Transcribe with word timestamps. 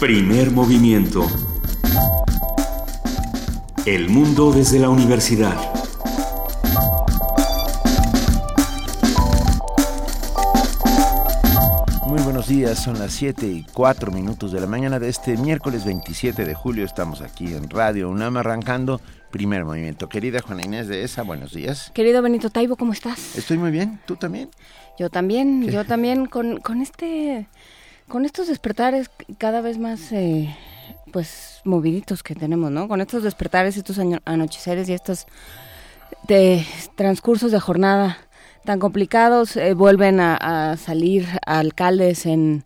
Primer 0.00 0.50
movimiento. 0.50 1.26
El 3.84 4.08
mundo 4.08 4.50
desde 4.50 4.78
la 4.78 4.88
universidad. 4.88 5.54
Muy 12.08 12.22
buenos 12.22 12.48
días, 12.48 12.82
son 12.82 12.98
las 12.98 13.12
7 13.12 13.46
y 13.46 13.66
4 13.74 14.10
minutos 14.10 14.52
de 14.52 14.60
la 14.62 14.66
mañana 14.66 14.98
de 14.98 15.10
este 15.10 15.36
miércoles 15.36 15.84
27 15.84 16.46
de 16.46 16.54
julio. 16.54 16.86
Estamos 16.86 17.20
aquí 17.20 17.52
en 17.52 17.68
Radio 17.68 18.08
UNAM 18.08 18.38
arrancando 18.38 19.02
primer 19.30 19.66
movimiento. 19.66 20.08
Querida 20.08 20.40
Juana 20.40 20.64
Inés 20.64 20.88
de 20.88 21.04
ESA, 21.04 21.24
buenos 21.24 21.52
días. 21.52 21.90
Querido 21.92 22.22
Benito 22.22 22.48
Taibo, 22.48 22.76
¿cómo 22.76 22.94
estás? 22.94 23.36
Estoy 23.36 23.58
muy 23.58 23.70
bien, 23.70 24.00
¿tú 24.06 24.16
también? 24.16 24.48
Yo 24.98 25.10
también, 25.10 25.68
yo 25.68 25.84
también 25.84 26.24
con, 26.24 26.58
con 26.60 26.80
este 26.80 27.46
con 28.10 28.26
estos 28.26 28.48
despertares 28.48 29.08
cada 29.38 29.62
vez 29.62 29.78
más 29.78 30.12
eh, 30.12 30.54
pues 31.12 31.60
moviditos 31.64 32.22
que 32.22 32.34
tenemos, 32.34 32.70
¿no? 32.70 32.88
Con 32.88 33.00
estos 33.00 33.22
despertares, 33.22 33.76
estos 33.76 33.98
anocheceres 34.26 34.88
y 34.88 34.92
estos 34.92 35.26
de 36.26 36.66
transcursos 36.96 37.52
de 37.52 37.60
jornada 37.60 38.18
tan 38.64 38.78
complicados, 38.78 39.56
eh, 39.56 39.72
vuelven 39.72 40.20
a, 40.20 40.76
salir 40.76 41.26
alcaldes 41.46 42.26
en, 42.26 42.64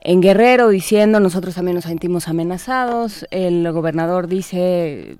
en 0.00 0.20
Guerrero 0.22 0.68
diciendo 0.68 1.20
nosotros 1.20 1.56
también 1.56 1.74
nos 1.74 1.84
sentimos 1.84 2.28
amenazados, 2.28 3.26
el 3.30 3.70
gobernador 3.72 4.28
dice 4.28 5.18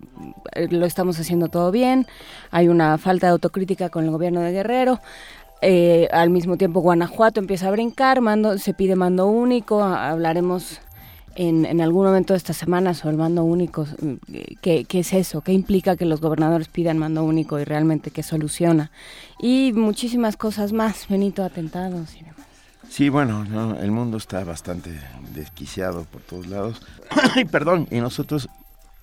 lo 0.70 0.86
estamos 0.86 1.18
haciendo 1.18 1.48
todo 1.48 1.70
bien, 1.70 2.06
hay 2.50 2.68
una 2.68 2.96
falta 2.98 3.26
de 3.26 3.32
autocrítica 3.32 3.90
con 3.90 4.04
el 4.04 4.10
gobierno 4.10 4.40
de 4.40 4.52
Guerrero, 4.52 5.00
eh, 5.62 6.08
al 6.12 6.30
mismo 6.30 6.56
tiempo 6.56 6.80
Guanajuato 6.80 7.40
empieza 7.40 7.68
a 7.68 7.70
brincar, 7.70 8.20
mando, 8.20 8.58
se 8.58 8.74
pide 8.74 8.96
mando 8.96 9.26
único, 9.26 9.82
hablaremos 9.82 10.80
en, 11.36 11.80
algún 11.80 12.06
momento 12.06 12.32
de 12.34 12.38
esta 12.38 12.52
semana 12.52 12.94
sobre 12.94 13.12
el 13.12 13.18
mando 13.18 13.44
único, 13.44 13.86
¿Qué, 14.62 14.84
¿qué, 14.84 15.00
es 15.00 15.12
eso? 15.12 15.40
¿Qué 15.42 15.52
implica 15.52 15.96
que 15.96 16.04
los 16.04 16.20
gobernadores 16.20 16.68
pidan 16.68 16.98
mando 16.98 17.24
único 17.24 17.58
y 17.58 17.64
realmente 17.64 18.10
qué 18.10 18.22
soluciona? 18.22 18.90
Y 19.38 19.72
muchísimas 19.74 20.36
cosas 20.36 20.72
más, 20.72 21.06
Benito, 21.08 21.44
atentados 21.44 22.14
y 22.16 22.24
demás. 22.24 22.30
Sí, 22.90 23.08
bueno, 23.08 23.46
el 23.80 23.90
mundo 23.92 24.16
está 24.16 24.42
bastante 24.42 24.90
desquiciado 25.32 26.04
por 26.04 26.22
todos 26.22 26.48
lados. 26.48 26.82
perdón, 27.52 27.86
y 27.90 28.00
nosotros, 28.00 28.48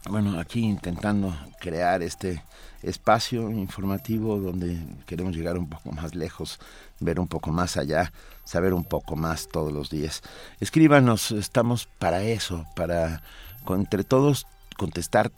bueno, 0.09 0.39
aquí 0.39 0.59
intentando 0.59 1.33
crear 1.59 2.03
este 2.03 2.43
espacio 2.83 3.51
informativo 3.51 4.39
donde 4.39 4.77
queremos 5.05 5.35
llegar 5.35 5.57
un 5.57 5.67
poco 5.69 5.91
más 5.91 6.15
lejos, 6.15 6.59
ver 6.99 7.19
un 7.19 7.27
poco 7.27 7.51
más 7.51 7.77
allá, 7.77 8.11
saber 8.43 8.73
un 8.73 8.83
poco 8.83 9.15
más 9.15 9.47
todos 9.47 9.71
los 9.73 9.89
días. 9.89 10.21
Escríbanos, 10.59 11.31
estamos 11.31 11.87
para 11.99 12.23
eso, 12.23 12.65
para 12.75 13.21
entre 13.69 14.03
todos 14.03 14.47
contestar 14.77 15.31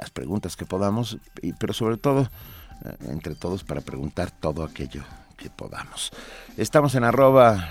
las 0.00 0.10
preguntas 0.10 0.56
que 0.56 0.66
podamos, 0.66 1.18
pero 1.58 1.72
sobre 1.72 1.96
todo 1.96 2.28
eh, 2.84 2.96
entre 3.08 3.34
todos 3.34 3.64
para 3.64 3.80
preguntar 3.80 4.30
todo 4.30 4.64
aquello 4.64 5.04
que 5.36 5.50
podamos. 5.50 6.10
Estamos 6.56 6.94
en 6.94 7.04
arroba 7.04 7.68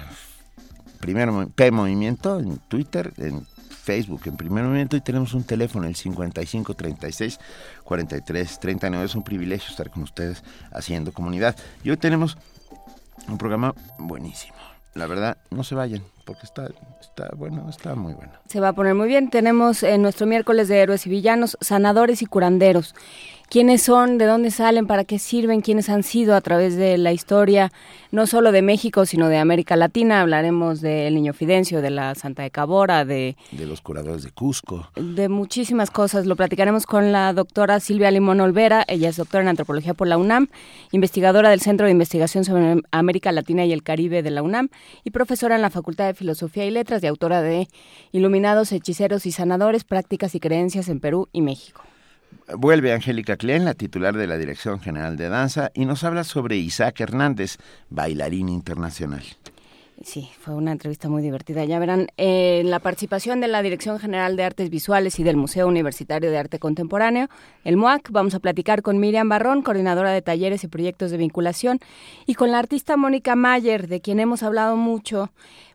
primero 0.99 1.49
P 1.49 1.71
Movimiento 1.71 2.39
en 2.39 2.57
Twitter, 2.59 3.13
en 3.17 3.45
Facebook 3.91 4.21
en 4.25 4.37
primer 4.37 4.63
momento 4.63 4.95
y 4.95 5.01
tenemos 5.01 5.33
un 5.33 5.43
teléfono, 5.43 5.85
el 5.85 5.95
5536 5.97 7.39
4339. 7.83 9.05
Es 9.05 9.15
un 9.15 9.23
privilegio 9.23 9.69
estar 9.69 9.89
con 9.89 10.03
ustedes 10.03 10.45
haciendo 10.71 11.11
comunidad. 11.11 11.57
Y 11.83 11.89
hoy 11.89 11.97
tenemos 11.97 12.37
un 13.27 13.37
programa 13.37 13.75
buenísimo. 13.97 14.55
La 14.93 15.07
verdad, 15.07 15.37
no 15.49 15.65
se 15.65 15.75
vayan, 15.75 16.03
porque 16.25 16.43
está, 16.43 16.69
está 17.01 17.31
bueno, 17.35 17.69
está 17.69 17.95
muy 17.95 18.13
bueno. 18.13 18.31
Se 18.47 18.61
va 18.61 18.69
a 18.69 18.73
poner 18.73 18.95
muy 18.95 19.09
bien. 19.09 19.29
Tenemos 19.29 19.83
en 19.83 20.01
nuestro 20.01 20.25
miércoles 20.25 20.69
de 20.69 20.79
héroes 20.79 21.05
y 21.05 21.09
villanos, 21.09 21.57
sanadores 21.59 22.21
y 22.21 22.25
curanderos 22.25 22.95
quiénes 23.51 23.81
son, 23.81 24.17
de 24.17 24.25
dónde 24.25 24.49
salen, 24.49 24.87
para 24.87 25.03
qué 25.03 25.19
sirven, 25.19 25.59
quiénes 25.59 25.89
han 25.89 26.03
sido 26.03 26.35
a 26.35 26.41
través 26.41 26.77
de 26.77 26.97
la 26.97 27.11
historia, 27.11 27.69
no 28.09 28.25
solo 28.25 28.53
de 28.53 28.61
México, 28.61 29.05
sino 29.05 29.27
de 29.27 29.37
América 29.37 29.75
Latina. 29.75 30.21
Hablaremos 30.21 30.79
del 30.79 31.13
Niño 31.15 31.33
Fidencio, 31.33 31.81
de 31.81 31.89
la 31.89 32.15
Santa 32.15 32.43
de 32.43 32.49
Cabora, 32.49 33.03
de... 33.03 33.35
De 33.51 33.65
los 33.65 33.81
curadores 33.81 34.23
de 34.23 34.31
Cusco. 34.31 34.89
De 34.95 35.27
muchísimas 35.27 35.91
cosas. 35.91 36.25
Lo 36.25 36.37
platicaremos 36.37 36.85
con 36.85 37.11
la 37.11 37.33
doctora 37.33 37.81
Silvia 37.81 38.09
Limón 38.09 38.39
Olvera. 38.39 38.85
Ella 38.87 39.09
es 39.09 39.17
doctora 39.17 39.41
en 39.41 39.49
antropología 39.49 39.93
por 39.93 40.07
la 40.07 40.17
UNAM, 40.17 40.47
investigadora 40.93 41.49
del 41.49 41.59
Centro 41.59 41.87
de 41.87 41.91
Investigación 41.91 42.45
sobre 42.45 42.81
América 42.91 43.33
Latina 43.33 43.65
y 43.65 43.73
el 43.73 43.83
Caribe 43.83 44.23
de 44.23 44.31
la 44.31 44.43
UNAM 44.43 44.69
y 45.03 45.11
profesora 45.11 45.57
en 45.57 45.61
la 45.61 45.69
Facultad 45.69 46.07
de 46.07 46.13
Filosofía 46.13 46.65
y 46.65 46.71
Letras 46.71 47.03
y 47.03 47.07
autora 47.07 47.41
de 47.41 47.67
Iluminados, 48.13 48.71
Hechiceros 48.71 49.25
y 49.25 49.33
Sanadores, 49.33 49.83
Prácticas 49.83 50.35
y 50.35 50.39
Creencias 50.39 50.87
en 50.87 51.01
Perú 51.01 51.27
y 51.33 51.41
México. 51.41 51.81
Vuelve 52.55 52.93
Angélica 52.93 53.37
Klein, 53.37 53.65
la 53.65 53.73
titular 53.73 54.15
de 54.15 54.27
la 54.27 54.37
Dirección 54.37 54.79
General 54.79 55.15
de 55.15 55.29
Danza, 55.29 55.71
y 55.73 55.85
nos 55.85 56.03
habla 56.03 56.23
sobre 56.23 56.57
Isaac 56.57 56.99
Hernández, 56.99 57.57
bailarín 57.89 58.49
internacional. 58.49 59.23
Sí, 60.03 60.29
fue 60.39 60.55
una 60.55 60.71
entrevista 60.71 61.09
muy 61.09 61.21
divertida. 61.21 61.63
Ya 61.63 61.77
verán, 61.77 62.07
eh, 62.17 62.63
la 62.65 62.79
participación 62.79 63.39
de 63.39 63.47
la 63.47 63.61
Dirección 63.61 63.99
General 63.99 64.35
de 64.35 64.43
Artes 64.43 64.71
Visuales 64.71 65.19
y 65.19 65.23
del 65.23 65.37
Museo 65.37 65.67
Universitario 65.67 66.31
de 66.31 66.39
Arte 66.39 66.57
Contemporáneo, 66.57 67.27
el 67.63 67.77
MUAC, 67.77 68.09
vamos 68.09 68.33
a 68.33 68.39
platicar 68.39 68.81
con 68.81 68.99
Miriam 68.99 69.29
Barrón, 69.29 69.61
coordinadora 69.61 70.11
de 70.11 70.23
talleres 70.23 70.63
y 70.63 70.67
proyectos 70.67 71.11
de 71.11 71.17
vinculación, 71.17 71.79
y 72.25 72.33
con 72.33 72.51
la 72.51 72.57
artista 72.57 72.97
Mónica 72.97 73.35
Mayer, 73.35 73.87
de 73.87 74.01
quien 74.01 74.19
hemos 74.19 74.41
hablado 74.41 74.75
mucho 74.75 75.31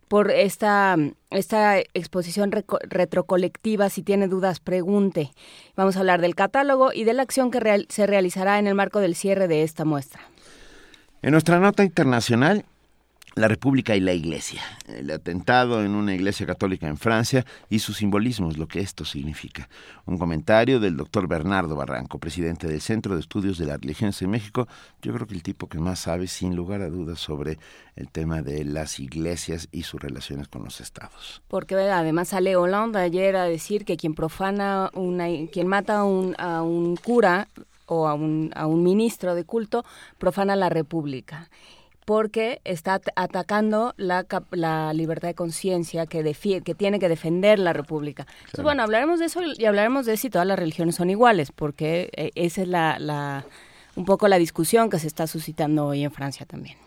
por 0.09 0.31
esta, 0.31 0.97
esta 1.31 1.78
exposición 1.78 2.53
retrocolectiva. 2.53 3.91
Si 3.91 4.03
tiene 4.03 4.28
dudas, 4.28 4.61
pregunte. 4.61 5.33
Vamos 5.77 5.97
a 5.97 6.00
hablar 6.00 6.21
del 6.21 6.34
catálogo 6.34 6.93
y 6.93 7.05
de 7.05 7.15
la 7.15 7.22
acción 7.22 7.50
que 7.50 7.87
se 7.89 8.06
realizará 8.06 8.59
en 8.59 8.66
el 8.66 8.75
marco 8.75 9.00
del 9.00 9.15
cierre 9.15 9.49
de 9.49 9.62
esta 9.62 9.84
muestra. 9.84 10.21
En 11.22 11.33
nuestra 11.33 11.59
nota 11.59 11.83
internacional, 11.83 12.65
la 13.36 13.48
República 13.48 13.94
y 13.94 14.00
la 14.00 14.14
Iglesia, 14.14 14.62
el 14.88 15.10
atentado 15.10 15.84
en 15.84 15.94
una 15.94 16.14
iglesia 16.14 16.47
católica 16.47 16.88
en 16.88 16.97
Francia 16.97 17.44
y 17.69 17.80
sus 17.80 17.98
simbolismos, 17.98 18.56
lo 18.56 18.66
que 18.66 18.80
esto 18.80 19.04
significa. 19.04 19.69
Un 20.06 20.16
comentario 20.16 20.80
del 20.80 20.97
doctor 20.97 21.28
Bernardo 21.28 21.76
Barranco, 21.76 22.19
presidente 22.19 22.66
del 22.66 22.80
Centro 22.80 23.12
de 23.14 23.20
Estudios 23.20 23.58
de 23.58 23.66
la 23.66 23.76
Religión 23.76 24.10
en 24.19 24.30
México, 24.30 24.66
yo 25.02 25.12
creo 25.12 25.26
que 25.26 25.34
el 25.34 25.42
tipo 25.42 25.69
que 25.69 25.78
más 25.78 25.98
sabe, 25.98 26.28
sin 26.28 26.56
lugar 26.56 26.80
a 26.80 26.88
dudas, 26.88 27.20
sobre 27.20 27.58
el 27.94 28.08
tema 28.10 28.41
de 28.41 28.64
las 28.64 28.98
iglesias 29.00 29.68
y 29.70 29.82
sus 29.82 30.00
relaciones 30.00 30.48
con 30.48 30.64
los 30.64 30.80
estados. 30.80 31.42
Porque 31.47 31.74
además 31.74 32.28
sale 32.28 32.56
Hollande 32.56 33.00
ayer 33.00 33.36
a 33.36 33.44
decir 33.44 33.84
que 33.84 33.98
quien 33.98 34.14
profana, 34.14 34.91
una, 34.94 35.26
quien 35.53 35.66
mata 35.66 35.98
a 35.98 36.04
un, 36.04 36.34
a 36.38 36.62
un 36.62 36.97
cura 36.97 37.48
o 37.84 38.08
a 38.08 38.14
un, 38.14 38.50
a 38.54 38.66
un 38.66 38.82
ministro 38.82 39.34
de 39.34 39.44
culto 39.44 39.84
profana 40.18 40.56
la 40.56 40.70
República 40.70 41.50
porque 42.06 42.61
está 42.65 43.00
atacando 43.17 43.93
la, 43.97 44.25
la 44.53 44.94
libertad 44.94 45.28
de 45.28 45.34
conciencia 45.34 46.06
que, 46.06 46.22
que 46.65 46.75
tiene 46.75 46.99
que 47.00 47.09
defender 47.09 47.59
la 47.59 47.72
República. 47.72 48.27
Entonces, 48.39 48.62
bueno, 48.62 48.84
hablaremos 48.84 49.19
de 49.19 49.27
eso 49.27 49.41
y 49.43 49.65
hablaremos 49.65 50.06
de 50.06 50.16
si 50.16 50.31
todas 50.31 50.47
las 50.47 50.59
religiones 50.59 50.95
son 50.95 51.11
iguales, 51.11 51.50
porque 51.50 52.09
eh, 52.16 52.31
esa 52.37 52.62
es 52.62 52.69
la, 52.69 52.99
la, 53.00 53.45
un 53.97 54.05
poco 54.05 54.28
la 54.28 54.39
discusión 54.39 54.89
que 54.89 55.00
se 55.00 55.09
está 55.09 55.27
suscitando 55.27 55.84
hoy 55.84 56.05
en 56.05 56.12
Francia 56.12 56.47
también. 56.47 56.78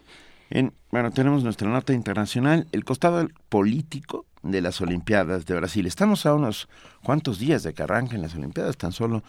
En, 0.50 0.72
bueno, 0.90 1.12
tenemos 1.12 1.44
nuestra 1.44 1.70
nota 1.70 1.94
internacional, 1.94 2.68
el 2.72 2.86
costado 2.86 3.28
político 3.50 4.26
de 4.42 4.62
las 4.62 4.80
Olimpiadas 4.80 5.46
de 5.46 5.54
Brasil. 5.54 5.86
Estamos 5.86 6.26
a 6.26 6.34
unos 6.34 6.70
cuantos 7.04 7.40
días 7.40 7.62
de 7.64 7.74
que 7.74 7.84
arranquen 7.84 8.22
las 8.22 8.36
Olimpiadas, 8.36 8.78
tan 8.78 8.94
solo 8.94 9.22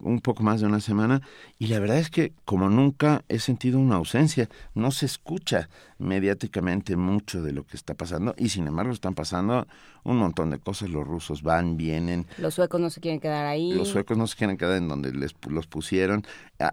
un 0.00 0.20
poco 0.20 0.42
más 0.42 0.60
de 0.60 0.66
una 0.66 0.80
semana 0.80 1.22
y 1.58 1.68
la 1.68 1.78
verdad 1.78 1.98
es 1.98 2.10
que 2.10 2.32
como 2.44 2.68
nunca 2.68 3.24
he 3.28 3.38
sentido 3.38 3.78
una 3.78 3.96
ausencia, 3.96 4.48
no 4.74 4.90
se 4.90 5.06
escucha 5.06 5.68
mediáticamente 5.98 6.96
mucho 6.96 7.42
de 7.42 7.52
lo 7.52 7.64
que 7.64 7.76
está 7.76 7.94
pasando 7.94 8.34
y 8.36 8.50
sin 8.50 8.66
embargo 8.66 8.92
están 8.92 9.14
pasando 9.14 9.66
un 10.04 10.18
montón 10.18 10.50
de 10.50 10.58
cosas, 10.58 10.90
los 10.90 11.06
rusos 11.06 11.42
van, 11.42 11.76
vienen. 11.76 12.26
Los 12.38 12.54
suecos 12.54 12.80
no 12.80 12.90
se 12.90 13.00
quieren 13.00 13.18
quedar 13.18 13.46
ahí. 13.46 13.72
Los 13.72 13.88
suecos 13.88 14.16
no 14.16 14.26
se 14.26 14.36
quieren 14.36 14.56
quedar 14.56 14.76
en 14.76 14.88
donde 14.88 15.12
les, 15.12 15.34
los 15.48 15.66
pusieron, 15.66 16.24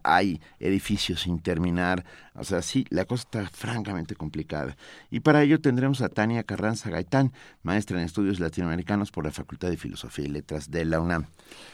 hay 0.03 0.39
edificios 0.59 1.21
sin 1.21 1.39
terminar, 1.39 2.05
o 2.35 2.43
sea, 2.43 2.61
sí, 2.61 2.85
la 2.89 3.05
cosa 3.05 3.23
está 3.23 3.49
francamente 3.49 4.15
complicada. 4.15 4.77
Y 5.09 5.21
para 5.21 5.41
ello 5.41 5.59
tendremos 5.59 6.01
a 6.01 6.09
Tania 6.09 6.43
Carranza 6.43 6.89
Gaitán, 6.89 7.33
maestra 7.63 7.99
en 7.99 8.05
estudios 8.05 8.39
latinoamericanos 8.39 9.11
por 9.11 9.25
la 9.25 9.31
Facultad 9.31 9.69
de 9.69 9.77
Filosofía 9.77 10.25
y 10.25 10.29
Letras 10.29 10.69
de 10.69 10.85
la 10.85 10.99
UNAM. 10.99 11.25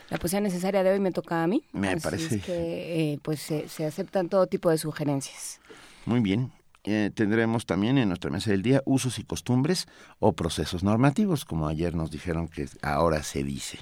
La 0.10 0.18
posición 0.18 0.44
necesaria 0.44 0.84
de 0.84 0.92
hoy 0.92 1.00
me 1.00 1.12
toca 1.12 1.44
a 1.44 1.48
mí. 1.48 1.64
Me 1.72 1.98
parece. 1.98 2.40
que, 2.40 3.14
eh, 3.14 3.20
pues 3.22 3.40
se, 3.42 3.86
aceptan 3.86 4.30
todo 4.30 4.48
tipo 4.48 4.70
de 4.70 4.78
sugerencias. 4.78 5.60
Muy 6.06 6.20
bien. 6.20 6.52
Eh, 6.86 7.12
tendremos 7.14 7.66
también 7.66 7.98
en 7.98 8.08
nuestra 8.08 8.32
mesa 8.32 8.52
del 8.52 8.62
día 8.62 8.82
usos 8.86 9.20
y 9.20 9.24
costumbres 9.24 9.88
o 10.20 10.34
procesos 10.34 10.82
normativos, 10.82 11.44
como 11.44 11.68
ayer 11.68 11.94
nos 11.94 12.10
dijeron 12.10 12.48
que 12.48 12.68
ahora 12.82 13.22
se 13.24 13.44
dice. 13.44 13.80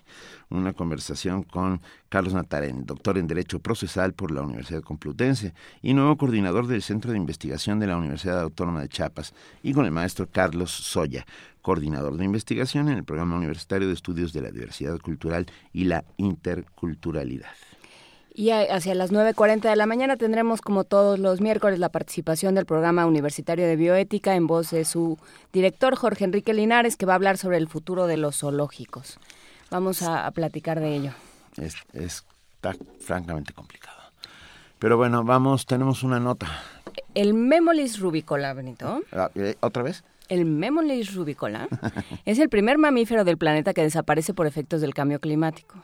Una 0.50 0.74
conversación 0.74 1.44
con 1.44 1.82
Carlos 2.10 2.34
Natarén, 2.34 2.86
doctor 2.86 3.18
en 3.18 3.28
Derecho 3.28 3.60
Procesal 3.60 4.14
por 4.14 4.32
la 4.32 4.42
Universidad 4.42 4.82
Complutense 4.82 5.54
y 5.82 5.94
nuevo 5.94 6.18
coordinador 6.18 6.66
del 6.66 6.82
Centro 6.82 7.12
de 7.12 7.18
Investigación 7.18 7.80
de 7.80 7.88
la 7.88 7.98
Universidad 7.98 8.42
Autónoma 8.42 8.82
de 8.82 8.90
Chiapas, 8.90 9.34
y 9.62 9.74
con 9.74 9.86
el 9.86 9.92
maestro 9.92 10.28
Carlos 10.32 10.72
Soya, 10.72 11.26
coordinador 11.62 12.18
de 12.18 12.26
investigación 12.26 12.90
en 12.90 12.98
el 12.98 13.04
Programa 13.04 13.36
Universitario 13.36 13.88
de 13.88 13.94
Estudios 13.94 14.34
de 14.34 14.42
la 14.42 14.52
Diversidad 14.52 14.98
Cultural 15.00 15.46
y 15.72 15.84
la 15.84 16.04
Interculturalidad. 16.18 17.67
Y 18.38 18.52
hacia 18.52 18.94
las 18.94 19.12
9.40 19.12 19.62
de 19.68 19.76
la 19.76 19.88
mañana 19.88 20.16
tendremos, 20.16 20.62
como 20.62 20.84
todos 20.84 21.18
los 21.18 21.42
miércoles, 21.42 21.80
la 21.80 21.90
participación 21.90 22.54
del 22.54 22.68
programa 22.68 23.08
universitario 23.08 23.66
de 23.66 23.76
bioética 23.76 24.36
en 24.36 24.46
voz 24.46 24.70
de 24.70 24.86
su 24.86 25.18
director, 25.52 25.96
Jorge 25.96 26.26
Enrique 26.26 26.54
Linares, 26.54 26.98
que 26.98 27.08
va 27.08 27.14
a 27.14 27.16
hablar 27.16 27.40
sobre 27.40 27.58
el 27.58 27.68
futuro 27.68 28.06
de 28.06 28.18
los 28.18 28.38
zoológicos. 28.38 29.18
Vamos 29.72 30.04
a, 30.04 30.30
platicar 30.30 30.80
de 30.80 30.96
ello. 30.96 31.12
Es, 31.60 31.78
está 31.94 32.76
francamente 33.00 33.54
complicado. 33.54 33.98
Pero 34.78 34.98
bueno, 34.98 35.24
vamos, 35.24 35.66
tenemos 35.66 36.04
una 36.04 36.20
nota. 36.20 36.46
El 37.16 37.34
Memolis 37.34 38.00
rubicola, 38.00 38.54
Benito. 38.54 39.02
Ah, 39.14 39.32
eh, 39.34 39.56
¿Otra 39.62 39.82
vez? 39.82 40.04
El 40.30 40.46
Memolis 40.46 41.16
rubicola 41.16 41.68
es 42.26 42.38
el 42.38 42.50
primer 42.50 42.78
mamífero 42.78 43.24
del 43.24 43.40
planeta 43.40 43.74
que 43.74 43.82
desaparece 43.82 44.36
por 44.36 44.46
efectos 44.46 44.82
del 44.82 44.94
cambio 44.94 45.20
climático. 45.20 45.84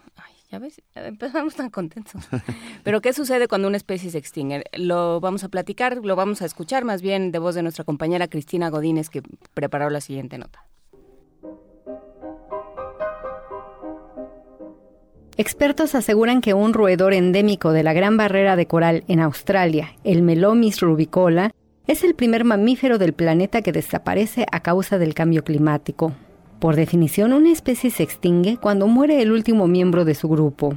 Empezamos 0.96 1.56
tan 1.56 1.70
contentos. 1.70 2.22
Pero 2.84 3.02
¿qué 3.02 3.14
sucede 3.14 3.48
cuando 3.48 3.68
una 3.68 3.78
especie 3.78 4.10
se 4.10 4.18
extingue? 4.18 4.64
Lo 4.74 5.20
vamos 5.20 5.44
a 5.44 5.50
platicar, 5.50 5.98
lo 6.04 6.16
vamos 6.16 6.42
a 6.42 6.46
escuchar 6.46 6.86
más 6.86 7.02
bien 7.02 7.32
de 7.32 7.40
voz 7.40 7.56
de 7.56 7.64
nuestra 7.64 7.84
compañera 7.84 8.28
Cristina 8.28 8.70
Godínez 8.70 9.10
que 9.10 9.22
preparó 9.54 9.90
la 9.90 10.02
siguiente 10.02 10.38
nota. 10.38 10.66
Expertos 15.36 15.96
aseguran 15.96 16.42
que 16.42 16.54
un 16.54 16.74
roedor 16.74 17.14
endémico 17.14 17.72
de 17.72 17.82
la 17.82 17.94
Gran 17.94 18.18
Barrera 18.18 18.56
de 18.56 18.68
Coral 18.68 19.04
en 19.08 19.20
Australia, 19.20 19.96
el 20.04 20.22
Melomis 20.22 20.80
rubicola, 20.80 21.52
es 21.88 22.04
el 22.04 22.14
primer 22.14 22.46
mamífero 22.46 23.00
del 23.00 23.14
planeta 23.14 23.64
que 23.64 23.72
desaparece 23.72 24.46
a 24.52 24.60
causa 24.62 25.00
del 25.00 25.16
cambio 25.16 25.44
climático. 25.44 26.14
Por 26.64 26.78
definición, 26.78 27.34
una 27.34 27.52
especie 27.52 27.90
se 27.90 28.04
extingue 28.04 28.56
cuando 28.56 28.88
muere 28.88 29.22
el 29.22 29.34
último 29.34 29.68
miembro 29.68 30.06
de 30.06 30.16
su 30.16 30.30
grupo. 30.30 30.76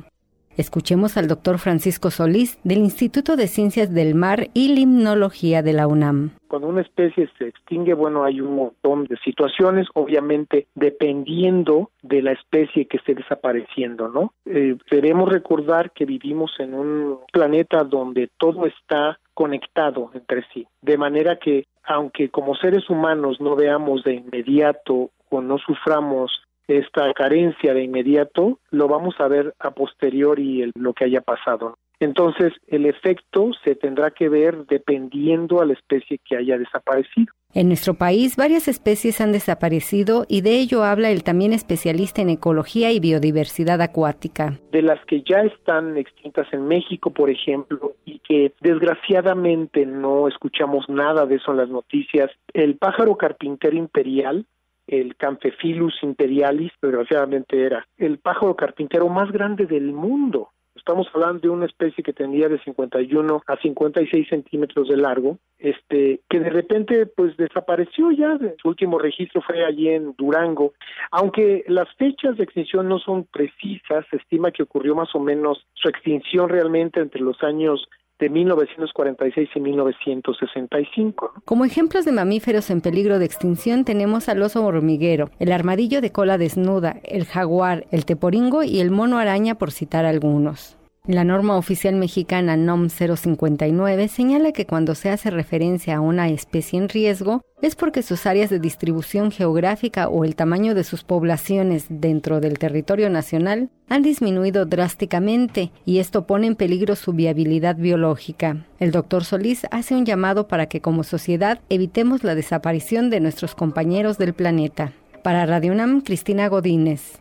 Escuchemos 0.56 1.16
al 1.16 1.28
doctor 1.28 1.58
Francisco 1.58 2.10
Solís 2.10 2.58
del 2.64 2.78
Instituto 2.78 3.36
de 3.36 3.46
Ciencias 3.46 3.94
del 3.94 4.16
Mar 4.16 4.48
y 4.52 4.74
Limnología 4.74 5.62
de 5.62 5.72
la 5.72 5.86
UNAM. 5.86 6.30
Cuando 6.48 6.66
una 6.66 6.80
especie 6.80 7.30
se 7.38 7.46
extingue, 7.46 7.94
bueno, 7.94 8.24
hay 8.24 8.40
un 8.40 8.56
montón 8.56 9.04
de 9.04 9.16
situaciones, 9.18 9.86
obviamente 9.94 10.66
dependiendo 10.74 11.90
de 12.02 12.20
la 12.20 12.32
especie 12.32 12.86
que 12.86 12.96
esté 12.96 13.14
desapareciendo, 13.14 14.08
¿no? 14.08 14.32
Eh, 14.44 14.76
debemos 14.90 15.28
recordar 15.28 15.92
que 15.92 16.04
vivimos 16.04 16.50
en 16.58 16.74
un 16.74 17.18
planeta 17.32 17.84
donde 17.84 18.28
todo 18.36 18.66
está 18.66 19.20
conectado 19.34 20.10
entre 20.14 20.42
sí, 20.52 20.66
de 20.82 20.98
manera 20.98 21.36
que 21.36 21.66
aunque 21.84 22.30
como 22.30 22.56
seres 22.56 22.90
humanos 22.90 23.40
no 23.40 23.54
veamos 23.54 24.02
de 24.02 24.14
inmediato 24.14 25.10
o 25.31 25.40
no 25.40 25.58
suframos 25.58 26.43
esta 26.69 27.12
carencia 27.14 27.75
de 27.75 27.84
inmediato, 27.84 28.58
lo 28.70 28.88
vamos 28.88 29.14
a 29.19 29.28
ver 29.28 29.55
a 29.58 29.70
posteriori 29.70 30.62
el, 30.62 30.73
lo 30.75 30.94
que 30.94 31.05
haya 31.05 31.20
pasado. 31.20 31.76
Entonces, 31.99 32.52
el 32.67 32.84
efecto 32.84 33.52
se 33.64 33.75
tendrá 33.75 34.11
que 34.11 34.28
ver 34.28 34.67
dependiendo 34.67 35.62
a 35.62 35.67
la 35.67 35.73
especie 35.73 36.19
que 36.19 36.37
haya 36.37 36.58
desaparecido. 36.58 37.32
En 37.55 37.69
nuestro 37.69 37.94
país, 37.94 38.37
varias 38.37 38.69
especies 38.69 39.19
han 39.23 39.32
desaparecido 39.32 40.26
y 40.28 40.43
de 40.43 40.58
ello 40.58 40.84
habla 40.84 41.11
el 41.11 41.25
también 41.25 41.55
especialista 41.55 42.20
en 42.20 42.28
ecología 42.28 42.93
y 42.93 43.00
biodiversidad 43.00 43.81
acuática. 43.81 44.58
De 44.73 44.82
las 44.82 45.02
que 45.06 45.23
ya 45.23 45.40
están 45.40 45.96
extintas 45.96 46.46
en 46.52 46.69
México, 46.69 47.11
por 47.11 47.31
ejemplo, 47.31 47.94
y 48.05 48.19
que 48.19 48.52
desgraciadamente 48.61 49.87
no 49.87 50.28
escuchamos 50.28 50.87
nada 50.90 51.25
de 51.25 51.37
eso 51.37 51.52
en 51.52 51.56
las 51.56 51.70
noticias, 51.70 52.31
el 52.52 52.76
pájaro 52.76 53.17
carpintero 53.17 53.75
imperial 53.75 54.44
el 54.86 55.16
Camphephilus 55.16 55.94
imperialis, 56.02 56.72
desgraciadamente 56.80 57.64
era 57.64 57.86
el 57.96 58.18
pájaro 58.18 58.54
carpintero 58.54 59.08
más 59.08 59.30
grande 59.32 59.66
del 59.66 59.92
mundo. 59.92 60.50
Estamos 60.76 61.08
hablando 61.14 61.40
de 61.40 61.48
una 61.48 61.66
especie 61.66 62.04
que 62.04 62.12
tenía 62.12 62.48
de 62.48 62.60
51 62.60 63.42
a 63.46 63.56
56 63.56 64.28
centímetros 64.28 64.88
de 64.88 64.96
largo, 64.96 65.38
este, 65.58 66.20
que 66.28 66.38
de 66.38 66.50
repente 66.50 67.06
pues 67.06 67.36
desapareció 67.36 68.12
ya. 68.12 68.38
Su 68.62 68.68
último 68.68 68.98
registro 68.98 69.40
fue 69.40 69.64
allí 69.64 69.88
en 69.88 70.14
Durango. 70.16 70.74
Aunque 71.10 71.64
las 71.66 71.92
fechas 71.96 72.36
de 72.36 72.44
extinción 72.44 72.88
no 72.88 72.98
son 72.98 73.24
precisas, 73.24 74.04
se 74.10 74.16
estima 74.16 74.52
que 74.52 74.62
ocurrió 74.62 74.94
más 74.94 75.12
o 75.14 75.18
menos 75.18 75.66
su 75.72 75.88
extinción 75.88 76.48
realmente 76.48 77.00
entre 77.00 77.20
los 77.20 77.42
años 77.42 77.88
de 78.18 78.30
1946 78.30 79.48
y 79.54 79.60
1965. 79.60 81.32
Como 81.44 81.64
ejemplos 81.64 82.04
de 82.04 82.12
mamíferos 82.12 82.70
en 82.70 82.80
peligro 82.80 83.18
de 83.18 83.26
extinción 83.26 83.84
tenemos 83.84 84.28
al 84.28 84.42
oso 84.42 84.64
hormiguero, 84.64 85.30
el 85.38 85.52
armadillo 85.52 86.00
de 86.00 86.12
cola 86.12 86.38
desnuda, 86.38 86.96
el 87.04 87.26
jaguar, 87.26 87.86
el 87.90 88.04
teporingo 88.04 88.62
y 88.62 88.80
el 88.80 88.90
mono 88.90 89.18
araña 89.18 89.56
por 89.56 89.70
citar 89.70 90.04
algunos. 90.04 90.75
La 91.06 91.22
norma 91.22 91.56
oficial 91.56 91.94
mexicana 91.94 92.56
NOM 92.56 92.88
059 92.88 94.08
señala 94.08 94.50
que 94.50 94.66
cuando 94.66 94.96
se 94.96 95.08
hace 95.08 95.30
referencia 95.30 95.96
a 95.96 96.00
una 96.00 96.28
especie 96.30 96.80
en 96.80 96.88
riesgo 96.88 97.42
es 97.62 97.76
porque 97.76 98.02
sus 98.02 98.26
áreas 98.26 98.50
de 98.50 98.58
distribución 98.58 99.30
geográfica 99.30 100.08
o 100.08 100.24
el 100.24 100.34
tamaño 100.34 100.74
de 100.74 100.82
sus 100.82 101.04
poblaciones 101.04 101.86
dentro 101.88 102.40
del 102.40 102.58
territorio 102.58 103.08
nacional 103.08 103.70
han 103.88 104.02
disminuido 104.02 104.66
drásticamente 104.66 105.70
y 105.84 105.98
esto 106.00 106.26
pone 106.26 106.48
en 106.48 106.56
peligro 106.56 106.96
su 106.96 107.12
viabilidad 107.12 107.76
biológica. 107.76 108.66
El 108.80 108.90
doctor 108.90 109.24
Solís 109.24 109.64
hace 109.70 109.94
un 109.94 110.06
llamado 110.06 110.48
para 110.48 110.66
que 110.66 110.80
como 110.80 111.04
sociedad 111.04 111.60
evitemos 111.68 112.24
la 112.24 112.34
desaparición 112.34 113.10
de 113.10 113.20
nuestros 113.20 113.54
compañeros 113.54 114.18
del 114.18 114.34
planeta. 114.34 114.92
Para 115.22 115.46
Radio 115.46 115.70
UNAM, 115.70 116.00
Cristina 116.00 116.48
Godínez 116.48 117.20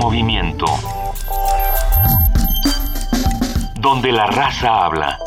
movimiento. 0.00 0.64
Donde 3.80 4.12
la 4.12 4.26
raza 4.28 4.86
habla. 4.86 5.18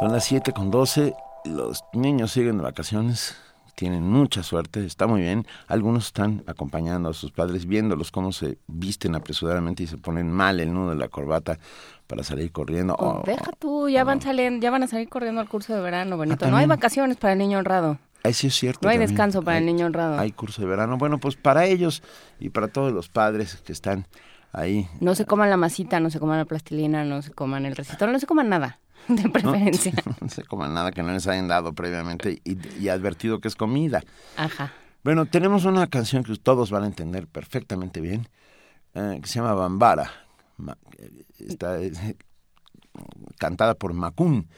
Son 0.00 0.10
las 0.10 0.24
7 0.24 0.52
con 0.52 0.70
12. 0.70 1.14
Los 1.44 1.84
niños 1.92 2.32
siguen 2.32 2.58
de 2.58 2.64
vacaciones. 2.64 3.36
Tienen 3.76 4.02
mucha 4.02 4.42
suerte, 4.42 4.84
está 4.84 5.06
muy 5.06 5.20
bien. 5.20 5.46
Algunos 5.68 6.06
están 6.06 6.42
acompañando 6.48 7.08
a 7.08 7.14
sus 7.14 7.30
padres, 7.30 7.66
viéndolos 7.66 8.10
cómo 8.10 8.32
se 8.32 8.58
visten 8.66 9.14
apresuradamente 9.14 9.84
y 9.84 9.86
se 9.86 9.96
ponen 9.96 10.32
mal 10.32 10.58
el 10.58 10.74
nudo 10.74 10.90
de 10.90 10.96
la 10.96 11.06
corbata 11.06 11.60
para 12.08 12.24
salir 12.24 12.50
corriendo. 12.50 12.96
Oh, 12.98 13.22
deja 13.24 13.52
tú, 13.56 13.88
ya 13.88 14.02
van, 14.02 14.20
saliendo, 14.20 14.60
ya 14.60 14.72
van 14.72 14.82
a 14.82 14.88
salir 14.88 15.08
corriendo 15.08 15.40
al 15.40 15.48
curso 15.48 15.72
de 15.72 15.80
verano, 15.80 16.18
Benito. 16.18 16.46
Ah, 16.46 16.50
no 16.50 16.56
hay 16.56 16.66
vacaciones 16.66 17.16
para 17.16 17.34
el 17.34 17.38
niño 17.38 17.58
honrado. 17.58 17.98
Eso 18.28 18.46
es 18.46 18.54
cierto. 18.54 18.80
No 18.82 18.90
hay 18.90 18.98
descanso 18.98 19.42
para 19.42 19.58
el 19.58 19.66
niño 19.66 19.86
honrado. 19.86 20.18
Hay 20.18 20.32
curso 20.32 20.62
de 20.62 20.68
verano. 20.68 20.98
Bueno, 20.98 21.18
pues 21.18 21.36
para 21.36 21.66
ellos 21.66 22.02
y 22.38 22.50
para 22.50 22.68
todos 22.68 22.92
los 22.92 23.08
padres 23.08 23.56
que 23.64 23.72
están 23.72 24.06
ahí. 24.52 24.88
No 25.00 25.14
se 25.14 25.24
coman 25.24 25.50
la 25.50 25.56
masita, 25.56 26.00
no 26.00 26.10
se 26.10 26.18
coman 26.20 26.38
la 26.38 26.44
plastilina, 26.44 27.04
no 27.04 27.22
se 27.22 27.32
coman 27.32 27.66
el 27.66 27.76
recitón, 27.76 28.12
no 28.12 28.18
se 28.18 28.26
coman 28.26 28.48
nada, 28.48 28.80
de 29.08 29.28
preferencia. 29.28 29.92
No, 30.20 30.28
se 30.28 30.44
coman 30.44 30.74
nada 30.74 30.92
que 30.92 31.02
no 31.02 31.12
les 31.12 31.26
hayan 31.26 31.48
dado 31.48 31.72
previamente 31.72 32.40
y, 32.44 32.88
advertido 32.88 33.40
que 33.40 33.48
es 33.48 33.56
comida. 33.56 34.02
Ajá. 34.36 34.72
Bueno, 35.04 35.26
tenemos 35.26 35.64
una 35.64 35.86
canción 35.86 36.24
que 36.24 36.34
todos 36.36 36.70
van 36.70 36.82
a 36.84 36.86
entender 36.86 37.26
perfectamente 37.28 38.00
bien, 38.00 38.28
eh, 38.94 39.18
que 39.22 39.28
se 39.28 39.38
llama 39.38 39.54
Bambara. 39.54 40.10
Está 41.38 41.80
eh, 41.80 42.16
cantada 43.38 43.74
por 43.74 43.94
Macún. 43.94 44.48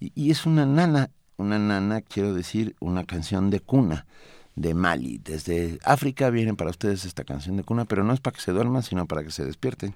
y 0.00 0.30
es 0.30 0.46
una 0.46 0.66
nana 0.66 1.10
una 1.36 1.58
nana, 1.58 2.00
quiero 2.00 2.34
decir, 2.34 2.76
una 2.80 3.04
canción 3.04 3.50
de 3.50 3.60
cuna 3.60 4.06
de 4.56 4.74
Mali. 4.74 5.18
Desde 5.18 5.78
África 5.84 6.30
viene 6.30 6.54
para 6.54 6.70
ustedes 6.70 7.04
esta 7.04 7.24
canción 7.24 7.56
de 7.56 7.64
cuna, 7.64 7.84
pero 7.84 8.04
no 8.04 8.12
es 8.12 8.20
para 8.20 8.34
que 8.34 8.42
se 8.42 8.52
duerman, 8.52 8.82
sino 8.82 9.06
para 9.06 9.24
que 9.24 9.30
se 9.30 9.44
despierten. 9.44 9.94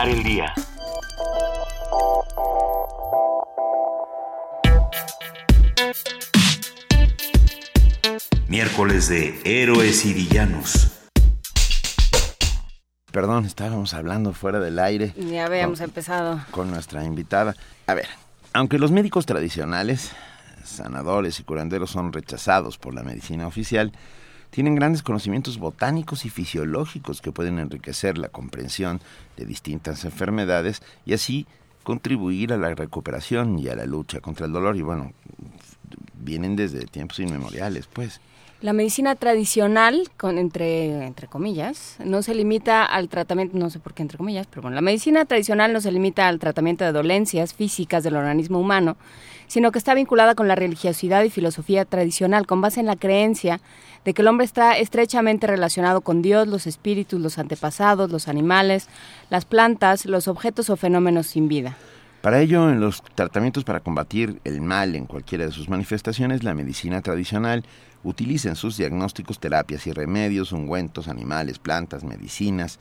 El 0.00 0.22
día. 0.24 0.52
Miércoles 8.48 9.08
de 9.08 9.40
Héroes 9.44 10.04
y 10.04 10.12
Villanos. 10.14 10.90
Perdón, 13.10 13.44
estábamos 13.44 13.94
hablando 13.94 14.32
fuera 14.32 14.58
del 14.60 14.78
aire. 14.78 15.14
Ya 15.16 15.46
habíamos 15.46 15.78
con- 15.80 15.88
empezado. 15.88 16.40
con 16.50 16.70
nuestra 16.70 17.04
invitada. 17.04 17.54
A 17.86 17.94
ver, 17.94 18.08
aunque 18.52 18.78
los 18.78 18.90
médicos 18.90 19.26
tradicionales, 19.26 20.12
sanadores 20.64 21.38
y 21.40 21.44
curanderos 21.44 21.90
son 21.90 22.12
rechazados 22.12 22.78
por 22.78 22.94
la 22.94 23.02
medicina 23.02 23.46
oficial, 23.46 23.92
tienen 24.52 24.74
grandes 24.74 25.02
conocimientos 25.02 25.58
botánicos 25.58 26.26
y 26.26 26.30
fisiológicos 26.30 27.22
que 27.22 27.32
pueden 27.32 27.58
enriquecer 27.58 28.18
la 28.18 28.28
comprensión 28.28 29.00
de 29.38 29.46
distintas 29.46 30.04
enfermedades 30.04 30.82
y 31.06 31.14
así 31.14 31.46
contribuir 31.82 32.52
a 32.52 32.58
la 32.58 32.74
recuperación 32.74 33.58
y 33.58 33.68
a 33.68 33.74
la 33.74 33.86
lucha 33.86 34.20
contra 34.20 34.44
el 34.44 34.52
dolor. 34.52 34.76
Y 34.76 34.82
bueno, 34.82 35.12
vienen 36.14 36.54
desde 36.54 36.84
tiempos 36.84 37.18
inmemoriales, 37.18 37.86
pues. 37.86 38.20
La 38.60 38.74
medicina 38.74 39.16
tradicional, 39.16 40.08
con, 40.18 40.36
entre, 40.36 41.06
entre 41.06 41.26
comillas, 41.28 41.96
no 42.04 42.22
se 42.22 42.34
limita 42.34 42.84
al 42.84 43.08
tratamiento, 43.08 43.56
no 43.58 43.70
sé 43.70 43.80
por 43.80 43.94
qué 43.94 44.02
entre 44.02 44.18
comillas, 44.18 44.46
pero 44.46 44.62
bueno, 44.62 44.74
la 44.76 44.82
medicina 44.82 45.24
tradicional 45.24 45.72
no 45.72 45.80
se 45.80 45.90
limita 45.90 46.28
al 46.28 46.38
tratamiento 46.38 46.84
de 46.84 46.92
dolencias 46.92 47.54
físicas 47.54 48.04
del 48.04 48.16
organismo 48.16 48.60
humano, 48.60 48.96
sino 49.48 49.72
que 49.72 49.78
está 49.78 49.94
vinculada 49.94 50.36
con 50.36 50.46
la 50.46 50.54
religiosidad 50.54 51.24
y 51.24 51.30
filosofía 51.30 51.84
tradicional, 51.84 52.46
con 52.46 52.60
base 52.60 52.78
en 52.78 52.86
la 52.86 52.94
creencia 52.94 53.60
de 54.04 54.14
que 54.14 54.22
el 54.22 54.28
hombre 54.28 54.44
está 54.44 54.76
estrechamente 54.78 55.46
relacionado 55.46 56.00
con 56.00 56.22
Dios, 56.22 56.48
los 56.48 56.66
espíritus, 56.66 57.20
los 57.20 57.38
antepasados, 57.38 58.10
los 58.10 58.28
animales, 58.28 58.88
las 59.30 59.44
plantas, 59.44 60.06
los 60.06 60.28
objetos 60.28 60.70
o 60.70 60.76
fenómenos 60.76 61.26
sin 61.26 61.48
vida. 61.48 61.76
Para 62.22 62.40
ello, 62.40 62.70
en 62.70 62.80
los 62.80 63.02
tratamientos 63.02 63.64
para 63.64 63.80
combatir 63.80 64.40
el 64.44 64.60
mal 64.60 64.94
en 64.94 65.06
cualquiera 65.06 65.44
de 65.44 65.50
sus 65.50 65.68
manifestaciones, 65.68 66.44
la 66.44 66.54
medicina 66.54 67.02
tradicional 67.02 67.64
utiliza 68.04 68.48
en 68.48 68.56
sus 68.56 68.76
diagnósticos 68.76 69.40
terapias 69.40 69.86
y 69.86 69.92
remedios, 69.92 70.52
ungüentos, 70.52 71.08
animales, 71.08 71.58
plantas, 71.58 72.04
medicinas, 72.04 72.78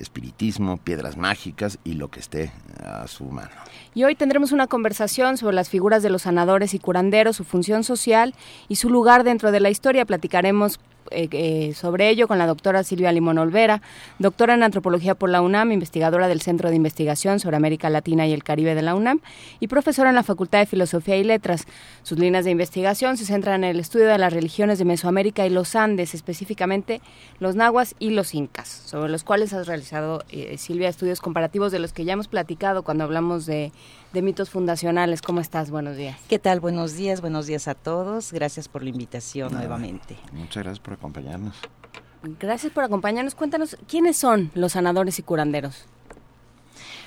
espiritismo, 0.00 0.78
piedras 0.78 1.16
mágicas 1.16 1.78
y 1.84 1.94
lo 1.94 2.08
que 2.08 2.20
esté 2.20 2.52
a 2.82 3.06
su 3.06 3.24
mano. 3.24 3.50
Y 3.94 4.04
hoy 4.04 4.14
tendremos 4.14 4.52
una 4.52 4.66
conversación 4.66 5.36
sobre 5.36 5.54
las 5.54 5.68
figuras 5.68 6.02
de 6.02 6.10
los 6.10 6.22
sanadores 6.22 6.74
y 6.74 6.78
curanderos, 6.78 7.36
su 7.36 7.44
función 7.44 7.84
social 7.84 8.34
y 8.68 8.76
su 8.76 8.90
lugar 8.90 9.24
dentro 9.24 9.52
de 9.52 9.60
la 9.60 9.70
historia. 9.70 10.04
Platicaremos 10.04 10.80
eh, 11.10 11.28
eh, 11.32 11.74
sobre 11.74 12.08
ello 12.08 12.28
con 12.28 12.38
la 12.38 12.46
doctora 12.46 12.84
Silvia 12.84 13.12
Limón 13.12 13.38
Olvera, 13.38 13.82
doctora 14.18 14.54
en 14.54 14.62
antropología 14.62 15.14
por 15.14 15.30
la 15.30 15.42
UNAM, 15.42 15.72
investigadora 15.72 16.28
del 16.28 16.40
Centro 16.40 16.70
de 16.70 16.76
Investigación 16.76 17.40
sobre 17.40 17.56
América 17.56 17.90
Latina 17.90 18.26
y 18.26 18.32
el 18.32 18.44
Caribe 18.44 18.74
de 18.74 18.82
la 18.82 18.94
UNAM 18.94 19.20
y 19.58 19.66
profesora 19.66 20.10
en 20.10 20.16
la 20.16 20.22
Facultad 20.22 20.60
de 20.60 20.66
Filosofía 20.66 21.16
y 21.16 21.24
Letras. 21.24 21.66
Sus 22.02 22.18
líneas 22.18 22.44
de 22.44 22.52
investigación 22.52 23.16
se 23.16 23.26
centran 23.26 23.64
en 23.64 23.70
el 23.70 23.80
estudio 23.80 24.06
de 24.06 24.18
las 24.18 24.32
religiones 24.32 24.78
de 24.78 24.84
Mesoamérica 24.84 25.46
y 25.46 25.50
los 25.50 25.74
Andes, 25.74 26.14
específicamente 26.14 27.00
los 27.38 27.56
nahuas 27.56 27.94
y 27.98 28.10
los 28.10 28.34
incas, 28.34 28.68
sobre 28.68 29.10
los 29.10 29.24
cuales 29.24 29.52
has 29.52 29.66
realizado, 29.66 30.24
eh, 30.30 30.56
Silvia, 30.58 30.88
estudios 30.88 31.20
comparativos 31.20 31.72
de 31.72 31.78
los 31.78 31.92
que 31.92 32.04
ya 32.04 32.12
hemos 32.12 32.28
platicado 32.28 32.82
cuando 32.82 33.04
hablamos 33.04 33.46
de, 33.46 33.72
de 34.12 34.22
mitos 34.22 34.50
fundacionales. 34.50 35.22
¿Cómo 35.22 35.40
estás? 35.40 35.70
Buenos 35.70 35.96
días. 35.96 36.16
¿Qué 36.28 36.38
tal? 36.38 36.60
Buenos 36.60 36.94
días, 36.94 37.20
buenos 37.20 37.46
días 37.46 37.68
a 37.68 37.74
todos. 37.74 38.32
Gracias 38.32 38.68
por 38.68 38.82
la 38.82 38.90
invitación 38.90 39.52
nuevamente. 39.52 40.16
Muchas 40.32 40.62
gracias 40.64 40.80
por 40.80 40.94
acompañarnos. 40.94 41.54
Gracias 42.38 42.72
por 42.72 42.84
acompañarnos. 42.84 43.34
Cuéntanos, 43.34 43.76
¿quiénes 43.88 44.16
son 44.16 44.50
los 44.54 44.72
sanadores 44.72 45.18
y 45.18 45.22
curanderos? 45.22 45.84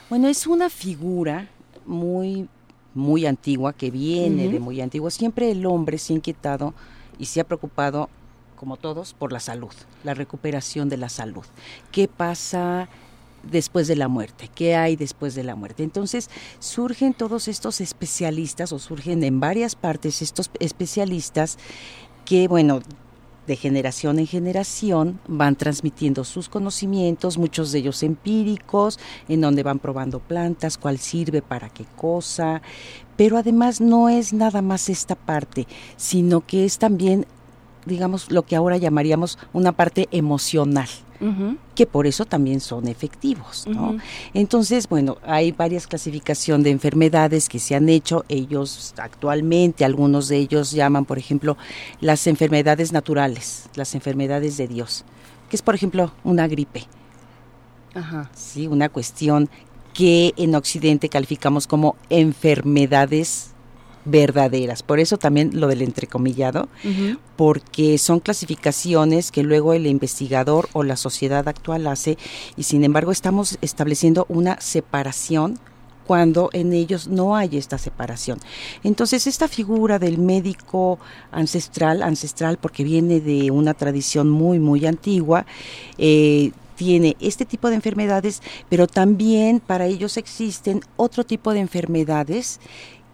Bueno, 0.10 0.27
es 0.27 0.48
una 0.48 0.69
figura 0.69 1.50
muy, 1.86 2.48
muy 2.93 3.25
antigua, 3.25 3.74
que 3.74 3.91
viene 3.91 4.43
Ujú. 4.45 4.53
de 4.53 4.60
muy 4.60 4.81
antiguo. 4.81 5.10
Siempre 5.10 5.51
el 5.51 5.65
hombre 5.65 5.98
se 5.98 6.13
ha 6.13 6.15
inquietado 6.15 6.74
y 7.19 7.25
se 7.25 7.41
ha 7.41 7.43
preocupado, 7.43 8.10
como 8.55 8.77
todos, 8.77 9.13
por 9.13 9.31
la 9.33 9.39
salud, 9.39 9.74
la 10.03 10.13
recuperación 10.13 10.88
de 10.89 10.98
la 10.98 11.10
salud. 11.10 11.43
¿Qué 11.91 12.07
pasa 12.07 12.88
después 13.44 13.88
de 13.88 13.96
la 13.96 14.08
muerte? 14.08 14.50
¿Qué 14.54 14.76
hay 14.76 14.96
después 14.96 15.36
de 15.36 15.44
la 15.44 15.56
muerte? 15.56 15.84
Entonces 15.84 16.30
surgen 16.60 17.14
todos 17.14 17.48
estos 17.48 17.82
especialistas 17.82 18.72
o 18.72 18.80
surgen 18.80 19.24
en 19.24 19.40
varias 19.40 19.76
partes 19.76 20.22
estos 20.22 20.50
especialistas 20.60 21.58
que, 22.26 22.48
bueno, 22.48 22.82
de 23.48 23.56
generación 23.56 24.20
en 24.20 24.28
generación 24.28 25.20
van 25.28 25.56
transmitiendo 25.56 26.24
sus 26.24 26.48
conocimientos, 26.48 27.38
muchos 27.38 27.72
de 27.72 27.80
ellos 27.80 28.04
empíricos, 28.04 29.00
en 29.28 29.42
donde 29.42 29.64
van 29.64 29.80
probando 29.80 30.20
plantas, 30.20 30.78
cuál 30.78 30.98
sirve 30.98 31.42
para 31.42 31.70
qué 31.70 31.86
cosa, 31.98 32.62
pero 33.18 33.38
además 33.38 33.82
no 33.82 34.10
es 34.10 34.34
nada 34.34 34.62
más 34.62 34.90
esta 34.90 35.16
parte, 35.16 35.68
sino 35.98 36.46
que 36.46 36.66
es 36.66 36.78
también, 36.78 37.26
digamos, 37.86 38.32
lo 38.32 38.44
que 38.44 38.56
ahora 38.56 38.78
llamaríamos 38.78 39.38
una 39.54 39.72
parte 39.72 40.08
emocional 40.12 40.88
que 41.75 41.86
por 41.86 42.06
eso 42.06 42.25
también 42.25 42.60
son 42.60 42.88
efectivos, 42.88 43.66
¿no? 43.68 43.98
Entonces, 44.34 44.90
bueno, 44.90 45.18
hay 45.24 45.52
varias 45.52 45.88
clasificaciones 45.88 46.66
de 46.66 46.72
enfermedades 46.72 47.48
que 47.48 47.60
se 47.60 47.75
han 47.75 47.88
hecho. 47.90 48.25
Ellos 48.28 48.94
actualmente, 48.98 49.86
algunos 49.86 50.28
de 50.28 50.38
ellos 50.38 50.72
llaman, 50.72 51.06
por 51.06 51.18
ejemplo, 51.18 51.58
las 52.02 52.28
enfermedades 52.28 52.92
naturales, 52.92 53.70
las 53.75 53.96
enfermedades 53.96 54.58
de 54.58 54.68
Dios, 54.68 55.06
que 55.50 55.56
es, 55.56 55.62
por 55.62 55.75
ejemplo, 55.75 56.12
una 56.24 56.48
gripe, 56.48 56.84
Ajá. 57.94 58.30
¿sí? 58.36 58.68
Una 58.68 58.90
cuestión 58.90 59.50
que 59.94 60.34
en 60.38 60.56
Occidente 60.56 61.08
calificamos 61.08 61.68
como 61.68 61.96
enfermedades 62.10 63.52
verdaderas. 64.05 64.83
Por 64.83 65.00
eso 65.00 65.17
también 65.17 65.60
lo 65.60 65.67
del 65.67 65.81
entrecomillado, 65.81 66.67
porque 67.36 67.98
son 67.98 68.19
clasificaciones 68.19 69.31
que 69.31 69.43
luego 69.43 69.74
el 69.74 69.88
investigador 69.88 70.69
o 70.74 70.83
la 70.83 70.98
sociedad 70.98 71.48
actual 71.48 71.88
hace 71.88 72.17
y 72.57 72.63
sin 72.63 72.83
embargo 72.83 73.12
estamos 73.12 73.57
estableciendo 73.62 74.25
una 74.29 74.60
separación 74.60 75.60
cuando 76.05 76.50
en 76.53 76.74
ellos 76.74 77.07
no 77.07 77.36
hay 77.36 77.57
esta 77.57 77.77
separación. 77.77 78.39
Entonces, 78.83 79.25
esta 79.25 79.48
figura 79.48 80.00
del 80.00 80.17
médico 80.17 81.00
ancestral, 81.31 82.03
ancestral 82.03 82.57
porque 82.57 82.83
viene 82.83 83.22
de 83.22 83.51
una 83.51 83.74
tradición 83.74 84.29
muy, 84.29 84.60
muy 84.60 84.86
antigua, 84.86 85.45
eh, 85.98 86.51
tiene 86.75 87.15
este 87.19 87.45
tipo 87.45 87.69
de 87.69 87.75
enfermedades, 87.75 88.41
pero 88.67 88.88
también 88.88 89.60
para 89.60 89.86
ellos 89.86 90.17
existen 90.17 90.81
otro 90.98 91.24
tipo 91.24 91.53
de 91.53 91.60
enfermedades 91.60 92.60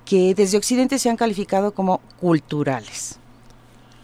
que 0.10 0.34
desde 0.34 0.58
Occidente 0.58 0.98
se 0.98 1.08
han 1.12 1.18
calificado 1.18 1.72
como 1.72 2.02
culturales. 2.20 3.20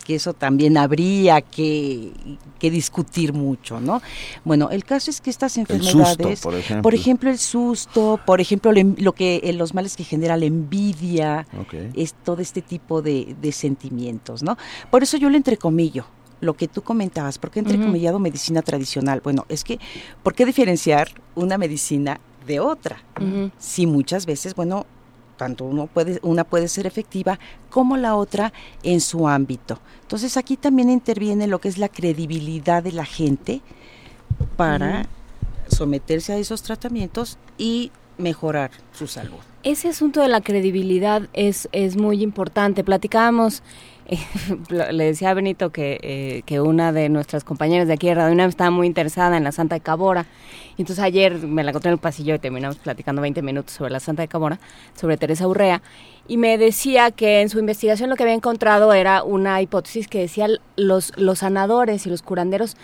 que 0.06 0.14
eso 0.14 0.36
también 0.36 0.78
habría 0.78 1.42
que, 1.42 2.12
discutir 2.62 3.34
mucho, 3.34 3.80
¿no? 3.80 4.02
Bueno, 4.44 4.70
el 4.72 4.84
caso 4.86 5.10
es 5.12 5.20
que 5.22 5.32
estas 5.32 5.58
enfermedades, 5.58 6.42
por, 6.42 6.94
ejemplo. 6.94 7.30
el 7.30 7.38
susto, 7.40 8.20
por 8.26 8.42
ejemplo 8.42 8.72
lo 8.72 9.14
que 9.14 9.42
eh, 9.44 9.54
los 9.54 9.76
males 9.76 9.96
que 9.96 10.04
genera 10.04 10.36
la 10.38 10.46
envidia, 10.46 11.48
es 11.96 12.14
todo 12.14 12.42
este 12.42 12.62
tipo 12.62 13.02
de, 13.02 13.36
sentimientos, 13.52 14.44
¿no? 14.44 14.58
Por 14.92 15.02
eso 15.02 15.18
yo 15.18 15.30
le 15.30 15.38
entrecomillo 15.38 16.06
lo 16.42 16.54
que 16.56 16.68
tú 16.68 16.84
comentabas, 16.84 17.40
¿por 17.40 17.50
qué 17.50 17.60
entrecomillado 17.60 18.20
medicina 18.20 18.62
tradicional? 18.62 19.22
Bueno, 19.24 19.46
es 19.50 19.64
que, 19.64 19.80
¿por 20.22 20.36
qué 20.36 20.46
diferenciar 20.46 21.10
una 21.34 21.58
medicina 21.58 22.20
de 22.46 22.60
otra? 22.60 23.04
Si 23.58 23.88
muchas 23.88 24.28
veces, 24.28 24.54
bueno, 24.54 24.86
tanto 25.38 25.66
uno 25.66 25.88
puede, 25.88 26.20
una 26.24 26.44
puede 26.44 26.68
ser 26.68 26.88
efectiva 26.88 27.40
como 27.70 27.98
la 27.98 28.16
otra 28.16 28.54
en 28.84 29.02
su 29.02 29.28
ámbito. 29.28 29.80
Entonces 30.02 30.38
aquí 30.38 30.58
también 30.58 30.90
interviene 30.90 31.48
lo 31.48 31.60
que 31.60 31.70
es 31.70 31.78
la 31.78 31.90
credibilidad 31.90 32.84
de 32.84 32.92
la 32.92 33.06
gente 33.06 33.62
para 34.56 35.08
someterse 35.68 36.34
a 36.34 36.38
esos 36.38 36.62
tratamientos 36.62 37.38
y 37.58 37.92
mejorar 38.18 38.72
su 38.94 39.08
salud. 39.08 39.40
Ese 39.64 39.90
asunto 39.90 40.22
de 40.22 40.28
la 40.28 40.42
credibilidad 40.42 41.28
es, 41.34 41.68
es 41.72 41.98
muy 41.98 42.22
importante. 42.22 42.84
Platicábamos 42.84 43.64
le 44.70 45.04
decía 45.04 45.32
a 45.32 45.34
Benito 45.34 45.72
que, 45.72 46.00
eh, 46.02 46.44
que 46.46 46.62
una 46.62 46.92
de 46.92 47.10
nuestras 47.10 47.44
compañeras 47.44 47.88
de 47.88 47.94
aquí 47.94 48.08
de 48.08 48.16
Radio 48.16 48.34
UNAM 48.34 48.50
estaba 48.50 48.70
muy 48.70 48.88
interesada 48.88 49.38
en 49.38 49.44
la 49.44 49.52
Santa 49.52 49.76
de 49.76 49.82
Cabora. 49.82 50.26
Y 50.78 50.82
entonces 50.82 51.04
ayer 51.04 51.40
me 51.40 51.64
la 51.64 51.72
encontré 51.72 51.90
en 51.90 51.94
el 51.94 52.00
pasillo 52.00 52.36
y 52.36 52.40
terminamos 52.40 52.78
platicando 52.78 53.22
20 53.22 53.42
minutos 53.42 53.74
sobre 53.74 53.92
la 53.92 54.00
Santa 54.00 54.22
de 54.22 54.28
Cabora, 54.28 54.60
sobre 54.94 55.18
Teresa 55.18 55.48
Urrea. 55.48 55.82
Y 56.28 56.38
me 56.38 56.58
decía 56.58 57.12
que 57.12 57.42
en 57.42 57.50
su 57.50 57.60
investigación 57.60 58.10
lo 58.10 58.16
que 58.16 58.24
había 58.24 58.36
encontrado 58.36 58.94
era 58.94 59.24
una 59.24 59.62
hipótesis 59.62 60.08
que 60.08 60.20
decía 60.20 60.48
los, 60.76 61.14
los 61.18 61.40
sanadores 61.40 62.06
y 62.06 62.10
los 62.10 62.22
curanderos 62.22 62.78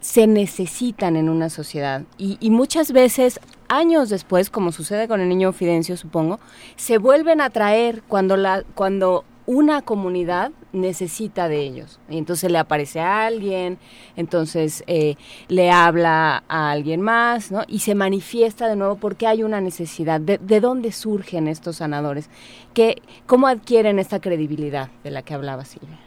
se 0.00 0.26
necesitan 0.26 1.16
en 1.16 1.28
una 1.28 1.50
sociedad. 1.50 2.02
Y, 2.16 2.38
y, 2.40 2.50
muchas 2.50 2.92
veces, 2.92 3.38
años 3.68 4.08
después, 4.08 4.48
como 4.48 4.72
sucede 4.72 5.08
con 5.08 5.20
el 5.20 5.28
niño 5.28 5.52
Fidencio, 5.52 5.96
supongo, 5.98 6.40
se 6.76 6.96
vuelven 6.96 7.42
a 7.42 7.50
traer 7.50 8.02
cuando, 8.08 8.38
la, 8.38 8.64
cuando 8.74 9.24
una 9.50 9.82
comunidad 9.82 10.52
necesita 10.72 11.48
de 11.48 11.60
ellos. 11.62 11.98
Y 12.08 12.18
entonces 12.18 12.52
le 12.52 12.58
aparece 12.58 13.00
a 13.00 13.26
alguien, 13.26 13.78
entonces 14.14 14.84
eh, 14.86 15.16
le 15.48 15.72
habla 15.72 16.44
a 16.46 16.70
alguien 16.70 17.00
más, 17.00 17.50
¿no? 17.50 17.64
Y 17.66 17.80
se 17.80 17.96
manifiesta 17.96 18.68
de 18.68 18.76
nuevo 18.76 18.94
porque 18.94 19.26
hay 19.26 19.42
una 19.42 19.60
necesidad. 19.60 20.20
¿De, 20.20 20.60
dónde 20.60 20.92
surgen 20.92 21.48
estos 21.48 21.78
sanadores? 21.78 22.30
¿Qué, 22.74 23.02
¿Cómo 23.26 23.48
adquieren 23.48 23.98
esta 23.98 24.20
credibilidad 24.20 24.88
de 25.02 25.10
la 25.10 25.22
que 25.22 25.34
hablaba 25.34 25.64
Silvia? 25.64 25.98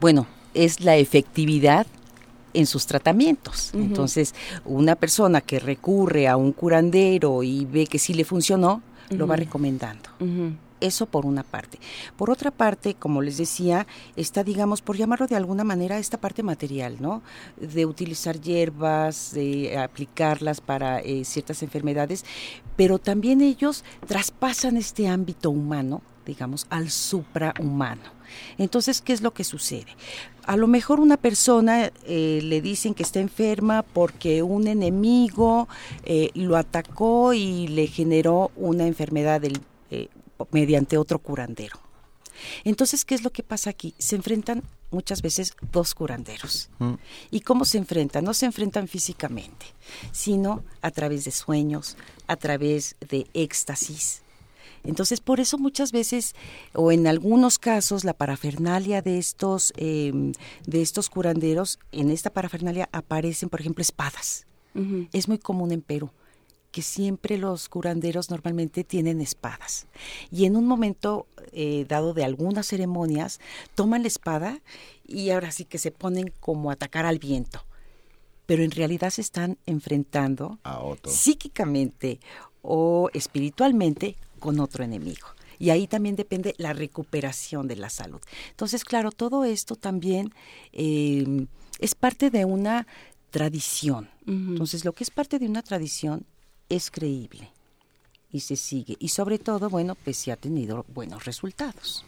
Bueno, 0.00 0.26
es 0.54 0.80
la 0.80 0.96
efectividad 0.96 1.86
en 2.54 2.64
sus 2.64 2.86
tratamientos. 2.86 3.72
Entonces, 3.74 4.34
una 4.64 4.96
persona 4.96 5.42
que 5.42 5.58
recurre 5.58 6.28
a 6.28 6.38
un 6.38 6.52
curandero 6.52 7.42
y 7.42 7.66
ve 7.66 7.86
que 7.86 7.98
sí 7.98 8.14
le 8.14 8.24
funcionó, 8.24 8.80
lo 9.10 9.26
va 9.26 9.36
recomendando. 9.36 10.08
Eso 10.80 11.06
por 11.06 11.24
una 11.24 11.42
parte. 11.42 11.78
Por 12.16 12.30
otra 12.30 12.50
parte, 12.50 12.94
como 12.94 13.22
les 13.22 13.38
decía, 13.38 13.86
está, 14.14 14.44
digamos, 14.44 14.82
por 14.82 14.96
llamarlo 14.96 15.26
de 15.26 15.36
alguna 15.36 15.64
manera, 15.64 15.98
esta 15.98 16.18
parte 16.18 16.42
material, 16.42 16.96
¿no? 17.00 17.22
De 17.56 17.86
utilizar 17.86 18.40
hierbas, 18.40 19.32
de 19.32 19.78
aplicarlas 19.78 20.60
para 20.60 21.00
eh, 21.00 21.24
ciertas 21.24 21.62
enfermedades, 21.62 22.24
pero 22.76 22.98
también 22.98 23.40
ellos 23.40 23.84
traspasan 24.06 24.76
este 24.76 25.08
ámbito 25.08 25.50
humano, 25.50 26.02
digamos, 26.26 26.66
al 26.68 26.90
suprahumano. 26.90 28.16
Entonces, 28.58 29.00
¿qué 29.00 29.12
es 29.12 29.22
lo 29.22 29.32
que 29.32 29.44
sucede? 29.44 29.96
A 30.44 30.56
lo 30.56 30.66
mejor 30.66 31.00
una 31.00 31.16
persona 31.16 31.90
eh, 32.04 32.40
le 32.42 32.60
dicen 32.60 32.94
que 32.94 33.02
está 33.02 33.20
enferma 33.20 33.82
porque 33.82 34.42
un 34.42 34.66
enemigo 34.66 35.68
eh, 36.04 36.30
lo 36.34 36.56
atacó 36.56 37.32
y 37.32 37.68
le 37.68 37.86
generó 37.86 38.50
una 38.56 38.86
enfermedad 38.86 39.40
del 39.40 39.60
mediante 40.50 40.98
otro 40.98 41.18
curandero. 41.18 41.78
Entonces, 42.64 43.04
¿qué 43.04 43.14
es 43.14 43.22
lo 43.22 43.30
que 43.30 43.42
pasa 43.42 43.70
aquí? 43.70 43.94
Se 43.98 44.16
enfrentan 44.16 44.62
muchas 44.90 45.22
veces 45.22 45.54
dos 45.72 45.94
curanderos. 45.94 46.70
Mm. 46.78 46.94
¿Y 47.30 47.40
cómo 47.40 47.64
se 47.64 47.78
enfrentan? 47.78 48.24
No 48.24 48.34
se 48.34 48.46
enfrentan 48.46 48.88
físicamente, 48.88 49.66
sino 50.12 50.62
a 50.82 50.90
través 50.90 51.24
de 51.24 51.30
sueños, 51.30 51.96
a 52.26 52.36
través 52.36 52.96
de 53.08 53.26
éxtasis. 53.34 54.22
Entonces, 54.84 55.20
por 55.20 55.40
eso 55.40 55.58
muchas 55.58 55.90
veces, 55.90 56.34
o 56.72 56.92
en 56.92 57.08
algunos 57.08 57.58
casos, 57.58 58.04
la 58.04 58.12
parafernalia 58.12 59.02
de 59.02 59.18
estos, 59.18 59.72
em, 59.76 60.32
de 60.66 60.82
estos 60.82 61.10
curanderos, 61.10 61.80
en 61.90 62.10
esta 62.10 62.30
parafernalia 62.30 62.88
aparecen, 62.92 63.48
por 63.48 63.60
ejemplo, 63.60 63.82
espadas. 63.82 64.46
Es 65.14 65.26
muy 65.26 65.38
común 65.38 65.72
en 65.72 65.80
Perú 65.80 66.10
que 66.70 66.82
siempre 66.82 67.38
los 67.38 67.68
curanderos 67.68 68.30
normalmente 68.30 68.84
tienen 68.84 69.20
espadas. 69.20 69.86
Y 70.30 70.44
en 70.44 70.56
un 70.56 70.66
momento 70.66 71.26
eh, 71.52 71.86
dado 71.88 72.14
de 72.14 72.24
algunas 72.24 72.66
ceremonias, 72.66 73.40
toman 73.74 74.02
la 74.02 74.08
espada 74.08 74.60
y 75.06 75.30
ahora 75.30 75.50
sí 75.52 75.64
que 75.64 75.78
se 75.78 75.90
ponen 75.90 76.32
como 76.40 76.70
a 76.70 76.74
atacar 76.74 77.06
al 77.06 77.18
viento. 77.18 77.64
Pero 78.46 78.62
en 78.62 78.70
realidad 78.70 79.10
se 79.10 79.22
están 79.22 79.58
enfrentando 79.66 80.58
psíquicamente 81.04 82.20
o 82.62 83.10
espiritualmente 83.12 84.16
con 84.38 84.60
otro 84.60 84.84
enemigo. 84.84 85.28
Y 85.58 85.70
ahí 85.70 85.86
también 85.86 86.16
depende 86.16 86.54
la 86.58 86.72
recuperación 86.72 87.66
de 87.66 87.76
la 87.76 87.88
salud. 87.88 88.20
Entonces, 88.50 88.84
claro, 88.84 89.10
todo 89.10 89.44
esto 89.44 89.74
también 89.76 90.32
eh, 90.72 91.46
es 91.78 91.94
parte 91.94 92.30
de 92.30 92.44
una 92.44 92.86
tradición. 93.30 94.08
Entonces, 94.26 94.84
lo 94.84 94.92
que 94.92 95.04
es 95.04 95.10
parte 95.10 95.38
de 95.38 95.46
una 95.46 95.62
tradición 95.62 96.26
es 96.68 96.90
creíble 96.90 97.50
y 98.30 98.40
se 98.40 98.56
sigue. 98.56 98.96
Y 98.98 99.08
sobre 99.08 99.38
todo, 99.38 99.70
bueno, 99.70 99.94
pues 99.94 100.16
se 100.16 100.32
ha 100.32 100.36
tenido 100.36 100.84
buenos 100.88 101.24
resultados. 101.24 102.04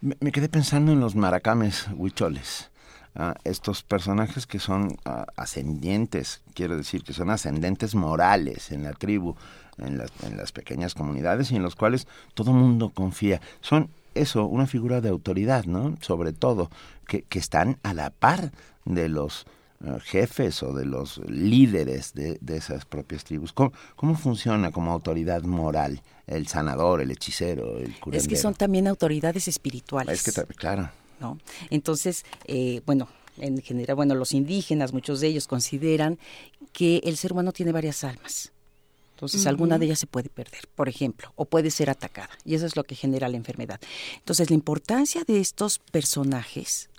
Me, 0.00 0.32
quedé 0.32 0.48
pensando 0.48 0.92
en 0.92 1.00
los 1.00 1.14
maracames 1.14 1.86
huicholes. 1.94 2.70
Ah, 3.16 3.34
estos 3.44 3.82
personajes 3.82 4.46
que 4.46 4.58
son 4.58 4.96
ah, 5.04 5.26
ascendientes, 5.36 6.42
quiero 6.52 6.76
decir, 6.76 7.04
que 7.04 7.12
son 7.12 7.30
ascendentes 7.30 7.94
morales 7.94 8.72
en 8.72 8.82
la 8.82 8.92
tribu, 8.92 9.36
en 9.78 9.98
las, 9.98 10.10
en 10.24 10.36
las 10.36 10.52
pequeñas 10.52 10.94
comunidades 10.94 11.52
y 11.52 11.56
en 11.56 11.62
los 11.62 11.76
cuales 11.76 12.08
todo 12.34 12.52
mundo 12.52 12.90
confía. 12.90 13.40
Son 13.60 13.88
eso, 14.14 14.46
una 14.46 14.66
figura 14.66 15.00
de 15.00 15.08
autoridad, 15.08 15.64
¿no? 15.64 15.96
Sobre 16.00 16.32
todo, 16.32 16.70
que, 17.06 17.22
que 17.22 17.38
están 17.38 17.78
a 17.82 17.94
la 17.94 18.10
par 18.10 18.52
de 18.84 19.08
los 19.08 19.46
jefes 20.02 20.62
o 20.62 20.72
de 20.72 20.84
los 20.84 21.18
líderes 21.28 22.14
de, 22.14 22.38
esas 22.48 22.84
propias 22.84 23.24
tribus. 23.24 23.52
¿Cómo, 23.52 24.14
funciona 24.16 24.70
como 24.70 24.92
autoridad 24.92 25.42
moral 25.42 26.02
el 26.26 26.46
sanador, 26.46 27.00
el 27.00 27.10
hechicero, 27.10 27.78
el 27.78 27.98
curandero? 27.98 28.22
Es 28.22 28.28
que 28.28 28.36
son 28.36 28.54
también 28.54 28.86
autoridades 28.86 29.48
espirituales. 29.48 30.26
Es 30.26 30.34
que, 30.34 30.54
claro. 30.54 30.90
¿no? 31.20 31.38
Entonces, 31.70 32.24
eh, 32.46 32.80
bueno, 32.86 33.08
en 33.38 33.60
general, 33.60 33.96
bueno, 33.96 34.14
los 34.14 34.32
indígenas, 34.32 34.92
muchos 34.92 35.20
de 35.20 35.28
ellos 35.28 35.46
consideran 35.46 36.18
que 36.72 37.00
el 37.04 37.16
ser 37.16 37.32
humano 37.32 37.52
tiene 37.52 37.72
varias 37.72 38.04
almas. 38.04 38.52
Entonces, 39.14 39.46
alguna 39.46 39.78
de 39.78 39.86
ellas 39.86 40.00
se 40.00 40.08
puede 40.08 40.28
perder, 40.28 40.68
por 40.74 40.88
ejemplo, 40.88 41.32
o 41.36 41.44
puede 41.44 41.70
ser 41.70 41.88
atacada. 41.88 42.30
Y 42.44 42.56
eso 42.56 42.66
es 42.66 42.74
lo 42.74 42.82
que 42.82 42.96
genera 42.96 43.28
la 43.28 43.36
enfermedad. 43.36 43.80
Entonces, 44.18 44.50
la 44.50 44.54
importancia 44.54 45.22
de 45.24 45.40
estos 45.40 45.78
personajes 45.78 46.90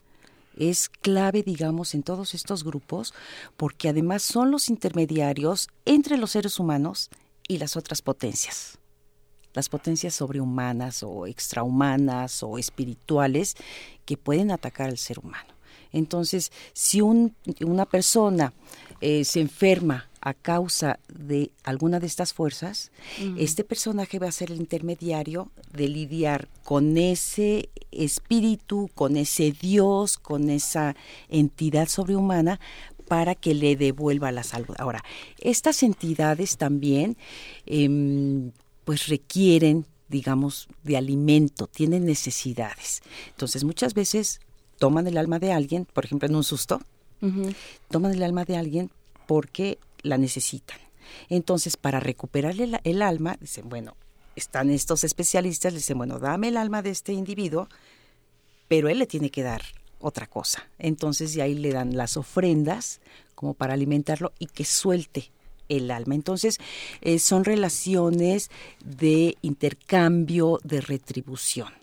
es 0.58 0.90
clave, 0.90 1.44
digamos, 1.44 1.94
en 1.94 2.04
todos 2.04 2.34
estos 2.34 2.64
grupos, 2.64 3.14
porque 3.58 3.90
además 3.90 4.24
son 4.24 4.52
los 4.52 4.70
intermediarios 4.70 5.70
entre 5.86 6.18
los 6.18 6.32
seres 6.32 6.60
humanos 6.60 7.10
y 7.48 7.58
las 7.58 7.76
otras 7.76 8.02
potencias. 8.02 8.78
Las 9.54 9.70
potencias 9.70 10.16
sobrehumanas 10.16 11.04
o 11.04 11.28
extrahumanas 11.28 12.44
o 12.44 12.58
espirituales 12.58 13.56
que 14.06 14.18
pueden 14.18 14.52
atacar 14.52 14.90
al 14.90 14.98
ser 14.98 15.20
humano. 15.20 15.54
Entonces, 15.92 16.52
si 16.74 17.00
una 17.00 17.86
persona 17.86 18.54
eh, 19.00 19.24
se 19.24 19.40
enferma 19.40 20.10
a 20.26 20.34
causa 20.34 21.00
de 21.08 21.52
alguna 21.64 22.00
de 22.00 22.08
estas 22.08 22.34
fuerzas, 22.34 22.92
este 23.38 23.64
personaje 23.64 24.18
va 24.18 24.28
a 24.28 24.32
ser 24.32 24.50
el 24.50 24.58
intermediario 24.58 25.52
de 25.72 25.88
lidiar 25.88 26.50
con 26.64 26.98
ese 26.98 27.70
espíritu, 27.92 28.90
con 28.96 29.18
ese 29.18 29.52
Dios, 29.52 30.18
con 30.18 30.50
esa 30.50 30.96
entidad 31.30 31.88
sobrehumana 31.88 32.60
para 33.08 33.36
que 33.36 33.54
le 33.54 33.76
devuelva 33.76 34.32
la 34.32 34.42
salud. 34.42 34.74
Ahora, 34.80 35.04
estas 35.38 35.84
entidades 35.84 36.58
también 36.58 37.18
em, 37.68 38.52
pues 38.84 39.08
requieren, 39.10 39.86
digamos, 40.10 40.68
de 40.84 40.98
alimento, 40.98 41.68
tienen 41.68 42.04
necesidades. 42.04 43.04
Entonces, 43.30 43.64
muchas 43.64 43.94
veces 43.94 44.42
toman 44.80 45.06
el 45.06 45.20
alma 45.20 45.38
de 45.38 45.52
alguien, 45.52 45.86
por 45.86 46.04
ejemplo, 46.04 46.28
en 46.28 46.36
un 46.36 46.44
susto, 46.44 46.82
toman 47.90 48.12
el 48.12 48.24
alma 48.24 48.44
de 48.44 48.58
alguien 48.58 48.90
porque 49.28 49.78
la 50.06 50.18
necesitan. 50.18 50.80
Entonces, 51.30 51.78
para 51.78 52.00
recuperarle 52.00 52.80
el 52.84 53.02
alma, 53.02 53.38
dicen, 53.40 53.70
bueno, 53.70 53.96
están 54.36 54.70
estos 54.70 55.04
especialistas, 55.04 55.74
le 55.74 55.80
dicen, 55.80 55.98
bueno, 55.98 56.20
dame 56.20 56.50
el 56.50 56.58
alma 56.58 56.82
de 56.82 56.92
este 56.92 57.14
individuo, 57.14 57.68
pero 58.68 58.90
él 58.90 59.00
le 59.00 59.08
tiene 59.08 59.30
que 59.30 59.44
dar 59.44 59.62
otra 60.00 60.28
cosa. 60.28 60.68
Entonces 60.78 61.34
de 61.34 61.42
ahí 61.42 61.56
le 61.56 61.72
dan 61.72 61.96
las 61.96 62.18
ofrendas 62.18 63.02
como 63.34 63.54
para 63.54 63.74
alimentarlo 63.74 64.34
y 64.40 64.48
que 64.48 64.66
suelte 64.66 65.32
el 65.70 65.90
alma. 65.92 66.16
Entonces 66.16 66.58
eh, 67.02 67.20
son 67.20 67.44
relaciones 67.44 68.50
de 68.84 69.38
intercambio, 69.42 70.60
de 70.64 70.82
retribución. 70.82 71.74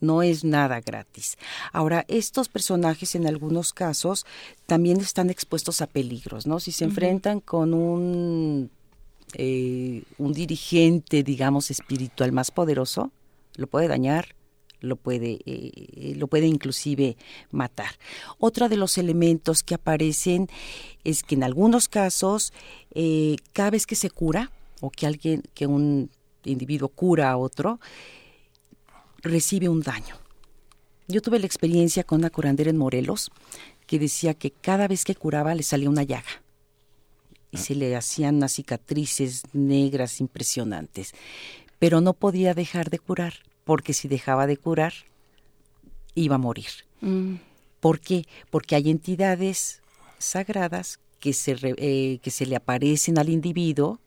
No 0.00 0.22
es 0.22 0.44
nada 0.44 0.80
gratis. 0.80 1.38
Ahora, 1.72 2.04
estos 2.08 2.48
personajes 2.48 3.14
en 3.14 3.26
algunos 3.26 3.72
casos 3.72 4.26
también 4.66 5.00
están 5.00 5.30
expuestos 5.30 5.80
a 5.80 5.86
peligros, 5.86 6.46
¿no? 6.46 6.60
Si 6.60 6.72
se 6.72 6.84
enfrentan 6.84 7.40
con 7.40 7.72
un, 7.72 8.70
eh, 9.34 10.02
un 10.18 10.32
dirigente, 10.32 11.22
digamos, 11.22 11.70
espiritual 11.70 12.32
más 12.32 12.50
poderoso, 12.50 13.10
lo 13.56 13.66
puede 13.66 13.88
dañar, 13.88 14.34
lo 14.80 14.96
puede, 14.96 15.38
eh, 15.46 16.14
lo 16.16 16.26
puede 16.26 16.46
inclusive 16.46 17.16
matar. 17.50 17.90
Otro 18.38 18.68
de 18.68 18.76
los 18.76 18.98
elementos 18.98 19.62
que 19.62 19.74
aparecen 19.74 20.48
es 21.04 21.22
que 21.22 21.34
en 21.34 21.44
algunos 21.44 21.88
casos, 21.88 22.52
eh, 22.94 23.36
cada 23.52 23.70
vez 23.70 23.86
que 23.86 23.94
se 23.94 24.10
cura, 24.10 24.52
o 24.80 24.90
que 24.90 25.06
alguien, 25.06 25.42
que 25.54 25.66
un 25.66 26.10
individuo 26.44 26.88
cura 26.88 27.30
a 27.30 27.36
otro, 27.36 27.80
recibe 29.26 29.68
un 29.68 29.82
daño. 29.82 30.16
Yo 31.08 31.22
tuve 31.22 31.38
la 31.38 31.46
experiencia 31.46 32.04
con 32.04 32.18
una 32.20 32.30
curandera 32.30 32.70
en 32.70 32.76
Morelos 32.76 33.30
que 33.86 33.98
decía 33.98 34.34
que 34.34 34.50
cada 34.50 34.88
vez 34.88 35.04
que 35.04 35.14
curaba 35.14 35.54
le 35.54 35.62
salía 35.62 35.88
una 35.88 36.02
llaga 36.02 36.42
y 37.52 37.58
se 37.58 37.74
le 37.74 37.94
hacían 37.94 38.36
unas 38.36 38.52
cicatrices 38.52 39.42
negras 39.52 40.20
impresionantes, 40.20 41.14
pero 41.78 42.00
no 42.00 42.12
podía 42.12 42.54
dejar 42.54 42.90
de 42.90 42.98
curar 42.98 43.34
porque 43.64 43.92
si 43.92 44.08
dejaba 44.08 44.46
de 44.46 44.56
curar 44.56 44.92
iba 46.14 46.34
a 46.34 46.38
morir. 46.38 46.70
Mm. 47.00 47.36
¿Por 47.80 48.00
qué? 48.00 48.26
Porque 48.50 48.74
hay 48.74 48.90
entidades 48.90 49.82
sagradas 50.18 50.98
que 51.20 51.32
se, 51.32 51.56
eh, 51.62 52.18
que 52.22 52.30
se 52.30 52.46
le 52.46 52.56
aparecen 52.56 53.18
al 53.18 53.28
individuo 53.28 54.00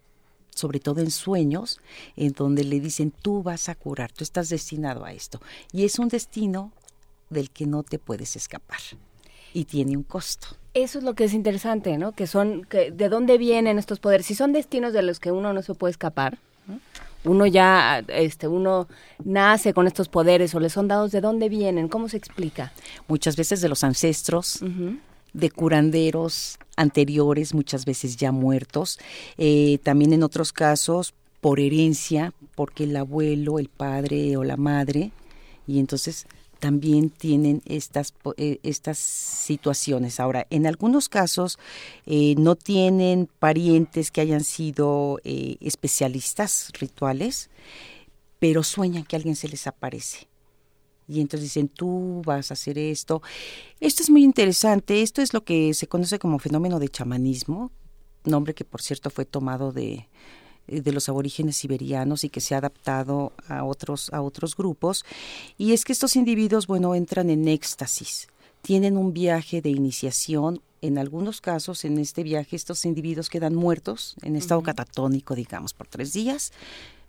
sobre 0.60 0.80
todo 0.80 1.02
en 1.02 1.12
sueños, 1.12 1.80
en 2.16 2.34
donde 2.34 2.64
le 2.64 2.80
dicen, 2.80 3.12
tú 3.12 3.42
vas 3.42 3.70
a 3.70 3.76
curar, 3.76 4.12
tú 4.12 4.24
estás 4.24 4.50
destinado 4.50 5.06
a 5.06 5.12
esto. 5.12 5.42
Y 5.72 5.86
es 5.86 5.98
un 5.98 6.10
destino 6.10 6.72
del 7.30 7.50
que 7.50 7.66
no 7.66 7.84
te 7.84 8.00
puedes 8.00 8.36
escapar 8.36 8.80
y 9.54 9.66
tiene 9.66 9.98
un 9.98 10.04
costo. 10.04 10.48
Eso 10.74 11.00
es 11.00 11.04
lo 11.04 11.16
que 11.16 11.24
es 11.24 11.34
interesante, 11.34 11.98
¿no? 11.98 12.12
Que 12.12 12.28
son, 12.28 12.64
que, 12.66 12.92
¿de 12.92 13.10
dónde 13.10 13.38
vienen 13.38 13.80
estos 13.80 14.00
poderes? 14.00 14.28
Si 14.28 14.36
son 14.36 14.54
destinos 14.54 14.94
de 14.94 15.02
los 15.02 15.20
que 15.20 15.32
uno 15.32 15.52
no 15.54 15.62
se 15.62 15.74
puede 15.74 15.92
escapar, 15.92 16.38
uno 17.24 17.46
ya, 17.48 18.04
este, 18.08 18.48
uno 18.48 18.88
nace 19.24 19.74
con 19.74 19.88
estos 19.88 20.08
poderes 20.08 20.54
o 20.56 20.60
le 20.60 20.70
son 20.70 20.88
dados, 20.88 21.12
¿de 21.12 21.22
dónde 21.22 21.50
vienen? 21.50 21.88
¿Cómo 21.88 22.08
se 22.08 22.18
explica? 22.18 22.72
Muchas 23.08 23.36
veces 23.36 23.62
de 23.62 23.70
los 23.70 23.84
ancestros, 23.84 24.60
de 25.34 25.50
curanderos 25.52 26.58
anteriores, 26.76 27.54
muchas 27.54 27.86
veces 27.86 28.16
ya 28.18 28.32
muertos, 28.32 29.00
eh, 29.38 29.80
también 29.84 30.14
en 30.14 30.24
otros 30.24 30.54
casos 30.54 31.14
por 31.42 31.60
herencia, 31.60 32.34
porque 32.56 32.86
el 32.86 32.96
abuelo, 32.96 33.60
el 33.60 33.70
padre 33.70 34.38
o 34.38 34.44
la 34.44 34.58
madre, 34.58 35.12
y 35.68 35.80
entonces 35.80 36.26
también 36.60 37.10
tienen 37.10 37.62
estas, 37.66 38.14
eh, 38.38 38.60
estas 38.64 38.98
situaciones. 38.98 40.20
Ahora, 40.20 40.46
en 40.50 40.68
algunos 40.68 41.08
casos 41.08 41.58
eh, 42.06 42.36
no 42.38 42.56
tienen 42.56 43.30
parientes 43.40 44.12
que 44.12 44.22
hayan 44.22 44.44
sido 44.44 45.20
especialistas 45.24 46.72
rituales, 46.80 47.50
pero 48.40 48.64
sueñan 48.64 49.04
que 49.04 49.16
alguien 49.16 49.36
se 49.36 49.48
les 49.48 49.68
aparece 49.68 50.30
y 51.10 51.22
entonces 51.22 51.50
dicen, 51.50 51.68
tú 51.68 52.22
vas 52.24 52.52
a 52.52 52.54
hacer 52.54 52.78
esto. 52.78 53.24
Esto 53.80 54.04
es 54.04 54.12
muy 54.12 54.24
interesante, 54.24 55.02
esto 55.02 55.24
es 55.24 55.34
lo 55.34 55.44
que 55.44 55.74
se 55.74 55.88
conoce 55.88 56.20
como 56.20 56.38
fenómeno 56.38 56.80
de 56.80 56.88
chamanismo, 56.88 57.72
nombre 58.26 58.54
que 58.54 58.64
por 58.64 58.82
cierto 58.82 59.10
fue 59.10 59.26
tomado 59.26 59.72
de, 59.72 60.08
de 60.68 60.92
los 60.92 61.10
aborígenes 61.10 61.58
siberianos 61.58 62.24
y 62.24 62.30
que 62.30 62.42
se 62.42 62.54
ha 62.54 62.60
adaptado 62.60 63.34
a 63.48 63.64
otros, 63.64 64.14
a 64.14 64.22
otros 64.22 64.56
grupos. 64.56 65.04
Y 65.58 65.74
es 65.74 65.84
que 65.84 65.94
estos 65.94 66.16
individuos, 66.16 66.68
bueno, 66.68 66.94
entran 66.94 67.32
en 67.32 67.48
éxtasis, 67.48 68.28
tienen 68.62 68.96
un 68.96 69.12
viaje 69.12 69.62
de 69.62 69.70
iniciación. 69.70 70.62
En 70.82 70.98
algunos 70.98 71.42
casos, 71.42 71.84
en 71.86 71.98
este 71.98 72.24
viaje, 72.24 72.56
estos 72.56 72.86
individuos 72.86 73.30
quedan 73.30 73.56
muertos 73.56 74.16
en 74.22 74.36
estado 74.36 74.62
catatónico, 74.62 75.36
digamos, 75.36 75.74
por 75.74 75.88
tres 75.88 76.14
días 76.14 76.54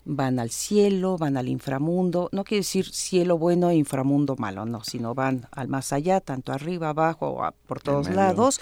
van 0.04 0.38
al 0.38 0.50
cielo, 0.50 1.18
van 1.18 1.36
al 1.36 1.48
inframundo, 1.48 2.28
no 2.32 2.44
quiere 2.44 2.60
decir 2.60 2.90
cielo 2.92 3.38
bueno 3.38 3.70
e 3.70 3.76
inframundo 3.76 4.36
malo, 4.36 4.64
no, 4.64 4.82
sino 4.82 5.14
van 5.14 5.48
al 5.50 5.68
más 5.68 5.92
allá, 5.92 6.20
tanto 6.20 6.52
arriba, 6.52 6.88
abajo, 6.88 7.28
o 7.28 7.50
por 7.66 7.80
todos 7.80 8.10
lados, 8.10 8.60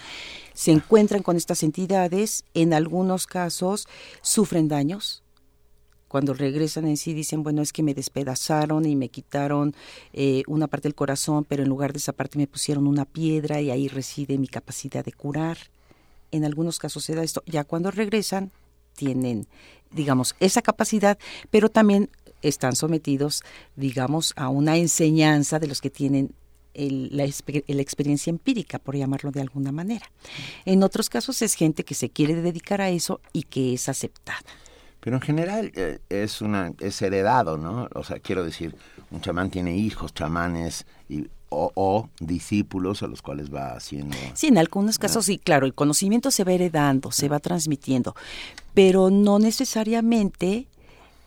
se 0.53 0.73
encuentran 0.73 1.23
con 1.23 1.37
estas 1.37 1.63
entidades, 1.63 2.45
en 2.55 2.75
algunos 2.75 3.27
casos 3.27 3.87
sufren 4.21 4.69
daños, 4.69 5.23
cuando 6.09 6.33
regresan 6.33 6.87
en 6.87 6.97
sí 6.97 7.13
dicen, 7.13 7.43
bueno, 7.43 7.61
es 7.61 7.73
que 7.73 7.83
me 7.83 7.95
despedazaron 7.95 8.87
y 8.87 8.97
me 8.97 9.11
quitaron 9.11 9.75
eh, 10.15 10.43
una 10.47 10.67
parte 10.67 10.89
del 10.89 10.95
corazón, 10.95 11.45
pero 11.45 11.63
en 11.63 11.69
lugar 11.69 11.93
de 11.93 11.99
esa 11.99 12.15
parte 12.15 12.39
me 12.39 12.47
pusieron 12.47 12.87
una 12.87 13.05
piedra 13.05 13.61
y 13.61 13.71
ahí 13.71 13.89
reside 13.89 14.39
mi 14.39 14.49
capacidad 14.49 15.05
de 15.05 15.13
curar. 15.13 15.59
En 16.31 16.47
algunos 16.47 16.79
casos 16.79 17.05
se 17.05 17.15
da 17.15 17.23
esto. 17.23 17.43
Ya 17.47 17.65
cuando 17.65 17.91
regresan, 17.91 18.51
tienen, 18.97 19.47
digamos, 19.91 20.35
esa 20.41 20.63
capacidad, 20.63 21.19
pero 21.51 21.69
también 21.69 22.11
están 22.43 22.77
sometidos, 22.77 23.43
digamos, 23.77 24.33
a 24.37 24.49
una 24.49 24.77
enseñanza 24.77 25.59
de 25.59 25.67
los 25.67 25.81
que 25.81 25.91
tienen 25.91 26.35
la, 26.75 27.25
experiencia 27.25 28.31
empírica, 28.31 28.79
por 28.79 28.97
llamarlo 28.97 29.31
de 29.31 29.41
alguna 29.41 29.73
manera. 29.73 30.07
En 30.65 30.83
otros 30.83 31.09
casos 31.09 31.43
es 31.43 31.55
gente 31.55 31.85
que 31.85 31.95
se 31.95 32.11
quiere 32.11 32.37
dedicar 32.37 32.81
a 32.81 32.91
eso 32.91 33.21
y 33.33 33.45
que 33.45 33.75
es 33.75 33.89
aceptada. 33.89 34.39
Pero 35.01 35.17
en 35.17 35.23
general 35.23 35.73
eh, 35.75 35.99
es 36.09 36.41
una 36.41 36.73
es 36.81 37.01
heredado, 37.03 37.57
¿no? 37.57 37.89
O 37.95 38.05
sea, 38.05 38.19
quiero 38.19 38.45
decir, 38.45 38.75
un 39.11 39.21
chamán 39.21 39.51
tiene 39.51 39.77
hijos 39.77 40.13
chamanes 40.13 40.87
o, 41.51 42.09
discípulos 42.21 43.03
a 43.03 43.07
los 43.07 43.23
cuales 43.23 43.53
va 43.53 43.73
haciendo. 43.73 44.17
Sí, 44.35 44.49
en 44.49 44.59
algunos 44.59 44.99
casos 44.99 45.25
sí, 45.25 45.39
claro, 45.39 45.67
el 45.67 45.75
conocimiento 45.75 46.31
se 46.31 46.45
va 46.45 46.53
heredando, 46.53 47.11
se 47.11 47.29
va 47.29 47.39
transmitiendo, 47.41 48.15
pero 48.75 49.11
no 49.11 49.39
necesariamente 49.39 50.67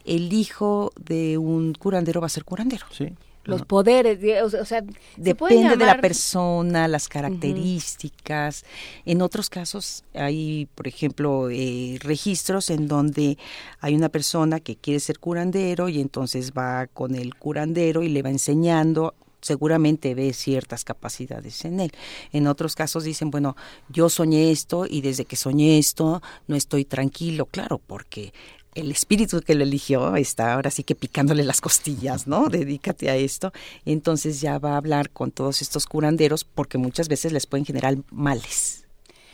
el 0.05 0.33
hijo 0.33 0.91
de 0.99 1.37
un 1.37 1.73
curandero 1.73 2.21
va 2.21 2.27
a 2.27 2.29
ser 2.29 2.43
curandero. 2.43 2.85
Sí. 2.91 3.13
Los 3.43 3.63
poderes, 3.65 4.19
o 4.43 4.65
sea, 4.65 4.83
depende 5.17 5.75
de 5.75 5.85
la 5.85 5.99
persona, 5.99 6.87
las 6.87 7.07
características. 7.07 8.63
En 9.03 9.23
otros 9.23 9.49
casos 9.49 10.03
hay, 10.13 10.67
por 10.75 10.87
ejemplo, 10.87 11.49
eh, 11.49 11.97
registros 12.01 12.69
en 12.69 12.87
donde 12.87 13.39
hay 13.79 13.95
una 13.95 14.09
persona 14.09 14.59
que 14.59 14.75
quiere 14.75 14.99
ser 14.99 15.17
curandero 15.17 15.89
y 15.89 15.99
entonces 15.99 16.53
va 16.55 16.85
con 16.85 17.15
el 17.15 17.33
curandero 17.33 18.03
y 18.03 18.09
le 18.09 18.21
va 18.21 18.29
enseñando 18.29 19.15
seguramente 19.41 20.15
ve 20.15 20.33
ciertas 20.33 20.83
capacidades 20.83 21.65
en 21.65 21.79
él. 21.79 21.91
En 22.31 22.47
otros 22.47 22.75
casos 22.75 23.03
dicen, 23.03 23.31
bueno, 23.31 23.55
yo 23.89 24.09
soñé 24.09 24.51
esto 24.51 24.85
y 24.89 25.01
desde 25.01 25.25
que 25.25 25.35
soñé 25.35 25.77
esto 25.77 26.21
no 26.47 26.55
estoy 26.55 26.85
tranquilo, 26.85 27.45
claro, 27.45 27.79
porque 27.79 28.33
el 28.73 28.91
espíritu 28.91 29.41
que 29.41 29.55
lo 29.55 29.63
eligió 29.63 30.15
está 30.15 30.53
ahora 30.53 30.71
sí 30.71 30.83
que 30.83 30.95
picándole 30.95 31.43
las 31.43 31.61
costillas, 31.61 32.27
¿no? 32.27 32.47
Dedícate 32.49 33.09
a 33.09 33.15
esto. 33.15 33.51
Entonces 33.85 34.41
ya 34.41 34.59
va 34.59 34.73
a 34.73 34.77
hablar 34.77 35.09
con 35.09 35.31
todos 35.31 35.61
estos 35.61 35.85
curanderos 35.85 36.43
porque 36.43 36.77
muchas 36.77 37.07
veces 37.07 37.33
les 37.33 37.47
pueden 37.47 37.65
generar 37.65 37.97
males, 38.11 38.85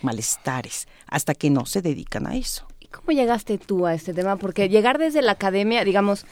malestares, 0.02 0.88
hasta 1.06 1.36
que 1.36 1.50
no 1.50 1.65
se 1.65 1.82
dedican 1.82 2.28
a 2.28 2.36
eso. 2.36 2.65
¿Y 2.80 2.88
cómo 2.88 3.12
llegaste 3.12 3.58
tú 3.58 3.86
a 3.86 3.93
este 3.93 4.13
tema? 4.13 4.38
Porque 4.38 4.70
llegar 4.70 4.98
desde 4.98 5.22
la 5.22 5.34
academia, 5.34 5.84
digamos, 5.84 6.26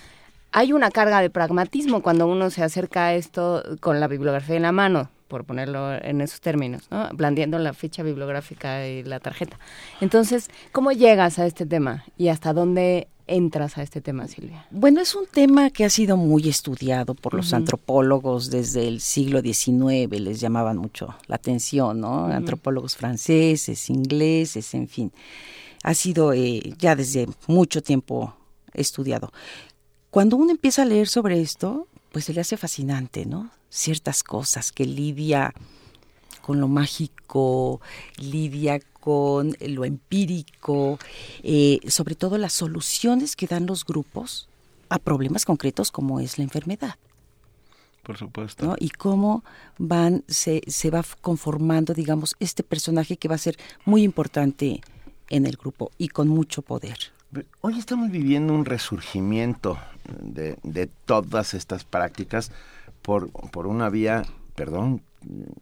hay 0.55 0.71
una 0.71 0.89
carga 0.89 1.19
de 1.19 1.29
pragmatismo 1.29 2.01
cuando 2.01 2.27
uno 2.27 2.49
se 2.49 2.63
acerca 2.63 3.07
a 3.07 3.13
esto 3.13 3.61
con 3.81 3.99
la 3.99 4.07
bibliografía 4.07 4.55
en 4.55 4.61
la 4.61 4.71
mano, 4.71 5.09
por 5.27 5.43
ponerlo 5.43 5.93
en 5.93 6.21
esos 6.21 6.39
términos, 6.39 6.83
¿no? 6.89 7.09
blandiendo 7.11 7.59
la 7.59 7.73
ficha 7.73 8.03
bibliográfica 8.03 8.87
y 8.87 9.03
la 9.03 9.19
tarjeta. 9.19 9.59
Entonces, 9.99 10.49
¿cómo 10.71 10.93
llegas 10.93 11.39
a 11.39 11.45
este 11.45 11.65
tema 11.65 12.05
y 12.17 12.29
hasta 12.29 12.53
dónde 12.53 13.09
entras 13.27 13.77
a 13.77 13.83
este 13.83 13.99
tema, 13.99 14.29
Silvia? 14.29 14.65
Bueno, 14.71 15.01
es 15.01 15.13
un 15.13 15.25
tema 15.25 15.71
que 15.71 15.83
ha 15.83 15.89
sido 15.89 16.15
muy 16.15 16.47
estudiado 16.47 17.15
por 17.15 17.33
los 17.33 17.53
antropólogos 17.53 18.49
desde 18.49 18.87
el 18.87 19.01
siglo 19.01 19.41
XIX, 19.41 20.09
les 20.21 20.39
llamaban 20.39 20.77
mucho 20.77 21.15
la 21.27 21.35
atención, 21.35 21.99
¿no? 21.99 22.27
Antropólogos 22.27 22.95
franceses, 22.95 23.89
ingleses, 23.89 24.73
en 24.73 24.87
fin. 24.87 25.11
Ha 25.83 25.93
sido 25.95 26.31
eh, 26.31 26.61
ya 26.77 26.95
desde 26.95 27.27
mucho 27.47 27.83
tiempo 27.83 28.33
estudiado. 28.73 29.31
Cuando 30.15 30.37
uno 30.37 30.51
empieza 30.51 30.83
a 30.83 30.85
leer 30.85 31.09
sobre 31.09 31.41
esto, 31.41 31.89
pues 32.13 32.23
se 32.23 32.33
le 32.33 32.39
hace 32.39 32.55
fascinante, 32.55 33.25
¿no? 33.25 33.49
Ciertas 33.69 34.23
cosas 34.23 34.71
que 34.71 34.85
lidia 34.85 35.53
con 36.41 36.61
lo 36.61 36.69
mágico, 36.69 37.81
lidia 38.17 38.79
con 39.01 39.57
lo 39.59 39.83
empírico, 39.83 40.99
eh, 41.43 41.81
sobre 41.89 42.15
todo 42.15 42.37
las 42.37 42.53
soluciones 42.53 43.35
que 43.35 43.45
dan 43.45 43.65
los 43.65 43.83
grupos 43.83 44.47
a 44.87 44.99
problemas 44.99 45.43
concretos 45.43 45.91
como 45.91 46.21
es 46.21 46.37
la 46.37 46.45
enfermedad. 46.45 46.95
por 48.01 48.17
supuesto. 48.17 48.67
¿no? 48.67 48.75
Y 48.79 48.91
cómo 48.91 49.43
van, 49.77 50.23
se, 50.29 50.61
se 50.67 50.91
va 50.91 51.03
conformando, 51.19 51.93
digamos, 51.93 52.37
este 52.39 52.63
personaje 52.63 53.17
que 53.17 53.27
va 53.27 53.35
a 53.35 53.37
ser 53.37 53.57
muy 53.83 54.03
importante 54.03 54.79
en 55.29 55.45
el 55.45 55.57
grupo 55.57 55.91
y 55.97 56.07
con 56.07 56.29
mucho 56.29 56.61
poder. 56.61 57.14
Hoy 57.61 57.77
estamos 57.77 58.11
viviendo 58.11 58.53
un 58.53 58.63
resurgimiento 58.63 59.77
de, 60.21 60.57
de 60.63 60.87
todas 60.87 61.53
estas 61.53 61.83
prácticas 61.83 62.51
por, 63.01 63.29
por 63.51 63.67
una 63.67 63.89
vía, 63.89 64.23
perdón, 64.55 65.01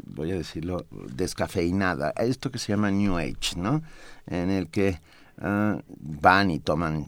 voy 0.05 0.31
a 0.31 0.35
decirlo, 0.35 0.85
descafeinada, 0.91 2.11
esto 2.17 2.51
que 2.51 2.59
se 2.59 2.73
llama 2.73 2.91
New 2.91 3.17
Age, 3.17 3.55
¿no? 3.57 3.81
En 4.27 4.51
el 4.51 4.67
que 4.67 4.99
ah, 5.39 5.79
van 5.97 6.51
y 6.51 6.59
toman 6.59 7.07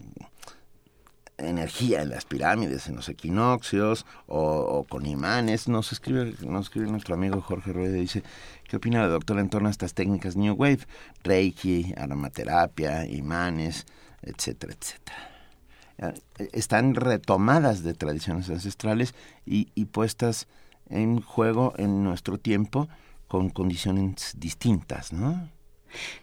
energía 1.37 2.01
en 2.01 2.09
las 2.09 2.25
pirámides, 2.25 2.87
en 2.87 2.95
los 2.95 3.09
equinoccios 3.09 4.05
o, 4.25 4.85
con 4.89 5.05
imanes. 5.05 5.67
Nos 5.67 5.91
escribe, 5.91 6.33
nos 6.41 6.67
escribe 6.67 6.87
nuestro 6.89 7.15
amigo 7.15 7.41
Jorge 7.41 7.73
Rueda, 7.73 7.93
dice, 7.93 8.23
¿qué 8.67 8.77
opina 8.77 9.01
la 9.01 9.09
doctora 9.09 9.41
en 9.41 9.49
torno 9.49 9.67
a 9.67 9.71
estas 9.71 9.93
técnicas 9.93 10.35
New 10.35 10.55
Wave? 10.55 10.79
Reiki, 11.23 11.93
aromaterapia, 11.97 13.05
imanes, 13.05 13.85
etcétera, 14.25 14.73
etcétera. 14.79 16.13
Están 16.51 16.95
retomadas 16.95 17.83
de 17.83 17.93
tradiciones 17.93 18.49
ancestrales 18.49 19.15
y, 19.45 19.69
y 19.75 19.85
puestas 19.85 20.47
en 20.89 21.21
juego 21.21 21.73
en 21.77 22.03
nuestro 22.03 22.37
tiempo 22.37 22.89
con 23.27 23.49
condiciones 23.49 24.33
distintas, 24.37 25.13
¿no? 25.13 25.49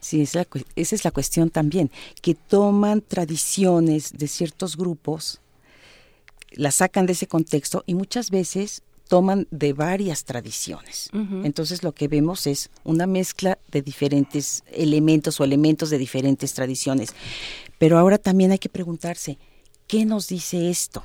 Sí, 0.01 0.21
esa, 0.23 0.47
esa 0.77 0.95
es 0.95 1.05
la 1.05 1.11
cuestión 1.11 1.51
también, 1.51 1.91
que 2.21 2.35
toman 2.35 3.01
tradiciones 3.01 4.13
de 4.13 4.29
ciertos 4.29 4.77
grupos, 4.77 5.41
las 6.51 6.77
sacan 6.77 7.07
de 7.07 7.15
ese 7.15 7.27
contexto 7.27 7.83
y 7.87 7.95
muchas 7.95 8.31
veces 8.31 8.83
toman 9.13 9.47
de 9.51 9.75
varias 9.75 10.25
tradiciones. 10.25 11.11
Entonces 11.45 11.83
lo 11.83 11.93
que 11.93 12.09
vemos 12.09 12.47
es 12.47 12.71
una 12.83 13.07
mezcla 13.07 13.59
de 13.71 13.83
diferentes 13.83 14.65
elementos 14.73 15.39
o 15.39 15.45
elementos 15.45 15.91
de 15.91 15.99
diferentes 15.99 16.55
tradiciones. 16.55 17.11
Pero 17.77 17.99
ahora 17.99 18.17
también 18.17 18.53
hay 18.53 18.59
que 18.59 18.71
preguntarse, 18.71 19.37
¿qué 19.87 20.07
nos 20.07 20.29
dice 20.29 20.71
esto? 20.71 21.05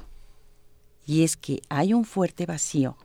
Y 1.06 1.24
es 1.24 1.36
que 1.36 1.62
hay 1.68 1.94
un 1.94 2.06
fuerte 2.06 2.46
vacío 2.46 2.96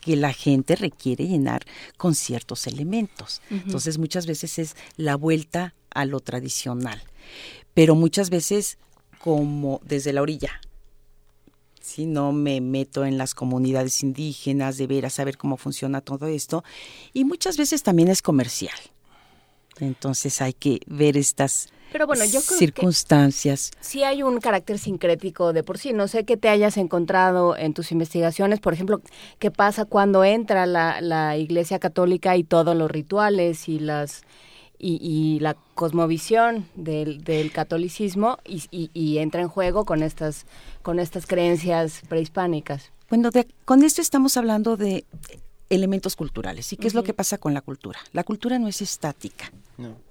que 0.00 0.14
la 0.14 0.32
gente 0.32 0.76
requiere 0.76 1.26
llenar 1.26 1.64
con 1.96 2.14
ciertos 2.14 2.68
elementos. 2.68 3.42
Entonces 3.50 3.98
muchas 3.98 4.26
veces 4.26 4.60
es 4.60 4.76
la 4.96 5.16
vuelta 5.16 5.74
a 5.90 6.04
lo 6.04 6.20
tradicional, 6.20 7.02
pero 7.74 7.96
muchas 7.96 8.30
veces 8.30 8.78
como 9.18 9.80
desde 9.84 10.12
la 10.12 10.22
orilla. 10.22 10.60
Si 11.88 12.04
no 12.04 12.32
me 12.32 12.60
meto 12.60 13.06
en 13.06 13.16
las 13.16 13.34
comunidades 13.34 14.02
indígenas, 14.02 14.76
de 14.76 14.86
ver 14.86 15.06
a 15.06 15.10
saber 15.10 15.38
cómo 15.38 15.56
funciona 15.56 16.02
todo 16.02 16.26
esto, 16.26 16.62
y 17.14 17.24
muchas 17.24 17.56
veces 17.56 17.82
también 17.82 18.08
es 18.08 18.20
comercial. 18.20 18.76
Entonces 19.80 20.42
hay 20.42 20.52
que 20.52 20.80
ver 20.86 21.16
estas 21.16 21.70
pero 21.90 22.06
bueno, 22.06 22.26
yo 22.26 22.42
creo 22.42 22.58
circunstancias. 22.58 23.70
Que 23.70 23.78
sí 23.80 24.04
hay 24.04 24.22
un 24.22 24.38
carácter 24.40 24.78
sincrético 24.78 25.54
de 25.54 25.62
por 25.62 25.78
sí. 25.78 25.94
No 25.94 26.08
sé 26.08 26.24
qué 26.24 26.36
te 26.36 26.50
hayas 26.50 26.76
encontrado 26.76 27.56
en 27.56 27.72
tus 27.72 27.90
investigaciones, 27.90 28.60
por 28.60 28.74
ejemplo, 28.74 29.00
qué 29.38 29.50
pasa 29.50 29.86
cuando 29.86 30.24
entra 30.24 30.66
la, 30.66 31.00
la 31.00 31.38
Iglesia 31.38 31.78
Católica 31.78 32.36
y 32.36 32.44
todos 32.44 32.76
los 32.76 32.90
rituales 32.90 33.66
y 33.66 33.78
las 33.78 34.24
y, 34.78 35.38
la 35.40 35.56
cosmovisión 35.74 36.68
del, 36.74 37.22
del 37.24 37.52
catolicismo 37.52 38.38
y, 38.44 38.62
y, 38.70 39.18
entra 39.18 39.40
en 39.40 39.48
juego 39.48 39.84
con 39.84 40.02
estas 40.02 40.46
con 40.82 40.98
estas 40.98 41.26
creencias 41.26 42.02
prehispánicas. 42.08 42.92
Bueno, 43.10 43.30
con 43.64 43.82
esto 43.82 44.00
estamos 44.00 44.36
hablando 44.36 44.76
de 44.76 45.04
elementos 45.70 46.16
culturales. 46.16 46.72
¿Y 46.72 46.76
qué 46.76 46.86
es 46.86 46.94
lo 46.94 47.02
que 47.02 47.14
pasa 47.14 47.38
con 47.38 47.54
la 47.54 47.60
cultura? 47.60 47.98
La 48.12 48.24
cultura 48.24 48.58
no 48.58 48.68
es 48.68 48.80
estática. 48.80 49.52
No 49.76 50.07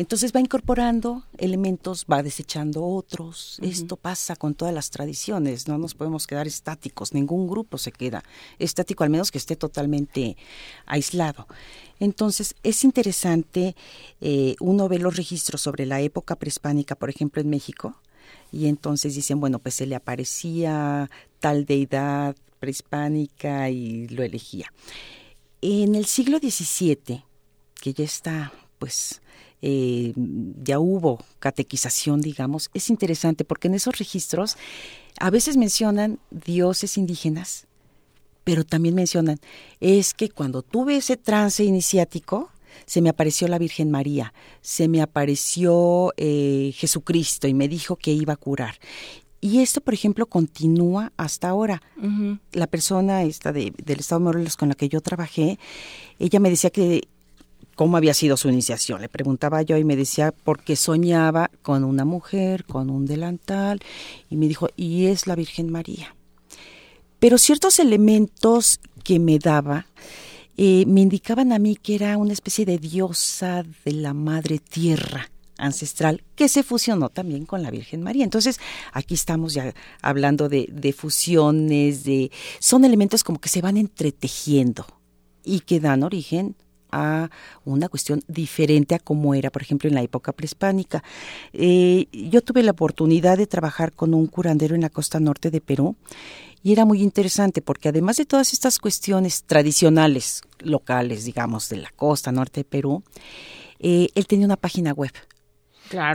entonces 0.00 0.32
va 0.34 0.40
incorporando 0.40 1.24
elementos, 1.36 2.06
va 2.10 2.22
desechando 2.22 2.82
otros. 2.82 3.58
Esto 3.60 3.98
pasa 3.98 4.34
con 4.34 4.54
todas 4.54 4.72
las 4.72 4.88
tradiciones, 4.88 5.68
no 5.68 5.76
nos 5.76 5.94
podemos 5.94 6.26
quedar 6.26 6.46
estáticos, 6.46 7.12
ningún 7.12 7.46
grupo 7.46 7.76
se 7.76 7.92
queda 7.92 8.24
estático, 8.58 9.04
al 9.04 9.10
menos 9.10 9.30
que 9.30 9.36
esté 9.36 9.56
totalmente 9.56 10.38
aislado. 10.86 11.46
Entonces 11.98 12.54
es 12.62 12.82
interesante, 12.82 13.76
eh, 14.22 14.56
uno 14.60 14.88
ve 14.88 14.98
los 14.98 15.16
registros 15.16 15.60
sobre 15.60 15.84
la 15.84 16.00
época 16.00 16.34
prehispánica, 16.34 16.94
por 16.94 17.10
ejemplo, 17.10 17.42
en 17.42 17.50
México, 17.50 18.00
y 18.50 18.68
entonces 18.68 19.14
dicen, 19.14 19.38
bueno, 19.38 19.58
pues 19.58 19.74
se 19.74 19.84
le 19.84 19.96
aparecía 19.96 21.10
tal 21.40 21.66
deidad 21.66 22.34
prehispánica 22.58 23.68
y 23.68 24.08
lo 24.08 24.22
elegía. 24.22 24.72
En 25.60 25.94
el 25.94 26.06
siglo 26.06 26.38
XVII, 26.38 27.22
que 27.82 27.92
ya 27.92 28.04
está, 28.04 28.50
pues, 28.78 29.20
eh, 29.62 30.12
ya 30.62 30.78
hubo 30.78 31.18
catequización, 31.38 32.20
digamos, 32.20 32.70
es 32.74 32.90
interesante 32.90 33.44
porque 33.44 33.68
en 33.68 33.74
esos 33.74 33.98
registros 33.98 34.56
a 35.18 35.30
veces 35.30 35.56
mencionan 35.56 36.18
dioses 36.30 36.96
indígenas, 36.96 37.66
pero 38.44 38.64
también 38.64 38.94
mencionan, 38.94 39.38
es 39.80 40.14
que 40.14 40.30
cuando 40.30 40.62
tuve 40.62 40.96
ese 40.96 41.16
trance 41.16 41.62
iniciático, 41.62 42.50
se 42.86 43.02
me 43.02 43.10
apareció 43.10 43.48
la 43.48 43.58
Virgen 43.58 43.90
María, 43.90 44.32
se 44.62 44.88
me 44.88 45.02
apareció 45.02 46.12
eh, 46.16 46.72
Jesucristo 46.74 47.46
y 47.48 47.54
me 47.54 47.68
dijo 47.68 47.96
que 47.96 48.12
iba 48.12 48.32
a 48.32 48.36
curar. 48.36 48.76
Y 49.40 49.60
esto, 49.60 49.80
por 49.80 49.94
ejemplo, 49.94 50.26
continúa 50.26 51.12
hasta 51.16 51.48
ahora. 51.48 51.82
La 52.52 52.66
persona 52.66 53.22
esta 53.22 53.52
de, 53.52 53.72
del 53.82 54.00
Estado 54.00 54.20
de 54.20 54.24
Morelos 54.24 54.56
con 54.56 54.68
la 54.68 54.74
que 54.74 54.90
yo 54.90 55.00
trabajé, 55.00 55.58
ella 56.18 56.40
me 56.40 56.50
decía 56.50 56.68
que 56.68 57.08
cómo 57.80 57.96
había 57.96 58.12
sido 58.12 58.36
su 58.36 58.50
iniciación. 58.50 59.00
Le 59.00 59.08
preguntaba 59.08 59.62
yo 59.62 59.78
y 59.78 59.84
me 59.84 59.96
decía 59.96 60.34
porque 60.44 60.76
soñaba 60.76 61.50
con 61.62 61.82
una 61.82 62.04
mujer, 62.04 62.66
con 62.66 62.90
un 62.90 63.06
delantal, 63.06 63.80
y 64.28 64.36
me 64.36 64.48
dijo, 64.48 64.68
y 64.76 65.06
es 65.06 65.26
la 65.26 65.34
Virgen 65.34 65.72
María. 65.72 66.14
Pero 67.20 67.38
ciertos 67.38 67.78
elementos 67.78 68.80
que 69.02 69.18
me 69.18 69.38
daba 69.38 69.86
eh, 70.58 70.84
me 70.86 71.00
indicaban 71.00 71.52
a 71.52 71.58
mí 71.58 71.74
que 71.74 71.94
era 71.94 72.18
una 72.18 72.34
especie 72.34 72.66
de 72.66 72.76
diosa 72.76 73.64
de 73.86 73.92
la 73.94 74.12
madre 74.12 74.58
tierra 74.58 75.30
ancestral 75.56 76.22
que 76.34 76.50
se 76.50 76.62
fusionó 76.62 77.08
también 77.08 77.46
con 77.46 77.62
la 77.62 77.70
Virgen 77.70 78.02
María. 78.02 78.24
Entonces, 78.24 78.60
aquí 78.92 79.14
estamos 79.14 79.54
ya 79.54 79.72
hablando 80.02 80.50
de, 80.50 80.68
de 80.70 80.92
fusiones, 80.92 82.04
de 82.04 82.30
son 82.58 82.84
elementos 82.84 83.24
como 83.24 83.40
que 83.40 83.48
se 83.48 83.62
van 83.62 83.78
entretejiendo 83.78 84.84
y 85.42 85.60
que 85.60 85.80
dan 85.80 86.02
origen 86.02 86.56
a 86.92 87.30
una 87.64 87.88
cuestión 87.88 88.22
diferente 88.28 88.94
a 88.94 88.98
como 88.98 89.34
era, 89.34 89.50
por 89.50 89.62
ejemplo, 89.62 89.88
en 89.88 89.94
la 89.94 90.02
época 90.02 90.32
prehispánica. 90.32 91.02
Eh, 91.52 92.06
yo 92.12 92.42
tuve 92.42 92.62
la 92.62 92.72
oportunidad 92.72 93.38
de 93.38 93.46
trabajar 93.46 93.92
con 93.92 94.14
un 94.14 94.26
curandero 94.26 94.74
en 94.74 94.82
la 94.82 94.90
costa 94.90 95.20
norte 95.20 95.50
de 95.50 95.60
Perú 95.60 95.96
y 96.62 96.72
era 96.72 96.84
muy 96.84 97.02
interesante 97.02 97.62
porque 97.62 97.88
además 97.88 98.16
de 98.16 98.26
todas 98.26 98.52
estas 98.52 98.78
cuestiones 98.78 99.44
tradicionales, 99.44 100.42
locales, 100.58 101.24
digamos, 101.24 101.68
de 101.68 101.78
la 101.78 101.90
costa 101.96 102.32
norte 102.32 102.60
de 102.60 102.64
Perú, 102.64 103.02
eh, 103.78 104.08
él 104.14 104.26
tenía 104.26 104.44
una 104.44 104.56
página 104.56 104.92
web 104.92 105.12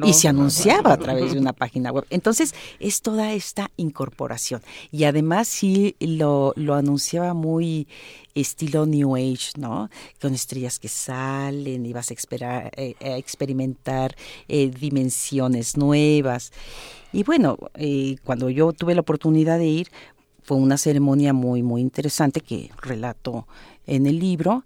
y 0.04 0.14
se 0.14 0.28
anunciaba 0.28 0.94
a 0.94 0.98
través 0.98 1.34
de 1.34 1.40
una 1.46 1.54
página 1.54 1.92
web. 1.92 2.06
Entonces, 2.10 2.54
es 2.80 3.02
toda 3.02 3.34
esta 3.34 3.72
incorporación. 3.78 4.62
Y 4.92 5.04
además 5.04 5.48
sí 5.48 5.96
lo, 6.00 6.54
lo 6.56 6.76
anunciaba 6.76 7.34
muy 7.34 7.88
estilo 8.36 8.86
New 8.86 9.16
Age, 9.16 9.52
¿no? 9.58 9.90
Con 10.22 10.34
estrellas 10.34 10.78
que 10.80 10.90
salen 10.90 11.86
y 11.86 11.94
vas 11.94 12.12
a, 12.12 12.14
esperar, 12.14 12.72
eh, 12.76 12.96
a 13.02 13.18
experimentar 13.18 14.16
eh, 14.48 14.70
dimensiones 14.70 15.78
nuevas. 15.78 16.52
Y 17.14 17.24
bueno, 17.24 17.58
eh, 17.76 18.18
cuando 18.24 18.50
yo 18.50 18.74
tuve 18.74 18.94
la 18.94 19.02
oportunidad 19.02 19.58
de 19.58 19.68
ir, 19.68 19.88
fue 20.44 20.58
una 20.58 20.78
ceremonia 20.78 21.34
muy, 21.34 21.64
muy 21.64 21.82
interesante 21.82 22.42
que 22.42 22.70
relato 22.82 23.48
en 23.88 24.06
el 24.06 24.20
libro 24.20 24.64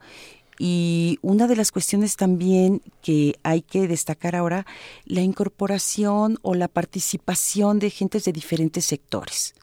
y 0.62 1.18
una 1.22 1.48
de 1.48 1.56
las 1.56 1.72
cuestiones 1.72 2.18
también 2.18 2.82
que 3.02 3.40
hay 3.44 3.62
que 3.62 3.88
destacar 3.88 4.36
ahora, 4.36 4.66
la 5.06 5.22
incorporación 5.22 6.38
o 6.42 6.54
la 6.54 6.68
participación 6.68 7.80
de 7.80 7.90
gentes 7.90 8.26
de 8.26 8.34
diferentes 8.34 8.84
sectores. 8.84 9.56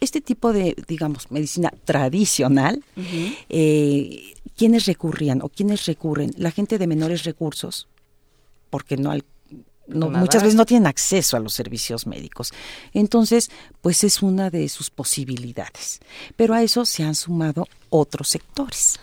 Este 0.00 0.20
tipo 0.20 0.52
de, 0.52 0.76
digamos, 0.86 1.30
medicina 1.32 1.72
tradicional, 1.84 2.82
eh, 3.48 4.34
¿quiénes 4.56 4.86
recurrían 4.86 5.42
o 5.42 5.48
quiénes 5.48 5.84
recurren? 5.86 6.30
La 6.36 6.52
gente 6.52 6.78
de 6.78 6.86
menores 6.86 7.24
recursos, 7.24 7.88
porque 8.70 8.96
no 8.96 9.10
hay 9.10 9.22
muchas 9.88 10.44
veces 10.44 10.54
no 10.54 10.66
tienen 10.66 10.86
acceso 10.86 11.36
a 11.36 11.40
los 11.40 11.52
servicios 11.52 12.06
médicos. 12.06 12.52
Entonces, 12.92 13.50
pues 13.80 14.04
es 14.04 14.22
una 14.22 14.48
de 14.48 14.68
sus 14.68 14.88
posibilidades. 14.88 15.98
Pero 16.36 16.54
a 16.54 16.62
eso 16.62 16.84
se 16.84 17.02
han 17.02 17.16
sumado 17.16 17.66
otros 17.88 18.28
sectores 18.28 19.00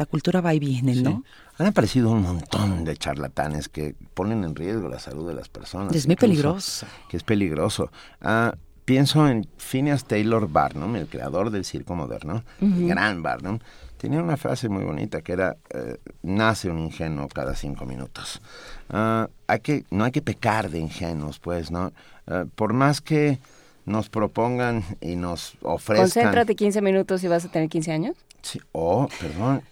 la 0.00 0.06
cultura 0.06 0.40
va 0.40 0.54
y 0.54 0.58
viene, 0.58 0.94
¿no? 0.94 1.22
Han 1.58 1.66
aparecido 1.66 2.10
un 2.10 2.22
montón 2.22 2.84
de 2.84 2.96
charlatanes 2.96 3.68
que 3.68 3.94
ponen 4.14 4.44
en 4.44 4.54
riesgo 4.54 4.88
la 4.88 4.98
salud 4.98 5.28
de 5.28 5.34
las 5.34 5.50
personas. 5.50 5.94
Es 5.94 6.06
muy 6.06 6.16
peligroso. 6.16 6.86
Que 7.10 7.18
es 7.18 7.22
peligroso. 7.22 7.92
Ah, 8.22 8.54
pienso 8.86 9.28
en 9.28 9.46
Phineas 9.58 10.06
Taylor 10.06 10.50
Barnum, 10.50 10.96
el 10.96 11.06
creador 11.06 11.50
del 11.50 11.66
circo 11.66 11.94
moderno, 11.94 12.44
el 12.62 12.88
gran 12.88 13.22
Barnum, 13.22 13.58
tenía 13.98 14.22
una 14.22 14.38
frase 14.38 14.70
muy 14.70 14.84
bonita 14.84 15.20
que 15.20 15.32
era, 15.34 15.58
eh, 15.68 15.98
nace 16.22 16.70
un 16.70 16.78
ingenuo 16.78 17.28
cada 17.28 17.54
cinco 17.54 17.84
minutos. 17.84 18.40
Ah, 18.88 19.28
hay 19.48 19.60
que, 19.60 19.84
no 19.90 20.04
hay 20.04 20.12
que 20.12 20.22
pecar 20.22 20.70
de 20.70 20.78
ingenuos, 20.78 21.38
pues, 21.40 21.70
¿no? 21.70 21.92
Ah, 22.26 22.46
por 22.54 22.72
más 22.72 23.02
que 23.02 23.38
nos 23.84 24.08
propongan 24.08 24.82
y 25.02 25.16
nos 25.16 25.56
ofrezcan... 25.60 26.06
Concéntrate 26.06 26.54
15 26.56 26.80
minutos 26.80 27.22
y 27.22 27.28
vas 27.28 27.44
a 27.44 27.50
tener 27.50 27.68
15 27.68 27.92
años. 27.92 28.16
Sí, 28.42 28.60
o, 28.72 29.08
perdón, 29.20 29.62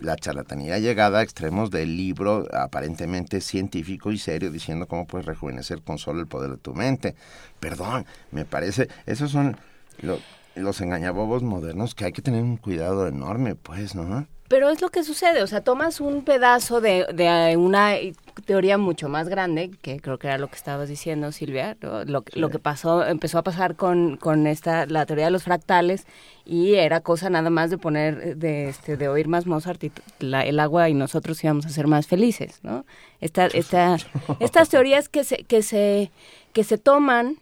la 0.00 0.16
charlatanería 0.16 0.78
llegada 0.78 1.18
a 1.18 1.22
extremos 1.22 1.70
del 1.70 1.96
libro 1.96 2.46
aparentemente 2.52 3.40
científico 3.40 4.12
y 4.12 4.18
serio 4.18 4.50
diciendo 4.50 4.86
cómo 4.86 5.06
puedes 5.06 5.26
rejuvenecer 5.26 5.82
con 5.82 5.98
solo 5.98 6.20
el 6.20 6.26
poder 6.26 6.50
de 6.52 6.56
tu 6.58 6.74
mente. 6.74 7.14
Perdón, 7.60 8.06
me 8.30 8.44
parece, 8.44 8.88
esos 9.06 9.30
son 9.30 9.56
lo- 10.00 10.20
los 10.54 10.80
engañabobos 10.80 11.42
modernos 11.42 11.94
que 11.94 12.04
hay 12.06 12.12
que 12.12 12.22
tener 12.22 12.42
un 12.42 12.56
cuidado 12.56 13.06
enorme, 13.06 13.54
pues, 13.54 13.94
¿no? 13.94 14.26
Pero 14.48 14.70
es 14.70 14.80
lo 14.80 14.88
que 14.88 15.04
sucede, 15.04 15.42
o 15.42 15.46
sea, 15.46 15.60
tomas 15.62 16.00
un 16.00 16.24
pedazo 16.24 16.80
de, 16.80 17.04
de 17.12 17.56
una 17.58 17.96
teoría 18.44 18.78
mucho 18.78 19.08
más 19.08 19.28
grande, 19.28 19.70
que 19.82 20.00
creo 20.00 20.18
que 20.18 20.26
era 20.28 20.38
lo 20.38 20.48
que 20.48 20.56
estabas 20.56 20.88
diciendo, 20.88 21.32
Silvia, 21.32 21.76
lo, 21.80 22.04
lo, 22.04 22.24
lo 22.34 22.50
que 22.50 22.58
pasó, 22.58 23.04
empezó 23.06 23.38
a 23.38 23.42
pasar 23.42 23.76
con, 23.76 24.16
con 24.16 24.46
esta, 24.46 24.86
la 24.86 25.06
teoría 25.06 25.26
de 25.26 25.30
los 25.30 25.44
fractales, 25.44 26.06
y 26.44 26.74
era 26.74 27.00
cosa 27.00 27.30
nada 27.30 27.50
más 27.50 27.70
de 27.70 27.78
poner, 27.78 28.36
de, 28.36 28.68
este, 28.68 28.96
de 28.96 29.08
oír 29.08 29.28
más 29.28 29.46
Mozart 29.46 29.82
y 29.84 29.92
la- 30.20 30.44
el 30.44 30.60
agua 30.60 30.88
y 30.88 30.94
nosotros 30.94 31.42
íbamos 31.44 31.66
a 31.66 31.68
ser 31.70 31.86
más 31.86 32.06
felices, 32.06 32.60
¿no? 32.62 32.84
Esta, 33.20 33.46
esta, 33.46 33.96
estas 34.40 34.68
teorías 34.68 35.08
que 35.08 35.24
se, 35.24 35.38
que 35.44 35.62
se, 35.62 36.10
que 36.52 36.64
se 36.64 36.78
toman 36.78 37.36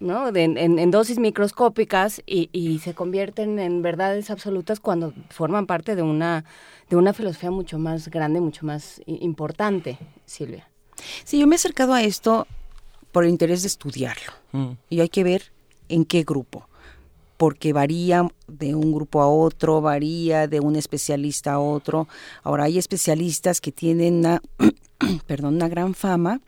¿no? 0.00 0.32
De- 0.32 0.42
en, 0.42 0.56
en 0.80 0.90
dosis 0.90 1.20
microscópicas 1.20 2.22
y, 2.26 2.50
y 2.52 2.80
se 2.80 2.92
convierten 2.92 3.60
en 3.60 3.82
verdades 3.82 4.30
absolutas 4.30 4.80
cuando 4.80 5.12
forman 5.30 5.66
parte 5.66 5.94
de 5.94 6.02
una, 6.02 6.44
de 6.92 6.96
una 6.96 7.14
filosofía 7.14 7.50
mucho 7.50 7.78
más 7.78 8.08
grande, 8.08 8.38
mucho 8.38 8.66
más 8.66 9.00
importante, 9.06 9.96
Silvia. 10.26 10.68
Sí, 11.24 11.40
yo 11.40 11.46
me 11.46 11.54
he 11.54 11.56
acercado 11.56 11.94
a 11.94 12.02
esto 12.02 12.46
por 13.12 13.24
el 13.24 13.30
interés 13.30 13.62
de 13.62 13.68
estudiarlo. 13.68 14.30
Mm. 14.52 14.72
Y 14.90 15.00
hay 15.00 15.08
que 15.08 15.24
ver 15.24 15.52
en 15.88 16.04
qué 16.04 16.22
grupo. 16.22 16.68
Porque 17.38 17.72
varía 17.72 18.28
de 18.46 18.74
un 18.74 18.92
grupo 18.92 19.22
a 19.22 19.26
otro, 19.26 19.80
varía 19.80 20.46
de 20.48 20.60
un 20.60 20.76
especialista 20.76 21.54
a 21.54 21.60
otro. 21.60 22.08
Ahora, 22.42 22.64
hay 22.64 22.76
especialistas 22.76 23.62
que 23.62 23.72
tienen 23.72 24.16
una, 24.16 24.42
perdón, 25.26 25.54
una 25.54 25.68
gran 25.68 25.94
fama 25.94 26.42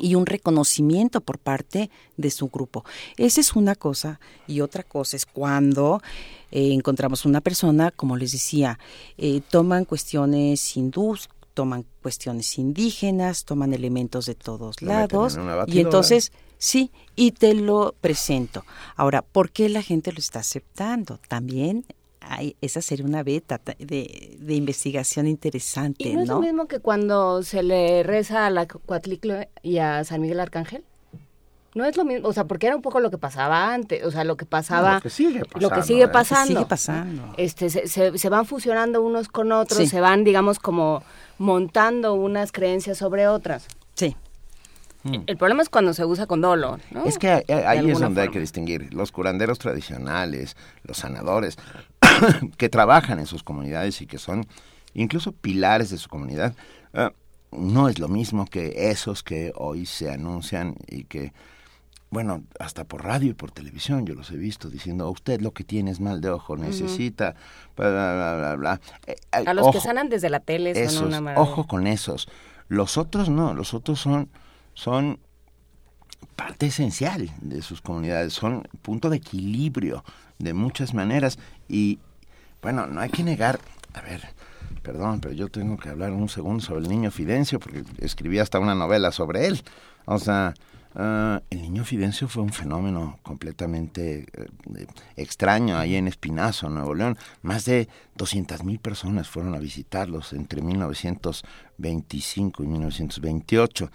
y 0.00 0.14
un 0.14 0.26
reconocimiento 0.26 1.20
por 1.20 1.38
parte 1.38 1.90
de 2.16 2.30
su 2.30 2.48
grupo. 2.48 2.84
Esa 3.16 3.40
es 3.40 3.54
una 3.54 3.74
cosa. 3.74 4.20
Y 4.46 4.60
otra 4.60 4.82
cosa 4.82 5.16
es 5.16 5.26
cuando 5.26 6.02
eh, 6.50 6.72
encontramos 6.72 7.24
una 7.24 7.40
persona, 7.40 7.90
como 7.90 8.16
les 8.16 8.32
decía, 8.32 8.78
eh, 9.18 9.40
toman 9.50 9.84
cuestiones 9.84 10.76
hindús, 10.76 11.28
toman 11.54 11.84
cuestiones 12.02 12.58
indígenas, 12.58 13.44
toman 13.44 13.74
elementos 13.74 14.26
de 14.26 14.34
todos 14.34 14.82
lados. 14.82 15.36
en 15.36 15.48
Y 15.66 15.80
entonces, 15.80 16.32
sí, 16.58 16.90
y 17.16 17.32
te 17.32 17.54
lo 17.54 17.94
presento. 18.00 18.64
Ahora, 18.96 19.22
¿por 19.22 19.50
qué 19.50 19.68
la 19.68 19.82
gente 19.82 20.12
lo 20.12 20.18
está 20.18 20.40
aceptando? 20.40 21.20
También 21.28 21.84
esa 22.60 22.80
sería 22.82 23.04
una 23.04 23.22
beta 23.22 23.58
ta- 23.58 23.74
de, 23.78 24.36
de 24.38 24.54
investigación 24.54 25.26
interesante, 25.26 26.08
¿Y 26.08 26.14
no 26.14 26.22
es 26.22 26.28
lo 26.28 26.40
mismo 26.40 26.66
que 26.68 26.80
cuando 26.80 27.42
se 27.42 27.62
le 27.62 28.02
reza 28.02 28.46
a 28.46 28.50
la 28.50 28.66
Coatlicue 28.66 29.48
y 29.62 29.78
a 29.78 30.04
San 30.04 30.20
Miguel 30.20 30.40
Arcángel? 30.40 30.84
No 31.74 31.84
es 31.84 31.96
lo 31.96 32.04
mismo, 32.04 32.26
o 32.28 32.32
sea, 32.32 32.44
porque 32.46 32.66
era 32.66 32.74
un 32.74 32.82
poco 32.82 32.98
lo 32.98 33.10
que 33.12 33.18
pasaba 33.18 33.72
antes, 33.72 34.04
o 34.04 34.10
sea, 34.10 34.24
lo 34.24 34.36
que 34.36 34.44
pasaba, 34.44 34.94
lo 34.96 35.00
que 35.02 35.10
sigue 35.10 35.38
lo 35.38 35.44
que 35.44 35.68
pasando, 35.68 35.82
sigue 35.86 36.02
¿eh? 36.02 36.08
pasando. 36.08 36.46
Sigue 36.46 36.66
pasando. 36.66 37.34
Este, 37.36 37.70
se, 37.70 37.86
se- 37.86 38.18
se 38.18 38.28
van 38.28 38.44
fusionando 38.44 39.00
unos 39.02 39.28
con 39.28 39.52
otros, 39.52 39.78
Sí. 39.78 39.86
se 39.86 40.00
van, 40.00 40.24
digamos, 40.24 40.58
como 40.58 41.04
montando 41.38 42.14
unas 42.14 42.50
creencias 42.52 42.98
sobre 42.98 43.28
otras. 43.28 43.66
Sí. 43.94 44.16
El 45.26 45.38
problema 45.38 45.62
es 45.62 45.70
cuando 45.70 45.94
se 45.94 46.04
usa 46.04 46.26
con 46.26 46.42
dolo, 46.42 46.78
¿no? 46.90 47.06
Es 47.06 47.18
que 47.18 47.28
ahí- 47.30 47.44
De 47.46 47.54
ahí 47.66 47.90
es 47.90 47.98
donde 48.00 48.20
hay 48.20 48.28
que 48.28 48.38
distinguir 48.40 48.92
los 48.92 49.12
curanderos 49.12 49.58
tradicionales, 49.58 50.56
los 50.84 50.98
sanadores, 50.98 51.56
que 52.56 52.68
trabajan 52.68 53.18
en 53.18 53.26
sus 53.26 53.42
comunidades 53.42 54.00
y 54.02 54.06
que 54.06 54.18
son 54.18 54.46
incluso 54.94 55.32
pilares 55.32 55.90
de 55.90 55.98
su 55.98 56.08
comunidad. 56.08 56.54
ah, 56.94 57.12
no 57.52 57.88
es 57.88 57.98
lo 57.98 58.08
mismo 58.08 58.46
que 58.46 58.90
esos 58.90 59.22
que 59.22 59.52
hoy 59.56 59.84
se 59.84 60.10
anuncian 60.10 60.76
y 60.86 61.04
que, 61.04 61.32
bueno, 62.08 62.44
hasta 62.60 62.84
por 62.84 63.04
radio 63.04 63.30
y 63.30 63.34
por 63.34 63.50
televisión 63.50 64.06
yo 64.06 64.14
los 64.14 64.30
he 64.30 64.36
visto 64.36 64.70
diciendo, 64.70 65.10
usted 65.10 65.40
lo 65.40 65.52
que 65.52 65.64
tiene 65.64 65.90
es 65.90 66.00
mal 66.00 66.20
de 66.20 66.30
ojo, 66.30 66.56
necesita, 66.56 67.34
bla, 67.76 67.90
bla, 67.90 68.14
bla, 68.14 68.36
bla, 68.36 68.56
bla". 68.56 68.80
Eh, 69.06 69.16
eh, 69.32 69.44
A 69.46 69.54
los 69.54 69.72
que 69.72 69.80
sanan 69.80 70.08
desde 70.08 70.30
la 70.30 70.40
tele 70.40 70.74
son 70.74 70.84
esos, 70.84 71.02
una 71.02 71.20
maravilla. 71.20 71.50
ojo 71.50 71.66
con 71.66 71.86
esos. 71.86 72.28
Los 72.68 72.96
otros 72.96 73.28
no, 73.28 73.52
los 73.52 73.74
otros 73.74 73.98
son, 73.98 74.28
son 74.74 75.18
parte 76.36 76.66
esencial 76.66 77.30
de 77.40 77.62
sus 77.62 77.80
comunidades, 77.80 78.32
son 78.32 78.68
punto 78.82 79.10
de 79.10 79.16
equilibrio 79.16 80.04
de 80.38 80.54
muchas 80.54 80.94
maneras 80.94 81.38
y 81.68 81.98
bueno, 82.62 82.86
no 82.86 83.00
hay 83.00 83.10
que 83.10 83.22
negar, 83.22 83.60
a 83.94 84.00
ver, 84.02 84.22
perdón, 84.82 85.20
pero 85.20 85.34
yo 85.34 85.48
tengo 85.48 85.78
que 85.78 85.88
hablar 85.88 86.12
un 86.12 86.28
segundo 86.28 86.62
sobre 86.62 86.82
el 86.82 86.88
niño 86.88 87.10
Fidencio 87.10 87.60
porque 87.60 87.84
escribí 87.98 88.38
hasta 88.38 88.58
una 88.58 88.74
novela 88.74 89.12
sobre 89.12 89.46
él. 89.46 89.62
O 90.06 90.18
sea, 90.18 90.54
ah, 90.94 91.42
el 91.50 91.62
niño 91.62 91.84
Fidencio 91.84 92.28
fue 92.28 92.42
un 92.42 92.52
fenómeno 92.52 93.18
completamente 93.22 94.26
eh, 94.32 94.86
extraño 95.16 95.78
ahí 95.78 95.96
en 95.96 96.08
Espinazo, 96.08 96.68
Nuevo 96.68 96.94
León. 96.94 97.18
Más 97.42 97.64
de 97.64 97.88
200 98.16 98.64
mil 98.64 98.78
personas 98.78 99.28
fueron 99.28 99.54
a 99.54 99.58
visitarlos 99.58 100.32
entre 100.32 100.62
1925 100.62 102.62
y 102.62 102.66
1928. 102.66 103.90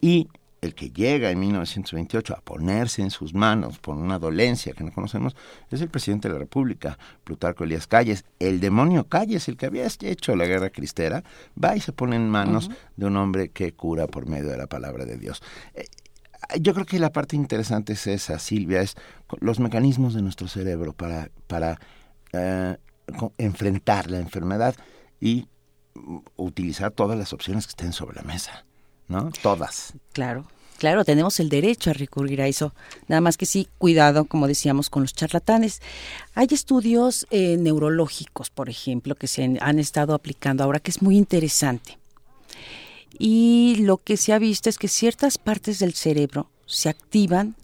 Y 0.00 0.28
el 0.60 0.74
que 0.74 0.90
llega 0.90 1.30
en 1.30 1.40
1928 1.40 2.34
a 2.34 2.40
ponerse 2.40 3.02
en 3.02 3.10
sus 3.10 3.32
manos 3.34 3.78
por 3.78 3.96
una 3.96 4.18
dolencia 4.18 4.72
que 4.72 4.84
no 4.84 4.92
conocemos 4.92 5.34
es 5.70 5.80
el 5.80 5.88
presidente 5.88 6.28
de 6.28 6.34
la 6.34 6.40
República, 6.40 6.98
Plutarco 7.24 7.64
Elías 7.64 7.86
Calles. 7.86 8.24
El 8.38 8.60
demonio 8.60 9.04
Calles, 9.04 9.48
el 9.48 9.56
que 9.56 9.66
había 9.66 9.86
hecho 9.86 10.36
la 10.36 10.46
guerra 10.46 10.70
cristera, 10.70 11.24
va 11.62 11.76
y 11.76 11.80
se 11.80 11.92
pone 11.92 12.16
en 12.16 12.28
manos 12.28 12.70
de 12.96 13.06
un 13.06 13.16
hombre 13.16 13.48
que 13.48 13.72
cura 13.72 14.06
por 14.06 14.26
medio 14.26 14.50
de 14.50 14.58
la 14.58 14.66
palabra 14.66 15.04
de 15.04 15.16
Dios. 15.16 15.42
Eh, 15.74 15.84
yo 16.60 16.74
creo 16.74 16.86
que 16.86 16.98
la 16.98 17.10
parte 17.10 17.36
interesante 17.36 17.92
es 17.94 18.06
esa, 18.06 18.38
Silvia, 18.38 18.80
es 18.80 18.96
los 19.40 19.60
mecanismos 19.60 20.14
de 20.14 20.22
nuestro 20.22 20.48
cerebro 20.48 20.92
para, 20.92 21.30
para 21.46 21.78
eh, 22.32 22.76
enfrentar 23.38 24.10
la 24.10 24.18
enfermedad 24.18 24.74
y 25.20 25.48
mm, 25.94 26.18
utilizar 26.36 26.90
todas 26.92 27.18
las 27.18 27.32
opciones 27.32 27.66
que 27.66 27.70
estén 27.70 27.92
sobre 27.92 28.16
la 28.16 28.22
mesa, 28.22 28.64
¿no? 29.10 29.30
Todas. 29.42 29.92
Claro, 30.12 30.46
claro, 30.78 31.04
tenemos 31.04 31.38
el 31.40 31.48
derecho 31.50 31.90
a 31.90 31.92
recurrir 31.92 32.40
a 32.40 32.46
eso. 32.48 32.72
Nada 33.08 33.20
más 33.20 33.36
que 33.36 33.44
sí, 33.44 33.68
cuidado, 33.76 34.24
como 34.24 34.46
decíamos, 34.46 34.88
con 34.88 35.02
los 35.02 35.12
charlatanes. 35.12 35.82
Hay 36.34 36.48
estudios 36.50 37.26
eh, 37.30 37.56
neurológicos, 37.58 38.48
por 38.48 38.70
ejemplo, 38.70 39.14
que 39.14 39.26
se 39.26 39.44
han- 39.60 39.78
estado 39.78 40.14
aplicando 40.14 40.64
ahora, 40.64 40.80
que 40.80 40.90
es 40.90 41.02
muy 41.02 41.16
interesante. 41.18 41.98
Y 43.18 43.76
lo 43.80 43.98
que 43.98 44.16
se 44.16 44.32
ha 44.32 44.38
visto 44.38 44.70
es 44.70 44.78
que 44.78 44.88
ciertas 44.88 45.36
partes 45.36 45.78
del 45.80 45.92
cerebro 45.94 46.48
se 46.64 46.88
activan 46.88 47.56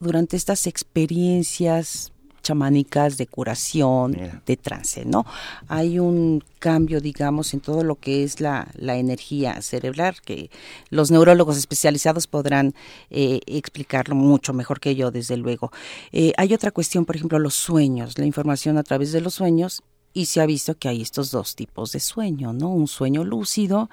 durante 0.00 0.36
estas 0.36 0.66
experiencias 0.66 2.12
chamánicas 2.46 3.16
de 3.16 3.26
curación, 3.26 4.12
Mira. 4.12 4.42
de 4.46 4.56
trance, 4.56 5.04
¿no? 5.04 5.26
Hay 5.66 5.98
un 5.98 6.44
cambio, 6.60 7.00
digamos, 7.00 7.54
en 7.54 7.60
todo 7.60 7.82
lo 7.82 7.96
que 7.96 8.22
es 8.22 8.40
la, 8.40 8.68
la 8.74 8.96
energía 8.96 9.60
cerebral, 9.62 10.16
que 10.24 10.50
los 10.90 11.10
neurólogos 11.10 11.56
especializados 11.56 12.26
podrán 12.28 12.74
eh, 13.10 13.40
explicarlo 13.46 14.14
mucho 14.14 14.52
mejor 14.52 14.78
que 14.78 14.94
yo, 14.94 15.10
desde 15.10 15.36
luego. 15.36 15.72
Eh, 16.12 16.32
hay 16.36 16.54
otra 16.54 16.70
cuestión, 16.70 17.04
por 17.04 17.16
ejemplo, 17.16 17.38
los 17.40 17.54
sueños, 17.54 18.16
la 18.16 18.26
información 18.26 18.78
a 18.78 18.84
través 18.84 19.10
de 19.10 19.20
los 19.20 19.34
sueños, 19.34 19.82
y 20.14 20.26
se 20.26 20.40
ha 20.40 20.46
visto 20.46 20.78
que 20.78 20.88
hay 20.88 21.02
estos 21.02 21.30
dos 21.30 21.56
tipos 21.56 21.92
de 21.92 22.00
sueño, 22.00 22.52
¿no? 22.52 22.70
Un 22.70 22.88
sueño 22.88 23.22
lúcido 23.24 23.90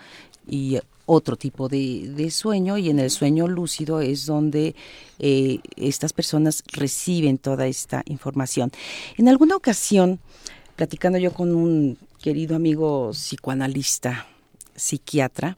y 0.47 0.79
otro 1.13 1.35
tipo 1.37 1.69
de, 1.69 2.29
sueño 2.31 2.77
y 2.77 2.89
en 2.89 2.99
el 2.99 3.09
sueño 3.09 3.47
lúcido 3.47 4.01
es 4.01 4.25
donde 4.25 4.75
eh, 5.19 5.59
estas 5.75 6.13
personas 6.13 6.63
reciben 6.71 7.37
toda 7.37 7.67
esta 7.67 8.03
información. 8.05 8.71
En 9.17 9.29
alguna 9.29 9.55
ocasión, 9.55 10.19
platicando 10.75 11.17
yo 11.17 11.33
con 11.33 11.55
un 11.55 11.97
querido 12.21 12.55
amigo 12.55 13.11
psicoanalista, 13.11 14.27
psiquiatra, 14.75 15.57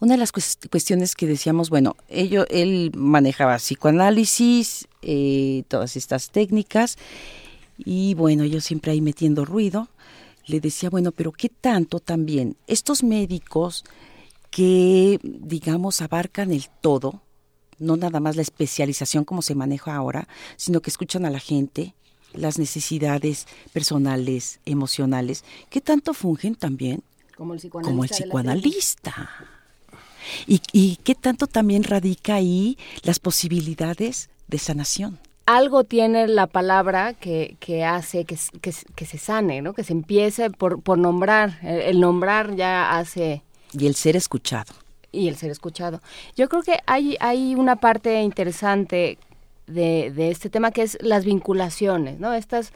una 0.00 0.14
de 0.14 0.18
las 0.18 0.32
cues- 0.32 0.58
cuestiones 0.70 1.14
que 1.14 1.26
decíamos, 1.26 1.70
bueno, 1.70 1.96
ello, 2.08 2.46
él 2.50 2.92
manejaba 2.94 3.56
psicoanálisis, 3.56 4.86
eh, 5.02 5.62
todas 5.68 5.96
estas 5.96 6.30
técnicas, 6.30 6.98
y 7.78 8.14
bueno, 8.14 8.44
yo 8.44 8.60
siempre 8.60 8.92
ahí 8.92 9.00
metiendo 9.00 9.44
ruido, 9.44 9.88
le 10.46 10.60
decía, 10.60 10.90
bueno, 10.90 11.12
pero 11.12 11.32
¿qué 11.32 11.48
tanto 11.48 12.00
también 12.00 12.56
estos 12.66 13.02
médicos 13.02 13.84
que, 14.50 15.18
digamos, 15.22 16.00
abarcan 16.00 16.52
el 16.52 16.68
todo, 16.80 17.20
no 17.78 17.96
nada 17.96 18.20
más 18.20 18.36
la 18.36 18.42
especialización 18.42 19.24
como 19.24 19.42
se 19.42 19.54
maneja 19.54 19.94
ahora, 19.94 20.28
sino 20.56 20.80
que 20.80 20.90
escuchan 20.90 21.26
a 21.26 21.30
la 21.30 21.40
gente, 21.40 21.94
las 22.32 22.58
necesidades 22.58 23.46
personales, 23.72 24.60
emocionales, 24.64 25.44
que 25.68 25.80
tanto 25.80 26.14
fungen 26.14 26.54
también 26.54 27.02
como 27.36 27.52
el 27.52 27.60
psicoanalista. 27.60 27.90
Como 27.90 28.04
el 28.04 28.10
psicoanalista. 28.10 29.30
Y, 30.46 30.60
y 30.72 30.96
qué 31.04 31.14
tanto 31.14 31.46
también 31.46 31.84
radica 31.84 32.36
ahí 32.36 32.78
las 33.02 33.18
posibilidades 33.18 34.30
de 34.48 34.58
sanación 34.58 35.18
algo 35.46 35.84
tiene 35.84 36.26
la 36.26 36.48
palabra 36.48 37.14
que, 37.14 37.56
que 37.60 37.84
hace 37.84 38.24
que, 38.24 38.36
que, 38.60 38.74
que, 38.94 39.06
se 39.06 39.18
sane, 39.18 39.62
¿no? 39.62 39.72
Que 39.72 39.84
se 39.84 39.92
empiece 39.92 40.50
por, 40.50 40.82
por 40.82 40.98
nombrar. 40.98 41.58
El, 41.62 42.00
nombrar 42.00 42.56
ya 42.56 42.98
hace... 42.98 43.42
Y 43.72 43.86
el 43.86 43.94
ser 43.94 44.16
escuchado. 44.16 44.74
Y 45.12 45.28
el 45.28 45.36
ser 45.36 45.50
escuchado. 45.50 46.02
Yo 46.36 46.48
creo 46.48 46.62
que 46.62 46.78
hay, 46.86 47.16
hay 47.20 47.54
una 47.54 47.76
parte 47.76 48.20
interesante 48.22 49.18
de, 49.66 50.12
de 50.14 50.30
este 50.30 50.50
tema 50.50 50.70
que 50.70 50.82
es 50.82 50.98
las 51.00 51.24
vinculaciones, 51.24 52.18
¿no? 52.20 52.32
Estas 52.34 52.72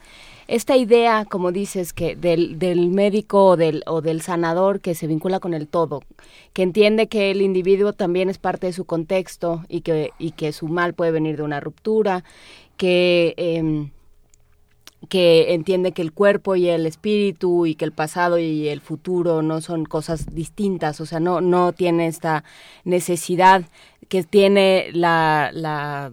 esta 0.51 0.75
idea, 0.75 1.23
como 1.23 1.53
dices, 1.53 1.93
que 1.93 2.17
del, 2.17 2.59
del 2.59 2.89
médico 2.89 3.45
o 3.45 3.57
del, 3.57 3.83
o 3.87 4.01
del 4.01 4.21
sanador 4.21 4.81
que 4.81 4.95
se 4.95 5.07
vincula 5.07 5.39
con 5.39 5.53
el 5.53 5.69
todo, 5.69 6.01
que 6.51 6.61
entiende 6.63 7.07
que 7.07 7.31
el 7.31 7.41
individuo 7.41 7.93
también 7.93 8.29
es 8.29 8.37
parte 8.37 8.67
de 8.67 8.73
su 8.73 8.83
contexto 8.83 9.63
y 9.69 9.79
que, 9.79 10.11
y 10.19 10.31
que 10.31 10.51
su 10.51 10.67
mal 10.67 10.93
puede 10.93 11.11
venir 11.11 11.37
de 11.37 11.43
una 11.43 11.61
ruptura, 11.61 12.25
que... 12.75 13.33
Em, 13.37 13.91
que 15.09 15.55
entiende 15.55 15.93
que 15.93 16.03
el 16.03 16.13
cuerpo 16.13 16.55
y 16.55 16.69
el 16.69 16.85
espíritu 16.85 17.65
y 17.65 17.73
que 17.73 17.85
el 17.85 17.91
pasado 17.91 18.37
y 18.37 18.67
el 18.67 18.81
futuro 18.81 19.41
no 19.41 19.59
son 19.59 19.83
cosas 19.83 20.35
distintas, 20.35 21.01
o 21.01 21.07
sea, 21.07 21.19
no, 21.19 21.41
no 21.41 21.73
tiene 21.73 22.05
esta 22.05 22.43
necesidad 22.83 23.63
que 24.09 24.21
tiene 24.23 24.89
la, 24.93 25.49
la 25.53 26.11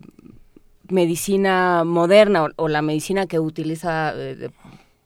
medicina 0.88 1.84
moderna 1.84 2.48
o, 2.56 2.68
la 2.68 2.82
medicina 2.82 3.26
que 3.26 3.38
utiliza 3.38 4.12
eh, 4.14 4.50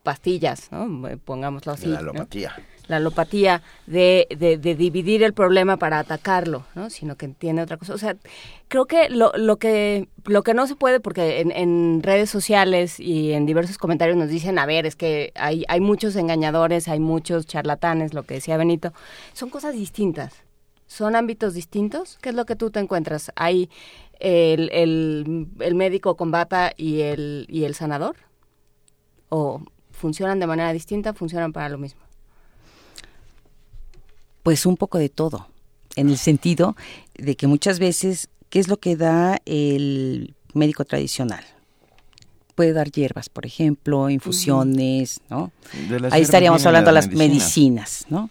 pastillas, 0.03 0.71
¿no? 0.71 1.07
Eh, 1.07 1.17
pongámoslo 1.17 1.71
así. 1.71 1.87
La 1.87 1.99
alopatía. 1.99 2.53
La 2.87 2.97
alopatía 2.97 3.63
de, 3.87 4.27
de, 4.37 4.57
dividir 4.75 5.23
el 5.23 5.33
problema 5.33 5.77
para 5.77 5.99
atacarlo, 5.99 6.65
¿no? 6.75 6.89
Sino 6.89 7.15
que 7.15 7.25
entiende 7.25 7.61
otra 7.61 7.77
cosa. 7.77 7.93
O 7.93 7.97
sea, 7.97 8.17
creo 8.67 8.85
que 8.85 9.09
lo, 9.09 9.31
lo 9.37 9.55
que 9.55 10.09
lo 10.25 10.43
que 10.43 10.53
no 10.53 10.67
se 10.67 10.75
puede, 10.75 10.99
porque 10.99 11.39
en, 11.39 11.51
en, 11.51 12.03
redes 12.03 12.29
sociales 12.29 12.99
y 12.99 13.31
en 13.31 13.45
diversos 13.45 13.77
comentarios 13.77 14.17
nos 14.17 14.27
dicen, 14.27 14.59
a 14.59 14.65
ver, 14.65 14.85
es 14.85 14.97
que 14.97 15.31
hay, 15.35 15.63
hay 15.69 15.79
muchos 15.79 16.17
engañadores, 16.17 16.89
hay 16.89 16.99
muchos 16.99 17.47
charlatanes, 17.47 18.13
lo 18.13 18.23
que 18.23 18.35
decía 18.35 18.57
Benito, 18.57 18.91
son 19.31 19.49
cosas 19.49 19.73
distintas. 19.73 20.33
¿Son 20.85 21.15
ámbitos 21.15 21.53
distintos? 21.55 22.19
¿Qué 22.21 22.29
es 22.29 22.35
lo 22.35 22.45
que 22.45 22.55
tú 22.55 22.69
te 22.69 22.79
encuentras? 22.79 23.31
¿Hay 23.35 23.69
el, 24.23 24.69
el, 25.59 25.75
médico 25.75 26.15
con 26.15 26.31
bata 26.31 26.71
y 26.77 27.01
el, 27.01 27.45
y 27.49 27.65
el 27.65 27.75
sanador? 27.75 28.15
¿O 29.29 29.61
funcionan 29.91 30.39
de 30.39 30.47
manera 30.47 30.71
distinta, 30.71 31.13
funcionan 31.13 31.51
para 31.51 31.69
lo 31.69 31.77
mismo? 31.77 32.01
Pues 34.43 34.65
un 34.65 34.77
poco 34.77 34.97
de 34.97 35.09
todo, 35.09 35.47
en 35.95 36.09
el 36.09 36.17
sentido 36.17 36.75
de 37.15 37.35
que 37.35 37.47
muchas 37.47 37.79
veces, 37.79 38.29
¿qué 38.49 38.59
es 38.59 38.69
lo 38.69 38.77
que 38.77 38.95
da 38.95 39.41
el 39.45 40.35
médico 40.53 40.85
tradicional? 40.85 41.43
Puede 42.55 42.71
dar 42.71 42.91
hierbas, 42.91 43.29
por 43.29 43.45
ejemplo, 43.45 44.09
infusiones, 44.09 45.19
¿no? 45.29 45.51
Ahí 46.11 46.21
estaríamos 46.21 46.65
hablando 46.65 46.91
de 46.91 46.93
las 46.93 47.11
medicinas, 47.11 48.05
¿no? 48.09 48.29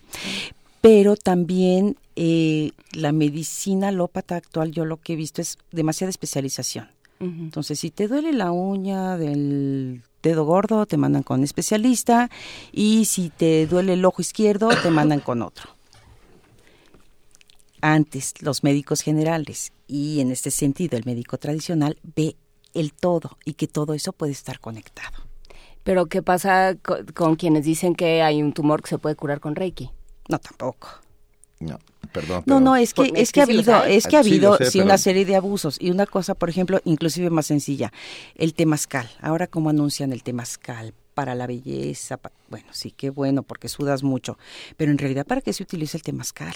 Pero 0.82 1.16
también 1.16 1.96
eh, 2.16 2.72
la 2.92 3.12
medicina 3.12 3.88
alópata 3.88 4.36
actual, 4.36 4.72
yo 4.72 4.84
lo 4.84 4.98
que 4.98 5.14
he 5.14 5.16
visto 5.16 5.40
es 5.40 5.56
demasiada 5.70 6.10
especialización. 6.10 6.90
Entonces, 7.20 7.78
si 7.78 7.92
te 7.92 8.08
duele 8.08 8.32
la 8.32 8.50
uña 8.50 9.16
del 9.16 10.02
dedo 10.24 10.44
gordo, 10.44 10.86
te 10.86 10.96
mandan 10.96 11.22
con 11.22 11.38
un 11.38 11.44
especialista, 11.44 12.28
y 12.72 13.04
si 13.04 13.28
te 13.28 13.68
duele 13.68 13.92
el 13.92 14.04
ojo 14.04 14.20
izquierdo, 14.20 14.70
te 14.82 14.90
mandan 14.90 15.20
con 15.20 15.40
otro. 15.40 15.70
Antes, 17.80 18.34
los 18.40 18.64
médicos 18.64 19.02
generales, 19.02 19.72
y 19.86 20.18
en 20.18 20.32
este 20.32 20.50
sentido 20.50 20.98
el 20.98 21.04
médico 21.04 21.38
tradicional, 21.38 21.96
ve 22.16 22.34
el 22.74 22.92
todo 22.92 23.38
y 23.44 23.52
que 23.52 23.68
todo 23.68 23.94
eso 23.94 24.12
puede 24.12 24.32
estar 24.32 24.58
conectado. 24.58 25.16
Pero, 25.84 26.06
¿qué 26.06 26.22
pasa 26.22 26.76
con 27.14 27.36
quienes 27.36 27.64
dicen 27.64 27.94
que 27.94 28.22
hay 28.22 28.42
un 28.42 28.52
tumor 28.52 28.82
que 28.82 28.88
se 28.88 28.98
puede 28.98 29.14
curar 29.14 29.38
con 29.38 29.54
Reiki? 29.54 29.90
No, 30.32 30.38
tampoco. 30.38 30.88
No, 31.60 31.78
perdón. 32.10 32.42
No, 32.46 32.58
no, 32.58 32.74
es 32.74 32.94
que, 32.94 33.12
es, 33.14 33.32
que, 33.32 33.40
ha 33.40 33.44
habido, 33.44 33.84
es 33.84 34.06
que 34.06 34.16
ha 34.16 34.20
habido 34.20 34.56
sí, 34.56 34.80
una 34.80 34.96
serie 34.96 35.26
de 35.26 35.36
abusos. 35.36 35.76
Y 35.78 35.90
una 35.90 36.06
cosa, 36.06 36.34
por 36.34 36.48
ejemplo, 36.48 36.80
inclusive 36.86 37.28
más 37.28 37.46
sencilla, 37.46 37.92
el 38.34 38.54
temazcal. 38.54 39.10
Ahora, 39.20 39.46
¿cómo 39.46 39.68
anuncian 39.68 40.10
el 40.10 40.22
temazcal? 40.22 40.94
Para 41.12 41.34
la 41.34 41.46
belleza, 41.46 42.18
bueno, 42.48 42.68
sí, 42.70 42.90
qué 42.90 43.10
bueno, 43.10 43.42
porque 43.42 43.68
sudas 43.68 44.02
mucho. 44.02 44.38
Pero 44.78 44.90
en 44.90 44.96
realidad, 44.96 45.26
¿para 45.26 45.42
qué 45.42 45.52
se 45.52 45.62
utiliza 45.62 45.98
el 45.98 46.02
temazcal? 46.02 46.54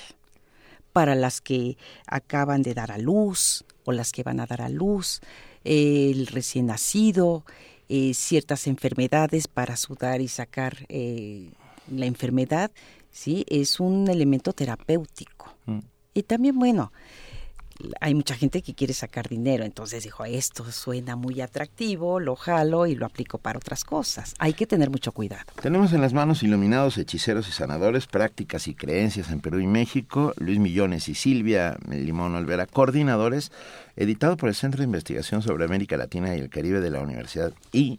Para 0.95 1.15
las 1.15 1.43
que 1.43 1.77
acaban 2.07 2.63
de 2.63 2.73
dar 2.73 2.91
a 2.91 2.97
luz 2.97 3.67
o 3.85 3.93
las 3.93 4.13
que 4.13 4.23
van 4.23 4.41
a 4.41 4.47
dar 4.47 4.63
a 4.63 4.71
luz, 4.71 5.21
el 5.65 6.27
recién 6.29 6.67
nacido, 6.67 7.45
eh, 7.91 8.15
ciertas 8.15 8.67
enfermedades 8.67 9.47
para 9.47 9.77
sudar 9.77 10.23
y 10.23 10.29
sacar 10.29 10.87
eh, 10.89 11.51
la 11.91 12.07
enfermedad 12.07 12.71
¿sí? 13.17 13.45
Es 13.49 13.81
un 13.81 14.09
elemento 14.09 14.53
terapéutico. 14.53 15.55
Mm. 15.65 15.79
Y 16.15 16.23
también, 16.23 16.59
bueno, 16.59 16.93
hay 18.01 18.15
mucha 18.15 18.35
gente 18.35 18.63
que 18.63 18.75
quiere 18.75 18.95
sacar 18.95 19.29
dinero, 19.29 19.65
entonces 19.65 20.05
dijo, 20.05 20.25
esto 20.25 20.71
suena 20.71 21.17
muy 21.17 21.41
atractivo, 21.41 22.21
lo 22.21 22.37
jalo 22.37 22.87
y 22.87 22.95
lo 22.95 23.07
aplico 23.07 23.39
para 23.39 23.59
otras 23.59 23.85
cosas. 23.85 24.35
Hay 24.39 24.53
que 24.55 24.67
tener 24.67 24.91
mucho 24.91 25.13
cuidado. 25.13 25.45
Tenemos 25.61 25.93
en 25.93 26.01
las 26.01 26.13
manos 26.13 26.43
iluminados, 26.43 26.99
hechiceros 26.99 27.49
y 27.49 27.53
sanadores, 27.53 28.07
prácticas 28.07 28.69
y 28.69 28.75
creencias 28.75 29.31
en 29.31 29.41
Perú 29.41 29.61
y 29.61 29.67
México, 29.67 30.33
Luis 30.37 30.59
Millones 30.59 31.09
y 31.09 31.15
Silvia 31.15 31.77
Limón 31.89 32.35
Olvera, 32.35 32.67
coordinadores 32.67 33.51
editado 33.97 34.37
por 34.37 34.49
el 34.49 34.55
Centro 34.55 34.79
de 34.79 34.85
Investigación 34.85 35.43
sobre 35.43 35.65
América 35.65 35.97
Latina 35.97 36.37
y 36.37 36.41
el 36.41 36.51
Caribe 36.51 36.81
de 36.81 36.91
la 36.91 37.01
Universidad 37.01 37.53
y 37.73 37.99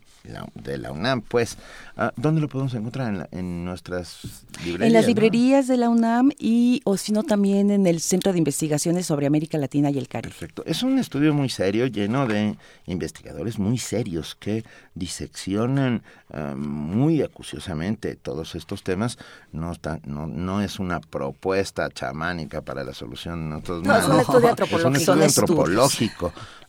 de 0.55 0.77
la 0.77 0.91
UNAM, 0.91 1.21
pues, 1.21 1.57
ah, 1.95 2.11
¿dónde 2.15 2.41
lo 2.41 2.49
podemos 2.49 2.73
encontrar? 2.73 3.29
¿En, 3.31 3.65
nuestras 3.65 4.43
librerías? 4.63 4.87
En 4.87 4.93
las 4.93 5.07
librerías 5.07 5.67
de 5.67 5.77
la 5.77 5.89
UNAM 5.89 6.31
y, 6.37 6.81
o 6.83 6.97
si 6.97 7.11
no, 7.11 7.23
también 7.23 7.71
en 7.71 7.87
el 7.87 8.01
Centro 8.01 8.31
de 8.31 8.37
Investigaciones 8.37 9.05
sobre 9.05 9.25
América 9.25 9.57
Latina 9.57 9.89
y 9.89 9.97
el 9.97 10.07
Caribe. 10.07 10.29
Perfecto. 10.29 10.63
Es 10.65 10.83
un 10.83 10.99
estudio 10.99 11.33
muy 11.33 11.49
serio, 11.49 11.87
lleno 11.87 12.27
de 12.27 12.57
investigadores 12.85 13.57
muy 13.57 13.77
serios 13.77 14.35
que 14.35 14.63
diseccionan 14.95 16.03
ah, 16.31 16.53
muy 16.55 17.21
acuciosamente 17.21 18.15
todos 18.15 18.55
estos 18.55 18.83
temas. 18.83 19.17
No, 19.51 19.71
está, 19.71 19.99
no, 20.05 20.27
no 20.27 20.61
es 20.61 20.79
una 20.79 20.99
propuesta 20.99 21.89
chamánica 21.89 22.61
para 22.61 22.83
la 22.83 22.93
solución. 22.93 23.49
No, 23.49 23.61
no, 23.65 23.97
es 23.97 24.05
un 24.05 24.19
estudio 24.19 24.49
antropológico. 24.49 24.77
Es 24.77 24.85
un 24.85 24.95
estudio 24.95 25.23
antropológico. 25.23 25.86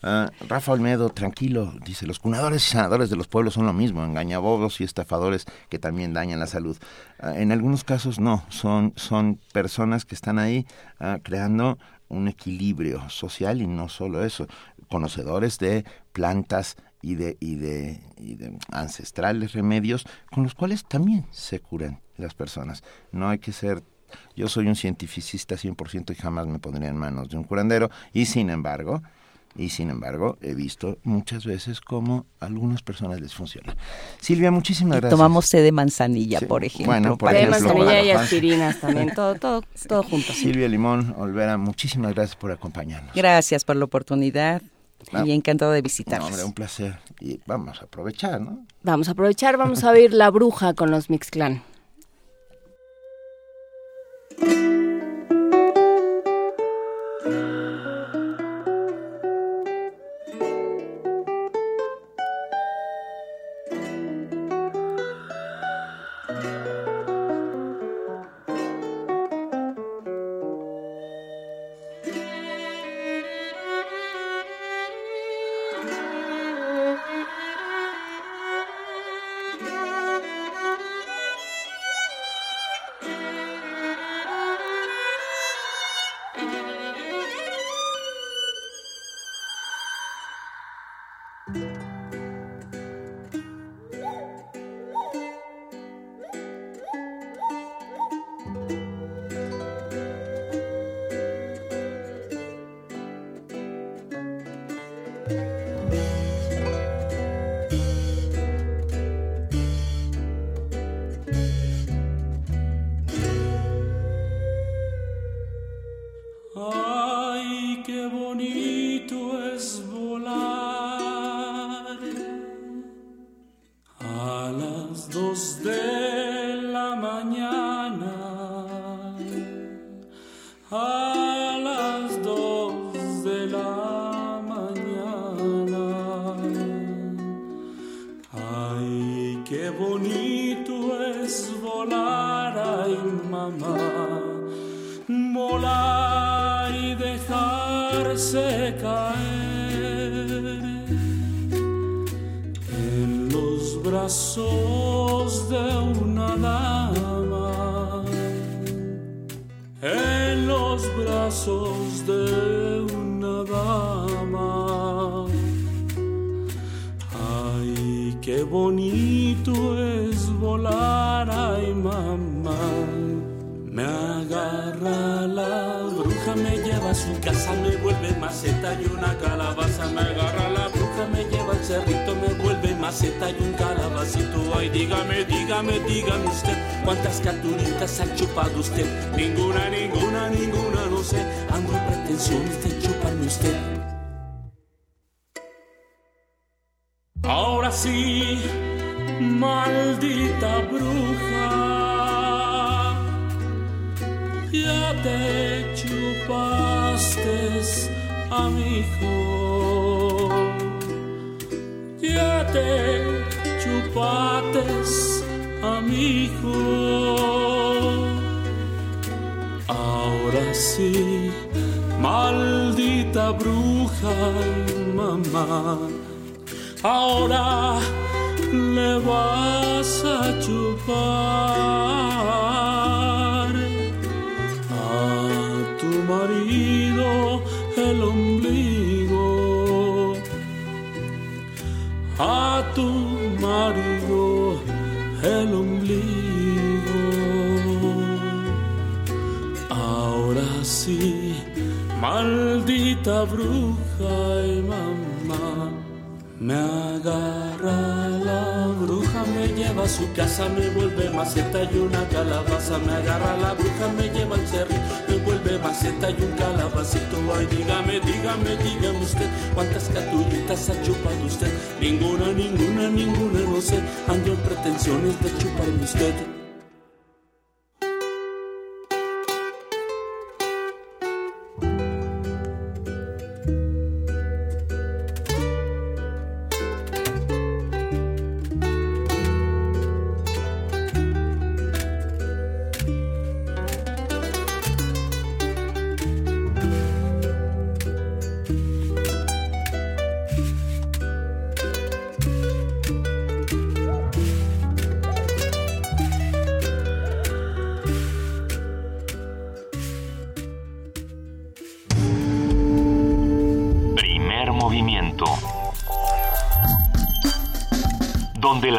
Uh, 0.01 0.29
Rafa 0.47 0.71
Olmedo, 0.71 1.09
tranquilo, 1.09 1.73
dice, 1.83 2.07
los 2.07 2.19
cunadores 2.19 2.65
y 2.65 2.71
sanadores 2.71 3.09
de 3.09 3.17
los 3.17 3.27
pueblos 3.27 3.55
son 3.55 3.65
lo 3.65 3.73
mismo, 3.73 4.03
engañabobos 4.03 4.79
y 4.79 4.85
estafadores 4.85 5.45
que 5.67 5.77
también 5.77 6.13
dañan 6.13 6.39
la 6.39 6.47
salud. 6.47 6.77
Uh, 7.21 7.29
en 7.29 7.51
algunos 7.51 7.83
casos 7.83 8.19
no, 8.19 8.45
son, 8.49 8.93
son 8.95 9.39
personas 9.51 10.05
que 10.05 10.15
están 10.15 10.39
ahí 10.39 10.65
uh, 11.01 11.21
creando 11.21 11.77
un 12.07 12.27
equilibrio 12.27 13.09
social 13.09 13.61
y 13.61 13.67
no 13.67 13.89
solo 13.89 14.23
eso, 14.23 14.47
conocedores 14.89 15.59
de 15.59 15.83
plantas 16.13 16.77
y 17.01 17.15
de, 17.15 17.37
y 17.39 17.55
de, 17.55 18.01
y 18.17 18.35
de 18.35 18.57
ancestrales 18.71 19.53
remedios 19.53 20.05
con 20.31 20.43
los 20.43 20.55
cuales 20.55 20.85
también 20.85 21.25
se 21.31 21.59
curan 21.59 22.01
las 22.17 22.33
personas. 22.33 22.83
No 23.11 23.29
hay 23.29 23.39
que 23.39 23.51
ser 23.51 23.83
yo 24.35 24.47
soy 24.47 24.67
un 24.67 24.75
cientificista 24.75 25.55
100% 25.55 26.11
y 26.11 26.15
jamás 26.15 26.47
me 26.47 26.59
pondría 26.59 26.89
en 26.89 26.97
manos 26.97 27.29
de 27.29 27.37
un 27.37 27.43
curandero 27.43 27.89
y 28.13 28.25
sin 28.25 28.49
embargo, 28.49 29.01
y 29.55 29.69
sin 29.69 29.89
embargo 29.89 30.37
he 30.41 30.53
visto 30.53 30.99
muchas 31.03 31.45
veces 31.45 31.81
cómo 31.81 32.25
a 32.39 32.45
algunas 32.45 32.81
personas 32.81 33.19
les 33.19 33.33
funciona. 33.33 33.75
Silvia, 34.19 34.51
muchísimas 34.51 34.99
gracias. 34.99 35.17
Tomamos 35.17 35.49
té 35.49 35.61
de 35.61 35.71
manzanilla, 35.71 36.39
por 36.41 36.63
ejemplo. 36.63 36.93
Bueno, 36.93 37.17
por 37.17 37.31
té 37.31 37.37
de 37.37 37.47
manzanilla 37.47 38.01
y 38.01 38.11
aspirinas 38.11 38.79
también, 38.79 39.11
todo, 39.15 39.35
todo, 39.35 39.63
todo 39.87 40.03
junto. 40.03 40.33
Silvia 40.33 40.67
Limón, 40.67 41.15
Olvera, 41.17 41.57
muchísimas 41.57 42.13
gracias 42.13 42.35
por 42.35 42.51
acompañarnos. 42.51 43.13
Gracias 43.15 43.65
por 43.65 43.75
la 43.75 43.85
oportunidad. 43.85 44.61
Ah. 45.13 45.23
y 45.25 45.31
encantado 45.31 45.71
de 45.71 45.81
visitarnos. 45.81 46.29
hombre, 46.29 46.43
un 46.43 46.53
placer. 46.53 46.99
Y 47.21 47.39
vamos 47.45 47.81
a 47.81 47.85
aprovechar, 47.85 48.41
¿no? 48.41 48.65
Vamos 48.83 49.07
a 49.07 49.11
aprovechar, 49.11 49.55
vamos 49.55 49.83
a 49.85 49.91
oír 49.91 50.13
La 50.13 50.29
Bruja 50.29 50.73
con 50.73 50.91
los 50.91 51.09
Mixclan. 51.09 51.63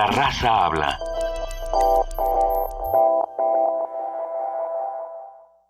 La 0.01 0.07
raza 0.07 0.65
habla. 0.65 0.99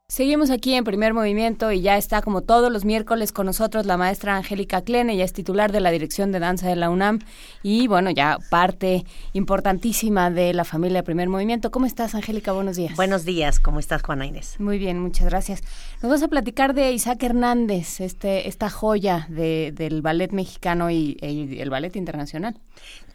Seguimos 0.06 0.50
aquí 0.50 0.74
en 0.74 0.84
primer 0.84 1.14
movimiento 1.14 1.72
y 1.72 1.80
ya 1.80 1.96
está 1.96 2.22
como 2.22 2.42
todos 2.42 2.70
los 2.70 2.84
miércoles 2.84 3.32
con 3.32 3.46
nosotros 3.46 3.86
la 3.86 3.96
maestra 3.96 4.36
Angélica 4.36 4.82
Klene, 4.82 5.14
ella 5.14 5.24
es 5.24 5.32
titular 5.32 5.72
de 5.72 5.80
la 5.80 5.90
Dirección 5.90 6.30
de 6.30 6.38
Danza 6.38 6.68
de 6.68 6.76
la 6.76 6.90
UNAM 6.90 7.18
y 7.64 7.88
bueno, 7.88 8.10
ya 8.10 8.38
parte 8.50 9.04
importantísima 9.32 10.30
de 10.30 10.52
la 10.52 10.64
familia 10.64 11.02
Primer 11.02 11.28
Movimiento. 11.28 11.72
¿Cómo 11.72 11.86
estás, 11.86 12.14
Angélica? 12.14 12.52
Buenos 12.52 12.76
días. 12.76 12.94
Buenos 12.94 13.24
días, 13.24 13.58
¿cómo 13.58 13.80
estás, 13.80 14.02
Juana 14.02 14.26
Inés? 14.26 14.60
Muy 14.60 14.78
bien, 14.78 15.00
muchas 15.00 15.28
gracias. 15.28 15.62
Nos 16.02 16.12
vas 16.12 16.22
a 16.22 16.28
platicar 16.28 16.74
de 16.74 16.92
Isaac 16.92 17.20
Hernández, 17.20 18.00
este, 18.00 18.46
esta 18.46 18.70
joya 18.70 19.26
de, 19.28 19.72
del 19.74 20.02
ballet 20.02 20.30
mexicano 20.30 20.88
y, 20.88 21.16
y 21.20 21.58
el 21.60 21.70
ballet 21.70 21.96
internacional. 21.96 22.54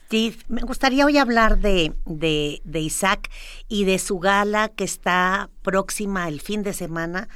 Sí, 0.09 0.37
me 0.47 0.61
gustaría 0.61 1.05
hoy 1.05 1.17
hablar 1.17 1.57
de, 1.59 1.93
de, 2.05 2.61
de, 2.63 2.79
Isaac 2.79 3.31
y 3.67 3.85
de 3.85 3.97
su 3.97 4.19
gala 4.19 4.69
que 4.69 4.83
está 4.83 5.49
próxima 5.63 6.27
el 6.27 6.41
fin 6.41 6.61
de 6.61 6.73
semana 6.73 7.27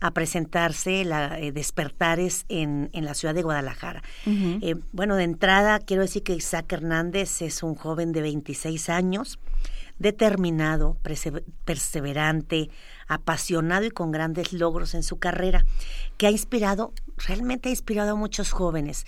a 0.00 0.10
presentarse, 0.10 1.04
la 1.04 1.38
eh, 1.40 1.52
Despertares 1.52 2.44
en, 2.48 2.90
en, 2.92 3.04
la 3.06 3.14
ciudad 3.14 3.34
de 3.34 3.42
Guadalajara. 3.42 4.02
Uh 4.26 4.30
-huh. 4.30 4.58
eh, 4.62 4.74
bueno, 4.92 5.16
de 5.16 5.24
entrada 5.24 5.78
quiero 5.78 6.02
decir 6.02 6.22
que 6.22 6.34
Isaac 6.34 6.70
Hernández 6.70 7.40
es 7.40 7.62
un 7.62 7.74
joven 7.74 8.12
de 8.12 8.20
26 8.20 8.90
años, 8.90 9.38
determinado, 9.98 10.98
perseverante, 11.64 12.68
apasionado 13.08 13.86
y 13.86 13.90
con 13.90 14.12
grandes 14.12 14.52
logros 14.52 14.94
en 14.94 15.02
su 15.02 15.18
carrera, 15.18 15.64
que 16.18 16.26
ha 16.26 16.30
inspirado, 16.30 16.92
realmente 17.16 17.68
ha 17.68 17.72
inspirado 17.72 18.12
a 18.12 18.16
muchos 18.16 18.52
jóvenes. 18.52 19.06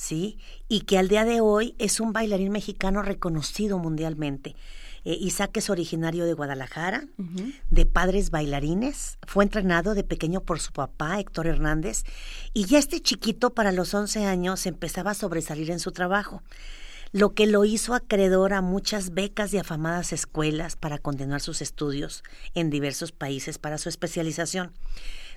¿Sí? 0.00 0.38
Y 0.66 0.80
que 0.80 0.96
al 0.96 1.08
día 1.08 1.26
de 1.26 1.42
hoy 1.42 1.74
es 1.78 2.00
un 2.00 2.14
bailarín 2.14 2.50
mexicano 2.52 3.02
reconocido 3.02 3.78
mundialmente. 3.78 4.56
Eh, 5.04 5.16
Isaac 5.20 5.58
es 5.58 5.68
originario 5.68 6.24
de 6.24 6.32
Guadalajara, 6.32 7.04
uh 7.18 7.22
-huh. 7.22 7.54
de 7.68 7.84
padres 7.84 8.30
bailarines, 8.30 9.18
fue 9.26 9.44
entrenado 9.44 9.94
de 9.94 10.02
pequeño 10.02 10.40
por 10.40 10.58
su 10.58 10.72
papá, 10.72 11.20
Héctor 11.20 11.48
Hernández, 11.48 12.04
y 12.54 12.64
ya 12.64 12.78
este 12.78 13.00
chiquito 13.00 13.50
para 13.50 13.72
los 13.72 13.92
11 13.92 14.24
años 14.24 14.64
empezaba 14.64 15.10
a 15.10 15.14
sobresalir 15.14 15.70
en 15.70 15.80
su 15.80 15.92
trabajo, 15.92 16.42
lo 17.12 17.34
que 17.34 17.46
lo 17.46 17.66
hizo 17.66 17.92
acreedor 17.92 18.54
a 18.54 18.62
muchas 18.62 19.12
becas 19.12 19.52
y 19.52 19.58
afamadas 19.58 20.14
escuelas 20.14 20.76
para 20.76 20.96
continuar 20.96 21.42
sus 21.42 21.60
estudios 21.60 22.22
en 22.54 22.70
diversos 22.70 23.12
países 23.12 23.58
para 23.58 23.76
su 23.76 23.90
especialización. 23.90 24.72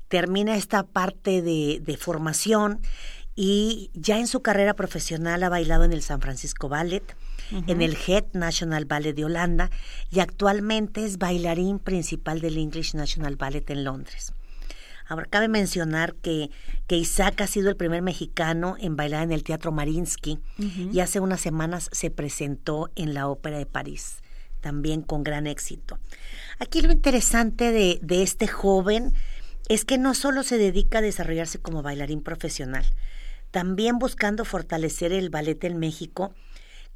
Termina 0.08 0.56
esta 0.56 0.84
parte 0.84 1.42
de, 1.42 1.82
de 1.84 1.98
formación 1.98 2.82
y 3.36 3.90
ya 3.94 4.20
en 4.20 4.28
su 4.28 4.42
carrera 4.42 4.74
profesional 4.76 5.44
ha 5.44 5.50
bailado 5.50 5.84
en 5.84 5.94
el 5.94 6.02
San 6.02 6.22
Francisco 6.22 6.70
Ballet, 6.70 7.04
uh 7.52 7.56
-huh. 7.56 7.64
en 7.72 7.82
el 7.82 7.98
Head 8.08 8.26
National 8.34 8.86
Ballet 8.86 9.14
de 9.14 9.26
Holanda 9.26 9.70
y 10.12 10.20
actualmente 10.20 11.04
es 11.04 11.18
bailarín 11.18 11.80
principal 11.80 12.42
del 12.42 12.58
English 12.58 12.94
National 12.94 13.36
Ballet 13.36 13.70
en 13.70 13.84
Londres. 13.84 14.34
Ahora, 15.06 15.26
cabe 15.30 15.48
mencionar 15.50 16.16
que, 16.16 16.50
que 16.88 16.96
Isaac 16.96 17.42
ha 17.42 17.48
sido 17.48 17.70
el 17.70 17.76
primer 17.76 18.02
mexicano 18.02 18.78
en 18.80 18.96
bailar 18.96 19.24
en 19.24 19.32
el 19.32 19.44
Teatro 19.44 19.72
Marinsky 19.72 20.40
uh 20.58 20.62
-huh. 20.62 20.94
y 20.94 21.00
hace 21.02 21.20
unas 21.20 21.42
semanas 21.42 21.90
se 21.92 22.10
presentó 22.10 22.90
en 22.96 23.14
la 23.14 23.28
Ópera 23.28 23.58
de 23.58 23.66
París 23.66 24.18
también 24.62 25.02
con 25.02 25.24
gran 25.24 25.46
éxito. 25.46 26.00
Aquí 26.58 26.82
lo 26.82 26.92
interesante 26.92 27.74
de, 27.74 28.00
de 28.02 28.24
este 28.24 28.48
joven 28.48 29.14
es 29.68 29.84
que 29.84 29.98
no 29.98 30.14
solo 30.14 30.42
se 30.44 30.58
dedica 30.58 31.00
a 31.00 31.02
desarrollarse 31.02 31.60
como 31.60 31.84
bailarín 31.84 32.22
profesional, 32.22 32.86
también 33.54 34.00
buscando 34.00 34.46
fortalecer 34.46 35.14
el 35.14 35.30
ballet 35.30 35.64
en 35.64 35.78
México, 35.78 36.34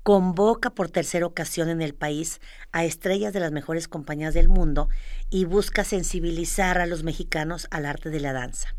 convoca 0.01 0.71
por 0.71 0.89
tercera 0.89 1.27
ocasión 1.27 1.69
en 1.69 1.83
el 1.83 1.93
país 1.93 2.41
a 2.71 2.83
estrellas 2.83 3.31
de 3.31 3.39
las 3.39 3.51
mejores 3.51 3.87
compañías 3.87 4.33
del 4.33 4.49
mundo 4.49 4.89
y 5.29 5.45
busca 5.45 5.83
sensibilizar 5.83 6.79
a 6.79 6.87
los 6.87 7.03
mexicanos 7.03 7.67
al 7.69 7.85
arte 7.85 8.09
de 8.09 8.21
la 8.21 8.33
danza 8.33 8.75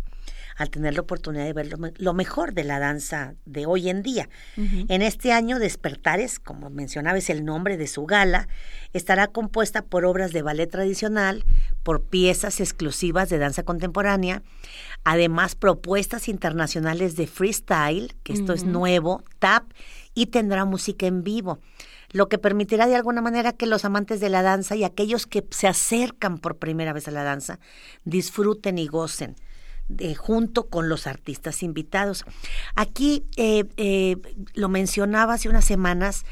al 0.59 0.71
tener 0.71 0.95
la 0.95 1.03
oportunidad 1.03 1.45
de 1.45 1.53
ver 1.53 1.71
lo, 1.99 2.15
mejor 2.15 2.53
de 2.53 2.65
la 2.65 2.81
danza 2.81 3.35
de 3.47 3.65
hoy 3.65 3.89
en 3.89 4.03
día. 4.03 4.29
En 4.57 5.03
este 5.03 5.33
año, 5.33 5.61
Despertares, 5.61 6.41
como 6.41 6.69
mencionaba, 6.69 7.17
es 7.17 7.31
el 7.31 7.45
nombre 7.45 7.77
de 7.77 7.87
su 7.87 8.07
gala, 8.07 8.49
estará 8.93 9.29
compuesta 9.29 9.83
por 9.83 10.05
obras 10.05 10.33
de 10.33 10.43
ballet 10.43 10.69
tradicional, 10.69 11.45
por 11.85 12.03
piezas 12.03 12.61
exclusivas 12.61 13.29
de 13.29 13.39
danza 13.39 13.63
contemporánea, 13.63 14.43
además 15.05 15.55
propuestas 15.55 16.29
internacionales 16.29 17.15
de 17.15 17.29
freestyle, 17.29 18.17
que 18.25 18.33
esto 18.33 18.53
es 18.53 18.65
nuevo, 18.65 19.23
tap, 19.39 19.63
y 20.13 20.27
tendrá 20.27 20.65
música 20.65 21.07
en 21.07 21.23
vivo 21.23 21.61
lo 22.11 22.31
que 22.31 22.39
permitirá 22.39 22.87
de 22.87 22.97
alguna 22.97 23.21
manera 23.21 23.53
que 23.53 23.67
los 23.67 23.85
amantes 23.85 24.19
de 24.19 24.31
la 24.31 24.41
danza 24.41 24.75
y 24.75 24.83
aquellos 24.83 25.27
que 25.27 25.45
se 25.51 25.69
acercan 25.69 26.39
por 26.39 26.57
primera 26.57 26.95
vez 26.95 27.07
a 27.07 27.11
la 27.11 27.23
danza 27.23 27.61
disfruten 28.05 28.79
y 28.79 28.87
gocen 28.87 29.37
junto 30.17 30.69
con 30.69 30.89
los 30.89 31.07
artistas 31.07 31.63
invitados. 31.63 32.25
Aquí 32.75 33.25
eh, 33.37 33.65
eh, 33.77 34.17
lo 34.55 34.69
mencionaba 34.69 35.35
hace 35.35 35.49
unas 35.49 35.65
semanas. 35.65 36.25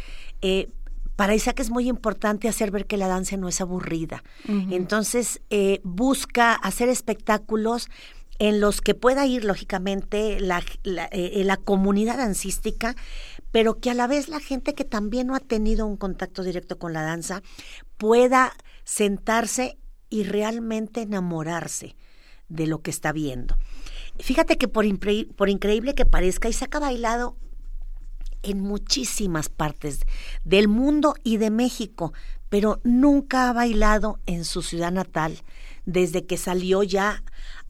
Eh, 0.43 0.69
para 1.17 1.35
Isaac 1.35 1.61
es 1.61 1.71
muy 1.71 1.89
importante 1.89 2.49
hacer 2.49 2.71
ver 2.71 2.87
que 2.87 2.99
la 2.99 3.09
danza 3.09 3.37
no 3.39 3.49
es 3.49 3.63
aburrida. 3.63 4.23
Entonces, 4.47 5.41
busca 5.83 6.53
hacer 6.53 6.91
espectáculos 6.91 7.89
en 8.39 8.61
los 8.61 8.83
que 8.83 8.95
pueda 8.95 9.25
ir, 9.25 9.43
lógicamente, 9.43 10.39
la, 10.41 10.63
la, 10.83 11.57
comunidad 11.57 12.19
dancística, 12.19 12.97
pero 13.51 13.81
que 13.81 13.89
a 13.89 13.95
la 13.95 14.07
vez 14.07 14.29
la 14.29 14.41
gente 14.41 14.75
que 14.75 14.85
también 14.85 15.29
no 15.29 15.35
ha 15.35 15.41
tenido 15.41 15.87
un 15.87 15.97
contacto 15.97 16.43
directo 16.43 16.79
con 16.79 16.93
la 16.93 17.01
danza 17.01 17.41
pueda 17.97 18.53
sentarse 18.85 19.79
y 20.11 20.25
realmente 20.25 21.01
enamorarse 21.01 21.97
de 22.49 22.67
lo 22.67 22.81
que 22.83 22.91
está 22.91 23.13
viendo. 23.13 23.57
Fíjate 24.19 24.57
que 24.57 24.69
por, 24.69 24.85
increíble 24.87 25.95
que 25.95 26.07
parezca, 26.07 26.49
Isaac 26.49 26.75
ha 26.77 26.81
bailado 26.81 27.37
en 28.43 28.61
muchísimas 28.61 29.49
partes 29.49 30.01
del 30.45 30.69
mundo 30.69 31.15
y 31.25 31.37
de 31.37 31.51
México, 31.51 32.13
pero 32.49 32.81
nunca 32.85 33.49
ha 33.49 33.53
bailado 33.53 34.21
en 34.27 34.45
su 34.45 34.63
ciudad 34.63 34.93
natal 34.93 35.43
desde 35.85 36.27
que 36.27 36.37
salió 36.37 36.83
ya 36.83 37.23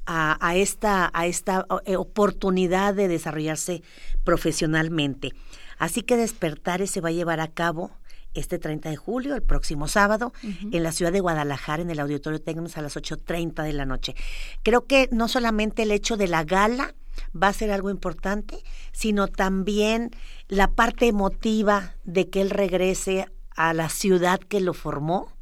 a, 0.09 0.55
esta, 0.55 1.11
a 1.15 1.27
esta 1.27 1.67
eh, 1.85 1.97
oportunidad 1.97 2.95
de 2.95 3.09
desarrollarse 3.09 3.83
profesionalmente. 4.23 5.33
Así 5.79 6.03
que 6.03 6.17
Despertares 6.17 6.91
se 6.91 7.01
va 7.01 7.09
a 7.09 7.13
llevar 7.13 7.41
a 7.41 7.49
cabo 7.49 7.91
este 8.37 8.59
30 8.59 8.91
de 8.91 8.97
julio, 8.97 9.35
el 9.35 9.43
próximo 9.43 9.89
sábado, 9.89 10.33
en 10.43 10.83
la 10.83 10.93
ciudad 10.93 11.13
de 11.13 11.21
Guadalajara, 11.21 11.83
en 11.83 11.91
el 11.91 11.99
Auditorio 12.01 12.41
Tecnos 12.41 12.77
a 12.77 12.83
las 12.83 12.97
8.30 12.97 13.63
de 13.65 13.73
la 13.73 13.85
noche. 13.85 14.15
Creo 14.63 14.87
que 14.87 15.09
no 15.11 15.29
solamente 15.29 15.83
el 15.83 15.91
hecho 15.91 16.17
de 16.17 16.29
la 16.29 16.45
gala 16.45 16.95
va 17.41 17.49
a 17.49 17.53
ser 17.53 17.71
algo 17.71 17.91
importante, 17.91 18.63
sino 18.93 19.29
también 19.29 20.11
la 20.49 20.73
parte 20.73 21.07
emotiva 21.07 21.95
de 22.05 22.29
que 22.29 22.41
él 22.43 22.51
regrese 22.51 23.27
a 23.57 23.73
la 23.73 23.89
ciudad 23.89 24.39
que 24.39 24.61
lo 24.61 24.75
formó 24.75 25.33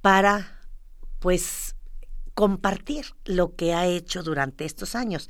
para, 0.00 0.58
pues, 1.20 1.76
compartir 2.34 3.06
lo 3.24 3.54
que 3.54 3.74
ha 3.74 3.86
hecho 3.86 4.22
durante 4.22 4.64
estos 4.64 4.94
años. 4.94 5.28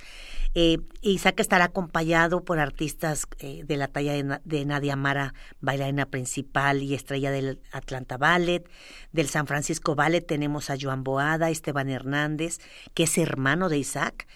Eh, 0.55 0.79
Isaac 1.01 1.41
estará 1.41 1.65
acompañado 1.67 2.45
por 2.45 2.59
artistas 2.59 3.27
eh, 3.39 3.63
de 3.65 3.77
la 3.77 3.89
talla 3.89 4.41
de, 4.45 4.65
Nadia 4.65 4.97
Mara, 4.97 5.35
bailarina 5.61 6.07
principal 6.07 6.83
y 6.83 6.95
estrella 6.95 7.31
del 7.31 7.61
Atlanta 7.73 8.19
Ballet. 8.19 8.69
Del 9.13 9.29
San 9.29 9.47
Francisco 9.47 9.95
Ballet 9.95 10.27
tenemos 10.27 10.71
a 10.71 10.77
Joan 10.81 11.05
Boada, 11.05 11.51
Esteban 11.51 11.89
Hernández, 11.89 12.59
que 12.95 13.05
es 13.05 13.19
hermano 13.19 13.69
de 13.69 13.79
Isaac, 13.79 14.27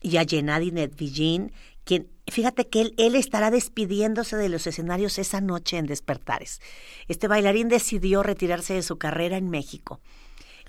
y 0.00 0.16
a 0.16 0.24
Gennady 0.24 0.72
Nedvigin, 0.72 1.52
quien, 1.84 2.08
fíjate 2.26 2.68
que 2.68 2.82
él, 2.82 2.94
él 2.98 3.14
estará 3.14 3.50
despidiéndose 3.50 4.36
de 4.36 4.48
los 4.48 4.66
escenarios 4.66 5.18
esa 5.18 5.40
noche 5.40 5.78
en 5.78 5.86
Despertares. 5.86 6.60
Este 7.08 7.28
bailarín 7.28 7.68
decidió 7.68 8.22
retirarse 8.22 8.74
de 8.74 8.82
su 8.82 8.98
carrera 8.98 9.36
en 9.36 9.48
México. 9.48 10.00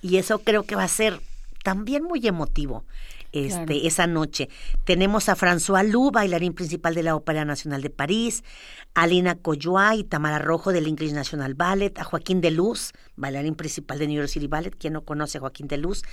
Y 0.01 0.17
eso 0.17 0.39
creo 0.39 0.63
que 0.63 0.75
va 0.75 0.83
a 0.83 0.89
ser 0.89 1.21
también 1.63 2.03
muy 2.03 2.25
emotivo 2.27 2.85
este, 3.33 3.87
esa 3.87 4.05
noche. 4.05 4.47
Tenemos 4.85 5.27
a 5.27 5.35
François 5.35 5.83
Lou, 5.83 6.11
bailarín 6.11 6.53
principal 6.53 6.93
de 6.93 7.01
la 7.03 7.15
Ópera 7.15 7.45
Nacional 7.45 7.81
de 7.81 7.89
París, 7.89 8.43
a 8.93 9.07
Lina 9.07 9.33
Coyoa 9.35 9.95
y 9.95 10.03
Tamara 10.03 10.37
Rojo 10.37 10.71
del 10.71 10.85
English 10.85 11.13
National 11.13 11.55
Ballet, 11.55 11.97
a 11.97 12.03
Joaquín 12.03 12.41
de 12.41 12.51
Luz, 12.51 12.91
bailarín 13.15 13.55
principal 13.55 13.97
de 13.97 14.05
New 14.07 14.17
York 14.17 14.29
City 14.29 14.45
Ballet, 14.45 14.75
quien 14.77 14.93
no 14.93 15.01
conoce 15.01 15.39
a 15.39 15.41
Joaquín 15.41 15.67
de 15.67 15.77
Luz, 15.77 16.03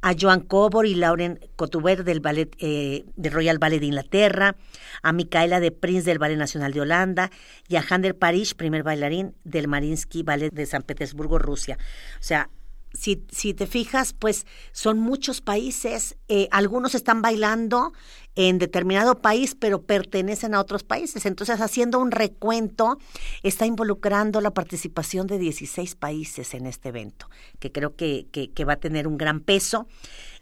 a 0.00 0.14
Joan 0.18 0.40
Cobor 0.40 0.86
y 0.86 0.94
Lauren 0.94 1.38
Cotuber 1.56 2.02
del 2.02 2.20
Ballet, 2.20 2.56
eh, 2.58 3.04
Royal 3.18 3.58
Ballet 3.58 3.80
de 3.80 3.86
Inglaterra, 3.86 4.56
a 5.02 5.12
Micaela 5.12 5.60
de 5.60 5.72
Prince 5.72 6.04
del 6.04 6.18
Ballet 6.18 6.38
Nacional 6.38 6.72
de 6.72 6.80
Holanda 6.80 7.30
y 7.68 7.76
a 7.76 7.84
Hander 7.88 8.16
París, 8.16 8.54
primer 8.54 8.84
bailarín 8.84 9.34
del 9.44 9.68
Marinsky 9.68 10.22
Ballet 10.22 10.50
de 10.50 10.64
San 10.64 10.82
Petersburgo, 10.82 11.38
Rusia. 11.38 11.76
O 12.18 12.22
sea, 12.22 12.48
si, 12.92 13.24
si 13.30 13.54
te 13.54 13.66
fijas, 13.66 14.12
pues 14.12 14.46
son 14.72 14.98
muchos 14.98 15.40
países, 15.40 16.16
eh, 16.28 16.48
algunos 16.50 16.94
están 16.94 17.22
bailando 17.22 17.92
en 18.34 18.58
determinado 18.58 19.20
país, 19.20 19.54
pero 19.54 19.82
pertenecen 19.82 20.54
a 20.54 20.60
otros 20.60 20.82
países. 20.82 21.26
Entonces, 21.26 21.60
haciendo 21.60 21.98
un 21.98 22.10
recuento, 22.10 22.98
está 23.42 23.66
involucrando 23.66 24.40
la 24.40 24.52
participación 24.52 25.26
de 25.26 25.38
16 25.38 25.94
países 25.96 26.54
en 26.54 26.66
este 26.66 26.88
evento, 26.88 27.28
que 27.58 27.72
creo 27.72 27.96
que, 27.96 28.28
que, 28.30 28.64
va 28.64 28.74
a 28.74 28.80
tener 28.80 29.06
un 29.06 29.18
gran 29.18 29.40
peso. 29.40 29.86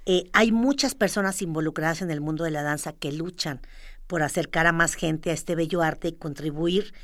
Eh, 0.07 0.25
hay 0.33 0.53
muchas 0.53 0.95
personas 0.95 1.43
involucradas 1.43 2.03
en 2.03 2.11
el 2.11 2.21
mundo 2.21 2.45
de 2.45 2.51
la 2.51 2.63
danza 2.63 2.93
que 2.93 3.13
luchan 3.13 3.61
por 4.07 4.23
acercar 4.23 4.67
a 4.67 4.73
más 4.73 4.95
gente 4.95 5.31
a 5.31 5.35
este 5.35 5.55
bello 5.55 5.83
arte 5.83 6.09
y 6.09 6.13
contribuir 6.13 6.95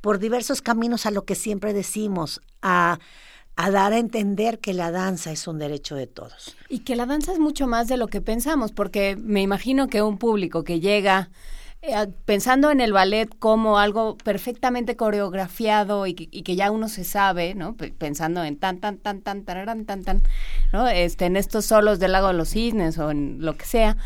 por 0.00 0.18
diversos 0.18 0.62
caminos 0.62 1.06
a 1.06 1.10
lo 1.10 1.24
que 1.24 1.34
siempre 1.34 1.72
decimos, 1.72 2.40
a 2.62 2.98
a 3.60 3.72
dar 3.72 3.92
a 3.92 3.98
entender 3.98 4.60
que 4.60 4.72
la 4.72 4.92
danza 4.92 5.32
es 5.32 5.48
un 5.48 5.58
derecho 5.58 5.96
de 5.96 6.06
todos. 6.06 6.56
Y 6.68 6.78
que 6.80 6.94
la 6.94 7.06
danza 7.06 7.32
es 7.32 7.40
mucho 7.40 7.66
más 7.66 7.88
de 7.88 7.96
lo 7.96 8.06
que 8.06 8.20
pensamos, 8.20 8.70
porque 8.70 9.16
me 9.16 9.42
imagino 9.42 9.88
que 9.88 10.00
un 10.00 10.16
público 10.16 10.62
que 10.62 10.78
llega 10.78 11.28
eh, 11.82 12.06
pensando 12.24 12.70
en 12.70 12.80
el 12.80 12.92
ballet 12.92 13.28
como 13.40 13.80
algo 13.80 14.16
perfectamente 14.16 14.94
coreografiado 14.94 16.06
y 16.06 16.14
que, 16.14 16.54
ya 16.54 16.70
uno 16.70 16.88
se 16.88 17.02
sabe, 17.02 17.56
¿no? 17.56 17.74
pensando 17.74 18.44
en 18.44 18.60
tan, 18.60 18.78
tan, 18.78 18.98
tan, 18.98 19.22
tan, 19.22 19.44
tan, 19.44 19.84
tan, 19.84 20.04
tan, 20.04 20.22
¿no? 20.72 20.86
Este, 20.86 21.26
en 21.26 21.36
estos 21.36 21.64
solos 21.64 21.98
del 21.98 22.12
lago 22.12 22.28
de 22.28 22.34
los 22.34 22.50
cisnes 22.50 22.96
o 22.98 23.10
en 23.10 23.38
lo 23.40 23.56
que 23.56 23.64
sea, 23.64 23.96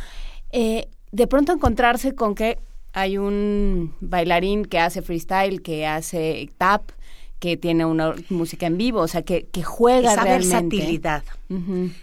eh, 0.53 0.89
de 1.11 1.27
pronto 1.27 1.53
encontrarse 1.53 2.15
con 2.15 2.35
que 2.35 2.59
hay 2.95 3.19
un 3.19 3.95
bailarín 4.01 4.65
que 4.65 4.79
hace 4.79 5.03
freestyle, 5.03 5.61
que 5.61 5.87
hace 5.87 6.49
tap, 6.57 6.91
que 7.43 7.57
tiene 7.57 7.84
una 7.84 8.14
música 8.28 8.66
en 8.66 8.78
vivo, 8.78 9.01
o 9.01 9.09
sea, 9.09 9.22
que, 9.22 9.47
que 9.47 9.64
juega 9.64 10.12
esa 10.12 10.22
realmente. 10.22 10.76
versatilidad. 10.76 11.24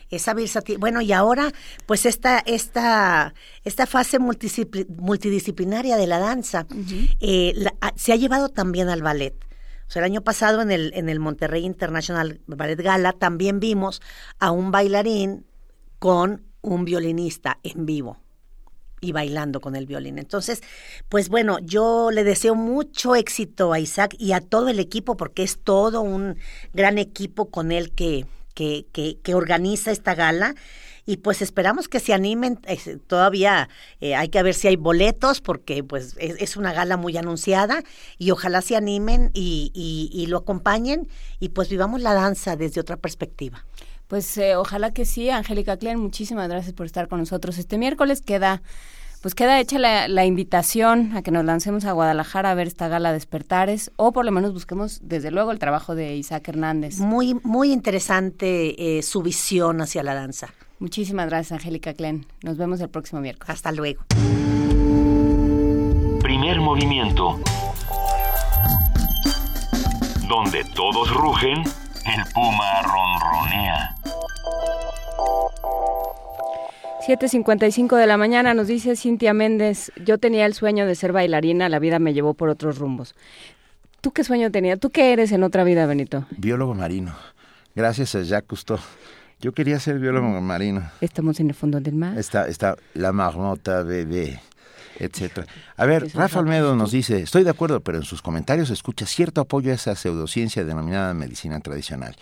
Esa 0.10 0.34
versatilidad. 0.34 0.82
Bueno, 0.82 1.00
y 1.00 1.14
ahora, 1.14 1.54
pues 1.86 2.06
esta, 2.06 2.40
esta, 2.40 3.34
esta 3.64 3.86
fase 3.86 4.20
multidisciplinaria 4.20 5.96
de 5.96 6.08
la 6.08 6.20
danza 6.20 6.68
eh, 7.22 7.54
se 7.96 8.12
ha 8.12 8.18
llevado 8.18 8.50
también 8.50 8.90
al 8.90 9.02
ballet. 9.02 9.34
O 9.88 9.92
sea, 9.92 10.02
el 10.02 10.12
año 10.12 10.26
pasado 10.26 10.62
en 10.62 10.72
el, 10.72 10.92
en 10.94 11.08
el 11.08 11.22
Monterrey 11.22 11.64
International 11.64 12.42
Ballet 12.46 12.82
Gala 12.82 13.14
también 13.14 13.62
vimos 13.62 14.02
a 14.40 14.52
un 14.52 14.72
bailarín 14.72 15.46
con 16.00 16.44
un 16.60 16.84
violinista 16.84 17.60
en 17.64 17.86
vivo 17.86 18.20
y 19.02 19.12
bailando 19.12 19.62
con 19.62 19.76
el 19.76 19.86
violín. 19.86 20.20
Entonces, 20.20 20.62
pues 21.10 21.30
bueno, 21.30 21.60
yo 21.60 22.12
le 22.12 22.24
deseo 22.24 22.56
mucho 22.56 23.16
éxito 23.16 23.74
a 23.74 23.80
Isaac 23.80 24.16
y 24.18 24.34
a 24.34 24.42
todo 24.42 24.70
el 24.70 24.80
equipo, 24.80 25.18
porque 25.18 25.44
es 25.44 25.60
todo 25.60 26.02
un 26.02 26.38
gran 26.74 26.98
equipo 26.98 27.50
con 27.50 27.72
él 27.72 27.92
que, 27.92 28.26
que, 28.54 28.86
que, 29.24 29.36
organiza 29.36 29.92
esta 29.92 30.16
gala. 30.16 30.56
Y 31.06 31.18
pues 31.18 31.42
esperamos 31.42 31.88
que 31.88 32.00
se 32.00 32.14
animen. 32.14 32.60
todavía 33.08 33.68
eh, 34.00 34.14
hay 34.16 34.30
que 34.30 34.44
ver 34.44 34.54
si 34.54 34.68
hay 34.68 34.76
boletos, 34.76 35.42
porque 35.42 35.84
pues 35.84 36.16
es, 36.20 36.56
una 36.56 36.72
gala 36.72 36.98
muy 36.98 37.18
anunciada. 37.18 37.82
Y 38.20 38.30
ojalá 38.30 38.62
se 38.62 38.76
animen 38.76 39.32
y, 39.34 39.72
y, 40.14 40.26
lo 40.28 40.38
acompañen. 40.38 41.08
Y 41.40 41.50
pues 41.50 41.70
vivamos 41.70 42.02
la 42.02 42.14
danza 42.14 42.56
desde 42.56 42.82
otra 42.82 42.98
perspectiva. 42.98 43.66
Pues 44.10 44.36
eh, 44.40 44.56
ojalá 44.56 44.92
que 44.92 45.06
sí, 45.06 45.30
Angélica 45.30 45.78
Klein, 45.78 46.00
muchísimas 46.00 46.50
gracias 46.50 46.74
por 46.74 46.88
estar 46.88 47.08
con 47.08 47.20
nosotros. 47.20 47.60
Este 47.60 47.78
miércoles 47.78 48.22
queda 48.22 48.64
Pues 49.22 49.36
queda 49.36 49.60
hecha 49.60 49.78
la, 49.78 50.26
invitación 50.26 51.16
a 51.16 51.22
que 51.22 51.30
nos 51.30 51.46
lancemos 51.46 51.86
a 51.86 51.92
Guadalajara 51.92 52.50
a 52.50 52.56
ver 52.56 52.66
esta 52.66 52.88
gala 52.88 53.14
Despertares 53.14 53.92
o 53.98 54.12
por 54.12 54.26
lo 54.26 54.32
menos 54.32 54.52
busquemos 54.52 55.00
desde 55.04 55.30
luego 55.30 55.52
el 55.52 55.60
trabajo 55.60 55.94
de 55.94 56.16
Isaac 56.16 56.48
Hernández. 56.48 56.98
Muy, 56.98 57.36
muy 57.44 57.72
interesante 57.72 58.98
eh, 58.98 59.04
su 59.04 59.22
visión 59.22 59.80
hacia 59.80 60.02
la 60.02 60.16
danza. 60.16 60.48
Muchísimas 60.80 61.30
gracias, 61.30 61.52
Angélica 61.52 61.94
Klen. 61.94 62.26
Nos 62.42 62.58
vemos 62.58 62.82
el 62.82 62.90
próximo 62.90 63.22
miércoles. 63.22 63.52
Hasta 63.52 63.72
luego. 63.72 64.06
Primer 66.22 66.62
movimiento. 66.62 67.40
Donde 70.28 70.64
todos 70.74 71.14
rugen, 71.14 71.64
el 72.06 72.24
puma 72.34 72.82
ronronea. 72.84 73.96
7.55 77.08 77.98
de 77.98 78.08
la 78.08 78.18
mañana 78.18 78.54
nos 78.54 78.68
dice 78.68 78.96
Cintia 78.96 79.34
Méndez, 79.34 79.92
yo 80.06 80.18
tenía 80.18 80.46
el 80.46 80.54
sueño 80.54 80.86
de 80.86 80.96
ser 80.96 81.12
bailarina, 81.12 81.70
la 81.70 81.80
vida 81.80 81.98
me 81.98 82.14
llevó 82.14 82.34
por 82.34 82.50
otros 82.50 82.78
rumbos. 82.78 83.16
¿Tú 84.02 84.12
qué 84.12 84.24
sueño 84.24 84.52
tenías? 84.52 84.80
¿Tú 84.80 84.92
qué 84.92 85.12
eres 85.12 85.32
en 85.32 85.44
otra 85.44 85.64
vida, 85.64 85.86
Benito? 85.86 86.26
Biólogo 86.38 86.74
marino. 86.76 87.16
Gracias 87.76 88.16
a 88.16 88.22
Jacques 88.22 88.48
Cousteau. 88.48 88.80
Yo 89.42 89.54
quería 89.54 89.80
ser 89.80 90.00
biólogo 90.00 90.28
marino. 90.42 90.90
Estamos 91.02 91.40
en 91.40 91.48
el 91.50 91.56
fondo 91.56 91.80
del 91.80 91.96
mar. 91.96 92.18
Está, 92.18 92.48
está 92.48 92.76
la 92.94 93.12
marmota 93.14 93.84
bebé, 93.84 94.40
etcétera. 95.00 95.48
A 95.78 95.86
ver, 95.86 96.14
Rafa 96.14 96.40
Almedo 96.40 96.76
nos 96.76 96.92
dice, 96.92 97.22
estoy 97.22 97.44
de 97.44 97.50
acuerdo, 97.50 97.80
pero 97.80 97.98
en 97.98 98.04
sus 98.04 98.22
comentarios 98.22 98.70
escucha 98.70 99.06
cierto 99.06 99.42
apoyo 99.42 99.72
a 99.72 99.76
esa 99.76 99.96
pseudociencia 99.96 100.64
denominada 100.64 101.14
medicina 101.14 101.60
tradicional. 101.60 102.16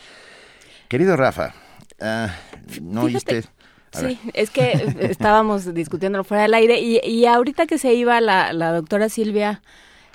Querido 0.88 1.18
Rafa, 1.18 1.54
uh, 2.00 2.82
¿no 2.82 3.04
oíste? 3.04 3.44
Sí, 3.92 4.20
es 4.34 4.50
que 4.50 4.96
estábamos 5.00 5.74
discutiéndolo 5.74 6.24
fuera 6.24 6.44
del 6.44 6.54
aire 6.54 6.80
y, 6.80 7.00
y 7.04 7.26
ahorita 7.26 7.66
que 7.66 7.78
se 7.78 7.94
iba 7.94 8.22
la, 8.22 8.54
la 8.54 8.72
doctora 8.72 9.10
Silvia 9.10 9.62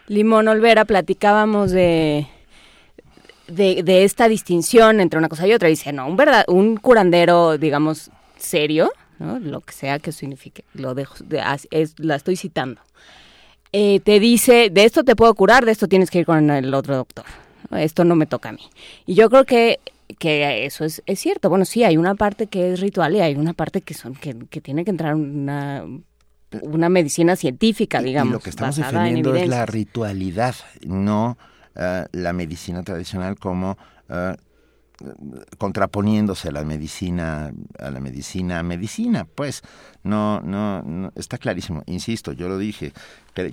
Limón 0.07 0.49
Olvera, 0.49 0.85
platicábamos 0.85 1.71
de, 1.71 2.27
de, 3.49 3.83
de, 3.83 4.05
esta 4.05 4.29
distinción 4.29 5.01
entre 5.01 5.19
una 5.19 5.29
cosa 5.29 5.47
y 5.47 5.53
otra. 5.53 5.69
Dice, 5.69 5.93
no, 5.93 6.07
un, 6.07 6.17
verdad, 6.17 6.45
un 6.49 6.77
curandero, 6.77 7.57
digamos, 7.57 8.11
serio, 8.37 8.93
¿no? 9.23 9.39
lo 9.39 9.61
que 9.61 9.73
sea 9.73 9.99
que 9.99 10.13
signifique, 10.13 10.65
lo 10.75 10.95
dejo, 10.95 11.17
es, 11.71 11.95
la 11.99 12.17
estoy 12.17 12.37
citando. 12.37 12.81
Eh, 13.73 14.01
te 14.01 14.21
dice, 14.21 14.69
de 14.71 14.85
esto 14.85 15.03
te 15.03 15.17
puedo 15.17 15.35
curar, 15.35 15.65
de 15.65 15.73
esto 15.73 15.89
tienes 15.89 16.11
que 16.11 16.19
ir 16.19 16.27
con 16.27 16.51
el 16.51 16.75
otro 16.75 16.97
doctor. 16.97 17.25
Esto 17.71 18.05
no 18.05 18.17
me 18.17 18.27
toca 18.27 18.51
a 18.51 18.53
mí. 18.53 18.69
Y 19.07 19.15
yo 19.15 19.31
creo 19.31 19.45
que 19.45 19.81
que 20.19 20.67
eso 20.67 20.85
es, 20.85 21.03
es 21.07 21.21
cierto. 21.21 21.49
Bueno, 21.49 21.65
sí, 21.65 21.85
hay 21.85 21.97
una 21.97 22.15
parte 22.15 22.47
que 22.47 22.73
es 22.73 22.81
ritual 22.81 23.17
y 23.17 23.21
hay 23.21 23.35
una 23.35 23.55
parte 23.55 23.81
que 23.81 23.95
son 23.95 24.15
que, 24.15 24.37
que 24.51 24.61
tiene 24.61 24.85
que 24.85 24.91
entrar 24.91 25.15
una 25.15 25.87
una 26.61 26.89
medicina 26.89 27.37
científica, 27.37 28.03
digamos. 28.03 28.31
Y 28.31 28.33
lo 28.35 28.41
que 28.41 28.51
estamos 28.51 28.77
defendiendo 28.77 29.35
es 29.35 29.49
la 29.49 29.65
ritualidad, 29.67 30.55
no 30.87 31.39
uh, 31.77 32.05
la 32.13 32.33
medicina 32.33 32.83
tradicional 32.83 33.39
como 33.39 33.79
uh, 34.09 34.37
contraponiéndose 35.59 36.49
a 36.49 36.53
la 36.53 36.65
medicina 36.65 37.53
a 37.79 37.91
la 37.91 38.01
medicina 38.01 38.63
medicina 38.63 39.25
pues 39.25 39.63
no, 40.03 40.41
no, 40.41 40.83
no 40.83 41.13
está 41.15 41.39
clarísimo. 41.39 41.83
Insisto 41.87 42.33
yo 42.33 42.49
lo 42.49 42.59
dije 42.59 42.93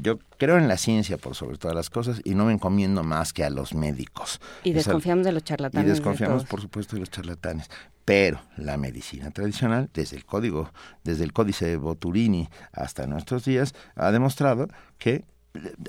yo 0.02 0.20
creo 0.38 0.58
en 0.58 0.68
la 0.68 0.78
ciencia 0.78 1.18
por 1.18 1.36
sobre 1.36 1.58
todas 1.58 1.76
las 1.76 1.90
cosas 1.90 2.22
y 2.24 2.36
no 2.36 2.46
me 2.46 2.54
encomiendo 2.54 3.04
más 3.04 3.34
que 3.34 3.44
a 3.44 3.50
los 3.50 3.74
médicos. 3.74 4.42
Y 4.64 4.74
desconfiamos 4.74 5.26
de 5.26 5.32
los 5.32 5.44
charlatanes 5.44 5.88
y 5.88 5.90
desconfiamos 5.90 6.46
por 6.46 6.62
supuesto 6.62 6.96
de 6.96 7.02
los 7.02 7.10
charlatanes. 7.10 7.70
Pero 8.04 8.42
la 8.58 8.78
medicina 8.78 9.32
tradicional 9.32 9.90
desde 9.94 10.18
el 10.18 10.26
código 10.26 10.72
desde 11.04 11.24
el 11.24 11.34
códice 11.34 11.68
de 11.68 11.78
Boturini 11.78 12.50
hasta 12.74 13.08
nuestros 13.08 13.46
días 13.46 13.74
ha 13.96 14.12
demostrado 14.12 14.68
que 14.98 15.26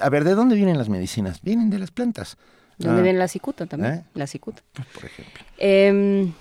a 0.00 0.08
ver 0.08 0.24
de 0.24 0.34
dónde 0.34 0.54
vienen 0.56 0.78
las 0.78 0.88
medicinas 0.88 1.42
vienen 1.42 1.70
de 1.70 1.78
las 1.78 1.90
plantas 1.90 2.36
donde 2.81 3.01
ah. 3.01 3.05
viene 3.05 3.18
la 3.18 3.28
cicuta 3.28 3.66
también. 3.66 3.95
¿Eh? 3.95 4.05
La 4.14 4.26
cicuta. 4.26 4.62
Por 4.95 5.05
ejemplo. 5.05 5.45
Eh, 5.59 6.33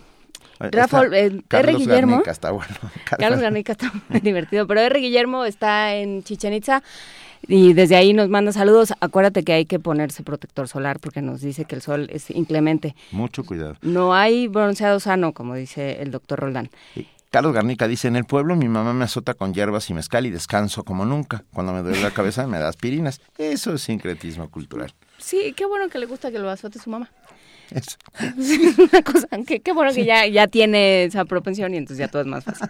Rafa, 0.60 1.06
eh, 1.06 1.42
R. 1.50 1.74
Guillermo. 1.74 2.14
Garnica 2.14 2.32
está 2.32 2.52
bueno. 2.52 2.76
Carlos 3.18 3.40
Garnica 3.40 3.74
está 3.74 3.92
muy 4.10 4.20
divertido. 4.20 4.68
Pero 4.68 4.82
R. 4.82 5.00
Guillermo 5.00 5.46
está 5.46 5.96
en 5.96 6.24
Chichen 6.24 6.54
Itza 6.54 6.84
y 7.48 7.74
desde 7.74 7.96
ahí 7.96 8.14
nos 8.14 8.30
manda 8.30 8.52
saludos. 8.52 8.94
Acuérdate 9.00 9.44
que 9.44 9.54
hay 9.54 9.66
que 9.66 9.80
ponerse 9.80 10.24
protector 10.24 10.68
solar 10.68 11.00
porque 11.00 11.22
nos 11.22 11.42
dice 11.42 11.66
que 11.66 11.76
el 11.76 11.82
sol 11.82 12.10
es 12.12 12.30
inclemente. 12.30 12.96
Mucho 13.12 13.46
cuidado. 13.46 13.76
No 13.82 14.14
hay 14.14 14.48
bronceado 14.48 15.00
sano, 15.00 15.34
como 15.34 15.56
dice 15.56 16.02
el 16.02 16.12
doctor 16.12 16.40
Roldán. 16.40 16.70
Carlos 17.32 17.54
Garnica 17.54 17.88
dice, 17.88 18.08
en 18.08 18.16
el 18.16 18.26
pueblo 18.26 18.56
mi 18.56 18.68
mamá 18.68 18.92
me 18.94 19.06
azota 19.06 19.36
con 19.36 19.54
hierbas 19.54 19.90
y 19.90 19.94
mezcal 19.94 20.26
y 20.26 20.32
descanso 20.32 20.84
como 20.84 21.06
nunca. 21.06 21.44
Cuando 21.54 21.74
me 21.74 21.84
duele 21.84 22.02
la 22.02 22.12
cabeza 22.12 22.48
me 22.48 22.60
da 22.60 22.68
aspirinas. 22.68 23.22
Eso 23.38 23.76
es 23.76 23.84
sincretismo 23.84 24.50
cultural. 24.50 24.94
Sí, 25.20 25.54
qué 25.56 25.66
bueno 25.66 25.90
que 25.90 26.00
le 26.00 26.06
gusta 26.06 26.32
que 26.32 26.40
lo 26.40 26.50
azote 26.50 26.80
su 26.80 26.90
mamá. 26.90 27.12
Eso. 27.72 27.98
una 28.92 29.04
cosa, 29.04 29.28
qué, 29.46 29.60
qué 29.60 29.72
bueno 29.74 29.94
que 29.94 30.06
ya, 30.06 30.26
ya 30.26 30.48
tiene 30.48 31.04
esa 31.04 31.26
propensión 31.26 31.74
y 31.74 31.78
entonces 31.78 32.00
ya 32.00 32.08
todo 32.08 32.22
es 32.22 32.28
más 32.28 32.44
fácil. 32.44 32.68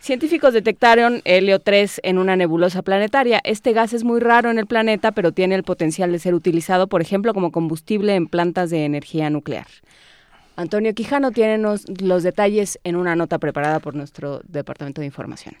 Científicos 0.00 0.54
detectaron 0.54 1.22
helio 1.24 1.58
3 1.58 2.00
en 2.04 2.18
una 2.18 2.36
nebulosa 2.36 2.82
planetaria. 2.82 3.40
Este 3.42 3.72
gas 3.72 3.92
es 3.92 4.04
muy 4.04 4.20
raro 4.20 4.50
en 4.50 4.58
el 4.58 4.66
planeta, 4.66 5.10
pero 5.10 5.32
tiene 5.32 5.56
el 5.56 5.64
potencial 5.64 6.12
de 6.12 6.20
ser 6.20 6.34
utilizado, 6.34 6.86
por 6.86 7.02
ejemplo, 7.02 7.34
como 7.34 7.50
combustible 7.50 8.14
en 8.14 8.28
plantas 8.28 8.70
de 8.70 8.84
energía 8.84 9.28
nuclear. 9.28 9.66
Antonio 10.54 10.94
Quijano 10.94 11.32
tiene 11.32 11.58
los 11.58 12.22
detalles 12.22 12.78
en 12.84 12.96
una 12.96 13.16
nota 13.16 13.38
preparada 13.38 13.80
por 13.80 13.94
nuestro 13.94 14.40
Departamento 14.44 15.00
de 15.00 15.06
Información. 15.06 15.56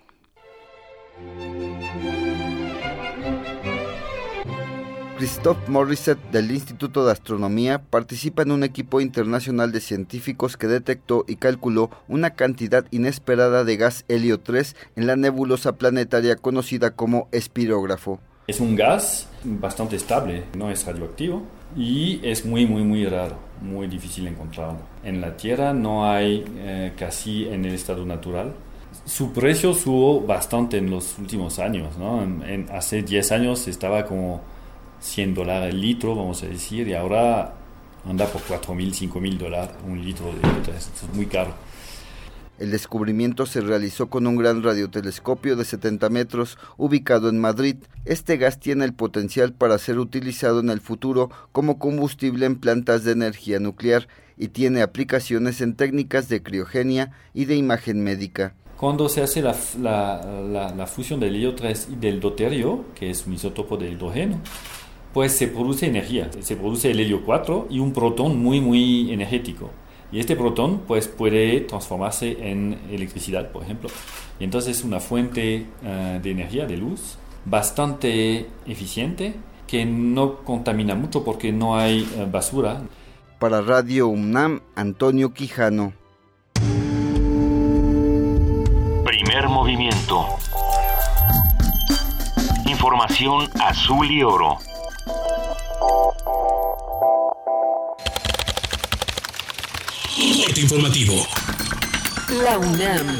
Christophe 5.18 5.68
Morissette 5.68 6.30
del 6.30 6.52
Instituto 6.52 7.04
de 7.04 7.10
Astronomía 7.10 7.82
participa 7.82 8.42
en 8.42 8.52
un 8.52 8.62
equipo 8.62 9.00
internacional 9.00 9.72
de 9.72 9.80
científicos 9.80 10.56
que 10.56 10.68
detectó 10.68 11.24
y 11.26 11.34
calculó 11.34 11.90
una 12.06 12.34
cantidad 12.34 12.84
inesperada 12.92 13.64
de 13.64 13.76
gas 13.76 14.04
helio 14.06 14.38
3 14.38 14.76
en 14.94 15.08
la 15.08 15.16
nebulosa 15.16 15.72
planetaria 15.72 16.36
conocida 16.36 16.92
como 16.92 17.26
espirógrafo. 17.32 18.20
Es 18.46 18.60
un 18.60 18.76
gas 18.76 19.26
bastante 19.42 19.96
estable, 19.96 20.44
no 20.56 20.70
es 20.70 20.86
radioactivo 20.86 21.42
y 21.76 22.20
es 22.22 22.46
muy, 22.46 22.64
muy, 22.64 22.84
muy 22.84 23.04
raro, 23.04 23.34
muy 23.60 23.88
difícil 23.88 24.28
encontrarlo. 24.28 24.78
En 25.02 25.20
la 25.20 25.36
Tierra 25.36 25.72
no 25.72 26.08
hay 26.08 26.44
eh, 26.58 26.92
casi 26.96 27.48
en 27.48 27.64
el 27.64 27.74
estado 27.74 28.06
natural. 28.06 28.54
Su 29.04 29.32
precio 29.32 29.74
subió 29.74 30.24
bastante 30.24 30.78
en 30.78 30.90
los 30.90 31.18
últimos 31.18 31.58
años, 31.58 31.98
¿no? 31.98 32.24
hace 32.72 33.02
10 33.02 33.32
años 33.32 33.66
estaba 33.66 34.04
como 34.04 34.42
100 35.00 35.34
dólares 35.34 35.74
el 35.74 35.80
litro, 35.80 36.14
vamos 36.14 36.42
a 36.42 36.46
decir, 36.46 36.88
y 36.88 36.94
ahora 36.94 37.54
anda 38.04 38.26
por 38.26 38.42
4 38.42 38.74
mil, 38.74 38.94
5 38.94 39.20
mil 39.20 39.38
dólares 39.38 39.70
un 39.86 40.04
litro 40.04 40.26
de 40.26 40.76
es 40.76 40.90
muy 41.14 41.26
caro. 41.26 41.52
El 42.58 42.72
descubrimiento 42.72 43.46
se 43.46 43.60
realizó 43.60 44.08
con 44.08 44.26
un 44.26 44.36
gran 44.36 44.64
radiotelescopio 44.64 45.54
de 45.54 45.64
70 45.64 46.08
metros 46.08 46.58
ubicado 46.76 47.28
en 47.28 47.38
Madrid. 47.38 47.76
Este 48.04 48.36
gas 48.36 48.58
tiene 48.58 48.84
el 48.84 48.94
potencial 48.94 49.52
para 49.52 49.78
ser 49.78 50.00
utilizado 50.00 50.58
en 50.58 50.70
el 50.70 50.80
futuro 50.80 51.30
como 51.52 51.78
combustible 51.78 52.46
en 52.46 52.56
plantas 52.56 53.04
de 53.04 53.12
energía 53.12 53.60
nuclear 53.60 54.08
y 54.36 54.48
tiene 54.48 54.82
aplicaciones 54.82 55.60
en 55.60 55.76
técnicas 55.76 56.28
de 56.28 56.42
criogenia 56.42 57.12
y 57.32 57.44
de 57.44 57.54
imagen 57.54 58.02
médica. 58.02 58.54
Cuando 58.76 59.08
se 59.08 59.22
hace 59.22 59.40
la, 59.40 59.54
la 59.80 60.86
fusión 60.86 61.20
del 61.20 61.36
helio 61.36 61.54
3 61.54 61.88
y 61.92 61.96
del 61.96 62.20
deuterio, 62.20 62.86
que 62.96 63.10
es 63.10 63.24
un 63.26 63.34
isótopo 63.34 63.76
de 63.76 63.90
hidrógeno, 63.90 64.40
pues 65.18 65.36
se 65.36 65.48
produce 65.48 65.84
energía, 65.84 66.30
se 66.38 66.54
produce 66.54 66.92
el 66.92 67.00
helio 67.00 67.24
4 67.24 67.66
y 67.70 67.80
un 67.80 67.92
protón 67.92 68.38
muy 68.40 68.60
muy 68.60 69.12
energético. 69.12 69.68
Y 70.12 70.20
este 70.20 70.36
protón 70.36 70.82
pues 70.86 71.08
puede 71.08 71.62
transformarse 71.62 72.36
en 72.40 72.78
electricidad, 72.88 73.50
por 73.50 73.64
ejemplo. 73.64 73.90
Y 74.38 74.44
entonces 74.44 74.78
es 74.78 74.84
una 74.84 75.00
fuente 75.00 75.66
eh, 75.82 76.20
de 76.22 76.30
energía, 76.30 76.66
de 76.66 76.76
luz, 76.76 77.18
bastante 77.44 78.46
eficiente, 78.64 79.34
que 79.66 79.84
no 79.84 80.36
contamina 80.44 80.94
mucho 80.94 81.24
porque 81.24 81.50
no 81.50 81.76
hay 81.76 82.08
eh, 82.16 82.24
basura. 82.30 82.82
Para 83.40 83.60
Radio 83.60 84.06
UNAM, 84.06 84.60
Antonio 84.76 85.34
Quijano. 85.34 85.94
Primer 89.04 89.48
movimiento. 89.48 90.26
Información 92.66 93.48
azul 93.60 94.08
y 94.08 94.22
oro. 94.22 94.58
Informativo. 100.56 101.14
La 102.42 102.58
UNAM. 102.58 103.18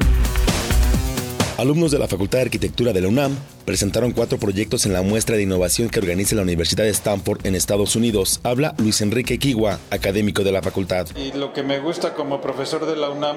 Alumnos 1.58 1.90
de 1.90 1.98
la 1.98 2.08
Facultad 2.08 2.38
de 2.38 2.44
Arquitectura 2.44 2.92
de 2.92 3.00
la 3.00 3.08
UNAM 3.08 3.36
presentaron 3.64 4.12
cuatro 4.12 4.38
proyectos 4.38 4.86
en 4.86 4.92
la 4.92 5.02
muestra 5.02 5.36
de 5.36 5.42
innovación 5.42 5.90
que 5.90 5.98
organiza 5.98 6.36
la 6.36 6.42
Universidad 6.42 6.84
de 6.84 6.90
Stanford 6.90 7.44
en 7.44 7.54
Estados 7.54 7.96
Unidos. 7.96 8.40
Habla 8.44 8.74
Luis 8.78 9.00
Enrique 9.02 9.38
Kiwa, 9.38 9.78
académico 9.90 10.44
de 10.44 10.52
la 10.52 10.62
facultad. 10.62 11.06
Y 11.16 11.32
lo 11.32 11.52
que 11.52 11.62
me 11.62 11.80
gusta 11.80 12.14
como 12.14 12.40
profesor 12.40 12.86
de 12.86 12.96
la 12.96 13.10
UNAM 13.10 13.36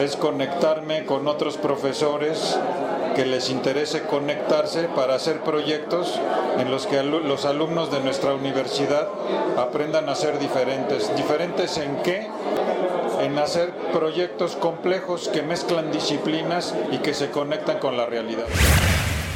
es 0.00 0.16
conectarme 0.16 1.04
con 1.04 1.26
otros 1.26 1.56
profesores 1.56 2.56
que 3.16 3.26
les 3.26 3.50
interese 3.50 4.02
conectarse 4.02 4.84
para 4.94 5.16
hacer 5.16 5.40
proyectos 5.40 6.20
en 6.58 6.70
los 6.70 6.86
que 6.86 7.02
los 7.02 7.44
alumnos 7.44 7.90
de 7.90 7.98
nuestra 8.00 8.32
universidad 8.34 9.08
aprendan 9.56 10.08
a 10.08 10.14
ser 10.14 10.38
diferentes. 10.38 11.10
¿Diferentes 11.16 11.78
en 11.78 11.96
qué? 12.04 12.28
En 13.28 13.36
hacer 13.36 13.74
proyectos 13.92 14.56
complejos 14.56 15.28
que 15.28 15.42
mezclan 15.42 15.92
disciplinas 15.92 16.74
y 16.90 16.96
que 16.98 17.12
se 17.12 17.28
conectan 17.30 17.78
con 17.78 17.94
la 17.94 18.06
realidad. 18.06 18.46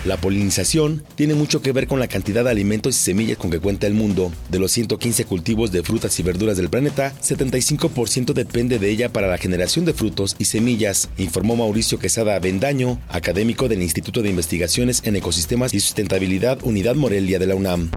La 0.06 0.16
polinización 0.16 1.04
tiene 1.14 1.34
mucho 1.34 1.60
que 1.60 1.72
ver 1.72 1.86
con 1.86 2.00
la 2.00 2.08
cantidad 2.08 2.42
de 2.42 2.50
alimentos 2.50 2.96
y 2.96 2.98
semillas 2.98 3.36
con 3.36 3.50
que 3.50 3.60
cuenta 3.60 3.86
el 3.86 3.92
mundo. 3.92 4.32
De 4.48 4.58
los 4.58 4.72
115 4.72 5.26
cultivos 5.26 5.72
de 5.72 5.82
frutas 5.82 6.18
y 6.18 6.22
verduras 6.22 6.56
del 6.56 6.70
planeta, 6.70 7.12
75% 7.20 8.32
depende 8.32 8.78
de 8.78 8.88
ella 8.88 9.10
para 9.10 9.28
la 9.28 9.36
generación 9.36 9.84
de 9.84 9.92
frutos 9.92 10.36
y 10.38 10.46
semillas, 10.46 11.10
informó 11.18 11.54
Mauricio 11.54 11.98
Quesada 11.98 12.38
Bendaño, 12.38 12.98
académico 13.10 13.68
del 13.68 13.82
Instituto 13.82 14.22
de 14.22 14.30
Investigaciones 14.30 15.02
en 15.04 15.16
Ecosistemas 15.16 15.74
y 15.74 15.80
Sustentabilidad 15.80 16.60
Unidad 16.62 16.94
Morelia 16.94 17.38
de 17.38 17.46
la 17.46 17.56
UNAM. 17.56 17.90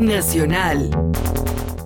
Nacional. 0.00 0.90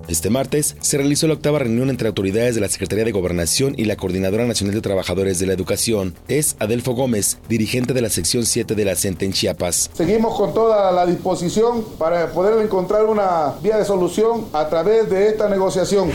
Este 0.07 0.29
martes 0.29 0.75
se 0.81 0.97
realizó 0.97 1.27
la 1.27 1.33
octava 1.33 1.59
reunión 1.59 1.89
entre 1.89 2.07
autoridades 2.07 2.53
de 2.53 2.61
la 2.61 2.67
Secretaría 2.69 3.05
de 3.05 3.11
Gobernación 3.11 3.73
y 3.75 3.85
la 3.85 3.95
Coordinadora 3.95 4.45
Nacional 4.45 4.75
de 4.75 4.81
Trabajadores 4.81 5.39
de 5.39 5.47
la 5.47 5.53
Educación. 5.53 6.13
Es 6.27 6.55
Adelfo 6.59 6.93
Gómez, 6.93 7.39
dirigente 7.49 7.93
de 7.93 8.01
la 8.01 8.09
sección 8.09 8.45
7 8.45 8.75
de 8.75 8.85
la 8.85 8.95
CENTE 8.95 9.25
en 9.25 9.33
Chiapas. 9.33 9.89
Seguimos 9.93 10.37
con 10.37 10.53
toda 10.53 10.91
la 10.91 11.07
disposición 11.07 11.83
para 11.97 12.31
poder 12.31 12.63
encontrar 12.63 13.05
una 13.05 13.55
vía 13.63 13.77
de 13.77 13.85
solución 13.85 14.45
a 14.53 14.69
través 14.69 15.09
de 15.09 15.29
esta 15.29 15.49
negociación. 15.49 16.11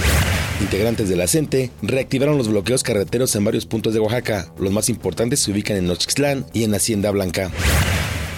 Integrantes 0.61 1.09
de 1.09 1.16
la 1.16 1.26
CENTE 1.26 1.70
reactivaron 1.82 2.38
los 2.38 2.49
bloqueos 2.49 2.82
carreteros 2.82 3.34
en 3.34 3.45
varios 3.45 3.66
puntos 3.66 3.93
de 3.93 4.01
Oaxaca. 4.01 4.53
Los 4.59 4.72
más 4.72 4.88
importantes 4.88 5.41
se 5.41 5.51
ubican 5.51 5.76
en 5.76 5.86
Nochixtlán 5.86 6.47
y 6.53 6.64
en 6.64 6.74
Hacienda 6.74 7.11
Blanca. 7.11 7.51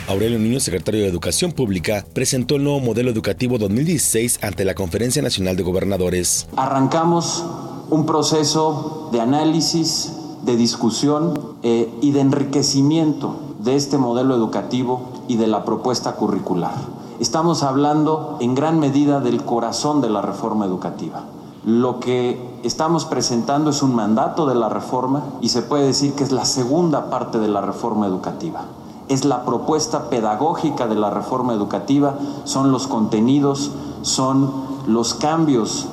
Aurelio 0.08 0.38
Niño, 0.38 0.58
secretario 0.58 1.02
de 1.02 1.08
Educación 1.08 1.52
Pública, 1.52 2.04
presentó 2.12 2.56
el 2.56 2.64
nuevo 2.64 2.80
modelo 2.80 3.10
educativo 3.10 3.56
2016 3.58 4.40
ante 4.42 4.64
la 4.64 4.74
Conferencia 4.74 5.22
Nacional 5.22 5.56
de 5.56 5.62
Gobernadores. 5.62 6.48
Arrancamos 6.56 7.44
un 7.88 8.04
proceso 8.04 9.10
de 9.12 9.20
análisis, 9.20 10.12
de 10.42 10.56
discusión 10.56 11.38
eh, 11.62 11.88
y 12.02 12.10
de 12.10 12.20
enriquecimiento 12.20 13.36
de 13.60 13.76
este 13.76 13.96
modelo 13.96 14.34
educativo 14.34 15.24
y 15.28 15.36
de 15.36 15.46
la 15.46 15.64
propuesta 15.64 16.14
curricular. 16.14 16.74
Estamos 17.20 17.62
hablando 17.62 18.38
en 18.40 18.56
gran 18.56 18.80
medida 18.80 19.20
del 19.20 19.44
corazón 19.44 20.00
de 20.00 20.10
la 20.10 20.20
reforma 20.20 20.66
educativa. 20.66 21.22
Lo 21.64 22.00
que 22.00 22.40
estamos 22.64 23.04
presentando 23.04 23.70
es 23.70 23.82
un 23.82 23.94
mandato 23.94 24.46
de 24.46 24.56
la 24.56 24.68
reforma 24.68 25.22
y 25.40 25.50
se 25.50 25.62
puede 25.62 25.86
decir 25.86 26.14
que 26.14 26.24
es 26.24 26.32
la 26.32 26.44
segunda 26.44 27.08
parte 27.08 27.38
de 27.38 27.46
la 27.46 27.60
reforma 27.60 28.08
educativa 28.08 28.66
es 29.12 29.24
la 29.24 29.44
propuesta 29.44 30.08
pedagógica 30.08 30.86
de 30.86 30.94
la 30.94 31.10
reforma 31.10 31.52
educativa, 31.52 32.14
son 32.44 32.72
los 32.72 32.86
contenidos, 32.86 33.70
son 34.02 34.50
los 34.86 35.14
cambios 35.14 35.86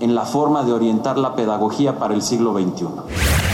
en 0.00 0.14
la 0.14 0.24
forma 0.24 0.64
de 0.64 0.72
orientar 0.72 1.16
la 1.16 1.34
pedagogía 1.36 1.98
para 1.98 2.14
el 2.14 2.22
siglo 2.22 2.52
XXI. 2.52 3.53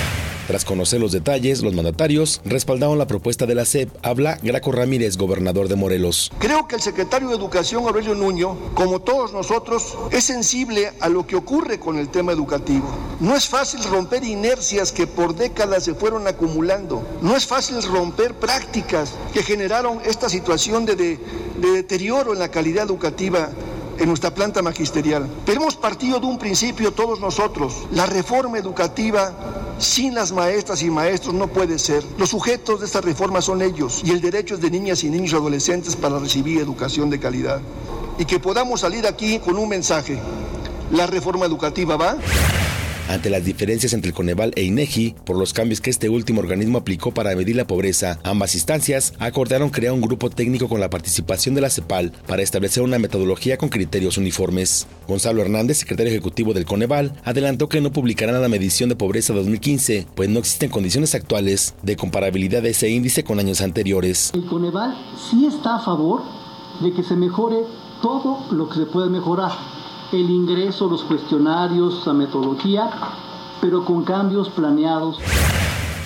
Tras 0.50 0.64
conocer 0.64 1.00
los 1.00 1.12
detalles, 1.12 1.62
los 1.62 1.74
mandatarios 1.74 2.40
respaldaron 2.44 2.98
la 2.98 3.06
propuesta 3.06 3.46
de 3.46 3.54
la 3.54 3.64
SEP. 3.64 3.88
Habla 4.02 4.36
Graco 4.42 4.72
Ramírez, 4.72 5.16
gobernador 5.16 5.68
de 5.68 5.76
Morelos. 5.76 6.32
Creo 6.40 6.66
que 6.66 6.74
el 6.74 6.82
secretario 6.82 7.28
de 7.28 7.36
Educación, 7.36 7.84
Aurelio 7.84 8.16
Nuño, 8.16 8.58
como 8.74 8.98
todos 8.98 9.32
nosotros, 9.32 9.96
es 10.10 10.24
sensible 10.24 10.90
a 10.98 11.08
lo 11.08 11.24
que 11.24 11.36
ocurre 11.36 11.78
con 11.78 11.98
el 11.98 12.08
tema 12.08 12.32
educativo. 12.32 12.88
No 13.20 13.36
es 13.36 13.46
fácil 13.46 13.80
romper 13.84 14.24
inercias 14.24 14.90
que 14.90 15.06
por 15.06 15.36
décadas 15.36 15.84
se 15.84 15.94
fueron 15.94 16.26
acumulando. 16.26 17.06
No 17.22 17.36
es 17.36 17.46
fácil 17.46 17.80
romper 17.84 18.34
prácticas 18.34 19.12
que 19.32 19.44
generaron 19.44 20.00
esta 20.04 20.28
situación 20.28 20.84
de, 20.84 20.96
de, 20.96 21.20
de 21.60 21.70
deterioro 21.74 22.32
en 22.32 22.40
la 22.40 22.50
calidad 22.50 22.86
educativa 22.86 23.50
en 24.00 24.08
nuestra 24.08 24.34
planta 24.34 24.62
magisterial. 24.62 25.28
Pero 25.46 25.60
hemos 25.60 25.76
partido 25.76 26.18
de 26.18 26.26
un 26.26 26.38
principio 26.38 26.92
todos 26.92 27.20
nosotros. 27.20 27.86
La 27.92 28.06
reforma 28.06 28.58
educativa 28.58 29.32
sin 29.78 30.14
las 30.14 30.32
maestras 30.32 30.82
y 30.82 30.90
maestros 30.90 31.34
no 31.34 31.46
puede 31.48 31.78
ser. 31.78 32.02
Los 32.18 32.30
sujetos 32.30 32.80
de 32.80 32.86
esta 32.86 33.00
reforma 33.00 33.40
son 33.42 33.62
ellos 33.62 34.00
y 34.04 34.10
el 34.10 34.20
derecho 34.20 34.54
es 34.54 34.60
de 34.60 34.70
niñas 34.70 35.04
y 35.04 35.10
niños 35.10 35.34
adolescentes 35.34 35.96
para 35.96 36.18
recibir 36.18 36.60
educación 36.60 37.10
de 37.10 37.20
calidad. 37.20 37.60
Y 38.18 38.24
que 38.24 38.40
podamos 38.40 38.80
salir 38.80 39.06
aquí 39.06 39.38
con 39.38 39.56
un 39.56 39.68
mensaje. 39.68 40.18
La 40.90 41.06
reforma 41.06 41.46
educativa 41.46 41.96
va 41.96 42.16
ante 43.08 43.30
las 43.30 43.44
diferencias 43.44 43.92
entre 43.92 44.10
el 44.10 44.14
Coneval 44.14 44.52
e 44.56 44.64
INEGI 44.64 45.14
por 45.24 45.36
los 45.36 45.52
cambios 45.52 45.80
que 45.80 45.90
este 45.90 46.08
último 46.08 46.40
organismo 46.40 46.78
aplicó 46.78 47.12
para 47.12 47.34
medir 47.34 47.56
la 47.56 47.66
pobreza. 47.66 48.18
Ambas 48.22 48.54
instancias 48.54 49.14
acordaron 49.18 49.70
crear 49.70 49.92
un 49.92 50.00
grupo 50.00 50.30
técnico 50.30 50.68
con 50.68 50.80
la 50.80 50.90
participación 50.90 51.54
de 51.54 51.60
la 51.60 51.70
CEPAL 51.70 52.12
para 52.26 52.42
establecer 52.42 52.82
una 52.82 52.98
metodología 52.98 53.56
con 53.56 53.68
criterios 53.68 54.18
uniformes. 54.18 54.86
Gonzalo 55.08 55.42
Hernández, 55.42 55.78
secretario 55.78 56.12
ejecutivo 56.12 56.54
del 56.54 56.64
Coneval, 56.64 57.12
adelantó 57.24 57.68
que 57.68 57.80
no 57.80 57.92
publicarán 57.92 58.40
la 58.40 58.48
medición 58.48 58.88
de 58.88 58.96
pobreza 58.96 59.32
2015, 59.34 60.06
pues 60.14 60.28
no 60.28 60.38
existen 60.38 60.70
condiciones 60.70 61.14
actuales 61.14 61.74
de 61.82 61.96
comparabilidad 61.96 62.62
de 62.62 62.70
ese 62.70 62.88
índice 62.88 63.24
con 63.24 63.38
años 63.38 63.60
anteriores. 63.60 64.30
El 64.34 64.46
Coneval 64.46 64.96
sí 65.30 65.46
está 65.46 65.76
a 65.76 65.84
favor 65.84 66.22
de 66.80 66.92
que 66.92 67.02
se 67.02 67.16
mejore 67.16 67.58
todo 68.02 68.46
lo 68.52 68.68
que 68.68 68.76
se 68.76 68.86
puede 68.86 69.10
mejorar 69.10 69.79
el 70.12 70.30
ingreso, 70.30 70.88
los 70.88 71.02
cuestionarios, 71.04 72.06
la 72.06 72.12
metodología, 72.12 72.90
pero 73.60 73.84
con 73.84 74.04
cambios 74.04 74.48
planeados. 74.48 75.18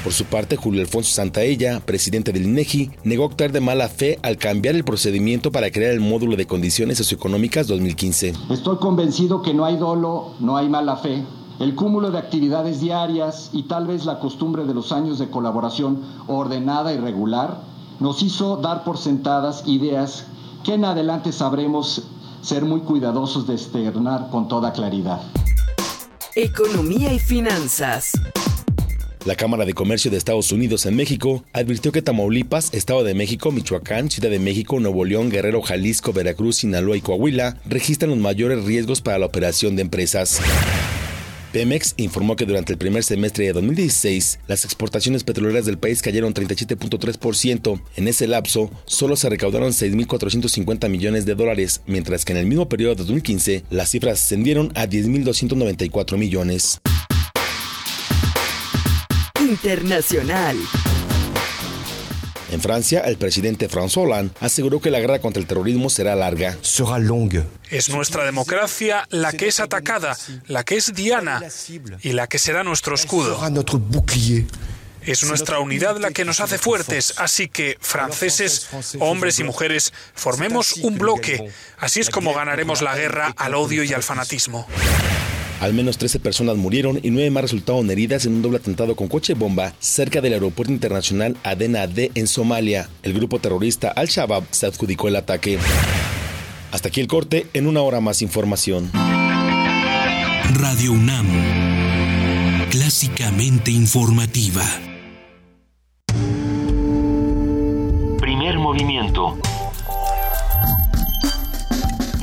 Por 0.02 0.12
su 0.12 0.26
parte, 0.26 0.56
Julio 0.56 0.82
Alfonso 0.82 1.10
Santaella, 1.10 1.80
presidente 1.80 2.30
del 2.30 2.44
INEGI, 2.44 2.90
negó 3.04 3.24
actuar 3.24 3.52
de 3.52 3.62
mala 3.62 3.88
fe 3.88 4.18
al 4.22 4.36
cambiar 4.36 4.74
el 4.74 4.84
procedimiento 4.84 5.50
para 5.50 5.70
crear 5.70 5.92
el 5.92 6.00
módulo 6.00 6.36
de 6.36 6.46
condiciones 6.46 6.98
socioeconómicas 6.98 7.66
2015. 7.68 8.34
Estoy 8.50 8.76
convencido 8.76 9.40
que 9.40 9.54
no 9.54 9.64
hay 9.64 9.78
dolo, 9.78 10.32
no 10.40 10.58
hay 10.58 10.68
mala 10.68 10.96
fe. 10.96 11.24
El 11.58 11.74
cúmulo 11.74 12.10
de 12.10 12.18
actividades 12.18 12.80
diarias 12.80 13.48
y 13.54 13.62
tal 13.62 13.86
vez 13.86 14.04
la 14.04 14.18
costumbre 14.18 14.64
de 14.64 14.74
los 14.74 14.92
años 14.92 15.18
de 15.18 15.30
colaboración 15.30 16.02
ordenada 16.26 16.92
y 16.92 16.98
regular 16.98 17.62
nos 18.00 18.22
hizo 18.22 18.58
dar 18.58 18.84
por 18.84 18.98
sentadas 18.98 19.62
ideas 19.66 20.26
que 20.64 20.74
en 20.74 20.84
adelante 20.84 21.32
sabremos 21.32 22.02
ser 22.44 22.62
muy 22.64 22.80
cuidadosos 22.80 23.46
de 23.46 23.54
externar 23.54 24.28
con 24.30 24.48
toda 24.48 24.72
claridad. 24.72 25.20
Economía 26.34 27.12
y 27.12 27.18
finanzas. 27.18 28.12
La 29.24 29.34
Cámara 29.34 29.64
de 29.64 29.72
Comercio 29.72 30.10
de 30.10 30.18
Estados 30.18 30.52
Unidos 30.52 30.84
en 30.84 30.96
México 30.96 31.42
advirtió 31.54 31.92
que 31.92 32.02
Tamaulipas, 32.02 32.74
Estado 32.74 33.02
de 33.02 33.14
México, 33.14 33.50
Michoacán, 33.50 34.10
Ciudad 34.10 34.28
de 34.28 34.38
México, 34.38 34.78
Nuevo 34.78 35.06
León, 35.06 35.30
Guerrero, 35.30 35.62
Jalisco, 35.62 36.12
Veracruz, 36.12 36.56
Sinaloa 36.56 36.98
y 36.98 37.00
Coahuila 37.00 37.56
registran 37.64 38.10
los 38.10 38.18
mayores 38.18 38.62
riesgos 38.64 39.00
para 39.00 39.18
la 39.18 39.26
operación 39.26 39.76
de 39.76 39.82
empresas. 39.82 40.40
Pemex 41.54 41.94
informó 41.98 42.34
que 42.34 42.46
durante 42.46 42.72
el 42.72 42.78
primer 42.78 43.04
semestre 43.04 43.44
de 43.44 43.52
2016, 43.52 44.40
las 44.48 44.64
exportaciones 44.64 45.22
petroleras 45.22 45.64
del 45.64 45.78
país 45.78 46.02
cayeron 46.02 46.34
37.3%. 46.34 47.80
En 47.94 48.08
ese 48.08 48.26
lapso, 48.26 48.72
solo 48.86 49.14
se 49.14 49.30
recaudaron 49.30 49.70
6.450 49.70 50.88
millones 50.88 51.26
de 51.26 51.36
dólares, 51.36 51.82
mientras 51.86 52.24
que 52.24 52.32
en 52.32 52.38
el 52.38 52.46
mismo 52.46 52.68
periodo 52.68 52.96
de 52.96 53.02
2015, 53.04 53.62
las 53.70 53.90
cifras 53.90 54.20
ascendieron 54.20 54.72
a 54.74 54.86
10.294 54.86 56.16
millones. 56.16 56.80
Internacional. 59.40 60.56
En 62.54 62.60
Francia, 62.60 63.00
el 63.00 63.16
presidente 63.16 63.68
François 63.68 64.04
Hollande 64.04 64.32
aseguró 64.38 64.80
que 64.80 64.92
la 64.92 65.00
guerra 65.00 65.18
contra 65.18 65.40
el 65.40 65.46
terrorismo 65.48 65.90
será 65.90 66.14
larga. 66.14 66.56
Será 66.62 67.00
longa. 67.00 67.44
Es 67.68 67.88
nuestra 67.88 68.24
democracia 68.24 69.08
la 69.10 69.32
que 69.32 69.48
es 69.48 69.58
atacada, 69.58 70.16
la 70.46 70.62
que 70.62 70.76
es 70.76 70.94
diana 70.94 71.42
y 72.00 72.12
la 72.12 72.28
que 72.28 72.38
será 72.38 72.62
nuestro 72.62 72.94
escudo. 72.94 73.40
Es 75.02 75.24
nuestra 75.24 75.58
unidad 75.58 75.96
la 75.98 76.12
que 76.12 76.24
nos 76.24 76.38
hace 76.38 76.56
fuertes, 76.56 77.14
así 77.16 77.48
que, 77.48 77.76
franceses, 77.80 78.68
hombres 79.00 79.40
y 79.40 79.42
mujeres, 79.42 79.92
formemos 80.14 80.74
un 80.74 80.96
bloque. 80.96 81.50
Así 81.78 81.98
es 81.98 82.08
como 82.08 82.34
ganaremos 82.34 82.82
la 82.82 82.94
guerra 82.94 83.34
al 83.36 83.56
odio 83.56 83.82
y 83.82 83.92
al 83.92 84.04
fanatismo. 84.04 84.68
Al 85.60 85.72
menos 85.72 85.98
13 85.98 86.20
personas 86.20 86.56
murieron 86.56 86.98
y 87.02 87.10
9 87.10 87.30
más 87.30 87.42
resultaron 87.42 87.90
heridas 87.90 88.26
en 88.26 88.34
un 88.34 88.42
doble 88.42 88.58
atentado 88.58 88.96
con 88.96 89.08
coche 89.08 89.34
bomba 89.34 89.72
cerca 89.78 90.20
del 90.20 90.34
aeropuerto 90.34 90.72
internacional 90.72 91.36
Adena 91.42 91.86
D 91.86 92.10
en 92.14 92.26
Somalia. 92.26 92.88
El 93.02 93.14
grupo 93.14 93.38
terrorista 93.38 93.88
Al-Shabaab 93.88 94.44
se 94.50 94.66
adjudicó 94.66 95.08
el 95.08 95.16
ataque. 95.16 95.58
Hasta 96.72 96.88
aquí 96.88 97.00
el 97.00 97.06
corte, 97.06 97.46
en 97.54 97.66
una 97.66 97.82
hora 97.82 98.00
más 98.00 98.20
información. 98.20 98.90
Radio 100.54 100.92
UNAM, 100.92 101.26
clásicamente 102.70 103.70
informativa. 103.70 104.64
Primer 108.18 108.58
movimiento. 108.58 109.38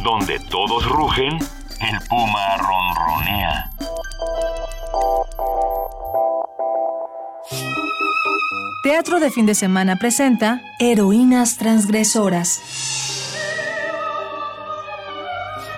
Donde 0.03 0.39
todos 0.49 0.85
rugen 0.85 1.39
el 1.89 1.99
puma 2.07 2.57
ronronea. 2.57 3.71
¿Te 8.83 8.89
Teatro 8.89 9.19
de 9.19 9.31
Fin 9.31 9.45
de 9.45 9.55
Semana 9.55 9.95
presenta 9.95 10.61
Heroínas 10.79 11.57
Transgresoras. 11.57 12.61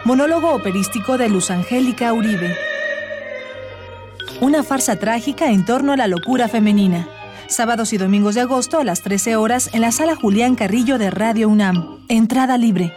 Monólogo 0.03 0.53
operístico 0.53 1.17
de 1.17 1.29
Luz 1.29 1.49
Angélica 1.51 2.11
Uribe. 2.11 2.53
Una 4.41 4.63
farsa 4.63 4.97
trágica 4.97 5.51
en 5.51 5.63
torno 5.63 5.93
a 5.93 5.97
la 5.97 6.07
locura 6.07 6.49
femenina. 6.49 7.07
Sábados 7.47 7.93
y 7.93 7.97
domingos 7.97 8.35
de 8.35 8.41
agosto 8.41 8.79
a 8.79 8.83
las 8.83 9.03
13 9.03 9.37
horas 9.37 9.69
en 9.73 9.81
la 9.81 9.91
sala 9.91 10.15
Julián 10.15 10.55
Carrillo 10.55 10.97
de 10.97 11.11
Radio 11.11 11.47
UNAM. 11.47 11.99
Entrada 12.09 12.57
libre. 12.57 12.93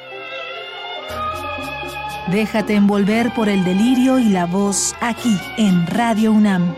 Déjate 2.30 2.74
envolver 2.74 3.32
por 3.34 3.48
el 3.48 3.64
delirio 3.64 4.18
y 4.18 4.24
la 4.24 4.46
voz 4.46 4.96
aquí 5.00 5.38
en 5.58 5.86
Radio 5.86 6.32
UNAM. 6.32 6.74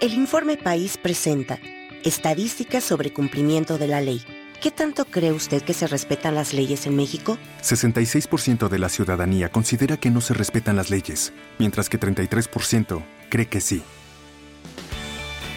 El 0.00 0.14
informe 0.14 0.56
País 0.56 0.98
presenta 0.98 1.60
Estadísticas 2.02 2.82
sobre 2.82 3.12
cumplimiento 3.12 3.78
de 3.78 3.86
la 3.86 4.00
ley. 4.00 4.20
¿Qué 4.60 4.72
tanto 4.72 5.04
cree 5.04 5.30
usted 5.30 5.62
que 5.62 5.74
se 5.74 5.86
respetan 5.86 6.34
las 6.34 6.52
leyes 6.54 6.84
en 6.88 6.96
México? 6.96 7.38
66% 7.62 8.68
de 8.68 8.78
la 8.80 8.88
ciudadanía 8.88 9.48
considera 9.48 9.96
que 9.96 10.10
no 10.10 10.20
se 10.20 10.34
respetan 10.34 10.74
las 10.74 10.90
leyes, 10.90 11.32
mientras 11.60 11.88
que 11.88 12.00
33% 12.00 13.00
cree 13.28 13.46
que 13.46 13.60
sí. 13.60 13.84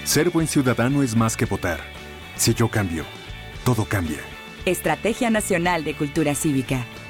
Ser 0.04 0.30
buen 0.30 0.48
ciudadano 0.48 1.02
es 1.02 1.16
más 1.16 1.36
que 1.36 1.46
votar. 1.46 1.80
Si 2.36 2.54
yo 2.54 2.70
cambio, 2.70 3.04
todo 3.64 3.86
cambia. 3.86 4.20
Estrategia 4.66 5.32
Nacional 5.32 5.84
de 5.84 5.96
Cultura 5.96 6.36
Cívica. 6.36 6.86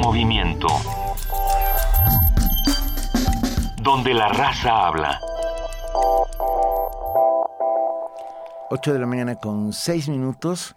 Movimiento. 0.00 0.66
Donde 3.82 4.14
la 4.14 4.28
raza 4.28 4.86
habla. 4.86 5.20
8 8.70 8.92
de 8.94 8.98
la 8.98 9.06
mañana 9.06 9.34
con 9.34 9.72
6 9.72 10.08
minutos 10.08 10.74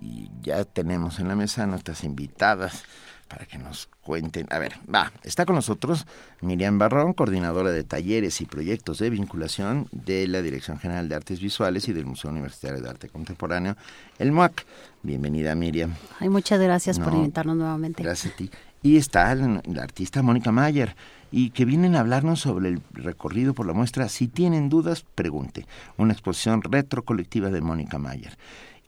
y 0.00 0.30
ya 0.40 0.64
tenemos 0.64 1.18
en 1.18 1.28
la 1.28 1.36
mesa 1.36 1.66
nuestras 1.66 2.02
invitadas 2.02 2.84
para 3.28 3.44
que 3.46 3.58
nos 3.58 3.88
cuenten. 4.00 4.46
A 4.50 4.58
ver, 4.58 4.74
va, 4.92 5.12
está 5.22 5.44
con 5.44 5.56
nosotros 5.56 6.06
Miriam 6.40 6.78
Barrón, 6.78 7.12
coordinadora 7.12 7.70
de 7.70 7.84
talleres 7.84 8.40
y 8.40 8.46
proyectos 8.46 8.98
de 8.98 9.10
vinculación 9.10 9.88
de 9.92 10.26
la 10.28 10.40
Dirección 10.40 10.78
General 10.78 11.08
de 11.08 11.14
Artes 11.14 11.40
Visuales 11.40 11.88
y 11.88 11.92
del 11.92 12.06
Museo 12.06 12.30
Universitario 12.30 12.80
de 12.80 12.88
Arte 12.88 13.08
Contemporáneo, 13.08 13.76
el 14.18 14.32
MUAC. 14.32 14.64
Bienvenida, 15.02 15.54
Miriam. 15.54 15.94
Ay, 16.20 16.28
muchas 16.28 16.60
gracias 16.60 16.98
por 16.98 17.12
No, 17.12 17.18
invitarnos 17.18 17.56
nuevamente. 17.56 18.02
Gracias 18.02 18.34
a 18.34 18.36
ti. 18.36 18.50
Y 18.82 18.96
está 18.96 19.34
la, 19.34 19.60
la 19.64 19.82
artista 19.82 20.22
Mónica 20.22 20.52
Mayer, 20.52 20.94
y 21.32 21.50
que 21.50 21.64
vienen 21.64 21.96
a 21.96 22.00
hablarnos 22.00 22.40
sobre 22.40 22.68
el 22.68 22.80
recorrido 22.92 23.54
por 23.54 23.66
la 23.66 23.72
muestra. 23.72 24.08
Si 24.08 24.28
tienen 24.28 24.68
dudas, 24.68 25.04
pregunte. 25.14 25.66
Una 25.96 26.12
exposición 26.12 26.62
retro 26.62 27.02
colectiva 27.02 27.50
de 27.50 27.60
Mónica 27.60 27.98
Mayer, 27.98 28.36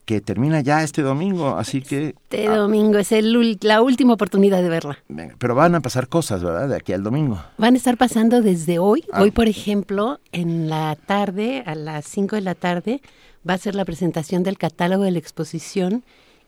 que 0.04 0.20
termina 0.20 0.60
ya 0.60 0.82
este 0.82 1.02
domingo, 1.02 1.56
así 1.56 1.80
que... 1.80 2.14
Este 2.30 2.46
domingo 2.46 2.98
es 2.98 3.10
el, 3.10 3.58
la 3.62 3.82
última 3.82 4.12
oportunidad 4.12 4.62
de 4.62 4.68
verla. 4.68 4.98
Pero 5.38 5.54
van 5.54 5.74
a 5.74 5.80
pasar 5.80 6.08
cosas, 6.08 6.44
¿verdad? 6.44 6.68
De 6.68 6.76
aquí 6.76 6.92
al 6.92 7.02
domingo. 7.02 7.42
Van 7.58 7.74
a 7.74 7.76
estar 7.76 7.96
pasando 7.96 8.42
desde 8.42 8.78
hoy. 8.78 9.04
Ah. 9.12 9.22
Hoy, 9.22 9.30
por 9.30 9.48
ejemplo, 9.48 10.20
en 10.30 10.68
la 10.68 10.96
tarde, 10.96 11.64
a 11.66 11.74
las 11.74 12.04
5 12.04 12.36
de 12.36 12.42
la 12.42 12.54
tarde, 12.54 13.00
va 13.48 13.54
a 13.54 13.58
ser 13.58 13.74
la 13.74 13.84
presentación 13.84 14.42
del 14.42 14.58
catálogo 14.58 15.04
de 15.04 15.10
la 15.12 15.18
exposición 15.18 16.04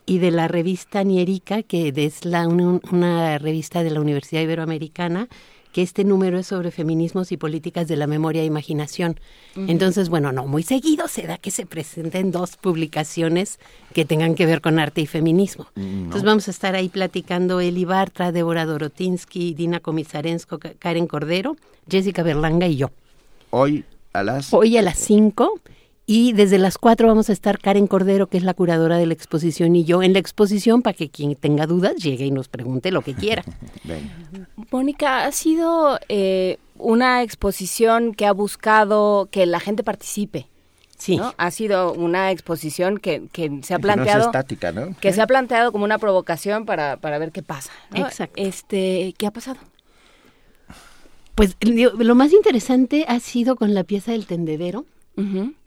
y 0.06 0.18
de 0.18 0.30
la 0.30 0.48
revista 0.48 1.02
Nierica, 1.02 1.62
que 1.62 1.92
es 1.96 2.24
la, 2.24 2.46
una, 2.46 2.80
una 2.92 3.38
revista 3.38 3.82
de 3.82 3.90
la 3.90 4.00
Universidad 4.00 4.42
Iberoamericana, 4.42 5.28
que 5.72 5.82
este 5.82 6.04
número 6.04 6.38
es 6.38 6.46
sobre 6.46 6.70
feminismos 6.70 7.32
y 7.32 7.36
políticas 7.36 7.86
de 7.86 7.96
la 7.96 8.06
memoria 8.06 8.40
e 8.40 8.46
imaginación. 8.46 9.20
Entonces, 9.56 10.08
bueno, 10.08 10.32
no, 10.32 10.46
muy 10.46 10.62
seguido 10.62 11.06
se 11.06 11.26
da 11.26 11.36
que 11.36 11.50
se 11.50 11.66
presenten 11.66 12.30
dos 12.30 12.56
publicaciones 12.56 13.58
que 13.92 14.06
tengan 14.06 14.36
que 14.36 14.46
ver 14.46 14.62
con 14.62 14.78
arte 14.78 15.02
y 15.02 15.06
feminismo. 15.06 15.66
Entonces 15.76 16.22
vamos 16.22 16.48
a 16.48 16.50
estar 16.52 16.74
ahí 16.76 16.88
platicando 16.88 17.60
Eli 17.60 17.84
Bartra, 17.84 18.32
Débora 18.32 18.64
Dorotinsky, 18.64 19.52
Dina 19.52 19.80
Komisarensko, 19.80 20.58
Ka- 20.58 20.72
Karen 20.78 21.06
Cordero, 21.06 21.56
Jessica 21.90 22.22
Berlanga 22.22 22.66
y 22.68 22.76
yo. 22.76 22.90
Hoy 23.50 23.84
a 24.14 24.22
las... 24.22 24.54
Hoy 24.54 24.78
a 24.78 24.82
las 24.82 24.96
5 24.98 25.60
y 26.06 26.32
desde 26.32 26.58
las 26.58 26.78
4 26.78 27.08
vamos 27.08 27.28
a 27.30 27.32
estar 27.32 27.58
Karen 27.58 27.88
Cordero, 27.88 28.28
que 28.28 28.36
es 28.36 28.44
la 28.44 28.54
curadora 28.54 28.96
de 28.96 29.06
la 29.06 29.12
exposición, 29.14 29.74
y 29.74 29.84
yo 29.84 30.02
en 30.02 30.12
la 30.12 30.20
exposición 30.20 30.82
para 30.82 30.94
que 30.94 31.08
quien 31.10 31.34
tenga 31.34 31.66
dudas 31.66 31.96
llegue 31.96 32.26
y 32.26 32.30
nos 32.30 32.48
pregunte 32.48 32.92
lo 32.92 33.02
que 33.02 33.14
quiera. 33.14 33.44
Mónica, 34.70 35.24
ha 35.24 35.32
sido 35.32 35.98
eh, 36.08 36.58
una 36.78 37.22
exposición 37.22 38.14
que 38.14 38.26
ha 38.26 38.32
buscado 38.32 39.28
que 39.30 39.46
la 39.46 39.58
gente 39.60 39.82
participe. 39.82 40.46
Sí. 40.96 41.16
¿no? 41.18 41.34
Ha 41.36 41.50
sido 41.50 41.92
una 41.92 42.30
exposición 42.30 42.98
que, 42.98 43.24
que 43.32 43.42
se 43.42 43.48
ha 43.48 43.50
Que 43.50 43.52
no 43.52 43.62
sea 43.62 43.78
planteado. 43.78 44.26
estática, 44.26 44.72
¿no? 44.72 44.96
Que 44.98 45.12
se 45.12 45.20
ha 45.20 45.26
planteado 45.26 45.70
como 45.70 45.84
una 45.84 45.98
provocación 45.98 46.64
para, 46.64 46.96
para 46.96 47.18
ver 47.18 47.32
qué 47.32 47.42
pasa. 47.42 47.70
¿no? 47.90 48.06
Exacto. 48.06 48.34
Este, 48.36 49.14
¿Qué 49.18 49.26
ha 49.26 49.30
pasado? 49.30 49.58
Pues 51.34 51.54
lo 51.60 52.14
más 52.14 52.32
interesante 52.32 53.04
ha 53.08 53.20
sido 53.20 53.56
con 53.56 53.74
la 53.74 53.84
pieza 53.84 54.12
del 54.12 54.24
tendedero, 54.26 54.86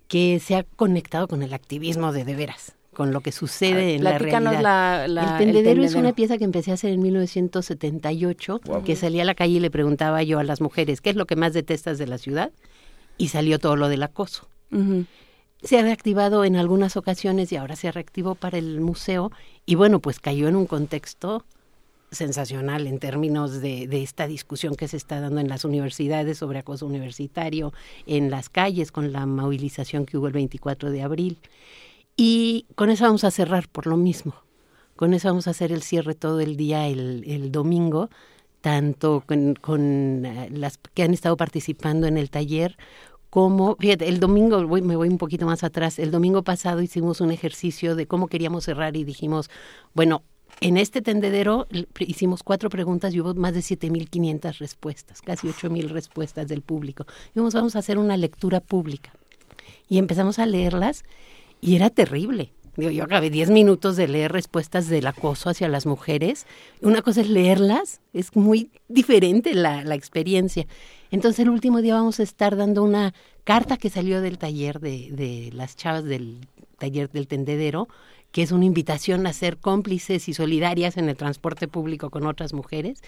que 0.09 0.41
se 0.41 0.55
ha 0.55 0.63
conectado 0.63 1.29
con 1.29 1.41
el 1.43 1.53
activismo 1.53 2.11
de 2.11 2.25
de 2.25 2.35
veras, 2.35 2.75
con 2.93 3.13
lo 3.13 3.21
que 3.21 3.31
sucede 3.31 3.73
ver, 3.75 3.95
en 3.95 4.03
la 4.03 4.17
realidad. 4.17 4.61
la- 4.61 4.61
la- 4.61 5.05
el, 5.05 5.17
el 5.17 5.37
tendedero 5.37 5.69
es 5.69 5.91
tendedero. 5.91 5.99
una 5.99 6.13
pieza 6.13 6.37
que 6.37 6.43
empecé 6.43 6.71
a 6.71 6.73
hacer 6.73 6.91
en 6.91 7.01
1978, 7.01 8.61
Guau. 8.65 8.83
que 8.83 8.95
salía 8.95 9.21
a 9.21 9.25
la 9.25 9.35
calle 9.35 9.53
y 9.53 9.59
le 9.59 9.71
preguntaba 9.71 10.21
yo 10.23 10.39
a 10.39 10.43
las 10.43 10.59
mujeres, 10.61 10.99
¿qué 10.99 11.11
es 11.11 11.15
lo 11.15 11.25
que 11.25 11.35
más 11.35 11.53
detestas 11.53 11.97
de 11.97 12.07
la 12.07 12.17
ciudad? 12.17 12.51
Y 13.17 13.29
salió 13.29 13.59
todo 13.59 13.75
lo 13.75 13.87
del 13.89 14.03
acoso. 14.03 14.47
Se 15.61 15.77
ha 15.77 15.81
reactivado 15.81 16.45
en 16.45 16.55
algunas 16.55 16.95
ocasiones 16.95 17.51
y 17.51 17.55
ahora 17.57 17.75
se 17.75 17.91
reactivó 17.91 18.35
para 18.35 18.57
el 18.57 18.79
museo 18.81 19.31
y 19.65 19.75
bueno, 19.75 19.99
pues 19.99 20.19
cayó 20.19 20.47
en 20.47 20.55
un 20.55 20.65
contexto 20.67 21.43
sensacional 22.11 22.87
en 22.87 22.99
términos 22.99 23.61
de, 23.61 23.87
de 23.87 24.03
esta 24.03 24.27
discusión 24.27 24.75
que 24.75 24.87
se 24.87 24.97
está 24.97 25.19
dando 25.19 25.39
en 25.41 25.47
las 25.47 25.65
universidades 25.65 26.37
sobre 26.37 26.59
acoso 26.59 26.85
universitario, 26.85 27.73
en 28.05 28.29
las 28.29 28.49
calles 28.49 28.91
con 28.91 29.11
la 29.11 29.25
movilización 29.25 30.05
que 30.05 30.17
hubo 30.17 30.27
el 30.27 30.33
24 30.33 30.91
de 30.91 31.01
abril. 31.01 31.39
Y 32.15 32.65
con 32.75 32.89
eso 32.89 33.05
vamos 33.05 33.23
a 33.23 33.31
cerrar 33.31 33.69
por 33.69 33.87
lo 33.87 33.95
mismo. 33.95 34.33
Con 34.95 35.13
eso 35.13 35.29
vamos 35.29 35.47
a 35.47 35.51
hacer 35.51 35.71
el 35.71 35.81
cierre 35.81 36.15
todo 36.15 36.41
el 36.41 36.57
día 36.57 36.87
el, 36.87 37.23
el 37.25 37.51
domingo, 37.51 38.09
tanto 38.59 39.23
con, 39.25 39.55
con, 39.55 40.25
eh, 40.25 40.49
las 40.51 40.77
que 40.93 41.03
han 41.03 41.13
estado 41.13 41.37
participando 41.37 42.07
en 42.07 42.17
el 42.17 42.29
taller 42.29 42.77
como, 43.29 43.77
el 43.79 44.19
domingo, 44.19 44.65
voy, 44.67 44.81
me 44.81 44.95
voy 44.95 45.07
un 45.07 45.17
poquito 45.17 45.45
más 45.45 45.63
atrás, 45.63 45.99
el 45.99 46.11
domingo 46.11 46.43
pasado 46.43 46.81
hicimos 46.81 47.21
un 47.21 47.31
ejercicio 47.31 47.95
de 47.95 48.07
cómo 48.07 48.27
queríamos 48.27 48.65
cerrar 48.65 48.97
y 48.97 49.03
dijimos, 49.03 49.49
bueno, 49.93 50.23
en 50.61 50.77
este 50.77 51.01
tendedero 51.01 51.67
hicimos 51.99 52.43
cuatro 52.43 52.69
preguntas 52.69 53.13
y 53.13 53.21
hubo 53.21 53.33
más 53.33 53.53
de 53.53 53.61
7.500 53.61 54.57
respuestas, 54.57 55.21
casi 55.21 55.47
8.000 55.47 55.89
respuestas 55.89 56.47
del 56.47 56.61
público. 56.61 57.05
Dijimos, 57.27 57.53
vamos 57.53 57.75
a 57.75 57.79
hacer 57.79 57.97
una 57.97 58.17
lectura 58.17 58.59
pública. 58.59 59.13
Y 59.87 59.97
empezamos 59.97 60.39
a 60.39 60.45
leerlas 60.45 61.03
y 61.61 61.75
era 61.75 61.89
terrible. 61.89 62.51
Digo, 62.75 62.91
yo 62.91 63.03
acabé 63.03 63.29
10 63.29 63.49
minutos 63.49 63.97
de 63.97 64.07
leer 64.07 64.31
respuestas 64.31 64.87
del 64.87 65.07
acoso 65.07 65.49
hacia 65.49 65.67
las 65.67 65.85
mujeres. 65.85 66.45
Una 66.81 67.01
cosa 67.01 67.21
es 67.21 67.29
leerlas, 67.29 67.99
es 68.13 68.35
muy 68.35 68.69
diferente 68.87 69.53
la, 69.53 69.81
experiencia. 69.95 70.65
Entonces 71.11 71.39
el 71.39 71.49
último 71.49 71.81
día 71.81 71.95
vamos 71.95 72.19
a 72.19 72.23
estar 72.23 72.55
dando 72.55 72.83
una 72.83 73.13
carta 73.43 73.77
que 73.77 73.89
salió 73.89 74.21
del 74.21 74.37
taller 74.37 74.79
de 74.79 75.49
las 75.53 75.75
chavas 75.75 76.03
del 76.03 76.39
taller 76.79 77.11
del 77.11 77.27
tendedero, 77.27 77.87
que 78.31 78.41
es 78.43 78.51
una 78.51 78.65
invitación 78.65 79.25
a 79.27 79.33
ser 79.33 79.57
cómplices 79.57 80.29
y 80.29 80.33
solidarias 80.33 80.97
en 80.97 81.09
el 81.09 81.15
transporte 81.15 81.67
público 81.67 82.09
con 82.09 82.25
otras 82.25 82.53
mujeres. 82.53 83.01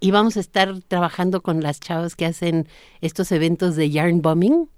Y 0.00 0.10
vamos 0.10 0.36
a 0.36 0.40
estar 0.40 0.78
trabajando 0.88 1.40
con 1.40 1.62
las 1.62 1.80
chavas 1.80 2.14
que 2.16 2.26
hacen 2.26 2.68
estos 3.00 3.32
eventos 3.32 3.76
de 3.76 3.90
yarn 3.90 4.20
bombing, 4.22 4.68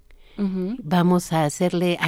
vamos 0.84 1.32
a 1.32 1.44
hacerle 1.44 1.99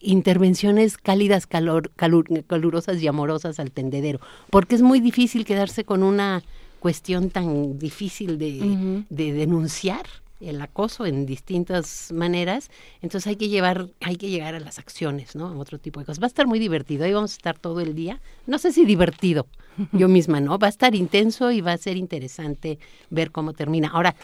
intervenciones 0.00 0.96
cálidas, 0.96 1.46
calor, 1.46 1.92
calur- 1.96 2.44
calurosas 2.46 3.02
y 3.02 3.06
amorosas 3.06 3.60
al 3.60 3.70
tendedero, 3.70 4.18
porque 4.50 4.74
es 4.74 4.82
muy 4.82 5.00
difícil 5.00 5.44
quedarse 5.44 5.84
con 5.84 6.02
una 6.02 6.42
cuestión 6.80 7.28
tan 7.28 7.78
difícil 7.78 8.38
de, 8.38 9.04
de 9.10 9.32
denunciar 9.32 10.06
el 10.40 10.60
acoso 10.60 11.06
en 11.06 11.26
distintas 11.26 12.12
maneras, 12.12 12.70
entonces 13.00 13.26
hay 13.26 13.36
que 13.36 13.48
llevar, 13.48 13.88
hay 14.00 14.16
que 14.16 14.28
llegar 14.28 14.54
a 14.54 14.60
las 14.60 14.78
acciones, 14.78 15.34
¿no? 15.34 15.48
A 15.48 15.56
otro 15.56 15.78
tipo 15.78 16.00
de 16.00 16.06
cosas. 16.06 16.20
Va 16.20 16.26
a 16.26 16.28
estar 16.28 16.46
muy 16.46 16.58
divertido, 16.58 17.04
ahí 17.04 17.12
vamos 17.12 17.32
a 17.32 17.36
estar 17.36 17.58
todo 17.58 17.80
el 17.80 17.94
día. 17.94 18.20
No 18.46 18.58
sé 18.58 18.72
si 18.72 18.84
divertido, 18.84 19.46
yo 19.92 20.08
misma, 20.08 20.40
¿no? 20.40 20.58
Va 20.58 20.66
a 20.66 20.70
estar 20.70 20.94
intenso 20.94 21.50
y 21.52 21.60
va 21.60 21.72
a 21.72 21.78
ser 21.78 21.96
interesante 21.96 22.78
ver 23.10 23.30
cómo 23.30 23.52
termina. 23.52 23.88
Ahora, 23.88 24.14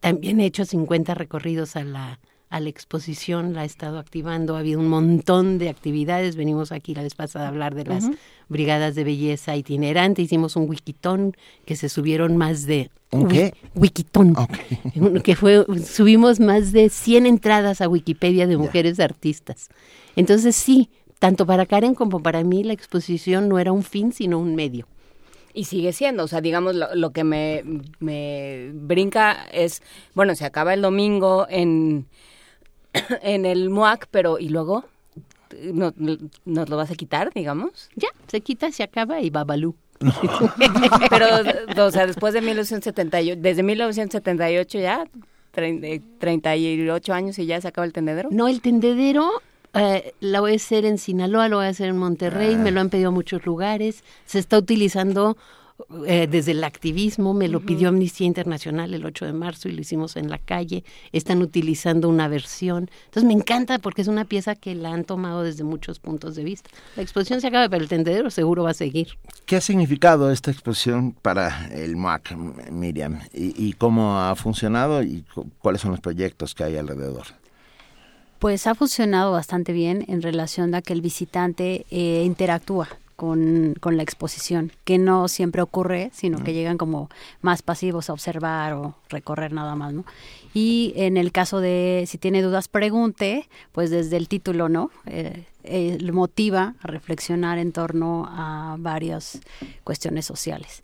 también 0.00 0.40
he 0.40 0.46
hecho 0.46 0.64
50 0.64 1.14
recorridos 1.14 1.76
a 1.76 1.84
la 1.84 2.18
a 2.54 2.60
la 2.60 2.68
exposición, 2.68 3.52
la 3.52 3.62
ha 3.62 3.64
estado 3.64 3.98
activando, 3.98 4.54
ha 4.54 4.60
habido 4.60 4.78
un 4.78 4.86
montón 4.86 5.58
de 5.58 5.68
actividades, 5.68 6.36
venimos 6.36 6.70
aquí 6.70 6.94
la 6.94 7.02
vez 7.02 7.16
pasada 7.16 7.46
a 7.46 7.48
hablar 7.48 7.74
de 7.74 7.84
las 7.84 8.08
brigadas 8.48 8.94
de 8.94 9.02
belleza 9.02 9.56
itinerante, 9.56 10.22
hicimos 10.22 10.54
un 10.54 10.70
wikitón 10.70 11.36
que 11.64 11.74
se 11.74 11.88
subieron 11.88 12.36
más 12.36 12.64
de... 12.64 12.92
¿Un 13.10 13.26
qué? 13.26 13.54
Wikitón, 13.74 14.36
que 15.24 15.34
fue, 15.34 15.66
subimos 15.84 16.38
más 16.38 16.70
de 16.70 16.90
100 16.90 17.26
entradas 17.26 17.80
a 17.80 17.88
Wikipedia 17.88 18.46
de 18.46 18.56
mujeres 18.56 19.00
artistas. 19.00 19.68
Entonces 20.14 20.54
sí, 20.54 20.90
tanto 21.18 21.46
para 21.46 21.66
Karen 21.66 21.96
como 21.96 22.22
para 22.22 22.44
mí 22.44 22.62
la 22.62 22.72
exposición 22.72 23.48
no 23.48 23.58
era 23.58 23.72
un 23.72 23.82
fin, 23.82 24.12
sino 24.12 24.38
un 24.38 24.54
medio. 24.54 24.86
Y 25.52 25.64
sigue 25.64 25.92
siendo, 25.92 26.22
o 26.22 26.28
sea, 26.28 26.40
digamos, 26.40 26.76
lo, 26.76 26.94
lo 26.94 27.10
que 27.10 27.24
me, 27.24 27.64
me 27.98 28.70
brinca 28.74 29.44
es, 29.52 29.82
bueno, 30.14 30.36
se 30.36 30.44
acaba 30.44 30.72
el 30.72 30.82
domingo 30.82 31.48
en 31.50 32.06
en 33.22 33.46
el 33.46 33.70
MUAC, 33.70 34.08
pero 34.10 34.38
¿y 34.38 34.48
luego? 34.48 34.84
¿Nos, 35.72 35.94
¿Nos 36.44 36.68
lo 36.68 36.76
vas 36.76 36.90
a 36.90 36.94
quitar, 36.94 37.32
digamos? 37.32 37.90
Ya, 37.94 38.08
se 38.26 38.40
quita, 38.40 38.70
se 38.72 38.82
acaba 38.82 39.20
y 39.20 39.30
babalú. 39.30 39.74
pero, 41.10 41.86
o 41.86 41.90
sea, 41.90 42.06
después 42.06 42.34
de 42.34 42.40
1978, 42.40 43.40
desde 43.40 43.62
1978 43.62 44.78
ya, 44.78 45.04
38 45.52 47.14
años 47.14 47.38
y 47.38 47.46
ya 47.46 47.60
se 47.60 47.68
acaba 47.68 47.86
el 47.86 47.92
tendedero. 47.92 48.28
No, 48.32 48.48
el 48.48 48.60
tendedero 48.60 49.30
eh, 49.74 50.14
la 50.20 50.40
voy 50.40 50.52
a 50.52 50.56
hacer 50.56 50.84
en 50.84 50.98
Sinaloa, 50.98 51.48
lo 51.48 51.56
voy 51.56 51.66
a 51.66 51.68
hacer 51.68 51.88
en 51.88 51.98
Monterrey, 51.98 52.56
me 52.56 52.70
lo 52.70 52.80
han 52.80 52.90
pedido 52.90 53.08
a 53.08 53.12
muchos 53.12 53.44
lugares. 53.46 54.02
Se 54.24 54.38
está 54.38 54.58
utilizando 54.58 55.36
eh, 56.06 56.28
desde 56.30 56.52
el 56.52 56.62
activismo, 56.62 57.34
me 57.34 57.48
lo 57.48 57.58
pidió 57.58 57.88
Amnistía 57.88 58.28
Internacional 58.28 58.94
el 58.94 59.04
8 59.04 59.26
de 59.26 59.32
marzo 59.32 59.68
y 59.68 59.72
lo 59.72 59.80
hicimos 59.80 60.16
en 60.16 60.30
la 60.30 60.38
calle, 60.38 60.84
están 61.10 61.42
utilizando 61.42 62.08
una 62.08 62.28
versión. 62.28 62.88
Entonces 63.06 63.24
me 63.24 63.32
encanta 63.32 63.80
porque 63.80 64.02
es 64.02 64.08
una 64.08 64.24
pieza 64.24 64.54
que 64.54 64.76
la 64.76 64.92
han 64.92 65.02
tomado 65.02 65.42
desde 65.42 65.64
muchos 65.64 65.98
puntos 65.98 66.36
de 66.36 66.44
vista. 66.44 66.70
La 66.94 67.02
exposición 67.02 67.40
se 67.40 67.48
acaba, 67.48 67.68
pero 67.68 67.82
el 67.82 67.88
tendedero 67.88 68.30
seguro 68.30 68.62
va 68.62 68.70
a 68.70 68.74
seguir. 68.74 69.18
¿Qué 69.46 69.56
ha 69.56 69.60
significado 69.60 70.30
esta 70.30 70.52
exposición 70.52 71.10
para 71.10 71.66
el 71.72 71.96
MAC, 71.96 72.36
Miriam? 72.70 73.20
¿Y, 73.32 73.72
cómo 73.72 74.20
ha 74.20 74.36
funcionado 74.36 75.02
y 75.02 75.24
cuáles 75.58 75.80
son 75.80 75.90
los 75.90 76.00
proyectos 76.00 76.54
que 76.54 76.62
hay 76.62 76.76
alrededor? 76.76 77.26
Pues 78.38 78.68
ha 78.68 78.76
funcionado 78.76 79.32
bastante 79.32 79.72
bien 79.72 80.04
en 80.06 80.22
relación 80.22 80.72
a 80.76 80.82
que 80.82 80.92
el 80.92 81.00
visitante 81.00 81.84
eh, 81.90 82.22
interactúa 82.24 82.88
con, 83.16 83.74
con, 83.80 83.96
la 83.96 84.02
exposición, 84.02 84.72
que 84.84 84.98
no 84.98 85.28
siempre 85.28 85.62
ocurre, 85.62 86.10
sino 86.12 86.42
que 86.42 86.52
llegan 86.52 86.78
como 86.78 87.08
más 87.42 87.62
pasivos 87.62 88.10
a 88.10 88.12
observar 88.12 88.74
o 88.74 88.94
recorrer 89.08 89.52
nada 89.52 89.74
más, 89.76 89.92
¿no? 89.92 90.04
Y 90.52 90.92
en 90.96 91.16
el 91.16 91.32
caso 91.32 91.60
de 91.60 92.04
si 92.06 92.18
tiene 92.18 92.42
dudas, 92.42 92.68
pregunte, 92.68 93.48
pues 93.72 93.90
desde 93.90 94.16
el 94.16 94.28
título, 94.28 94.68
¿no? 94.68 94.90
Eh, 95.06 95.44
eh, 95.64 95.98
motiva 96.12 96.74
a 96.80 96.86
reflexionar 96.86 97.58
en 97.58 97.72
torno 97.72 98.26
a 98.28 98.76
varias 98.78 99.40
cuestiones 99.82 100.24
sociales. 100.26 100.82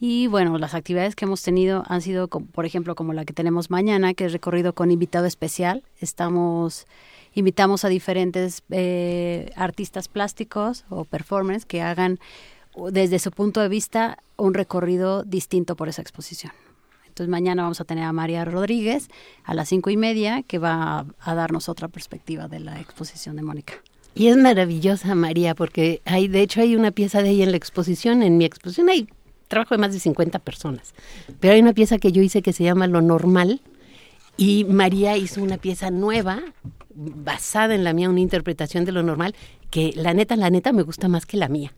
Y 0.00 0.26
bueno, 0.26 0.58
las 0.58 0.74
actividades 0.74 1.14
que 1.14 1.24
hemos 1.24 1.42
tenido 1.42 1.84
han 1.86 2.00
sido, 2.00 2.28
por 2.28 2.66
ejemplo, 2.66 2.94
como 2.94 3.12
la 3.12 3.24
que 3.24 3.32
tenemos 3.32 3.70
mañana, 3.70 4.14
que 4.14 4.26
es 4.26 4.32
recorrido 4.32 4.74
con 4.74 4.90
invitado 4.90 5.26
especial. 5.26 5.82
Estamos 6.00 6.86
invitamos 7.34 7.84
a 7.84 7.88
diferentes 7.88 8.62
eh, 8.70 9.52
artistas 9.56 10.08
plásticos 10.08 10.84
o 10.88 11.04
performers 11.04 11.66
que 11.66 11.82
hagan 11.82 12.18
desde 12.90 13.18
su 13.18 13.30
punto 13.30 13.60
de 13.60 13.68
vista 13.68 14.18
un 14.36 14.54
recorrido 14.54 15.22
distinto 15.22 15.76
por 15.76 15.88
esa 15.88 16.02
exposición. 16.02 16.52
Entonces 17.06 17.30
mañana 17.30 17.62
vamos 17.62 17.80
a 17.80 17.84
tener 17.84 18.04
a 18.04 18.12
María 18.12 18.44
Rodríguez 18.44 19.08
a 19.44 19.54
las 19.54 19.68
cinco 19.68 19.90
y 19.90 19.96
media 19.96 20.42
que 20.42 20.58
va 20.58 21.06
a, 21.20 21.34
darnos 21.34 21.68
otra 21.68 21.86
perspectiva 21.86 22.48
de 22.48 22.58
la 22.58 22.80
exposición 22.80 23.36
de 23.36 23.42
Mónica. 23.42 23.74
Y 24.16 24.28
es 24.28 24.36
maravillosa 24.36 25.14
María 25.14 25.54
porque 25.54 26.02
hay, 26.04 26.26
de 26.26 26.42
hecho 26.42 26.60
hay 26.60 26.74
una 26.74 26.90
pieza 26.90 27.22
de 27.22 27.30
ella 27.30 27.44
en 27.44 27.52
la 27.52 27.56
exposición, 27.56 28.22
en 28.22 28.36
mi 28.36 28.44
exposición 28.44 28.88
hay 28.88 29.08
trabajo 29.46 29.74
de 29.74 29.80
más 29.80 29.92
de 29.92 30.00
50 30.00 30.40
personas, 30.40 30.94
pero 31.38 31.54
hay 31.54 31.60
una 31.60 31.72
pieza 31.72 31.98
que 31.98 32.10
yo 32.10 32.20
hice 32.22 32.42
que 32.42 32.52
se 32.52 32.64
llama 32.64 32.88
Lo 32.88 33.00
Normal 33.00 33.60
y 34.36 34.64
María 34.64 35.16
hizo 35.16 35.40
una 35.40 35.58
pieza 35.58 35.90
nueva 35.90 36.42
basada 36.94 37.74
en 37.74 37.84
la 37.84 37.92
mía, 37.92 38.08
una 38.08 38.20
interpretación 38.20 38.84
de 38.84 38.92
lo 38.92 39.02
normal, 39.02 39.34
que 39.70 39.92
la 39.96 40.14
neta, 40.14 40.36
la 40.36 40.50
neta 40.50 40.72
me 40.72 40.82
gusta 40.82 41.08
más 41.08 41.26
que 41.26 41.36
la 41.36 41.48
mía. 41.48 41.72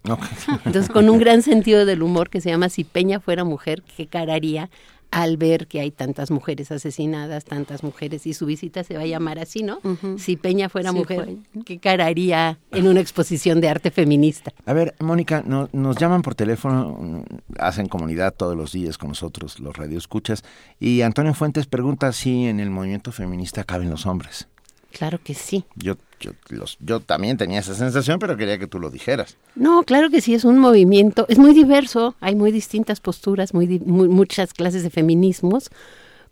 Entonces, 0.65 0.91
con 0.91 1.09
un 1.09 1.19
gran 1.19 1.43
sentido 1.43 1.87
del 1.87 2.03
humor 2.03 2.29
que 2.29 2.41
se 2.41 2.51
llama 2.51 2.69
Si 2.69 2.85
Peña 2.85 3.21
fuera 3.21 3.45
mujer, 3.45 3.83
¿qué 3.97 4.07
cararía 4.07 4.71
al 5.11 5.37
ver 5.37 5.67
que 5.67 5.81
hay 5.81 5.93
tantas 5.93 6.31
mujeres 6.31 6.73
asesinadas, 6.73 7.45
tantas 7.45 7.83
mujeres, 7.83 8.27
y 8.27 8.35
su 8.35 8.45
visita 8.45 8.85
se 8.85 8.97
va 8.97 9.03
a 9.03 9.07
llamar 9.07 9.39
así, 9.39 9.63
¿no? 9.63 9.79
Si 10.19 10.37
Peña 10.37 10.69
fuera 10.69 10.93
mujer, 10.93 11.37
¿qué 11.65 11.79
cararía 11.79 12.59
en 12.73 12.89
una 12.89 13.01
exposición 13.01 13.61
de 13.61 13.69
arte 13.69 13.91
feminista? 13.91 14.53
A 14.67 14.73
ver, 14.73 14.95
Mónica, 14.99 15.43
nos 15.47 15.97
llaman 15.97 16.23
por 16.23 16.35
teléfono, 16.35 17.25
hacen 17.59 17.87
comunidad 17.87 18.35
todos 18.35 18.57
los 18.57 18.73
días 18.73 18.99
con 18.99 19.11
nosotros, 19.11 19.61
los 19.61 19.77
radioescuchas, 19.77 20.43
y 20.81 21.03
Antonio 21.03 21.35
Fuentes 21.35 21.67
pregunta 21.67 22.13
si 22.13 22.47
en 22.47 22.59
el 22.61 22.71
movimiento 22.71 23.13
feminista 23.13 23.65
caben 23.65 23.91
los 23.91 24.07
hombres. 24.07 24.49
Claro 24.97 25.21
que 25.23 25.35
sí. 25.35 25.65
Yo, 25.75 25.97
yo, 26.21 26.31
los, 26.49 26.79
yo 26.81 27.01
también 27.01 27.37
tenía 27.37 27.59
esa 27.61 27.75
sensación, 27.75 28.19
pero 28.19 28.37
quería 28.39 28.59
que 28.59 28.67
tú 28.67 28.79
lo 28.79 28.89
dijeras. 28.89 29.37
No, 29.55 29.83
claro 29.83 30.09
que 30.09 30.23
sí, 30.23 30.33
es 30.33 30.45
un 30.45 30.59
movimiento, 30.59 31.27
es 31.29 31.39
muy 31.39 31.53
diverso, 31.53 32.15
hay 32.21 32.35
muy 32.35 32.51
distintas 32.51 33.01
posturas, 33.01 33.53
muy, 33.53 33.79
muchas 33.81 34.55
clases 34.55 34.83
de 34.83 34.89
feminismos, 34.91 35.69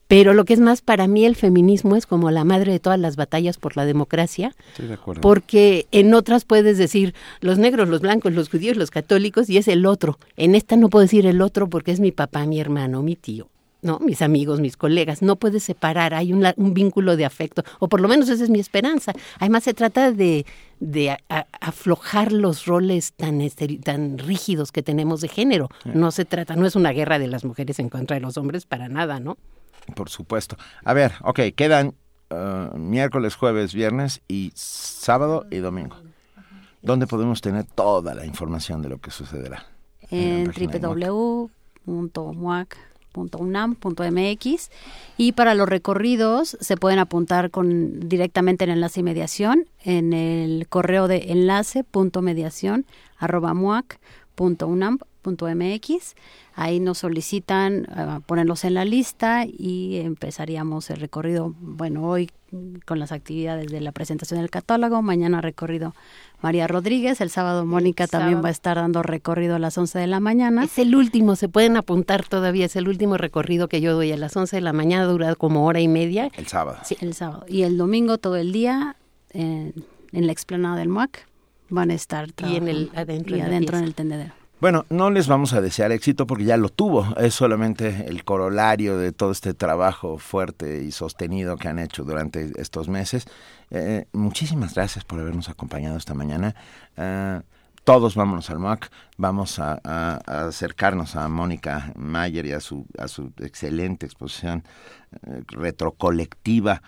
pero 0.08 0.32
lo 0.32 0.44
que 0.46 0.54
es 0.54 0.60
más 0.60 0.80
para 0.80 1.06
mí 1.08 1.26
el 1.26 1.36
feminismo 1.36 1.94
es 1.96 2.06
como 2.06 2.30
la 2.30 2.44
madre 2.44 2.72
de 2.72 2.80
todas 2.80 2.98
las 2.98 3.16
batallas 3.16 3.58
por 3.58 3.76
la 3.76 3.84
democracia, 3.84 4.54
Estoy 4.70 4.86
de 4.88 4.94
acuerdo. 4.94 5.20
porque 5.20 5.86
en 5.92 6.14
otras 6.14 6.44
puedes 6.46 6.78
decir 6.78 7.14
los 7.40 7.58
negros, 7.58 7.88
los 7.88 8.00
blancos, 8.00 8.32
los 8.32 8.48
judíos, 8.48 8.78
los 8.78 8.90
católicos 8.90 9.50
y 9.50 9.58
es 9.58 9.68
el 9.68 9.84
otro. 9.84 10.18
En 10.36 10.54
esta 10.54 10.76
no 10.76 10.88
puedo 10.88 11.02
decir 11.02 11.26
el 11.26 11.42
otro 11.42 11.68
porque 11.68 11.92
es 11.92 12.00
mi 12.00 12.12
papá, 12.12 12.46
mi 12.46 12.60
hermano, 12.60 13.02
mi 13.02 13.16
tío. 13.16 13.48
¿No? 13.84 13.98
Mis 14.00 14.22
amigos, 14.22 14.60
mis 14.60 14.76
colegas, 14.76 15.22
no 15.22 15.36
puedes 15.36 15.62
separar, 15.62 16.14
hay 16.14 16.32
un, 16.32 16.44
un, 16.56 16.74
vínculo 16.74 17.16
de 17.16 17.24
afecto, 17.24 17.62
o 17.78 17.88
por 17.88 18.00
lo 18.00 18.08
menos 18.08 18.28
esa 18.28 18.42
es 18.42 18.50
mi 18.50 18.58
esperanza. 18.58 19.12
Además 19.38 19.64
se 19.64 19.74
trata 19.74 20.10
de, 20.10 20.46
de 20.80 21.16
aflojar 21.60 22.32
los 22.32 22.64
roles 22.66 23.12
tan, 23.12 23.40
tan 23.84 24.18
rígidos 24.18 24.72
que 24.72 24.82
tenemos 24.82 25.20
de 25.20 25.28
género. 25.28 25.68
No 25.84 26.10
se 26.10 26.24
trata, 26.24 26.56
no 26.56 26.66
es 26.66 26.76
una 26.76 26.90
guerra 26.92 27.18
de 27.18 27.28
las 27.28 27.44
mujeres 27.44 27.78
en 27.78 27.90
contra 27.90 28.14
de 28.14 28.20
los 28.20 28.36
hombres 28.38 28.64
para 28.66 28.88
nada, 28.88 29.20
¿no? 29.20 29.36
Por 29.94 30.08
supuesto. 30.08 30.56
A 30.82 30.94
ver, 30.94 31.12
ok, 31.22 31.40
quedan 31.54 31.94
uh, 32.30 32.76
miércoles, 32.76 33.36
jueves, 33.36 33.74
viernes 33.74 34.22
y 34.28 34.50
sábado 34.54 35.46
y 35.50 35.58
domingo. 35.58 35.96
¿Dónde 36.80 37.06
podemos 37.06 37.42
tener 37.42 37.64
toda 37.64 38.14
la 38.14 38.24
información 38.24 38.80
de 38.80 38.88
lo 38.88 38.98
que 38.98 39.10
sucederá? 39.10 39.66
En, 40.10 40.46
en 40.46 40.52
unam.mx 43.14 44.70
y 45.16 45.32
para 45.32 45.54
los 45.54 45.68
recorridos 45.68 46.56
se 46.60 46.76
pueden 46.76 46.98
apuntar 46.98 47.50
con 47.50 48.08
directamente 48.08 48.64
en 48.64 48.70
enlace 48.70 49.00
y 49.00 49.02
mediación 49.02 49.66
en 49.82 50.12
el 50.12 50.66
correo 50.68 51.08
de 51.08 51.32
enlace.mediación 51.32 52.86
arroba 53.18 53.54
.mx. 55.26 56.14
Ahí 56.56 56.78
nos 56.78 56.98
solicitan 56.98 57.86
uh, 57.90 58.20
ponerlos 58.20 58.64
en 58.64 58.74
la 58.74 58.84
lista 58.84 59.44
y 59.44 59.96
empezaríamos 59.96 60.88
el 60.90 60.98
recorrido, 60.98 61.54
bueno, 61.58 62.08
hoy 62.08 62.30
con 62.84 63.00
las 63.00 63.10
actividades 63.10 63.72
de 63.72 63.80
la 63.80 63.90
presentación 63.90 64.40
del 64.40 64.50
catálogo, 64.50 65.02
mañana 65.02 65.40
recorrido 65.40 65.94
María 66.40 66.68
Rodríguez, 66.68 67.20
el 67.20 67.30
sábado 67.30 67.66
Mónica 67.66 68.06
también 68.06 68.44
va 68.44 68.48
a 68.48 68.52
estar 68.52 68.76
dando 68.76 69.02
recorrido 69.02 69.56
a 69.56 69.58
las 69.58 69.76
11 69.76 69.98
de 69.98 70.06
la 70.06 70.20
mañana. 70.20 70.62
Es 70.64 70.78
el 70.78 70.94
último, 70.94 71.36
se 71.36 71.48
pueden 71.48 71.76
apuntar 71.76 72.24
todavía, 72.24 72.66
es 72.66 72.76
el 72.76 72.86
último 72.86 73.16
recorrido 73.16 73.66
que 73.66 73.80
yo 73.80 73.94
doy 73.94 74.12
a 74.12 74.16
las 74.16 74.36
11 74.36 74.56
de 74.56 74.62
la 74.62 74.72
mañana, 74.72 75.04
dura 75.04 75.34
como 75.34 75.66
hora 75.66 75.80
y 75.80 75.88
media. 75.88 76.30
El 76.34 76.46
sábado. 76.46 76.78
Sí, 76.84 76.96
el 77.00 77.14
sábado. 77.14 77.44
Y 77.48 77.62
el 77.62 77.76
domingo 77.78 78.18
todo 78.18 78.36
el 78.36 78.52
día 78.52 78.96
en, 79.30 79.72
en 80.12 80.26
la 80.26 80.32
explanada 80.32 80.76
del 80.76 80.88
MUAC 80.88 81.26
van 81.70 81.90
a 81.90 81.94
estar 81.94 82.28
y 82.46 82.56
en 82.56 82.68
el 82.68 82.90
adentro, 82.94 83.36
y 83.36 83.40
adentro 83.40 83.78
en 83.78 83.84
el 83.84 83.94
tendedero. 83.94 84.43
Bueno, 84.64 84.86
no 84.88 85.10
les 85.10 85.28
vamos 85.28 85.52
a 85.52 85.60
desear 85.60 85.92
éxito 85.92 86.26
porque 86.26 86.44
ya 86.44 86.56
lo 86.56 86.70
tuvo. 86.70 87.14
Es 87.18 87.34
solamente 87.34 88.06
el 88.08 88.24
corolario 88.24 88.96
de 88.96 89.12
todo 89.12 89.30
este 89.30 89.52
trabajo 89.52 90.16
fuerte 90.16 90.82
y 90.82 90.90
sostenido 90.90 91.58
que 91.58 91.68
han 91.68 91.78
hecho 91.78 92.02
durante 92.02 92.50
estos 92.58 92.88
meses. 92.88 93.26
Eh, 93.70 94.06
muchísimas 94.14 94.74
gracias 94.74 95.04
por 95.04 95.20
habernos 95.20 95.50
acompañado 95.50 95.98
esta 95.98 96.14
mañana. 96.14 96.54
Uh, 96.96 97.42
todos 97.84 98.14
vámonos 98.14 98.48
al 98.48 98.58
MOAC, 98.58 98.90
vamos 99.18 99.58
a, 99.58 99.74
acercarnos 100.46 101.14
a 101.14 101.28
Mónica 101.28 101.92
Mayer 101.94 102.46
y 102.46 102.52
a 102.52 102.60
su, 102.60 102.86
a 102.96 103.06
su 103.06 103.34
excelente 103.40 104.06
exposición 104.06 104.64
eh, 105.26 105.42
retrocolectiva. 105.48 106.80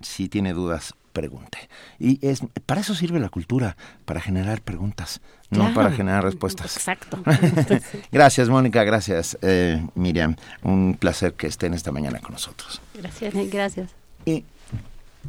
Si 0.00 0.28
tiene 0.28 0.52
dudas, 0.52 0.94
pregunte. 1.14 1.70
Y 1.98 2.18
es 2.26 2.40
para 2.66 2.82
eso 2.82 2.94
sirve 2.94 3.18
la 3.18 3.30
cultura, 3.30 3.78
para 4.04 4.20
generar 4.20 4.60
preguntas, 4.60 5.22
no 5.48 5.72
para 5.72 5.90
generar 5.92 6.24
respuestas. 6.24 6.76
Exacto. 6.76 7.22
gracias, 8.12 8.50
Mónica, 8.50 8.84
gracias, 8.84 9.38
eh, 9.40 9.82
Miriam. 9.94 10.36
Un 10.62 10.96
placer 10.98 11.32
que 11.32 11.46
estén 11.46 11.72
esta 11.72 11.92
mañana 11.92 12.18
con 12.18 12.32
nosotros. 12.32 12.82
Gracias, 12.94 13.32
gracias. 13.50 13.90
Y, 14.26 14.44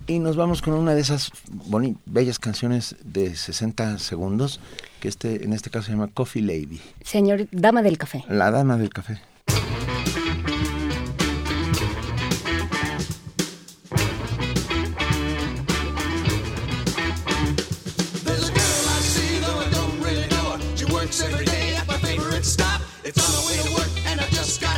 y 0.08 0.20
nos 0.20 0.36
vamos 0.36 0.62
con 0.62 0.74
una 0.74 0.94
de 0.96 1.02
esas 1.02 1.32
bellas 2.06 2.40
canciones 2.40 2.96
de 3.04 3.36
60 3.36 4.00
segundos, 4.00 4.60
que 5.00 5.08
este, 5.08 5.46
en 5.46 5.54
este 5.54 5.70
caso 5.70 5.86
se 5.86 5.92
llama 5.92 6.08
Coffee 6.08 6.42
Lady. 6.42 6.82
Señor, 7.04 7.48
Dama 7.52 7.84
del 7.84 7.98
Café. 7.98 8.26
La 8.28 8.52
Dama 8.52 8.78
del 8.78 8.90
Café. 8.90 9.22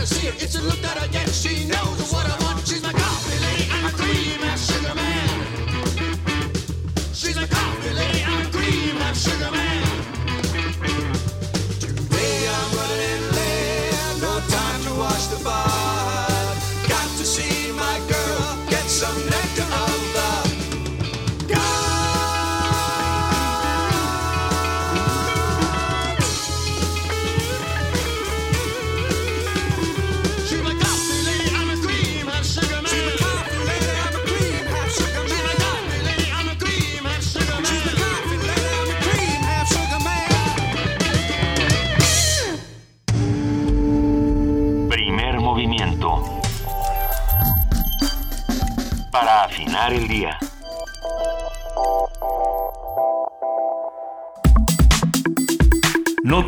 It's 0.09 0.55
a 0.55 0.61
look 0.61 0.79
that 0.81 0.97
I 0.97 1.07
get. 1.07 1.27
She 1.29 1.65
knows 1.65 2.11
what 2.13 2.25
I 2.25 2.43
want. 2.45 2.65
She's 2.65 2.81
my 2.81 2.93
coffee 2.93 3.39
lady. 3.45 3.69
I'm 3.71 3.85
a 3.85 3.91
cream 3.91 4.41
and 4.41 4.59
sugar 4.59 4.95
man. 4.95 5.29
She's 7.13 7.35
my 7.35 7.47
coffee 7.47 7.93
lady. 7.93 8.23
I'm 8.23 8.47
a 8.47 8.49
cream 8.49 8.97
and 8.97 9.17
sugar 9.17 9.51
man. 9.51 9.66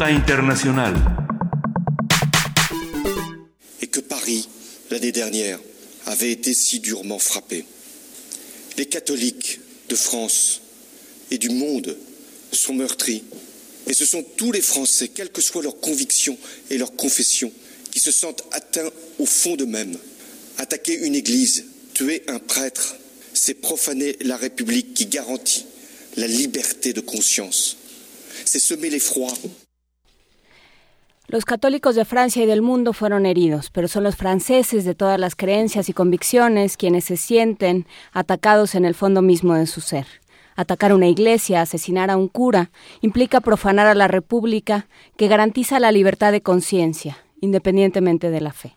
Nota 0.10 0.22
internacional. 0.22 0.96
et 3.82 3.88
que 3.88 4.00
Paris, 4.00 4.48
l'année 4.90 5.12
dernière, 5.12 5.60
avait 6.06 6.32
été 6.32 6.54
si 6.54 6.80
durement 6.80 7.20
frappé. 7.20 7.66
Les 8.78 8.86
catholiques 8.86 9.60
de 9.88 9.96
France 9.96 10.62
et 11.32 11.38
du 11.38 11.50
monde 11.50 11.96
sont 12.52 12.74
meurtris. 12.74 13.24
Et 13.88 13.94
ce 13.94 14.06
sont 14.06 14.24
tous 14.38 14.52
les 14.52 14.62
Français, 14.62 15.10
quelles 15.10 15.32
que 15.32 15.42
soient 15.42 15.64
leurs 15.64 15.80
convictions 15.80 16.38
et 16.70 16.78
leurs 16.78 16.96
confessions, 16.96 17.52
qui 17.92 18.00
se 18.00 18.12
sentent 18.12 18.44
atteints 18.52 18.90
au 19.20 19.26
fond 19.26 19.56
d'eux-mêmes. 19.56 19.98
Attaquer 20.58 20.94
une 20.94 21.16
église, 21.16 21.66
tuer 21.94 22.24
un 22.28 22.40
prêtre, 22.40 22.96
c'est 23.34 23.56
profaner 23.56 24.18
la 24.22 24.38
République 24.38 24.94
qui 24.94 25.06
garantit 25.06 25.66
la 26.16 26.28
liberté 26.28 26.94
de 26.94 27.02
conscience. 27.02 27.78
C'est 28.46 28.60
semer 28.60 28.90
l'effroi. 28.90 29.32
Los 31.32 31.46
católicos 31.46 31.94
de 31.94 32.06
Francia 32.06 32.42
y 32.42 32.48
del 32.48 32.64
mundo 32.64 32.92
fueron 32.92 33.28
heridos, 33.28 33.70
pero 33.70 33.88
son 33.88 34.04
los 34.04 34.16
franceses 34.16 34.84
de 34.84 34.96
todas 34.96 35.20
las 35.20 35.36
creencias 35.36 35.88
y 35.88 35.94
convicciones 35.94 36.76
quienes 36.76 37.04
se 37.04 37.18
sienten 37.18 37.86
atacados 38.12 38.74
en 38.74 38.84
el 38.84 38.96
fondo 38.96 39.22
mismo 39.22 39.54
de 39.54 39.68
su 39.68 39.80
ser. 39.80 40.08
Atacar 40.56 40.92
una 40.92 41.06
iglesia, 41.06 41.62
asesinar 41.62 42.10
a 42.10 42.18
un 42.18 42.30
cura, 42.30 42.72
implica 43.02 43.42
profanar 43.42 43.86
a 43.86 43.94
la 43.94 44.08
República 44.08 44.88
que 45.18 45.28
garantiza 45.28 45.80
la 45.80 45.92
libertad 45.92 46.32
de 46.32 46.42
conciencia, 46.42 47.20
independientemente 47.42 48.32
de 48.32 48.42
la 48.42 48.52
fe. 48.52 48.74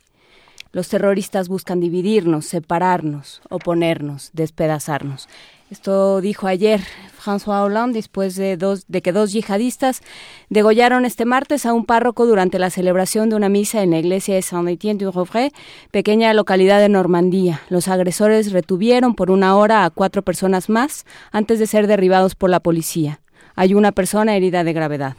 Los 0.73 0.89
terroristas 0.89 1.49
buscan 1.49 1.81
dividirnos, 1.81 2.45
separarnos, 2.45 3.41
oponernos, 3.49 4.29
despedazarnos. 4.35 5.27
Esto 5.73 6.21
dijo 6.21 6.49
ayer 6.49 6.83
François 7.19 7.65
Hollande 7.65 7.99
después 7.99 8.37
de, 8.37 8.59
dos, 8.59 8.85
de 8.89 9.01
que 9.01 9.11
dos 9.11 9.33
yihadistas 9.33 10.03
degollaron 10.51 11.07
este 11.07 11.25
martes 11.25 11.65
a 11.65 11.73
un 11.73 11.87
párroco 11.87 12.27
durante 12.27 12.59
la 12.59 12.69
celebración 12.69 13.31
de 13.31 13.37
una 13.37 13.49
misa 13.49 13.83
en 13.83 13.93
la 13.93 13.99
iglesia 13.99 14.35
de 14.35 14.43
Saint-Étienne-du-Rouvray, 14.43 15.51
pequeña 15.91 16.35
localidad 16.35 16.79
de 16.79 16.91
Normandía. 16.91 17.63
Los 17.71 17.89
agresores 17.89 18.53
retuvieron 18.53 19.15
por 19.15 19.31
una 19.31 19.57
hora 19.57 19.87
a 19.87 19.89
cuatro 19.91 20.21
personas 20.21 20.69
más 20.69 21.07
antes 21.31 21.59
de 21.59 21.67
ser 21.67 21.87
derribados 21.87 22.35
por 22.35 22.51
la 22.51 22.61
policía. 22.61 23.23
Hay 23.55 23.73
una 23.73 23.93
persona 23.93 24.37
herida 24.37 24.65
de 24.65 24.75
gravedad. 24.75 25.17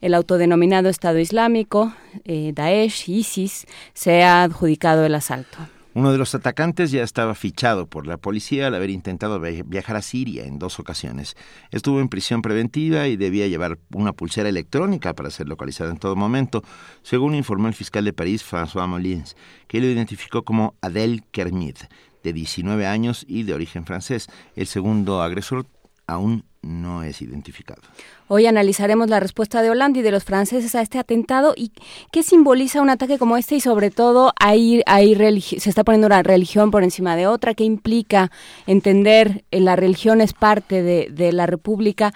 El 0.00 0.14
autodenominado 0.14 0.90
Estado 0.90 1.18
Islámico, 1.18 1.92
eh, 2.24 2.52
Daesh, 2.54 3.08
ISIS, 3.08 3.66
se 3.94 4.22
ha 4.22 4.44
adjudicado 4.44 5.04
el 5.04 5.16
asalto. 5.16 5.58
Uno 5.94 6.10
de 6.10 6.16
los 6.16 6.34
atacantes 6.34 6.90
ya 6.90 7.02
estaba 7.02 7.34
fichado 7.34 7.86
por 7.86 8.06
la 8.06 8.16
policía 8.16 8.66
al 8.66 8.74
haber 8.74 8.88
intentado 8.88 9.38
viajar 9.40 9.96
a 9.96 10.02
Siria 10.02 10.44
en 10.44 10.58
dos 10.58 10.80
ocasiones. 10.80 11.36
Estuvo 11.70 12.00
en 12.00 12.08
prisión 12.08 12.40
preventiva 12.40 13.08
y 13.08 13.16
debía 13.16 13.46
llevar 13.46 13.78
una 13.92 14.14
pulsera 14.14 14.48
electrónica 14.48 15.12
para 15.12 15.28
ser 15.28 15.48
localizado 15.48 15.90
en 15.90 15.98
todo 15.98 16.16
momento, 16.16 16.62
según 17.02 17.34
informó 17.34 17.68
el 17.68 17.74
fiscal 17.74 18.06
de 18.06 18.14
París, 18.14 18.42
François 18.42 18.88
Molins, 18.88 19.36
que 19.68 19.80
lo 19.80 19.86
identificó 19.86 20.44
como 20.44 20.76
Adel 20.80 21.24
Kermid, 21.30 21.76
de 22.22 22.32
19 22.32 22.86
años 22.86 23.26
y 23.28 23.42
de 23.42 23.52
origen 23.52 23.84
francés. 23.84 24.28
El 24.56 24.68
segundo 24.68 25.20
agresor 25.20 25.66
aún 26.06 26.44
no 26.62 27.02
es 27.02 27.20
identificado. 27.20 27.82
Hoy 28.28 28.46
analizaremos 28.46 29.10
la 29.10 29.20
respuesta 29.20 29.62
de 29.62 29.70
Holanda 29.70 29.98
y 29.98 30.02
de 30.02 30.12
los 30.12 30.24
franceses 30.24 30.74
a 30.74 30.80
este 30.80 30.98
atentado 30.98 31.54
y 31.56 31.72
qué 32.12 32.22
simboliza 32.22 32.80
un 32.80 32.88
ataque 32.88 33.18
como 33.18 33.36
este 33.36 33.56
y 33.56 33.60
sobre 33.60 33.90
todo 33.90 34.32
ahí, 34.40 34.82
ahí 34.86 35.14
se 35.40 35.68
está 35.68 35.82
poniendo 35.82 36.06
una 36.06 36.22
religión 36.22 36.70
por 36.70 36.84
encima 36.84 37.16
de 37.16 37.26
otra, 37.26 37.54
qué 37.54 37.64
implica 37.64 38.30
entender 38.66 39.44
que 39.50 39.60
la 39.60 39.76
religión 39.76 40.20
es 40.20 40.32
parte 40.32 40.82
de, 40.82 41.32
la 41.32 41.46
república 41.46 42.12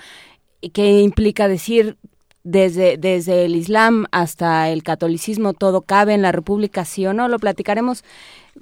qué 0.73 1.01
implica 1.01 1.49
decir 1.49 1.97
desde, 2.45 2.97
desde 2.97 3.45
el 3.45 3.57
Islam 3.57 4.07
hasta 4.13 4.71
el 4.71 4.83
catolicismo 4.85 5.55
todo 5.55 5.83
cabe 5.83 6.15
en 6.15 6.23
la 6.23 6.33
república, 6.33 6.85
sí 6.85 7.05
o 7.07 7.13
no, 7.13 7.29
lo 7.29 7.39
platicaremos 7.39 8.05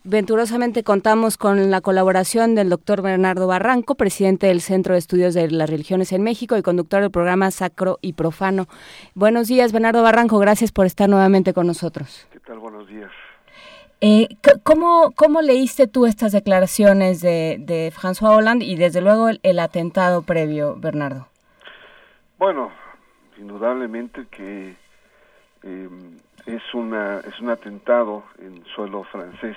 Venturosamente 0.03 0.83
contamos 0.83 1.37
con 1.37 1.71
la 1.71 1.81
colaboración 1.81 2.55
del 2.55 2.69
doctor 2.69 3.01
Bernardo 3.01 3.47
Barranco, 3.47 3.95
presidente 3.95 4.49
del 4.49 4.61
Centro 4.61 4.95
de 4.95 4.99
Estudios 4.99 5.35
de 5.35 5.49
las 5.51 5.71
Religiones 5.71 6.13
en 6.13 6.23
México 6.23 6.57
y 6.57 6.63
conductor 6.63 7.01
del 7.01 7.11
programa 7.11 7.51
Sacro 7.51 7.99
y 8.03 8.15
Profano. 8.15 8.67
Buenos 9.15 9.47
días, 9.47 9.73
Bernardo 9.73 10.03
Barranco, 10.03 10.39
gracias 10.39 10.73
por 10.73 10.87
estar 10.87 11.09
nuevamente 11.09 11.55
con 11.55 11.67
nosotros. 11.67 12.27
¿Qué 12.33 12.41
tal? 12.41 12.59
Buenos 12.59 12.89
días. 12.89 13.11
Eh, 14.01 14.29
¿cómo, 14.65 15.13
¿Cómo 15.13 15.41
leíste 15.41 15.87
tú 15.87 16.07
estas 16.07 16.33
declaraciones 16.33 17.21
de, 17.21 17.57
de 17.61 17.93
François 17.93 18.37
Hollande 18.37 18.65
y 18.65 18.77
desde 18.77 19.01
luego 19.01 19.29
el, 19.29 19.41
el 19.43 19.59
atentado 19.61 20.23
previo, 20.23 20.77
Bernardo? 20.77 21.29
Bueno, 22.39 22.71
indudablemente 23.39 24.27
que 24.31 24.77
eh, 25.63 25.89
es, 26.47 26.75
una, 26.75 27.21
es 27.21 27.41
un 27.41 27.49
atentado 27.49 28.25
en 28.39 28.65
suelo 28.75 29.05
francés 29.05 29.57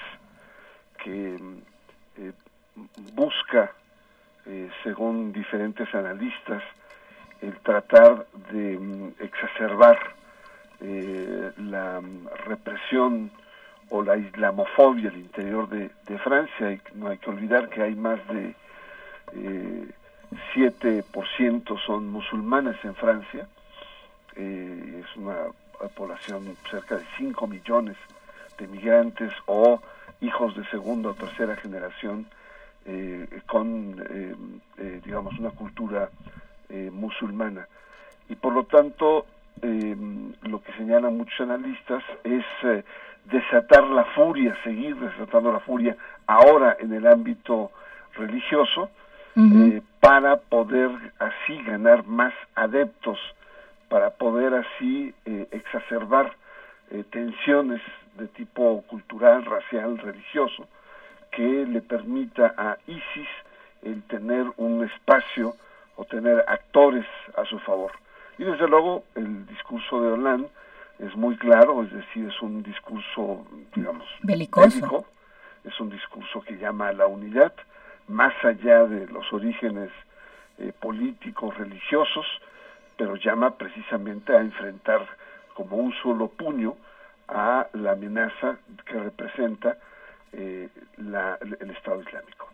que 1.03 1.38
eh, 2.18 2.32
busca, 3.14 3.72
eh, 4.45 4.69
según 4.84 5.32
diferentes 5.32 5.94
analistas, 5.94 6.64
el 7.41 7.56
tratar 7.57 8.26
de 8.52 8.78
um, 8.78 9.11
exacerbar 9.19 9.99
eh, 10.82 11.52
la 11.57 11.99
um, 11.99 12.28
represión 12.45 13.32
o 13.90 14.02
la 14.02 14.18
islamofobia 14.18 15.10
al 15.10 15.18
interior 15.18 15.69
de, 15.69 15.90
Francia. 16.19 16.72
Y 16.72 16.82
no 16.95 17.07
hay 17.07 17.18
que 17.18 17.30
olvidar 17.30 17.69
que 17.69 17.84
hay 17.84 17.95
más 17.95 18.19
de 18.28 18.56
eh, 19.34 19.88
7% 20.56 21.86
son 21.86 22.07
musulmanes 22.11 22.76
en 22.84 22.95
Francia. 22.95 23.48
es 24.36 25.15
una 25.15 25.38
población 25.95 26.57
cerca 26.69 26.98
de 26.98 27.06
5 27.18 27.48
millones 27.48 27.95
de 28.57 28.68
migrantes 28.68 29.32
o 29.45 29.80
hijos 30.22 30.56
de 30.56 30.65
segunda 30.68 31.10
o 31.10 31.14
tercera 31.14 31.56
generación 31.57 32.26
eh, 32.85 33.27
con, 33.45 34.02
eh, 34.10 34.35
eh, 34.77 35.02
digamos, 35.03 35.38
una 35.39 35.52
cultura 35.52 36.10
musulmana. 36.91 37.65
y 38.27 38.35
por 38.35 38.53
lo 38.53 38.64
tanto 38.65 39.26
lo 39.61 40.61
que 40.61 40.73
señalan 40.73 41.18
muchos 41.18 41.39
analistas 41.39 42.03
es 42.23 42.45
eh, 42.64 42.84
desatar 43.26 43.84
la 43.85 44.03
furia, 44.15 44.56
seguir 44.64 44.95
desatando 44.98 45.52
la 45.52 45.60
furia 45.61 45.95
ahora 46.27 46.76
en 46.80 46.94
el 46.94 47.07
ámbito 47.07 47.72
religioso 48.15 48.89
eh, 49.38 49.81
para 49.99 50.38
poder 50.38 50.89
así 51.19 51.61
ganar 51.64 52.06
más 52.07 52.34
adeptos, 52.56 53.19
para 53.88 54.10
poder 54.10 54.53
así 54.56 55.14
eh, 55.26 55.48
exacerbar 55.52 56.34
tensiones 57.11 57.81
de 58.18 58.27
tipo 58.27 58.81
cultural, 58.88 59.45
racial, 59.45 59.98
religioso, 59.98 60.68
que 61.31 61.65
le 61.65 61.81
permita 61.81 62.53
a 62.57 62.77
ISIS 62.88 63.30
el 63.84 64.03
tener 64.03 64.45
un 64.57 64.84
espacio 64.84 65.56
o 65.95 66.06
tener 66.06 66.44
actores 66.48 67.06
a 67.35 67.45
su 67.45 67.60
favor. 67.60 67.91
Y 68.38 68.44
desde 68.44 68.68
luego 68.68 69.03
el 69.15 69.45
discurso 69.48 70.02
de 70.02 70.11
Hollande 70.11 70.49
es 70.99 71.15
muy 71.15 71.38
claro, 71.38 71.84
es 71.84 71.91
decir, 71.91 72.27
es 72.27 72.41
un 72.41 72.64
discurso, 72.64 73.45
digamos, 73.76 74.07
belicoso. 74.23 75.06
es 75.64 75.80
un 75.80 75.89
discurso 75.89 76.41
que 76.41 76.57
llama 76.57 76.89
a 76.89 76.94
la 76.94 77.07
unidad, 77.07 77.53
más 78.07 78.34
allá 78.44 78.85
de 78.85 79.06
los 79.07 79.31
orígenes 79.31 79.91
eh, 80.60 80.72
políticos, 80.80 81.56
religiosos, 81.57 82.26
pero 82.95 83.15
llama 83.15 83.56
precisamente 83.57 84.35
a 84.35 84.39
enfrentar 84.39 85.06
como 85.53 85.77
un 85.77 85.94
solo 86.02 86.30
puño 86.30 86.76
a 87.28 87.68
la 87.74 87.91
amenaza 87.91 88.58
que 88.86 88.94
representa 88.94 89.78
eh, 90.34 90.70
el 90.98 91.72
Estado 91.72 92.02
Islámico. 92.02 92.48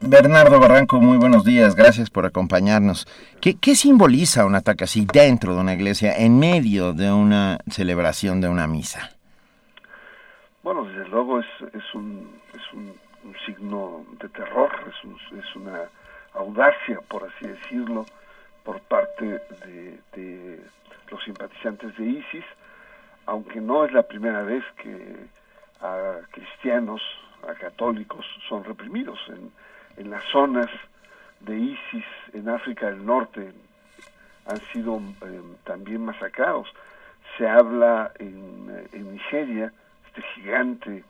Bernardo 0.00 0.60
Barranco, 0.60 1.00
muy 1.00 1.16
buenos 1.16 1.44
días, 1.44 1.74
gracias 1.74 2.10
por 2.10 2.26
acompañarnos. 2.26 3.06
¿Qué, 3.40 3.56
¿Qué, 3.58 3.74
simboliza 3.74 4.44
un 4.44 4.54
ataque 4.54 4.84
así 4.84 5.06
dentro 5.10 5.54
de 5.54 5.60
una 5.60 5.74
iglesia, 5.74 6.16
en 6.16 6.38
medio 6.38 6.92
de 6.92 7.10
una 7.10 7.58
celebración 7.70 8.40
de 8.40 8.48
una 8.48 8.66
misa? 8.66 9.10
Bueno, 10.62 10.84
desde 10.84 11.08
luego 11.08 11.40
es, 11.40 11.46
es, 11.72 11.94
un, 11.94 12.38
es 12.54 12.72
un, 12.72 12.94
signo 13.46 14.04
de 14.20 14.28
terror, 14.28 14.70
es, 14.86 15.38
es, 15.38 15.56
una 15.56 15.80
audacia, 16.34 17.00
por 17.08 17.24
así 17.24 17.46
decirlo, 17.46 18.06
por 18.62 18.80
parte 18.80 19.24
de, 19.24 19.98
de 20.14 20.60
los 21.10 21.22
simpatizantes 21.24 21.96
de 21.96 22.04
ISIS, 22.04 22.44
aunque 23.26 23.60
no 23.60 23.84
es 23.84 23.92
la 23.92 24.02
primera 24.02 24.42
vez 24.42 24.64
que 24.82 25.16
a 25.80 26.20
cristianos, 26.30 27.02
a 27.48 27.54
católicos 27.54 28.24
son 28.48 28.64
reprimidos 28.64 29.18
en 29.28 29.50
en 29.96 30.10
las 30.10 30.24
zonas 30.24 30.68
de 31.40 31.56
ISIS 31.56 32.04
en 32.32 32.48
África 32.48 32.86
del 32.86 33.04
Norte 33.04 33.52
han 34.46 34.60
sido 34.72 35.00
eh, 35.22 35.40
también 35.64 36.04
masacrados. 36.04 36.68
Se 37.38 37.48
habla 37.48 38.12
en, 38.18 38.88
eh, 38.92 38.98
Nigeria, 38.98 39.72
este 40.06 40.22
gigante 40.34 41.04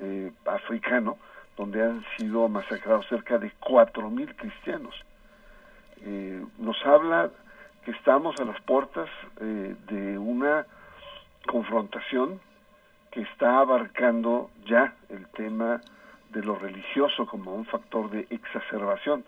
eh, 0.00 0.32
africano, 0.46 1.18
donde 1.56 1.82
han 1.82 2.04
sido 2.16 2.48
masacrados 2.48 3.06
cerca 3.08 3.38
de 3.38 3.52
4.000 3.60 4.34
cristianos. 4.36 4.94
nos 6.58 6.84
habla 6.84 7.30
que 7.84 7.92
estamos 7.92 8.34
a 8.40 8.44
las 8.44 8.60
puertas 8.62 9.08
de 9.38 10.18
una 10.18 10.66
confrontación 11.52 12.40
que 13.10 13.20
está 13.20 13.58
abarcando 13.58 14.50
ya 14.64 14.94
el 15.10 15.26
tema 15.28 15.82
de 16.30 16.42
lo 16.42 16.54
religioso 16.56 17.26
como 17.26 17.54
un 17.54 17.66
factor 17.66 18.08
de 18.10 18.26
exacerbación. 18.30 19.22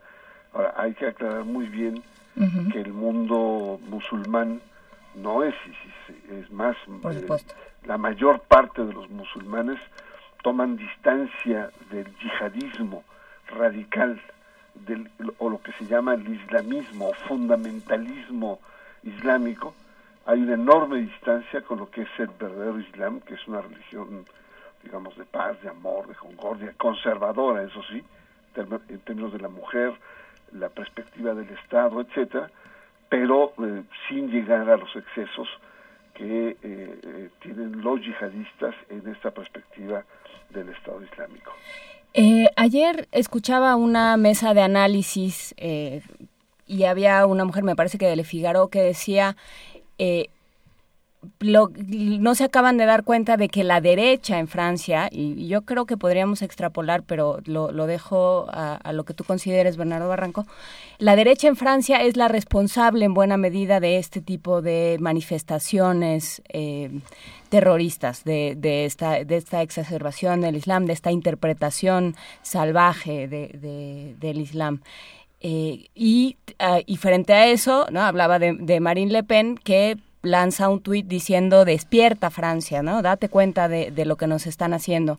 Ahora, 0.55 0.73
hay 0.79 0.95
que 0.95 1.07
aclarar 1.07 1.45
muy 1.45 1.67
bien 1.67 2.03
que 2.73 2.81
el 2.81 2.93
mundo 2.93 3.79
musulmán 3.89 4.61
no 5.15 5.45
es 5.45 5.55
ISIS, 5.67 6.41
es 6.41 6.51
más, 6.51 6.77
eh, 7.05 7.27
la 7.85 7.99
mayor 7.99 8.41
parte 8.41 8.85
de 8.85 8.93
los 8.93 9.09
musulmanes 9.11 9.79
toman 10.43 10.77
distancia 10.77 11.71
del 11.91 12.07
yihadismo 12.19 13.05
radical 13.49 14.21
del, 14.87 15.09
o 15.39 15.49
lo 15.51 15.63
que 15.63 15.73
se 15.73 15.87
llama 15.87 16.15
el 16.15 16.27
islamismo 16.27 17.11
o 17.11 17.15
fundamentalismo 17.29 18.59
islámico, 19.05 19.75
hay 20.27 20.41
una 20.41 20.55
enorme 20.55 21.01
distancia 21.01 21.63
con 21.63 21.79
lo 21.79 21.91
que 21.91 22.03
es 22.03 22.09
el 22.19 22.29
verdadero 22.29 22.81
islam, 22.81 23.21
que 23.21 23.35
es 23.35 23.47
una 23.47 23.61
religión 23.61 24.27
digamos, 24.85 25.17
de 25.17 25.25
paz, 25.25 25.61
de 25.63 25.71
amor, 25.71 26.07
de 26.07 26.15
concordia, 26.15 26.73
conservadora, 26.77 27.65
eso 27.65 27.83
sí, 27.91 28.05
en 28.57 29.01
términos 29.01 29.33
de 29.33 29.41
la 29.41 29.49
mujer, 29.49 29.93
la 30.53 30.69
perspectiva 30.69 31.35
del 31.35 31.49
Estado, 31.51 32.01
etcétera, 32.03 32.51
pero 33.09 33.53
eh, 33.59 33.83
sin 34.09 34.31
llegar 34.31 34.69
a 34.71 34.77
los 34.77 34.95
excesos 34.95 35.49
que 36.15 36.51
eh, 36.51 36.57
eh, 36.63 37.31
tienen 37.41 37.81
los 37.83 38.01
yihadistas 38.01 38.75
en 38.89 39.09
esta 39.09 39.33
perspectiva 39.33 40.05
del 40.51 40.69
Estado 40.69 41.03
Islámico. 41.03 41.53
ayer 42.57 43.09
escuchaba 43.11 43.75
una 43.75 44.17
mesa 44.17 44.55
de 44.55 44.63
análisis 44.63 45.55
y 46.67 46.85
había 46.85 47.27
una 47.27 47.45
mujer, 47.45 47.65
me 47.65 47.75
parece 47.75 47.99
que 47.99 48.07
de 48.07 48.15
Le 48.15 48.25
Figaro, 48.25 48.69
que 48.69 48.81
decía 48.81 49.37
no 51.41 52.35
se 52.35 52.45
acaban 52.45 52.77
de 52.77 52.85
dar 52.85 53.05
cuenta 53.05 53.37
de 53.37 53.49
que 53.49 53.65
la 53.65 53.81
derecha 53.81 54.39
en 54.39 54.49
Francia, 54.49 55.09
y 55.11 55.47
yo 55.49 55.63
creo 55.63 55.87
que 55.87 55.97
podríamos 55.97 56.43
extrapolar, 56.43 57.03
pero 57.03 57.39
lo, 57.45 57.87
dejo 57.87 58.47
a, 58.51 58.93
lo 58.93 59.05
que 59.05 59.15
tú 59.15 59.25
consideres, 59.25 59.77
Bernardo 59.77 60.09
Barranco, 60.09 60.47
la 60.99 61.17
derecha 61.17 61.49
en 61.49 61.57
Francia 61.57 62.03
es 62.03 62.17
la 62.17 62.29
responsable 62.29 63.05
en 63.05 63.15
buena 63.15 63.37
medida 63.37 63.81
de 63.81 63.99
este 63.99 64.21
tipo 64.21 64.63
de 64.63 64.97
manifestaciones 65.01 66.43
eh, 66.49 66.91
terroristas, 67.49 68.25
de, 68.25 68.85
esta, 68.85 69.25
de 69.25 69.37
esta 69.37 69.63
exacerbación 69.63 70.41
del 70.41 70.57
Islam, 70.57 70.87
de 70.87 70.93
esta 70.93 71.11
interpretación 71.11 72.17
salvaje 72.43 73.29
del 73.29 74.41
Islam. 74.41 74.81
Eh, 75.47 75.89
y, 75.95 76.39
ah, 76.59 76.81
y, 76.87 76.97
frente 76.97 77.35
a 77.35 77.49
eso, 77.49 77.87
¿no? 77.91 78.01
hablaba 78.01 78.39
de, 78.39 78.55
de 78.55 78.81
Marine 78.81 79.13
Le 79.13 79.23
Pen, 79.25 79.59
que 79.59 79.99
lanza 80.25 80.69
un 80.69 80.81
tuit 80.81 81.07
diciendo 81.07 81.65
despierta 81.65 82.31
Francia, 82.31 82.83
¿no? 82.83 83.03
Date 83.03 83.29
cuenta 83.29 83.69
de, 83.69 84.05
lo 84.05 84.17
que 84.17 84.27
nos 84.27 84.47
están 84.47 84.73
haciendo. 84.73 85.19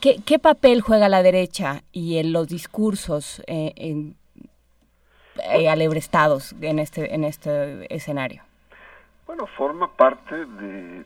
¿Qué, 0.00 0.38
papel 0.38 0.80
juega 0.80 1.08
la 1.08 1.22
derecha 1.22 1.82
y 1.92 2.16
en 2.16 2.32
los 2.32 2.48
discursos 2.48 3.42
eh, 3.46 3.72
en, 3.76 4.16
eh, 5.50 5.68
alebrestados 5.68 6.54
en 6.62 6.78
este, 6.78 7.14
en 7.14 7.24
este 7.24 7.94
escenario? 7.94 8.42
Bueno, 9.26 9.46
forma 9.46 9.92
parte 9.92 10.34
de, 10.34 11.04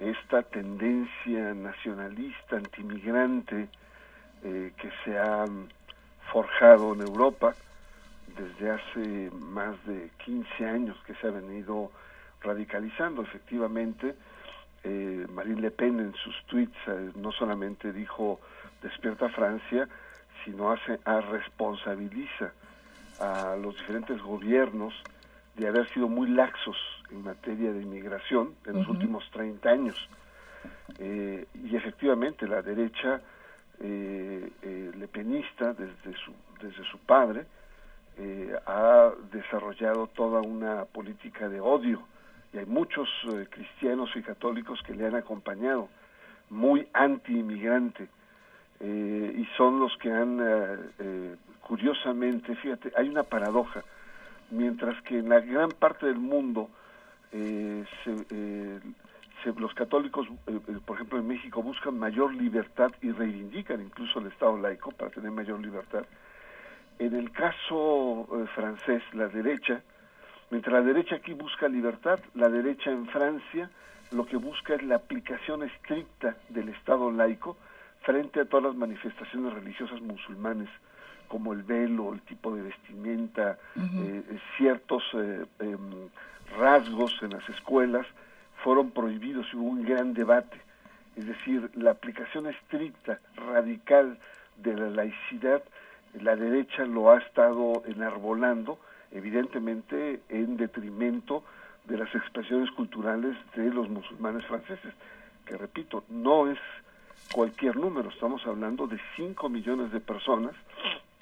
esta 0.00 0.42
tendencia 0.42 1.54
nacionalista, 1.54 2.56
antimigrante 2.56 3.68
eh, 4.42 4.72
que 4.76 4.90
se 5.04 5.16
ha 5.18 5.44
forjado 6.34 6.94
en 6.94 7.00
Europa 7.00 7.54
desde 8.36 8.68
hace 8.68 9.30
más 9.30 9.76
de 9.86 10.10
15 10.24 10.66
años 10.66 10.96
que 11.06 11.14
se 11.14 11.28
ha 11.28 11.30
venido 11.30 11.92
radicalizando. 12.42 13.22
Efectivamente, 13.22 14.16
eh, 14.82 15.26
Marine 15.32 15.60
Le 15.60 15.70
Pen 15.70 16.00
en 16.00 16.12
sus 16.14 16.34
tweets 16.46 16.76
eh, 16.88 17.12
no 17.14 17.30
solamente 17.30 17.92
dijo 17.92 18.40
despierta 18.82 19.28
Francia, 19.28 19.88
sino 20.44 20.72
hace 20.72 20.98
a 21.04 21.20
responsabiliza 21.20 22.52
a 23.20 23.54
los 23.54 23.76
diferentes 23.76 24.20
gobiernos 24.20 24.92
de 25.54 25.68
haber 25.68 25.88
sido 25.94 26.08
muy 26.08 26.28
laxos 26.30 26.76
en 27.12 27.22
materia 27.22 27.72
de 27.72 27.80
inmigración 27.80 28.56
en 28.66 28.78
los 28.78 28.88
últimos 28.88 29.22
30 29.30 29.68
años. 29.70 30.08
Eh, 30.98 31.46
y 31.54 31.76
efectivamente 31.76 32.48
la 32.48 32.60
derecha 32.60 33.20
lepenista 33.80 35.74
desde 35.74 36.16
su, 36.18 36.32
desde 36.60 36.84
su 36.84 36.98
padre 36.98 37.46
eh, 38.16 38.54
ha 38.66 39.10
desarrollado 39.32 40.06
toda 40.06 40.40
una 40.40 40.84
política 40.84 41.48
de 41.48 41.60
odio. 41.60 42.00
Y 42.52 42.58
hay 42.58 42.66
muchos 42.66 43.08
eh, 43.32 43.48
cristianos 43.50 44.08
y 44.14 44.22
católicos 44.22 44.80
que 44.86 44.94
le 44.94 45.06
han 45.06 45.16
acompañado, 45.16 45.88
muy 46.48 46.86
anti-inmigrante, 46.92 48.06
eh, 48.78 49.34
y 49.36 49.44
son 49.56 49.80
los 49.80 49.96
que 49.96 50.12
han, 50.12 50.38
curiosamente, 51.62 52.54
fíjate, 52.54 52.92
hay 52.96 53.08
una 53.08 53.24
paradoja, 53.24 53.82
mientras 54.50 55.00
que 55.02 55.18
en 55.18 55.28
la 55.28 55.40
gran 55.40 55.70
parte 55.70 56.06
del 56.06 56.18
mundo 56.18 56.68
los 59.56 59.74
católicos, 59.74 60.26
por 60.84 60.96
ejemplo 60.96 61.18
en 61.18 61.28
México, 61.28 61.62
buscan 61.62 61.98
mayor 61.98 62.34
libertad 62.34 62.92
y 63.02 63.10
reivindican 63.10 63.80
incluso 63.80 64.18
el 64.20 64.28
Estado 64.28 64.58
laico 64.58 64.90
para 64.92 65.10
tener 65.10 65.30
mayor 65.30 65.60
libertad, 65.60 66.04
en 66.98 67.14
el 67.14 67.30
caso 67.32 68.28
eh, 68.32 68.46
francés, 68.54 69.02
la 69.12 69.28
derecha, 69.28 69.82
mientras 70.50 70.72
la 70.72 70.82
derecha 70.82 71.16
aquí 71.16 71.34
busca 71.34 71.68
libertad, 71.68 72.20
la 72.34 72.48
derecha 72.48 72.90
en 72.90 73.06
Francia 73.06 73.70
lo 74.12 74.26
que 74.26 74.36
busca 74.36 74.74
es 74.74 74.82
la 74.82 74.96
aplicación 74.96 75.62
estricta 75.62 76.36
del 76.48 76.68
Estado 76.68 77.10
laico 77.10 77.56
frente 78.02 78.40
a 78.40 78.44
todas 78.44 78.66
las 78.66 78.76
manifestaciones 78.76 79.52
religiosas 79.52 80.00
musulmanes 80.00 80.68
como 81.26 81.52
el 81.52 81.62
velo, 81.62 82.12
el 82.12 82.20
tipo 82.20 82.54
de 82.54 82.62
vestimenta, 82.62 83.58
eh, 83.76 84.38
ciertos 84.56 85.02
eh, 85.14 85.46
em, 85.58 86.08
rasgos 86.56 87.18
en 87.22 87.30
las 87.30 87.48
escuelas 87.48 88.06
fueron 88.64 88.92
prohibidos 88.92 89.46
y 89.52 89.56
hubo 89.56 89.68
un 89.68 89.84
gran 89.84 90.14
debate. 90.14 90.56
Es 91.16 91.26
decir, 91.26 91.70
la 91.74 91.90
aplicación 91.90 92.46
estricta, 92.46 93.20
radical 93.36 94.18
de 94.56 94.74
la 94.74 94.88
laicidad, 94.88 95.62
la 96.20 96.34
derecha 96.34 96.86
lo 96.86 97.10
ha 97.10 97.18
estado 97.18 97.82
enarbolando, 97.86 98.78
evidentemente 99.12 100.22
en 100.30 100.56
detrimento 100.56 101.44
de 101.84 101.98
las 101.98 102.12
expresiones 102.14 102.70
culturales 102.70 103.36
de 103.54 103.70
los 103.70 103.88
musulmanes 103.90 104.46
franceses, 104.46 104.94
que 105.44 105.58
repito, 105.58 106.04
no 106.08 106.50
es 106.50 106.58
cualquier 107.32 107.76
número, 107.76 108.08
estamos 108.08 108.46
hablando 108.46 108.86
de 108.86 108.98
5 109.16 109.48
millones 109.50 109.92
de 109.92 110.00
personas 110.00 110.54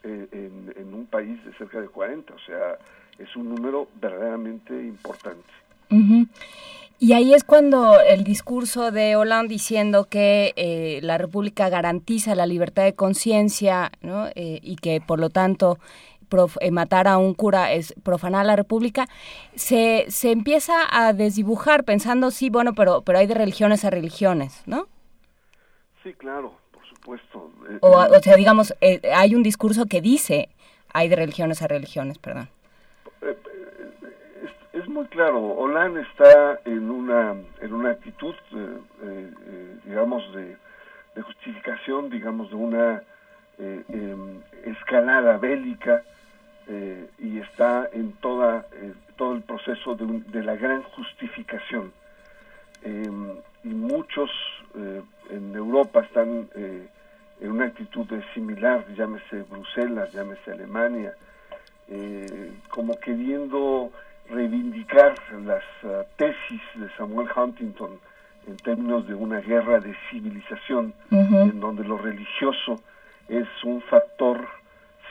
eh, 0.04 0.28
en, 0.76 0.94
un 0.94 1.06
país 1.06 1.44
de 1.44 1.52
cerca 1.54 1.80
de 1.80 1.88
40, 1.88 2.34
o 2.34 2.38
sea, 2.38 2.78
es 3.18 3.34
un 3.34 3.48
número 3.52 3.88
verdaderamente 4.00 4.72
importante. 4.74 5.50
Y 7.02 7.14
ahí 7.14 7.34
es 7.34 7.42
cuando 7.42 7.98
el 8.00 8.22
discurso 8.22 8.92
de 8.92 9.16
Hollande 9.16 9.48
diciendo 9.48 10.04
que 10.04 10.52
eh, 10.54 11.00
la 11.02 11.18
República 11.18 11.68
garantiza 11.68 12.36
la 12.36 12.46
libertad 12.46 12.84
de 12.84 12.94
conciencia 12.94 13.90
¿no? 14.02 14.28
Eh, 14.36 14.60
y 14.62 14.76
que 14.76 15.00
por 15.00 15.18
lo 15.18 15.28
tanto 15.28 15.80
matar 16.70 17.08
a 17.08 17.18
un 17.18 17.34
cura 17.34 17.72
es 17.72 17.92
profanar 18.04 18.46
la 18.46 18.54
República, 18.54 19.08
se, 19.56 20.06
se 20.08 20.30
empieza 20.30 20.74
a 20.90 21.12
desdibujar 21.12 21.82
pensando, 21.84 22.30
sí, 22.30 22.50
bueno, 22.50 22.72
pero, 22.72 23.02
pero 23.02 23.18
hay 23.18 23.26
de 23.26 23.34
religiones 23.34 23.84
a 23.84 23.90
religiones, 23.90 24.62
¿no? 24.64 24.86
Sí, 26.02 26.14
claro, 26.14 26.54
por 26.70 26.86
supuesto. 26.86 27.50
Eh, 27.68 27.78
o, 27.80 28.04
eh, 28.04 28.20
sea, 28.22 28.36
digamos, 28.36 28.74
eh, 28.80 29.00
hay 29.12 29.34
un 29.34 29.42
discurso 29.42 29.86
que 29.86 30.00
dice 30.00 30.48
hay 30.94 31.08
de 31.08 31.16
religiones 31.16 31.62
a 31.62 31.68
religiones, 31.68 32.18
perdón. 32.18 32.48
Muy 34.92 35.06
claro, 35.06 35.40
Hollande 35.40 36.02
está 36.02 36.60
en 36.66 36.90
una, 36.90 37.34
en 37.62 37.72
una 37.72 37.92
actitud, 37.92 38.34
digamos, 39.84 40.22
de, 40.34 40.56
justificación, 41.22 42.10
digamos, 42.10 42.50
de 42.50 42.56
una 42.56 43.02
em, 43.58 44.42
escalada 44.64 45.38
bélica 45.38 46.02
y 47.18 47.38
está 47.38 47.88
en 47.94 48.12
toda, 48.20 48.66
todo 49.16 49.34
el 49.34 49.42
proceso 49.42 49.94
de, 49.94 50.04
de 50.26 50.42
la 50.42 50.56
gran 50.56 50.82
justificación. 50.82 51.90
Em, 52.82 53.30
y 53.64 53.68
muchos 53.68 54.30
eh, 54.76 55.00
en 55.30 55.54
Europa 55.54 56.00
están 56.00 56.50
eh, 56.54 56.86
en 57.40 57.50
una 57.50 57.64
actitud 57.64 58.06
similar, 58.34 58.84
llámese 58.94 59.42
Bruselas, 59.48 60.12
llámese 60.12 60.52
Alemania, 60.52 61.14
eh, 61.88 62.52
como 62.68 62.98
queriendo 62.98 63.90
reivindicar 64.32 65.14
las 65.44 65.64
ah, 65.84 66.04
tesis 66.16 66.62
de 66.74 66.88
Samuel 66.96 67.28
Huntington 67.34 67.98
en 68.46 68.56
términos 68.56 69.06
de 69.06 69.14
una 69.14 69.40
guerra 69.40 69.78
de 69.78 69.94
civilización, 70.10 70.92
en 71.10 71.60
donde 71.60 71.84
lo 71.84 71.96
religioso 71.96 72.80
es 73.28 73.46
un 73.62 73.80
factor 73.82 74.48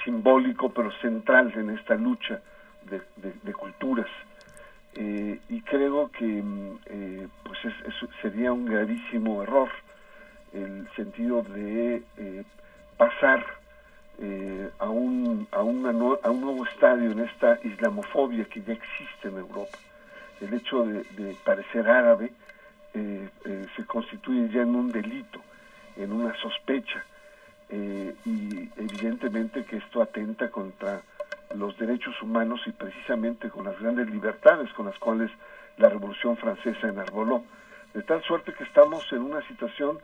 simbólico 0.03 0.69
pero 0.73 0.91
central 0.99 1.53
en 1.56 1.69
esta 1.69 1.95
lucha 1.95 2.41
de 2.84 3.53
culturas. 3.53 4.10
Eh, 4.93 5.39
y 5.48 5.61
creo 5.61 6.11
que 6.11 6.26
mm, 6.26 6.80
eh, 6.85 7.27
pues 7.43 7.60
sería 8.22 8.52
un 8.52 8.65
gravísimo 8.65 9.41
error 9.41 9.69
el 10.52 10.85
sentido 10.98 11.43
de 11.43 12.03
eh, 12.18 12.43
pasar 12.98 13.45
a, 14.80 14.89
un, 14.89 15.48
a, 15.52 15.64
una 15.64 15.89
a 16.23 16.30
un 16.30 16.41
nuevo 16.41 16.65
estadio 16.65 17.11
en 17.11 17.19
esta 17.22 17.60
islamofobia 17.64 18.45
que 18.45 18.61
ya 18.61 18.73
existe 18.73 19.30
en 19.30 19.38
Europa. 19.38 19.77
El 20.39 20.53
hecho 20.53 20.85
de, 20.85 21.03
de 21.03 21.35
parecer 21.43 21.88
árabe 21.88 22.31
se 22.93 23.85
constituye 23.85 24.49
ya 24.49 24.61
en 24.61 24.76
un 24.76 24.91
delito, 24.91 25.39
en 25.98 26.11
una 26.11 26.35
sospecha, 26.35 27.03
y 27.72 28.69
evidentemente 28.77 29.64
que 29.64 29.77
esto 29.77 30.02
atenta 30.02 30.49
contra 30.49 31.02
los 31.56 31.77
derechos 31.77 32.22
humanos 32.22 32.61
y 32.65 32.72
precisamente 32.72 33.49
con 33.49 33.65
las 33.65 33.80
grandes 33.80 34.10
libertades 34.10 34.72
con 34.73 34.85
las 34.85 34.98
cuales 34.99 35.31
la 35.77 35.89
Revolución 35.89 36.38
Francesa 36.38 36.88
enarboló. 36.88 37.43
De 37.93 38.03
tal 38.03 38.22
suerte 38.23 38.53
que 38.53 38.64
estamos 38.65 39.11
en 39.11 39.22
una 39.22 39.41
situación 39.48 39.99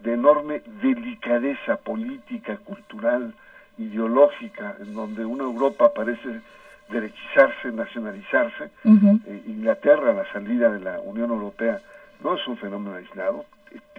de 0.00 0.14
enorme 0.14 0.62
delicadeza 0.82 1.76
política, 1.76 2.56
cultural, 2.58 3.34
ideológica, 3.80 4.76
en 4.80 4.94
donde 4.94 5.24
una 5.24 5.44
Europa 5.44 5.92
parece 5.92 6.40
derechizarse, 6.88 7.72
nacionalizarse. 7.72 8.70
Eh, 8.84 9.42
Inglaterra, 9.46 10.12
la 10.12 10.30
salida 10.32 10.70
de 10.70 10.80
la 10.80 11.00
Unión 11.00 11.30
Europea, 11.30 11.80
no 12.22 12.36
es 12.36 12.46
un 12.46 12.56
fenómeno 12.56 12.96
aislado, 12.96 13.44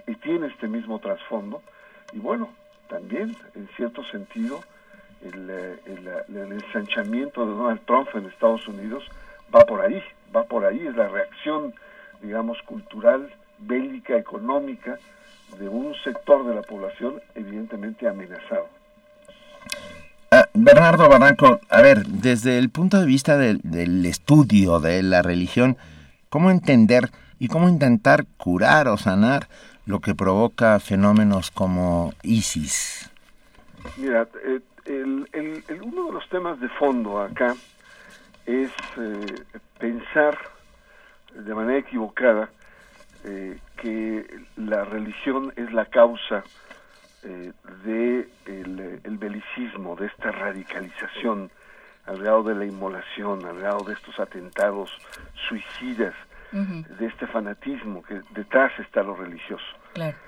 y 0.06 0.14
tiene 0.16 0.48
este 0.48 0.68
mismo 0.68 0.98
trasfondo. 0.98 1.62
Y 2.12 2.18
bueno, 2.18 2.50
también, 2.88 3.36
en 3.54 3.68
cierto 3.76 4.04
sentido, 4.04 4.60
el, 5.22 5.48
eh, 5.50 5.78
el, 5.86 6.52
ensanchamiento 6.52 7.46
de 7.46 7.52
Donald 7.52 7.80
Trump 7.86 8.08
en 8.14 8.26
Estados 8.26 8.66
Unidos 8.68 9.04
va 9.54 9.64
por 9.64 9.80
ahí, 9.80 10.02
va 10.34 10.44
por 10.44 10.64
ahí, 10.64 10.86
es 10.86 10.96
la 10.96 11.08
reacción, 11.08 11.74
digamos, 12.20 12.60
cultural, 12.62 13.32
bélica, 13.58 14.16
económica 14.16 14.98
de 15.58 15.68
un 15.68 15.94
sector 16.02 16.46
de 16.46 16.54
la 16.54 16.62
población 16.62 17.20
evidentemente 17.34 18.08
amenazado. 18.08 18.68
Ah, 20.34 20.48
Bernardo 20.54 21.10
Barranco, 21.10 21.60
a 21.68 21.82
ver, 21.82 22.06
desde 22.06 22.56
el 22.56 22.70
punto 22.70 22.98
de 22.98 23.04
vista 23.04 23.36
del, 23.36 23.60
del 23.64 24.06
estudio 24.06 24.80
de 24.80 25.02
la 25.02 25.20
religión, 25.20 25.76
¿cómo 26.30 26.50
entender 26.50 27.10
y 27.38 27.48
cómo 27.48 27.68
intentar 27.68 28.24
curar 28.38 28.88
o 28.88 28.96
sanar 28.96 29.48
lo 29.84 30.00
que 30.00 30.14
provoca 30.14 30.80
fenómenos 30.80 31.50
como 31.50 32.14
ISIS? 32.22 33.10
Mira, 33.98 34.26
eh, 34.46 34.60
el, 34.86 35.28
uno 35.82 36.06
de 36.06 36.12
los 36.12 36.26
temas 36.30 36.58
de 36.60 36.70
fondo 36.70 37.20
acá 37.20 37.54
es 38.46 38.70
eh, 38.96 39.44
pensar 39.78 40.38
de 41.34 41.54
manera 41.54 41.78
equivocada 41.78 42.48
eh, 43.24 43.58
que 43.76 44.24
la 44.56 44.86
religión 44.86 45.52
es 45.56 45.70
la 45.74 45.84
causa 45.84 46.42
eh, 47.24 47.52
de 47.84 48.28
el, 48.46 49.18
belicismo, 49.18 49.96
de 49.96 50.06
esta 50.06 50.32
radicalización, 50.32 51.50
al 52.06 52.24
lado 52.24 52.42
de 52.42 52.54
la 52.54 52.64
inmolación, 52.64 53.44
al 53.46 53.62
lado 53.62 53.84
de 53.84 53.94
estos 53.94 54.18
atentados 54.18 54.90
suicidas, 55.48 56.14
de 56.52 57.06
este 57.06 57.26
fanatismo 57.28 58.02
que 58.02 58.20
detrás 58.34 58.78
está 58.78 59.02
lo 59.02 59.16
religioso. 59.16 59.64
Claro. 59.94 60.18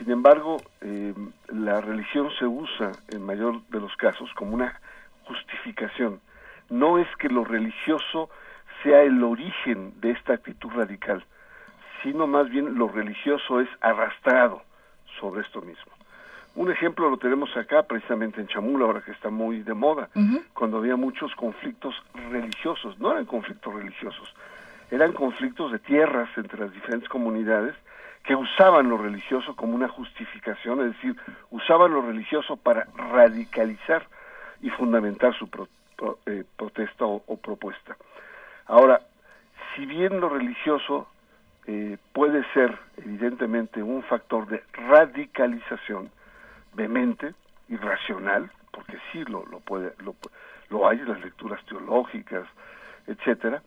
Sin 0.00 0.10
embargo, 0.10 0.56
eh, 0.80 1.12
la 1.48 1.82
religión 1.82 2.30
se 2.38 2.46
usa 2.46 2.92
en 3.08 3.22
mayor 3.22 3.60
de 3.68 3.80
los 3.80 3.94
casos 3.96 4.32
como 4.34 4.54
una 4.54 4.80
justificación. 5.24 6.20
No 6.70 6.98
es 6.98 7.06
que 7.18 7.28
lo 7.28 7.44
religioso 7.44 8.30
sea 8.82 9.02
el 9.02 9.22
origen 9.22 9.92
de 10.00 10.12
esta 10.12 10.32
actitud 10.32 10.70
radical, 10.70 11.22
sino 12.02 12.26
más 12.26 12.48
bien 12.48 12.78
lo 12.78 12.88
religioso 12.88 13.60
es 13.60 13.68
arrastrado 13.82 14.62
sobre 15.20 15.42
esto 15.42 15.60
mismo. 15.60 15.92
Un 16.56 16.70
ejemplo 16.70 17.08
lo 17.08 17.16
tenemos 17.16 17.56
acá, 17.56 17.84
precisamente 17.84 18.40
en 18.40 18.48
Chamula, 18.48 18.84
ahora 18.84 19.02
que 19.02 19.12
está 19.12 19.30
muy 19.30 19.62
de 19.62 19.74
moda, 19.74 20.08
cuando 20.52 20.78
había 20.78 20.96
muchos 20.96 21.34
conflictos 21.36 21.94
religiosos. 22.30 22.98
No 22.98 23.12
eran 23.12 23.24
conflictos 23.24 23.72
religiosos, 23.72 24.34
eran 24.90 25.12
conflictos 25.12 25.70
de 25.70 25.78
tierras 25.78 26.28
entre 26.36 26.58
las 26.58 26.72
diferentes 26.72 27.08
comunidades 27.08 27.76
que 28.24 28.34
usaban 28.34 28.88
lo 28.88 28.98
religioso 28.98 29.54
como 29.56 29.74
una 29.74 29.88
justificación, 29.88 30.80
es 30.80 30.94
decir, 30.96 31.16
usaban 31.50 31.92
lo 31.92 32.02
religioso 32.02 32.56
para 32.56 32.86
radicalizar 32.96 34.06
y 34.60 34.70
fundamentar 34.70 35.34
su 35.34 35.48
eh, 36.26 36.44
protesta 36.56 37.06
o, 37.06 37.36
propuesta. 37.36 37.96
Ahora, 38.66 39.00
si 39.74 39.86
bien 39.86 40.20
lo 40.20 40.28
religioso 40.28 41.08
eh, 41.66 41.98
puede 42.12 42.44
ser 42.52 42.78
evidentemente 42.96 43.82
un 43.82 44.02
factor 44.02 44.46
de 44.46 44.62
radicalización 44.72 46.10
vehemente, 46.74 47.34
irracional, 47.68 48.50
porque 48.72 48.98
sí 49.12 49.24
lo, 49.24 49.44
lo 49.46 49.60
puede, 49.60 49.92
lo, 49.98 50.14
lo 50.70 50.88
hay 50.88 50.98
en 50.98 51.08
las 51.08 51.20
lecturas 51.20 51.64
teológicas, 51.66 52.46
etcétera, 53.06 53.62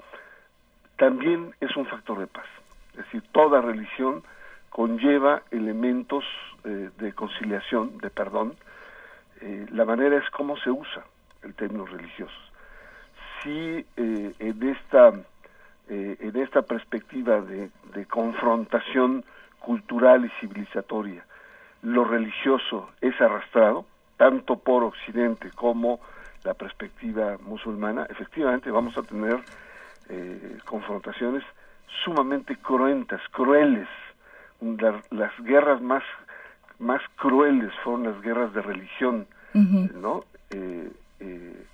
también 0.97 1.53
es 1.59 1.75
un 1.75 1.85
factor 1.85 2.19
de 2.19 2.27
paz. 2.27 2.45
Es 2.91 2.97
decir, 2.97 3.23
toda 3.31 3.61
religión 3.61 4.23
conlleva 4.69 5.43
elementos 5.51 6.25
eh, 6.63 6.89
de 6.97 7.13
conciliación, 7.13 7.97
de 7.99 8.09
perdón. 8.09 8.55
Eh, 9.41 9.67
la 9.71 9.85
manera 9.85 10.17
es 10.17 10.29
cómo 10.31 10.57
se 10.57 10.71
usa 10.71 11.03
el 11.43 11.53
término 11.55 11.85
religioso. 11.85 12.33
Si 13.41 13.85
eh, 13.97 14.33
en 14.39 14.69
esta 14.69 15.13
en 15.89 16.37
esta 16.37 16.61
perspectiva 16.61 17.41
de, 17.41 17.69
de, 17.93 18.05
confrontación 18.05 19.23
cultural 19.59 20.25
y 20.25 20.29
civilizatoria 20.39 21.25
lo 21.83 22.05
religioso 22.05 22.89
es 23.01 23.19
arrastrado, 23.21 23.85
tanto 24.17 24.57
por 24.57 24.83
Occidente 24.83 25.51
como 25.51 25.99
la 26.43 26.53
perspectiva 26.53 27.37
musulmana, 27.45 28.05
efectivamente 28.09 28.71
vamos 28.71 28.97
a 28.97 29.03
tener 29.03 29.39
eh, 30.09 30.57
confrontaciones 30.65 31.43
sumamente 32.03 32.55
cruentas, 32.57 33.21
crueles. 33.31 33.87
las 35.11 35.31
guerras 35.39 35.81
más, 35.81 36.03
más 36.79 37.01
crueles 37.17 37.71
fueron 37.83 38.03
las 38.03 38.21
guerras 38.21 38.53
de 38.53 38.61
religión, 38.61 39.27
¿no? 39.53 40.23
Eh, 40.49 40.91
eh, 41.19 41.65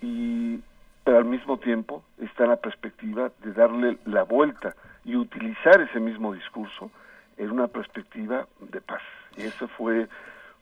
y 0.00 0.60
pero 1.04 1.18
al 1.18 1.26
mismo 1.26 1.58
tiempo 1.58 2.02
está 2.18 2.46
la 2.46 2.56
perspectiva 2.56 3.30
de 3.42 3.52
darle 3.52 3.98
la 4.06 4.22
vuelta 4.22 4.74
y 5.04 5.16
utilizar 5.16 5.80
ese 5.82 6.00
mismo 6.00 6.32
discurso 6.32 6.90
en 7.36 7.50
una 7.50 7.68
perspectiva 7.68 8.46
de 8.60 8.80
paz. 8.80 9.02
Y 9.36 9.42
eso 9.42 9.68
fue 9.68 10.08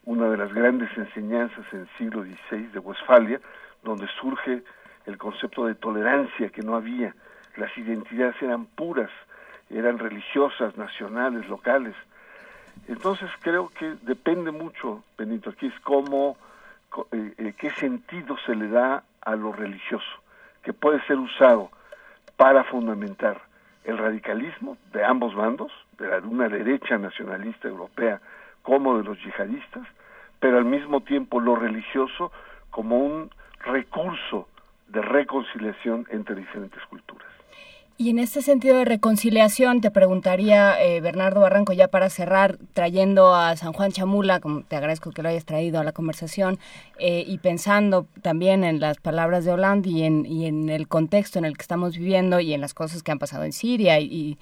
una 0.04 0.28
de 0.28 0.36
las 0.36 0.52
grandes 0.52 0.90
enseñanzas 0.96 1.64
en 1.72 1.80
el 1.80 1.88
siglo 1.96 2.24
XVI 2.24 2.66
de 2.72 2.78
Westfalia, 2.80 3.40
donde 3.84 4.08
surge 4.20 4.62
el 5.06 5.18
concepto 5.18 5.66
de 5.66 5.74
tolerancia 5.74 6.48
que 6.48 6.62
no 6.62 6.74
había. 6.74 7.14
Las 7.56 7.76
identidades 7.76 8.40
eran 8.42 8.66
puras, 8.66 9.10
eran 9.70 9.98
religiosas, 9.98 10.76
nacionales, 10.76 11.48
locales. 11.48 11.94
Entonces 12.88 13.30
creo 13.40 13.68
que 13.68 13.96
depende 14.02 14.50
mucho, 14.50 15.04
Benito, 15.16 15.50
aquí 15.50 15.66
es 15.66 15.80
cómo, 15.80 16.36
eh, 17.12 17.34
eh, 17.38 17.54
qué 17.56 17.70
sentido 17.70 18.36
se 18.44 18.54
le 18.54 18.68
da 18.68 19.04
a 19.20 19.36
lo 19.36 19.52
religioso, 19.52 20.21
que 20.62 20.72
puede 20.72 21.00
ser 21.06 21.18
usado 21.18 21.70
para 22.36 22.64
fundamentar 22.64 23.40
el 23.84 23.98
radicalismo 23.98 24.76
de 24.92 25.04
ambos 25.04 25.34
bandos, 25.34 25.72
de 25.98 26.06
una 26.20 26.48
derecha 26.48 26.98
nacionalista 26.98 27.68
europea 27.68 28.20
como 28.62 28.96
de 28.98 29.04
los 29.04 29.18
yihadistas, 29.22 29.86
pero 30.40 30.58
al 30.58 30.64
mismo 30.64 31.00
tiempo 31.00 31.40
lo 31.40 31.56
religioso 31.56 32.32
como 32.70 32.98
un 32.98 33.30
recurso 33.64 34.48
de 34.88 35.02
reconciliación 35.02 36.06
entre 36.10 36.34
diferentes 36.34 36.84
culturas. 36.86 37.31
Y 37.98 38.10
en 38.10 38.18
este 38.18 38.42
sentido 38.42 38.78
de 38.78 38.84
reconciliación, 38.84 39.80
te 39.80 39.90
preguntaría, 39.90 40.82
eh, 40.82 41.00
Bernardo 41.00 41.40
Barranco, 41.40 41.72
ya 41.72 41.88
para 41.88 42.10
cerrar, 42.10 42.58
trayendo 42.72 43.34
a 43.34 43.56
San 43.56 43.72
Juan 43.72 43.92
Chamula, 43.92 44.40
como 44.40 44.62
te 44.62 44.76
agradezco 44.76 45.10
que 45.10 45.22
lo 45.22 45.28
hayas 45.28 45.44
traído 45.44 45.78
a 45.78 45.84
la 45.84 45.92
conversación, 45.92 46.58
eh, 46.98 47.24
y 47.26 47.38
pensando 47.38 48.06
también 48.22 48.64
en 48.64 48.80
las 48.80 48.96
palabras 48.98 49.44
de 49.44 49.52
Hollande 49.52 49.90
y 49.90 50.02
en, 50.02 50.26
y 50.26 50.46
en 50.46 50.68
el 50.68 50.88
contexto 50.88 51.38
en 51.38 51.44
el 51.44 51.56
que 51.56 51.62
estamos 51.62 51.96
viviendo 51.96 52.40
y 52.40 52.54
en 52.54 52.60
las 52.60 52.74
cosas 52.74 53.02
que 53.02 53.12
han 53.12 53.18
pasado 53.18 53.44
en 53.44 53.52
Siria 53.52 54.00
y, 54.00 54.38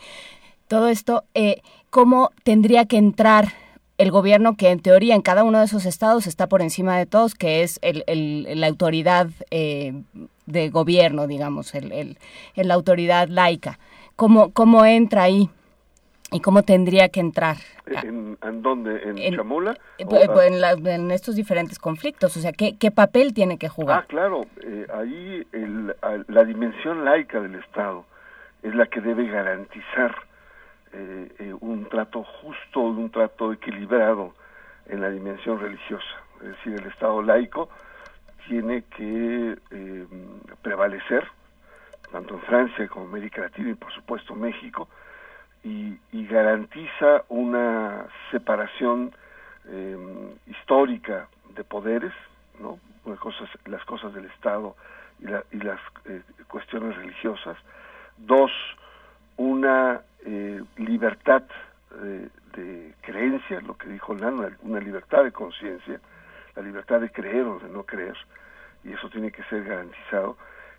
todo 0.71 0.87
esto, 0.87 1.25
eh, 1.35 1.63
¿cómo 1.91 2.31
tendría 2.45 2.85
que 2.85 2.97
entrar 2.97 3.55
el 3.99 4.13
gobierno 4.13 4.57
que 4.57 4.69
en 4.69 4.79
teoría 4.79 5.17
en 5.17 5.21
cada 5.21 5.43
uno 5.43 5.59
de 5.59 5.65
esos 5.65 5.85
estados 5.85 6.29
está 6.29 6.49
por 6.49 6.63
encima 6.63 6.97
de 6.97 7.07
todos, 7.07 7.35
que 7.35 7.65
es 7.65 7.81
el, 7.83 8.47
la 8.61 8.69
autoridad 8.69 9.31
eh, 9.51 10.05
de 10.51 10.71
gobierno, 10.71 11.27
digamos, 11.27 11.75
el, 11.75 12.17
la 12.55 12.75
autoridad 12.75 13.29
laica. 13.29 13.79
¿Cómo, 14.17 14.53
¿Cómo 14.53 14.85
entra 14.85 15.23
ahí? 15.23 15.49
¿Y 16.33 16.41
cómo 16.41 16.63
tendría 16.63 17.09
que 17.09 17.19
entrar? 17.19 17.57
¿En, 17.87 18.63
dónde? 18.63 19.01
¿En, 19.03 19.35
Chamula? 19.35 19.77
Eh, 19.99 20.07
pues, 20.09 20.29
pues, 20.29 20.53
en, 20.87 21.11
estos 21.11 21.35
diferentes 21.35 21.79
conflictos. 21.79 22.37
O 22.37 22.41
sea, 22.41 22.53
¿qué, 22.53 22.77
qué 22.79 22.93
papel 22.93 23.35
tiene 23.35 23.59
que 23.59 23.69
jugar? 23.69 24.01
Ah, 24.01 24.07
claro. 24.07 24.47
Eh, 24.63 24.87
ahí 24.95 25.45
la 26.29 26.45
dimensión 26.45 27.05
laica 27.05 27.41
del 27.41 27.57
Estado 27.57 28.05
es 28.63 28.75
la 28.75 28.87
que 28.87 29.01
debe 29.01 29.27
garantizar 29.27 30.15
eh, 30.93 31.29
eh, 31.39 31.55
un 31.61 31.89
trato 31.89 32.25
justo, 32.25 32.81
un 32.81 33.11
trato 33.11 33.53
equilibrado 33.53 34.35
en 34.87 35.01
la 35.01 35.11
dimensión 35.11 35.61
religiosa. 35.61 36.05
Es 36.41 36.49
decir, 36.49 36.75
el 36.81 36.87
Estado 36.87 37.23
laico 37.23 37.69
tiene 38.51 38.83
que 38.97 39.57
eh, 39.71 40.07
prevalecer, 40.61 41.25
tanto 42.11 42.35
en 42.35 42.41
Francia 42.41 42.89
como 42.89 43.05
en 43.05 43.11
América 43.13 43.43
Latina 43.43 43.71
y 43.71 43.75
por 43.75 43.93
supuesto 43.93 44.35
México, 44.35 44.89
y, 45.63 45.97
garantiza 46.13 47.25
una 47.29 48.07
separación 48.31 49.13
histórica 50.47 51.29
de 51.57 51.65
poderes, 51.65 52.13
¿no? 52.61 52.79
Cosas, 53.19 53.49
las 53.67 53.85
cosas 53.85 54.15
del 54.15 54.27
Estado 54.27 54.77
y, 55.19 55.27
y 55.57 55.61
las 55.61 55.81
cuestiones 56.47 56.97
religiosas. 56.97 57.57
Dos, 58.17 58.53
una 59.37 60.03
eh, 60.25 60.63
libertad 60.77 61.43
de, 62.55 62.95
creencia, 63.01 63.61
lo 63.61 63.77
que 63.77 63.89
dijo 63.89 64.15
Lana, 64.15 64.57
una 64.63 64.81
libertad 64.81 65.25
de 65.25 65.33
conciencia, 65.33 66.01
la 66.57 66.63
libertad 66.63 67.01
de 67.01 67.11
creer 67.11 67.43
o 67.43 67.59
de 67.59 67.69
no 67.69 67.85
creer, 67.85 68.17
y 68.85 68.93
eso 68.93 69.09
tiene 69.11 69.31
que 69.31 69.43
ser 69.45 69.65
garantizado. 69.65 70.37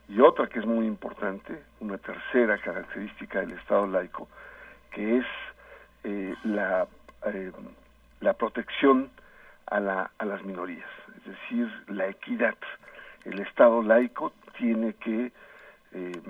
Y 0.08 0.20
otra 0.20 0.48
que 0.48 0.60
es 0.60 0.66
muy 0.66 0.86
importante, 0.86 1.64
una 1.80 1.98
tercera 1.98 2.58
característica 2.58 3.40
del 3.40 3.52
Estado 3.52 3.88
laico, 3.88 4.28
que 4.92 5.18
es 5.18 5.26
eh, 6.04 6.36
la, 6.44 6.88
eh, 7.28 7.52
la 8.20 8.34
protección 8.34 9.10
a, 9.68 9.80
la, 9.80 10.12
a 10.18 10.26
las 10.26 10.44
minorías, 10.44 10.90
es 11.18 11.26
decir, 11.26 11.72
la 11.88 12.08
equidad. 12.08 12.56
El 13.24 13.40
Estado 13.40 13.82
laico 13.84 14.34
tiene 14.58 14.94
que 14.96 15.32
eh, 15.94 16.22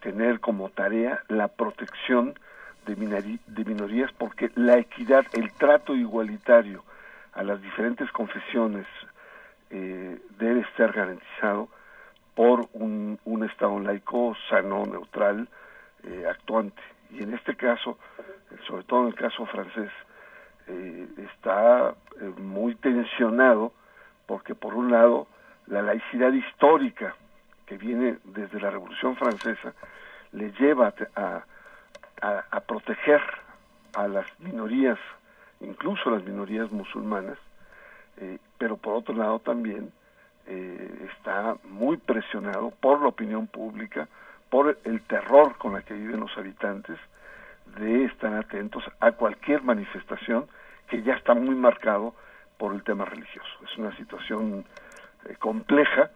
tener 0.00 0.40
como 0.40 0.70
tarea 0.70 1.22
la 1.28 1.48
protección 1.48 2.38
de, 2.86 3.38
de 3.46 3.64
minorías 3.64 4.10
porque 4.12 4.50
la 4.54 4.78
equidad, 4.78 5.24
el 5.34 5.52
trato 5.52 5.94
igualitario 5.94 6.82
a 7.34 7.42
las 7.42 7.60
diferentes 7.62 8.10
confesiones 8.12 8.86
eh, 9.70 10.20
debe 10.38 10.60
estar 10.60 10.92
garantizado 10.92 11.68
por 12.34 12.68
un, 12.72 13.18
Estado 13.44 13.78
laico 13.80 14.36
sano, 14.48 14.84
neutral, 14.84 15.48
eh, 16.04 16.26
actuante. 16.28 16.82
Y 17.10 17.22
en 17.22 17.34
este 17.34 17.56
caso, 17.56 17.98
sobre 18.66 18.84
todo 18.84 19.02
en 19.02 19.08
el 19.08 19.14
caso 19.14 19.46
francés, 19.46 19.90
está 21.16 21.94
muy 22.36 22.74
tensionado 22.74 23.72
porque 24.26 24.54
por 24.54 24.74
un 24.74 24.90
lado 24.90 25.26
la 25.66 25.82
laicidad 25.82 26.32
histórica 26.32 27.14
que 27.66 27.76
viene 27.76 28.18
desde 28.24 28.60
la 28.60 28.70
Revolución 28.70 29.16
Francesa 29.16 29.74
le 30.32 30.52
lleva 30.52 30.92
a, 31.16 32.60
proteger 32.66 33.20
a 33.94 34.08
las 34.08 34.26
minorías, 34.40 34.98
incluso 35.60 36.10
las 36.10 36.24
minorías 36.24 36.70
musulmanas, 36.70 37.38
eh, 38.18 38.38
pero 38.58 38.76
por 38.76 38.94
otro 38.94 39.14
lado 39.14 39.38
también 39.40 39.92
eh, 40.46 41.08
está 41.12 41.56
muy 41.64 41.96
presionado 41.96 42.72
por 42.80 43.00
la 43.02 43.08
opinión 43.08 43.46
pública, 43.46 44.08
por 44.50 44.78
el 44.84 45.02
terror 45.02 45.56
con 45.58 45.74
la 45.74 45.82
que 45.82 45.94
viven 45.94 46.20
los 46.20 46.36
habitantes, 46.36 46.98
de 47.78 48.04
estar 48.04 48.32
atentos 48.34 48.82
a 48.98 49.12
cualquier 49.12 49.62
manifestación 49.62 50.46
que 50.88 51.02
ya 51.02 51.14
está 51.14 51.34
muy 51.34 51.54
marcado 51.54 52.14
por 52.56 52.72
el 52.72 52.82
tema 52.82 53.04
religioso. 53.04 53.50
Es 53.62 53.76
una 53.76 53.94
situación 53.96 54.64
eh, 55.26 55.34
compleja, 55.38 56.10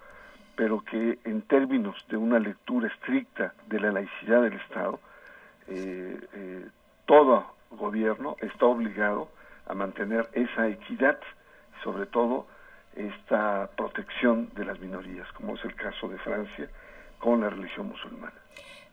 pero 0.56 0.80
que 0.82 1.18
en 1.24 1.42
términos 1.42 1.94
de 2.08 2.16
una 2.16 2.38
lectura 2.38 2.88
estricta 2.88 3.52
de 3.66 3.80
la 3.80 3.92
laicidad 3.92 4.42
del 4.42 4.54
Estado, 4.54 4.98
eh, 5.68 6.68
todo 7.06 7.46
gobierno 7.76 8.36
está 8.40 8.66
obligado 8.66 9.28
a 9.66 9.74
mantener 9.74 10.28
esa 10.32 10.68
equidad, 10.68 11.18
sobre 11.82 12.06
todo 12.06 12.46
esta 12.96 13.70
protección 13.76 14.50
de 14.54 14.64
las 14.64 14.78
minorías, 14.80 15.26
como 15.32 15.54
es 15.54 15.64
el 15.64 15.74
caso 15.74 16.08
de 16.08 16.18
Francia 16.18 16.68
con 17.18 17.40
la 17.40 17.50
religión 17.50 17.88
musulmana. 17.88 18.34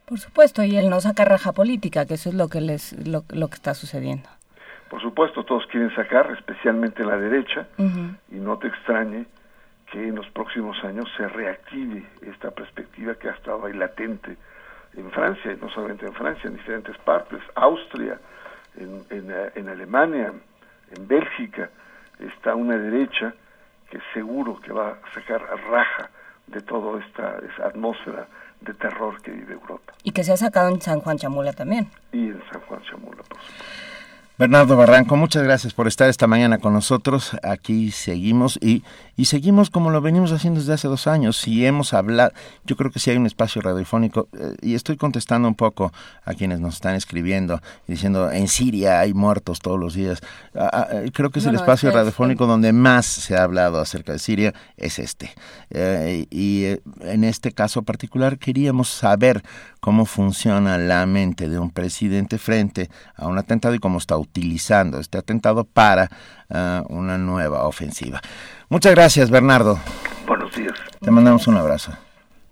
Por 0.05 0.19
supuesto, 0.19 0.63
y 0.63 0.75
él 0.75 0.89
no 0.89 1.01
saca 1.01 1.25
raja 1.25 1.51
política, 1.51 2.05
que 2.05 2.15
eso 2.15 2.29
es 2.29 2.35
lo 2.35 2.47
que 2.47 2.61
les 2.61 2.93
lo, 3.07 3.23
que 3.27 3.55
está 3.55 3.73
sucediendo. 3.73 4.29
Por 4.89 5.01
supuesto, 5.01 5.43
todos 5.43 5.67
quieren 5.67 5.93
sacar, 5.93 6.31
especialmente 6.31 7.03
la 7.03 7.17
derecha, 7.17 7.67
y 8.31 8.35
no 8.35 8.57
te 8.57 8.67
extrañe 8.67 9.27
que 9.91 10.07
en 10.07 10.15
los 10.15 10.27
próximos 10.29 10.83
años 10.83 11.07
se 11.15 11.27
reactive 11.27 12.03
esta 12.21 12.49
perspectiva 12.51 13.15
que 13.15 13.29
ha 13.29 13.33
estado 13.33 13.65
ahí 13.65 13.73
latente 13.73 14.35
en 14.95 15.11
Francia, 15.11 15.51
y 15.51 15.57
no 15.57 15.69
solamente 15.69 16.07
en 16.07 16.13
Francia, 16.13 16.47
en 16.47 16.55
diferentes 16.55 16.97
partes, 16.99 17.39
Austria, 17.53 18.19
en, 18.77 19.05
en, 19.55 19.69
Alemania, 19.69 20.33
en 20.95 21.07
Bélgica, 21.07 21.69
está 22.19 22.55
una 22.55 22.77
derecha 22.77 23.33
que 23.89 23.99
seguro 24.13 24.59
que 24.61 24.71
va 24.71 24.91
a 24.91 25.13
sacar 25.13 25.41
raja 25.69 26.09
de 26.47 26.61
toda 26.61 26.99
esta, 26.99 27.39
atmósfera 27.65 28.27
de 28.61 28.73
terror 28.73 29.21
que 29.21 29.31
vive 29.31 29.53
Europa. 29.53 29.93
Y 30.03 30.11
que 30.11 30.23
se 30.23 30.33
ha 30.33 30.37
sacado 30.37 30.69
en 30.69 30.81
San 30.81 30.99
Juan 31.01 31.17
Chamula 31.17 31.53
también. 31.53 31.89
Y 32.11 32.29
en 32.29 32.41
San 32.51 32.61
Juan 32.61 32.81
Chamula, 32.83 33.23
por 33.23 33.39
supuesto. 33.39 33.89
Bernardo 34.39 34.77
Barranco, 34.77 35.17
muchas 35.17 35.43
gracias 35.43 35.73
por 35.73 35.89
estar 35.89 36.07
esta 36.07 36.25
mañana 36.25 36.59
con 36.59 36.71
nosotros. 36.71 37.31
Aquí 37.43 37.91
seguimos 37.91 38.57
y, 38.61 38.83
y 39.17 39.25
seguimos 39.25 39.69
como 39.69 39.89
lo 39.89 39.99
venimos 39.99 40.31
haciendo 40.31 40.61
desde 40.61 40.71
hace 40.71 40.87
dos 40.87 41.07
años. 41.07 41.35
Si 41.35 41.65
hemos 41.65 41.93
hablado, 41.93 42.31
yo 42.63 42.77
creo 42.77 42.89
que 42.89 42.99
si 42.99 43.11
hay 43.11 43.17
un 43.17 43.25
espacio 43.25 43.61
radiofónico 43.61 44.29
eh, 44.31 44.55
y 44.61 44.75
estoy 44.75 44.95
contestando 44.95 45.45
un 45.45 45.55
poco 45.55 45.91
a 46.23 46.33
quienes 46.35 46.61
nos 46.61 46.75
están 46.75 46.95
escribiendo 46.95 47.61
diciendo 47.85 48.31
en 48.31 48.47
Siria 48.47 49.01
hay 49.01 49.13
muertos 49.13 49.59
todos 49.59 49.77
los 49.77 49.93
días. 49.93 50.21
Ah, 50.55 50.69
ah, 50.71 50.87
eh, 50.89 51.11
creo 51.13 51.31
que 51.31 51.39
es 51.39 51.45
el 51.45 51.55
espacio 51.55 51.91
radiofónico 51.91 52.47
donde 52.47 52.71
más 52.71 53.07
se 53.07 53.35
ha 53.35 53.43
hablado 53.43 53.81
acerca 53.81 54.13
de 54.13 54.19
Siria, 54.19 54.53
es 54.77 54.99
este. 54.99 55.31
Eh, 55.69 56.27
y 56.29 56.77
en 57.01 57.25
este 57.25 57.51
caso 57.51 57.81
particular 57.81 58.37
queríamos 58.37 58.87
saber 58.87 59.43
cómo 59.80 60.06
funciona 60.06 60.78
la 60.78 61.04
mente 61.06 61.48
de 61.48 61.58
un 61.58 61.70
presidente 61.70 62.38
frente 62.38 62.90
a 63.16 63.26
un 63.26 63.38
atentado 63.38 63.74
y 63.74 63.78
cómo 63.78 63.98
está 63.98 64.16
utilizando 64.16 64.98
este 64.98 65.18
atentado 65.18 65.64
para 65.64 66.10
uh, 66.48 66.92
una 66.92 67.18
nueva 67.18 67.64
ofensiva. 67.64 68.20
Muchas 68.68 68.94
gracias, 68.94 69.30
Bernardo. 69.30 69.78
Buenos 70.26 70.54
días. 70.54 70.74
Te 71.00 71.10
mandamos 71.10 71.46
un 71.46 71.56
abrazo. 71.56 71.92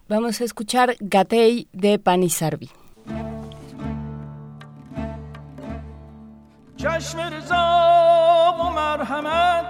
Vamos 0.09 0.40
a 0.40 0.44
escuchar 0.44 0.96
Gatei 1.00 1.68
de 1.72 1.98
Panisarvi. 1.98 2.70
چشم 6.82 7.20
رضا 7.20 8.56
و 8.59 8.70
مرحمت 8.70 9.66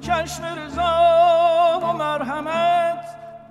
چشم 0.00 0.44
رضا 0.44 1.80
و 1.82 1.92
مرحمت 1.92 3.19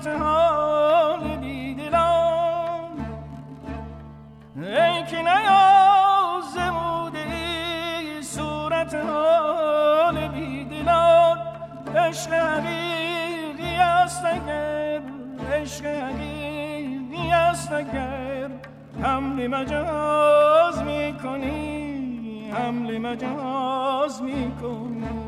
صورت 0.00 0.20
حال 0.20 1.36
بیدلان 1.36 2.90
ای 4.56 5.04
که 5.04 5.22
نیازموده 5.22 7.26
صورت 8.22 8.94
حال 8.94 10.28
بیدلان 10.28 11.38
عشق 11.96 12.32
حقیقی 12.32 13.76
است 13.76 14.24
اگر 14.24 15.00
عشق 15.52 15.86
حقیقی 15.86 17.32
است 17.32 17.72
اگر 17.72 18.50
حمل 19.02 19.46
مجاز 19.46 20.82
می‌کنی 20.82 22.50
حمل 22.50 22.98
مجاز 22.98 24.22
می‌کنی 24.22 25.27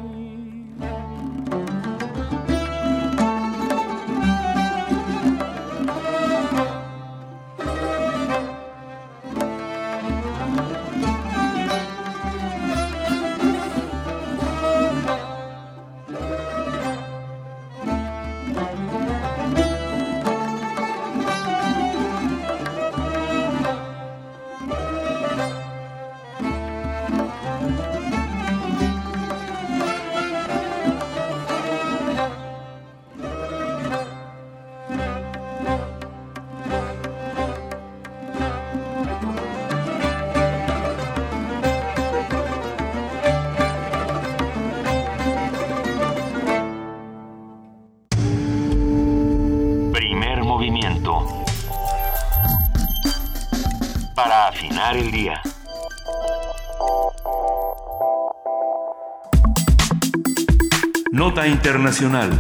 afinar 54.51 54.97
el 54.97 55.13
día. 55.13 55.41
Nota 61.13 61.47
Internacional. 61.47 62.31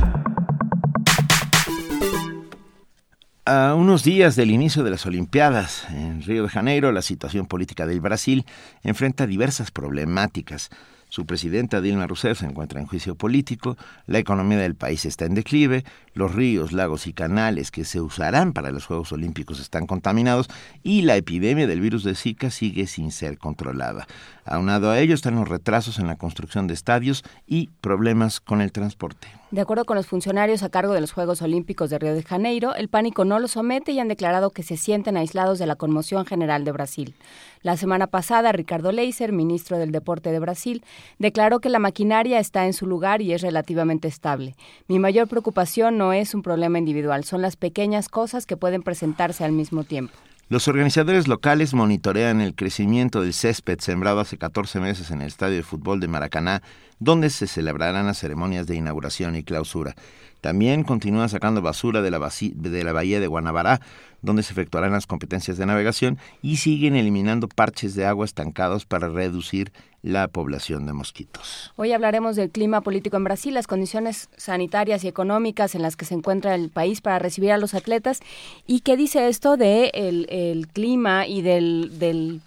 A 3.46 3.74
unos 3.74 4.02
días 4.02 4.34
del 4.34 4.50
inicio 4.50 4.82
de 4.82 4.90
las 4.90 5.06
Olimpiadas 5.06 5.86
en 5.90 6.22
Río 6.22 6.42
de 6.42 6.48
Janeiro, 6.48 6.90
la 6.90 7.02
situación 7.02 7.46
política 7.46 7.86
del 7.86 8.00
Brasil 8.00 8.44
enfrenta 8.82 9.28
diversas 9.28 9.70
problemáticas. 9.70 10.70
Su 11.10 11.26
presidenta 11.26 11.80
Dilma 11.80 12.06
Rousseff 12.06 12.38
se 12.38 12.46
encuentra 12.46 12.80
en 12.80 12.86
juicio 12.86 13.16
político, 13.16 13.76
la 14.06 14.18
economía 14.18 14.58
del 14.58 14.76
país 14.76 15.04
está 15.04 15.24
en 15.24 15.34
declive, 15.34 15.84
los 16.14 16.34
ríos, 16.34 16.72
lagos 16.72 17.08
y 17.08 17.12
canales 17.12 17.72
que 17.72 17.84
se 17.84 18.00
usarán 18.00 18.52
para 18.52 18.70
los 18.70 18.86
Juegos 18.86 19.10
Olímpicos 19.10 19.58
están 19.58 19.86
contaminados 19.86 20.48
y 20.84 21.02
la 21.02 21.16
epidemia 21.16 21.66
del 21.66 21.80
virus 21.80 22.04
de 22.04 22.14
Zika 22.14 22.50
sigue 22.50 22.86
sin 22.86 23.10
ser 23.10 23.38
controlada. 23.38 24.06
Aunado 24.44 24.90
a 24.90 25.00
ello 25.00 25.14
están 25.14 25.34
los 25.34 25.48
retrasos 25.48 25.98
en 25.98 26.06
la 26.06 26.16
construcción 26.16 26.68
de 26.68 26.74
estadios 26.74 27.24
y 27.46 27.70
problemas 27.80 28.40
con 28.40 28.60
el 28.60 28.70
transporte. 28.70 29.28
De 29.50 29.60
acuerdo 29.60 29.84
con 29.84 29.96
los 29.96 30.06
funcionarios 30.06 30.62
a 30.62 30.68
cargo 30.68 30.92
de 30.92 31.00
los 31.00 31.10
Juegos 31.10 31.42
Olímpicos 31.42 31.90
de 31.90 31.98
Río 31.98 32.14
de 32.14 32.22
Janeiro, 32.22 32.76
el 32.76 32.88
pánico 32.88 33.24
no 33.24 33.40
los 33.40 33.52
somete 33.52 33.90
y 33.90 33.98
han 33.98 34.06
declarado 34.06 34.50
que 34.50 34.62
se 34.62 34.76
sienten 34.76 35.16
aislados 35.16 35.58
de 35.58 35.66
la 35.66 35.74
conmoción 35.74 36.24
general 36.24 36.64
de 36.64 36.70
Brasil. 36.70 37.14
La 37.62 37.76
semana 37.76 38.06
pasada, 38.06 38.52
Ricardo 38.52 38.90
Leiser, 38.90 39.32
ministro 39.32 39.76
del 39.76 39.92
Deporte 39.92 40.32
de 40.32 40.38
Brasil, 40.38 40.82
declaró 41.18 41.60
que 41.60 41.68
la 41.68 41.78
maquinaria 41.78 42.38
está 42.38 42.64
en 42.64 42.72
su 42.72 42.86
lugar 42.86 43.20
y 43.20 43.34
es 43.34 43.42
relativamente 43.42 44.08
estable. 44.08 44.56
Mi 44.88 44.98
mayor 44.98 45.28
preocupación 45.28 45.98
no 45.98 46.14
es 46.14 46.34
un 46.34 46.40
problema 46.40 46.78
individual, 46.78 47.24
son 47.24 47.42
las 47.42 47.56
pequeñas 47.56 48.08
cosas 48.08 48.46
que 48.46 48.56
pueden 48.56 48.82
presentarse 48.82 49.44
al 49.44 49.52
mismo 49.52 49.84
tiempo. 49.84 50.14
Los 50.48 50.68
organizadores 50.68 51.28
locales 51.28 51.74
monitorean 51.74 52.40
el 52.40 52.54
crecimiento 52.54 53.20
del 53.20 53.34
césped 53.34 53.78
sembrado 53.78 54.20
hace 54.20 54.38
14 54.38 54.80
meses 54.80 55.10
en 55.10 55.20
el 55.20 55.28
estadio 55.28 55.56
de 55.56 55.62
fútbol 55.62 56.00
de 56.00 56.08
Maracaná, 56.08 56.62
donde 56.98 57.30
se 57.30 57.46
celebrarán 57.46 58.06
las 58.06 58.18
ceremonias 58.18 58.66
de 58.66 58.74
inauguración 58.74 59.36
y 59.36 59.44
clausura. 59.44 59.94
También 60.40 60.82
continúa 60.82 61.28
sacando 61.28 61.62
basura 61.62 62.02
de 62.02 62.10
la, 62.10 62.18
de 62.40 62.84
la 62.84 62.92
bahía 62.92 63.20
de 63.20 63.26
Guanabará, 63.26 63.80
donde 64.22 64.42
se 64.42 64.52
efectuarán 64.52 64.92
las 64.92 65.06
competencias 65.06 65.58
de 65.58 65.66
navegación, 65.66 66.18
y 66.42 66.56
siguen 66.56 66.96
eliminando 66.96 67.48
parches 67.48 67.94
de 67.94 68.06
agua 68.06 68.24
estancados 68.24 68.84
para 68.84 69.08
reducir 69.08 69.72
la 70.02 70.28
población 70.28 70.86
de 70.86 70.92
mosquitos. 70.92 71.72
Hoy 71.76 71.92
hablaremos 71.92 72.36
del 72.36 72.50
clima 72.50 72.80
político 72.80 73.16
en 73.16 73.24
Brasil, 73.24 73.54
las 73.54 73.66
condiciones 73.66 74.28
sanitarias 74.36 75.04
y 75.04 75.08
económicas 75.08 75.74
en 75.74 75.82
las 75.82 75.96
que 75.96 76.04
se 76.04 76.14
encuentra 76.14 76.54
el 76.54 76.70
país 76.70 77.00
para 77.00 77.18
recibir 77.18 77.52
a 77.52 77.58
los 77.58 77.74
atletas 77.74 78.20
y 78.66 78.80
qué 78.80 78.96
dice 78.96 79.28
esto 79.28 79.56
de 79.56 79.90
el, 79.94 80.68
clima 80.72 81.26
y 81.26 81.42
del, 81.42 81.98
del 81.98 82.40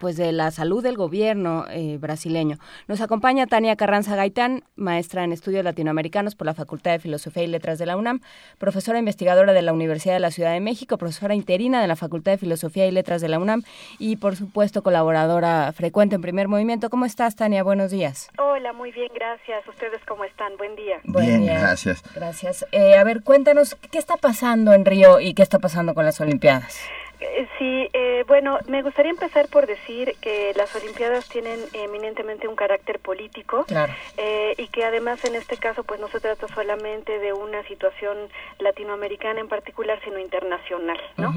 pues 0.00 0.16
de 0.16 0.32
la 0.32 0.50
salud 0.50 0.82
del 0.82 0.96
gobierno 0.96 1.66
eh, 1.70 1.98
brasileño. 2.00 2.56
Nos 2.88 3.02
acompaña 3.02 3.46
Tania 3.46 3.76
Carranza 3.76 4.16
Gaitán, 4.16 4.64
maestra 4.74 5.24
en 5.24 5.32
estudios 5.32 5.62
latinoamericanos 5.62 6.34
por 6.34 6.46
la 6.46 6.54
Facultad 6.54 6.92
de 6.92 6.98
Filosofía 7.00 7.42
y 7.42 7.48
Letras 7.48 7.78
de 7.78 7.84
la 7.84 7.98
UNAM, 7.98 8.20
profesora 8.58 8.98
investigadora 8.98 9.52
de 9.52 9.60
la 9.60 9.74
Universidad 9.74 10.14
de 10.14 10.20
la 10.20 10.30
Ciudad 10.30 10.54
de 10.54 10.60
México, 10.60 10.96
profesora 10.96 11.34
interina 11.34 11.82
de 11.82 11.86
la 11.86 11.96
Facultad 11.96 12.32
de 12.32 12.38
Filosofía 12.38 12.86
y 12.86 12.90
Letras 12.92 13.20
de 13.20 13.28
la 13.28 13.38
UNAM 13.38 13.62
y, 13.98 14.16
por 14.16 14.36
supuesto, 14.36 14.82
colaboradora 14.82 15.70
frecuente 15.72 16.14
en 16.14 16.22
Primer 16.22 16.48
Movimiento. 16.48 16.88
¿Cómo 16.88 17.04
estás, 17.04 17.36
Tania? 17.36 17.62
Buenos 17.62 17.90
días. 17.90 18.30
Hola, 18.38 18.72
muy 18.72 18.92
bien, 18.92 19.10
gracias. 19.14 19.68
¿Ustedes 19.68 20.00
cómo 20.08 20.24
están? 20.24 20.56
Buen 20.56 20.76
día. 20.76 21.00
Bien, 21.04 21.44
gracias. 21.44 22.02
Gracias. 22.14 22.64
Eh, 22.72 22.96
a 22.96 23.04
ver, 23.04 23.22
cuéntanos, 23.22 23.76
¿qué 23.90 23.98
está 23.98 24.16
pasando 24.16 24.72
en 24.72 24.86
Río 24.86 25.20
y 25.20 25.34
qué 25.34 25.42
está 25.42 25.58
pasando 25.58 25.92
con 25.92 26.06
las 26.06 26.18
Olimpiadas? 26.22 26.80
Eh, 27.20 27.46
Sí, 27.58 27.90
eh, 27.92 28.24
bueno, 28.26 28.58
me 28.68 28.80
gustaría 28.82 29.10
empezar 29.10 29.46
por 29.48 29.66
decir 29.66 30.14
que 30.22 30.52
las 30.56 30.74
Olimpiadas 30.74 31.28
tienen 31.28 31.58
eminentemente 31.74 32.48
un 32.48 32.56
carácter 32.56 32.98
político 32.98 33.64
Claro. 33.66 33.92
eh, 34.16 34.54
y 34.56 34.68
que 34.68 34.82
además 34.84 35.22
en 35.26 35.34
este 35.34 35.58
caso 35.58 35.84
pues 35.84 36.00
no 36.00 36.08
se 36.08 36.20
trata 36.20 36.48
solamente 36.48 37.18
de 37.18 37.34
una 37.34 37.62
situación 37.64 38.16
latinoamericana 38.58 39.40
en 39.40 39.48
particular, 39.48 40.00
sino 40.04 40.18
internacional, 40.18 40.98
¿no? 41.18 41.34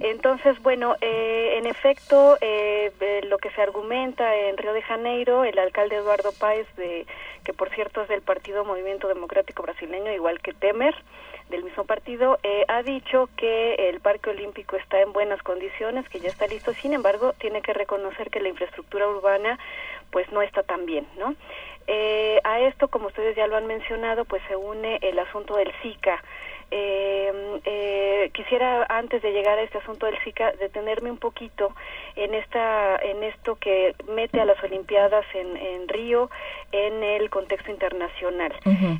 Entonces, 0.00 0.60
bueno, 0.62 0.94
eh, 1.00 1.56
en 1.58 1.66
efecto, 1.66 2.36
eh, 2.40 2.92
eh, 3.00 3.20
lo 3.24 3.38
que 3.38 3.50
se 3.50 3.62
argumenta 3.62 4.34
en 4.36 4.56
Río 4.56 4.72
de 4.74 4.82
Janeiro, 4.82 5.44
el 5.44 5.58
alcalde 5.58 5.96
Eduardo 5.96 6.30
Páez, 6.38 6.66
de, 6.76 7.06
que 7.44 7.52
por 7.52 7.70
cierto 7.70 8.02
es 8.02 8.08
del 8.08 8.22
Partido 8.22 8.64
Movimiento 8.64 9.08
Democrático 9.08 9.62
Brasileño, 9.62 10.12
igual 10.12 10.40
que 10.40 10.52
Temer, 10.52 10.94
del 11.50 11.64
mismo 11.64 11.84
partido, 11.84 12.38
eh, 12.42 12.64
ha 12.68 12.82
dicho 12.82 13.28
que 13.36 13.74
el 13.90 14.00
Parque 14.00 14.30
Olímpico 14.30 14.76
está 14.76 15.00
en 15.00 15.12
buenas 15.12 15.42
condiciones, 15.42 16.08
que 16.08 16.20
ya 16.20 16.30
está 16.30 16.46
listo. 16.46 16.72
Sin 16.74 16.92
embargo, 16.92 17.34
tiene 17.38 17.62
que 17.62 17.72
reconocer 17.72 18.30
que 18.30 18.40
la 18.40 18.48
infraestructura 18.48 19.06
urbana 19.08 19.58
pues 20.10 20.30
no 20.32 20.42
está 20.42 20.62
tan 20.62 20.86
bien, 20.86 21.06
¿no? 21.18 21.34
Eh, 21.86 22.40
a 22.44 22.60
esto, 22.60 22.88
como 22.88 23.08
ustedes 23.08 23.36
ya 23.36 23.46
lo 23.46 23.56
han 23.56 23.66
mencionado, 23.66 24.24
pues 24.24 24.42
se 24.48 24.56
une 24.56 24.98
el 25.02 25.18
asunto 25.18 25.56
del 25.56 25.72
Zika. 25.82 26.22
Eh, 26.70 27.60
eh, 27.64 28.30
quisiera 28.32 28.86
antes 28.88 29.22
de 29.22 29.32
llegar 29.32 29.58
a 29.58 29.62
este 29.62 29.78
asunto 29.78 30.06
del 30.06 30.18
Zika 30.24 30.52
detenerme 30.52 31.10
un 31.10 31.18
poquito 31.18 31.74
en 32.16 32.34
esta 32.34 32.96
en 32.96 33.22
esto 33.22 33.56
que 33.56 33.94
mete 34.08 34.40
a 34.40 34.44
las 34.44 34.62
Olimpiadas 34.62 35.24
en, 35.34 35.56
en 35.56 35.88
Río 35.88 36.30
en 36.72 37.02
el 37.02 37.30
contexto 37.30 37.70
internacional. 37.70 38.52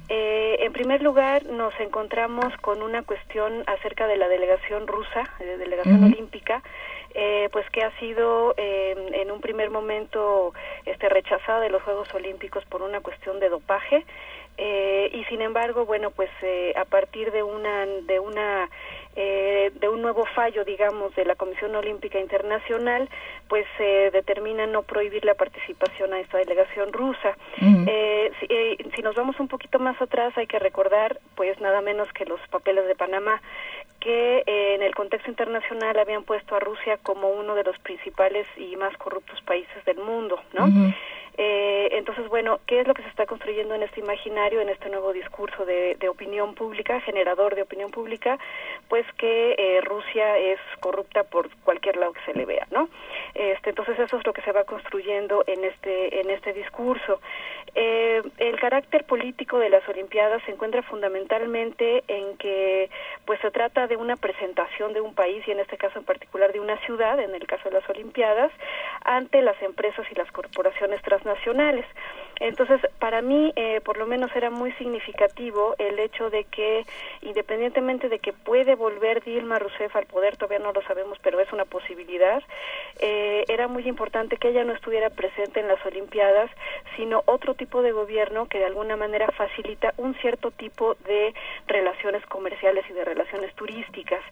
Eh, 0.08 0.56
en 0.60 0.72
primer 0.72 1.02
lugar, 1.02 1.44
nos 1.46 1.78
encontramos 1.80 2.56
con 2.60 2.82
una 2.82 3.02
cuestión 3.02 3.64
acerca 3.66 4.06
de 4.06 4.16
la 4.16 4.28
delegación 4.28 4.86
rusa, 4.86 5.24
de 5.38 5.56
delegación 5.58 5.96
Ujú. 5.96 6.06
olímpica, 6.06 6.62
eh, 7.14 7.48
pues 7.52 7.68
que 7.70 7.82
ha 7.82 7.90
sido 7.98 8.54
eh, 8.56 8.94
en 9.12 9.30
un 9.30 9.40
primer 9.40 9.70
momento 9.70 10.52
este 10.84 11.08
rechazada 11.08 11.60
de 11.60 11.70
los 11.70 11.82
Juegos 11.82 12.12
Olímpicos 12.14 12.64
por 12.66 12.82
una 12.82 13.00
cuestión 13.00 13.38
de 13.40 13.48
dopaje 13.48 14.04
eh, 14.56 15.10
y 15.12 15.24
sin 15.24 15.42
embargo 15.42 15.84
bueno 15.84 16.10
pues 16.10 16.30
eh, 16.42 16.72
a 16.76 16.84
partir 16.84 17.32
de 17.32 17.42
una 17.42 17.86
de 17.86 18.20
una 18.20 18.68
eh, 19.16 19.70
de 19.80 19.88
un 19.88 20.02
nuevo 20.02 20.24
fallo 20.34 20.64
digamos 20.64 21.14
de 21.14 21.24
la 21.24 21.34
Comisión 21.34 21.74
Olímpica 21.74 22.18
Internacional 22.18 23.08
pues 23.48 23.66
se 23.76 24.10
determina 24.10 24.66
no 24.66 24.82
prohibir 24.82 25.24
la 25.24 25.34
participación 25.34 26.12
a 26.12 26.20
esta 26.20 26.38
delegación 26.38 26.92
rusa 26.92 27.36
Ujú. 27.60 27.84
eh, 27.88 28.32
si, 28.40 28.46
eh, 28.48 28.76
si 28.94 29.02
nos 29.02 29.14
vamos 29.14 29.38
un 29.40 29.48
poquito 29.48 29.78
más 29.78 30.00
atrás 30.00 30.32
hay 30.36 30.46
que 30.46 30.58
recordar 30.58 31.18
pues 31.34 31.60
nada 31.60 31.80
menos 31.80 32.12
que 32.12 32.24
los 32.24 32.40
papeles 32.48 32.86
de 32.86 32.94
Panamá 32.94 33.40
que 34.04 34.44
eh, 34.46 34.74
en 34.74 34.82
el 34.82 34.94
contexto 34.94 35.30
internacional 35.30 35.98
habían 35.98 36.24
puesto 36.24 36.54
a 36.54 36.60
Rusia 36.60 36.98
como 37.02 37.30
uno 37.30 37.54
de 37.54 37.64
los 37.64 37.78
principales 37.78 38.46
y 38.58 38.76
más 38.76 38.94
corruptos 38.98 39.40
países 39.42 39.82
del 39.86 39.96
mundo, 39.96 40.38
¿no? 40.52 40.68
Eh, 41.36 41.88
entonces, 41.92 42.28
bueno, 42.28 42.60
¿qué 42.66 42.80
es 42.80 42.86
lo 42.86 42.94
que 42.94 43.02
se 43.02 43.08
está 43.08 43.26
construyendo 43.26 43.74
en 43.74 43.82
este 43.82 44.00
imaginario, 44.00 44.60
en 44.60 44.68
este 44.68 44.88
nuevo 44.88 45.12
discurso 45.12 45.64
de, 45.64 45.96
de 45.98 46.08
opinión 46.08 46.54
pública, 46.54 47.00
generador 47.00 47.56
de 47.56 47.62
opinión 47.62 47.90
pública? 47.90 48.38
Pues 48.88 49.04
que 49.16 49.56
eh, 49.58 49.80
Rusia 49.80 50.38
es 50.38 50.60
corrupta 50.80 51.24
por 51.24 51.48
cualquier 51.64 51.96
lado 51.96 52.12
que 52.12 52.20
se 52.30 52.38
le 52.38 52.44
vea, 52.44 52.66
¿no? 52.70 52.88
Este, 53.34 53.70
entonces, 53.70 53.98
eso 53.98 54.16
es 54.16 54.26
lo 54.26 54.32
que 54.32 54.42
se 54.42 54.52
va 54.52 54.64
construyendo 54.64 55.44
en 55.46 55.64
este, 55.64 56.20
en 56.20 56.30
este 56.30 56.52
discurso. 56.52 57.20
Eh, 57.74 58.22
el 58.38 58.60
carácter 58.60 59.04
político 59.04 59.58
de 59.58 59.68
las 59.68 59.86
Olimpiadas 59.88 60.42
se 60.44 60.52
encuentra 60.52 60.82
fundamentalmente 60.82 62.04
en 62.06 62.36
que 62.36 62.88
pues 63.24 63.40
se 63.40 63.50
trata 63.50 63.88
de 63.88 63.96
una 63.96 64.14
presentación 64.14 64.92
de 64.92 65.00
un 65.00 65.14
país 65.14 65.42
y 65.48 65.50
en 65.50 65.58
este 65.58 65.76
caso 65.76 65.98
en 65.98 66.04
particular 66.04 66.52
de 66.52 66.60
una 66.60 66.76
ciudad, 66.86 67.18
en 67.18 67.34
el 67.34 67.46
caso 67.46 67.68
de 67.68 67.80
las 67.80 67.88
Olimpiadas, 67.90 68.52
ante 69.04 69.42
las 69.42 69.60
empresas 69.62 70.06
y 70.10 70.14
las 70.14 70.30
corporaciones 70.30 71.02
transnacionales. 71.02 71.86
Entonces, 72.40 72.80
para 72.98 73.22
mí, 73.22 73.52
eh, 73.56 73.80
por 73.84 73.96
lo 73.96 74.06
menos 74.06 74.34
era 74.34 74.50
muy 74.50 74.72
significativo 74.72 75.74
el 75.78 75.98
hecho 75.98 76.30
de 76.30 76.44
que, 76.44 76.84
independientemente 77.22 78.08
de 78.08 78.18
que 78.18 78.32
puede 78.32 78.74
volver 78.74 79.22
Dilma 79.22 79.58
Rousseff 79.58 79.94
al 79.94 80.06
poder, 80.06 80.36
todavía 80.36 80.58
no 80.58 80.72
lo 80.72 80.82
sabemos, 80.82 81.18
pero 81.22 81.40
es 81.40 81.52
una 81.52 81.64
posibilidad, 81.64 82.42
eh, 83.00 83.23
era 83.48 83.68
muy 83.68 83.86
importante 83.88 84.36
que 84.36 84.48
ella 84.48 84.64
no 84.64 84.72
estuviera 84.72 85.10
presente 85.10 85.60
en 85.60 85.68
las 85.68 85.84
Olimpiadas, 85.86 86.50
sino 86.96 87.22
otro 87.26 87.54
tipo 87.54 87.82
de 87.82 87.92
gobierno 87.92 88.46
que 88.48 88.58
de 88.58 88.66
alguna 88.66 88.96
manera 88.96 89.28
facilita 89.32 89.92
un 89.96 90.14
cierto 90.16 90.50
tipo 90.50 90.94
de 91.06 91.34
relaciones 91.66 92.24
comerciales 92.26 92.84
y 92.88 92.92
de 92.92 93.04
relaciones 93.04 93.54
turísticas. 93.54 94.22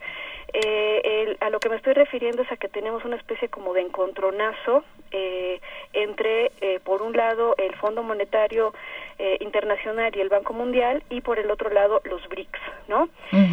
Eh, 0.54 1.00
el- 1.04 1.36
a 1.40 1.48
lo 1.50 1.60
que 1.60 1.68
me 1.70 1.76
estoy 1.76 1.94
refiriendo 1.94 2.42
es 2.42 2.52
a 2.52 2.56
que 2.56 2.68
tenemos 2.68 3.04
una 3.04 3.16
especie 3.16 3.48
como 3.48 3.72
de 3.72 3.80
encontronazo 3.82 4.84
eh, 5.14 5.60
entre, 5.92 6.50
eh, 6.62 6.80
por 6.82 7.02
un 7.02 7.14
lado, 7.14 7.54
el 7.58 7.74
Fondo 7.76 8.02
Monetario 8.02 8.72
eh, 9.18 9.36
Internacional 9.40 10.10
y 10.16 10.20
el 10.20 10.30
Banco 10.30 10.52
Mundial, 10.54 11.02
y 11.10 11.20
por 11.20 11.38
el 11.38 11.50
otro 11.50 11.68
lado, 11.70 12.00
los 12.04 12.26
BRICS, 12.28 12.60
¿no? 12.88 13.08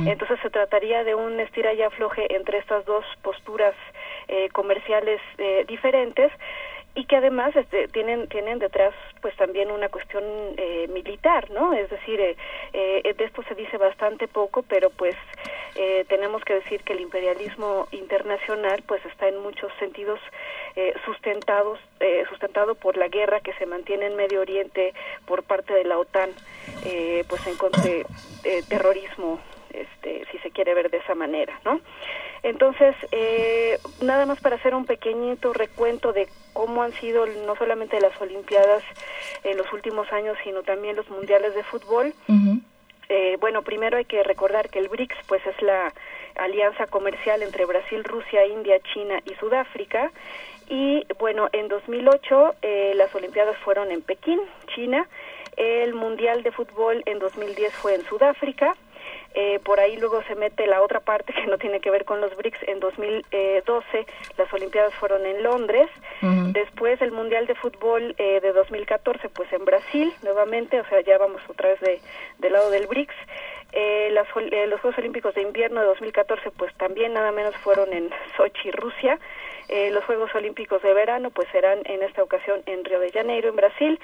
Entonces 0.07 0.40
se 0.41 0.49
trataría 0.49 1.03
de 1.03 1.16
un 1.16 1.38
estira 1.41 1.74
y 1.74 1.82
afloje 1.82 2.34
entre 2.34 2.57
estas 2.60 2.86
dos 2.86 3.03
posturas 3.22 3.76
eh, 4.30 4.50
comerciales 4.54 5.20
eh, 5.38 5.66
diferentes 5.68 6.32
y 6.96 7.06
que 7.06 7.16
además 7.16 7.56
este, 7.56 7.88
tienen 7.88 8.28
tienen 8.28 8.60
detrás 8.60 8.94
pues 9.22 9.36
también 9.36 9.72
una 9.72 9.90
cuestión 9.90 10.24
eh, 10.58 10.88
militar 10.90 11.50
no 11.52 11.74
es 11.74 11.90
decir 11.90 12.20
eh, 12.20 12.36
eh, 12.74 13.14
de 13.14 13.24
esto 13.24 13.44
se 13.44 13.56
dice 13.56 13.78
bastante 13.78 14.28
poco 14.28 14.64
pero 14.64 14.90
pues 14.90 15.16
eh, 15.76 16.06
tenemos 16.10 16.44
que 16.44 16.56
decir 16.56 16.82
que 16.82 16.94
el 16.94 17.02
imperialismo 17.02 17.88
internacional 17.92 18.84
pues 18.88 19.06
está 19.06 19.28
en 19.28 19.40
muchos 19.40 19.72
sentidos 19.80 20.20
eh, 20.76 20.94
sustentados 21.06 21.80
eh, 22.00 22.24
sustentado 22.28 22.76
por 22.76 22.98
la 22.98 23.08
guerra 23.08 23.40
que 23.40 23.54
se 23.54 23.66
mantiene 23.66 24.08
en 24.08 24.16
Medio 24.16 24.42
Oriente 24.42 24.94
por 25.26 25.44
parte 25.44 25.74
de 25.74 25.84
la 25.84 26.00
OTAN 26.00 26.32
pues 27.28 27.46
en 27.48 27.56
contra 27.56 27.84
de 27.84 28.06
terrorismo 28.68 29.40
este 29.74 30.26
si 30.32 30.40
se 30.40 30.50
quiere 30.52 30.74
ver 30.74 30.90
de 30.90 30.98
esa 30.98 31.14
manera 31.14 31.60
no 31.64 31.80
entonces, 32.44 32.95
eh, 33.11 33.78
nada 34.02 34.26
más 34.26 34.40
para 34.40 34.56
hacer 34.56 34.74
un 34.74 34.86
pequeñito 34.86 35.53
recuento 35.53 36.14
de 36.14 36.28
cómo 36.53 36.84
han 36.84 36.94
sido 36.94 37.26
no 37.26 37.56
solamente 37.56 37.99
las 37.99 38.20
Olimpiadas 38.22 38.84
en 39.44 39.57
los 39.57 39.72
últimos 39.74 40.11
años, 40.11 40.38
sino 40.44 40.64
también 40.64 40.95
los 40.95 41.10
mundiales 41.10 41.53
de 41.56 41.64
fútbol. 41.64 42.14
Eh, 43.10 43.38
bueno, 43.40 43.64
primero 43.64 43.98
hay 43.98 44.06
que 44.06 44.24
recordar 44.24 44.70
que 44.70 44.80
el 44.80 44.88
BRICS, 44.88 45.16
pues 45.28 45.45
es 45.48 45.60
la 45.61 45.91
alianza 46.36 46.86
comercial 46.86 47.41
entre 47.41 47.66
Brasil, 47.66 48.03
Rusia, 48.03 48.45
India, 48.45 48.80
China 48.94 49.20
y 49.26 49.34
Sudáfrica. 49.36 50.11
Y 50.70 51.06
bueno, 51.18 51.49
en 51.52 51.68
2008 51.68 52.56
eh, 52.61 52.94
las 52.95 53.14
Olimpiadas 53.16 53.57
fueron 53.57 53.91
en 53.91 54.02
Pekín, 54.02 54.40
China. 54.76 55.07
El 55.57 55.95
Mundial 55.95 56.44
de 56.44 56.52
Fútbol 56.52 57.02
en 57.06 57.20
2010 57.20 57.74
fue 57.74 57.95
en 57.95 58.06
Sudáfrica. 58.06 58.76
Eh, 59.36 59.60
por 59.64 59.80
ahí 59.80 59.98
luego 59.98 60.24
se 60.24 60.36
mete 60.36 60.66
la 60.68 60.82
otra 60.82 61.00
parte 61.00 61.34
que 61.38 61.48
no 61.48 61.58
tiene 61.58 61.80
que 61.80 61.92
ver 61.92 62.06
con 62.06 62.22
los 62.22 62.36
BRICS. 62.36 62.64
En 62.68 62.80
2012 62.80 64.06
las 64.38 64.54
Olimpiadas 64.54 64.94
fueron 64.96 65.26
en 65.26 65.44
Londres. 65.44 65.90
Después 66.22 67.02
el 67.02 67.12
Mundial 67.12 67.48
de 67.48 67.56
Fútbol 67.56 68.16
eh, 68.18 68.40
de 68.42 68.52
2014 68.52 69.30
pues 69.30 69.52
en 69.54 69.64
Brasil 69.66 70.12
nuevamente, 70.24 70.80
o 70.80 70.86
sea, 70.86 71.02
ya 71.02 71.18
vamos 71.18 71.42
otra 71.48 71.70
vez 71.70 71.80
de, 71.80 72.02
del 72.40 72.54
lado 72.54 72.70
del 72.70 72.88
BRICS. 72.88 73.16
Eh, 73.72 74.10
las 74.12 74.28
eh, 74.36 74.66
los 74.68 74.82
Juegos 74.82 74.98
Olímpicos 74.98 75.36
de 75.36 75.44
Invierno 75.44 75.80
de 75.82 75.86
2014 75.88 76.50
pues 76.52 76.74
también 76.76 77.14
nada 77.14 77.32
menos 77.32 77.56
fueron 77.58 77.94
en 77.94 78.10
Sochi, 78.36 78.72
Rusia. 78.72 79.20
Eh, 79.68 79.92
los 79.92 80.04
Juegos 80.06 80.34
Olímpicos 80.34 80.82
de 80.82 80.94
Verano 80.94 81.30
pues 81.30 81.48
serán 81.52 81.80
en 81.86 82.02
esta 82.02 82.24
ocasión 82.24 82.62
en 82.66 82.84
Río 82.84 83.00
de 83.00 83.12
Janeiro, 83.12 83.50
en 83.50 83.56
Brasil. 83.56 84.00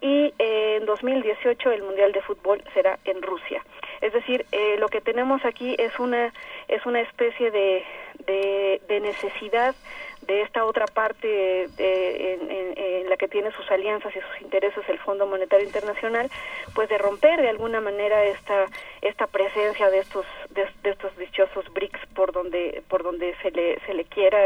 Y 0.00 0.32
eh, 0.38 0.76
en 0.80 0.86
2018 0.86 1.72
el 1.72 1.82
Mundial 1.82 2.12
de 2.12 2.22
Fútbol 2.22 2.62
será 2.72 2.98
en 3.04 3.20
Rusia. 3.20 3.64
Es 4.00 4.12
decir, 4.12 4.46
eh, 4.52 4.76
lo 4.78 4.88
que 4.88 5.00
tenemos 5.00 5.44
aquí 5.44 5.74
es 5.78 5.98
una 5.98 6.32
es 6.68 6.84
una 6.86 7.00
especie 7.00 7.50
de, 7.50 7.84
de, 8.26 9.00
necesidad 9.00 9.74
de 10.22 10.42
esta 10.42 10.64
otra 10.64 10.86
parte 10.86 11.68
en, 11.78 13.08
la 13.08 13.16
que 13.16 13.28
tiene 13.28 13.50
sus 13.52 13.70
alianzas 13.70 14.14
y 14.14 14.20
sus 14.20 14.42
intereses 14.42 14.86
el 14.88 14.98
Fondo 14.98 15.26
Monetario 15.26 15.64
Internacional, 15.64 16.30
pues 16.74 16.88
de 16.90 16.98
romper 16.98 17.40
de 17.40 17.48
alguna 17.48 17.80
manera 17.80 18.24
esta 18.24 18.66
esta 19.00 19.26
presencia 19.26 19.88
de 19.90 20.00
estos 20.00 20.26
de, 20.50 20.66
de 20.82 20.90
estos 20.90 21.16
dichosos 21.16 21.72
BRICS 21.72 22.00
por 22.14 22.32
donde 22.32 22.82
por 22.88 23.02
donde 23.02 23.34
se 23.42 23.50
le 23.50 23.78
se 23.86 23.94
le 23.94 24.04
quiera 24.04 24.38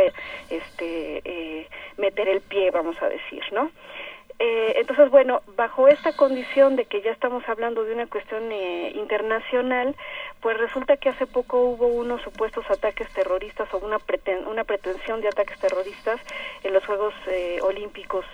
este 0.51 1.23
eh, 1.25 1.67
meter 1.97 2.29
el 2.29 2.41
pie, 2.41 2.71
vamos 2.71 3.01
a 3.03 3.09
decir, 3.09 3.43
¿no? 3.53 3.71
Eh, 4.39 4.75
entonces, 4.77 5.11
bueno, 5.11 5.43
bajo 5.57 5.87
esta 5.89 6.13
condición 6.17 6.75
de 6.77 6.87
que 6.87 7.01
ya 7.03 7.13
estamos 7.13 7.49
hablando 7.49 7.85
de 7.85 7.95
una 7.95 8.07
cuestión 8.09 8.51
eh, 8.51 8.93
internacional, 8.95 9.95
pues 10.41 10.59
resulta 10.59 10.97
que 10.97 11.11
hace 11.11 11.27
poco 11.27 11.61
hubo 11.61 11.87
unos 11.87 12.23
supuestos 12.23 12.69
ataques 12.71 13.09
terroristas 13.13 13.73
o 13.73 13.79
una, 13.79 13.99
preten- 13.99 14.47
una 14.47 14.65
pretensión 14.65 15.21
de 15.21 15.29
ataques 15.29 15.59
terroristas 15.61 16.21
en 16.65 16.73
los 16.73 16.85
Juegos 16.85 17.15
eh, 17.29 17.61
Olímpicos 17.63 18.25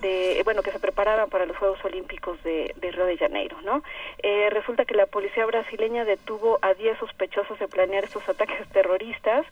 de, 0.00 0.40
bueno, 0.44 0.62
que 0.62 0.70
se 0.70 0.78
preparaban 0.78 1.28
para 1.28 1.46
los 1.46 1.56
Juegos 1.56 1.84
Olímpicos 1.84 2.42
de, 2.42 2.74
de 2.76 2.90
Río 2.92 3.06
de 3.06 3.18
Janeiro, 3.18 3.56
¿no? 3.62 3.82
Eh, 4.22 4.48
resulta 4.50 4.84
que 4.84 4.94
la 4.94 5.06
policía 5.06 5.44
brasileña 5.46 6.04
detuvo 6.04 6.58
a 6.62 6.74
10 6.74 6.98
sospechosos 6.98 7.58
de 7.58 7.68
planear 7.68 8.04
estos 8.04 8.28
ataques 8.28 8.68
terroristas. 8.68 9.46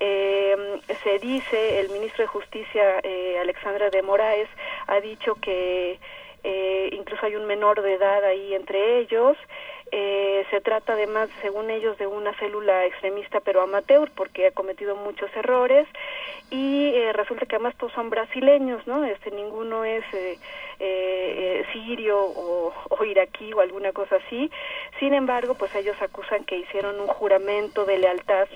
Eh, 0.00 0.80
se 1.02 1.18
dice, 1.18 1.80
el 1.80 1.90
ministro 1.90 2.22
de 2.22 2.28
Justicia, 2.28 3.00
eh, 3.02 3.38
Alexandra 3.40 3.90
de 3.90 4.02
Moraes, 4.02 4.48
ha 4.86 5.00
dicho 5.00 5.34
que 5.36 5.98
eh, 6.44 6.90
incluso 6.92 7.24
hay 7.24 7.36
un 7.36 7.46
menor 7.46 7.80
de 7.80 7.94
edad 7.94 8.22
ahí 8.22 8.54
entre 8.54 8.98
ellos. 8.98 9.36
Eh, 9.96 10.44
se 10.50 10.60
trata 10.60 10.94
además, 10.94 11.28
según 11.40 11.70
ellos, 11.70 11.96
de 11.98 12.08
una 12.08 12.34
célula 12.34 12.84
extremista 12.84 13.38
pero 13.38 13.62
amateur 13.62 14.10
porque 14.16 14.48
ha 14.48 14.50
cometido 14.50 14.96
muchos 14.96 15.30
errores 15.36 15.86
y 16.50 16.88
eh, 16.94 17.12
resulta 17.12 17.46
que 17.46 17.54
además 17.54 17.76
todos 17.76 17.92
son 17.92 18.10
brasileños, 18.10 18.84
¿no? 18.88 19.04
Este 19.04 19.30
ninguno 19.30 19.84
es 19.84 20.04
eh, 20.12 20.36
eh, 20.80 21.64
sirio 21.72 22.18
o, 22.20 22.72
o, 22.90 23.04
iraquí 23.04 23.52
o 23.52 23.60
alguna 23.60 23.92
cosa 23.92 24.16
así. 24.16 24.50
Sin 24.98 25.14
embargo, 25.14 25.54
pues 25.54 25.72
ellos 25.76 25.96
acusan 26.02 26.44
que 26.44 26.58
hicieron 26.58 27.00
un 27.00 27.06
juramento 27.06 27.84
de 27.84 27.98
lealtad 27.98 28.48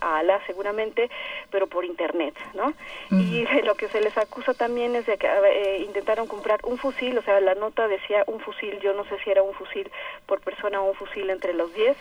a 0.00 0.18
Alá 0.18 0.40
seguramente, 0.46 1.10
pero 1.50 1.68
por 1.68 1.84
internet, 1.84 2.34
¿no? 2.54 2.66
Uh 2.66 2.70
-huh. 3.10 3.20
Y 3.20 3.62
lo 3.62 3.76
que 3.76 3.88
se 3.88 4.00
les 4.00 4.16
acusa 4.18 4.52
también 4.54 4.96
es 4.96 5.06
de 5.06 5.16
que 5.16 5.28
intentaron 5.86 6.26
comprar 6.26 6.60
un 6.64 6.76
fusil, 6.76 7.16
o 7.18 7.22
sea, 7.22 7.40
la 7.40 7.54
nota 7.54 7.86
decía 7.86 8.24
un 8.26 8.40
fusil, 8.40 8.80
yo 8.80 8.92
no 8.94 9.04
sé 9.04 9.16
si 9.22 9.30
era 9.30 9.42
un 9.42 9.54
fusil 9.54 9.90
por 10.26 10.40
persona 10.40 10.55
o 10.64 10.82
un 10.82 10.94
fusil 10.94 11.30
entre 11.30 11.54
los 11.54 11.72
10, 11.74 11.96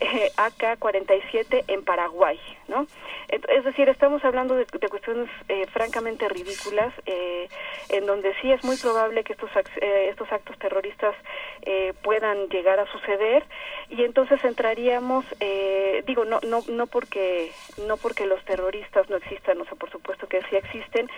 eh, 0.00 0.30
AK-47 0.36 1.64
en 1.68 1.84
Paraguay, 1.84 2.38
¿no? 2.68 2.86
Es 3.28 3.64
decir, 3.64 3.88
estamos 3.88 4.24
hablando 4.24 4.56
de, 4.56 4.66
cuestiones 4.66 5.28
eh, 5.48 5.66
francamente 5.72 6.28
ridículas, 6.28 6.92
eh, 7.06 7.48
en 7.90 8.06
donde 8.06 8.34
sí 8.40 8.50
es 8.50 8.64
muy 8.64 8.76
probable 8.76 9.22
que 9.22 9.34
estos, 9.34 9.50
estos 9.80 10.32
actos 10.32 10.58
terroristas 10.58 11.14
puedan 12.02 12.48
llegar 12.48 12.80
a 12.80 12.90
suceder 12.90 13.44
y 13.90 14.02
entonces 14.02 14.42
entraríamos, 14.44 15.24
digo, 16.06 16.24
no, 16.24 16.40
no, 16.42 16.62
no 16.68 16.86
porque 16.86 17.52
no 17.86 17.96
porque 17.98 18.26
los 18.26 18.42
terroristas 18.44 19.10
no 19.10 19.16
existan, 19.16 19.60
o 19.60 19.64
sea, 19.64 19.74
por 19.74 19.90
supuesto 19.90 20.26
que 20.26 20.40
sí 20.48 20.56
existen, 20.56 21.08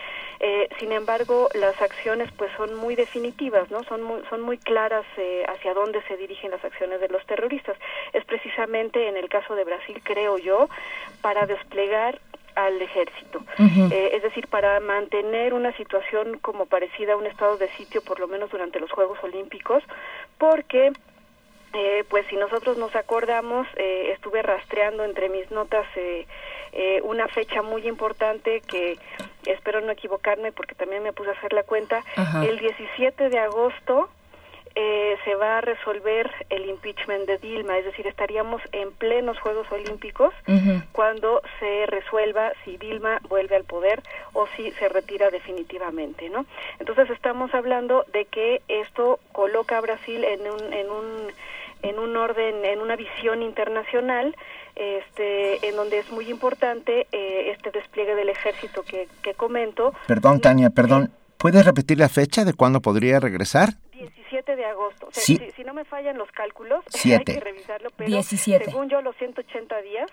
sin 0.79 0.91
embargo, 0.91 1.47
las 1.53 1.81
acciones 1.81 2.29
pues 2.37 2.51
son 2.57 2.75
muy 2.75 2.95
definitivas, 2.95 3.71
¿no? 3.71 3.83
Son 3.85 4.03
muy, 4.03 4.21
son 4.29 4.41
muy 4.41 4.57
claras 4.57 5.05
hacia 5.47 5.73
dónde 5.73 6.01
se 6.07 6.17
dirigen 6.17 6.51
las 6.51 6.63
acciones 6.63 6.72
de 6.79 7.09
los 7.09 7.25
terroristas. 7.25 7.77
Es 8.13 8.25
precisamente 8.25 9.07
en 9.07 9.17
el 9.17 9.29
caso 9.29 9.55
de 9.55 9.63
Brasil, 9.63 10.01
creo 10.03 10.37
yo, 10.37 10.69
para 11.21 11.45
desplegar 11.45 12.19
al 12.55 12.81
ejército. 12.81 13.39
Uh 13.57 13.63
-huh. 13.63 13.91
eh, 13.91 14.11
es 14.13 14.21
decir, 14.21 14.47
para 14.47 14.79
mantener 14.79 15.53
una 15.53 15.75
situación 15.77 16.37
como 16.39 16.65
parecida 16.65 17.13
a 17.13 17.17
un 17.17 17.25
estado 17.25 17.57
de 17.57 17.69
sitio, 17.69 18.01
por 18.03 18.19
lo 18.19 18.27
menos 18.27 18.51
durante 18.51 18.79
los 18.79 18.91
Juegos 18.91 19.17
Olímpicos, 19.23 19.83
porque 20.37 20.91
eh, 21.73 22.03
pues 22.07 22.25
si 22.27 22.35
nosotros 22.35 22.77
nos 22.77 22.95
acordamos, 22.95 23.67
eh, 23.75 24.11
estuve 24.13 24.43
rastreando 24.43 25.03
entre 25.03 25.29
mis 25.29 25.49
notas 25.49 25.87
eh, 25.95 26.27
eh, 26.71 27.01
una 27.03 27.27
fecha 27.27 27.63
muy 27.63 27.87
importante 27.87 28.61
que 28.61 28.99
espero 29.45 29.81
no 29.81 29.91
equivocarme 29.91 30.51
porque 30.51 30.75
también 30.75 31.01
me 31.01 31.13
puse 31.13 31.31
a 31.31 31.33
hacer 31.33 31.51
la 31.51 31.63
cuenta. 31.63 32.03
Ajá. 32.15 32.45
El 32.45 32.59
17 32.59 33.29
de 33.29 33.39
agosto 33.39 34.09
eh, 34.75 35.17
se 35.23 35.35
va 35.35 35.59
a 35.59 35.61
resolver 35.61 36.29
el 36.49 36.69
impeachment 36.69 37.25
de 37.27 37.37
Dilma, 37.37 37.77
es 37.77 37.85
decir, 37.85 38.07
estaríamos 38.07 38.61
en 38.71 38.91
plenos 38.91 39.39
Juegos 39.39 39.71
Olímpicos 39.71 40.33
uh 40.47 40.51
-huh. 40.51 40.83
cuando 40.91 41.41
se 41.59 41.85
resuelva 41.85 42.53
si 42.63 42.77
Dilma 42.77 43.19
vuelve 43.29 43.55
al 43.55 43.65
poder 43.65 44.01
o 44.33 44.47
si 44.55 44.71
se 44.71 44.89
retira 44.89 45.29
definitivamente, 45.29 46.29
¿no? 46.29 46.45
Entonces 46.79 47.09
estamos 47.11 47.53
hablando 47.53 48.05
de 48.13 48.25
que 48.25 48.61
esto 48.67 49.19
coloca 49.31 49.77
a 49.77 49.81
Brasil 49.81 50.23
en 50.23 50.41
un, 50.41 50.73
en 50.73 50.89
un 50.89 51.33
en 51.83 51.99
un 51.99 52.15
orden, 52.15 52.63
en 52.63 52.79
una 52.79 52.95
visión 52.95 53.41
internacional, 53.41 54.35
este, 54.75 55.67
en 55.67 55.75
donde 55.75 55.99
es 55.99 56.09
muy 56.11 56.29
importante 56.29 57.07
eh, 57.11 57.51
este 57.51 57.71
despliegue 57.71 58.15
del 58.15 58.29
ejército 58.29 58.83
que, 58.83 59.07
que 59.21 59.33
comento. 59.33 59.93
Perdón, 60.07 60.39
Tania, 60.39 60.69
perdón. 60.69 61.11
¿Puedes 61.37 61.65
repetir 61.65 61.99
la 61.99 62.07
fecha 62.07 62.45
de 62.45 62.53
cuándo 62.53 62.81
podría 62.81 63.19
regresar? 63.19 63.73
17 64.33 64.55
de 64.55 64.65
agosto. 64.65 65.07
O 65.07 65.11
sea, 65.11 65.23
sí. 65.23 65.37
si, 65.37 65.51
si, 65.51 65.63
no 65.63 65.73
me 65.73 65.85
fallan 65.85 66.17
los 66.17 66.31
cálculos, 66.31 66.83
Siete. 66.89 67.31
hay 67.31 67.37
que 67.37 67.43
revisarlo, 67.43 67.89
pero 67.95 68.09
17. 68.09 68.65
según 68.65 68.89
yo 68.89 69.01
los 69.01 69.15
180 69.17 69.81
días 69.81 70.09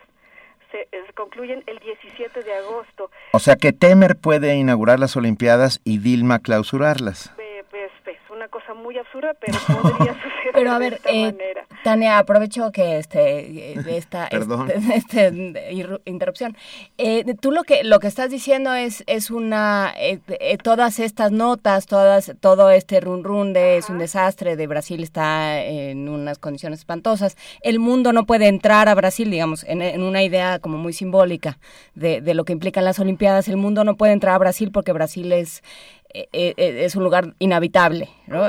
se, 0.71 0.89
se, 0.91 1.13
concluyen 1.15 1.65
el 1.67 1.79
17 1.79 2.43
de 2.43 2.55
agosto. 2.55 3.11
O 3.33 3.39
sea 3.39 3.57
que 3.57 3.73
Temer 3.73 4.17
puede 4.17 4.55
inaugurar 4.55 5.01
las 5.01 5.17
Olimpiadas 5.17 5.81
y 5.85 5.99
Dilma 5.99 6.39
clausurarlas. 6.39 7.33
Pues, 7.35 7.65
pues, 7.71 7.91
pues 8.05 8.19
una 8.31 8.49
cosa 8.49 8.75
muy 8.75 8.97
absurda, 8.99 9.35
pero 9.35 9.59
podría 9.83 10.15
suceder 10.15 10.53
pero 10.53 10.71
a 10.73 10.79
ver, 10.79 10.91
de 10.91 10.97
esta 10.97 11.11
eh, 11.11 11.25
manera. 11.33 11.60
Tania, 11.82 12.19
aprovecho 12.19 12.73
que 12.73 12.98
este 12.98 13.78
esta. 13.97 14.28
Este, 14.90 14.94
este, 14.94 16.01
interrupción. 16.05 16.57
Eh, 16.98 17.24
tú 17.40 17.51
lo 17.52 17.62
que 17.62 17.85
lo 17.85 18.01
que 18.01 18.07
estás 18.07 18.31
diciendo 18.31 18.74
es 18.74 19.05
es 19.07 19.31
una 19.31 19.93
eh, 19.97 20.20
eh, 20.28 20.59
todas 20.59 20.98
estas 20.98 21.32
notas, 21.32 21.86
todas 21.86 22.32
todo 22.40 22.70
este 22.70 23.01
run 23.01 23.24
run 23.24 23.52
de 23.52 23.61
Ajá. 23.61 23.78
es 23.78 23.90
un 23.90 23.98
desastre, 23.98 24.57
de 24.57 24.66
Brasil 24.66 25.02
está 25.02 25.62
en 25.62 26.09
unas 26.09 26.39
condiciones 26.39 26.81
espantosas. 26.81 27.36
El 27.62 27.78
mundo 27.78 28.12
no 28.12 28.27
puede 28.27 28.48
entrar 28.48 28.89
a 28.89 28.94
Brasil, 28.94 29.31
digamos, 29.31 29.65
en, 29.65 29.82
en 29.82 30.02
una 30.02 30.23
idea 30.23 30.59
como 30.59 30.78
muy 30.78 30.93
simbólica 30.93 31.59
de, 31.94 32.20
de 32.20 32.35
lo 32.35 32.44
que 32.44 32.52
implican 32.52 32.85
las 32.85 32.98
Olimpiadas. 32.98 33.48
El 33.48 33.57
mundo 33.57 33.85
no 33.85 33.97
puede 33.97 34.12
entrar 34.12 34.35
a 34.35 34.39
Brasil 34.39 34.70
porque 34.73 34.93
Brasil 34.93 35.32
es 35.32 35.62
eh, 36.12 36.28
eh, 36.32 36.85
es 36.85 36.97
un 36.97 37.05
lugar 37.05 37.35
inhabitable, 37.39 38.09
¿no? 38.27 38.48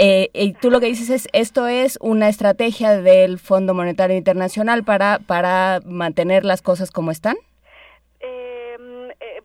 Eh, 0.00 0.30
y 0.32 0.52
tú 0.52 0.70
lo 0.70 0.78
que 0.78 0.86
dices 0.86 1.10
es, 1.10 1.28
esto 1.32 1.66
es 1.66 1.98
una 2.00 2.28
estrategia 2.28 3.00
del 3.02 3.40
Fondo 3.40 3.74
Monetario 3.74 4.16
Internacional 4.16 4.84
para, 4.84 5.18
para 5.26 5.80
mantener 5.84 6.44
las 6.44 6.62
cosas 6.62 6.92
como 6.92 7.10
están. 7.10 7.36
Em, 8.20 9.10
eh, 9.10 9.42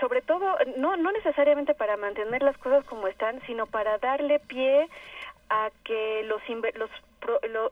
sobre 0.00 0.20
todo, 0.20 0.44
no, 0.76 0.98
no 0.98 1.10
necesariamente 1.10 1.72
para 1.72 1.96
mantener 1.96 2.42
las 2.42 2.58
cosas 2.58 2.84
como 2.84 3.08
están, 3.08 3.40
sino 3.46 3.64
para 3.64 3.96
darle 3.96 4.40
pie 4.40 4.88
a 5.54 5.70
que 5.84 6.24
los, 6.24 6.42
los 6.74 6.90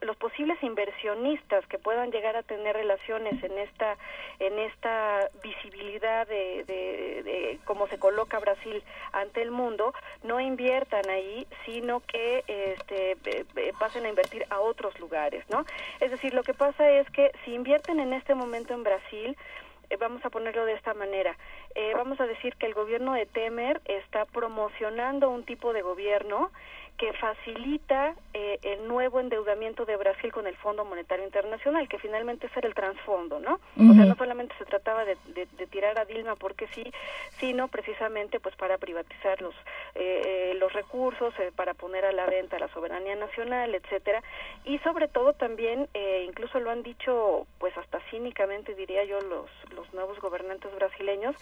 los 0.02 0.16
posibles 0.16 0.62
inversionistas 0.62 1.66
que 1.66 1.78
puedan 1.78 2.10
llegar 2.10 2.36
a 2.36 2.42
tener 2.42 2.74
relaciones 2.74 3.42
en 3.42 3.58
esta 3.58 3.98
en 4.38 4.58
esta 4.58 5.28
visibilidad 5.42 6.26
de, 6.26 6.64
de, 6.66 7.22
de, 7.22 7.58
cómo 7.66 7.86
se 7.88 7.98
coloca 7.98 8.38
Brasil 8.38 8.82
ante 9.12 9.42
el 9.42 9.50
mundo 9.50 9.92
no 10.22 10.40
inviertan 10.40 11.06
ahí 11.10 11.46
sino 11.66 12.00
que 12.00 12.44
este 12.46 13.18
pasen 13.78 14.06
a 14.06 14.08
invertir 14.08 14.46
a 14.48 14.60
otros 14.60 14.98
lugares 14.98 15.44
no 15.50 15.66
es 16.00 16.10
decir 16.10 16.32
lo 16.32 16.44
que 16.44 16.54
pasa 16.54 16.90
es 16.90 17.10
que 17.10 17.30
si 17.44 17.52
invierten 17.52 18.00
en 18.00 18.14
este 18.14 18.34
momento 18.34 18.72
en 18.72 18.84
Brasil 18.84 19.36
eh, 19.92 19.96
vamos 20.00 20.24
a 20.24 20.30
ponerlo 20.30 20.64
de 20.64 20.72
esta 20.72 20.94
manera. 20.94 21.36
Eh, 21.74 21.92
vamos 21.94 22.18
a 22.18 22.26
decir 22.26 22.56
que 22.56 22.64
el 22.64 22.72
gobierno 22.72 23.12
de 23.12 23.26
Temer 23.26 23.82
está 23.84 24.24
promocionando 24.24 25.28
un 25.28 25.44
tipo 25.44 25.74
de 25.74 25.82
gobierno 25.82 26.50
que 26.96 27.12
facilita 27.14 28.14
eh, 28.32 28.58
el 28.62 28.86
nuevo 28.86 29.18
endeudamiento 29.18 29.84
de 29.84 29.96
Brasil 29.96 30.30
con 30.32 30.46
el 30.46 30.56
Fondo 30.56 30.84
Monetario 30.84 31.24
Internacional, 31.24 31.88
que 31.88 31.98
finalmente 31.98 32.46
ese 32.46 32.60
era 32.60 32.68
el 32.68 32.74
trasfondo, 32.74 33.40
¿no? 33.40 33.54
Uh 33.76 33.82
-huh. 33.82 33.90
O 33.90 33.94
sea, 33.94 34.04
no 34.04 34.14
solamente 34.14 34.54
se 34.58 34.64
trataba 34.64 35.04
de, 35.04 35.16
de, 35.34 35.46
de, 35.46 35.66
tirar 35.66 35.98
a 35.98 36.04
Dilma 36.04 36.36
porque 36.36 36.68
sí, 36.68 36.84
sino 37.38 37.68
precisamente 37.68 38.38
pues 38.40 38.54
para 38.56 38.78
privatizar 38.78 39.40
los 39.42 39.54
eh, 39.94 40.54
los 40.58 40.72
recursos, 40.72 41.34
eh, 41.40 41.50
para 41.54 41.74
poner 41.74 42.04
a 42.04 42.12
la 42.12 42.26
venta 42.26 42.58
la 42.58 42.68
soberanía 42.68 43.16
nacional, 43.16 43.74
etcétera, 43.74 44.22
y 44.64 44.78
sobre 44.78 45.08
todo 45.08 45.32
también, 45.32 45.88
eh, 45.94 46.24
incluso 46.28 46.60
lo 46.60 46.70
han 46.70 46.82
dicho 46.82 47.46
pues 47.58 47.76
hasta 47.76 47.98
cínicamente 48.10 48.74
diría 48.74 49.04
yo 49.04 49.20
los 49.20 49.50
los 49.74 49.92
nuevos 49.92 50.20
gobernantes 50.20 50.72
brasileños, 50.74 51.34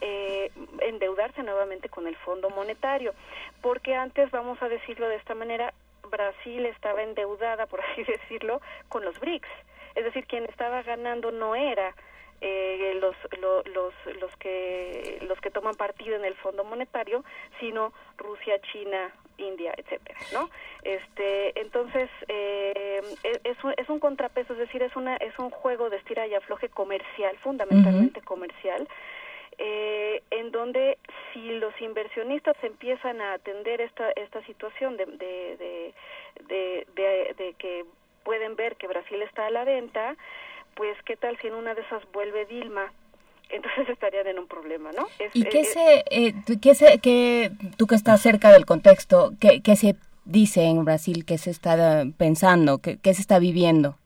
eh, 0.00 0.50
endeudarse 0.80 1.42
nuevamente 1.42 1.88
con 1.88 2.06
el 2.06 2.16
Fondo 2.16 2.50
Monetario, 2.50 3.14
porque 3.62 3.94
antes 3.94 4.30
vamos 4.30 4.60
a 4.62 4.68
decir 4.68 4.87
decirlo 4.88 5.08
de 5.10 5.16
esta 5.16 5.34
manera, 5.34 5.74
Brasil 6.10 6.64
estaba 6.64 7.02
endeudada, 7.02 7.66
por 7.66 7.80
así 7.82 8.04
decirlo, 8.08 8.62
con 8.88 9.04
los 9.04 9.20
BRICS. 9.20 9.48
Es 9.94 10.04
decir, 10.04 10.26
quien 10.26 10.44
estaba 10.44 10.82
ganando 10.82 11.30
no 11.30 11.54
era 11.54 11.94
eh, 12.40 12.96
los, 12.98 13.14
lo, 13.38 13.62
los, 13.64 13.92
los, 14.18 14.34
que, 14.36 15.18
los 15.28 15.38
que 15.40 15.50
toman 15.50 15.74
partido 15.74 16.16
en 16.16 16.24
el 16.24 16.34
Fondo 16.36 16.64
Monetario, 16.64 17.22
sino 17.60 17.92
Rusia, 18.16 18.58
China, 18.72 19.12
India, 19.36 19.74
etcétera, 19.76 20.18
¿no? 20.32 20.48
Este, 20.82 21.60
entonces 21.60 22.08
eh, 22.28 23.02
es, 23.44 23.62
un, 23.64 23.74
es 23.76 23.88
un 23.90 24.00
contrapeso, 24.00 24.54
es 24.54 24.60
decir, 24.60 24.82
es 24.82 24.96
una 24.96 25.16
es 25.16 25.38
un 25.38 25.50
juego 25.50 25.90
de 25.90 25.96
estira 25.98 26.26
y 26.26 26.34
afloje 26.34 26.68
comercial, 26.70 27.36
fundamentalmente 27.38 28.20
uh 28.20 28.22
-huh. 28.22 28.26
comercial, 28.26 28.88
eh, 29.58 30.22
en 30.30 30.52
donde 30.52 30.98
si 31.32 31.50
los 31.58 31.78
inversionistas 31.80 32.56
empiezan 32.62 33.20
a 33.20 33.34
atender 33.34 33.80
esta 33.80 34.10
esta 34.12 34.44
situación 34.46 34.96
de 34.96 35.06
de, 35.06 35.94
de, 36.46 37.54
que 37.58 37.84
pueden 38.24 38.56
ver 38.56 38.76
que 38.76 38.86
Brasil 38.86 39.20
está 39.22 39.46
a 39.46 39.50
la 39.50 39.64
venta, 39.64 40.16
pues 40.74 40.96
qué 41.04 41.16
tal 41.16 41.36
si 41.38 41.48
en 41.48 41.54
una 41.54 41.74
de 41.74 41.82
esas 41.82 42.02
vuelve 42.12 42.46
Dilma 42.46 42.92
entonces 43.50 43.88
estarían 43.88 44.26
en 44.26 44.38
un 44.38 44.46
problema, 44.46 44.92
¿no? 44.92 45.06
¿Y 45.32 45.44
qué, 45.44 45.64
se, 45.64 46.04
eh, 46.10 46.34
qué 46.60 46.74
se, 46.74 46.98
qué, 46.98 47.50
tú 47.78 47.86
que 47.86 47.94
estás 47.94 48.20
cerca 48.20 48.52
del 48.52 48.66
contexto, 48.66 49.32
qué, 49.40 49.62
qué 49.62 49.74
se 49.74 49.96
dice 50.26 50.64
en 50.64 50.84
Brasil, 50.84 51.24
qué 51.24 51.38
se 51.38 51.50
está 51.50 52.04
pensando, 52.18 52.78
qué, 52.78 52.98
qué 52.98 53.14
se 53.14 53.22
está 53.22 53.38
viviendo? 53.38 53.96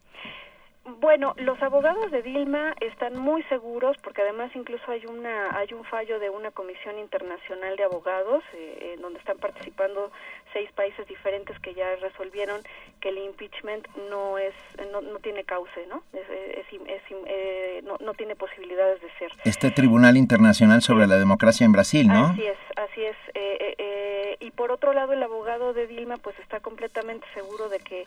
Bueno, 1.02 1.34
los 1.36 1.60
abogados 1.60 2.12
de 2.12 2.22
Dilma 2.22 2.76
están 2.80 3.18
muy 3.18 3.42
seguros 3.48 3.96
porque 4.04 4.22
además 4.22 4.52
incluso 4.54 4.88
hay 4.88 5.04
una 5.04 5.50
hay 5.58 5.74
un 5.74 5.82
fallo 5.82 6.20
de 6.20 6.30
una 6.30 6.52
comisión 6.52 6.96
internacional 6.96 7.74
de 7.74 7.82
abogados 7.82 8.44
eh, 8.54 8.92
en 8.94 9.02
donde 9.02 9.18
están 9.18 9.36
participando 9.38 10.12
seis 10.52 10.70
países 10.72 11.06
diferentes 11.06 11.58
que 11.60 11.74
ya 11.74 11.96
resolvieron 11.96 12.60
que 13.00 13.08
el 13.08 13.18
impeachment 13.18 13.86
no 14.10 14.38
es 14.38 14.54
no, 14.90 15.00
no 15.00 15.18
tiene 15.18 15.44
cauce, 15.44 15.86
¿no? 15.88 16.02
Es, 16.12 16.28
es, 16.30 17.02
eh, 17.26 17.82
no, 17.84 17.96
no, 18.00 18.14
tiene 18.14 18.36
posibilidades 18.36 19.00
de 19.00 19.10
ser. 19.18 19.32
Este 19.44 19.70
Tribunal 19.70 20.16
Internacional 20.16 20.82
sobre 20.82 21.06
la 21.06 21.18
Democracia 21.18 21.64
en 21.64 21.72
Brasil, 21.72 22.06
¿no? 22.06 22.26
Así 22.26 22.46
es, 22.46 22.58
así 22.76 23.04
es. 23.04 23.16
Eh, 23.34 23.74
eh, 23.78 24.36
y 24.40 24.50
por 24.52 24.70
otro 24.70 24.92
lado, 24.92 25.12
el 25.12 25.22
abogado 25.22 25.72
de 25.72 25.86
Dilma 25.86 26.16
pues 26.16 26.38
está 26.38 26.60
completamente 26.60 27.26
seguro 27.34 27.68
de 27.68 27.78
que 27.78 28.06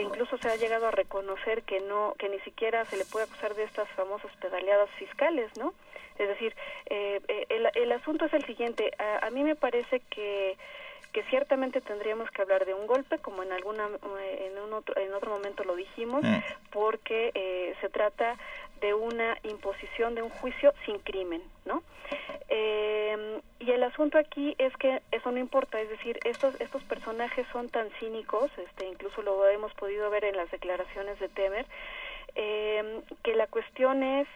incluso 0.00 0.36
se 0.38 0.48
ha 0.48 0.56
llegado 0.56 0.86
a 0.86 0.90
reconocer 0.90 1.62
que 1.62 1.80
no 1.80 2.14
que 2.18 2.28
ni 2.28 2.38
siquiera 2.40 2.84
se 2.86 2.96
le 2.96 3.04
puede 3.04 3.26
acusar 3.26 3.54
de 3.54 3.64
estas 3.64 3.88
famosas 3.90 4.30
pedaleadas 4.36 4.90
fiscales, 4.98 5.50
¿no? 5.58 5.74
Es 6.18 6.28
decir, 6.28 6.54
el, 6.86 7.68
el, 7.74 7.92
asunto 7.92 8.26
es 8.26 8.34
el 8.34 8.44
siguiente. 8.44 8.92
A, 8.98 9.26
a 9.26 9.30
mí 9.30 9.42
me 9.42 9.56
parece 9.56 10.00
que 10.10 10.56
que 11.12 11.22
ciertamente 11.24 11.80
tendríamos 11.80 12.30
que 12.30 12.42
hablar 12.42 12.64
de 12.64 12.74
un 12.74 12.86
golpe, 12.86 13.18
como 13.18 13.42
en 13.42 13.52
alguna 13.52 13.86
en 13.86 14.58
un 14.58 14.72
otro 14.72 14.96
en 14.96 15.12
otro 15.12 15.30
momento 15.30 15.62
lo 15.64 15.76
dijimos, 15.76 16.22
mm. 16.22 16.38
porque 16.70 17.30
eh, 17.34 17.74
se 17.80 17.88
trata 17.88 18.36
de 18.80 18.94
una 18.94 19.38
imposición 19.44 20.14
de 20.14 20.22
un 20.22 20.30
juicio 20.30 20.72
sin 20.84 20.98
crimen, 20.98 21.42
¿no? 21.64 21.82
Eh, 22.48 23.40
y 23.60 23.70
el 23.70 23.82
asunto 23.84 24.18
aquí 24.18 24.54
es 24.58 24.76
que 24.76 25.02
eso 25.12 25.30
no 25.30 25.38
importa, 25.38 25.80
es 25.80 25.88
decir, 25.88 26.18
estos 26.24 26.60
estos 26.60 26.82
personajes 26.84 27.46
son 27.52 27.68
tan 27.68 27.88
cínicos, 28.00 28.50
este, 28.58 28.86
incluso 28.86 29.22
lo 29.22 29.46
hemos 29.48 29.72
podido 29.74 30.10
ver 30.10 30.24
en 30.24 30.36
las 30.36 30.50
declaraciones 30.50 31.18
de 31.20 31.28
Temer, 31.28 31.66
eh, 32.34 33.02
que 33.22 33.36
la 33.36 33.46
cuestión 33.46 34.02
es 34.02 34.26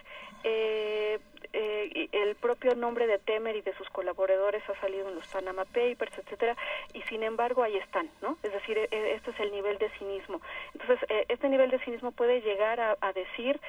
eh, 0.49 1.19
eh, 1.53 2.09
el 2.13 2.37
propio 2.37 2.75
nombre 2.75 3.07
de 3.07 3.19
Temer 3.19 3.57
y 3.57 3.63
de 3.63 3.75
sus 3.75 3.89
colaboradores 3.91 4.63
ha 4.69 4.81
salido 4.81 5.09
en 5.09 5.17
los 5.17 5.27
Panama 5.27 5.65
Papers, 5.65 6.17
etcétera, 6.19 6.57
y 6.93 7.03
sin 7.03 7.23
embargo 7.23 7.63
ahí 7.63 7.77
están, 7.77 8.09
¿no? 8.23 8.39
Es 8.43 8.53
decir, 8.53 8.79
eh, 8.79 8.89
este 9.17 9.33
es 9.33 9.41
el 9.41 9.51
nivel 9.51 9.79
de 9.79 9.91
cinismo. 9.99 10.41
Entonces, 10.75 10.99
eh, 11.09 11.25
este 11.29 11.49
nivel 11.49 11.71
de 11.71 11.81
cinismo 11.81 12.13
puede 12.13 12.43
llegar 12.43 12.79
a, 12.79 12.97
a 13.01 13.13
decir, 13.13 13.61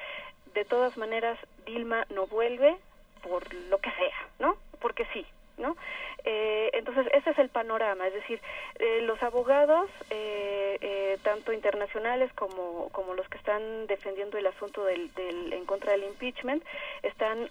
de 0.54 0.64
todas 0.64 0.96
maneras, 0.96 1.38
Dilma 1.66 2.06
no 2.10 2.26
vuelve 2.26 2.76
por 3.22 3.52
lo 3.54 3.78
que 3.78 3.90
sea, 3.90 4.28
¿no? 4.38 4.56
Porque 4.80 5.04
sí, 5.12 5.26
¿no? 5.58 5.76
Eh, 6.24 6.70
entonces, 6.72 7.06
ese 7.12 7.30
es 7.30 7.38
el 7.38 7.48
panorama, 7.48 8.06
es 8.06 8.14
decir, 8.14 8.40
eh, 8.78 9.00
los 9.02 9.22
abogados, 9.22 9.90
eh, 10.10 10.78
eh, 10.80 11.18
tanto 11.22 11.52
internacionales 11.52 12.32
como, 12.34 12.88
como 12.90 13.14
los 13.14 13.28
que 13.28 13.38
están 13.38 13.86
defendiendo 13.86 14.38
el 14.38 14.46
asunto 14.46 14.84
del, 14.84 15.12
del, 15.14 15.52
en 15.52 15.64
contra 15.64 15.92
del 15.92 16.04
impeachment, 16.04 16.64
están 17.02 17.48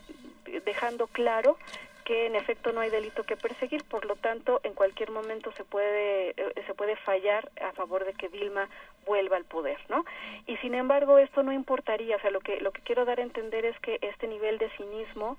dejando 0.65 1.07
claro 1.07 1.57
que 2.07 2.25
en 2.25 2.37
efecto 2.37 2.71
no 2.71 2.79
hay 2.79 2.89
delito 2.89 3.23
que 3.23 3.35
perseguir, 3.35 3.83
por 3.83 4.05
lo 4.05 4.15
tanto, 4.15 4.61
en 4.63 4.73
cualquier 4.73 5.11
momento 5.11 5.51
se 5.57 5.65
puede 5.65 6.29
eh, 6.29 6.63
se 6.65 6.73
puede 6.73 6.95
fallar 6.95 7.51
a 7.61 7.73
favor 7.73 8.05
de 8.05 8.13
que 8.13 8.29
Dilma 8.29 8.69
vuelva 9.05 9.35
al 9.35 9.43
poder, 9.43 9.77
¿no? 9.89 10.05
Y 10.45 10.55
sin 10.57 10.73
embargo, 10.73 11.17
esto 11.17 11.43
no 11.43 11.51
importaría, 11.51 12.15
o 12.15 12.19
sea, 12.21 12.31
lo 12.31 12.39
que 12.39 12.61
lo 12.61 12.71
que 12.71 12.81
quiero 12.81 13.03
dar 13.03 13.19
a 13.19 13.23
entender 13.23 13.65
es 13.65 13.77
que 13.81 13.99
este 14.01 14.25
nivel 14.27 14.57
de 14.57 14.69
cinismo 14.77 15.37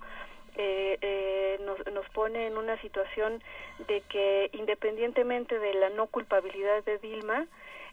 eh, 0.55 0.97
eh, 1.01 1.59
nos, 1.65 1.85
nos 1.93 2.07
pone 2.09 2.47
en 2.47 2.57
una 2.57 2.79
situación 2.81 3.41
de 3.87 4.01
que 4.01 4.49
independientemente 4.53 5.59
de 5.59 5.73
la 5.75 5.89
no 5.89 6.07
culpabilidad 6.07 6.83
de 6.83 6.97
Dilma, 6.97 7.47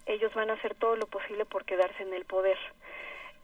ellos 0.06 0.32
van 0.34 0.50
a 0.50 0.54
hacer 0.54 0.74
todo 0.74 0.96
lo 0.96 1.06
posible 1.06 1.44
por 1.44 1.64
quedarse 1.64 2.02
en 2.02 2.14
el 2.14 2.24
poder. 2.24 2.58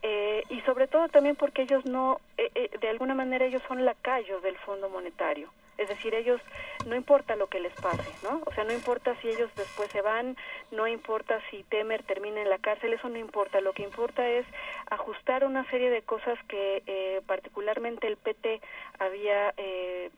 Eh, 0.03 0.43
y 0.49 0.61
sobre 0.63 0.89
todo 0.89 1.09
también 1.09 1.37
porque 1.37 1.63
ellos 1.63 1.85
no, 1.85 2.21
eh, 2.37 2.51
eh, 2.57 2.71
de 2.81 2.89
alguna 2.89 3.15
manera 3.15 3.45
ellos 3.45 3.63
son 3.69 3.85
lacayos 3.85 4.43
del 4.43 4.59
Fondo 4.59 4.89
Monetario. 4.89 5.49
Es 5.83 5.89
decir, 5.89 6.15
ellos 6.15 6.41
no 6.85 6.95
importa 6.97 7.37
lo 7.37 7.49
que 7.49 7.61
les 7.61 7.73
pase, 7.75 8.13
¿no? 8.23 8.41
O 8.47 8.53
sea, 8.53 8.65
no 8.65 8.73
importa 8.73 9.17
si 9.21 9.29
ellos 9.29 9.51
después 9.57 9.91
se 9.91 10.01
van, 10.01 10.37
no 10.71 10.87
importa 10.87 11.41
si 11.51 11.63
Temer 11.65 12.03
termina 12.05 12.41
en 12.41 12.51
la 12.51 12.59
cárcel, 12.59 12.93
eso 12.93 13.09
no 13.09 13.19
importa. 13.19 13.61
Lo 13.61 13.73
que 13.73 13.83
importa 13.83 14.29
es 14.29 14.47
ajustar 14.91 15.45
una 15.45 15.69
serie 15.71 15.91
de 15.91 16.03
cosas 16.03 16.39
que 16.49 16.83
eh, 16.87 17.21
particularmente 17.27 18.07
el 18.07 18.17
PT 18.17 18.61
había 18.99 19.55
eh, 19.57 20.11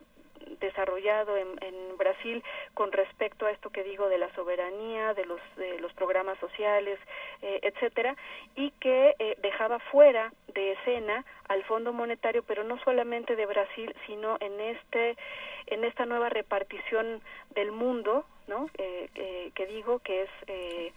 desarrollado 0.60 1.36
en, 1.36 1.48
en, 1.62 1.96
Brasil 1.96 2.42
con 2.74 2.90
respecto 2.90 3.46
a 3.46 3.50
esto 3.52 3.70
que 3.70 3.84
digo 3.84 4.08
de 4.08 4.18
la 4.18 4.32
soberanía, 4.34 5.14
de 5.14 5.24
los, 5.26 5.40
de 5.56 5.78
los 5.78 5.92
programas 5.92 6.38
sociales, 6.38 6.98
eh, 7.40 7.60
etcétera, 7.62 8.16
y 8.56 8.72
que 8.72 9.14
eh, 9.18 9.36
dejaba 9.42 9.78
fuera 9.78 10.32
de 10.52 10.72
escena 10.72 11.24
al 11.48 11.62
Fondo 11.64 11.92
Monetario, 11.92 12.42
pero 12.42 12.64
no 12.64 12.78
solamente 12.82 13.36
de 13.36 13.46
Brasil, 13.46 13.94
sino 14.06 14.36
en 14.40 14.60
este 14.60 15.16
en 15.66 15.84
esta 15.84 16.04
nueva 16.04 16.28
repartición 16.28 17.22
del 17.54 17.72
mundo, 17.72 18.26
¿no? 18.48 18.68
Eh, 18.78 19.08
eh 19.14 19.50
que 19.54 19.66
digo 19.66 20.00
que 20.00 20.22
es 20.22 20.30
eh, 20.46 20.92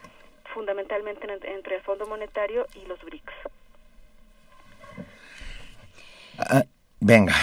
fundamentalmente 0.53 1.28
entre 1.44 1.76
el 1.76 1.82
Fondo 1.84 2.06
Monetario 2.07 2.65
y 2.76 2.86
los 2.86 2.99
BRICS. 3.02 3.34
Uh, 6.40 6.76
Venga, 6.99 7.36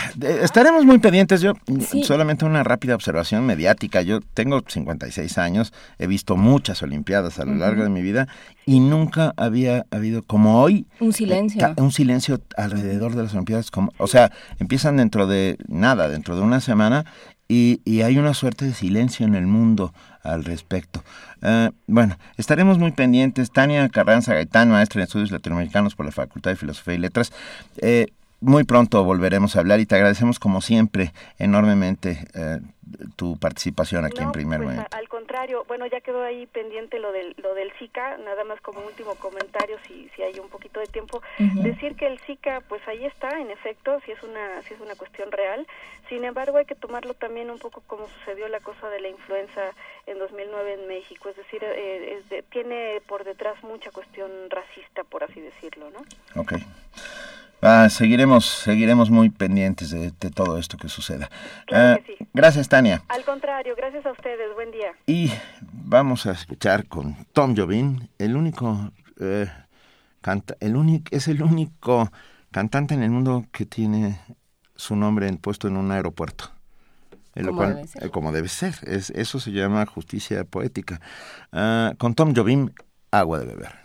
estaremos 0.43 0.85
muy 0.85 0.99
pendientes. 0.99 1.41
Yo 1.41 1.53
sí. 1.89 2.03
solamente 2.03 2.45
una 2.45 2.65
rápida 2.65 2.97
observación 2.97 3.47
mediática. 3.47 4.03
Yo 4.03 4.21
tengo 4.21 4.63
56 4.67 5.39
años, 5.39 5.73
he 5.99 6.09
visto 6.09 6.37
muchas 6.37 6.83
Olimpiadas 6.83 7.39
a 7.39 7.45
lo 7.45 7.53
uh 7.53 7.55
-huh. 7.55 7.59
largo 7.59 7.83
de 7.85 7.89
mi 7.89 8.03
vida 8.03 8.27
y 8.67 8.81
nunca 8.81 9.33
había 9.37 9.87
habido 9.93 10.23
como 10.23 10.61
hoy 10.61 10.87
un 10.99 11.13
silencio, 11.13 11.67
eh, 11.67 11.75
un 11.77 11.93
silencio 11.93 12.41
alrededor 12.57 13.15
de 13.15 13.23
las 13.23 13.33
Olimpiadas. 13.35 13.71
Como, 13.71 13.93
o 13.99 14.09
sea, 14.09 14.33
empiezan 14.59 14.97
dentro 14.97 15.29
de 15.29 15.57
nada, 15.69 16.09
dentro 16.09 16.35
de 16.35 16.43
una 16.43 16.61
semana 16.61 17.05
y, 17.47 17.81
y 17.85 18.03
hay 18.03 18.19
una 18.19 18.35
suerte 18.35 18.65
de 18.65 18.75
silencio 18.75 19.25
en 19.25 19.37
el 19.37 19.47
mundo 19.47 19.95
al 20.25 20.45
respecto. 20.45 21.05
Uh, 21.43 21.71
bueno, 21.87 22.19
estaremos 22.39 22.79
muy 22.79 22.91
pendientes. 22.91 23.51
Tania 23.51 23.89
Carranza 23.91 24.35
Gaitán, 24.35 24.71
maestra 24.71 25.01
en 25.01 25.05
estudios 25.05 25.31
latinoamericanos 25.31 25.95
por 25.95 26.07
la 26.07 26.13
Facultad 26.13 26.51
de 26.51 26.57
Filosofía 26.57 26.95
y 26.95 26.99
Letras. 26.99 27.33
Eh, 27.83 28.07
muy 28.45 28.65
pronto 28.65 29.03
volveremos 29.05 29.57
a 29.57 29.61
hablar 29.61 29.81
y 29.81 29.87
te 29.87 29.95
agradecemos 29.95 30.39
como 30.39 30.61
siempre 30.61 31.13
enormemente 31.39 32.27
eh, 32.35 32.61
tu 33.17 33.39
participación 33.39 34.05
aquí 34.05 34.21
no, 34.21 34.27
en 34.27 34.33
primer 34.33 34.59
pues, 34.61 34.71
momento. 34.71 34.97
Al 34.97 35.09
contrario, 35.09 35.65
bueno, 35.67 35.87
ya 35.87 36.01
quedó 36.01 36.23
ahí 36.23 36.47
pendiente 36.47 36.99
lo 36.99 37.11
del, 37.13 37.35
lo 37.39 37.55
del 37.55 37.73
Zika, 37.79 38.19
nada 38.19 38.45
más 38.45 38.61
como 38.61 38.81
último 38.81 39.15
comentario, 39.15 39.79
si, 39.87 40.11
si 40.15 40.23
hay 40.23 40.39
un 40.39 40.49
poquito 40.49 40.81
de 40.81 40.87
tiempo, 40.87 41.23
uh 41.39 41.43
-huh. 41.43 41.63
decir 41.63 41.97
que 41.97 42.07
el 42.07 42.19
Zika, 42.21 42.61
pues 42.69 42.87
ahí 42.87 43.05
está, 43.07 43.41
en 43.41 43.51
efecto, 43.51 44.01
si 44.05 44.13
es 44.13 44.23
una, 44.23 44.63
si 44.63 44.75
es 44.75 44.81
una 44.81 44.95
cuestión 44.95 45.33
real, 45.33 45.67
sin 46.09 46.25
embargo 46.25 46.59
hay 46.59 46.67
que 46.67 46.75
tomarlo 46.75 47.15
también 47.15 47.51
un 47.51 47.59
poco 47.59 47.83
como 47.87 48.07
sucedió 48.09 48.49
la 48.49 48.61
cosa 48.61 48.89
de 48.91 49.01
la 49.01 49.09
influenza 49.09 49.63
en 50.07 50.19
2009 50.19 50.75
en 50.75 50.87
México, 50.87 51.31
es 51.31 51.37
decir, 51.37 51.65
eh, 51.65 52.19
es 52.19 52.29
de, 52.29 52.43
tiene 52.43 53.01
por 53.09 53.25
detrás 53.25 53.63
mucha 53.65 53.91
cuestión 53.91 54.31
racista, 54.51 55.05
por 55.05 55.25
así 55.25 55.41
decirlo, 55.41 55.91
¿no? 55.91 56.01
Ok. 56.41 56.55
Ah, 57.67 57.89
seguiremos, 57.89 58.45
seguiremos 58.45 59.09
muy 59.09 59.31
pendientes 59.31 59.89
de, 59.91 60.13
de, 60.21 60.31
todo 60.31 60.59
esto 60.59 60.77
que 60.77 60.91
suceda. 60.91 61.31
Claro 61.65 61.99
uh, 61.99 62.05
que 62.05 62.17
sí. 62.19 62.29
Gracias, 62.35 62.69
Tania. 62.69 63.03
Al 63.09 63.25
contrario, 63.25 63.75
gracias 63.75 64.05
a 64.05 64.13
ustedes. 64.13 64.55
Buen 64.55 64.71
día. 64.71 64.93
Y 65.07 65.33
vamos 65.63 66.27
a 66.27 66.33
escuchar 66.33 66.87
con 66.89 67.17
Tom 67.33 67.57
Jobim, 67.57 68.09
el 68.19 68.37
único, 68.37 68.93
eh, 69.19 69.47
canta, 70.21 70.57
el 70.61 70.77
único, 70.77 71.05
es 71.11 71.27
el 71.27 71.43
único 71.43 72.13
cantante 72.51 72.93
en 72.93 73.03
el 73.03 73.11
mundo 73.11 73.47
que 73.51 73.65
tiene 73.65 74.21
su 74.77 74.95
nombre 74.95 75.33
puesto 75.41 75.67
en 75.67 75.79
un 75.79 75.91
aeropuerto. 75.91 76.51
En 77.35 77.47
lo 77.47 77.57
cual, 77.57 77.77
debe 77.77 78.07
eh, 78.07 78.11
como 78.11 78.31
debe 78.31 78.49
ser. 78.49 78.75
Es, 78.83 79.09
eso 79.09 79.41
se 79.41 79.53
llama 79.53 79.87
justicia 79.87 80.45
poética. 80.45 81.01
Uh, 81.51 81.97
con 81.97 82.15
Tom 82.15 82.35
Jobim, 82.37 82.69
agua 83.11 83.39
de 83.39 83.47
beber. 83.47 83.84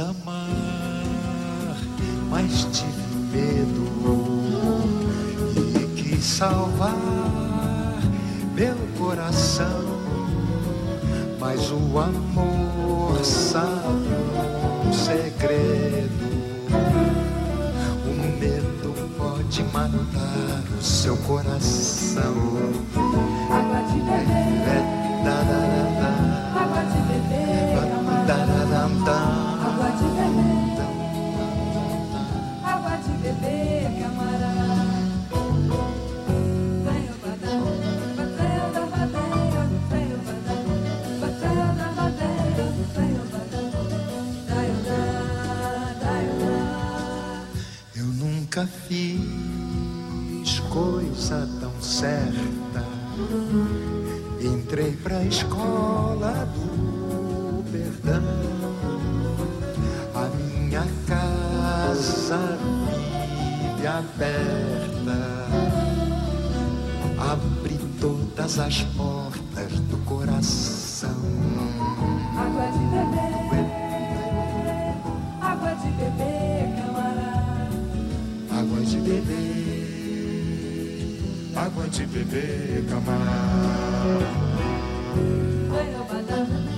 amar, 0.00 1.76
mas 2.30 2.66
tive 2.72 3.16
medo 3.32 3.84
e 5.56 5.86
quis 5.96 6.24
salvar 6.24 6.94
meu 8.54 8.76
coração, 8.98 9.84
mas 11.40 11.70
o 11.70 11.98
amor 11.98 13.24
sabe 13.24 14.08
um 14.86 14.92
segredo. 14.92 16.28
O 18.04 18.40
medo 18.40 18.94
pode 19.16 19.62
matar 19.72 20.62
o 20.78 20.82
seu 20.82 21.16
coração. 21.18 22.34
Né? 22.52 23.08
É, 24.10 24.70
é, 24.70 25.24
da, 25.24 25.42
da, 25.42 25.60
da, 26.00 26.17
nunca 48.58 48.66
fiz 48.88 50.58
coisa 50.70 51.48
tão 51.60 51.72
certa. 51.80 52.84
Entrei 54.40 54.96
pra 54.96 55.22
escola 55.24 56.48
do 56.54 57.62
perdão. 57.70 58.22
A 60.14 60.28
minha 60.36 60.84
casa 61.06 62.58
vive 63.76 63.86
aberta. 63.86 65.18
Abri 67.18 67.78
todas 68.00 68.58
as 68.58 68.82
portas 68.82 69.72
do 69.88 69.98
coração. 70.04 70.77
De 78.88 78.96
beber, 79.00 79.84
água 81.54 81.86
de 81.88 82.06
beber, 82.06 82.84
camarada. 82.88 84.38
Eu 85.70 86.77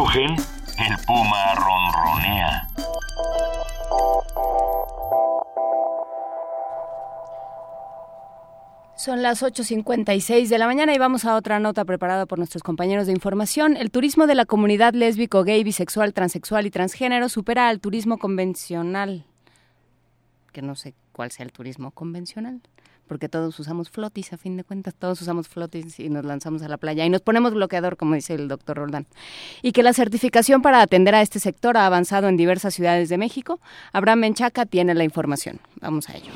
rugen, 0.00 0.34
el 0.78 0.96
puma 1.06 1.54
ronronea. 1.56 2.66
Son 8.96 9.20
las 9.20 9.42
8.56 9.42 10.48
de 10.48 10.56
la 10.56 10.66
mañana 10.66 10.94
y 10.94 10.98
vamos 10.98 11.26
a 11.26 11.36
otra 11.36 11.60
nota 11.60 11.84
preparada 11.84 12.24
por 12.24 12.38
nuestros 12.38 12.62
compañeros 12.62 13.08
de 13.08 13.12
información. 13.12 13.76
El 13.76 13.90
turismo 13.90 14.26
de 14.26 14.36
la 14.36 14.46
comunidad 14.46 14.94
lésbico, 14.94 15.44
gay, 15.44 15.62
bisexual, 15.64 16.14
transexual 16.14 16.64
y 16.64 16.70
transgénero 16.70 17.28
supera 17.28 17.68
al 17.68 17.80
turismo 17.80 18.16
convencional. 18.16 19.26
Que 20.52 20.62
no 20.62 20.76
sé 20.76 20.94
cuál 21.12 21.30
sea 21.30 21.44
el 21.44 21.52
turismo 21.52 21.90
convencional, 21.90 22.62
porque 23.10 23.28
todos 23.28 23.58
usamos 23.58 23.90
flotis, 23.90 24.32
a 24.32 24.36
fin 24.36 24.56
de 24.56 24.62
cuentas, 24.62 24.94
todos 24.94 25.20
usamos 25.20 25.48
flotis 25.48 25.98
y 25.98 26.08
nos 26.08 26.24
lanzamos 26.24 26.62
a 26.62 26.68
la 26.68 26.76
playa 26.76 27.04
y 27.04 27.10
nos 27.10 27.22
ponemos 27.22 27.52
bloqueador, 27.52 27.96
como 27.96 28.14
dice 28.14 28.34
el 28.34 28.46
doctor 28.46 28.76
Roldán. 28.76 29.08
Y 29.62 29.72
que 29.72 29.82
la 29.82 29.92
certificación 29.92 30.62
para 30.62 30.80
atender 30.80 31.16
a 31.16 31.20
este 31.20 31.40
sector 31.40 31.76
ha 31.76 31.86
avanzado 31.86 32.28
en 32.28 32.36
diversas 32.36 32.72
ciudades 32.72 33.08
de 33.08 33.18
México. 33.18 33.58
Abraham 33.92 34.20
Menchaca 34.20 34.64
tiene 34.64 34.94
la 34.94 35.02
información. 35.02 35.58
Vamos 35.80 36.08
a 36.08 36.18
ello. 36.18 36.30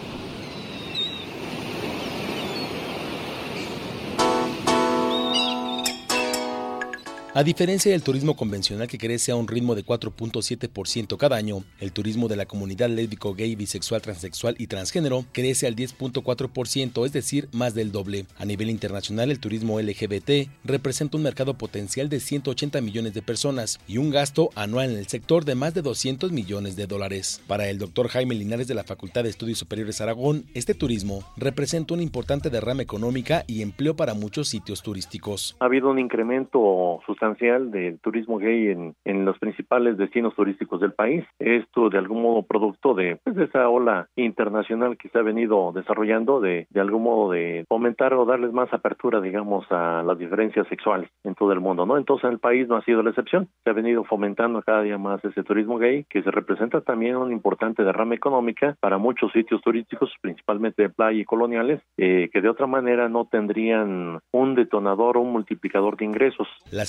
A 7.36 7.42
diferencia 7.42 7.90
del 7.90 8.04
turismo 8.04 8.36
convencional 8.36 8.86
que 8.86 8.96
crece 8.96 9.32
a 9.32 9.34
un 9.34 9.48
ritmo 9.48 9.74
de 9.74 9.84
4.7% 9.84 11.16
cada 11.16 11.34
año, 11.34 11.64
el 11.80 11.92
turismo 11.92 12.28
de 12.28 12.36
la 12.36 12.46
comunidad 12.46 12.88
lésbico, 12.88 13.34
gay, 13.34 13.56
bisexual, 13.56 14.02
transexual 14.02 14.54
y 14.56 14.68
transgénero 14.68 15.24
crece 15.32 15.66
al 15.66 15.74
10.4%, 15.74 17.04
es 17.04 17.12
decir, 17.12 17.48
más 17.52 17.74
del 17.74 17.90
doble. 17.90 18.26
A 18.38 18.44
nivel 18.44 18.70
internacional, 18.70 19.32
el 19.32 19.40
turismo 19.40 19.80
LGBT 19.80 20.48
representa 20.62 21.16
un 21.16 21.24
mercado 21.24 21.54
potencial 21.54 22.08
de 22.08 22.20
180 22.20 22.80
millones 22.80 23.14
de 23.14 23.22
personas 23.22 23.80
y 23.88 23.98
un 23.98 24.10
gasto 24.10 24.50
anual 24.54 24.92
en 24.92 24.98
el 24.98 25.08
sector 25.08 25.44
de 25.44 25.56
más 25.56 25.74
de 25.74 25.82
200 25.82 26.30
millones 26.30 26.76
de 26.76 26.86
dólares. 26.86 27.42
Para 27.48 27.68
el 27.68 27.80
doctor 27.80 28.06
Jaime 28.10 28.36
Linares 28.36 28.68
de 28.68 28.74
la 28.74 28.84
Facultad 28.84 29.24
de 29.24 29.30
Estudios 29.30 29.58
Superiores 29.58 30.00
Aragón, 30.00 30.44
este 30.54 30.74
turismo 30.74 31.24
representa 31.36 31.94
una 31.94 32.04
importante 32.04 32.48
derrama 32.48 32.82
económica 32.82 33.42
y 33.48 33.62
empleo 33.62 33.96
para 33.96 34.14
muchos 34.14 34.46
sitios 34.46 34.84
turísticos. 34.84 35.56
Ha 35.58 35.64
habido 35.64 35.90
un 35.90 35.98
incremento 35.98 37.00
sustancial 37.04 37.23
del 37.34 37.98
turismo 38.00 38.38
gay 38.38 38.68
en, 38.68 38.94
en 39.04 39.24
los 39.24 39.38
principales 39.38 39.96
destinos 39.96 40.34
turísticos 40.34 40.80
del 40.80 40.92
país. 40.92 41.24
Esto 41.38 41.88
de 41.88 41.98
algún 41.98 42.22
modo 42.22 42.42
producto 42.42 42.94
de, 42.94 43.18
pues, 43.24 43.34
de 43.36 43.44
esa 43.44 43.68
ola 43.68 44.08
internacional 44.16 44.96
que 44.96 45.08
se 45.08 45.18
ha 45.18 45.22
venido 45.22 45.72
desarrollando 45.72 46.40
de, 46.40 46.66
de 46.70 46.80
algún 46.80 47.02
modo 47.02 47.32
de 47.32 47.64
fomentar 47.68 48.14
o 48.14 48.24
darles 48.24 48.52
más 48.52 48.72
apertura, 48.72 49.20
digamos, 49.20 49.64
a 49.70 50.02
las 50.02 50.18
diferencias 50.18 50.66
sexuales 50.68 51.08
en 51.24 51.34
todo 51.34 51.52
el 51.52 51.60
mundo, 51.60 51.86
¿no? 51.86 51.96
Entonces 51.96 52.24
en 52.24 52.32
el 52.32 52.38
país 52.38 52.68
no 52.68 52.76
ha 52.76 52.84
sido 52.84 53.02
la 53.02 53.10
excepción. 53.10 53.48
Se 53.64 53.70
ha 53.70 53.72
venido 53.72 54.04
fomentando 54.04 54.62
cada 54.62 54.82
día 54.82 54.98
más 54.98 55.24
ese 55.24 55.42
turismo 55.42 55.78
gay 55.78 56.04
que 56.08 56.22
se 56.22 56.30
representa 56.30 56.80
también 56.82 57.16
una 57.16 57.32
importante 57.32 57.84
derrama 57.84 58.14
económica 58.14 58.76
para 58.80 58.98
muchos 58.98 59.32
sitios 59.32 59.60
turísticos, 59.62 60.12
principalmente 60.20 60.82
de 60.82 60.90
playa 60.90 61.20
y 61.20 61.24
coloniales, 61.24 61.80
eh, 61.96 62.28
que 62.32 62.40
de 62.40 62.48
otra 62.48 62.66
manera 62.66 63.08
no 63.08 63.26
tendrían 63.26 64.20
un 64.32 64.54
detonador 64.54 65.16
o 65.16 65.20
un 65.20 65.32
multiplicador 65.32 65.96
de 65.96 66.04
ingresos. 66.04 66.48
La 66.70 66.84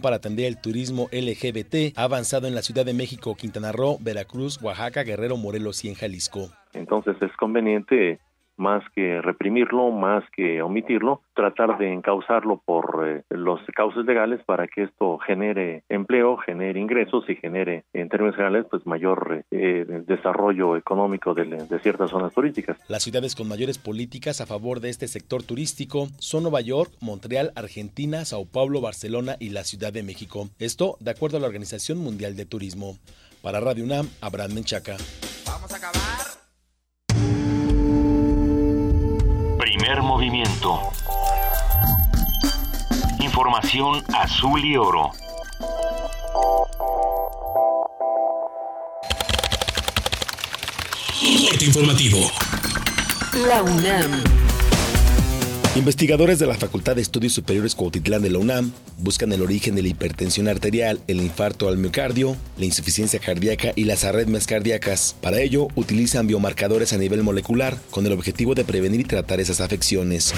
para 0.00 0.16
atender 0.16 0.46
el 0.46 0.60
turismo 0.60 1.08
LGBT 1.12 1.96
ha 1.96 2.04
avanzado 2.04 2.46
en 2.46 2.54
la 2.54 2.62
Ciudad 2.62 2.84
de 2.84 2.94
México, 2.94 3.34
Quintana 3.34 3.72
Roo, 3.72 3.98
Veracruz, 4.00 4.60
Oaxaca, 4.62 5.02
Guerrero, 5.02 5.36
Morelos 5.36 5.84
y 5.84 5.88
en 5.88 5.94
Jalisco. 5.94 6.50
Entonces 6.72 7.16
es 7.20 7.30
conveniente 7.36 8.18
más 8.56 8.82
que 8.94 9.20
reprimirlo, 9.20 9.90
más 9.90 10.24
que 10.34 10.62
omitirlo, 10.62 11.22
tratar 11.34 11.78
de 11.78 11.92
encauzarlo 11.92 12.60
por 12.64 13.04
eh, 13.06 13.22
los 13.30 13.60
cauces 13.74 14.04
legales 14.04 14.40
para 14.44 14.66
que 14.66 14.84
esto 14.84 15.18
genere 15.18 15.84
empleo, 15.88 16.36
genere 16.38 16.78
ingresos 16.78 17.28
y 17.28 17.36
genere, 17.36 17.84
en 17.92 18.08
términos 18.08 18.36
generales, 18.36 18.66
pues 18.70 18.86
mayor 18.86 19.44
eh, 19.50 19.84
desarrollo 20.06 20.76
económico 20.76 21.34
de, 21.34 21.44
de, 21.44 21.78
ciertas 21.80 22.10
zonas 22.10 22.32
turísticas. 22.32 22.78
Las 22.88 23.02
ciudades 23.02 23.34
con 23.34 23.48
mayores 23.48 23.78
políticas 23.78 24.40
a 24.40 24.46
favor 24.46 24.80
de 24.80 24.90
este 24.90 25.08
sector 25.08 25.42
turístico 25.42 26.08
son 26.18 26.42
Nueva 26.44 26.60
York, 26.60 26.90
Montreal, 27.00 27.52
Argentina, 27.56 28.24
Sao 28.24 28.44
Paulo, 28.44 28.80
Barcelona 28.80 29.36
y 29.40 29.50
la 29.50 29.64
Ciudad 29.64 29.92
de 29.92 30.02
México. 30.02 30.48
Esto 30.58 30.96
de 31.00 31.10
acuerdo 31.10 31.38
a 31.38 31.40
la 31.40 31.46
Organización 31.46 31.98
Mundial 31.98 32.36
de 32.36 32.46
Turismo. 32.46 32.96
Para 33.42 33.58
Radio 33.58 33.84
UNAM, 33.84 34.08
Abraham 34.20 34.54
Menchaca. 34.54 34.96
Vamos 35.46 35.72
a 35.72 35.76
acabar. 35.76 36.01
Primer 39.82 40.02
movimiento. 40.02 40.92
Información 43.18 44.04
azul 44.14 44.64
y 44.64 44.76
oro. 44.76 45.10
Informativo. 51.60 52.30
La 53.48 53.64
UNAM. 53.64 54.41
Investigadores 55.74 56.38
de 56.38 56.46
la 56.46 56.54
Facultad 56.54 56.96
de 56.96 57.00
Estudios 57.00 57.32
Superiores 57.32 57.74
Cuautitlán 57.74 58.20
de 58.20 58.28
la 58.28 58.38
UNAM 58.38 58.72
buscan 58.98 59.32
el 59.32 59.40
origen 59.40 59.74
de 59.74 59.80
la 59.80 59.88
hipertensión 59.88 60.46
arterial, 60.46 61.00
el 61.06 61.22
infarto 61.22 61.66
al 61.66 61.78
miocardio, 61.78 62.36
la 62.58 62.66
insuficiencia 62.66 63.18
cardíaca 63.18 63.72
y 63.74 63.84
las 63.84 64.04
arritmias 64.04 64.46
cardíacas. 64.46 65.16
Para 65.22 65.40
ello, 65.40 65.68
utilizan 65.74 66.26
biomarcadores 66.26 66.92
a 66.92 66.98
nivel 66.98 67.22
molecular 67.22 67.78
con 67.90 68.04
el 68.04 68.12
objetivo 68.12 68.54
de 68.54 68.66
prevenir 68.66 69.00
y 69.00 69.04
tratar 69.04 69.40
esas 69.40 69.62
afecciones. 69.62 70.34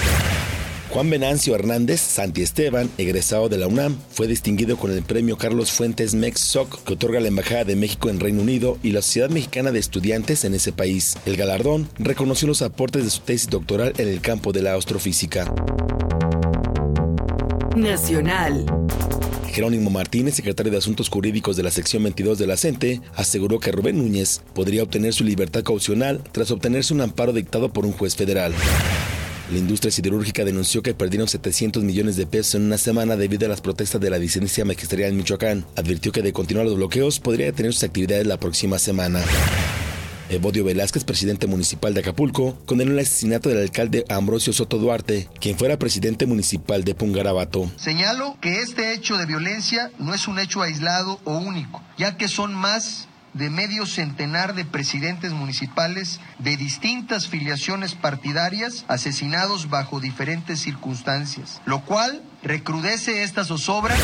Juan 0.95 1.09
Venancio 1.09 1.53
Hernández 1.55 1.99
Santi 1.99 2.41
Esteban, 2.41 2.89
egresado 2.97 3.49
de 3.49 3.57
la 3.57 3.67
UNAM, 3.67 3.97
fue 4.11 4.27
distinguido 4.27 4.77
con 4.77 4.91
el 4.91 5.03
premio 5.03 5.37
Carlos 5.37 5.73
Fuentes 5.73 6.15
Mex 6.15 6.39
Soc 6.39 6.81
que 6.85 6.93
otorga 6.93 7.19
la 7.19 7.27
Embajada 7.27 7.65
de 7.65 7.75
México 7.75 8.09
en 8.09 8.21
Reino 8.21 8.41
Unido 8.41 8.77
y 8.81 8.91
la 8.91 9.01
Sociedad 9.01 9.29
Mexicana 9.29 9.73
de 9.73 9.79
Estudiantes 9.79 10.45
en 10.45 10.53
ese 10.53 10.71
país. 10.71 11.17
El 11.25 11.35
galardón 11.35 11.89
reconoció 11.99 12.47
los 12.47 12.61
aportes 12.61 13.03
de 13.03 13.09
su 13.09 13.19
tesis 13.19 13.49
doctoral 13.49 13.91
en 13.97 14.07
el 14.07 14.21
campo 14.21 14.53
de 14.53 14.61
la 14.61 14.73
astrofísica. 14.75 15.53
Nacional. 17.75 18.65
Jerónimo 19.51 19.89
Martínez, 19.89 20.35
secretario 20.35 20.71
de 20.71 20.77
Asuntos 20.77 21.09
Jurídicos 21.09 21.57
de 21.57 21.63
la 21.63 21.71
sección 21.71 22.03
22 22.03 22.39
de 22.39 22.47
la 22.47 22.55
CENTE, 22.55 23.01
aseguró 23.15 23.59
que 23.59 23.73
Rubén 23.73 23.97
Núñez 23.97 24.43
podría 24.53 24.83
obtener 24.83 25.13
su 25.13 25.25
libertad 25.25 25.63
caucional 25.63 26.21
tras 26.31 26.51
obtenerse 26.51 26.93
un 26.93 27.01
amparo 27.01 27.33
dictado 27.33 27.67
por 27.73 27.85
un 27.85 27.91
juez 27.91 28.15
federal. 28.15 28.53
La 29.51 29.59
industria 29.59 29.91
siderúrgica 29.91 30.43
denunció 30.43 30.81
que 30.81 30.95
perdieron 30.95 31.27
700 31.27 31.83
millones 31.83 32.15
de 32.15 32.25
pesos 32.25 32.55
en 32.55 32.63
una 32.63 32.79
semana 32.79 33.15
debido 33.15 33.45
a 33.45 33.49
las 33.49 33.61
protestas 33.61 34.01
de 34.01 34.09
la 34.09 34.17
disidencia 34.17 34.65
magisterial 34.65 35.11
en 35.11 35.17
Michoacán. 35.17 35.65
Advirtió 35.75 36.11
que 36.11 36.23
de 36.23 36.33
continuar 36.33 36.65
los 36.65 36.75
bloqueos 36.75 37.19
podría 37.19 37.45
detener 37.45 37.73
sus 37.73 37.83
actividades 37.83 38.25
la 38.25 38.39
próxima 38.39 38.79
semana. 38.79 39.21
Evodio 40.29 40.63
Velázquez, 40.63 41.03
presidente 41.03 41.45
municipal 41.45 41.93
de 41.93 41.99
Acapulco, 41.99 42.57
condenó 42.65 42.93
el 42.93 42.99
asesinato 42.99 43.49
del 43.49 43.59
alcalde 43.59 44.03
Ambrosio 44.09 44.51
Soto 44.51 44.79
Duarte, 44.79 45.29
quien 45.39 45.55
fuera 45.55 45.77
presidente 45.77 46.25
municipal 46.25 46.83
de 46.83 46.95
Pungarabato. 46.95 47.69
Señalo 47.75 48.39
que 48.41 48.61
este 48.61 48.93
hecho 48.93 49.17
de 49.17 49.27
violencia 49.27 49.91
no 49.99 50.15
es 50.15 50.27
un 50.27 50.39
hecho 50.39 50.63
aislado 50.63 51.19
o 51.23 51.37
único, 51.37 51.83
ya 51.99 52.17
que 52.17 52.27
son 52.27 52.55
más 52.55 53.07
de 53.35 53.49
medio 53.49 53.85
centenar 53.85 54.55
de 54.55 54.65
presidentes 54.65 55.31
municipales 55.31 56.19
de 56.39 56.57
distintas 56.57 57.27
filiaciones 57.27 57.93
partidarias 57.93 58.85
asesinados 58.87 59.69
bajo 59.69 59.99
diferentes 59.99 60.59
circunstancias, 60.61 61.61
lo 61.65 61.81
cual 61.81 62.23
recrudece 62.41 63.23
esta 63.23 63.43
zozobra. 63.43 63.95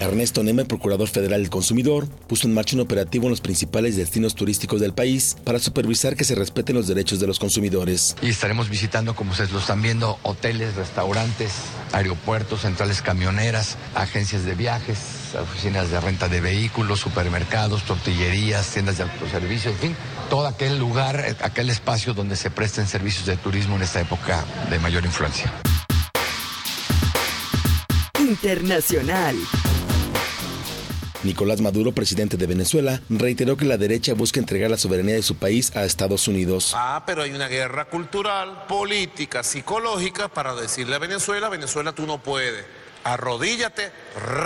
Ernesto 0.00 0.42
Neme, 0.42 0.64
procurador 0.64 1.08
federal 1.08 1.40
del 1.40 1.50
consumidor, 1.50 2.08
puso 2.08 2.48
en 2.48 2.54
marcha 2.54 2.74
un 2.74 2.82
operativo 2.82 3.24
en 3.24 3.30
los 3.30 3.40
principales 3.40 3.96
destinos 3.96 4.34
turísticos 4.34 4.80
del 4.80 4.92
país 4.92 5.36
para 5.44 5.58
supervisar 5.58 6.16
que 6.16 6.24
se 6.24 6.34
respeten 6.34 6.74
los 6.74 6.88
derechos 6.88 7.20
de 7.20 7.26
los 7.26 7.38
consumidores. 7.38 8.16
Y 8.20 8.28
estaremos 8.28 8.68
visitando, 8.68 9.14
como 9.14 9.30
ustedes 9.30 9.52
lo 9.52 9.60
están 9.60 9.82
viendo, 9.82 10.18
hoteles, 10.22 10.74
restaurantes, 10.74 11.52
aeropuertos, 11.92 12.62
centrales 12.62 13.02
camioneras, 13.02 13.76
agencias 13.94 14.44
de 14.44 14.54
viajes, 14.54 14.98
oficinas 15.42 15.90
de 15.90 16.00
renta 16.00 16.28
de 16.28 16.40
vehículos, 16.40 17.00
supermercados, 17.00 17.84
tortillerías, 17.84 18.70
tiendas 18.70 18.98
de 18.98 19.04
autoservicio, 19.04 19.70
en 19.70 19.78
fin, 19.78 19.96
todo 20.30 20.46
aquel 20.46 20.78
lugar, 20.78 21.36
aquel 21.42 21.70
espacio 21.70 22.14
donde 22.14 22.36
se 22.36 22.50
presten 22.50 22.86
servicios 22.86 23.26
de 23.26 23.36
turismo 23.36 23.76
en 23.76 23.82
esta 23.82 24.00
época 24.00 24.44
de 24.70 24.78
mayor 24.78 25.04
influencia. 25.04 25.52
Internacional. 28.18 29.36
Nicolás 31.24 31.62
Maduro, 31.62 31.92
presidente 31.92 32.36
de 32.36 32.46
Venezuela, 32.46 33.00
reiteró 33.08 33.56
que 33.56 33.64
la 33.64 33.78
derecha 33.78 34.12
busca 34.12 34.40
entregar 34.40 34.70
la 34.70 34.76
soberanía 34.76 35.14
de 35.14 35.22
su 35.22 35.36
país 35.36 35.74
a 35.74 35.84
Estados 35.84 36.28
Unidos. 36.28 36.72
Ah, 36.76 37.02
pero 37.06 37.22
hay 37.22 37.32
una 37.32 37.48
guerra 37.48 37.86
cultural, 37.86 38.66
política, 38.68 39.42
psicológica 39.42 40.28
para 40.28 40.54
decirle 40.54 40.96
a 40.96 40.98
Venezuela, 40.98 41.48
Venezuela 41.48 41.92
tú 41.92 42.06
no 42.06 42.18
puedes. 42.22 42.66
Arrodíllate, 43.04 43.92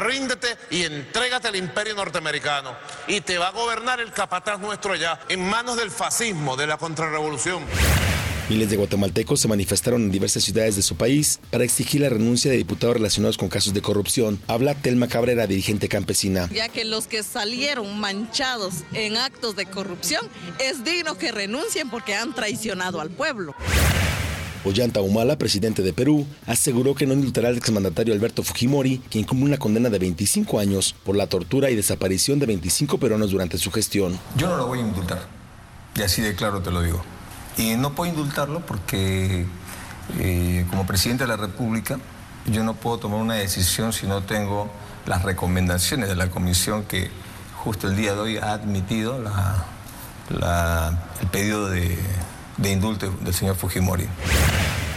ríndete 0.06 0.56
y 0.70 0.82
entrégate 0.82 1.48
al 1.48 1.56
imperio 1.56 1.94
norteamericano. 1.94 2.76
Y 3.06 3.20
te 3.20 3.38
va 3.38 3.48
a 3.48 3.52
gobernar 3.52 4.00
el 4.00 4.12
capataz 4.12 4.58
nuestro 4.58 4.92
allá, 4.92 5.20
en 5.28 5.48
manos 5.48 5.76
del 5.76 5.90
fascismo, 5.90 6.56
de 6.56 6.66
la 6.66 6.76
contrarrevolución. 6.76 7.64
Miles 8.48 8.70
de 8.70 8.76
guatemaltecos 8.76 9.40
se 9.42 9.48
manifestaron 9.48 10.04
en 10.04 10.10
diversas 10.10 10.42
ciudades 10.42 10.74
de 10.74 10.80
su 10.80 10.96
país 10.96 11.38
para 11.50 11.64
exigir 11.64 12.00
la 12.00 12.08
renuncia 12.08 12.50
de 12.50 12.56
diputados 12.56 12.96
relacionados 12.96 13.36
con 13.36 13.50
casos 13.50 13.74
de 13.74 13.82
corrupción. 13.82 14.40
Habla 14.46 14.74
Telma 14.74 15.06
Cabrera, 15.06 15.46
dirigente 15.46 15.86
campesina. 15.88 16.48
Ya 16.50 16.70
que 16.70 16.86
los 16.86 17.06
que 17.06 17.22
salieron 17.22 18.00
manchados 18.00 18.84
en 18.94 19.18
actos 19.18 19.54
de 19.54 19.66
corrupción 19.66 20.26
es 20.58 20.82
digno 20.82 21.18
que 21.18 21.30
renuncien 21.30 21.90
porque 21.90 22.14
han 22.14 22.34
traicionado 22.34 23.02
al 23.02 23.10
pueblo. 23.10 23.54
Ollanta 24.64 25.00
Humala, 25.00 25.38
presidente 25.38 25.82
de 25.82 25.92
Perú, 25.92 26.26
aseguró 26.46 26.94
que 26.94 27.06
no 27.06 27.14
indultará 27.14 27.48
al 27.48 27.56
exmandatario 27.56 28.12
Alberto 28.12 28.42
Fujimori, 28.42 28.98
quien 29.10 29.24
cumple 29.24 29.46
una 29.46 29.58
condena 29.58 29.88
de 29.88 29.98
25 29.98 30.58
años 30.58 30.94
por 31.04 31.16
la 31.16 31.26
tortura 31.26 31.70
y 31.70 31.76
desaparición 31.76 32.38
de 32.38 32.46
25 32.46 32.98
peruanos 32.98 33.30
durante 33.30 33.58
su 33.58 33.70
gestión. 33.70 34.18
Yo 34.36 34.48
no 34.48 34.56
lo 34.56 34.66
voy 34.66 34.80
a 34.80 34.82
indultar, 34.82 35.26
y 35.96 36.02
así 36.02 36.22
de 36.22 36.34
claro 36.34 36.60
te 36.60 36.70
lo 36.70 36.82
digo. 36.82 37.02
Y 37.56 37.76
no 37.76 37.94
puedo 37.94 38.10
indultarlo 38.10 38.60
porque 38.60 39.46
eh, 40.18 40.66
como 40.70 40.86
presidente 40.86 41.24
de 41.24 41.28
la 41.28 41.36
República 41.36 41.98
yo 42.46 42.64
no 42.64 42.74
puedo 42.74 42.98
tomar 42.98 43.20
una 43.20 43.34
decisión 43.34 43.92
si 43.92 44.06
no 44.06 44.22
tengo 44.22 44.70
las 45.06 45.22
recomendaciones 45.22 46.08
de 46.08 46.16
la 46.16 46.30
comisión 46.30 46.84
que 46.84 47.10
justo 47.56 47.88
el 47.88 47.96
día 47.96 48.14
de 48.14 48.20
hoy 48.20 48.36
ha 48.36 48.52
admitido 48.52 49.18
el 49.18 49.26
pedido 51.30 51.68
de, 51.68 51.98
de 52.58 52.72
indulto 52.72 53.10
del 53.24 53.34
señor 53.34 53.56
Fujimori. 53.56 54.04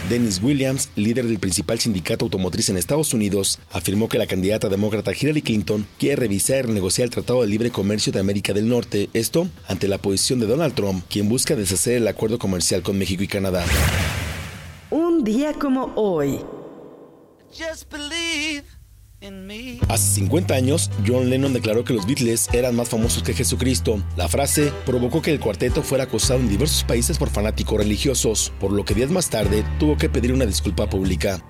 Dennis 0.08 0.42
Williams, 0.42 0.90
líder 0.96 1.26
del 1.26 1.38
principal 1.38 1.78
sindicato 1.78 2.24
automotriz 2.24 2.68
en 2.68 2.76
Estados 2.76 3.14
Unidos, 3.14 3.58
afirmó 3.70 4.08
que 4.08 4.18
la 4.18 4.26
candidata 4.26 4.68
demócrata 4.68 5.12
Hillary 5.18 5.42
Clinton 5.42 5.86
quiere 5.98 6.16
revisar 6.16 6.58
y 6.58 6.62
renegociar 6.62 7.04
el 7.06 7.10
Tratado 7.10 7.40
de 7.42 7.46
Libre 7.46 7.70
Comercio 7.70 8.12
de 8.12 8.20
América 8.20 8.52
del 8.52 8.68
Norte, 8.68 9.08
esto 9.14 9.48
ante 9.68 9.88
la 9.88 9.98
posición 9.98 10.40
de 10.40 10.46
Donald 10.46 10.74
Trump, 10.74 11.04
quien 11.08 11.28
busca 11.28 11.56
deshacer 11.56 11.94
el 11.94 12.08
acuerdo 12.08 12.38
comercial 12.38 12.82
con 12.82 12.98
México 12.98 13.22
y 13.22 13.28
Canadá. 13.28 13.64
Un 14.90 15.24
día 15.24 15.54
como 15.54 15.92
hoy. 15.94 16.40
Hace 19.88 20.14
50 20.14 20.54
años, 20.54 20.90
John 21.06 21.30
Lennon 21.30 21.52
declaró 21.52 21.84
que 21.84 21.92
los 21.92 22.06
Beatles 22.06 22.48
eran 22.52 22.74
más 22.74 22.88
famosos 22.88 23.22
que 23.22 23.34
Jesucristo. 23.34 24.02
La 24.16 24.28
frase 24.28 24.72
provocó 24.84 25.22
que 25.22 25.30
el 25.30 25.38
cuarteto 25.38 25.82
fuera 25.82 26.04
acosado 26.04 26.40
en 26.40 26.48
diversos 26.48 26.82
países 26.82 27.18
por 27.18 27.30
fanáticos 27.30 27.78
religiosos, 27.78 28.52
por 28.58 28.72
lo 28.72 28.84
que 28.84 28.94
días 28.94 29.10
más 29.10 29.30
tarde 29.30 29.64
tuvo 29.78 29.96
que 29.96 30.08
pedir 30.08 30.32
una 30.32 30.46
disculpa 30.46 30.90
pública. 30.90 31.40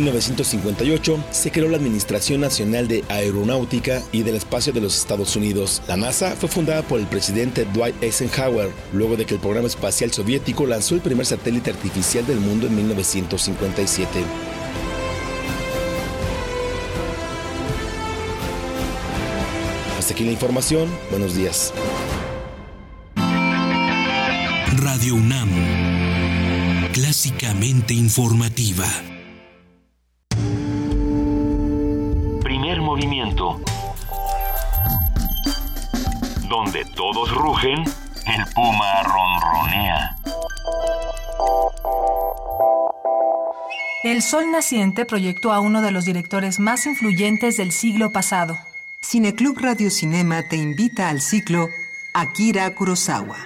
1958 0.00 1.24
se 1.30 1.50
creó 1.50 1.68
la 1.68 1.76
Administración 1.76 2.40
Nacional 2.40 2.88
de 2.88 3.04
Aeronáutica 3.08 4.02
y 4.12 4.22
del 4.22 4.34
Espacio 4.34 4.72
de 4.72 4.80
los 4.80 4.96
Estados 4.96 5.36
Unidos. 5.36 5.82
La 5.88 5.96
NASA 5.96 6.34
fue 6.36 6.48
fundada 6.48 6.82
por 6.82 6.98
el 7.00 7.06
presidente 7.06 7.66
Dwight 7.66 8.02
Eisenhower, 8.02 8.70
luego 8.92 9.16
de 9.16 9.26
que 9.26 9.34
el 9.34 9.40
programa 9.40 9.68
espacial 9.68 10.12
soviético 10.12 10.66
lanzó 10.66 10.94
el 10.94 11.00
primer 11.00 11.26
satélite 11.26 11.70
artificial 11.70 12.26
del 12.26 12.40
mundo 12.40 12.66
en 12.66 12.76
1957. 12.76 14.08
Hasta 19.98 20.14
aquí 20.14 20.24
la 20.24 20.32
información. 20.32 20.88
Buenos 21.10 21.34
días. 21.34 21.72
Radio 24.76 25.14
UNAM. 25.14 25.50
Clásicamente 26.92 27.94
informativa. 27.94 28.86
Donde 36.50 36.84
todos 36.84 37.32
rugen, 37.32 37.78
el 38.26 38.44
puma 38.54 39.02
ronronea. 39.04 40.16
El 44.02 44.20
Sol 44.20 44.50
Naciente 44.50 45.04
proyectó 45.04 45.52
a 45.52 45.60
uno 45.60 45.80
de 45.80 45.92
los 45.92 46.04
directores 46.04 46.58
más 46.58 46.86
influyentes 46.86 47.56
del 47.56 47.70
siglo 47.70 48.10
pasado, 48.10 48.58
Cineclub 49.00 49.58
Radio 49.60 49.92
Cinema 49.92 50.42
te 50.48 50.56
invita 50.56 51.08
al 51.08 51.20
ciclo 51.20 51.68
Akira 52.14 52.74
Kurosawa. 52.74 53.36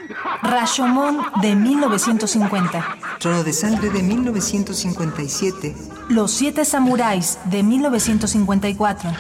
Rashomon 0.43 1.19
de 1.43 1.55
1950. 1.55 2.99
Trono 3.21 3.45
de 3.45 3.53
Sangre 3.53 3.91
de 3.91 4.03
1957. 4.03 5.77
Los 6.09 6.31
Siete 6.31 6.65
Samuráis 6.65 7.39
de 7.45 7.63
1954. 7.63 9.11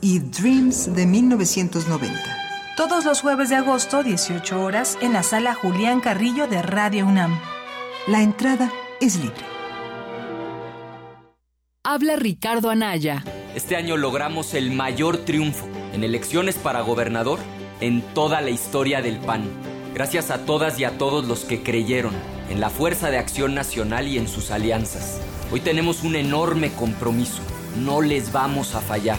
Y 0.00 0.18
Dreams 0.20 0.94
de 0.94 1.06
1990. 1.06 2.47
Todos 2.78 3.04
los 3.04 3.22
jueves 3.22 3.48
de 3.48 3.56
agosto, 3.56 4.04
18 4.04 4.62
horas, 4.62 4.98
en 5.00 5.12
la 5.12 5.24
sala 5.24 5.52
Julián 5.52 5.98
Carrillo 5.98 6.46
de 6.46 6.62
Radio 6.62 7.08
UNAM. 7.08 7.36
La 8.06 8.22
entrada 8.22 8.70
es 9.00 9.16
libre. 9.16 9.44
Habla 11.82 12.14
Ricardo 12.14 12.70
Anaya. 12.70 13.24
Este 13.56 13.74
año 13.74 13.96
logramos 13.96 14.54
el 14.54 14.70
mayor 14.70 15.16
triunfo 15.16 15.66
en 15.92 16.04
elecciones 16.04 16.54
para 16.54 16.82
gobernador 16.82 17.40
en 17.80 18.00
toda 18.14 18.40
la 18.42 18.50
historia 18.50 19.02
del 19.02 19.18
PAN. 19.18 19.42
Gracias 19.92 20.30
a 20.30 20.46
todas 20.46 20.78
y 20.78 20.84
a 20.84 20.98
todos 20.98 21.26
los 21.26 21.40
que 21.40 21.64
creyeron 21.64 22.14
en 22.48 22.60
la 22.60 22.70
fuerza 22.70 23.10
de 23.10 23.18
acción 23.18 23.56
nacional 23.56 24.06
y 24.06 24.18
en 24.18 24.28
sus 24.28 24.52
alianzas. 24.52 25.20
Hoy 25.50 25.58
tenemos 25.58 26.04
un 26.04 26.14
enorme 26.14 26.70
compromiso. 26.70 27.42
No 27.76 28.02
les 28.02 28.30
vamos 28.30 28.76
a 28.76 28.80
fallar. 28.80 29.18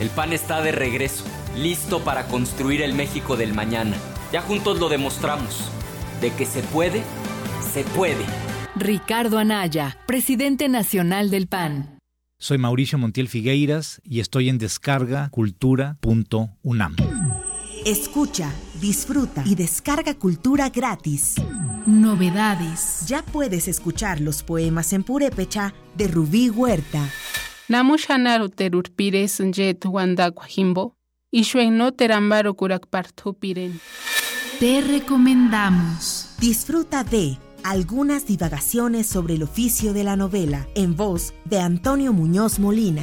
El 0.00 0.10
PAN 0.10 0.34
está 0.34 0.60
de 0.60 0.72
regreso, 0.72 1.24
listo 1.56 2.04
para 2.04 2.26
construir 2.26 2.82
el 2.82 2.92
México 2.94 3.36
del 3.36 3.54
mañana. 3.54 3.96
Ya 4.32 4.42
juntos 4.42 4.80
lo 4.80 4.88
demostramos. 4.88 5.70
De 6.20 6.32
que 6.32 6.46
se 6.46 6.62
puede, 6.62 7.02
se 7.72 7.84
puede. 7.84 8.24
Ricardo 8.76 9.38
Anaya, 9.38 9.96
presidente 10.06 10.68
nacional 10.68 11.30
del 11.30 11.46
PAN. 11.46 11.98
Soy 12.38 12.58
Mauricio 12.58 12.98
Montiel 12.98 13.28
Figueiras 13.28 14.00
y 14.04 14.18
estoy 14.20 14.48
en 14.48 14.58
descargacultura.unam. 14.58 16.96
Escucha, 17.86 18.52
disfruta 18.80 19.44
y 19.46 19.54
descarga 19.54 20.14
cultura 20.14 20.70
gratis. 20.70 21.36
Novedades. 21.86 23.06
Ya 23.06 23.22
puedes 23.22 23.68
escuchar 23.68 24.20
los 24.20 24.42
poemas 24.42 24.92
en 24.92 25.04
purépecha 25.04 25.72
de 25.94 26.08
Rubí 26.08 26.50
Huerta. 26.50 27.08
Namushanaru 27.68 28.48
terurpires 28.48 29.40
jet 29.52 29.84
wanda 29.84 30.30
kwajimbo. 30.30 30.96
Ishuen 31.34 31.82
terambaro 31.96 32.54
kurakpartupiren. 32.54 33.80
Te 34.60 34.80
recomendamos. 34.82 36.28
Disfruta 36.38 37.02
de 37.02 37.38
algunas 37.64 38.24
divagaciones 38.24 39.08
sobre 39.08 39.34
el 39.34 39.42
oficio 39.42 39.92
de 39.92 40.04
la 40.04 40.14
novela 40.14 40.68
en 40.76 40.94
voz 40.94 41.34
de 41.44 41.58
Antonio 41.58 42.12
Muñoz 42.12 42.60
Molina. 42.60 43.02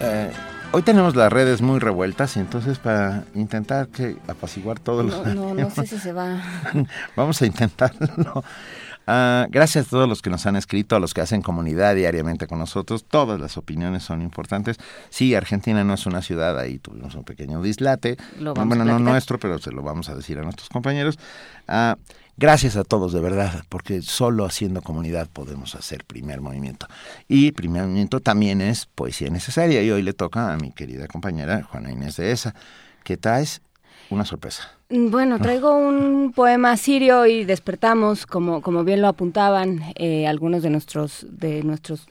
Eh, 0.00 0.30
hoy 0.72 0.82
tenemos 0.82 1.16
las 1.16 1.32
redes 1.32 1.62
muy 1.62 1.78
revueltas 1.78 2.36
y 2.36 2.40
entonces 2.40 2.78
para 2.78 3.24
intentar 3.34 3.88
que 3.88 4.16
apaciguar 4.28 4.78
todos 4.78 5.04
No, 5.06 5.24
los... 5.24 5.34
no, 5.34 5.54
no 5.54 5.70
sé 5.70 5.86
si 5.86 5.98
se 5.98 6.12
va. 6.12 6.42
Vamos 7.16 7.40
a 7.42 7.46
intentarlo. 7.46 8.44
Ah, 9.06 9.46
gracias 9.50 9.86
a 9.86 9.90
todos 9.90 10.08
los 10.08 10.22
que 10.22 10.30
nos 10.30 10.46
han 10.46 10.56
escrito, 10.56 10.96
a 10.96 11.00
los 11.00 11.12
que 11.12 11.20
hacen 11.20 11.42
comunidad 11.42 11.94
diariamente 11.94 12.46
con 12.46 12.58
nosotros. 12.58 13.04
Todas 13.04 13.38
las 13.40 13.56
opiniones 13.56 14.02
son 14.02 14.22
importantes. 14.22 14.78
Sí, 15.10 15.34
Argentina 15.34 15.84
no 15.84 15.94
es 15.94 16.06
una 16.06 16.22
ciudad, 16.22 16.58
ahí 16.58 16.78
tuvimos 16.78 17.14
un 17.14 17.24
pequeño 17.24 17.60
dislate. 17.62 18.16
Lo 18.38 18.54
vamos 18.54 18.76
bueno, 18.76 18.90
a 18.90 18.98
no 18.98 18.98
nuestro, 18.98 19.38
pero 19.38 19.58
se 19.58 19.72
lo 19.72 19.82
vamos 19.82 20.08
a 20.08 20.14
decir 20.14 20.38
a 20.38 20.42
nuestros 20.42 20.68
compañeros. 20.70 21.18
Ah, 21.68 21.96
gracias 22.36 22.76
a 22.76 22.84
todos, 22.84 23.12
de 23.12 23.20
verdad, 23.20 23.64
porque 23.68 24.00
solo 24.00 24.46
haciendo 24.46 24.80
comunidad 24.80 25.28
podemos 25.30 25.74
hacer 25.74 26.04
primer 26.04 26.40
movimiento. 26.40 26.86
Y 27.28 27.52
primer 27.52 27.82
movimiento 27.82 28.20
también 28.20 28.62
es 28.62 28.86
poesía 28.86 29.28
necesaria. 29.28 29.82
Y 29.82 29.90
hoy 29.90 30.02
le 30.02 30.14
toca 30.14 30.52
a 30.52 30.56
mi 30.56 30.72
querida 30.72 31.08
compañera 31.08 31.62
Juana 31.62 31.92
Inés 31.92 32.16
de 32.16 32.32
Esa, 32.32 32.54
que 33.02 33.18
traes 33.18 33.60
una 34.10 34.24
sorpresa. 34.24 34.70
Bueno, 34.90 35.38
traigo 35.38 35.74
un 35.74 36.32
poema 36.32 36.76
sirio 36.76 37.26
y 37.26 37.44
despertamos, 37.44 38.26
como, 38.26 38.62
como 38.62 38.84
bien 38.84 39.02
lo 39.02 39.08
apuntaban 39.08 39.80
eh, 39.96 40.26
algunos 40.26 40.62
de 40.62 40.70
nuestros, 40.70 41.26
de 41.28 41.62
nuestros 41.62 42.06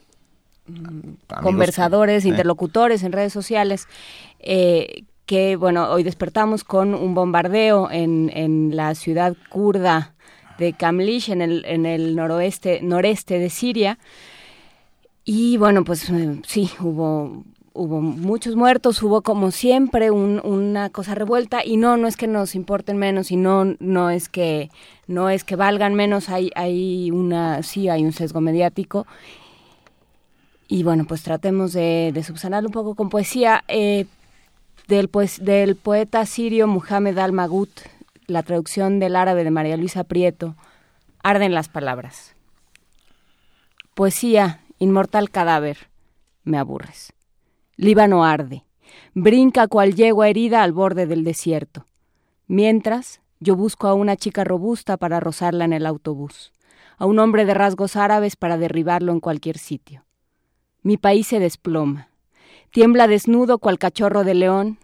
mm, 0.66 1.40
conversadores, 1.42 2.24
eh. 2.24 2.28
interlocutores 2.28 3.02
en 3.02 3.12
redes 3.12 3.32
sociales, 3.32 3.86
eh, 4.40 5.04
que 5.26 5.56
bueno, 5.56 5.90
hoy 5.90 6.02
despertamos 6.02 6.64
con 6.64 6.94
un 6.94 7.14
bombardeo 7.14 7.90
en, 7.90 8.30
en 8.34 8.76
la 8.76 8.94
ciudad 8.94 9.34
kurda 9.48 10.14
de 10.58 10.72
Kamlish, 10.72 11.30
en 11.30 11.42
el, 11.42 11.64
en 11.66 11.86
el 11.86 12.14
noroeste, 12.16 12.80
noreste 12.82 13.38
de 13.38 13.50
Siria. 13.50 13.98
Y 15.24 15.56
bueno, 15.56 15.84
pues 15.84 16.08
eh, 16.10 16.40
sí, 16.46 16.70
hubo 16.80 17.44
hubo 17.74 18.00
muchos 18.00 18.54
muertos, 18.56 19.02
hubo 19.02 19.22
como 19.22 19.50
siempre 19.50 20.10
un- 20.10 20.40
una 20.44 20.90
cosa 20.90 21.14
revuelta 21.14 21.64
y 21.64 21.76
no, 21.76 21.96
no 21.96 22.06
es 22.06 22.16
que 22.16 22.26
nos 22.28 22.54
importen 22.54 22.96
menos 22.96 23.30
y 23.32 23.36
no, 23.36 23.64
no 23.80 24.10
es 24.10 24.28
que 24.28 24.70
no 25.08 25.28
es 25.28 25.44
que 25.44 25.56
valgan 25.56 25.94
menos, 25.94 26.28
hay, 26.28 26.50
hay 26.54 27.10
una, 27.10 27.62
sí 27.62 27.88
hay 27.88 28.04
un 28.04 28.12
sesgo 28.12 28.40
mediático 28.40 29.06
y 30.68 30.82
bueno, 30.82 31.04
pues 31.04 31.22
tratemos 31.22 31.72
de, 31.72 32.10
de 32.14 32.22
subsanarlo 32.22 32.68
un 32.68 32.72
poco 32.72 32.94
con 32.94 33.10
poesía 33.10 33.64
eh, 33.68 34.06
del, 34.88 35.08
pues, 35.08 35.44
del 35.44 35.76
poeta 35.76 36.24
sirio 36.26 36.66
Muhammad 36.66 37.18
al-Magut, 37.18 37.70
la 38.26 38.42
traducción 38.42 39.00
del 39.00 39.16
árabe 39.16 39.44
de 39.44 39.50
María 39.50 39.76
Luisa 39.76 40.04
Prieto, 40.04 40.54
arden 41.22 41.54
las 41.54 41.68
palabras. 41.68 42.34
Poesía, 43.94 44.60
inmortal 44.78 45.30
cadáver, 45.30 45.88
me 46.44 46.58
aburres. 46.58 47.13
Líbano 47.76 48.24
arde, 48.24 48.64
brinca 49.14 49.66
cual 49.66 49.94
yegua 49.94 50.28
herida 50.28 50.62
al 50.62 50.72
borde 50.72 51.06
del 51.06 51.24
desierto. 51.24 51.86
Mientras, 52.46 53.20
yo 53.40 53.56
busco 53.56 53.88
a 53.88 53.94
una 53.94 54.16
chica 54.16 54.44
robusta 54.44 54.96
para 54.96 55.18
rozarla 55.18 55.64
en 55.64 55.72
el 55.72 55.86
autobús, 55.86 56.52
a 56.98 57.06
un 57.06 57.18
hombre 57.18 57.44
de 57.44 57.52
rasgos 57.52 57.96
árabes 57.96 58.36
para 58.36 58.58
derribarlo 58.58 59.10
en 59.10 59.18
cualquier 59.18 59.58
sitio. 59.58 60.04
Mi 60.82 60.96
país 60.98 61.26
se 61.26 61.40
desploma, 61.40 62.10
tiembla 62.70 63.08
desnudo 63.08 63.58
cual 63.58 63.78
cachorro 63.78 64.22
de 64.22 64.34
león, 64.34 64.78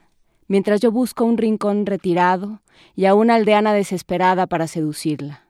mientras 0.48 0.80
yo 0.80 0.90
busco 0.90 1.24
un 1.24 1.38
rincón 1.38 1.86
retirado 1.86 2.60
y 2.96 3.04
a 3.04 3.14
una 3.14 3.36
aldeana 3.36 3.72
desesperada 3.72 4.48
para 4.48 4.66
seducirla. 4.66 5.44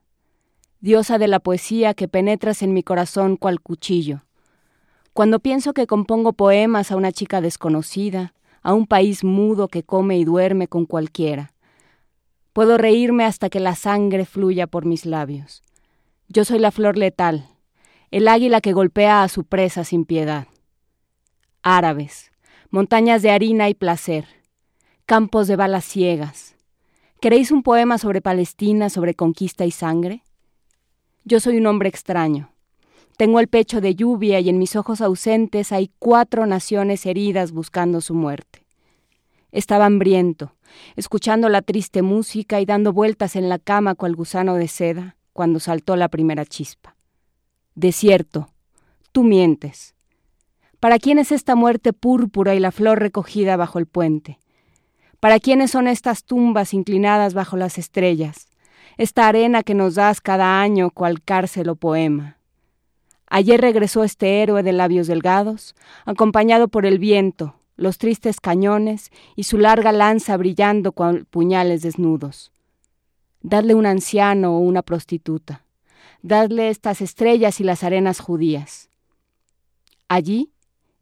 Diosa 0.81 1.17
de 1.17 1.29
la 1.29 1.41
poesía 1.41 1.95
que 1.95 2.07
penetras 2.07 2.61
en 2.63 2.75
mi 2.75 2.83
corazón 2.83 3.37
cual 3.37 3.61
cuchillo, 3.61 4.25
cuando 5.13 5.41
pienso 5.41 5.73
que 5.73 5.87
compongo 5.87 6.33
poemas 6.33 6.93
a 6.93 6.97
una 6.97 7.13
chica 7.13 7.41
desconocida, 7.41 8.35
a 8.63 8.75
un 8.75 8.87
país 8.87 9.25
mudo 9.25 9.69
que 9.69 9.83
come 9.83 10.19
y 10.19 10.25
duerme 10.25 10.69
con 10.69 10.87
cualquiera, 10.87 11.53
puedo 12.53 12.79
reírme 12.79 13.25
hasta 13.25 13.49
que 13.49 13.61
la 13.61 13.75
sangre 13.75 14.25
fluya 14.25 14.67
por 14.67 14.85
mis 14.85 15.07
labios. 15.07 15.63
Yo 16.29 16.45
soy 16.45 16.59
la 16.59 16.71
flor 16.71 16.97
letal, 16.97 17.49
el 18.11 18.29
águila 18.29 18.61
que 18.61 18.73
golpea 18.73 19.23
a 19.23 19.29
su 19.29 19.45
presa 19.45 19.85
sin 19.85 20.05
piedad. 20.05 20.47
Árabes, 21.63 22.31
montañas 22.71 23.23
de 23.23 23.31
harina 23.31 23.69
y 23.69 23.75
placer, 23.75 24.27
campos 25.07 25.49
de 25.49 25.57
balas 25.57 25.85
ciegas. 25.85 26.55
¿Queréis 27.21 27.51
un 27.51 27.63
poema 27.63 27.99
sobre 27.99 28.23
Palestina, 28.23 28.89
sobre 28.91 29.15
conquista 29.15 29.67
y 29.67 29.71
sangre? 29.71 30.23
Yo 31.25 31.41
soy 31.41 31.59
un 31.59 31.67
hombre 31.67 31.89
extraño, 31.89 32.51
Tengo 33.21 33.39
el 33.39 33.49
pecho 33.49 33.83
de 33.83 33.95
lluvia 33.95 34.41
y 34.41 34.49
en 34.49 34.59
mis 34.59 34.77
ojos 34.77 35.03
ausentes 35.03 35.73
hay 35.73 35.91
cuatro 35.99 36.47
naciones 36.47 37.05
heridas 37.05 37.53
buscando 37.53 38.01
su 38.01 38.15
muerte. 38.15 38.65
Estaba 39.53 39.85
hambriento, 39.85 40.55
escuchando 40.97 41.51
la 41.51 41.61
triste 41.61 42.01
música 42.01 42.63
y 42.63 42.65
dando 42.65 42.95
vueltas 42.95 43.37
en 43.37 43.51
la 43.51 43.59
cama 43.59 43.95
cual 43.95 44.17
gusano 44.17 44.55
de 44.55 44.69
seda 44.69 45.17
cuando 45.35 45.61
saltó 45.61 45.97
la 45.97 46.09
primera 46.09 46.47
chispa. 46.47 46.97
Desierto, 47.75 48.49
tú 49.13 49.23
mientes. 49.23 49.95
¿Para 50.79 50.99
quién 50.99 51.19
es 51.19 51.31
esta 51.31 51.55
muerte 51.55 51.93
púrpura 51.93 52.55
y 52.55 52.59
la 52.59 52.73
flor 52.73 53.01
recogida 53.01 53.59
bajo 53.59 53.79
el 53.79 53.85
puente? 53.85 54.39
¿Para 55.21 55.41
quiénes 55.41 55.73
son 55.73 55.89
estas 55.89 56.25
tumbas 56.25 56.73
inclinadas 56.73 57.35
bajo 57.35 57.59
las 57.59 57.77
estrellas? 57.77 58.49
Esta 58.97 59.29
arena 59.29 59.63
que 59.63 59.75
nos 59.75 59.97
das 59.97 60.23
cada 60.23 60.63
año 60.63 60.91
cual 60.91 61.21
cárcel 61.23 61.69
o 61.69 61.77
poema. 61.77 62.40
Ayer 63.31 63.61
regresó 63.61 64.03
este 64.03 64.43
héroe 64.43 64.65
de 64.65 64.73
labios 64.73 65.07
delgados, 65.07 65.77
acompañado 66.05 66.67
por 66.67 66.85
el 66.85 66.99
viento, 66.99 67.55
los 67.77 67.97
tristes 67.97 68.41
cañones 68.41 69.13
y 69.37 69.45
su 69.45 69.57
larga 69.57 69.93
lanza 69.93 70.37
brillando 70.37 70.91
con 70.93 71.27
puñales 71.27 71.83
desnudos. 71.83 72.51
Dadle 73.41 73.75
un 73.75 73.87
anciano 73.87 74.57
o 74.57 74.59
una 74.59 74.83
prostituta. 74.83 75.65
Dadle 76.23 76.69
estas 76.69 77.01
estrellas 77.01 77.61
y 77.61 77.65
las 77.65 77.85
arenas 77.85 78.19
judías. 78.19 78.91
Allí, 80.09 80.51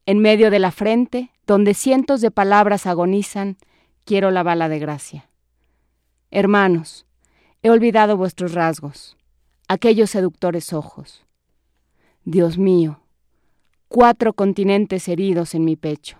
en 0.04 0.18
medio 0.18 0.50
de 0.50 0.58
la 0.58 0.70
frente, 0.70 1.30
donde 1.46 1.72
cientos 1.72 2.20
de 2.20 2.30
palabras 2.30 2.86
agonizan, 2.86 3.56
quiero 4.04 4.30
la 4.30 4.42
bala 4.42 4.68
de 4.68 4.78
gracia. 4.78 5.30
Hermanos, 6.30 7.06
he 7.62 7.70
olvidado 7.70 8.18
vuestros 8.18 8.52
rasgos, 8.52 9.16
aquellos 9.66 10.10
seductores 10.10 10.74
ojos. 10.74 11.24
Dios 12.30 12.58
mío, 12.58 13.00
cuatro 13.88 14.34
continentes 14.34 15.08
heridos 15.08 15.54
en 15.54 15.64
mi 15.64 15.76
pecho. 15.76 16.18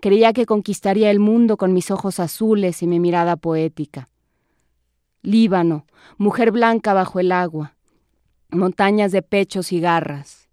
Creía 0.00 0.32
que 0.32 0.46
conquistaría 0.46 1.10
el 1.10 1.18
mundo 1.18 1.56
con 1.56 1.72
mis 1.72 1.90
ojos 1.90 2.20
azules 2.20 2.80
y 2.80 2.86
mi 2.86 3.00
mirada 3.00 3.34
poética. 3.34 4.08
Líbano, 5.20 5.84
mujer 6.16 6.52
blanca 6.52 6.94
bajo 6.94 7.18
el 7.18 7.32
agua, 7.32 7.74
montañas 8.50 9.10
de 9.10 9.22
pechos 9.22 9.72
y 9.72 9.80
garras. 9.80 10.48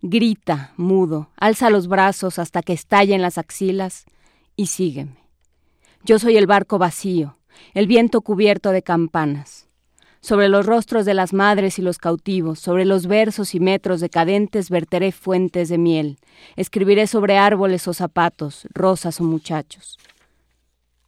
Grita, 0.00 0.72
mudo, 0.78 1.28
alza 1.36 1.68
los 1.68 1.86
brazos 1.86 2.38
hasta 2.38 2.62
que 2.62 2.72
estallen 2.72 3.20
las 3.20 3.36
axilas 3.36 4.06
y 4.56 4.68
sígueme. 4.68 5.18
Yo 6.02 6.18
soy 6.18 6.38
el 6.38 6.46
barco 6.46 6.78
vacío, 6.78 7.36
el 7.74 7.86
viento 7.86 8.22
cubierto 8.22 8.70
de 8.70 8.82
campanas 8.82 9.68
sobre 10.22 10.48
los 10.48 10.66
rostros 10.66 11.04
de 11.04 11.14
las 11.14 11.32
madres 11.32 11.80
y 11.80 11.82
los 11.82 11.98
cautivos, 11.98 12.60
sobre 12.60 12.84
los 12.84 13.08
versos 13.08 13.56
y 13.56 13.60
metros 13.60 14.00
decadentes 14.00 14.70
verteré 14.70 15.10
fuentes 15.10 15.68
de 15.68 15.78
miel, 15.78 16.18
escribiré 16.54 17.08
sobre 17.08 17.38
árboles 17.38 17.88
o 17.88 17.92
zapatos, 17.92 18.68
rosas 18.72 19.20
o 19.20 19.24
muchachos. 19.24 19.98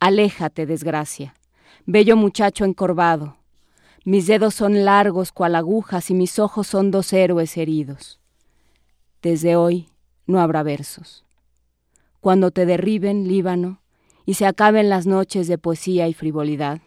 Aléjate, 0.00 0.66
desgracia, 0.66 1.34
bello 1.86 2.16
muchacho 2.16 2.64
encorvado. 2.64 3.36
Mis 4.04 4.26
dedos 4.26 4.56
son 4.56 4.84
largos 4.84 5.30
cual 5.30 5.54
agujas 5.54 6.10
y 6.10 6.14
mis 6.14 6.40
ojos 6.40 6.66
son 6.66 6.90
dos 6.90 7.12
héroes 7.12 7.56
heridos. 7.56 8.18
Desde 9.22 9.54
hoy 9.54 9.88
no 10.26 10.40
habrá 10.40 10.64
versos. 10.64 11.24
Cuando 12.20 12.50
te 12.50 12.66
derriben, 12.66 13.28
Líbano, 13.28 13.80
y 14.26 14.34
se 14.34 14.46
acaben 14.46 14.88
las 14.88 15.06
noches 15.06 15.46
de 15.46 15.56
poesía 15.56 16.08
y 16.08 16.14
frivolidad, 16.14 16.80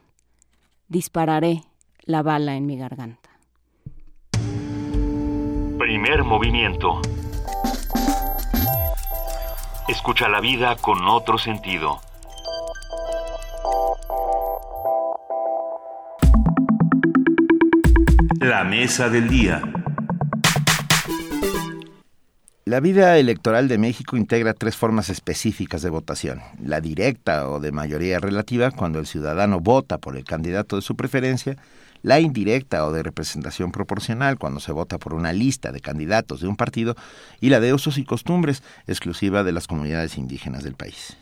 dispararé 0.89 1.66
la 2.07 2.23
bala 2.23 2.55
en 2.55 2.65
mi 2.65 2.77
garganta. 2.77 3.29
Primer 5.77 6.23
movimiento. 6.23 7.01
Escucha 9.87 10.29
la 10.29 10.39
vida 10.39 10.77
con 10.77 11.05
otro 11.07 11.37
sentido. 11.37 11.99
La 18.39 18.63
mesa 18.63 19.09
del 19.09 19.27
día. 19.27 19.61
La 22.63 22.79
vida 22.79 23.17
electoral 23.17 23.67
de 23.67 23.77
México 23.77 24.17
integra 24.17 24.53
tres 24.53 24.75
formas 24.75 25.09
específicas 25.09 25.81
de 25.81 25.89
votación. 25.89 26.41
La 26.61 26.81
directa 26.81 27.49
o 27.49 27.59
de 27.59 27.71
mayoría 27.71 28.19
relativa, 28.19 28.71
cuando 28.71 28.99
el 28.99 29.07
ciudadano 29.07 29.59
vota 29.59 29.97
por 29.97 30.17
el 30.17 30.25
candidato 30.25 30.75
de 30.75 30.81
su 30.81 30.95
preferencia, 30.95 31.57
la 32.01 32.19
indirecta 32.19 32.85
o 32.85 32.91
de 32.91 33.03
representación 33.03 33.71
proporcional 33.71 34.37
cuando 34.37 34.59
se 34.59 34.71
vota 34.71 34.97
por 34.97 35.13
una 35.13 35.33
lista 35.33 35.71
de 35.71 35.81
candidatos 35.81 36.41
de 36.41 36.47
un 36.47 36.55
partido 36.55 36.95
y 37.41 37.49
la 37.49 37.59
de 37.59 37.73
usos 37.73 37.97
y 37.97 38.05
costumbres 38.05 38.63
exclusiva 38.87 39.43
de 39.43 39.51
las 39.51 39.67
comunidades 39.67 40.17
indígenas 40.17 40.63
del 40.63 40.75
país. 40.75 41.17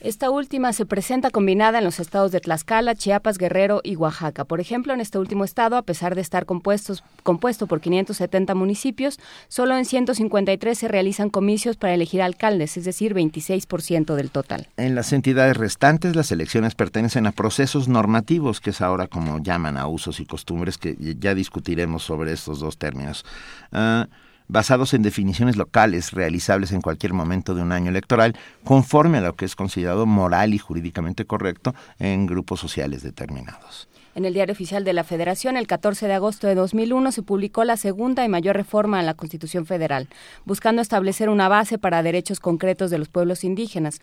Esta 0.00 0.30
última 0.30 0.72
se 0.72 0.86
presenta 0.86 1.30
combinada 1.30 1.78
en 1.78 1.84
los 1.84 1.98
estados 1.98 2.30
de 2.30 2.38
Tlaxcala, 2.38 2.94
Chiapas, 2.94 3.36
Guerrero 3.36 3.80
y 3.82 3.96
Oaxaca. 3.96 4.44
Por 4.44 4.60
ejemplo, 4.60 4.94
en 4.94 5.00
este 5.00 5.18
último 5.18 5.42
estado, 5.42 5.76
a 5.76 5.82
pesar 5.82 6.14
de 6.14 6.20
estar 6.20 6.46
compuestos, 6.46 7.02
compuesto 7.24 7.66
por 7.66 7.80
570 7.80 8.54
municipios, 8.54 9.18
solo 9.48 9.76
en 9.76 9.84
153 9.84 10.78
se 10.78 10.86
realizan 10.86 11.30
comicios 11.30 11.76
para 11.76 11.94
elegir 11.94 12.22
alcaldes, 12.22 12.76
es 12.76 12.84
decir, 12.84 13.12
26% 13.12 14.14
del 14.14 14.30
total. 14.30 14.68
En 14.76 14.94
las 14.94 15.12
entidades 15.12 15.56
restantes, 15.56 16.14
las 16.14 16.30
elecciones 16.30 16.76
pertenecen 16.76 17.26
a 17.26 17.32
procesos 17.32 17.88
normativos, 17.88 18.60
que 18.60 18.70
es 18.70 18.80
ahora 18.80 19.08
como 19.08 19.40
llaman 19.40 19.76
a 19.76 19.88
usos 19.88 20.20
y 20.20 20.26
costumbres, 20.26 20.78
que 20.78 20.96
ya 21.18 21.34
discutiremos 21.34 22.04
sobre 22.04 22.32
estos 22.32 22.60
dos 22.60 22.78
términos. 22.78 23.24
Ah, 23.72 24.06
basados 24.48 24.94
en 24.94 25.02
definiciones 25.02 25.56
locales 25.56 26.12
realizables 26.12 26.72
en 26.72 26.80
cualquier 26.80 27.12
momento 27.12 27.54
de 27.54 27.62
un 27.62 27.72
año 27.72 27.90
electoral, 27.90 28.36
conforme 28.64 29.18
a 29.18 29.20
lo 29.20 29.36
que 29.36 29.44
es 29.44 29.54
considerado 29.54 30.06
moral 30.06 30.54
y 30.54 30.58
jurídicamente 30.58 31.24
correcto 31.24 31.74
en 31.98 32.26
grupos 32.26 32.60
sociales 32.60 33.02
determinados. 33.02 33.88
En 34.14 34.24
el 34.24 34.34
Diario 34.34 34.52
Oficial 34.52 34.82
de 34.82 34.94
la 34.94 35.04
Federación, 35.04 35.56
el 35.56 35.68
14 35.68 36.08
de 36.08 36.14
agosto 36.14 36.48
de 36.48 36.56
2001, 36.56 37.12
se 37.12 37.22
publicó 37.22 37.62
la 37.62 37.76
segunda 37.76 38.24
y 38.24 38.28
mayor 38.28 38.56
reforma 38.56 38.98
a 38.98 39.04
la 39.04 39.14
Constitución 39.14 39.64
Federal, 39.64 40.08
buscando 40.44 40.82
establecer 40.82 41.28
una 41.28 41.48
base 41.48 41.78
para 41.78 42.02
derechos 42.02 42.40
concretos 42.40 42.90
de 42.90 42.98
los 42.98 43.08
pueblos 43.08 43.44
indígenas, 43.44 44.00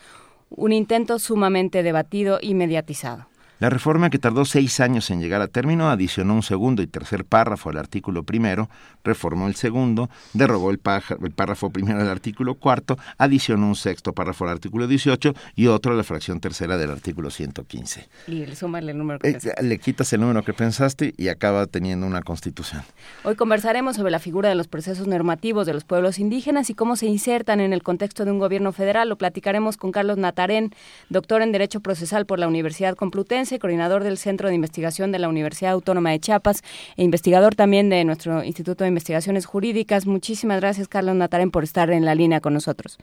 un 0.49 0.71
intento 0.71 1.19
sumamente 1.19 1.83
debatido 1.83 2.39
y 2.41 2.53
mediatizado. 2.53 3.27
La 3.59 3.69
reforma, 3.69 4.09
que 4.09 4.19
tardó 4.19 4.43
seis 4.43 4.81
años 4.81 5.09
en 5.11 5.21
llegar 5.21 5.41
a 5.41 5.47
término, 5.47 5.89
adicionó 5.89 6.33
un 6.33 6.43
segundo 6.43 6.81
y 6.81 6.87
tercer 6.87 7.23
párrafo 7.23 7.69
al 7.69 7.77
artículo 7.77 8.23
primero, 8.23 8.69
reformó 9.03 9.47
el 9.47 9.55
segundo, 9.55 10.09
derogó 10.33 10.71
el, 10.71 10.79
párrafo 10.79 11.69
primero 11.69 11.99
del 11.99 12.09
artículo 12.09 12.55
cuarto, 12.55 12.97
adicionó 13.17 13.67
un 13.67 13.75
sexto 13.75 14.11
párrafo 14.11 14.43
al 14.43 14.51
artículo 14.51 14.87
18 14.87 15.33
y 15.55 15.67
otro 15.67 15.93
a 15.93 15.95
la 15.95 16.03
fracción 16.03 16.41
tercera 16.41 16.77
del 16.77 16.91
artículo 16.91 17.31
115. 17.31 18.09
Y 18.27 18.45
le 18.45 18.55
sumas 18.57 18.83
el 18.83 18.97
número 18.97 19.19
que 19.19 19.29
eh, 19.29 19.39
Le 19.61 19.77
quitas 19.79 20.11
el 20.11 20.19
número 20.19 20.43
que 20.43 20.53
pensaste 20.53 21.13
y 21.15 21.29
acaba 21.29 21.65
teniendo 21.65 22.05
una 22.05 22.23
constitución. 22.23 22.83
Hoy 23.23 23.35
conversaremos 23.35 23.95
sobre 23.95 24.11
la 24.11 24.19
figura 24.19 24.49
de 24.49 24.55
los 24.55 24.67
procesos 24.67 25.07
normativos 25.07 25.65
de 25.65 25.73
los 25.73 25.85
pueblos 25.85 26.19
indígenas 26.19 26.69
y 26.69 26.73
cómo 26.73 26.97
se 26.97 27.05
insertan 27.05 27.61
en 27.61 27.71
el 27.71 27.83
contexto 27.83 28.25
de 28.25 28.31
un 28.31 28.39
gobierno 28.39 28.73
federal. 28.73 29.07
Lo 29.07 29.17
platicaremos 29.17 29.77
con 29.77 29.93
Carlos 29.93 30.17
Natarén, 30.17 30.73
doctor 31.09 31.41
en 31.41 31.53
Derecho 31.53 31.79
Procesal 31.79 32.25
por 32.25 32.39
la 32.39 32.49
Universidad 32.49 32.95
Complutense 32.95 33.44
coordinador 33.59 34.03
del 34.03 34.17
Centro 34.17 34.49
de 34.49 34.55
Investigación 34.55 35.11
de 35.11 35.19
la 35.19 35.29
Universidad 35.29 35.71
Autónoma 35.71 36.11
de 36.11 36.19
Chiapas 36.19 36.63
e 36.97 37.03
investigador 37.03 37.55
también 37.55 37.89
de 37.89 38.03
nuestro 38.03 38.43
Instituto 38.43 38.83
de 38.83 38.89
Investigaciones 38.89 39.45
Jurídicas. 39.45 40.05
Muchísimas 40.05 40.59
gracias, 40.59 40.87
Carlos 40.87 41.15
Nataren, 41.15 41.51
por 41.51 41.63
estar 41.63 41.89
en 41.91 42.05
la 42.05 42.15
línea 42.15 42.41
con 42.41 42.53
nosotros. 42.53 42.97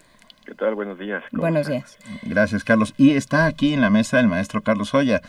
¿Qué 0.44 0.55
tal? 0.55 0.74
Buenos 0.74 0.98
días. 0.98 1.23
Buenos 1.32 1.69
días. 1.69 1.97
Gracias, 2.23 2.64
Carlos. 2.64 2.94
Y 2.98 3.12
está 3.12 3.47
aquí 3.47 3.73
en 3.73 3.81
la 3.81 3.90
mesa 3.90 4.19
el 4.20 4.28
maestro 4.28 4.62
Carlos 4.62 4.93
Oya 4.94 5.23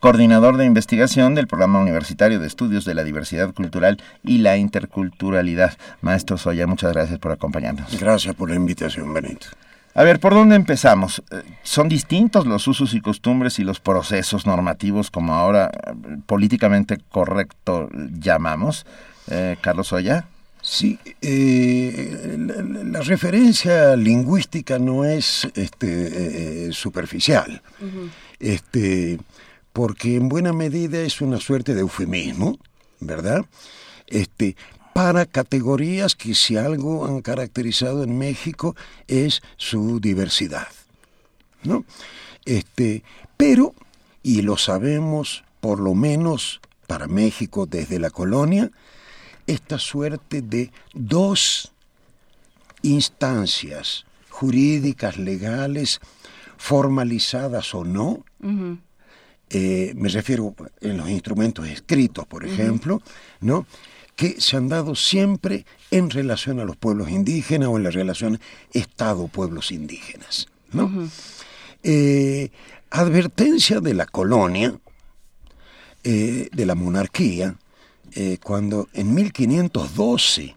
coordinador 0.00 0.56
de 0.56 0.64
investigación 0.64 1.34
del 1.34 1.46
Programa 1.46 1.78
Universitario 1.78 2.40
de 2.40 2.46
Estudios 2.46 2.86
de 2.86 2.94
la 2.94 3.04
Diversidad 3.04 3.52
Cultural 3.52 4.02
y 4.24 4.38
la 4.38 4.56
Interculturalidad. 4.56 5.76
Maestro 6.00 6.38
Soya, 6.38 6.66
muchas 6.66 6.92
gracias 6.92 7.18
por 7.18 7.32
acompañarnos. 7.32 8.00
Gracias 8.00 8.34
por 8.34 8.48
la 8.48 8.56
invitación, 8.56 9.12
Benito. 9.12 9.48
A 9.94 10.04
ver, 10.04 10.20
¿por 10.20 10.34
dónde 10.34 10.54
empezamos? 10.54 11.22
Eh, 11.30 11.42
¿Son 11.62 11.88
distintos 11.88 12.46
los 12.46 12.68
usos 12.68 12.94
y 12.94 13.00
costumbres 13.00 13.58
y 13.58 13.64
los 13.64 13.80
procesos 13.80 14.46
normativos, 14.46 15.10
como 15.10 15.34
ahora 15.34 15.70
eh, 15.72 15.92
políticamente 16.26 16.98
correcto 17.08 17.88
llamamos? 17.92 18.86
Eh, 19.28 19.56
Carlos 19.60 19.92
Oya. 19.92 20.26
Sí, 20.62 20.98
la, 21.22 23.00
referencia 23.00 23.96
lingüística 23.96 24.78
no 24.78 25.06
es 25.06 25.48
este, 25.54 26.70
superficial, 26.70 27.62
este, 28.38 29.18
porque 29.72 30.16
en 30.16 30.28
buena 30.28 30.52
medida 30.52 31.00
es 31.00 31.22
una 31.22 31.40
suerte 31.40 31.74
de 31.74 31.80
eufemismo, 31.80 32.58
¿verdad? 33.00 33.46
Este, 34.06 34.54
para 34.92 35.26
categorías 35.26 36.14
que 36.14 36.34
si 36.34 36.56
algo 36.56 37.06
han 37.06 37.22
caracterizado 37.22 38.02
en 38.02 38.18
México 38.18 38.76
es 39.06 39.42
su 39.56 40.00
diversidad. 40.00 40.68
¿no? 41.62 41.84
Este, 42.44 43.02
pero, 43.36 43.74
y 44.22 44.42
lo 44.42 44.56
sabemos 44.56 45.44
por 45.60 45.78
lo 45.78 45.94
menos 45.94 46.60
para 46.86 47.06
México 47.06 47.66
desde 47.66 47.98
la 47.98 48.10
colonia, 48.10 48.70
esta 49.46 49.78
suerte 49.78 50.42
de 50.42 50.72
dos 50.94 51.72
instancias 52.82 54.06
jurídicas, 54.28 55.18
legales, 55.18 56.00
formalizadas 56.56 57.74
o 57.74 57.84
no, 57.84 58.24
eh, 59.50 59.92
me 59.96 60.08
refiero 60.08 60.54
en 60.80 60.96
los 60.96 61.10
instrumentos 61.10 61.68
escritos, 61.68 62.26
por 62.26 62.44
ejemplo, 62.44 63.02
¿no? 63.40 63.66
Que 64.20 64.38
se 64.38 64.58
han 64.58 64.68
dado 64.68 64.94
siempre 64.94 65.64
en 65.90 66.10
relación 66.10 66.60
a 66.60 66.66
los 66.66 66.76
pueblos 66.76 67.08
indígenas 67.08 67.70
o 67.70 67.78
en 67.78 67.84
la 67.84 67.90
relación 67.90 68.38
Estado-pueblos 68.74 69.72
indígenas. 69.72 70.46
¿no? 70.72 71.08
Eh, 71.82 72.50
advertencia 72.90 73.80
de 73.80 73.94
la 73.94 74.04
colonia, 74.04 74.78
eh, 76.04 76.50
de 76.52 76.66
la 76.66 76.74
monarquía, 76.74 77.56
cuando 78.42 78.88
en 78.92 79.14
1512, 79.14 80.54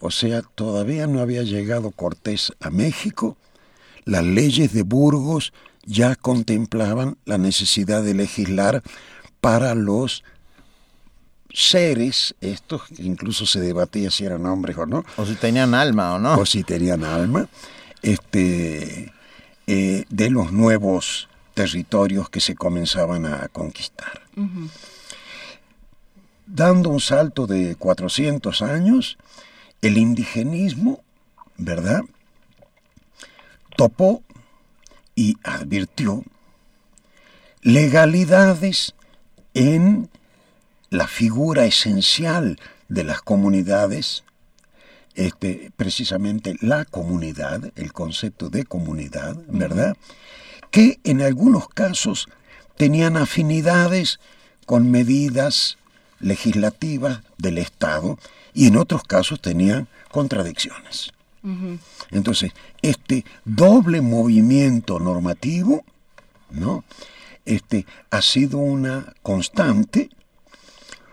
o 0.00 0.10
sea, 0.10 0.42
todavía 0.42 1.06
no 1.06 1.20
había 1.20 1.44
llegado 1.44 1.92
Cortés 1.92 2.52
a 2.58 2.70
México, 2.70 3.36
las 4.04 4.24
leyes 4.24 4.72
de 4.72 4.82
Burgos 4.82 5.52
ya 5.84 6.16
contemplaban 6.16 7.16
la 7.26 7.38
necesidad 7.38 8.02
de 8.02 8.14
legislar 8.14 8.82
para 9.40 9.76
los 9.76 10.24
seres, 11.52 12.34
estos 12.40 12.88
que 12.88 13.02
incluso 13.02 13.46
se 13.46 13.60
debatía 13.60 14.10
si 14.10 14.24
eran 14.24 14.46
hombres 14.46 14.76
o 14.78 14.86
no. 14.86 15.04
O 15.16 15.26
si 15.26 15.34
tenían 15.34 15.74
alma 15.74 16.14
o 16.14 16.18
no. 16.18 16.34
O 16.34 16.46
si 16.46 16.62
tenían 16.64 17.04
alma, 17.04 17.48
este, 18.02 19.12
eh, 19.66 20.04
de 20.08 20.30
los 20.30 20.52
nuevos 20.52 21.28
territorios 21.54 22.30
que 22.30 22.40
se 22.40 22.54
comenzaban 22.54 23.26
a 23.26 23.48
conquistar. 23.48 24.22
Dando 26.46 26.90
un 26.90 27.00
salto 27.00 27.46
de 27.46 27.76
400 27.76 28.62
años, 28.62 29.18
el 29.82 29.98
indigenismo, 29.98 31.02
¿verdad? 31.56 32.02
Topó 33.76 34.22
y 35.14 35.36
advirtió 35.44 36.24
legalidades 37.62 38.94
en 39.54 40.08
la 40.92 41.08
figura 41.08 41.64
esencial 41.64 42.60
de 42.90 43.02
las 43.02 43.22
comunidades, 43.22 44.24
este, 45.14 45.72
precisamente 45.74 46.54
la 46.60 46.84
comunidad, 46.84 47.72
el 47.76 47.94
concepto 47.94 48.50
de 48.50 48.66
comunidad, 48.66 49.38
¿verdad? 49.48 49.96
Que 50.70 51.00
en 51.04 51.22
algunos 51.22 51.66
casos 51.70 52.28
tenían 52.76 53.16
afinidades 53.16 54.20
con 54.66 54.90
medidas 54.90 55.78
legislativas 56.20 57.20
del 57.38 57.56
Estado 57.56 58.18
y 58.52 58.66
en 58.66 58.76
otros 58.76 59.02
casos 59.04 59.40
tenían 59.40 59.88
contradicciones. 60.10 61.12
Entonces, 62.10 62.52
este 62.82 63.24
doble 63.46 64.02
movimiento 64.02 65.00
normativo, 65.00 65.84
¿no? 66.50 66.84
Este, 67.46 67.86
ha 68.10 68.20
sido 68.20 68.58
una 68.58 69.14
constante, 69.22 70.10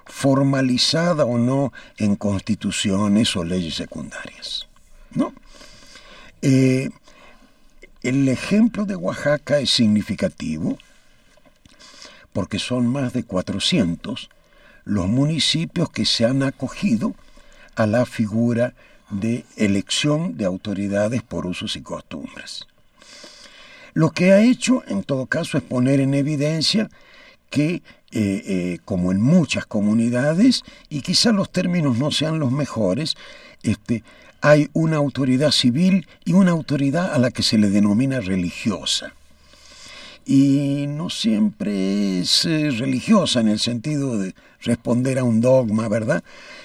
formalizada 0.10 1.24
o 1.24 1.38
no 1.38 1.72
en 1.98 2.16
constituciones 2.16 3.36
o 3.36 3.44
leyes 3.44 3.76
secundarias. 3.76 4.68
¿no? 5.12 5.34
Eh, 6.42 6.90
el 8.02 8.28
ejemplo 8.28 8.86
de 8.86 8.96
Oaxaca 8.96 9.60
es 9.60 9.70
significativo 9.70 10.78
porque 12.34 12.60
son 12.60 12.88
más 12.88 13.14
de 13.14 13.24
400 13.24 14.30
los 14.86 15.08
municipios 15.08 15.90
que 15.90 16.06
se 16.06 16.26
han 16.26 16.44
acogido 16.44 17.14
a 17.76 17.86
la 17.86 18.06
figura 18.06 18.74
de 19.10 19.46
elección 19.56 20.38
de 20.38 20.46
autoridades 20.46 21.22
por 21.22 21.46
usos 21.46 21.76
y 21.76 21.82
costumbres. 21.82 22.66
Lo 23.94 24.12
que 24.12 24.32
ha 24.32 24.42
hecho, 24.42 24.84
en 24.88 25.04
todo 25.04 25.26
caso, 25.26 25.58
es 25.58 25.64
poner 25.64 26.00
en 26.00 26.14
evidencia 26.14 26.90
que, 27.50 27.82
eh, 28.12 28.44
eh, 28.46 28.80
como 28.86 29.12
en 29.12 29.22
muchas 29.22 29.66
comunidades, 29.66 30.64
y 30.90 31.02
quizá 31.02 31.32
los 31.32 31.52
términos 31.52 31.98
no 31.98 32.12
sean 32.12 32.40
los 32.40 32.52
mejores, 32.52 33.16
este, 33.62 34.04
hay 34.42 34.70
una 34.74 34.98
autoridad 34.98 35.52
civil 35.52 36.08
y 36.26 36.34
una 36.34 36.52
autoridad 36.52 37.14
a 37.14 37.20
la 37.20 37.32
que 37.32 37.44
se 37.44 37.58
le 37.58 37.70
denomina 37.70 38.20
religiosa. 38.20 39.14
Y 40.26 40.86
no 40.88 41.10
siempre 41.10 42.20
es 42.20 42.46
eh, 42.46 42.72
religiosa 42.72 43.42
en 43.42 43.48
el 43.48 43.60
sentido 43.60 44.18
de 44.18 44.34
responder 44.62 45.20
a 45.20 45.24
un 45.24 45.42
dogma, 45.42 45.88
¿verdad? 45.88 46.24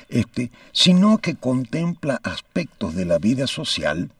Este, 0.09 0.51
sino 0.73 1.19
que 1.19 1.35
contempla 1.35 2.21
aspectos 2.23 2.95
de 2.95 3.05
la 3.05 3.19
vida 3.19 3.47
social 3.47 4.11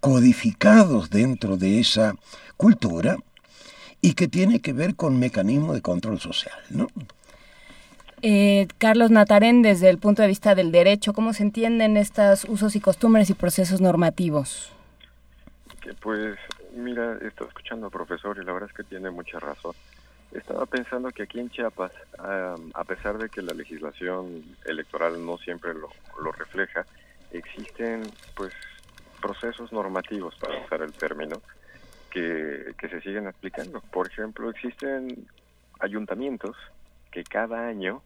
codificados 0.00 1.10
dentro 1.10 1.56
de 1.56 1.80
esa 1.80 2.14
cultura 2.56 3.16
y 4.00 4.14
que 4.14 4.28
tiene 4.28 4.60
que 4.60 4.72
ver 4.72 4.94
con 4.94 5.18
mecanismos 5.18 5.74
de 5.74 5.82
control 5.82 6.20
social, 6.20 6.58
¿no? 6.70 6.88
Eh, 8.22 8.66
Carlos 8.78 9.10
Natarén, 9.10 9.62
desde 9.62 9.88
el 9.90 9.98
punto 9.98 10.22
de 10.22 10.28
vista 10.28 10.54
del 10.54 10.72
derecho, 10.72 11.12
¿cómo 11.12 11.32
se 11.32 11.44
entienden 11.44 11.96
estos 11.96 12.44
usos 12.44 12.74
y 12.74 12.80
costumbres 12.80 13.30
y 13.30 13.34
procesos 13.34 13.80
normativos? 13.80 14.72
Que 15.80 15.94
pues, 15.94 16.36
mira, 16.74 17.16
estoy 17.22 17.46
escuchando 17.46 17.86
al 17.86 17.92
profesor 17.92 18.36
y 18.40 18.44
la 18.44 18.52
verdad 18.52 18.70
es 18.70 18.76
que 18.76 18.82
tiene 18.82 19.10
mucha 19.10 19.38
razón. 19.38 19.74
Estaba 20.32 20.66
pensando 20.66 21.10
que 21.10 21.22
aquí 21.22 21.40
en 21.40 21.48
Chiapas, 21.48 21.92
a 22.18 22.84
pesar 22.84 23.18
de 23.18 23.30
que 23.30 23.40
la 23.40 23.54
legislación 23.54 24.44
electoral 24.66 25.24
no 25.24 25.38
siempre 25.38 25.72
lo, 25.74 25.88
refleja, 26.32 26.84
existen 27.32 28.02
pues 28.34 28.52
procesos 29.22 29.72
normativos, 29.72 30.34
para 30.36 30.62
usar 30.62 30.82
el 30.82 30.92
término, 30.92 31.40
que, 32.10 32.74
que 32.78 32.88
se 32.88 33.00
siguen 33.00 33.26
aplicando. 33.26 33.80
Por 33.92 34.06
ejemplo, 34.08 34.50
existen 34.50 35.26
ayuntamientos 35.80 36.56
que 37.10 37.24
cada 37.24 37.66
año 37.66 38.02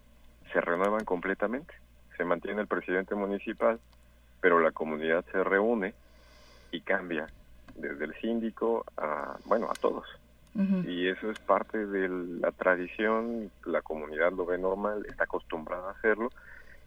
se 0.52 0.60
renuevan 0.60 1.04
completamente. 1.04 1.74
Se 2.16 2.24
mantiene 2.24 2.60
el 2.60 2.66
presidente 2.66 3.14
municipal, 3.14 3.80
pero 4.40 4.60
la 4.60 4.70
comunidad 4.70 5.24
se 5.32 5.42
reúne 5.42 5.94
y 6.70 6.80
cambia 6.80 7.28
desde 7.76 8.04
el 8.04 8.14
síndico 8.14 8.84
a, 8.96 9.36
bueno, 9.44 9.68
a 9.70 9.74
todos. 9.74 10.06
Y 10.86 11.08
eso 11.08 11.30
es 11.30 11.38
parte 11.38 11.86
de 11.86 12.10
la 12.10 12.52
tradición, 12.52 13.50
la 13.64 13.80
comunidad 13.80 14.32
lo 14.32 14.44
ve 14.44 14.58
normal, 14.58 15.06
está 15.08 15.24
acostumbrada 15.24 15.88
a 15.88 15.92
hacerlo, 15.92 16.30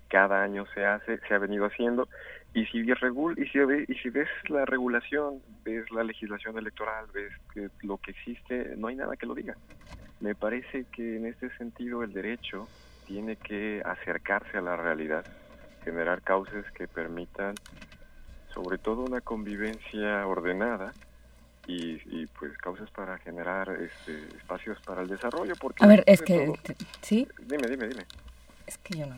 cada 0.07 0.43
año 0.43 0.65
se 0.73 0.85
hace, 0.85 1.19
se 1.27 1.33
ha 1.33 1.37
venido 1.37 1.65
haciendo, 1.65 2.07
y 2.53 2.65
si, 2.67 2.83
regul 2.93 3.37
y 3.37 3.47
si, 3.49 3.59
y 3.59 3.95
si 3.95 4.09
ves 4.09 4.29
la 4.47 4.65
regulación, 4.65 5.41
ves 5.63 5.91
la 5.91 6.03
legislación 6.03 6.57
electoral, 6.57 7.05
ves 7.13 7.33
que 7.53 7.69
lo 7.85 7.97
que 7.97 8.11
existe, 8.11 8.75
no 8.77 8.87
hay 8.87 8.95
nada 8.95 9.17
que 9.17 9.25
lo 9.25 9.35
diga. 9.35 9.55
Me 10.21 10.35
parece 10.35 10.85
que 10.93 11.17
en 11.17 11.25
este 11.25 11.49
sentido 11.57 12.01
el 12.01 12.13
derecho 12.13 12.67
tiene 13.05 13.35
que 13.35 13.81
acercarse 13.85 14.57
a 14.57 14.61
la 14.61 14.77
realidad, 14.77 15.25
generar 15.83 16.21
causas 16.21 16.65
que 16.71 16.87
permitan 16.87 17.55
sobre 18.53 18.77
todo 18.77 19.01
una 19.01 19.19
convivencia 19.19 20.25
ordenada 20.25 20.93
y, 21.67 22.25
pues 22.39 22.57
causas 22.59 22.89
para 22.91 23.17
generar 23.17 23.69
este, 23.81 24.37
espacios 24.37 24.79
para 24.81 25.01
el 25.01 25.09
desarrollo. 25.09 25.55
Porque 25.59 25.83
a 25.83 25.87
ver, 25.87 26.03
es 26.05 26.21
que, 26.21 26.53
¿sí? 27.01 27.27
Dime, 27.39 27.67
dime, 27.67 27.87
dime. 27.87 28.05
Es 28.65 28.77
que 28.77 28.99
yo 28.99 29.05
no. 29.07 29.15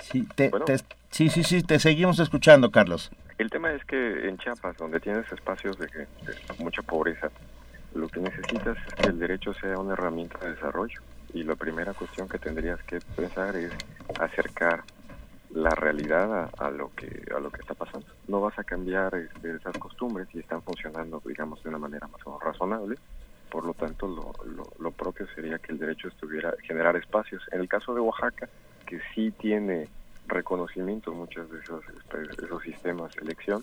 Sí, 0.00 0.26
sí, 1.10 1.28
sí, 1.28 1.44
sí, 1.44 1.62
te 1.62 1.78
seguimos 1.78 2.18
escuchando, 2.18 2.70
Carlos. 2.70 3.10
El 3.38 3.50
tema 3.50 3.72
es 3.72 3.84
que 3.84 4.28
en 4.28 4.38
Chiapas, 4.38 4.76
donde 4.76 5.00
tienes 5.00 5.30
espacios 5.32 5.78
de, 5.78 5.86
de 5.86 6.06
mucha 6.58 6.82
pobreza, 6.82 7.30
lo 7.94 8.08
que 8.08 8.20
necesitas 8.20 8.76
es 8.76 8.94
que 8.94 9.08
el 9.08 9.18
derecho 9.18 9.54
sea 9.54 9.78
una 9.78 9.92
herramienta 9.92 10.38
de 10.38 10.50
desarrollo. 10.54 11.00
Y 11.32 11.42
la 11.42 11.56
primera 11.56 11.94
cuestión 11.94 12.28
que 12.28 12.38
tendrías 12.38 12.80
que 12.84 13.00
pensar 13.16 13.56
es 13.56 13.72
acercar 14.20 14.84
la 15.54 15.70
realidad 15.70 16.50
a, 16.58 16.70
lo 16.70 16.92
que 16.94 17.24
a 17.34 17.38
lo 17.38 17.50
que 17.50 17.60
está 17.60 17.74
pasando. 17.74 18.06
No 18.26 18.40
vas 18.40 18.58
a 18.58 18.64
cambiar 18.64 19.14
este, 19.14 19.54
esas 19.54 19.76
costumbres 19.78 20.28
y 20.34 20.40
están 20.40 20.62
funcionando, 20.62 21.22
digamos, 21.24 21.62
de 21.62 21.68
una 21.68 21.78
manera 21.78 22.08
más 22.08 22.20
o 22.24 22.30
menos 22.30 22.42
razonable. 22.42 22.96
Por 23.50 23.64
lo 23.64 23.74
tanto, 23.74 24.08
lo, 24.08 24.32
lo, 24.78 24.90
propio 24.90 25.26
sería 25.34 25.58
que 25.58 25.70
el 25.70 25.78
derecho 25.78 26.08
estuviera 26.08 26.54
generar 26.62 26.96
espacios. 26.96 27.42
En 27.52 27.60
el 27.60 27.68
caso 27.68 27.94
de 27.94 28.00
Oaxaca, 28.00 28.48
que 28.84 29.00
sí 29.14 29.32
tiene 29.32 29.88
reconocimiento 30.26 31.12
muchos 31.12 31.50
de 31.50 31.60
esos, 31.60 31.82
este, 31.84 32.44
esos 32.44 32.62
sistemas 32.62 33.14
de 33.14 33.22
elección, 33.22 33.62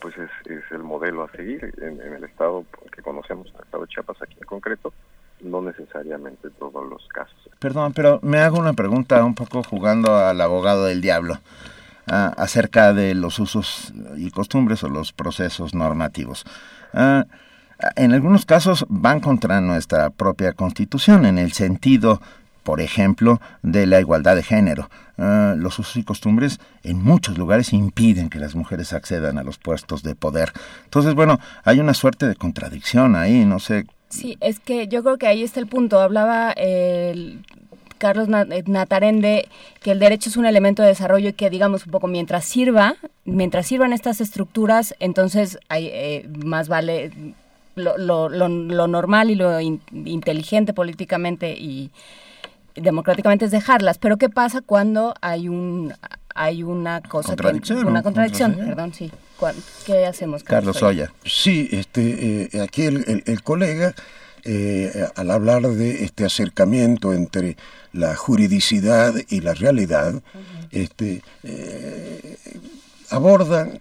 pues 0.00 0.14
es, 0.18 0.30
es 0.46 0.62
el 0.70 0.82
modelo 0.82 1.24
a 1.24 1.30
seguir 1.32 1.72
en, 1.80 2.00
en 2.00 2.14
el 2.14 2.24
estado 2.24 2.64
que 2.94 3.02
conocemos, 3.02 3.48
el 3.54 3.64
estado 3.64 3.84
de 3.84 3.88
Chiapas 3.88 4.22
aquí 4.22 4.36
en 4.40 4.46
concreto, 4.46 4.92
no 5.40 5.60
necesariamente 5.62 6.50
todos 6.50 6.88
los 6.88 7.06
casos. 7.08 7.36
Perdón, 7.58 7.92
pero 7.92 8.20
me 8.22 8.38
hago 8.38 8.58
una 8.58 8.72
pregunta 8.72 9.24
un 9.24 9.34
poco 9.34 9.62
jugando 9.62 10.16
al 10.16 10.40
abogado 10.40 10.86
del 10.86 11.00
diablo 11.00 11.38
ah, 12.06 12.32
acerca 12.36 12.92
de 12.92 13.14
los 13.14 13.38
usos 13.38 13.92
y 14.16 14.30
costumbres 14.30 14.82
o 14.84 14.88
los 14.88 15.12
procesos 15.12 15.74
normativos. 15.74 16.44
Ah, 16.92 17.24
en 17.96 18.12
algunos 18.12 18.46
casos 18.46 18.86
van 18.88 19.20
contra 19.20 19.60
nuestra 19.60 20.10
propia 20.10 20.52
constitución 20.52 21.26
en 21.26 21.38
el 21.38 21.52
sentido 21.52 22.20
por 22.66 22.80
ejemplo, 22.80 23.40
de 23.62 23.86
la 23.86 24.00
igualdad 24.00 24.34
de 24.34 24.42
género. 24.42 24.90
Ah, 25.18 25.54
los 25.56 25.78
usos 25.78 25.96
y 25.98 26.02
costumbres 26.02 26.58
en 26.82 27.00
muchos 27.00 27.38
lugares 27.38 27.72
impiden 27.72 28.28
que 28.28 28.40
las 28.40 28.56
mujeres 28.56 28.92
accedan 28.92 29.38
a 29.38 29.44
los 29.44 29.56
puestos 29.56 30.02
de 30.02 30.16
poder. 30.16 30.52
Entonces, 30.82 31.14
bueno, 31.14 31.38
hay 31.62 31.78
una 31.78 31.94
suerte 31.94 32.26
de 32.26 32.34
contradicción 32.34 33.14
ahí, 33.14 33.44
no 33.44 33.60
sé. 33.60 33.86
Sí, 34.08 34.36
es 34.40 34.58
que 34.58 34.88
yo 34.88 35.04
creo 35.04 35.16
que 35.16 35.28
ahí 35.28 35.44
está 35.44 35.60
el 35.60 35.68
punto. 35.68 36.00
Hablaba 36.00 36.50
el 36.56 37.44
Carlos 37.98 38.28
eh, 38.50 38.64
Natarende 38.66 39.48
que 39.80 39.92
el 39.92 40.00
derecho 40.00 40.28
es 40.28 40.36
un 40.36 40.44
elemento 40.44 40.82
de 40.82 40.88
desarrollo 40.88 41.28
y 41.28 41.34
que 41.34 41.50
digamos 41.50 41.86
un 41.86 41.92
poco 41.92 42.08
mientras 42.08 42.44
sirva, 42.46 42.96
mientras 43.24 43.68
sirvan 43.68 43.92
estas 43.92 44.20
estructuras, 44.20 44.96
entonces 44.98 45.60
hay, 45.68 45.86
eh, 45.86 46.28
más 46.44 46.66
vale 46.66 47.12
lo, 47.76 47.96
lo, 47.96 48.28
lo, 48.28 48.88
normal 48.88 49.30
y 49.30 49.36
lo 49.36 49.60
inteligente 49.60 50.72
políticamente 50.72 51.52
y 51.52 51.92
democráticamente 52.76 53.46
es 53.46 53.50
dejarlas. 53.50 53.98
Pero 53.98 54.16
¿qué 54.16 54.28
pasa 54.28 54.60
cuando 54.60 55.14
hay 55.20 55.48
un 55.48 55.92
hay 56.36 56.62
una 56.62 57.00
cosa 57.00 57.28
contradicción, 57.30 57.86
una 57.86 58.02
contradicción, 58.02 58.54
perdón, 58.56 58.92
sí. 58.92 59.10
¿Qué 59.86 60.06
hacemos? 60.06 60.44
Carlos 60.44 60.76
Soya. 60.76 61.12
Sí, 61.24 61.68
este, 61.72 62.48
eh, 62.52 62.60
aquí 62.60 62.82
el, 62.82 63.22
el, 63.26 63.42
colega 63.42 63.94
eh, 64.44 65.08
al 65.16 65.30
hablar 65.30 65.62
de 65.62 66.04
este 66.04 66.24
acercamiento 66.24 67.12
entre 67.12 67.56
la 67.92 68.14
juridicidad 68.14 69.14
y 69.28 69.40
la 69.40 69.54
realidad, 69.54 70.22
este, 70.70 71.22
eh, 71.42 72.36
abordan 73.10 73.80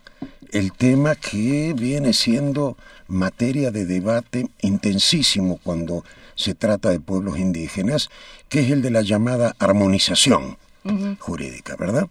el 0.51 0.71
tema 0.71 1.15
que 1.15 1.73
viene 1.77 2.13
siendo 2.13 2.77
materia 3.07 3.69
de 3.69 3.85
debate 3.85 4.47
intensísimo 4.61 5.59
cuando 5.63 6.03
se 6.35 6.53
trata 6.53 6.89
de 6.89 6.99
pueblos 6.99 7.37
indígenas, 7.37 8.09
que 8.49 8.59
es 8.61 8.71
el 8.71 8.81
de 8.81 8.91
la 8.91 9.01
llamada 9.01 9.55
armonización 9.59 10.57
jurídica, 11.19 11.75
¿verdad? 11.77 12.07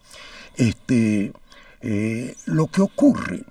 Este, 0.57 1.33
eh, 1.81 2.35
lo 2.47 2.67
que 2.67 2.81
ocurre 2.81 3.45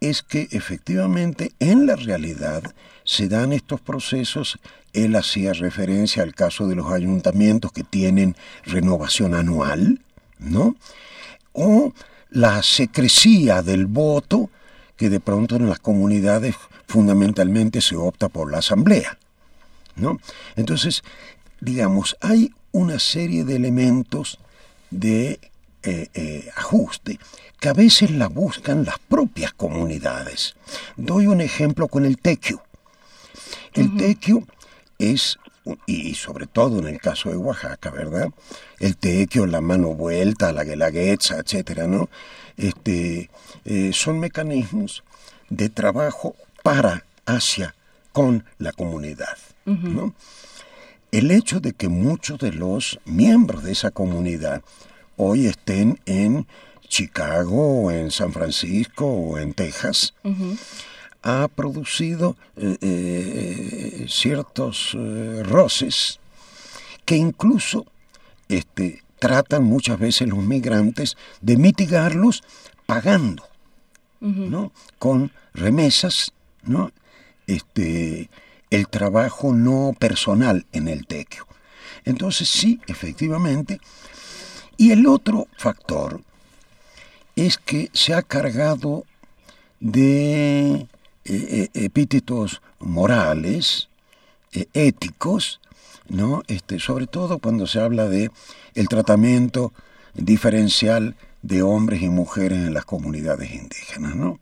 es 0.00 0.22
que 0.22 0.48
efectivamente 0.50 1.52
en 1.60 1.86
la 1.86 1.96
realidad 1.96 2.74
se 3.04 3.28
dan 3.28 3.52
estos 3.52 3.80
procesos, 3.80 4.58
él 4.92 5.16
hacía 5.16 5.52
referencia 5.52 6.22
al 6.22 6.34
caso 6.34 6.66
de 6.66 6.74
los 6.74 6.92
ayuntamientos 6.92 7.72
que 7.72 7.84
tienen 7.84 8.36
renovación 8.64 9.34
anual, 9.34 10.00
¿no? 10.38 10.76
O 11.52 11.92
la 12.30 12.62
secrecía 12.62 13.62
del 13.62 13.86
voto, 13.86 14.50
que 14.96 15.08
de 15.08 15.20
pronto 15.20 15.56
en 15.56 15.68
las 15.68 15.78
comunidades 15.78 16.56
fundamentalmente 16.86 17.80
se 17.80 17.96
opta 17.96 18.28
por 18.28 18.50
la 18.50 18.58
asamblea, 18.58 19.18
¿no? 19.96 20.20
Entonces, 20.56 21.02
digamos, 21.60 22.16
hay 22.20 22.50
una 22.72 22.98
serie 22.98 23.44
de 23.44 23.56
elementos 23.56 24.38
de 24.90 25.40
eh, 25.82 26.08
eh, 26.14 26.50
ajuste 26.56 27.18
que 27.58 27.68
a 27.68 27.72
veces 27.72 28.10
la 28.10 28.28
buscan 28.28 28.84
las 28.84 28.98
propias 28.98 29.52
comunidades. 29.52 30.56
Doy 30.96 31.26
un 31.26 31.40
ejemplo 31.40 31.88
con 31.88 32.04
el 32.04 32.18
tequio. 32.18 32.62
El 33.72 33.96
tequio 33.96 34.46
es, 34.98 35.38
y 35.86 36.14
sobre 36.14 36.46
todo 36.46 36.78
en 36.78 36.88
el 36.88 37.00
caso 37.00 37.30
de 37.30 37.36
Oaxaca, 37.36 37.90
¿verdad? 37.90 38.30
El 38.80 38.96
tequio, 38.96 39.46
la 39.46 39.60
mano 39.60 39.94
vuelta, 39.94 40.52
la 40.52 40.64
guelaguetza, 40.64 41.38
etcétera, 41.38 41.86
¿no? 41.86 42.08
Este, 42.56 43.30
eh, 43.64 43.90
son 43.92 44.18
mecanismos 44.18 45.04
de 45.48 45.68
trabajo 45.68 46.34
para, 46.62 47.04
hacia, 47.26 47.74
con 48.12 48.44
la 48.58 48.72
comunidad, 48.72 49.38
¿no? 49.64 50.14
El 51.10 51.30
hecho 51.30 51.60
de 51.60 51.72
que 51.72 51.88
muchos 51.88 52.38
de 52.38 52.52
los 52.52 52.98
miembros 53.04 53.62
de 53.62 53.72
esa 53.72 53.90
comunidad 53.90 54.62
hoy 55.16 55.46
estén 55.46 56.00
en 56.06 56.46
Chicago, 56.88 57.84
o 57.84 57.90
en 57.90 58.10
San 58.10 58.32
Francisco 58.32 59.06
o 59.06 59.38
en 59.38 59.54
Texas, 59.54 60.14
ha 61.22 61.48
producido 61.48 62.36
eh, 62.56 62.76
eh, 62.80 64.06
ciertos 64.08 64.94
eh, 64.94 65.42
roces 65.44 66.18
que 67.04 67.16
incluso 67.16 67.86
este, 68.48 69.02
tratan 69.18 69.64
muchas 69.64 69.98
veces 69.98 70.28
los 70.28 70.44
migrantes 70.44 71.16
de 71.40 71.56
mitigarlos 71.56 72.42
pagando, 72.86 73.44
¿no? 74.20 74.72
Con 74.98 75.32
remesas, 75.54 76.32
¿no? 76.62 76.92
Este, 77.46 78.28
el 78.72 78.88
trabajo 78.88 79.52
no 79.52 79.94
personal 79.98 80.64
en 80.72 80.88
el 80.88 81.06
tequio. 81.06 81.46
Entonces 82.06 82.48
sí, 82.48 82.80
efectivamente. 82.86 83.80
Y 84.78 84.92
el 84.92 85.06
otro 85.06 85.46
factor 85.58 86.22
es 87.36 87.58
que 87.58 87.90
se 87.92 88.14
ha 88.14 88.22
cargado 88.22 89.04
de 89.78 90.72
eh, 90.72 90.88
eh, 91.24 91.68
epítetos 91.74 92.62
morales, 92.80 93.90
eh, 94.52 94.66
éticos, 94.72 95.60
¿no? 96.08 96.42
Este, 96.48 96.78
sobre 96.78 97.06
todo 97.06 97.38
cuando 97.38 97.66
se 97.66 97.78
habla 97.78 98.08
de 98.08 98.30
el 98.74 98.88
tratamiento 98.88 99.74
diferencial 100.14 101.14
de 101.42 101.62
hombres 101.62 102.00
y 102.00 102.08
mujeres 102.08 102.58
en 102.58 102.72
las 102.72 102.86
comunidades 102.86 103.52
indígenas, 103.52 104.16
¿no? 104.16 104.38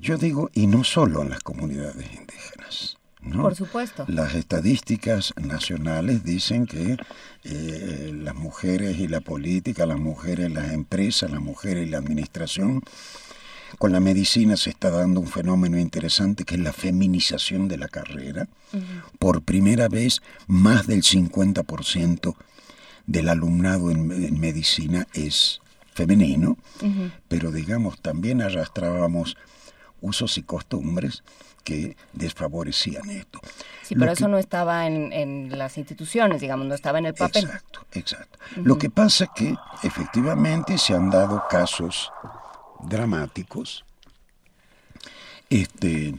Yo 0.00 0.16
digo, 0.16 0.50
y 0.54 0.66
no 0.66 0.84
solo 0.84 1.22
en 1.22 1.30
las 1.30 1.40
comunidades 1.40 2.06
indígenas. 2.12 2.96
Por 3.22 3.54
supuesto. 3.54 4.06
Las 4.08 4.34
estadísticas 4.34 5.34
nacionales 5.36 6.24
dicen 6.24 6.66
que 6.66 6.96
eh, 7.44 8.12
las 8.14 8.34
mujeres 8.34 8.98
y 8.98 9.08
la 9.08 9.20
política, 9.20 9.84
las 9.84 9.98
mujeres 9.98 10.46
en 10.46 10.54
las 10.54 10.72
empresas, 10.72 11.30
las 11.30 11.42
mujeres 11.42 11.86
y 11.86 11.90
la 11.90 11.98
administración, 11.98 12.82
con 13.78 13.92
la 13.92 14.00
medicina 14.00 14.56
se 14.56 14.70
está 14.70 14.90
dando 14.90 15.20
un 15.20 15.28
fenómeno 15.28 15.78
interesante 15.78 16.44
que 16.44 16.54
es 16.54 16.60
la 16.60 16.72
feminización 16.72 17.68
de 17.68 17.76
la 17.76 17.88
carrera. 17.88 18.48
Por 19.18 19.42
primera 19.42 19.88
vez, 19.88 20.22
más 20.46 20.86
del 20.86 21.02
50% 21.02 22.34
del 23.06 23.28
alumnado 23.28 23.90
en, 23.90 24.40
medicina 24.40 25.06
es 25.12 25.60
femenino, 25.94 26.56
pero 27.28 27.52
digamos, 27.52 28.00
también 28.00 28.42
arrastrábamos 28.42 29.36
usos 30.00 30.38
y 30.38 30.42
costumbres 30.42 31.22
que 31.64 31.96
desfavorecían 32.12 33.10
esto. 33.10 33.40
Sí, 33.82 33.94
pero 33.94 34.12
eso 34.12 34.28
no 34.28 34.38
estaba 34.38 34.86
en, 34.86 35.56
las 35.56 35.78
instituciones, 35.78 36.40
digamos, 36.40 36.66
no 36.66 36.74
estaba 36.74 36.98
en 36.98 37.06
el 37.06 37.14
papel. 37.14 37.44
Exacto, 37.44 37.86
exacto. 37.92 38.38
Lo 38.56 38.78
que 38.78 38.90
pasa 38.90 39.24
es 39.24 39.30
que 39.34 39.54
efectivamente 39.82 40.78
se 40.78 40.94
han 40.94 41.10
dado 41.10 41.44
casos 41.48 42.10
dramáticos, 42.82 43.84
este, 45.50 46.14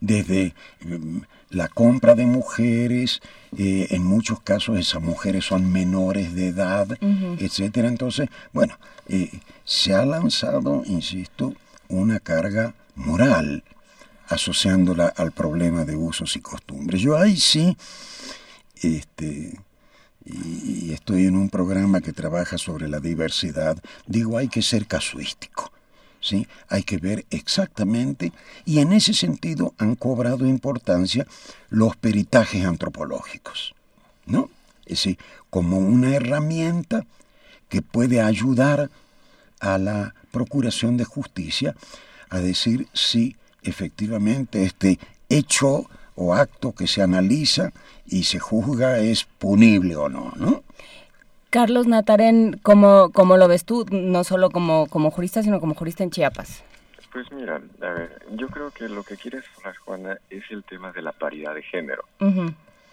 desde 0.00 0.54
mm, 0.80 1.18
la 1.50 1.68
compra 1.68 2.14
de 2.14 2.26
mujeres, 2.26 3.20
eh, 3.56 3.88
en 3.90 4.04
muchos 4.04 4.40
casos 4.40 4.78
esas 4.78 5.02
mujeres 5.02 5.44
son 5.44 5.72
menores 5.72 6.34
de 6.34 6.48
edad, 6.48 6.86
etcétera. 7.00 7.88
Entonces, 7.88 8.28
bueno, 8.52 8.78
eh, 9.08 9.40
se 9.64 9.94
ha 9.94 10.04
lanzado, 10.04 10.82
insisto, 10.86 11.54
una 11.88 12.20
carga 12.20 12.74
moral 12.96 13.62
asociándola 14.28 15.06
al 15.06 15.32
problema 15.32 15.84
de 15.84 15.96
usos 15.96 16.36
y 16.36 16.40
costumbres. 16.40 17.00
Yo 17.00 17.16
ahí 17.16 17.36
sí, 17.36 17.76
este, 18.82 19.58
y, 20.24 20.92
estoy 20.92 21.26
en 21.26 21.36
un 21.36 21.48
programa 21.48 22.00
que 22.00 22.12
trabaja 22.12 22.58
sobre 22.58 22.88
la 22.88 23.00
diversidad, 23.00 23.78
digo, 24.06 24.38
hay 24.38 24.48
que 24.48 24.62
ser 24.62 24.86
casuístico. 24.86 25.72
¿Sí? 26.18 26.48
Hay 26.68 26.82
que 26.82 26.96
ver 26.96 27.24
exactamente, 27.30 28.32
y 28.64 28.80
en 28.80 28.92
ese 28.92 29.12
sentido 29.12 29.74
han 29.78 29.94
cobrado 29.94 30.44
importancia 30.46 31.24
los 31.68 31.94
peritajes 31.94 32.64
antropológicos, 32.64 33.76
¿no? 34.24 34.50
Es 34.86 34.98
decir, 35.04 35.18
como 35.50 35.78
una 35.78 36.16
herramienta 36.16 37.06
que 37.68 37.80
puede 37.80 38.22
ayudar 38.22 38.90
a 39.60 39.78
la 39.78 40.14
procuración 40.32 40.96
de 40.96 41.04
justicia 41.04 41.76
a 42.30 42.38
decir 42.38 42.86
si 42.92 43.36
efectivamente 43.62 44.64
este 44.64 44.98
hecho 45.28 45.86
o 46.14 46.34
acto 46.34 46.72
que 46.72 46.86
se 46.86 47.02
analiza 47.02 47.72
y 48.06 48.24
se 48.24 48.38
juzga 48.38 48.98
es 48.98 49.24
punible 49.24 49.96
o 49.96 50.08
no, 50.08 50.32
¿no? 50.36 50.62
Carlos 51.50 51.86
Natarén, 51.86 52.58
¿cómo, 52.62 53.10
cómo 53.12 53.36
lo 53.36 53.48
ves 53.48 53.64
tú, 53.64 53.86
no 53.90 54.24
solo 54.24 54.50
como, 54.50 54.88
como 54.88 55.10
jurista, 55.10 55.42
sino 55.42 55.60
como 55.60 55.74
jurista 55.74 56.02
en 56.02 56.10
Chiapas? 56.10 56.62
Pues 57.12 57.30
mira, 57.32 57.62
a 57.80 57.90
ver, 57.90 58.26
yo 58.32 58.48
creo 58.48 58.70
que 58.70 58.88
lo 58.88 59.02
que 59.02 59.16
quieres 59.16 59.44
hablar, 59.56 59.76
Juana, 59.76 60.18
es 60.28 60.44
el 60.50 60.64
tema 60.64 60.92
de 60.92 61.00
la 61.02 61.12
paridad 61.12 61.54
de 61.54 61.62
género. 61.62 62.04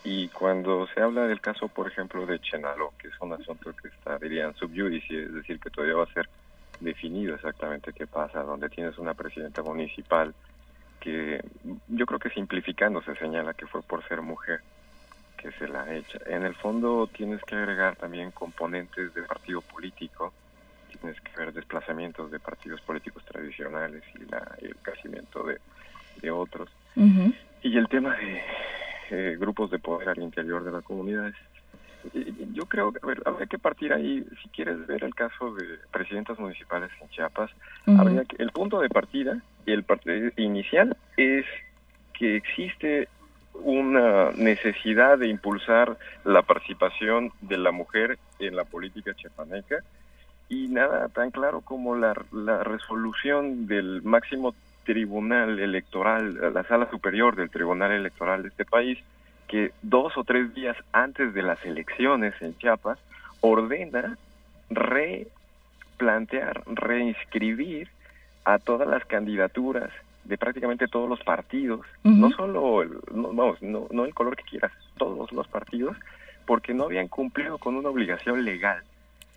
Y 0.05 0.29
cuando 0.29 0.87
se 0.93 1.01
habla 1.01 1.27
del 1.27 1.41
caso, 1.41 1.67
por 1.67 1.87
ejemplo, 1.87 2.25
de 2.25 2.39
Chenalo, 2.39 2.93
que 2.99 3.07
es 3.07 3.13
un 3.19 3.33
asunto 3.33 3.73
que 3.81 3.89
está, 3.89 4.17
dirían, 4.17 4.55
subjudice, 4.55 5.23
es 5.23 5.33
decir, 5.33 5.59
que 5.59 5.69
todavía 5.69 5.95
va 5.95 6.03
a 6.03 6.13
ser 6.13 6.29
definido 6.79 7.35
exactamente 7.35 7.93
qué 7.93 8.07
pasa, 8.07 8.43
donde 8.43 8.69
tienes 8.69 8.97
una 8.97 9.13
presidenta 9.13 9.61
municipal 9.61 10.33
que 10.99 11.43
yo 11.87 12.05
creo 12.05 12.19
que 12.19 12.29
simplificando 12.29 13.01
se 13.03 13.15
señala 13.15 13.53
que 13.53 13.67
fue 13.67 13.81
por 13.81 14.07
ser 14.07 14.21
mujer 14.21 14.61
que 15.37 15.51
se 15.53 15.67
la 15.67 15.93
echa. 15.93 16.19
En 16.25 16.43
el 16.43 16.55
fondo 16.55 17.07
tienes 17.07 17.41
que 17.43 17.55
agregar 17.55 17.97
también 17.97 18.31
componentes 18.31 19.13
de 19.13 19.23
partido 19.23 19.61
político, 19.61 20.33
tienes 21.01 21.19
que 21.19 21.37
ver 21.37 21.53
desplazamientos 21.53 22.31
de 22.31 22.39
partidos 22.39 22.79
políticos 22.81 23.23
tradicionales 23.25 24.03
y 24.15 24.25
la, 24.31 24.55
el 24.61 24.75
crecimiento 24.77 25.43
de, 25.43 25.59
de 26.21 26.31
otros. 26.31 26.69
Y 26.95 27.77
el 27.77 27.87
tema 27.89 28.15
de 28.15 28.41
eh, 29.09 29.35
grupos 29.37 29.71
de 29.71 29.79
poder 29.79 30.09
al 30.09 30.19
interior 30.19 30.63
de 30.63 30.71
las 30.71 30.83
comunidades. 30.83 31.35
Yo 32.53 32.65
creo 32.65 32.91
que 32.91 32.99
habría 33.25 33.47
que 33.47 33.57
partir 33.57 33.93
ahí, 33.93 34.25
si 34.41 34.49
quieres 34.49 34.85
ver 34.87 35.03
el 35.03 35.15
caso 35.15 35.53
de 35.55 35.79
presidentas 35.91 36.37
municipales 36.37 36.91
en 37.01 37.09
Chiapas, 37.09 37.49
habría 37.97 38.25
que, 38.25 38.35
el 38.41 38.51
punto 38.51 38.79
de 38.81 38.89
partida 38.89 39.41
y 39.65 39.71
el 39.71 39.85
inicial 40.37 40.95
es 41.17 41.45
que 42.13 42.35
existe 42.35 43.07
una 43.53 44.31
necesidad 44.31 45.17
de 45.17 45.27
impulsar 45.27 45.97
la 46.25 46.41
participación 46.41 47.31
de 47.41 47.57
la 47.57 47.71
mujer 47.71 48.17
en 48.39 48.55
la 48.55 48.65
política 48.65 49.13
chiapaneca 49.13 49.77
y 50.49 50.67
nada 50.67 51.07
tan 51.09 51.31
claro 51.31 51.61
como 51.61 51.95
la, 51.95 52.13
la 52.31 52.63
resolución 52.63 53.67
del 53.67 54.01
máximo 54.03 54.53
tribunal 54.83 55.59
electoral, 55.59 56.53
la 56.53 56.63
sala 56.63 56.89
superior 56.89 57.35
del 57.35 57.49
tribunal 57.49 57.91
electoral 57.91 58.43
de 58.43 58.49
este 58.49 58.65
país, 58.65 58.99
que 59.53 59.71
dos 59.83 60.17
o 60.17 60.23
tres 60.23 60.51
días 60.55 60.75
antes 60.93 61.31
de 61.35 61.43
las 61.43 61.63
elecciones 61.63 62.33
en 62.41 62.57
Chiapas 62.57 62.97
ordena 63.39 64.17
replantear, 64.71 66.63
reinscribir 66.65 67.87
a 68.45 68.57
todas 68.57 68.87
las 68.87 69.05
candidaturas 69.05 69.91
de 70.23 70.39
prácticamente 70.39 70.87
todos 70.87 71.07
los 71.07 71.19
partidos, 71.19 71.85
no 72.01 72.31
solo 72.31 72.81
el, 72.81 72.97
no, 73.13 73.31
no, 73.31 73.87
no, 73.91 74.05
el 74.05 74.13
color 74.15 74.35
que 74.35 74.41
quieras, 74.41 74.71
todos 74.97 75.31
los 75.31 75.47
partidos, 75.47 75.97
porque 76.47 76.73
no 76.73 76.85
habían 76.85 77.07
cumplido 77.07 77.59
con 77.59 77.75
una 77.75 77.89
obligación 77.89 78.43
legal 78.43 78.81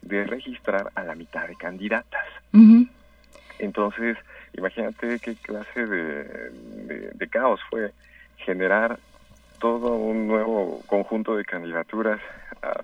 de 0.01 0.25
registrar 0.25 0.93
a 0.95 1.03
la 1.03 1.15
mitad 1.15 1.47
de 1.47 1.57
candidatas. 1.57 2.25
Entonces, 3.59 4.17
imagínate 4.55 5.19
qué 5.19 5.35
clase 5.35 5.85
de, 5.85 6.25
de, 7.12 7.28
caos 7.28 7.61
fue 7.69 7.93
generar 8.39 8.99
todo 9.59 9.97
un 9.97 10.26
nuevo 10.26 10.83
conjunto 10.86 11.36
de 11.36 11.44
candidaturas 11.44 12.20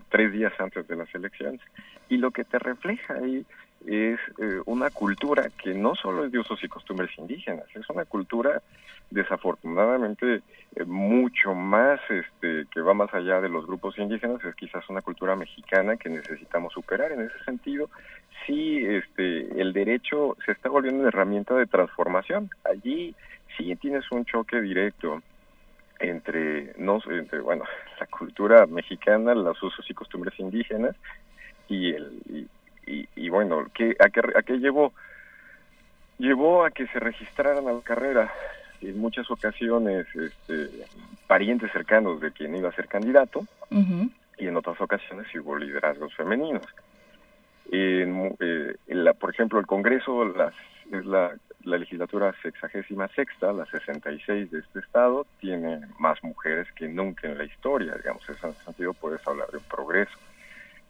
tres 0.08 0.32
días 0.32 0.52
antes 0.58 0.86
de 0.86 0.96
las 0.96 1.12
elecciones. 1.14 1.60
Y 2.08 2.18
lo 2.18 2.30
que 2.30 2.44
te 2.44 2.58
refleja 2.58 3.14
ahí 3.14 3.44
es 3.86 4.20
eh, 4.38 4.60
una 4.66 4.90
cultura 4.90 5.50
que 5.62 5.74
no 5.74 5.94
solo 5.94 6.24
es 6.24 6.32
de 6.32 6.38
usos 6.38 6.62
y 6.62 6.68
costumbres 6.68 7.10
indígenas, 7.18 7.64
es 7.74 7.88
una 7.90 8.04
cultura 8.04 8.62
desafortunadamente 9.10 10.42
eh, 10.76 10.84
mucho 10.84 11.54
más 11.54 12.00
este 12.08 12.66
que 12.72 12.80
va 12.80 12.94
más 12.94 13.12
allá 13.12 13.40
de 13.40 13.48
los 13.48 13.66
grupos 13.66 13.98
indígenas, 13.98 14.42
es 14.44 14.54
quizás 14.54 14.88
una 14.88 15.02
cultura 15.02 15.34
mexicana 15.36 15.96
que 15.96 16.08
necesitamos 16.08 16.72
superar 16.72 17.12
en 17.12 17.22
ese 17.22 17.44
sentido. 17.44 17.90
Sí, 18.46 18.84
este 18.84 19.60
el 19.60 19.72
derecho 19.72 20.36
se 20.44 20.52
está 20.52 20.68
volviendo 20.68 21.00
una 21.00 21.08
herramienta 21.08 21.54
de 21.54 21.66
transformación. 21.66 22.50
Allí 22.64 23.14
sí 23.56 23.74
tienes 23.76 24.10
un 24.10 24.24
choque 24.24 24.60
directo 24.60 25.22
entre 26.02 26.72
no 26.76 26.98
entre 27.08 27.40
bueno, 27.40 27.64
la 28.00 28.06
cultura 28.06 28.66
mexicana, 28.66 29.34
los 29.34 29.62
usos 29.62 29.88
y 29.88 29.94
costumbres 29.94 30.38
indígenas 30.38 30.96
y 31.68 31.92
el 31.92 32.48
y, 32.84 33.28
bueno, 33.28 33.66
¿qué, 33.72 33.96
a, 34.00 34.10
qué, 34.10 34.20
¿a 34.36 34.42
qué 34.42 34.58
llevó? 34.58 34.92
Llevó 36.18 36.64
a 36.64 36.70
que 36.72 36.86
se 36.88 36.98
registraran 36.98 37.66
a 37.68 37.72
la 37.72 37.80
carrera 37.80 38.30
en 38.80 38.98
muchas 38.98 39.30
ocasiones 39.30 40.06
este, 40.14 40.68
parientes 41.28 41.70
cercanos 41.72 42.20
de 42.20 42.32
quien 42.32 42.56
iba 42.56 42.68
a 42.68 42.74
ser 42.74 42.88
candidato 42.88 43.46
y 43.70 44.46
en 44.46 44.56
otras 44.56 44.80
ocasiones 44.80 45.26
hubo 45.36 45.56
liderazgos 45.56 46.12
femeninos. 46.14 46.64
En, 47.70 48.36
eh, 48.40 48.74
la, 48.88 49.14
por 49.14 49.30
ejemplo, 49.30 49.60
el 49.60 49.66
Congreso 49.66 50.24
las, 50.24 50.54
es 50.90 51.06
la, 51.06 51.32
la 51.64 51.78
legislatura 51.78 52.34
sexagésima 52.42 53.08
sexta, 53.08 53.52
la 53.52 53.66
66 53.66 54.50
de 54.50 54.58
este 54.60 54.80
estado, 54.80 55.26
tiene 55.40 55.80
más 55.98 56.22
mujeres 56.22 56.70
que 56.72 56.88
nunca 56.88 57.28
en 57.28 57.38
la 57.38 57.44
historia, 57.44 57.94
digamos, 57.94 58.28
en 58.28 58.34
ese 58.34 58.52
sentido 58.64 58.94
puedes 58.94 59.26
hablar 59.26 59.48
de 59.50 59.58
un 59.58 59.64
progreso 59.64 60.18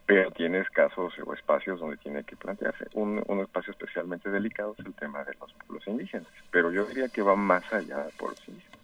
pero 0.05 0.31
tienes 0.31 0.69
casos 0.69 1.13
o 1.25 1.33
espacios 1.33 1.79
donde 1.79 1.97
tiene 1.97 2.23
que 2.23 2.35
plantearse. 2.35 2.85
Un, 2.93 3.23
un 3.27 3.39
espacio 3.39 3.71
especialmente 3.71 4.29
delicado 4.29 4.75
es 4.77 4.85
el 4.85 4.93
tema 4.93 5.23
de 5.23 5.33
los 5.39 5.53
pueblos 5.53 5.87
indígenas, 5.87 6.27
pero 6.51 6.71
yo 6.71 6.85
diría 6.85 7.07
que 7.07 7.21
va 7.21 7.35
más 7.35 7.63
allá 7.71 7.99
de 8.03 8.11
pueblos 8.11 8.41
indígenas. 8.47 8.79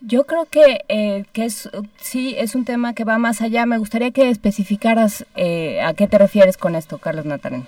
Yo 0.00 0.24
creo 0.24 0.44
que, 0.44 0.84
eh, 0.88 1.24
que 1.32 1.46
es, 1.46 1.70
sí 1.96 2.34
es 2.38 2.54
un 2.54 2.64
tema 2.64 2.94
que 2.94 3.04
va 3.04 3.18
más 3.18 3.40
allá. 3.40 3.64
Me 3.64 3.78
gustaría 3.78 4.10
que 4.10 4.28
especificaras 4.28 5.26
eh, 5.36 5.80
a 5.80 5.94
qué 5.94 6.06
te 6.06 6.18
refieres 6.18 6.58
con 6.58 6.74
esto, 6.74 6.98
Carlos 6.98 7.24
Natarén. 7.24 7.66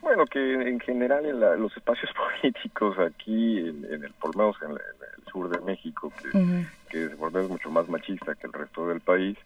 Bueno, 0.00 0.24
que 0.26 0.52
en 0.52 0.80
general 0.80 1.26
en 1.26 1.40
los 1.40 1.76
espacios 1.76 2.10
políticos 2.40 2.98
aquí, 2.98 3.58
en, 3.58 3.84
el, 4.04 4.12
por 4.20 4.34
lo 4.36 4.44
menos 4.44 4.56
en, 4.62 4.70
el, 4.70 5.32
sur 5.32 5.50
de 5.50 5.60
México, 5.60 6.10
que, 6.22 6.66
que 6.88 7.04
es, 7.04 7.16
por 7.16 7.36
es 7.36 7.48
mucho 7.48 7.70
más 7.70 7.88
machista 7.88 8.34
que 8.34 8.46
el 8.46 8.52
resto 8.52 8.88
del 8.88 9.00
país, 9.00 9.36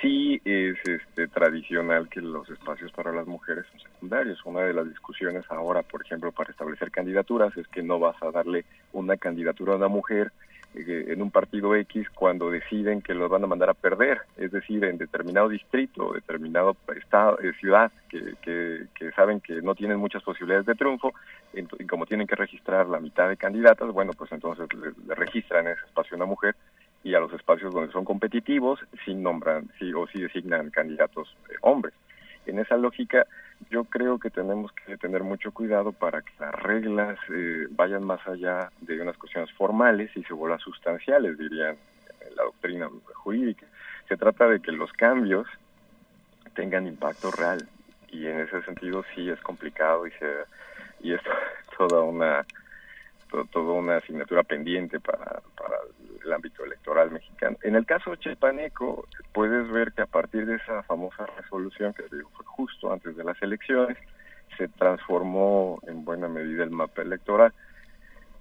sí 0.00 0.40
es 0.44 0.76
este, 0.84 1.28
tradicional 1.28 2.08
que 2.08 2.20
los 2.20 2.48
espacios 2.50 2.92
para 2.92 3.12
las 3.12 3.26
mujeres 3.26 3.64
son 3.70 3.80
secundarios. 3.80 4.38
Una 4.44 4.60
de 4.60 4.74
las 4.74 4.88
discusiones 4.88 5.44
ahora, 5.50 5.82
por 5.82 6.02
ejemplo, 6.02 6.32
para 6.32 6.50
establecer 6.50 6.90
candidaturas 6.90 7.56
es 7.56 7.66
que 7.68 7.82
no 7.82 7.98
vas 7.98 8.20
a 8.22 8.30
darle 8.30 8.64
una 8.92 9.16
candidatura 9.16 9.72
a 9.72 9.76
una 9.76 9.88
mujer 9.88 10.32
en 10.74 11.22
un 11.22 11.30
partido 11.30 11.74
X 11.74 12.08
cuando 12.10 12.50
deciden 12.50 13.02
que 13.02 13.14
los 13.14 13.30
van 13.30 13.44
a 13.44 13.46
mandar 13.46 13.70
a 13.70 13.74
perder, 13.74 14.20
es 14.36 14.52
decir, 14.52 14.84
en 14.84 14.98
determinado 14.98 15.48
distrito, 15.48 16.12
determinado 16.12 16.76
estado, 16.96 17.38
eh, 17.40 17.52
ciudad, 17.58 17.90
que, 18.08 18.86
saben 19.16 19.40
que 19.40 19.60
no 19.62 19.74
tienen 19.74 19.98
muchas 19.98 20.22
posibilidades 20.22 20.66
de 20.66 20.74
triunfo, 20.74 21.12
y 21.54 21.86
como 21.86 22.06
tienen 22.06 22.26
que 22.26 22.36
registrar 22.36 22.86
la 22.86 23.00
mitad 23.00 23.28
de 23.28 23.36
candidatas, 23.36 23.90
bueno, 23.92 24.12
pues 24.12 24.30
entonces 24.32 24.68
le, 24.74 25.14
registran 25.14 25.66
ese 25.66 25.84
espacio 25.86 26.16
una 26.16 26.26
mujer 26.26 26.54
y 27.02 27.14
a 27.14 27.20
los 27.20 27.32
espacios 27.32 27.72
donde 27.72 27.92
son 27.92 28.04
competitivos 28.04 28.80
si 29.04 29.14
nombran 29.14 29.70
sí, 29.78 29.92
o 29.94 30.06
si 30.06 30.20
designan 30.20 30.70
candidatos 30.70 31.34
eh, 31.48 31.54
hombres. 31.62 31.94
En 32.46 32.58
esa 32.58 32.76
lógica, 32.76 33.26
yo 33.70 33.84
creo 33.84 34.18
que 34.18 34.30
tenemos 34.30 34.72
que 34.72 34.96
tener 34.96 35.22
mucho 35.22 35.52
cuidado 35.52 35.92
para 35.92 36.22
que 36.22 36.32
las 36.38 36.54
reglas 36.54 37.18
eh, 37.34 37.66
vayan 37.70 38.04
más 38.04 38.26
allá 38.26 38.70
de 38.80 39.00
unas 39.00 39.16
cuestiones 39.16 39.52
formales 39.52 40.10
y 40.16 40.22
se 40.24 40.32
vuelvan 40.32 40.58
sustanciales, 40.60 41.36
dirían 41.38 41.76
la 42.36 42.44
doctrina 42.44 42.88
jurídica. 43.14 43.66
Se 44.08 44.16
trata 44.16 44.48
de 44.48 44.60
que 44.60 44.72
los 44.72 44.92
cambios 44.92 45.46
tengan 46.54 46.86
impacto 46.86 47.30
real 47.30 47.68
y 48.10 48.26
en 48.26 48.40
ese 48.40 48.62
sentido 48.62 49.04
sí 49.14 49.28
es 49.28 49.40
complicado 49.40 50.06
y 50.06 50.10
se 50.12 50.26
y 51.00 51.12
es 51.12 51.20
toda 51.78 52.02
una 52.02 52.44
toda 53.52 53.72
una 53.72 53.96
asignatura 53.98 54.42
pendiente 54.42 54.98
para, 55.00 55.42
para 55.56 55.76
el 56.28 56.34
ámbito 56.34 56.64
electoral 56.64 57.10
mexicano. 57.10 57.56
En 57.62 57.74
el 57.74 57.84
caso 57.86 58.14
chepaneco, 58.16 59.06
puedes 59.32 59.68
ver 59.70 59.92
que 59.92 60.02
a 60.02 60.06
partir 60.06 60.46
de 60.46 60.56
esa 60.56 60.82
famosa 60.84 61.26
resolución, 61.36 61.94
que 61.94 62.04
digo, 62.14 62.30
fue 62.36 62.44
justo 62.46 62.92
antes 62.92 63.16
de 63.16 63.24
las 63.24 63.40
elecciones, 63.42 63.96
se 64.56 64.68
transformó 64.68 65.80
en 65.86 66.04
buena 66.04 66.28
medida 66.28 66.64
el 66.64 66.70
mapa 66.70 67.02
electoral. 67.02 67.52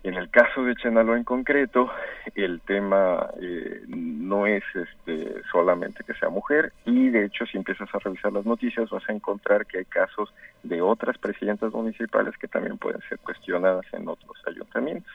En 0.03 0.13
el 0.13 0.29
caso 0.29 0.63
de 0.63 0.75
Chenalo 0.75 1.15
en 1.15 1.23
concreto, 1.23 1.91
el 2.35 2.61
tema 2.61 3.29
eh, 3.41 3.81
no 3.87 4.45
es 4.45 4.63
este, 4.73 5.41
solamente 5.51 6.03
que 6.03 6.13
sea 6.13 6.29
mujer 6.29 6.71
y 6.85 7.09
de 7.09 7.25
hecho 7.25 7.45
si 7.45 7.57
empiezas 7.57 7.89
a 7.93 7.99
revisar 7.99 8.31
las 8.31 8.45
noticias 8.45 8.89
vas 8.89 9.03
a 9.09 9.13
encontrar 9.13 9.65
que 9.65 9.79
hay 9.79 9.85
casos 9.85 10.33
de 10.63 10.81
otras 10.81 11.17
presidentas 11.17 11.73
municipales 11.73 12.37
que 12.37 12.47
también 12.47 12.77
pueden 12.77 13.01
ser 13.09 13.19
cuestionadas 13.19 13.85
en 13.91 14.07
otros 14.07 14.37
ayuntamientos. 14.45 15.11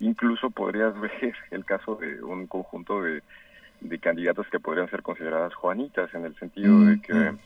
Incluso 0.00 0.50
podrías 0.50 0.98
ver 1.00 1.34
el 1.50 1.64
caso 1.64 1.96
de 1.96 2.22
un 2.22 2.46
conjunto 2.46 3.02
de, 3.02 3.22
de 3.80 3.98
candidatas 3.98 4.46
que 4.48 4.60
podrían 4.60 4.90
ser 4.90 5.02
consideradas 5.02 5.54
juanitas 5.54 6.12
en 6.14 6.24
el 6.24 6.34
sentido 6.36 6.80
de 6.80 7.00
que 7.00 7.14
mm, 7.14 7.32
mm. 7.32 7.38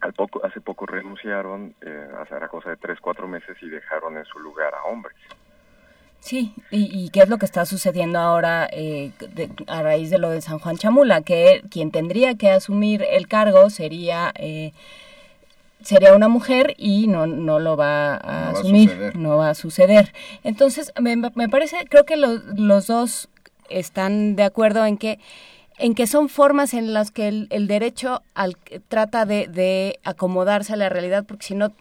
al 0.00 0.12
poco 0.12 0.44
hace 0.44 0.60
poco 0.60 0.86
renunciaron 0.86 1.74
eh, 1.80 2.08
hace 2.20 2.38
la 2.38 2.48
cosa 2.48 2.70
de 2.70 2.76
tres 2.76 2.98
cuatro 3.00 3.28
meses 3.28 3.56
y 3.62 3.68
dejaron 3.68 4.16
en 4.16 4.24
su 4.24 4.38
lugar 4.38 4.74
a 4.74 4.84
hombres 4.84 5.16
Sí, 6.20 6.54
y, 6.72 7.08
qué 7.10 7.20
es 7.20 7.28
lo 7.28 7.38
que 7.38 7.46
está 7.46 7.64
sucediendo 7.66 8.18
ahora 8.18 8.68
eh, 8.72 9.12
a 9.68 9.82
raíz 9.82 10.10
de 10.10 10.18
lo 10.18 10.30
de 10.30 10.40
San 10.40 10.58
Juan 10.58 10.76
Chamula, 10.76 11.22
que 11.22 11.62
quien 11.70 11.92
tendría 11.92 12.36
que 12.36 12.50
asumir 12.50 13.04
el 13.08 13.28
cargo 13.28 13.70
sería 13.70 14.32
eh, 14.34 14.72
sería 15.82 16.14
una 16.14 16.28
mujer 16.28 16.74
y 16.78 17.06
no, 17.06 17.26
no 17.26 17.58
lo 17.58 17.76
va 17.76 18.14
a 18.16 18.50
asumir, 18.50 19.12
no 19.16 19.36
va 19.36 19.50
a 19.50 19.54
suceder. 19.54 20.12
Entonces, 20.44 20.92
me, 21.00 21.16
me 21.16 21.48
parece, 21.48 21.76
creo 21.88 22.04
que 22.04 22.16
los 22.16 22.86
dos 22.86 23.28
están 23.68 24.36
de 24.36 24.44
acuerdo 24.44 24.84
en 24.86 24.96
que 24.96 25.18
en 25.78 25.94
que 25.94 26.06
son 26.06 26.28
formas 26.28 26.74
en 26.74 26.94
las 26.94 27.10
que 27.10 27.28
el, 27.28 27.66
derecho 27.66 28.22
al, 28.34 28.56
trata 28.88 29.26
de, 29.26 29.46
de 29.46 29.98
acomodarse 30.04 30.72
a 30.72 30.76
la 30.76 30.88
realidad, 30.88 31.24
porque 31.26 31.46
si 31.46 31.54
no 31.54 31.72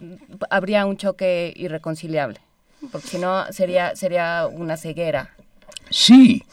habría 0.50 0.86
un 0.86 0.98
choque 0.98 1.54
irreconciliable, 1.56 2.42
porque 2.92 3.08
si 3.08 3.18
no 3.20 3.46
sería, 3.52 3.96
sería 3.96 4.48
una 4.52 4.76
ceguera. 4.76 5.34
Sí, 5.90 6.44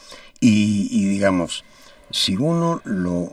y, 0.40 0.88
y 0.90 1.06
digamos, 1.06 1.64
si 2.10 2.36
uno 2.36 2.80
lo 2.84 3.32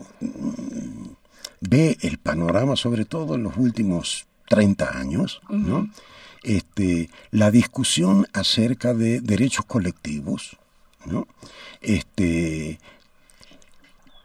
ve 1.60 1.98
el 2.00 2.18
panorama, 2.18 2.76
sobre 2.76 3.04
todo 3.04 3.34
en 3.34 3.44
los 3.44 3.56
últimos 3.56 4.26
30 4.48 4.98
años, 4.98 5.40
¿no? 5.48 5.88
Este, 6.42 7.10
la 7.30 7.50
discusión 7.50 8.26
acerca 8.32 8.94
de 8.94 9.20
derechos 9.20 9.66
colectivos, 9.66 10.56
¿no? 11.04 11.28
Este, 11.80 12.80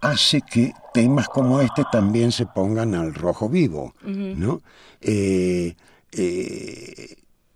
hace 0.02 0.42
que 0.42 0.74
temas 0.94 1.28
como 1.28 1.62
este 1.62 1.84
también 1.92 2.32
se 2.32 2.46
pongan 2.46 2.96
al 2.96 3.14
rojo 3.14 3.50
vivo, 3.50 3.94
¿no? 4.04 4.62
Eh, 5.02 5.76
eh, 6.12 7.16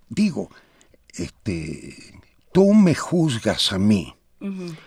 digo, 0.10 0.50
este, 1.14 1.96
tú 2.52 2.74
me 2.74 2.96
juzgas 2.96 3.72
a 3.72 3.80
mí 3.80 4.14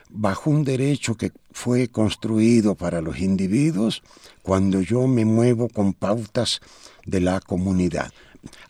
bajo 0.08 0.50
un 0.50 0.64
derecho 0.64 1.14
que 1.14 1.32
fue 1.52 1.88
construido 1.88 2.74
para 2.74 3.02
los 3.02 3.18
individuos 3.18 4.02
cuando 4.42 4.80
yo 4.80 5.06
me 5.06 5.24
muevo 5.24 5.68
con 5.68 5.92
pautas 5.92 6.60
de 7.04 7.20
la 7.20 7.40
comunidad. 7.40 8.12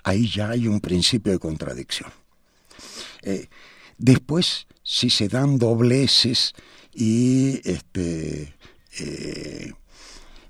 Ahí 0.05 0.29
ya 0.29 0.51
hay 0.51 0.69
un 0.69 0.81
principio 0.81 1.33
de 1.33 1.39
contradicción. 1.39 2.11
Eh, 3.23 3.49
después, 3.99 4.67
si 4.83 5.11
se 5.11 5.29
dan 5.29 5.59
dobleces 5.59 6.55
y 6.93 7.61
este, 7.69 8.55
eh, 8.99 9.73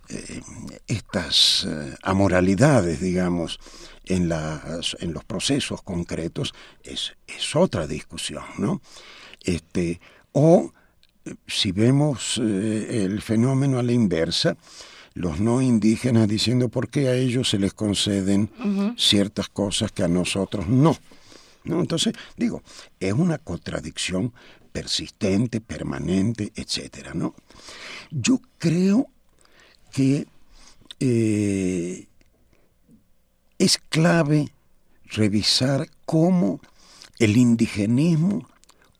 eh, 0.09 0.41
estas 0.87 1.69
amoralidades, 2.03 3.01
digamos, 3.01 3.61
en, 4.07 4.29
las, 4.29 4.97
en 5.01 5.13
los 5.13 5.25
procesos 5.25 5.83
concretos, 5.83 6.55
es, 6.83 7.13
es 7.27 7.55
otra 7.55 7.87
discusión, 7.87 8.45
¿no? 8.59 8.81
Este, 9.45 10.01
o 10.33 10.73
si 11.47 11.73
vemos 11.73 12.41
eh, 12.43 13.05
el 13.05 13.23
fenómeno 13.23 13.79
a 13.79 13.83
la 13.83 13.93
inversa, 13.93 14.57
los 15.15 15.41
no 15.41 15.61
indígenas 15.63 16.27
diciendo 16.27 16.69
por 16.69 16.89
qué 16.89 17.09
a 17.09 17.15
ellos 17.15 17.51
se 17.51 17.59
les 17.59 17.75
conceden 17.75 18.51
ciertas 18.97 19.49
cosas 19.49 19.93
que 19.93 20.03
a 20.03 20.09
nosotros 20.09 20.69
no. 20.69 20.97
¿no? 21.65 21.81
Entonces, 21.81 22.15
digo, 22.37 22.63
es 22.99 23.13
una 23.13 23.39
contradicción 23.39 24.33
persistente, 24.73 25.61
permanente, 25.61 26.51
etcétera, 26.57 27.13
¿no? 27.15 27.35
Yo 28.11 28.41
creo 28.59 29.09
que 29.93 30.27
eh, 30.99 32.07
es 33.59 33.79
clave 33.91 34.53
revisar 35.05 35.89
cómo 36.07 36.61
el 37.19 37.37
indigenismo 37.37 38.49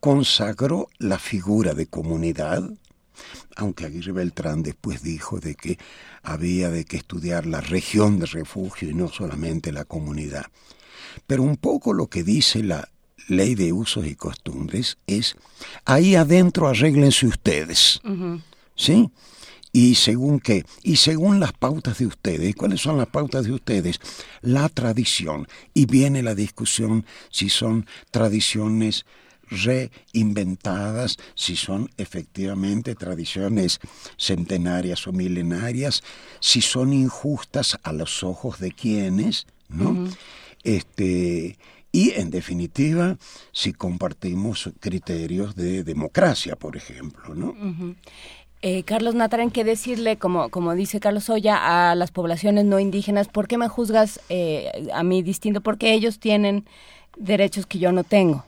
consagró 0.03 0.89
la 0.97 1.17
figura 1.17 1.73
de 1.73 1.85
comunidad, 1.85 2.69
aunque 3.55 3.85
Aguirre 3.85 4.11
Beltrán 4.11 4.61
después 4.61 5.01
dijo 5.01 5.39
de 5.39 5.55
que 5.55 5.77
había 6.23 6.69
de 6.69 6.83
que 6.83 6.97
estudiar 6.97 7.45
la 7.45 7.61
región 7.61 8.19
de 8.19 8.25
refugio 8.25 8.89
y 8.89 8.93
no 8.93 9.07
solamente 9.07 9.71
la 9.71 9.85
comunidad. 9.85 10.47
Pero 11.25 11.43
un 11.43 11.55
poco 11.55 11.93
lo 11.93 12.07
que 12.07 12.25
dice 12.25 12.63
la 12.63 12.89
ley 13.29 13.55
de 13.55 13.71
usos 13.71 14.05
y 14.05 14.15
costumbres 14.15 14.97
es, 15.07 15.37
ahí 15.85 16.15
adentro 16.15 16.67
arréglense 16.67 17.25
ustedes, 17.25 18.01
¿sí? 18.75 19.09
¿Y 19.71 19.95
según 19.95 20.41
qué? 20.41 20.65
Y 20.83 20.97
según 20.97 21.39
las 21.39 21.53
pautas 21.53 21.99
de 21.99 22.07
ustedes. 22.07 22.55
¿Cuáles 22.55 22.81
son 22.81 22.97
las 22.97 23.07
pautas 23.07 23.45
de 23.45 23.53
ustedes? 23.53 24.01
La 24.41 24.67
tradición. 24.67 25.47
Y 25.73 25.85
viene 25.85 26.21
la 26.21 26.35
discusión 26.35 27.05
si 27.31 27.49
son 27.49 27.87
tradiciones 28.11 29.05
reinventadas, 29.61 31.17
si 31.35 31.55
son 31.55 31.89
efectivamente 31.97 32.95
tradiciones 32.95 33.79
centenarias 34.17 35.07
o 35.07 35.11
milenarias, 35.11 36.03
si 36.39 36.61
son 36.61 36.93
injustas 36.93 37.77
a 37.83 37.93
los 37.93 38.23
ojos 38.23 38.59
de 38.59 38.71
quienes, 38.71 39.47
¿no? 39.69 40.07
Este 40.63 41.57
y 41.95 42.11
en 42.15 42.31
definitiva, 42.31 43.17
si 43.51 43.71
compartimos 43.71 44.71
criterios 44.79 45.55
de 45.55 45.83
democracia, 45.83 46.55
por 46.55 46.75
ejemplo, 46.75 47.35
¿no? 47.35 47.55
Eh, 48.63 48.81
Carlos 48.83 49.13
Natarén, 49.13 49.51
¿qué 49.51 49.63
decirle, 49.63 50.17
como, 50.17 50.49
como 50.49 50.73
dice 50.73 50.99
Carlos 50.99 51.29
Oya, 51.29 51.91
a 51.91 51.95
las 51.95 52.11
poblaciones 52.11 52.65
no 52.65 52.79
indígenas? 52.79 53.27
¿Por 53.27 53.47
qué 53.47 53.59
me 53.59 53.67
juzgas 53.67 54.21
eh, 54.29 54.89
a 54.91 55.03
mí 55.03 55.21
distinto? 55.21 55.61
Porque 55.61 55.93
ellos 55.93 56.17
tienen 56.17 56.65
derechos 57.15 57.67
que 57.67 57.77
yo 57.77 57.91
no 57.91 58.03
tengo. 58.03 58.43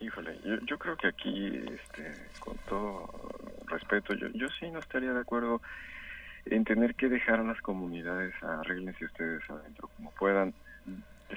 Híjole, 0.00 0.40
yo, 0.66 0.78
creo 0.78 0.96
que 0.96 1.08
aquí, 1.08 1.46
este, 1.46 2.30
con 2.38 2.56
todo 2.66 3.06
respeto, 3.66 4.14
yo, 4.14 4.28
yo 4.32 4.48
sí 4.58 4.70
no 4.70 4.78
estaría 4.78 5.12
de 5.12 5.20
acuerdo 5.20 5.60
en 6.46 6.64
tener 6.64 6.94
que 6.94 7.10
dejar 7.10 7.40
a 7.40 7.44
las 7.44 7.60
comunidades, 7.60 8.34
arreglense 8.42 9.04
ustedes 9.04 9.42
adentro 9.50 9.90
como 9.96 10.10
puedan. 10.12 10.54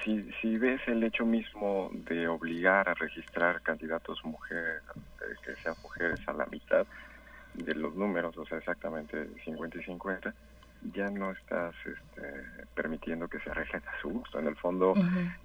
Si, 0.02 0.30
si 0.40 0.56
ves 0.56 0.80
el 0.86 1.04
hecho 1.04 1.26
mismo 1.26 1.90
de 1.92 2.26
obligar 2.26 2.88
a 2.88 2.94
registrar 2.94 3.60
candidatos 3.60 4.18
mujeres, 4.24 4.82
eh, 5.20 5.34
que 5.44 5.54
sean 5.62 5.76
mujeres 5.82 6.20
a 6.26 6.32
la 6.32 6.46
mitad 6.46 6.86
de 7.52 7.74
los 7.74 7.94
números, 7.94 8.36
o 8.38 8.46
sea, 8.46 8.58
exactamente 8.58 9.28
50 9.44 9.78
y 9.78 9.84
50, 9.84 10.34
ya 10.92 11.08
no 11.10 11.30
estás 11.32 11.74
este, 11.86 12.22
permitiendo 12.74 13.28
que 13.28 13.38
se 13.40 13.50
arreglen 13.50 13.82
a 13.86 14.00
su 14.00 14.10
gusto. 14.10 14.38
En 14.38 14.46
el 14.46 14.56
fondo, 14.56 14.94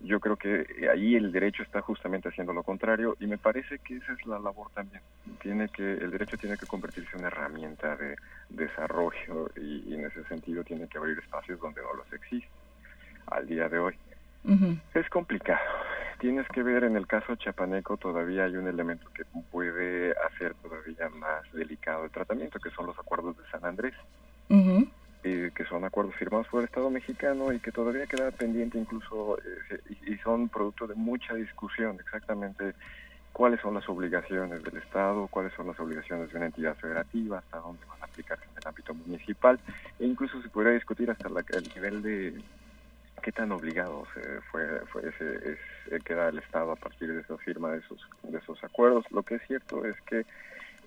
yo 0.01 0.19
creo 0.19 0.35
que 0.35 0.65
ahí 0.91 1.15
el 1.15 1.31
derecho 1.31 1.63
está 1.63 1.81
justamente 1.81 2.29
haciendo 2.29 2.53
lo 2.53 2.63
contrario 2.63 3.15
y 3.19 3.27
me 3.27 3.37
parece 3.37 3.79
que 3.79 3.97
esa 3.97 4.13
es 4.13 4.25
la 4.25 4.39
labor 4.39 4.69
también. 4.73 5.01
Tiene 5.41 5.69
que 5.69 5.93
el 5.93 6.11
derecho 6.11 6.37
tiene 6.37 6.57
que 6.57 6.65
convertirse 6.65 7.09
en 7.13 7.19
una 7.19 7.27
herramienta 7.27 7.95
de 7.95 8.15
desarrollo 8.49 9.49
y, 9.55 9.93
en 9.93 10.05
ese 10.05 10.23
sentido 10.25 10.63
tiene 10.63 10.87
que 10.87 10.97
abrir 10.97 11.17
espacios 11.19 11.59
donde 11.59 11.81
no 11.81 11.93
los 11.93 12.11
existe 12.13 12.49
al 13.27 13.47
día 13.47 13.69
de 13.69 13.79
hoy. 13.79 13.95
Es 14.93 15.09
complicado. 15.09 15.59
Tienes 16.19 16.47
que 16.49 16.63
ver 16.63 16.83
en 16.83 16.97
el 16.97 17.07
caso 17.07 17.35
chapaneco 17.35 17.95
todavía 17.95 18.43
hay 18.43 18.57
un 18.57 18.67
elemento 18.67 19.09
que 19.13 19.23
puede 19.51 20.13
hacer 20.27 20.53
todavía 20.55 21.07
más 21.09 21.49
delicado 21.53 22.03
el 22.03 22.11
tratamiento, 22.11 22.59
que 22.59 22.71
son 22.71 22.87
los 22.87 22.99
acuerdos 22.99 23.37
de 23.37 23.43
San 23.51 23.63
Andrés 23.63 23.93
que 25.21 25.65
son 25.67 25.83
acuerdos 25.83 26.15
firmados 26.15 26.47
por 26.47 26.61
el 26.61 26.65
Estado 26.65 26.89
mexicano 26.89 27.51
y 27.51 27.59
que 27.59 27.71
todavía 27.71 28.07
queda 28.07 28.31
pendiente 28.31 28.77
incluso 28.77 29.37
eh, 29.39 29.95
y, 30.07 30.15
son 30.17 30.47
producto 30.47 30.87
de 30.87 30.95
mucha 30.95 31.33
discusión 31.33 31.97
exactamente 31.99 32.73
cuáles 33.33 33.59
son 33.59 33.73
las 33.73 33.87
obligaciones 33.89 34.63
del 34.63 34.77
Estado, 34.77 35.27
cuáles 35.27 35.53
son 35.53 35.67
las 35.67 35.79
obligaciones 35.79 36.31
de 36.31 36.37
una 36.37 36.45
entidad 36.47 36.75
federativa, 36.75 37.39
hasta 37.39 37.57
dónde 37.57 37.85
van 37.85 38.01
a 38.01 38.05
aplicarse 38.05 38.45
en 38.45 38.57
el 38.61 38.67
ámbito 38.67 38.93
municipal 38.93 39.59
e 39.99 40.05
incluso 40.05 40.41
se 40.41 40.49
podría 40.49 40.73
discutir 40.73 41.11
hasta 41.11 41.27
la, 41.27 41.41
el 41.41 41.69
nivel 41.75 42.01
de 42.01 42.41
qué 43.21 43.31
tan 43.33 43.51
obligado 43.51 44.05
fue, 44.51 44.79
fue 44.87 45.09
ese, 45.09 45.51
es, 45.51 46.03
queda 46.03 46.29
el 46.29 46.39
Estado 46.39 46.71
a 46.71 46.75
partir 46.77 47.13
de 47.13 47.21
esa 47.21 47.37
firma 47.37 47.71
de 47.71 47.79
esos, 47.79 47.99
de 48.23 48.37
esos 48.37 48.63
acuerdos. 48.63 49.05
Lo 49.11 49.23
que 49.23 49.35
es 49.35 49.41
cierto 49.47 49.83
es 49.85 49.99
que 50.01 50.25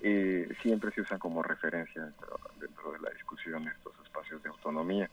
eh, 0.01 0.49
siempre 0.61 0.91
se 0.91 1.01
usan 1.01 1.19
como 1.19 1.43
referencia 1.43 2.03
dentro, 2.03 2.39
dentro 2.59 2.91
de 2.91 2.99
la 2.99 3.09
discusión 3.11 3.67
estos 3.67 4.02
espacios 4.13 4.43
de 4.43 4.49
autonomía. 4.49 5.09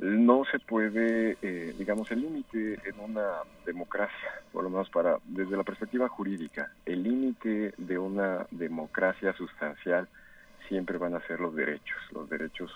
No 0.00 0.44
se 0.50 0.58
puede, 0.58 1.36
eh, 1.42 1.74
digamos, 1.78 2.10
el 2.10 2.20
límite 2.22 2.78
en 2.84 3.00
una 3.00 3.42
democracia, 3.64 4.30
por 4.52 4.64
lo 4.64 4.70
menos 4.70 4.88
para 4.90 5.18
desde 5.24 5.56
la 5.56 5.64
perspectiva 5.64 6.08
jurídica, 6.08 6.72
el 6.84 7.02
límite 7.02 7.74
de 7.76 7.98
una 7.98 8.46
democracia 8.50 9.32
sustancial 9.34 10.08
siempre 10.68 10.98
van 10.98 11.14
a 11.14 11.26
ser 11.26 11.40
los 11.40 11.54
derechos, 11.54 11.98
los 12.12 12.28
derechos 12.28 12.70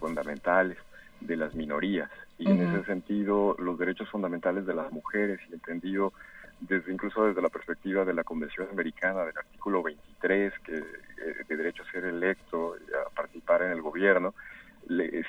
fundamentales 0.00 0.78
de 1.20 1.36
las 1.36 1.54
minorías. 1.54 2.10
Y 2.38 2.50
en 2.50 2.62
ese 2.62 2.84
sentido, 2.84 3.54
los 3.58 3.78
derechos 3.78 4.08
fundamentales 4.08 4.66
de 4.66 4.74
las 4.74 4.90
mujeres, 4.90 5.38
y 5.48 5.54
entendido 5.54 6.12
desde 6.60 6.92
incluso 6.92 7.24
desde 7.26 7.42
la 7.42 7.48
perspectiva 7.48 8.04
de 8.04 8.14
la 8.14 8.24
Convención 8.24 8.68
Americana 8.70 9.24
del 9.24 9.36
artículo 9.36 9.82
23, 9.82 10.52
que 10.60 10.78
eh, 10.78 10.82
de 11.46 11.56
derecho 11.56 11.82
a 11.82 11.90
ser 11.92 12.04
electo 12.04 12.76
y 12.76 12.92
a 12.92 13.14
participar 13.14 13.62
en 13.62 13.72
el 13.72 13.82
gobierno, 13.82 14.34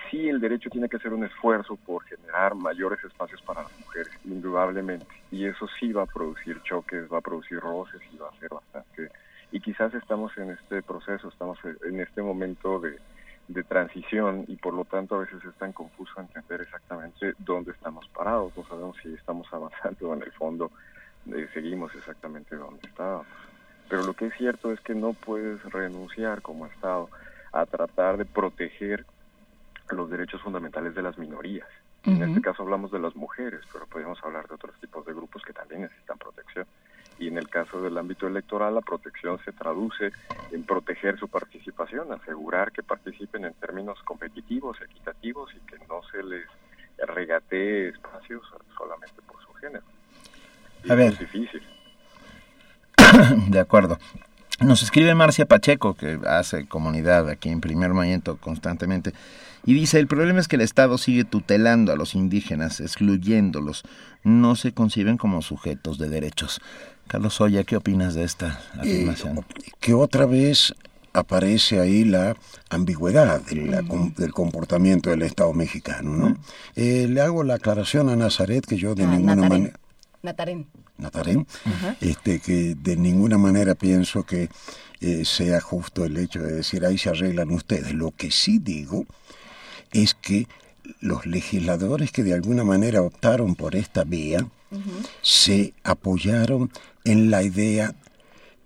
sí 0.09 0.29
el 0.29 0.39
derecho 0.39 0.69
tiene 0.69 0.89
que 0.89 0.97
hacer 0.97 1.13
un 1.13 1.23
esfuerzo 1.23 1.75
por 1.77 2.03
generar 2.03 2.55
mayores 2.55 3.03
espacios 3.03 3.41
para 3.41 3.63
las 3.63 3.79
mujeres, 3.79 4.11
indudablemente, 4.25 5.07
y 5.31 5.45
eso 5.45 5.67
sí 5.79 5.91
va 5.93 6.03
a 6.03 6.07
producir 6.07 6.61
choques, 6.63 7.11
va 7.11 7.19
a 7.19 7.21
producir 7.21 7.59
roces 7.59 8.01
y 8.13 8.17
va 8.17 8.29
a 8.29 8.39
ser 8.39 8.49
bastante. 8.49 9.11
Y 9.51 9.59
quizás 9.59 9.93
estamos 9.93 10.37
en 10.37 10.51
este 10.51 10.81
proceso, 10.81 11.29
estamos 11.29 11.57
en 11.85 11.99
este 11.99 12.21
momento 12.21 12.79
de, 12.79 12.97
de 13.47 13.63
transición 13.63 14.45
y 14.47 14.55
por 14.57 14.73
lo 14.73 14.85
tanto 14.85 15.15
a 15.15 15.19
veces 15.19 15.43
es 15.43 15.55
tan 15.55 15.71
confuso 15.71 16.19
entender 16.19 16.61
exactamente 16.61 17.33
dónde 17.39 17.71
estamos 17.71 18.07
parados, 18.09 18.55
no 18.57 18.65
sabemos 18.67 18.97
si 19.01 19.13
estamos 19.13 19.47
avanzando 19.53 20.13
en 20.13 20.23
el 20.23 20.31
fondo 20.33 20.71
seguimos 21.53 21.93
exactamente 21.95 22.55
donde 22.55 22.87
estábamos. 22.87 23.27
Pero 23.89 24.03
lo 24.03 24.13
que 24.13 24.27
es 24.27 24.33
cierto 24.35 24.71
es 24.71 24.79
que 24.81 24.95
no 24.95 25.13
puedes 25.13 25.61
renunciar 25.71 26.41
como 26.41 26.65
Estado 26.67 27.09
a 27.51 27.65
tratar 27.65 28.17
de 28.17 28.25
proteger 28.25 29.05
los 29.91 30.09
derechos 30.09 30.41
fundamentales 30.41 30.95
de 30.95 31.01
las 31.01 31.17
minorías. 31.17 31.67
En 32.03 32.21
este 32.21 32.41
caso 32.41 32.61
hablamos 32.61 32.91
de 32.91 32.99
las 32.99 33.15
mujeres, 33.15 33.61
pero 33.73 33.87
podemos 33.87 34.23
hablar 34.23 34.47
de 34.47 34.55
otros 34.55 34.75
tipos 34.79 35.05
de 35.05 35.13
grupos 35.13 35.41
que 35.43 35.53
también 35.53 35.81
necesitan 35.81 36.17
protección. 36.17 36.65
y 37.17 37.27
en 37.29 37.37
el 37.37 37.47
caso 37.49 37.81
del 37.81 37.97
ámbito 37.97 38.27
electoral 38.27 38.75
la 38.75 38.81
protección 38.81 39.39
se 39.45 39.53
traduce 39.53 40.11
en 40.51 40.63
proteger 40.63 41.17
su 41.17 41.29
participación, 41.29 42.11
asegurar 42.11 42.73
que 42.73 42.83
participen 42.83 43.45
en 43.45 43.53
términos 43.53 43.97
competitivos, 44.03 44.77
equitativos 44.81 45.49
y 45.55 45.59
que 45.65 45.77
no 45.87 46.01
se 46.11 46.21
les 46.21 46.45
regatee 47.07 47.89
espacios 47.89 48.43
solamente 48.77 49.21
por 49.21 49.41
su 49.41 49.53
género. 49.53 49.83
A 50.89 50.95
ver. 50.95 51.13
Es 51.13 51.19
difícil. 51.19 51.63
De 53.49 53.59
acuerdo. 53.59 53.97
Nos 54.61 54.83
escribe 54.83 55.13
Marcia 55.15 55.45
Pacheco, 55.45 55.95
que 55.95 56.17
hace 56.27 56.65
comunidad 56.65 57.29
aquí 57.29 57.49
en 57.49 57.59
Primer 57.59 57.93
Movimiento 57.93 58.37
constantemente, 58.37 59.13
y 59.65 59.73
dice, 59.73 59.99
el 59.99 60.07
problema 60.07 60.39
es 60.39 60.47
que 60.47 60.55
el 60.57 60.61
Estado 60.61 60.97
sigue 60.97 61.23
tutelando 61.23 61.91
a 61.91 61.95
los 61.95 62.13
indígenas, 62.15 62.79
excluyéndolos, 62.79 63.83
no 64.23 64.55
se 64.55 64.73
conciben 64.73 65.17
como 65.17 65.41
sujetos 65.41 65.97
de 65.97 66.09
derechos. 66.09 66.61
Carlos 67.07 67.39
Oya, 67.41 67.63
¿qué 67.63 67.75
opinas 67.75 68.13
de 68.13 68.23
esta 68.23 68.59
afirmación? 68.77 69.45
que 69.79 69.93
otra 69.93 70.25
vez 70.25 70.73
aparece 71.13 71.79
ahí 71.79 72.03
la 72.03 72.35
ambigüedad 72.69 73.41
del, 73.41 74.33
comportamiento 74.33 75.09
del 75.09 75.21
Estado 75.21 75.53
mexicano. 75.53 76.11
¿no? 76.11 76.37
Eh, 76.75 77.07
le 77.09 77.21
hago 77.21 77.43
la 77.43 77.55
aclaración 77.55 78.09
a 78.09 78.15
Nazaret 78.15 78.65
que 78.65 78.77
yo 78.77 78.95
de 78.95 79.03
Ah, 79.05 79.07
ninguna 79.07 79.35
manera... 79.35 79.79
Natarén. 80.21 80.67
Natarén, 80.97 81.45
este, 82.01 82.39
que 82.39 82.75
de 82.75 82.95
ninguna 82.95 83.37
manera 83.37 83.75
pienso 83.75 84.23
que 84.23 84.49
eh, 85.01 85.25
sea 85.25 85.59
justo 85.59 86.05
el 86.05 86.17
hecho 86.17 86.41
de 86.41 86.53
decir 86.53 86.85
ahí 86.85 86.97
se 86.97 87.09
arreglan 87.09 87.51
ustedes. 87.51 87.93
Lo 87.93 88.11
que 88.11 88.31
sí 88.31 88.59
digo 88.59 89.05
es 89.91 90.13
que 90.13 90.47
los 90.99 91.25
legisladores 91.25 92.11
que 92.11 92.23
de 92.23 92.33
alguna 92.33 92.63
manera 92.63 93.01
optaron 93.01 93.55
por 93.55 93.75
esta 93.75 94.03
vía 94.03 94.47
se 95.21 95.73
apoyaron 95.83 96.69
en 97.05 97.31
la 97.31 97.43
idea 97.43 97.95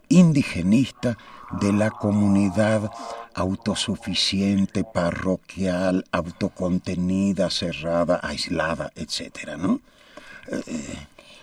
indigenista 0.07 1.17
de 1.61 1.71
la 1.71 1.91
comunidad 1.91 2.89
autosuficiente, 3.35 4.83
parroquial, 4.83 6.05
autocontenida, 6.11 7.49
cerrada, 7.49 8.19
aislada, 8.23 8.91
etcétera, 8.95 9.55
¿no? 9.57 9.81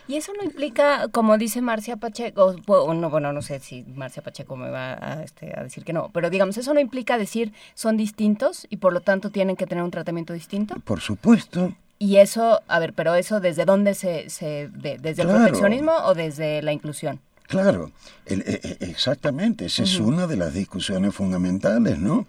Y 0.09 0.15
eso 0.17 0.33
no 0.37 0.45
implica, 0.45 1.09
como 1.09 1.37
dice 1.37 1.61
Marcia 1.63 1.97
Pacheco, 1.97 2.55
o, 2.69 2.95
no, 2.95 3.11
bueno, 3.11 3.33
no 3.33 3.43
sé 3.43 3.59
si 3.61 3.83
Marcia 3.95 4.23
Pacheco 4.23 4.57
me 4.57 4.71
va 4.71 4.93
a, 4.93 5.23
este, 5.25 5.53
a 5.59 5.63
decir 5.65 5.85
que 5.85 5.93
no, 5.93 6.11
pero 6.13 6.31
digamos, 6.31 6.57
eso 6.59 6.73
no 6.75 6.81
implica 6.81 7.19
decir 7.19 7.53
son 7.75 7.97
distintos 7.97 8.67
y 8.71 8.77
por 8.77 8.93
lo 8.93 9.01
tanto 9.01 9.31
tienen 9.31 9.57
que 9.57 9.67
tener 9.67 9.83
un 9.83 9.91
tratamiento 9.91 10.33
distinto. 10.33 10.77
Por 10.85 11.01
supuesto, 11.01 11.75
Y 11.99 12.17
eso, 12.17 12.61
a 12.69 12.79
ver, 12.79 12.93
pero 12.93 13.15
eso 13.15 13.41
desde 13.41 13.65
dónde 13.65 13.95
se, 13.95 14.29
se 14.31 14.69
ve, 14.73 14.99
desde 15.01 15.23
el 15.23 15.29
proteccionismo 15.29 15.93
o 16.05 16.15
desde 16.15 16.61
la 16.63 16.73
inclusión. 16.73 17.21
Claro, 17.49 17.91
el- 18.27 18.43
e- 18.43 18.61
e- 18.63 18.91
exactamente, 18.91 19.65
esa 19.67 19.83
es 19.85 19.99
una 19.99 20.27
de 20.27 20.37
las 20.37 20.53
discusiones 20.53 21.15
fundamentales, 21.15 21.99
¿no? 21.99 22.27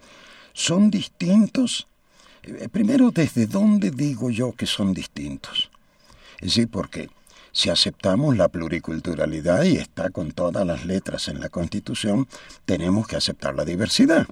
Son 0.52 0.90
distintos. 0.90 1.86
eh, 2.44 2.68
Primero, 2.70 3.10
¿desde 3.10 3.46
dónde 3.46 3.90
digo 3.90 4.30
yo 4.30 4.52
que 4.52 4.64
son 4.66 4.94
distintos? 4.94 5.70
Es 6.40 6.54
decir, 6.54 6.68
porque 6.68 7.10
si 7.52 7.70
aceptamos 7.70 8.36
la 8.36 8.48
pluriculturalidad 8.48 9.64
y 9.64 9.76
está 9.76 10.10
con 10.10 10.32
todas 10.32 10.66
las 10.66 10.84
letras 10.84 11.28
en 11.28 11.40
la 11.40 11.48
Constitución, 11.48 12.26
tenemos 12.64 13.06
que 13.06 13.16
aceptar 13.16 13.54
la 13.54 13.64
diversidad. 13.64 14.26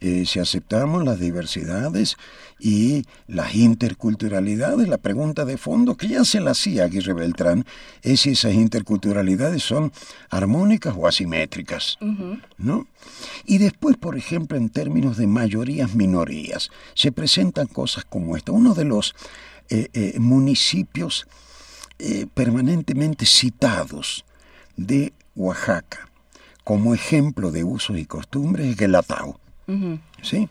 Eh, 0.00 0.26
si 0.26 0.38
aceptamos 0.38 1.04
las 1.04 1.18
diversidades 1.18 2.16
y 2.60 3.04
las 3.26 3.56
interculturalidades, 3.56 4.86
la 4.86 4.98
pregunta 4.98 5.44
de 5.44 5.56
fondo 5.56 5.96
que 5.96 6.06
ya 6.06 6.24
se 6.24 6.38
la 6.38 6.52
hacía 6.52 6.84
Aguirre 6.84 7.14
Beltrán 7.14 7.64
es 8.02 8.20
si 8.20 8.30
esas 8.30 8.54
interculturalidades 8.54 9.64
son 9.64 9.92
armónicas 10.30 10.94
o 10.96 11.08
asimétricas. 11.08 11.98
¿no? 12.58 12.86
Y 13.44 13.58
después, 13.58 13.96
por 13.96 14.16
ejemplo, 14.16 14.56
en 14.56 14.68
términos 14.68 15.16
de 15.16 15.26
mayorías, 15.26 15.94
minorías, 15.96 16.70
se 16.94 17.10
presentan 17.10 17.66
cosas 17.66 18.04
como 18.04 18.36
esta. 18.36 18.52
Uno 18.52 18.74
de 18.74 18.84
los 18.84 19.16
eh, 19.68 19.88
eh, 19.94 20.14
municipios 20.20 21.26
eh, 21.98 22.26
permanentemente 22.32 23.26
citados 23.26 24.24
de 24.76 25.12
Oaxaca 25.34 26.08
como 26.68 26.92
ejemplo 26.92 27.50
de 27.50 27.64
usos 27.64 27.96
y 27.96 28.04
costumbres 28.04 28.66
es 28.66 28.76
Guelatao. 28.76 29.40
¿sí? 30.20 30.50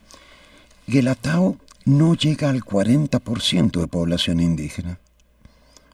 Guelatao 0.88 1.60
no 1.86 2.16
llega 2.16 2.50
al 2.50 2.62
40% 2.62 3.80
de 3.80 3.88
población 3.88 4.40
indígena. 4.40 5.00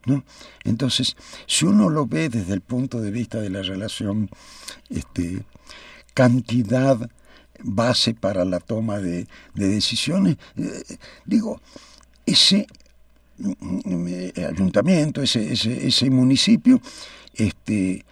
¿no? 0.05 0.23
Entonces, 0.63 1.17
si 1.45 1.65
uno 1.65 1.89
lo 1.89 2.07
ve 2.07 2.29
desde 2.29 2.53
el 2.53 2.61
punto 2.61 3.01
de 3.01 3.11
vista 3.11 3.41
de 3.41 3.49
la 3.49 3.63
relación 3.63 4.29
este, 4.89 5.43
cantidad 6.13 7.09
base 7.61 8.13
para 8.13 8.45
la 8.45 8.61
toma 8.61 8.99
de, 8.99 9.27
de 9.55 9.67
decisiones, 9.67 10.37
eh, 10.55 10.97
digo, 11.25 11.59
ese 12.25 12.65
ayuntamiento, 14.49 15.21
ese, 15.21 15.53
ese, 15.53 15.87
ese 15.87 16.09
municipio, 16.09 16.79
este, 17.33 18.05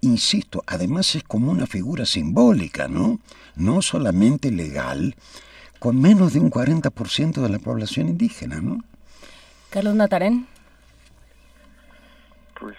insisto, 0.00 0.62
además 0.66 1.14
es 1.14 1.22
como 1.22 1.50
una 1.50 1.66
figura 1.66 2.06
simbólica, 2.06 2.88
¿no? 2.88 3.20
No 3.54 3.82
solamente 3.82 4.50
legal, 4.50 5.14
con 5.78 6.00
menos 6.00 6.32
de 6.32 6.40
un 6.40 6.50
40% 6.50 7.42
de 7.42 7.48
la 7.48 7.58
población 7.58 8.08
indígena, 8.08 8.60
¿no? 8.60 8.78
Carlos 9.70 9.94
Natarén. 9.94 10.46
Pues, 12.58 12.76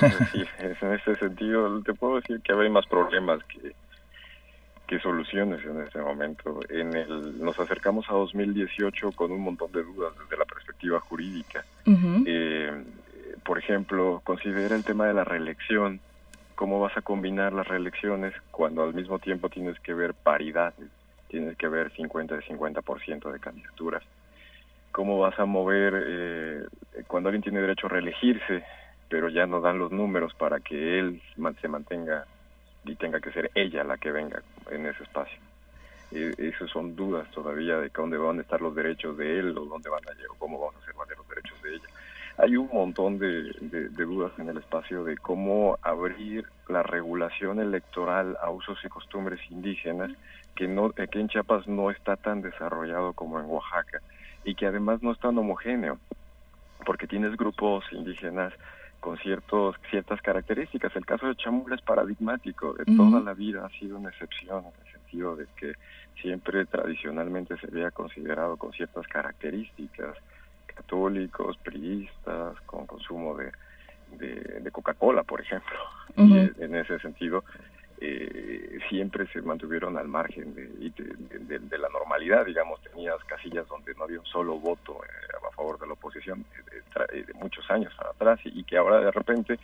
sí, 0.32 0.42
en 0.58 0.92
este 0.92 1.16
sentido, 1.16 1.82
te 1.82 1.94
puedo 1.94 2.16
decir 2.16 2.40
que 2.40 2.52
hay 2.52 2.70
más 2.70 2.86
problemas 2.86 3.40
que, 3.44 3.74
que 4.92 4.98
soluciones 4.98 5.64
en 5.64 5.80
este 5.80 6.00
momento. 6.00 6.60
En 6.68 6.94
el, 6.94 7.42
nos 7.42 7.58
acercamos 7.58 8.04
a 8.10 8.12
2018 8.12 9.12
con 9.12 9.32
un 9.32 9.40
montón 9.40 9.72
de 9.72 9.82
dudas 9.82 10.12
desde 10.18 10.36
la 10.36 10.44
perspectiva 10.44 11.00
jurídica. 11.00 11.64
Eh, 12.26 12.84
por 13.42 13.58
ejemplo, 13.58 14.20
considera 14.22 14.76
el 14.76 14.84
tema 14.84 15.06
de 15.06 15.14
la 15.14 15.24
reelección. 15.24 16.00
¿Cómo 16.56 16.78
vas 16.78 16.94
a 16.94 17.00
combinar 17.00 17.54
las 17.54 17.66
reelecciones 17.66 18.34
cuando 18.50 18.82
al 18.82 18.92
mismo 18.92 19.18
tiempo 19.18 19.48
tienes 19.48 19.80
que 19.80 19.94
ver 19.94 20.12
paridades? 20.12 20.90
Tienes 21.28 21.56
que 21.56 21.68
ver 21.68 21.90
50 21.92 22.36
de 22.36 22.42
50% 22.42 23.32
de 23.32 23.40
candidaturas. 23.40 24.02
¿Cómo 24.90 25.18
vas 25.18 25.38
a 25.38 25.46
mover 25.46 25.94
eh, 26.06 26.66
cuando 27.06 27.30
alguien 27.30 27.42
tiene 27.42 27.62
derecho 27.62 27.86
a 27.86 27.90
reelegirse, 27.90 28.62
pero 29.08 29.30
ya 29.30 29.46
no 29.46 29.62
dan 29.62 29.78
los 29.78 29.90
números 29.90 30.34
para 30.34 30.60
que 30.60 30.98
él 30.98 31.22
se 31.62 31.68
mantenga 31.68 32.26
y 32.84 32.94
tenga 32.96 33.20
que 33.20 33.32
ser 33.32 33.50
ella 33.54 33.84
la 33.84 33.96
que 33.96 34.12
venga 34.12 34.42
en 34.70 34.86
ese 34.86 35.02
espacio? 35.02 35.38
Eh, 36.10 36.34
esas 36.38 36.70
son 36.70 36.94
dudas 36.94 37.30
todavía 37.30 37.78
de 37.78 37.88
dónde 37.88 38.18
van 38.18 38.38
a 38.38 38.42
estar 38.42 38.60
los 38.60 38.74
derechos 38.74 39.16
de 39.16 39.38
él 39.38 39.56
o 39.56 39.64
dónde 39.64 39.88
van 39.88 40.02
a 40.08 40.12
llegar, 40.12 40.36
cómo 40.38 40.58
van 40.58 40.74
a 40.80 40.84
ser 40.84 40.94
valer 40.94 41.16
los 41.16 41.28
derechos 41.28 41.62
de 41.62 41.74
ella. 41.74 41.88
Hay 42.38 42.56
un 42.56 42.68
montón 42.72 43.18
de 43.18 43.52
dudas 43.90 44.32
en 44.38 44.48
el 44.48 44.56
espacio 44.58 45.04
de 45.04 45.16
cómo 45.18 45.78
abrir 45.82 46.46
la 46.68 46.82
regulación 46.82 47.60
electoral 47.60 48.36
a 48.42 48.50
usos 48.50 48.78
y 48.84 48.88
costumbres 48.88 49.40
indígenas 49.50 50.10
que 50.54 50.68
no 50.68 50.90
que 50.90 51.18
en 51.18 51.28
Chiapas 51.28 51.66
no 51.66 51.90
está 51.90 52.16
tan 52.16 52.42
desarrollado 52.42 53.12
como 53.12 53.38
en 53.38 53.46
Oaxaca 53.46 54.00
y 54.44 54.54
que 54.54 54.66
además 54.66 55.02
no 55.02 55.12
es 55.12 55.18
tan 55.18 55.36
homogéneo 55.38 55.98
porque 56.84 57.06
tienes 57.06 57.36
grupos 57.36 57.84
indígenas 57.92 58.52
con 59.02 59.18
ciertos 59.18 59.74
ciertas 59.90 60.22
características. 60.22 60.94
El 60.94 61.04
caso 61.04 61.26
de 61.26 61.34
Chamula 61.34 61.74
es 61.74 61.82
paradigmático, 61.82 62.72
de 62.74 62.84
toda 62.84 63.20
la 63.20 63.34
vida 63.34 63.66
ha 63.66 63.78
sido 63.80 63.98
una 63.98 64.10
excepción 64.10 64.60
en 64.60 64.86
el 64.86 64.92
sentido 64.92 65.34
de 65.34 65.46
que 65.56 65.72
siempre 66.22 66.64
tradicionalmente 66.66 67.58
se 67.58 67.66
había 67.66 67.90
considerado 67.90 68.56
con 68.56 68.72
ciertas 68.72 69.04
características 69.08 70.16
católicos, 70.66 71.56
priistas, 71.64 72.60
con 72.64 72.86
consumo 72.86 73.36
de, 73.36 73.50
de, 74.18 74.60
de 74.60 74.70
Coca-Cola, 74.70 75.24
por 75.24 75.40
ejemplo. 75.40 75.76
Y 76.16 76.62
en 76.62 76.74
ese 76.76 76.98
sentido, 77.00 77.42
eh, 78.04 78.78
siempre 78.88 79.26
se 79.28 79.40
mantuvieron 79.42 79.96
al 79.96 80.08
margen 80.08 80.52
de, 80.54 80.66
de, 80.66 80.92
de- 81.38 81.58
de 81.60 81.78
la 81.78 81.88
normalidad, 81.88 82.44
digamos, 82.44 82.80
tenías 82.82 83.22
casillas 83.24 83.66
donde 83.68 83.94
no 83.94 84.04
había 84.04 84.18
un 84.18 84.26
solo 84.26 84.58
voto 84.58 85.04
eh, 85.04 85.08
a 85.48 85.54
favor 85.54 85.78
de 85.78 85.86
la 85.86 85.92
oposición 85.92 86.40
eh, 86.40 86.82
de, 87.12 87.20
eh, 87.20 87.26
muchos 87.34 87.70
años 87.70 87.94
atrás 88.00 88.40
y, 88.44 88.64
que 88.64 88.76
ahora 88.76 89.00
de 89.00 89.10
repente 89.12 89.60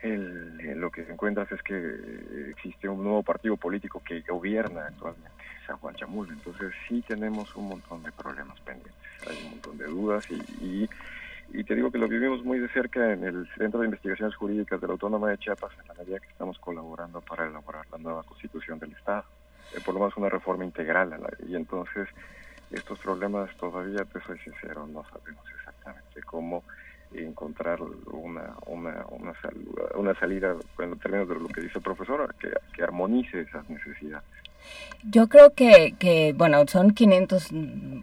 el- 0.00 0.60
eh, 0.60 0.74
lo 0.76 0.90
que 0.90 1.02
encuentras 1.02 1.50
es 1.52 1.62
que 1.62 1.76
existe 2.50 2.88
un 2.88 3.02
nuevo 3.02 3.22
partido 3.22 3.56
político 3.56 4.00
que 4.00 4.20
gobierna 4.22 4.86
actualmente, 4.86 5.42
San 5.66 5.78
Juan 5.78 5.94
Chamul. 5.94 6.30
Entonces 6.30 6.72
sí 6.88 7.02
tenemos 7.02 7.54
un 7.56 7.68
montón 7.68 8.02
de 8.02 8.12
problemas 8.12 8.60
pendientes, 8.62 8.94
hay 9.26 9.36
un 9.38 9.50
montón 9.50 9.76
de 9.78 9.86
dudas 9.86 10.24
y, 10.30 10.44
y, 10.84 10.88
y 11.52 11.64
te 11.64 11.74
digo 11.74 11.90
que 11.90 11.98
lo 11.98 12.08
vivimos 12.08 12.44
muy 12.44 12.58
de 12.58 12.68
cerca 12.68 13.12
en 13.12 13.24
el 13.24 13.48
Centro 13.56 13.80
de 13.80 13.86
Investigaciones 13.86 14.34
Jurídicas 14.36 14.80
de 14.80 14.86
la 14.86 14.92
Autónoma 14.94 15.30
de 15.30 15.38
Chiapas 15.38 15.72
en 15.80 15.88
la 15.88 15.94
medida 15.94 16.18
que 16.18 16.28
estamos 16.28 16.58
colaborando 16.58 17.20
para 17.20 17.46
elaborar 17.46 17.86
la 17.90 17.98
nueva 17.98 18.22
constitución 18.24 18.78
del 18.78 18.92
Estado. 18.92 19.24
Eh, 19.74 19.80
por 19.84 19.94
lo 19.94 20.00
menos 20.00 20.16
una 20.16 20.28
reforma 20.28 20.64
integral 20.64 21.14
y 21.48 21.56
entonces 21.56 22.08
estos 22.70 22.98
problemas 22.98 23.54
todavía, 23.56 24.04
te 24.04 24.20
soy 24.20 24.38
sincero, 24.38 24.86
no 24.86 25.04
sabemos 25.04 25.44
exactamente 25.56 26.22
cómo 26.24 26.64
encontrar 27.12 27.80
una, 27.80 28.54
una, 28.66 29.06
una, 29.10 29.34
una 29.94 30.14
salida 30.14 30.56
en 30.78 30.98
términos 30.98 31.28
de 31.28 31.34
lo 31.36 31.48
que 31.48 31.60
dice 31.60 31.78
el 31.78 31.84
profesor, 31.84 32.34
que, 32.34 32.52
que 32.74 32.82
armonice 32.82 33.42
esas 33.42 33.68
necesidades. 33.70 34.24
Yo 35.08 35.28
creo 35.28 35.54
que, 35.54 35.94
que, 35.98 36.34
bueno, 36.36 36.64
son 36.66 36.90
500, 36.90 37.52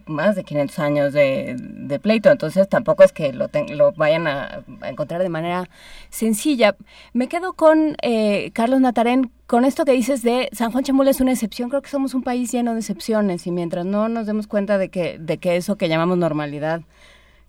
más 0.06 0.36
de 0.38 0.44
500 0.46 0.80
años 0.80 1.14
de, 1.14 1.56
de 1.60 2.00
pleito, 2.00 2.32
entonces 2.32 2.70
tampoco 2.70 3.04
es 3.04 3.12
que 3.12 3.34
lo, 3.34 3.50
lo 3.70 3.92
vayan 3.92 4.26
a, 4.26 4.64
encontrar 4.84 5.22
de 5.22 5.28
manera 5.28 5.70
sencilla. 6.10 6.78
Me 7.12 7.28
quedo 7.28 7.54
con 7.54 7.98
eh, 8.02 8.52
Carlos 8.54 8.80
Natarén, 8.80 9.32
con 9.48 9.66
esto 9.66 9.84
que 9.84 9.92
dices 9.92 10.22
de 10.24 10.48
San 10.54 10.72
Juan 10.72 10.86
Chamula 10.86 11.10
es 11.10 11.20
una 11.20 11.34
excepción, 11.34 11.70
creo 11.70 11.82
que 11.82 11.90
somos 11.90 12.14
un 12.14 12.24
país 12.24 12.52
lleno 12.52 12.74
de 12.74 12.80
excepciones 12.80 13.46
y 13.48 13.52
mientras 13.52 13.86
no 13.86 14.08
nos 14.08 14.26
demos 14.26 14.48
cuenta 14.48 14.78
de 14.78 14.88
que, 14.90 15.18
de 15.20 15.38
que 15.40 15.58
eso 15.58 15.76
que 15.76 15.90
llamamos 15.90 16.18
normalidad, 16.18 16.84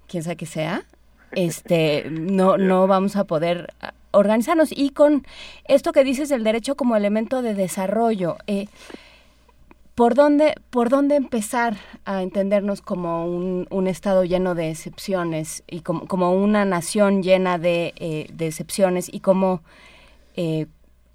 quién 0.08 0.24
sabe 0.24 0.36
que 0.36 0.46
sea, 0.46 0.84
este, 1.32 2.06
no, 2.10 2.58
no 2.58 2.86
vamos 2.88 3.14
a 3.16 3.24
poder 3.24 3.72
organizarnos. 4.14 4.70
Y 4.72 4.90
con 4.90 5.26
esto 5.66 5.92
que 5.92 6.04
dices 6.04 6.28
del 6.28 6.44
derecho 6.44 6.76
como 6.76 6.96
elemento 6.96 7.42
de 7.42 7.54
desarrollo, 7.54 8.36
eh, 8.46 8.66
¿por, 9.94 10.14
dónde, 10.14 10.54
¿por 10.70 10.88
dónde 10.88 11.16
empezar 11.16 11.76
a 12.04 12.22
entendernos 12.22 12.80
como 12.80 13.26
un, 13.26 13.86
Estado 13.86 14.24
lleno 14.24 14.54
de 14.54 14.70
excepciones 14.70 15.62
y 15.66 15.80
como, 15.80 16.06
como 16.06 16.32
una 16.32 16.64
nación 16.64 17.22
llena 17.22 17.58
de, 17.58 17.92
eh, 17.96 18.26
excepciones 18.38 19.12
y 19.12 19.20
cómo 19.20 19.62
eh, 20.36 20.66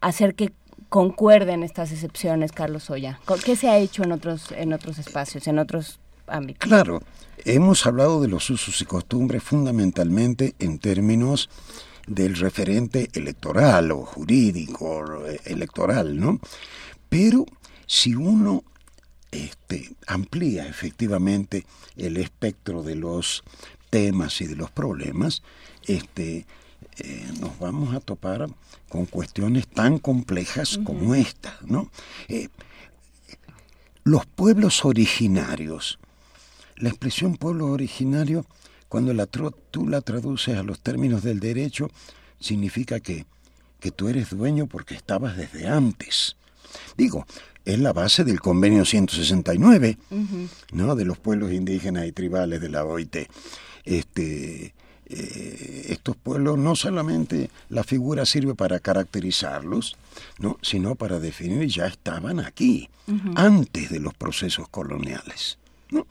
hacer 0.01 0.35
que 0.35 0.51
concuerden 0.89 1.63
estas 1.63 1.91
excepciones, 1.91 2.51
Carlos 2.51 2.89
Oya? 2.89 3.19
¿Qué 3.43 3.55
se 3.55 3.69
ha 3.69 3.77
hecho 3.77 4.03
en 4.03 4.11
otros, 4.11 4.51
en 4.51 4.73
otros 4.73 4.97
espacios, 4.99 5.47
en 5.47 5.59
otros 5.59 5.99
ámbitos? 6.27 6.67
Claro, 6.67 7.01
hemos 7.45 7.85
hablado 7.85 8.21
de 8.21 8.27
los 8.27 8.49
usos 8.49 8.81
y 8.81 8.85
costumbres 8.85 9.43
fundamentalmente 9.43 10.55
en 10.59 10.79
términos 10.79 11.49
del 12.09 12.35
referente 12.35 13.09
electoral 13.13 13.91
o 13.91 14.05
jurídico 14.05 15.25
eh, 15.27 15.39
electoral, 15.45 16.19
¿no? 16.19 16.39
Pero 17.07 17.45
si 17.85 18.15
uno 18.15 18.63
este, 19.31 19.91
amplía 20.07 20.67
efectivamente 20.67 21.65
el 21.95 22.17
espectro 22.17 22.83
de 22.83 22.95
los 22.95 23.43
temas 23.89 24.41
y 24.41 24.47
de 24.47 24.55
los 24.55 24.71
problemas, 24.71 25.43
este, 25.85 26.45
eh, 26.97 27.31
nos 27.39 27.57
vamos 27.59 27.95
a 27.95 27.99
topar 27.99 28.49
con 28.89 29.05
cuestiones 29.05 29.67
tan 29.67 29.99
complejas 29.99 30.79
como 30.83 31.13
esta, 31.13 31.57
¿no? 31.65 31.91
Eh, 32.27 32.49
los 34.03 34.25
pueblos 34.25 34.83
originarios, 34.85 35.99
la 36.75 36.89
expresión 36.89 37.35
pueblo 37.35 37.67
originario 37.67 38.45
cuando 38.89 39.13
la, 39.13 39.27
tú 39.27 39.87
la 39.87 40.01
traduces 40.01 40.57
a 40.57 40.63
los 40.63 40.79
términos 40.79 41.23
del 41.23 41.39
derecho, 41.39 41.89
significa 42.39 42.99
que, 42.99 43.25
que 43.79 43.91
tú 43.91 44.09
eres 44.09 44.31
dueño 44.31 44.67
porque 44.67 44.95
estabas 44.95 45.37
desde 45.37 45.67
antes. 45.67 46.35
Digo, 46.97 47.25
es 47.65 47.79
la 47.79 47.93
base 47.93 48.23
del 48.23 48.39
convenio 48.41 48.83
169, 48.83 49.97
¿no? 50.73 50.95
De 50.95 51.05
los 51.05 51.17
pueblos 51.17 51.51
indígenas 51.51 52.05
y 52.07 52.11
tribales 52.11 52.61
de 52.61 52.69
la 52.69 52.83
OIT. 52.83 53.29
Este, 53.85 54.73
eh, 55.11 55.85
estos 55.89 56.15
pueblos 56.15 56.57
no 56.57 56.75
solamente 56.75 57.49
la 57.69 57.83
figura 57.83 58.25
sirve 58.25 58.53
para 58.53 58.79
caracterizarlos, 58.79 59.97
¿no? 60.37 60.59
sino 60.61 60.93
para 60.95 61.19
definir 61.19 61.67
ya 61.67 61.87
estaban 61.87 62.39
aquí, 62.39 62.89
antes 63.35 63.89
de 63.89 63.99
los 63.99 64.13
procesos 64.13 64.69
coloniales. 64.69 65.57
¿no? 65.89 66.05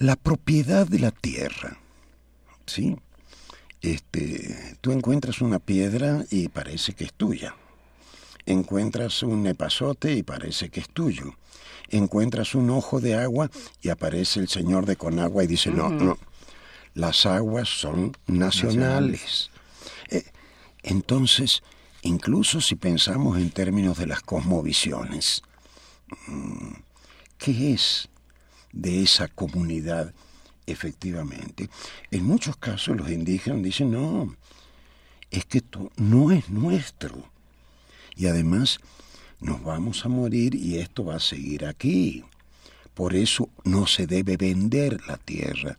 La 0.00 0.16
propiedad 0.16 0.86
de 0.86 0.98
la 0.98 1.10
tierra. 1.10 1.76
¿Sí? 2.66 2.96
Este, 3.82 4.76
tú 4.80 4.92
encuentras 4.92 5.42
una 5.42 5.58
piedra 5.58 6.24
y 6.30 6.48
parece 6.48 6.94
que 6.94 7.04
es 7.04 7.12
tuya. 7.12 7.54
Encuentras 8.46 9.22
un 9.22 9.46
epazote 9.46 10.14
y 10.14 10.22
parece 10.22 10.70
que 10.70 10.80
es 10.80 10.88
tuyo. 10.88 11.34
Encuentras 11.90 12.54
un 12.54 12.70
ojo 12.70 13.00
de 13.00 13.14
agua 13.14 13.50
y 13.82 13.90
aparece 13.90 14.40
el 14.40 14.48
señor 14.48 14.86
de 14.86 14.96
Conagua 14.96 15.44
y 15.44 15.46
dice, 15.46 15.70
no, 15.70 15.90
no, 15.90 16.16
las 16.94 17.26
aguas 17.26 17.68
son 17.68 18.16
nacionales. 18.26 19.50
Eh, 20.08 20.24
entonces, 20.82 21.62
incluso 22.00 22.62
si 22.62 22.74
pensamos 22.74 23.36
en 23.36 23.50
términos 23.50 23.98
de 23.98 24.06
las 24.06 24.22
cosmovisiones, 24.22 25.42
mm, 26.26 26.72
¿qué 27.36 27.74
es 27.74 28.08
de 28.72 29.02
esa 29.02 29.28
comunidad, 29.28 30.12
efectivamente. 30.66 31.68
En 32.10 32.24
muchos 32.24 32.56
casos 32.56 32.96
los 32.96 33.10
indígenas 33.10 33.62
dicen, 33.62 33.90
no, 33.90 34.34
es 35.30 35.44
que 35.44 35.58
esto 35.58 35.90
no 35.96 36.30
es 36.30 36.48
nuestro. 36.50 37.30
Y 38.16 38.26
además 38.26 38.78
nos 39.40 39.62
vamos 39.62 40.04
a 40.04 40.08
morir 40.08 40.54
y 40.54 40.78
esto 40.78 41.04
va 41.04 41.16
a 41.16 41.20
seguir 41.20 41.64
aquí. 41.64 42.24
Por 42.94 43.14
eso 43.14 43.48
no 43.64 43.86
se 43.86 44.06
debe 44.06 44.36
vender 44.36 45.00
la 45.06 45.16
tierra, 45.16 45.78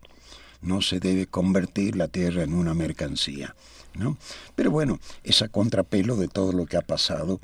no 0.61 0.81
se 0.81 0.99
debe 0.99 1.27
convertir 1.27 1.95
la 1.95 2.07
tierra 2.07 2.43
en 2.43 2.53
una 2.53 2.73
mercancía. 2.73 3.55
¿no? 3.93 4.17
Pero 4.55 4.71
bueno, 4.71 4.99
es 5.23 5.41
a 5.41 5.49
contrapelo 5.49 6.15
de 6.15 6.27
todo 6.27 6.53
lo 6.53 6.65
que 6.65 6.77
ha 6.77 6.81
pasado 6.81 7.39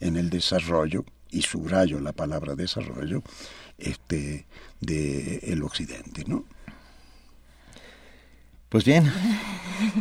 en 0.00 0.16
el 0.16 0.30
desarrollo, 0.30 1.04
y 1.30 1.42
subrayo 1.42 2.00
la 2.00 2.12
palabra 2.12 2.54
desarrollo, 2.54 3.22
este, 3.78 4.46
del 4.80 5.62
occidente, 5.62 6.24
¿no? 6.26 6.44
Pues 8.68 8.84
bien, 8.84 9.12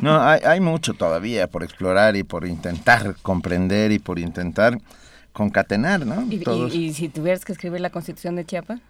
no 0.02 0.22
hay, 0.22 0.42
hay, 0.46 0.60
mucho 0.60 0.94
todavía 0.94 1.48
por 1.48 1.64
explorar 1.64 2.16
y 2.16 2.24
por 2.24 2.46
intentar 2.46 3.16
comprender 3.22 3.92
y 3.92 4.00
por 4.00 4.20
intentar 4.20 4.78
concatenar, 5.34 6.06
¿no? 6.06 6.22
¿Y, 6.72 6.94
si 6.94 7.08
tuvieras 7.10 7.46
que 7.46 7.54
escribir 7.54 7.82
la 7.82 7.90
Constitución 7.90 8.36
de 8.36 8.46
Chiapas? 8.46 8.82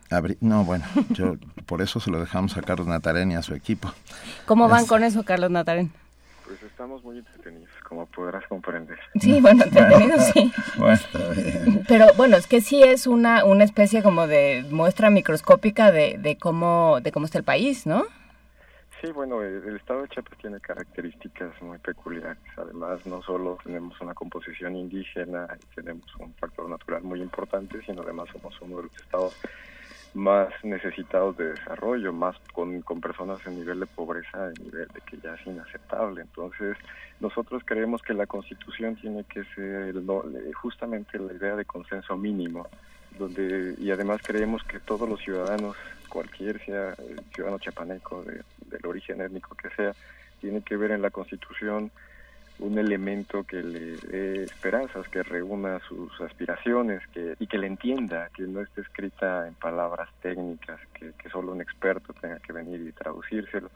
no, 0.42 0.64
bueno, 0.66 0.86
yo 1.12 1.36
por 1.66 1.82
eso 1.82 2.00
se 2.00 2.10
lo 2.10 2.20
dejamos 2.20 2.58
a 2.58 2.62
Carlos 2.62 2.88
Natarén 2.88 3.32
y 3.32 3.36
a 3.36 3.44
su 3.44 3.54
equipo. 3.54 3.94
¿Cómo 4.46 4.68
van 4.68 4.86
con 4.86 5.04
eso, 5.04 5.24
Carlos 5.24 5.52
Natarén? 5.52 5.92
Pues 6.46 6.64
estamos 6.64 7.04
muy 7.04 7.20
entretenidos, 7.20 7.70
como 7.90 8.06
podrás 8.06 8.48
comprender. 8.48 9.00
Sí, 9.20 9.42
bueno, 9.42 9.64
entretenidos 9.64 10.26
sí. 10.28 10.54
Pero 11.88 12.06
bueno, 12.16 12.38
es 12.38 12.46
que 12.46 12.62
sí 12.62 12.84
es 12.84 13.08
una, 13.08 13.44
una 13.44 13.64
especie 13.64 14.04
como 14.04 14.28
de 14.28 14.64
muestra 14.70 15.10
microscópica 15.10 15.92
de, 15.92 16.20
de, 16.20 16.38
cómo, 16.38 17.00
de 17.02 17.12
cómo 17.12 17.26
está 17.26 17.40
el 17.40 17.44
país, 17.44 17.88
¿no? 17.88 18.06
Sí, 19.02 19.12
bueno, 19.12 19.42
el 19.42 19.78
estado 19.78 20.02
de 20.02 20.10
Chiapas 20.10 20.38
tiene 20.40 20.60
características 20.60 21.60
muy 21.62 21.78
peculiares. 21.80 22.38
Además, 22.58 23.06
no 23.06 23.22
solo 23.24 23.58
tenemos 23.64 24.00
una 24.02 24.14
composición 24.14 24.76
indígena 24.76 25.48
y 25.58 25.76
tenemos 25.76 26.06
un 26.20 26.34
factor 26.36 26.70
natural 26.70 27.02
muy 27.04 27.22
importante, 27.22 27.80
sino 27.86 28.02
además 28.02 28.28
somos 28.34 28.60
uno 28.62 28.78
de 28.78 28.84
los 28.84 28.96
estados 28.98 29.36
más 30.14 30.50
necesitados 30.64 31.38
de 31.38 31.54
desarrollo, 31.54 32.12
más 32.12 32.36
con, 32.54 32.82
con 32.82 33.00
personas 33.00 33.46
en 33.46 33.56
nivel 33.56 33.80
de 33.80 33.86
pobreza, 33.86 34.48
en 34.48 34.66
nivel 34.66 34.88
de 34.88 35.02
que 35.02 35.18
ya 35.18 35.36
es 35.36 35.46
inaceptable. 35.46 36.22
Entonces, 36.22 36.78
nosotros 37.20 37.64
creemos 37.66 38.02
que 38.02 38.14
la 38.14 38.26
Constitución 38.26 38.96
tiene 38.96 39.24
que 39.26 39.44
ser 39.56 39.94
justamente 40.54 41.20
la 41.20 41.34
idea 41.34 41.56
de 41.56 41.66
consenso 41.66 42.18
mínimo, 42.18 42.68
donde 43.18 43.76
y 43.78 43.92
además 43.92 44.22
creemos 44.24 44.64
que 44.64 44.80
todos 44.80 45.08
los 45.08 45.20
ciudadanos, 45.20 45.76
cualquier 46.08 46.64
sea 46.66 46.94
el 46.94 47.20
ciudadano 47.34 47.60
chapaneco, 47.60 48.24
de, 48.24 48.42
del 48.68 48.86
origen 48.86 49.22
étnico 49.22 49.56
que 49.56 49.70
sea, 49.72 49.94
tiene 50.42 50.62
que 50.62 50.78
ver 50.78 50.92
en 50.92 51.02
la 51.02 51.12
Constitución 51.12 51.92
un 52.60 52.78
elemento 52.78 53.44
que 53.44 53.64
le 53.64 53.96
dé 53.98 54.44
esperanzas, 54.44 55.08
que 55.08 55.24
reúna 55.24 55.80
sus 55.88 56.20
aspiraciones 56.22 57.06
que, 57.08 57.36
y 57.40 57.48
que 57.48 57.58
le 57.58 57.68
entienda, 57.68 58.30
que 58.36 58.44
no 58.44 58.62
esté 58.62 58.82
escrita 58.82 59.48
en 59.48 59.54
palabras 59.56 60.10
técnicas, 60.22 60.80
que, 60.94 61.14
solo 61.30 61.54
un 61.54 61.62
experto 61.62 62.14
tenga 62.14 62.40
que 62.40 62.54
venir 62.54 62.82
y 62.82 62.92
traducírselo. 62.92 63.70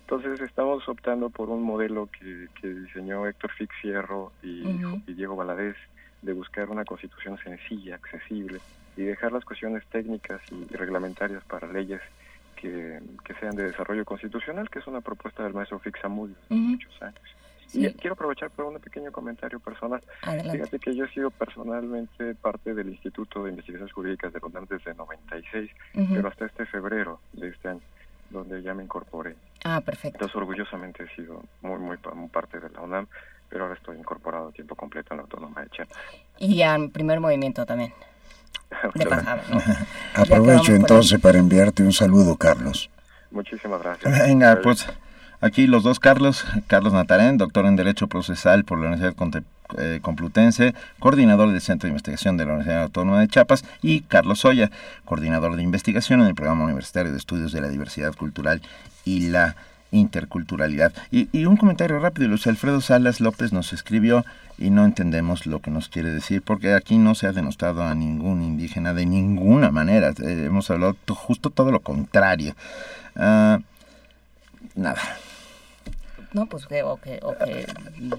Entonces 0.00 0.40
estamos 0.40 0.88
optando 0.88 1.30
por 1.30 1.48
un 1.50 1.62
modelo 1.62 2.08
que, 2.08 2.48
diseñó 2.68 3.26
Héctor 3.26 3.52
Fixierro 3.52 4.32
y, 4.42 4.64
y 5.06 5.14
Diego 5.14 5.36
Valadez, 5.36 5.76
de 6.22 6.32
buscar 6.32 6.68
una 6.68 6.84
constitución 6.84 7.38
sencilla, 7.38 7.94
accesible 7.94 8.60
y 8.96 9.02
dejar 9.02 9.32
las 9.32 9.44
cuestiones 9.44 9.84
técnicas 9.86 10.40
y 10.50 10.76
reglamentarias 10.76 11.42
para 11.44 11.72
leyes 11.72 12.00
que, 12.56 13.00
sean 13.40 13.56
de 13.56 13.64
desarrollo 13.64 14.04
constitucional, 14.04 14.68
que 14.68 14.80
es 14.80 14.86
una 14.86 15.00
propuesta 15.00 15.42
del 15.42 15.54
maestro 15.54 15.78
Fixamudio 15.78 16.36
de 16.48 16.56
muchos 16.56 17.02
años. 17.02 17.22
Y 17.72 17.92
quiero 17.94 18.14
aprovechar 18.14 18.50
para 18.50 18.68
un 18.68 18.78
pequeño 18.78 19.12
comentario 19.12 19.60
personal. 19.60 20.02
Fíjate 20.22 20.78
que 20.78 20.94
yo 20.94 21.04
he 21.04 21.08
sido 21.10 21.30
personalmente 21.30 22.34
parte 22.34 22.74
del 22.74 22.88
Instituto 22.88 23.44
de 23.44 23.50
Investigaciones 23.50 23.92
Jurídicas 23.92 24.32
de 24.32 24.40
la 24.40 24.46
UNAM 24.46 24.66
desde 24.68 24.94
96, 24.94 25.70
pero 26.12 26.28
hasta 26.28 26.46
este 26.46 26.66
febrero 26.66 27.20
de 27.32 27.48
este 27.48 27.68
año, 27.68 27.80
donde 28.30 28.62
ya 28.62 28.74
me 28.74 28.82
incorporé. 28.82 29.36
Ah, 29.64 29.80
perfecto. 29.80 30.16
Entonces, 30.16 30.36
orgullosamente 30.36 31.04
he 31.04 31.16
sido 31.16 31.42
muy, 31.62 31.78
muy, 31.78 31.96
parte 32.28 32.60
de 32.60 32.70
la 32.70 32.80
UNAM, 32.80 33.06
pero 33.48 33.64
ahora 33.64 33.76
estoy 33.76 33.98
incorporado 33.98 34.48
a 34.48 34.52
tiempo 34.52 34.74
completo 34.74 35.12
en 35.12 35.18
la 35.18 35.22
Autónoma 35.22 35.62
de 35.62 35.70
Chiapas. 35.70 35.98
Y 36.38 36.62
al 36.62 36.90
primer 36.90 37.20
movimiento 37.20 37.66
también. 37.66 37.92
De 38.94 39.04
pasada, 39.04 39.42
Aprovecho 40.14 40.72
entonces 40.72 41.20
para 41.20 41.38
enviarte 41.38 41.82
un 41.82 41.92
saludo, 41.92 42.36
Carlos. 42.36 42.88
Muchísimas 43.32 43.82
gracias. 43.82 44.26
Venga, 44.26 44.60
pues 44.62 44.86
aquí 45.40 45.66
los 45.66 45.82
dos 45.82 46.00
Carlos, 46.00 46.44
Carlos 46.66 46.92
Natarén, 46.92 47.38
doctor 47.38 47.66
en 47.66 47.76
Derecho 47.76 48.06
Procesal 48.06 48.64
por 48.64 48.78
la 48.78 48.88
Universidad 48.88 49.14
eh, 49.78 50.00
Complutense, 50.02 50.74
coordinador 50.98 51.50
del 51.50 51.60
Centro 51.60 51.86
de 51.86 51.90
Investigación 51.90 52.36
de 52.36 52.44
la 52.44 52.52
Universidad 52.52 52.82
Autónoma 52.84 53.20
de 53.20 53.28
Chiapas, 53.28 53.64
y 53.82 54.00
Carlos 54.02 54.40
Soya, 54.40 54.70
coordinador 55.04 55.56
de 55.56 55.62
investigación 55.62 56.20
en 56.20 56.26
el 56.26 56.34
Programa 56.34 56.64
Universitario 56.64 57.12
de 57.12 57.18
Estudios 57.18 57.52
de 57.52 57.60
la 57.60 57.68
Diversidad 57.68 58.14
Cultural 58.14 58.62
y 59.04 59.28
la 59.28 59.56
interculturalidad. 59.92 60.92
Y, 61.10 61.44
un 61.44 61.56
comentario 61.56 61.98
rápido, 61.98 62.28
Luis 62.28 62.46
Alfredo 62.46 62.80
Salas 62.80 63.20
López 63.20 63.52
nos 63.52 63.72
escribió 63.72 64.24
y 64.58 64.70
no 64.70 64.84
entendemos 64.84 65.46
lo 65.46 65.60
que 65.60 65.70
nos 65.70 65.88
quiere 65.88 66.10
decir, 66.10 66.42
porque 66.42 66.74
aquí 66.74 66.98
no 66.98 67.14
se 67.14 67.26
ha 67.26 67.32
denostado 67.32 67.82
a 67.82 67.94
ningún 67.94 68.42
indígena 68.42 68.94
de 68.94 69.06
ninguna 69.06 69.70
manera. 69.70 70.10
Eh, 70.10 70.44
hemos 70.46 70.70
hablado 70.70 70.96
justo 71.08 71.50
todo 71.50 71.72
lo 71.72 71.80
contrario. 71.80 72.54
Ah, 73.16 73.58
nada. 74.74 75.00
No, 76.32 76.46
pues 76.46 76.66
que, 76.66 76.82
o 76.82 76.96
que, 76.96 77.18
o 77.22 77.34
que 77.36 77.66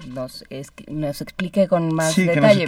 nos, 0.10 0.44
nos 0.88 1.22
explique 1.22 1.68
con 1.68 1.94
más 1.94 2.16
detalle. 2.16 2.66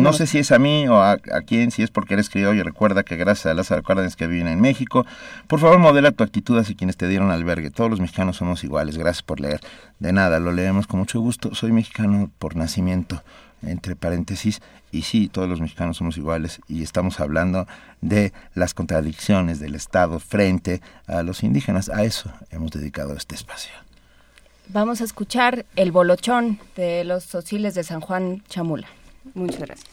no, 0.00 0.12
sé 0.12 0.26
si 0.26 0.38
es 0.38 0.52
a 0.52 0.58
mí 0.58 0.86
o 0.88 1.00
a, 1.02 1.18
quién, 1.46 1.70
si 1.70 1.82
es 1.82 1.90
porque 1.90 2.14
eres 2.14 2.28
criollo. 2.28 2.62
Recuerda 2.62 3.02
que 3.02 3.16
gracias 3.16 3.46
a 3.46 3.54
las 3.54 3.68
Cárdenas 3.86 4.16
que 4.16 4.26
viven 4.26 4.48
en 4.48 4.60
México, 4.60 5.06
por 5.46 5.60
favor 5.60 5.78
modela 5.78 6.12
tu 6.12 6.22
actitud 6.22 6.58
hacia 6.58 6.76
quienes 6.76 6.96
te 6.96 7.08
dieron 7.08 7.30
albergue. 7.30 7.70
Todos 7.70 7.90
los 7.90 8.00
mexicanos 8.00 8.36
somos 8.36 8.62
iguales. 8.62 8.98
Gracias 8.98 9.22
por 9.22 9.40
leer. 9.40 9.60
De 9.98 10.12
nada, 10.12 10.38
lo 10.38 10.52
leemos 10.52 10.86
con 10.86 11.00
mucho 11.00 11.20
gusto. 11.20 11.54
Soy 11.54 11.72
mexicano 11.72 12.30
por 12.38 12.56
nacimiento 12.56 13.22
entre 13.62 13.96
paréntesis, 13.96 14.60
y 14.92 15.02
sí, 15.02 15.28
todos 15.28 15.48
los 15.48 15.60
mexicanos 15.60 15.96
somos 15.96 16.16
iguales 16.16 16.60
y 16.68 16.82
estamos 16.82 17.20
hablando 17.20 17.66
de 18.00 18.32
las 18.54 18.74
contradicciones 18.74 19.58
del 19.60 19.74
Estado 19.74 20.20
frente 20.20 20.80
a 21.06 21.22
los 21.22 21.42
indígenas. 21.42 21.88
A 21.88 22.04
eso 22.04 22.32
hemos 22.50 22.70
dedicado 22.70 23.14
este 23.14 23.34
espacio. 23.34 23.72
Vamos 24.68 25.00
a 25.00 25.04
escuchar 25.04 25.64
El 25.76 25.92
Bolochón 25.92 26.58
de 26.74 27.04
los 27.04 27.24
Sociles 27.24 27.74
de 27.74 27.84
San 27.84 28.00
Juan 28.00 28.42
Chamula. 28.48 28.88
Muchas 29.34 29.60
gracias. 29.60 29.90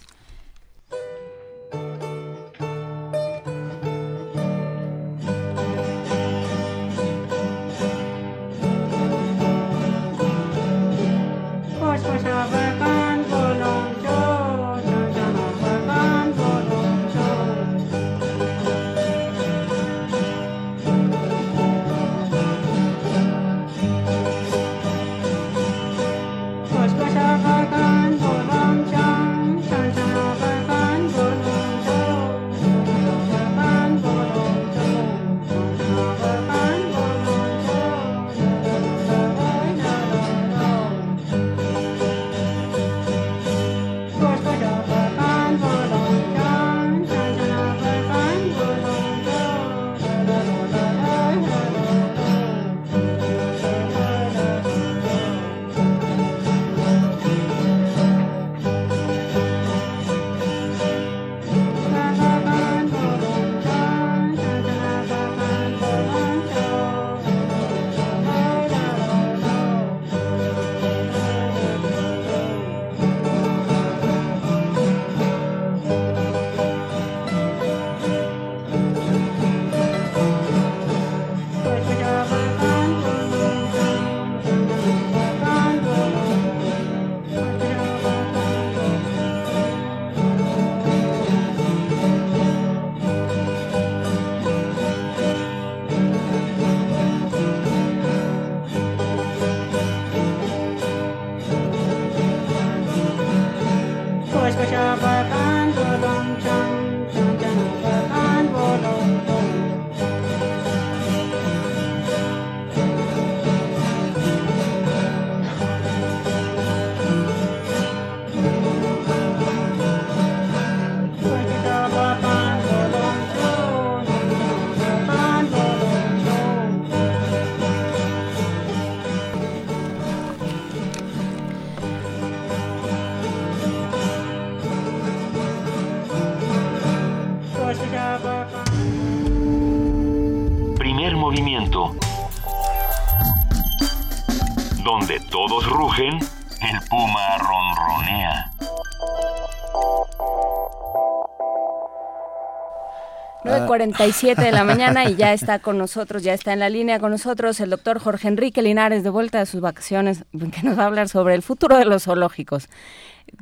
9.47 153.73 154.35
de 154.35 154.51
la 154.51 154.63
mañana 154.63 155.09
y 155.09 155.15
ya 155.15 155.33
está 155.33 155.59
con 155.59 155.77
nosotros, 155.79 156.23
ya 156.23 156.33
está 156.33 156.53
en 156.53 156.59
la 156.59 156.69
línea 156.69 156.99
con 156.99 157.09
nosotros 157.09 157.59
el 157.59 157.71
doctor 157.71 157.99
Jorge 157.99 158.27
Enrique 158.27 158.61
Linares 158.61 159.03
de 159.03 159.09
vuelta 159.09 159.39
de 159.39 159.47
sus 159.47 159.61
vacaciones, 159.61 160.25
que 160.31 160.61
nos 160.63 160.77
va 160.77 160.83
a 160.83 160.85
hablar 160.85 161.09
sobre 161.09 161.33
el 161.33 161.41
futuro 161.41 161.77
de 161.77 161.85
los 161.85 162.03
zoológicos. 162.03 162.69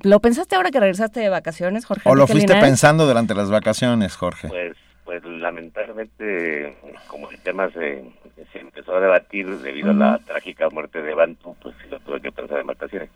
¿Lo 0.04 0.22
pensaste 0.22 0.56
ahora 0.56 0.72
que 0.72 0.80
regresaste 0.80 1.20
de 1.20 1.28
vacaciones, 1.28 1.86
Jorge? 1.86 2.10
¿O 2.10 2.16
lo 2.16 2.28
fuiste 2.28 2.56
pensando 2.56 3.06
durante 3.06 3.36
las 3.36 3.50
vacaciones, 3.50 4.16
Jorge? 4.16 4.48
Pues, 4.48 4.78
pues 5.04 5.24
lamentablemente, 5.26 6.78
como 7.08 7.30
el 7.30 7.38
tema 7.40 7.70
se, 7.72 8.06
se 8.54 8.60
empezó 8.60 8.96
a 8.96 9.02
debatir 9.02 9.50
debido 9.60 9.92
a 9.92 9.94
la 9.94 10.18
trágica 10.20 10.70
muerte 10.70 11.02
de 11.02 11.14
Bantu, 11.14 11.56
pues 11.62 11.76
lo 11.90 12.00
tuve 12.00 12.22
que 12.22 12.32
pensar 12.32 12.60
en 12.60 12.68
vacaciones. 12.68 13.10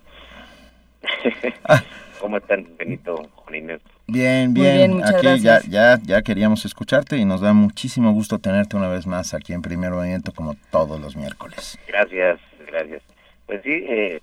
Ah. 1.63 1.81
¿Cómo 2.19 2.37
están, 2.37 2.65
Benito, 2.77 3.15
Juan 3.35 3.55
Inés? 3.55 3.81
Bien, 4.07 4.53
bien, 4.53 5.03
aquí 5.03 5.39
ya, 5.39 5.61
ya, 5.67 5.99
ya 6.03 6.21
queríamos 6.21 6.63
escucharte 6.65 7.17
y 7.17 7.25
nos 7.25 7.41
da 7.41 7.53
muchísimo 7.53 8.11
gusto 8.13 8.37
tenerte 8.39 8.77
una 8.77 8.87
vez 8.87 9.07
más 9.07 9.33
aquí 9.33 9.53
en 9.53 9.61
Primer 9.61 9.91
Movimiento 9.91 10.31
como 10.31 10.55
todos 10.71 10.99
los 10.99 11.15
miércoles. 11.15 11.79
Gracias, 11.87 12.39
gracias. 12.67 13.01
Pues 13.47 13.61
sí, 13.63 13.83
eh, 13.87 14.21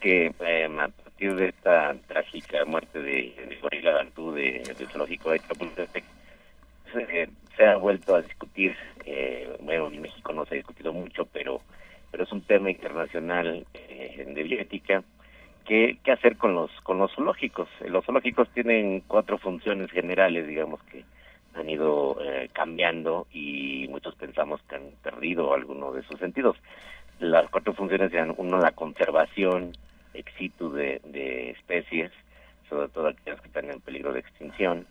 que 0.00 0.34
eh, 0.40 0.64
a 0.66 0.88
partir 0.88 1.34
de 1.36 1.48
esta 1.48 1.94
trágica 2.06 2.64
muerte 2.66 2.98
de, 3.00 3.34
de 3.48 3.58
Gorila 3.62 3.94
Bantú 3.94 4.32
de, 4.32 4.62
zoológico 4.90 5.30
de 5.30 5.40
Chapultepec, 5.40 6.04
se, 6.92 7.28
se 7.56 7.64
ha 7.64 7.76
vuelto 7.76 8.14
a 8.14 8.22
discutir, 8.22 8.76
eh, 9.06 9.56
bueno, 9.60 9.88
en 9.88 10.02
México 10.02 10.32
no 10.32 10.44
se 10.46 10.54
ha 10.54 10.56
discutido 10.56 10.92
mucho, 10.92 11.26
pero, 11.26 11.60
pero 12.10 12.24
es 12.24 12.32
un 12.32 12.42
tema 12.42 12.70
internacional 12.70 13.66
eh, 13.74 14.24
de 14.28 14.42
bioética. 14.42 15.02
¿Qué, 15.64 15.98
¿Qué 16.02 16.12
hacer 16.12 16.36
con 16.36 16.54
los, 16.54 16.70
con 16.82 16.98
los 16.98 17.12
zoológicos? 17.14 17.68
Los 17.86 18.04
zoológicos 18.04 18.48
tienen 18.50 19.02
cuatro 19.06 19.38
funciones 19.38 19.90
generales, 19.90 20.46
digamos, 20.46 20.82
que 20.84 21.04
han 21.54 21.70
ido 21.70 22.18
eh, 22.20 22.50
cambiando 22.52 23.26
y 23.32 23.86
muchos 23.88 24.14
pensamos 24.16 24.60
que 24.68 24.76
han 24.76 24.90
perdido 25.02 25.54
alguno 25.54 25.92
de 25.92 26.02
sus 26.02 26.18
sentidos. 26.18 26.56
Las 27.20 27.48
cuatro 27.48 27.72
funciones 27.72 28.12
eran, 28.12 28.34
uno, 28.36 28.58
la 28.58 28.72
conservación 28.72 29.72
ex 30.14 30.32
de, 30.58 31.50
especies, 31.50 32.10
sobre 32.68 32.88
todo 32.88 33.08
aquellas 33.08 33.40
que 33.40 33.48
están 33.48 33.70
en 33.70 33.80
peligro 33.80 34.12
de 34.12 34.20
extinción, 34.20 34.86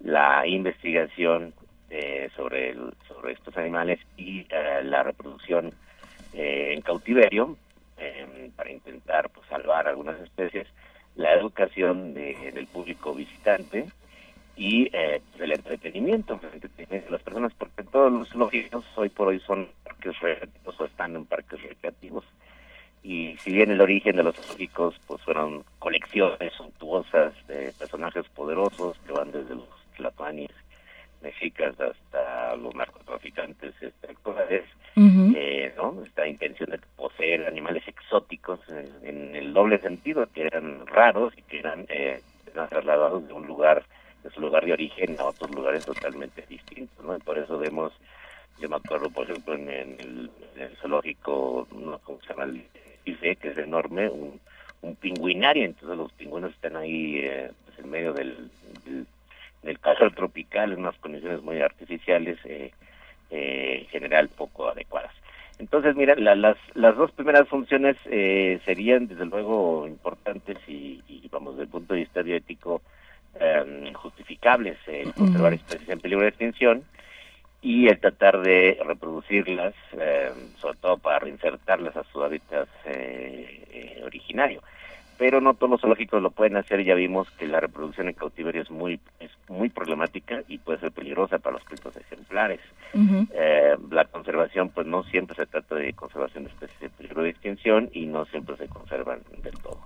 la 0.00 0.46
investigación 0.46 1.52
eh, 1.90 2.30
sobre, 2.36 2.74
sobre 3.08 3.32
estos 3.32 3.56
animales 3.56 3.98
y 4.16 4.40
eh, 4.50 4.82
la 4.84 5.02
reproducción 5.02 5.72
eh, 6.34 6.74
en 6.74 6.82
cautiverio 6.82 7.56
em, 7.98 8.50
para 8.52 8.70
intentar 8.70 9.30
pues, 9.30 9.46
salvar 9.48 9.88
algunas 9.88 10.20
especies, 10.20 10.66
la 11.16 11.34
educación 11.34 12.14
del 12.14 12.66
público 12.68 13.14
visitante 13.14 13.86
y 14.56 14.88
eh, 14.92 15.20
el 15.38 15.52
entretenimiento, 15.52 16.38
el 16.42 16.54
entretenimiento 16.54 17.06
de 17.06 17.12
las 17.12 17.22
personas, 17.22 17.52
porque 17.54 17.82
todos 17.84 18.12
los 18.12 18.28
zoológicos 18.28 18.84
hoy 18.96 19.08
por 19.08 19.28
hoy 19.28 19.40
son 19.40 19.68
parques 19.84 20.18
recreativos 20.20 20.80
o 20.80 20.84
están 20.84 21.16
en 21.16 21.26
parques 21.26 21.62
recreativos. 21.62 22.24
Y 23.02 23.36
si 23.38 23.52
bien 23.52 23.70
el 23.70 23.80
origen 23.80 24.16
de 24.16 24.22
los 24.22 24.36
zoológicos 24.36 24.96
pues 25.06 25.22
fueron 25.22 25.64
colecciones 25.78 26.52
suntuosas 26.54 27.34
de 27.46 27.72
personajes 27.78 28.28
poderosos 28.28 28.98
que 29.06 29.12
van 29.12 29.32
desde 29.32 29.54
los 29.54 29.68
tlatoanis 29.96 30.50
mexicas 31.22 31.74
hasta 31.80 32.56
los 32.56 32.74
narcotraficantes 32.74 33.74
actuales, 34.08 34.64
eh, 34.96 35.72
¿no? 35.76 36.02
Esta 36.04 36.26
intención 36.26 36.70
de 36.70 36.78
poseer 36.96 37.46
animales 37.46 37.86
exóticos 37.86 38.60
en, 39.02 39.34
el 39.36 39.52
doble 39.52 39.78
sentido, 39.78 40.26
que 40.32 40.42
eran 40.42 40.86
raros 40.86 41.32
y 41.36 41.42
que 41.42 41.60
eran, 41.60 41.86
eh, 41.88 42.20
trasladados 42.52 43.26
de 43.28 43.32
un 43.32 43.46
lugar, 43.46 43.84
de 44.24 44.30
su 44.30 44.40
lugar 44.40 44.64
de 44.64 44.72
origen 44.72 45.16
a 45.20 45.26
otros 45.26 45.50
lugares 45.54 45.84
totalmente 45.86 46.44
distintos, 46.48 47.04
¿no? 47.04 47.16
Y 47.16 47.20
por 47.20 47.38
eso 47.38 47.58
vemos, 47.58 47.92
yo 48.60 48.68
me 48.68 48.76
acuerdo, 48.76 49.10
por 49.10 49.30
ejemplo, 49.30 49.54
en, 49.54 49.68
el, 49.68 50.30
zoológico, 50.80 51.68
¿no? 51.72 51.98
¿cómo 52.00 52.20
se 52.22 52.28
llama? 52.28 52.44
El 52.44 52.64
IFE, 53.04 53.36
que 53.36 53.48
es 53.50 53.58
enorme, 53.58 54.08
un, 54.08 54.40
un 54.82 54.96
pingüinario, 54.96 55.64
entonces 55.64 55.96
los 55.96 56.12
pingüinos 56.12 56.52
están 56.52 56.76
ahí 56.76 57.18
eh, 57.18 57.50
pues 57.64 57.78
en 57.78 57.90
medio 57.90 58.12
del, 58.12 58.50
del, 58.84 59.06
del 59.62 59.78
tropical 60.14 60.72
en 60.72 60.80
unas 60.80 60.96
condiciones 60.98 61.42
muy 61.42 61.60
artificiales, 61.60 62.38
eh, 62.44 62.72
eh, 63.30 63.86
general 63.90 64.28
poco 64.28 64.68
adecuadas. 64.68 65.12
Entonces, 65.58 65.96
mira, 65.96 66.14
las, 66.14 66.56
las 66.74 66.96
dos 66.96 67.10
primeras 67.10 67.48
funciones 67.48 67.96
eh, 68.06 68.60
serían 68.64 69.08
desde 69.08 69.26
luego 69.26 69.86
importantes 69.88 70.56
y, 70.68 71.02
vamos, 71.30 71.54
desde 71.54 71.64
el 71.64 71.70
punto 71.70 71.94
de 71.94 72.00
vista 72.00 72.22
bioético, 72.22 72.80
em, 73.40 73.92
justificables, 73.92 74.78
el 74.86 75.12
conservar 75.12 75.52
especies 75.54 75.88
en 75.88 76.00
peligro 76.00 76.22
de 76.22 76.28
extinción 76.28 76.84
y 77.60 77.88
el 77.88 77.98
tratar 77.98 78.40
de 78.40 78.78
reproducirlas, 78.86 79.74
em, 79.92 80.54
sobre 80.58 80.78
todo 80.78 80.96
para 80.98 81.18
reinsertarlas 81.18 81.96
a 81.96 82.04
su 82.04 82.22
hábitat 82.22 82.68
eh, 82.84 84.00
originario 84.04 84.62
pero 85.18 85.40
no 85.40 85.54
todos 85.54 85.70
los 85.72 85.80
zoológicos 85.80 86.22
lo 86.22 86.30
pueden 86.30 86.56
hacer. 86.56 86.82
Ya 86.84 86.94
vimos 86.94 87.28
que 87.32 87.46
la 87.46 87.60
reproducción 87.60 88.08
en 88.08 88.14
cautiverio 88.14 88.62
es 88.62 88.70
muy 88.70 89.00
es 89.20 89.30
muy 89.48 89.68
problemática 89.68 90.42
y 90.48 90.58
puede 90.58 90.78
ser 90.78 90.92
peligrosa 90.92 91.38
para 91.38 91.54
los 91.54 91.64
críticos 91.64 91.96
ejemplares. 91.96 92.60
eh, 93.34 93.76
la 93.90 94.04
conservación, 94.06 94.70
pues 94.70 94.86
no 94.86 95.02
siempre 95.04 95.36
se 95.36 95.46
trata 95.46 95.74
de 95.74 95.92
conservación 95.92 96.44
de 96.44 96.50
especies 96.50 96.80
de 96.80 96.90
peligro 96.90 97.22
de 97.22 97.30
extinción 97.30 97.90
y 97.92 98.06
no 98.06 98.24
siempre 98.26 98.56
se 98.56 98.68
conservan 98.68 99.20
del 99.42 99.58
todo. 99.58 99.80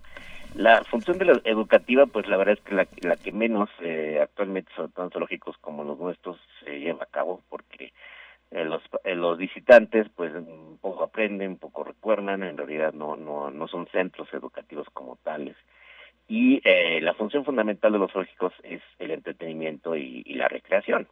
La 0.54 0.84
función 0.84 1.16
de 1.16 1.24
la 1.24 1.40
educativa, 1.44 2.04
pues 2.04 2.28
la 2.28 2.36
verdad 2.36 2.58
es 2.58 2.60
que 2.60 2.74
la, 2.74 2.86
la 3.00 3.16
que 3.16 3.32
menos 3.32 3.70
eh, 3.80 4.20
actualmente, 4.22 4.70
sobre 4.76 4.92
todo 4.92 5.06
en 5.06 5.10
zoológicos 5.10 5.56
como 5.58 5.82
los 5.82 5.98
nuestros, 5.98 6.38
se 6.62 6.78
lleva 6.78 7.04
a 7.04 7.06
cabo 7.06 7.40
porque 7.48 7.92
eh, 8.52 8.64
los, 8.66 8.82
eh, 9.04 9.14
los 9.14 9.38
visitantes 9.38 10.08
pues 10.14 10.32
un 10.34 10.78
poco 10.78 11.04
aprenden, 11.04 11.52
un 11.52 11.58
poco 11.58 11.84
recuerdan, 11.84 12.42
en 12.42 12.58
realidad 12.58 12.92
no, 12.92 13.16
no, 13.16 13.50
no 13.50 13.66
son 13.66 13.86
centros 13.88 14.28
educativos 14.34 14.86
como 14.92 15.16
tales. 15.16 15.56
Y 16.28 16.60
eh, 16.64 17.00
la 17.00 17.14
función 17.14 17.46
fundamental 17.46 17.92
de 17.92 17.98
los 17.98 18.12
zoológicos 18.12 18.52
es 18.62 18.82
el 18.98 19.10
entretenimiento 19.10 19.96
y, 19.96 20.22
la 20.34 20.48
recreación. 20.48 21.08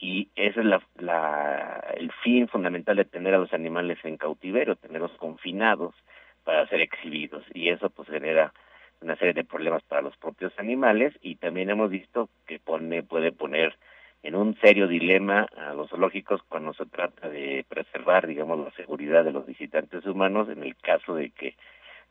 y 0.00 0.28
ese 0.36 0.60
es 0.60 0.66
la, 0.66 0.82
la, 0.98 1.94
el 1.96 2.10
fin 2.24 2.48
fundamental 2.48 2.96
de 2.96 3.04
tener 3.04 3.34
a 3.34 3.38
los 3.38 3.52
animales 3.52 3.98
en 4.04 4.16
cautiverio, 4.16 4.76
tenerlos 4.76 5.12
confinados 5.12 5.94
para 6.42 6.66
ser 6.68 6.80
exhibidos. 6.80 7.44
Y 7.54 7.68
eso 7.68 7.88
pues 7.90 8.08
genera 8.08 8.52
una 9.00 9.16
serie 9.16 9.34
de 9.34 9.44
problemas 9.44 9.82
para 9.84 10.02
los 10.02 10.16
propios 10.16 10.52
animales 10.58 11.14
y 11.22 11.36
también 11.36 11.70
hemos 11.70 11.90
visto 11.90 12.30
que 12.46 12.58
pone, 12.58 13.02
puede 13.02 13.30
poner 13.32 13.76
en 14.24 14.34
un 14.34 14.56
serio 14.58 14.88
dilema 14.88 15.46
a 15.54 15.74
los 15.74 15.90
zoológicos 15.90 16.42
cuando 16.48 16.72
se 16.72 16.86
trata 16.86 17.28
de 17.28 17.64
preservar, 17.68 18.26
digamos, 18.26 18.58
la 18.58 18.70
seguridad 18.70 19.22
de 19.22 19.32
los 19.32 19.44
visitantes 19.44 20.06
humanos 20.06 20.48
en 20.48 20.62
el 20.62 20.74
caso 20.76 21.14
de 21.14 21.28
que 21.28 21.54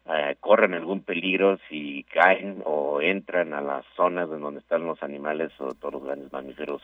eh, 0.05 0.35
corran 0.39 0.75
algún 0.75 1.01
peligro 1.01 1.57
si 1.67 2.03
caen 2.03 2.61
o 2.65 3.01
entran 3.01 3.55
a 3.55 3.61
las 3.61 3.83
zonas 3.95 4.29
en 4.29 4.41
donde 4.41 4.59
están 4.59 4.85
los 4.85 5.01
animales 5.01 5.51
o 5.57 5.73
todos 5.73 5.95
los 5.95 6.03
grandes 6.03 6.31
mamíferos 6.31 6.83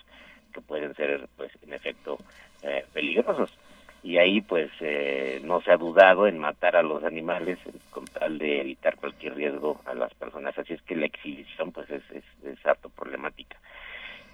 que 0.51 0.61
pueden 0.61 0.95
ser, 0.95 1.30
pues, 1.38 1.51
en 1.61 1.74
efecto, 1.74 2.17
eh, 2.64 2.85
peligrosos. 2.91 3.56
Y 4.01 4.17
ahí, 4.17 4.41
pues, 4.41 4.72
eh, 4.80 5.41
no 5.43 5.61
se 5.61 5.72
ha 5.72 5.77
dudado 5.77 6.25
en 6.25 6.40
matar 6.40 6.75
a 6.75 6.82
los 6.82 7.03
animales 7.03 7.59
con 7.91 8.06
tal 8.06 8.40
de 8.40 8.61
evitar 8.61 8.95
cualquier 8.95 9.35
riesgo 9.35 9.80
a 9.85 9.93
las 9.93 10.11
personas. 10.16 10.58
Así 10.58 10.74
es 10.74 10.82
que 10.82 10.95
la 10.95 11.06
exhibición, 11.06 11.72
pues, 11.72 11.88
es, 11.91 12.01
es, 12.09 12.24
es 12.43 12.66
harto 12.66 12.90
problemática. 12.90 13.58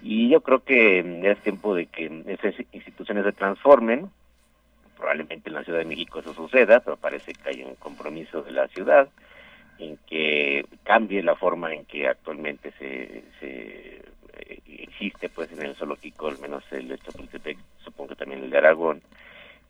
Y 0.08 0.28
yo 0.28 0.40
creo 0.40 0.60
que 0.60 1.00
es 1.00 1.38
tiempo 1.38 1.74
de 1.74 1.86
que 1.86 2.22
esas 2.28 2.54
instituciones 2.70 3.24
se 3.24 3.32
transformen. 3.32 4.08
Probablemente 4.96 5.48
en 5.48 5.54
la 5.56 5.64
Ciudad 5.64 5.80
de 5.80 5.84
México 5.84 6.20
eso 6.20 6.32
suceda, 6.32 6.78
pero 6.78 6.96
parece 6.96 7.32
que 7.32 7.48
hay 7.48 7.64
un 7.64 7.74
compromiso 7.74 8.40
de 8.42 8.52
la 8.52 8.68
ciudad 8.68 9.08
en 9.80 9.98
que 10.06 10.64
cambie 10.84 11.24
la 11.24 11.34
forma 11.34 11.74
en 11.74 11.86
que 11.86 12.06
actualmente 12.06 12.70
se, 12.78 13.24
se 13.40 14.00
eh, 14.38 14.60
existe 14.78 15.28
pues 15.28 15.50
en 15.50 15.66
el 15.66 15.74
zoológico, 15.74 16.28
al 16.28 16.38
menos 16.38 16.62
el 16.70 16.86
de 16.86 16.98
Chapultepec, 16.98 17.58
supongo 17.82 18.10
que 18.10 18.14
también 18.14 18.44
el 18.44 18.50
de 18.50 18.58
Aragón, 18.58 19.02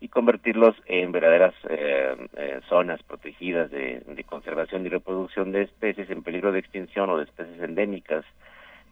y 0.01 0.07
convertirlos 0.07 0.75
en 0.85 1.11
verdaderas 1.11 1.55
eh, 1.67 2.15
eh, 2.37 2.59
zonas 2.69 3.01
protegidas 3.01 3.71
de, 3.71 4.01
de, 4.05 4.23
conservación 4.23 4.85
y 4.85 4.89
reproducción 4.89 5.51
de 5.51 5.63
especies 5.63 6.11
en 6.11 6.21
peligro 6.21 6.51
de 6.51 6.59
extinción 6.59 7.09
o 7.09 7.17
de 7.17 7.23
especies 7.23 7.59
endémicas 7.59 8.23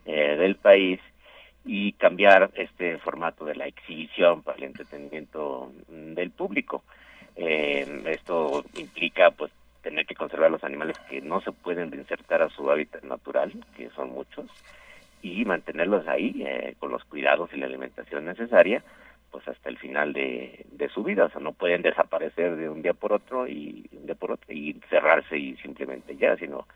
del 0.05 0.55
país 0.55 0.99
y 1.65 1.93
cambiar 1.93 2.51
este 2.55 2.97
formato 2.99 3.43
de 3.43 3.55
la 3.55 3.65
exhibición 3.65 4.43
para 4.43 4.57
el 4.57 4.65
entretenimiento 4.65 5.71
del 5.89 6.31
público. 6.31 6.83
Eh, 7.35 8.03
esto 8.05 8.63
implica 8.75 9.31
pues 9.31 9.51
tener 9.81 10.05
que 10.05 10.15
conservar 10.15 10.51
los 10.51 10.63
animales 10.63 10.97
que 11.09 11.21
no 11.21 11.41
se 11.41 11.51
pueden 11.51 11.91
reinsertar 11.91 12.41
a 12.41 12.49
su 12.49 12.69
hábitat 12.69 13.03
natural, 13.03 13.51
que 13.75 13.89
son 13.89 14.11
muchos, 14.11 14.45
y 15.21 15.43
mantenerlos 15.43 16.07
ahí 16.07 16.43
eh, 16.45 16.75
con 16.79 16.91
los 16.91 17.03
cuidados 17.05 17.49
y 17.53 17.57
la 17.57 17.65
alimentación 17.65 18.25
necesaria, 18.25 18.83
pues 19.31 19.47
hasta 19.47 19.69
el 19.69 19.77
final 19.77 20.13
de, 20.13 20.65
de, 20.71 20.89
su 20.89 21.03
vida. 21.03 21.25
O 21.25 21.29
sea, 21.29 21.41
no 21.41 21.51
pueden 21.51 21.81
desaparecer 21.81 22.55
de 22.55 22.69
un 22.69 22.83
día 22.83 22.93
por 22.93 23.11
otro 23.11 23.47
y 23.47 23.87
de 23.91 24.15
por 24.15 24.31
otro 24.31 24.53
y 24.53 24.79
cerrarse 24.89 25.37
y 25.37 25.55
simplemente 25.57 26.15
ya, 26.15 26.35
sino 26.37 26.67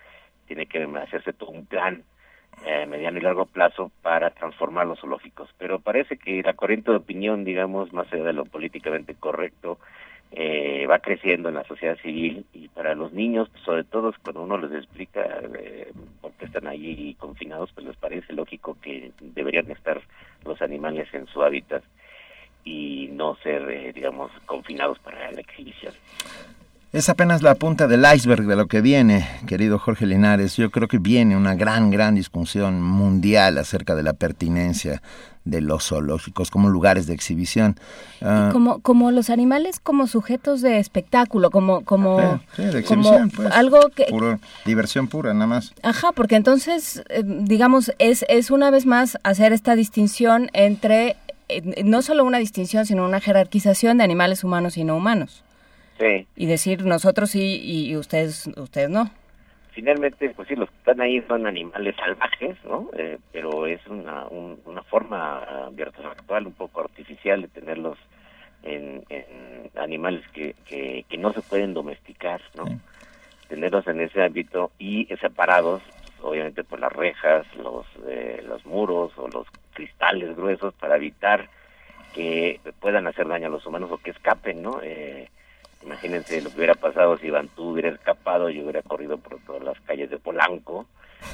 tiene 0.48 0.66
que 0.66 0.84
hacerse 0.84 1.32
todo 1.34 1.52
un 1.52 1.68
plan 1.68 2.04
eh, 2.66 2.86
mediano 2.86 3.18
y 3.18 3.22
largo 3.22 3.46
plazo 3.46 3.92
para 4.02 4.32
transformar 4.32 4.88
los 4.88 5.00
zoológicos. 5.00 5.50
Pero 5.58 5.80
parece 5.80 6.18
que 6.18 6.42
la 6.44 6.54
corriente 6.54 6.92
de 6.92 6.98
opinión, 6.98 7.44
digamos, 7.44 7.94
más 7.94 8.12
allá 8.12 8.26
de 8.26 8.34
lo 8.34 8.46
políticamente 8.46 9.16
correcto, 9.16 9.80
eh, 10.32 10.86
va 10.88 11.00
creciendo 11.00 11.50
en 11.50 11.56
la 11.56 11.64
sociedad 11.64 11.98
civil 11.98 12.46
y 12.54 12.68
para 12.68 12.94
los 12.94 13.12
niños, 13.14 13.50
pues, 13.50 13.64
sobre 13.64 13.84
todo 13.84 14.14
cuando 14.24 14.44
uno 14.44 14.60
les 14.60 14.84
explica 14.84 15.22
eh, 15.58 15.92
por 16.22 16.32
qué 16.34 16.46
están 16.46 16.68
allí 16.68 17.16
confinados, 17.16 17.72
pues 17.74 17.88
les 17.88 17.98
parece 17.98 18.34
lógico 18.34 18.78
que 18.80 19.12
deberían 19.20 19.72
estar 19.72 20.00
los 20.46 20.62
animales 20.62 21.12
en 21.14 21.26
su 21.28 21.42
hábitat 21.42 21.84
y 22.64 23.10
no 23.12 23.38
ser, 23.38 23.70
eh, 23.72 23.92
digamos, 23.92 24.32
confinados 24.46 25.00
para 25.00 25.32
la 25.32 25.42
exhibición. 25.42 25.94
Es 26.92 27.08
apenas 27.08 27.44
la 27.44 27.54
punta 27.54 27.88
del 27.88 28.04
iceberg 28.16 28.48
de 28.48 28.56
lo 28.56 28.66
que 28.66 28.82
viene, 28.82 29.28
querido 29.46 29.78
Jorge 29.78 30.08
Linares. 30.08 30.58
Yo 30.58 30.72
creo 30.72 30.88
que 30.88 30.98
viene 30.98 31.38
una 31.38 31.54
gran, 31.54 31.92
gran 31.92 32.16
discusión 32.16 32.82
mundial 32.82 33.60
acerca 33.60 33.94
de 33.94 34.02
la 34.02 34.14
pertinencia 34.14 35.04
de 35.46 35.62
los 35.62 35.88
zoológicos 35.88 36.50
como 36.50 36.68
lugares 36.68 37.06
de 37.06 37.14
exhibición. 37.14 37.76
Ah, 38.24 38.50
como, 38.52 38.80
como 38.80 39.12
los 39.12 39.30
animales 39.30 39.80
como 39.80 40.08
sujetos 40.08 40.62
de 40.62 40.80
espectáculo, 40.80 41.52
como, 41.52 41.86
como, 41.86 42.42
de 42.58 42.80
exhibición, 42.80 43.30
pues, 43.30 43.52
algo 43.52 43.90
que... 43.90 44.08
diversión 44.66 45.08
pura, 45.08 45.32
nada 45.36 45.46
más. 45.46 45.76
Ajá, 45.84 46.12
porque 46.14 46.38
entonces, 46.38 47.04
eh, 47.10 47.22
digamos, 47.24 47.92
es, 48.00 48.26
es 48.30 48.50
una 48.50 48.72
vez 48.72 48.88
más 48.88 49.20
hacer 49.22 49.54
esta 49.54 49.76
distinción 49.76 50.50
entre, 50.54 51.18
eh, 51.50 51.84
no 51.84 52.02
solo 52.02 52.24
una 52.24 52.40
distinción, 52.40 52.88
sino 52.88 53.06
una 53.06 53.20
jerarquización 53.20 54.00
de 54.00 54.06
animales 54.06 54.44
humanos 54.44 54.76
y 54.76 54.84
no 54.84 54.98
humanos. 54.98 55.44
Y 56.36 56.46
decir 56.46 56.86
nosotros 56.86 57.32
sí 57.32 57.62
y 57.64 57.96
ustedes 57.96 58.48
ustedes 58.58 58.90
no. 58.90 59.10
Finalmente, 59.72 60.30
pues 60.32 60.48
sí, 60.48 60.56
los 60.56 60.70
que 60.70 60.78
están 60.78 61.02
ahí 61.02 61.22
son 61.28 61.46
animales 61.46 61.96
salvajes, 61.96 62.58
¿no? 62.66 62.90
Eh, 62.98 63.18
pero 63.32 63.66
es 63.66 63.86
una, 63.88 64.26
una 64.28 64.84
forma 64.84 65.44
actual 66.12 66.48
un 66.48 66.54
poco 66.54 66.82
artificial 66.82 67.42
de 67.42 67.48
tenerlos 67.48 67.98
en, 68.64 69.04
animales 69.76 70.28
que, 70.34 70.56
que, 70.66 71.18
no 71.18 71.32
se 71.34 71.42
pueden 71.42 71.74
domesticar, 71.74 72.42
¿no? 72.56 72.66
Tenerlos 73.48 73.88
en 73.88 74.02
ese 74.02 74.22
ámbito 74.22 74.72
y 74.80 75.06
separados, 75.22 75.82
obviamente 76.22 76.64
por 76.64 76.80
las 76.80 76.92
rejas, 76.92 77.46
los, 77.56 77.86
eh, 78.08 78.44
los 78.46 78.66
muros 78.66 79.12
o 79.18 79.28
los 79.28 79.48
cristales 79.74 80.36
gruesos 80.36 80.74
para 80.74 80.98
evitar 80.98 81.50
que 82.14 82.60
puedan 82.80 83.08
hacer 83.08 83.28
daño 83.28 83.48
a 83.48 83.52
los 83.52 83.66
humanos 83.66 83.92
o 83.92 83.98
que 83.98 84.12
escapen, 84.12 84.62
¿no? 84.62 84.82
Eh, 84.84 85.30
imagínense 85.84 86.42
lo 86.42 86.50
que 86.50 86.58
hubiera 86.58 86.76
pasado 86.76 87.18
si 87.18 87.30
Bantú 87.30 87.72
hubiera 87.72 87.90
escapado 87.90 88.50
y 88.50 88.62
hubiera 88.62 88.82
corrido 88.82 89.18
por 89.18 89.40
todas 89.42 89.64
las 89.64 89.80
calles 89.82 90.10
de 90.10 90.18
Polanco 90.18 90.86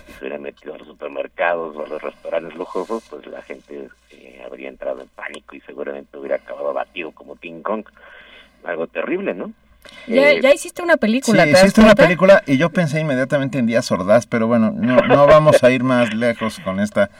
y 0.08 0.12
se 0.14 0.20
hubiera 0.20 0.38
metido 0.40 0.74
a 0.74 0.78
los 0.78 0.88
supermercados 0.88 1.76
o 1.76 1.86
a 1.86 1.88
los 1.88 2.02
restaurantes 2.02 2.56
lujosos, 2.56 3.04
pues 3.10 3.26
la 3.28 3.42
gente 3.42 3.90
eh, 4.12 4.42
habría 4.46 4.70
entrado 4.70 5.02
en 5.02 5.08
pánico 5.10 5.56
y 5.56 5.62
seguramente 5.62 6.18
hubiera 6.18 6.38
acabado 6.38 6.70
abatido 6.70 7.12
como 7.12 7.36
King 7.36 7.62
Kong. 7.62 7.86
Algo 8.64 8.88
terrible, 8.88 9.34
¿no? 9.36 9.52
Ya, 10.08 10.32
Eh, 10.32 10.42
ya 10.42 10.52
hiciste 10.52 10.82
una 10.82 10.98
película. 10.98 11.44
Sí, 11.44 11.50
¿te 11.50 11.54
das 11.54 11.62
hiciste 11.64 11.82
una 11.82 11.94
película 11.94 12.42
y 12.48 12.58
yo 12.58 12.72
pensé 12.72 13.00
inmediatamente 13.00 13.60
en 13.60 13.68
Díaz 13.68 13.92
Ordaz, 13.92 14.26
pero 14.26 14.48
bueno, 14.48 14.72
no, 14.76 14.96
no 15.02 15.28
vamos 15.28 15.64
a 15.64 15.70
ir 15.70 15.84
más 15.84 16.14
lejos 16.16 16.60
con 16.62 16.80
esta. 16.80 17.12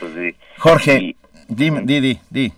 Pues 0.00 0.12
sí. 0.14 0.34
Jorge, 0.58 1.16
dime, 1.48 1.82
di, 1.84 2.00
di, 2.00 2.20
di. 2.30 2.52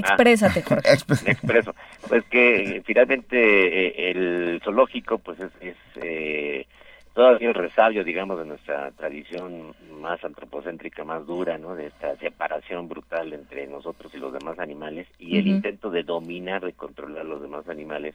Exprésate, 0.00 0.64
Ah, 0.68 0.96
me 1.24 1.30
expreso. 1.32 1.74
Pues 2.08 2.24
que 2.24 2.76
eh, 2.76 2.82
finalmente 2.84 3.36
eh, 3.38 4.10
el 4.10 4.60
zoológico 4.64 5.18
pues 5.18 5.38
es, 5.40 5.50
es 5.60 5.76
eh, 5.96 6.66
todavía 7.14 7.48
el 7.48 7.54
resabio, 7.54 8.04
digamos, 8.04 8.38
de 8.38 8.46
nuestra 8.46 8.90
tradición 8.92 9.74
más 10.00 10.24
antropocéntrica, 10.24 11.04
más 11.04 11.26
dura, 11.26 11.58
¿no? 11.58 11.74
De 11.74 11.86
esta 11.86 12.16
separación 12.16 12.88
brutal 12.88 13.32
entre 13.32 13.66
nosotros 13.66 14.14
y 14.14 14.18
los 14.18 14.32
demás 14.32 14.58
animales 14.58 15.06
y 15.18 15.38
el 15.38 15.46
intento 15.46 15.90
de 15.90 16.02
dominar, 16.02 16.64
de 16.64 16.72
controlar 16.72 17.24
los 17.26 17.42
demás 17.42 17.68
animales 17.68 18.14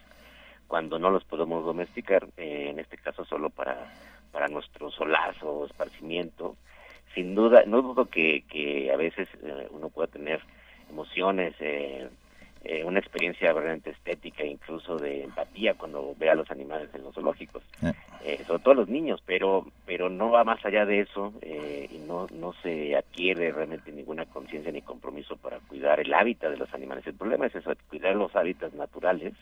cuando 0.67 0.97
no 0.97 1.09
los 1.11 1.23
podemos 1.23 1.64
domesticar, 1.64 2.27
eh, 2.38 2.67
en 2.69 2.80
este 2.80 2.97
caso 2.97 3.23
solo 3.25 3.49
para, 3.49 3.93
para 4.31 4.47
nuestro 4.47 4.89
solazo 4.91 5.65
esparcimiento. 5.65 6.55
Sin 7.14 7.35
duda, 7.35 7.64
no 7.65 7.81
dudo 7.81 8.05
que, 8.05 8.43
que 8.49 8.91
a 8.91 8.97
veces 8.97 9.27
eh, 9.43 9.67
uno 9.72 9.89
pueda 9.89 10.07
tener 10.07 10.41
emociones, 10.89 11.55
eh, 11.59 12.07
eh, 12.67 12.83
una 12.83 12.97
experiencia 12.97 13.53
realmente 13.53 13.91
estética, 13.91 14.43
incluso 14.43 14.97
de 14.97 15.23
empatía 15.23 15.75
cuando 15.75 16.15
ve 16.17 16.31
a 16.31 16.35
los 16.35 16.49
animales 16.49 16.89
en 16.95 17.03
los 17.03 17.14
zoológicos, 17.14 17.61
eh, 18.23 18.43
sobre 18.47 18.64
todo 18.64 18.73
los 18.73 18.89
niños, 18.89 19.22
pero 19.23 19.67
pero 19.85 20.09
no 20.09 20.31
va 20.31 20.43
más 20.43 20.65
allá 20.65 20.83
de 20.83 21.01
eso 21.01 21.31
eh, 21.43 21.88
y 21.91 21.99
no 21.99 22.25
no 22.33 22.53
se 22.64 22.95
adquiere 22.95 23.51
realmente 23.51 23.91
ninguna 23.91 24.25
conciencia 24.25 24.72
ni 24.72 24.81
compromiso 24.81 25.38
para 25.38 25.59
cuidar 25.59 25.99
el 25.99 26.11
hábitat 26.11 26.49
de 26.49 26.57
los 26.57 26.73
animales. 26.73 27.05
El 27.05 27.14
problema 27.14 27.45
es 27.45 27.53
eso, 27.53 27.72
cuidar 27.88 28.15
los 28.15 28.35
hábitats 28.35 28.73
naturales 28.73 29.33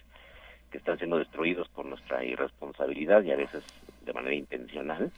que 0.69 0.80
están 0.80 0.97
siendo 0.97 1.17
destruidos 1.17 1.69
por 1.69 1.85
nuestra 1.85 2.25
irresponsabilidad 2.25 3.23
y 3.23 3.31
a 3.31 3.38
veces 3.38 3.63
de 4.05 4.11
manera 4.11 4.35
intencional. 4.35 5.11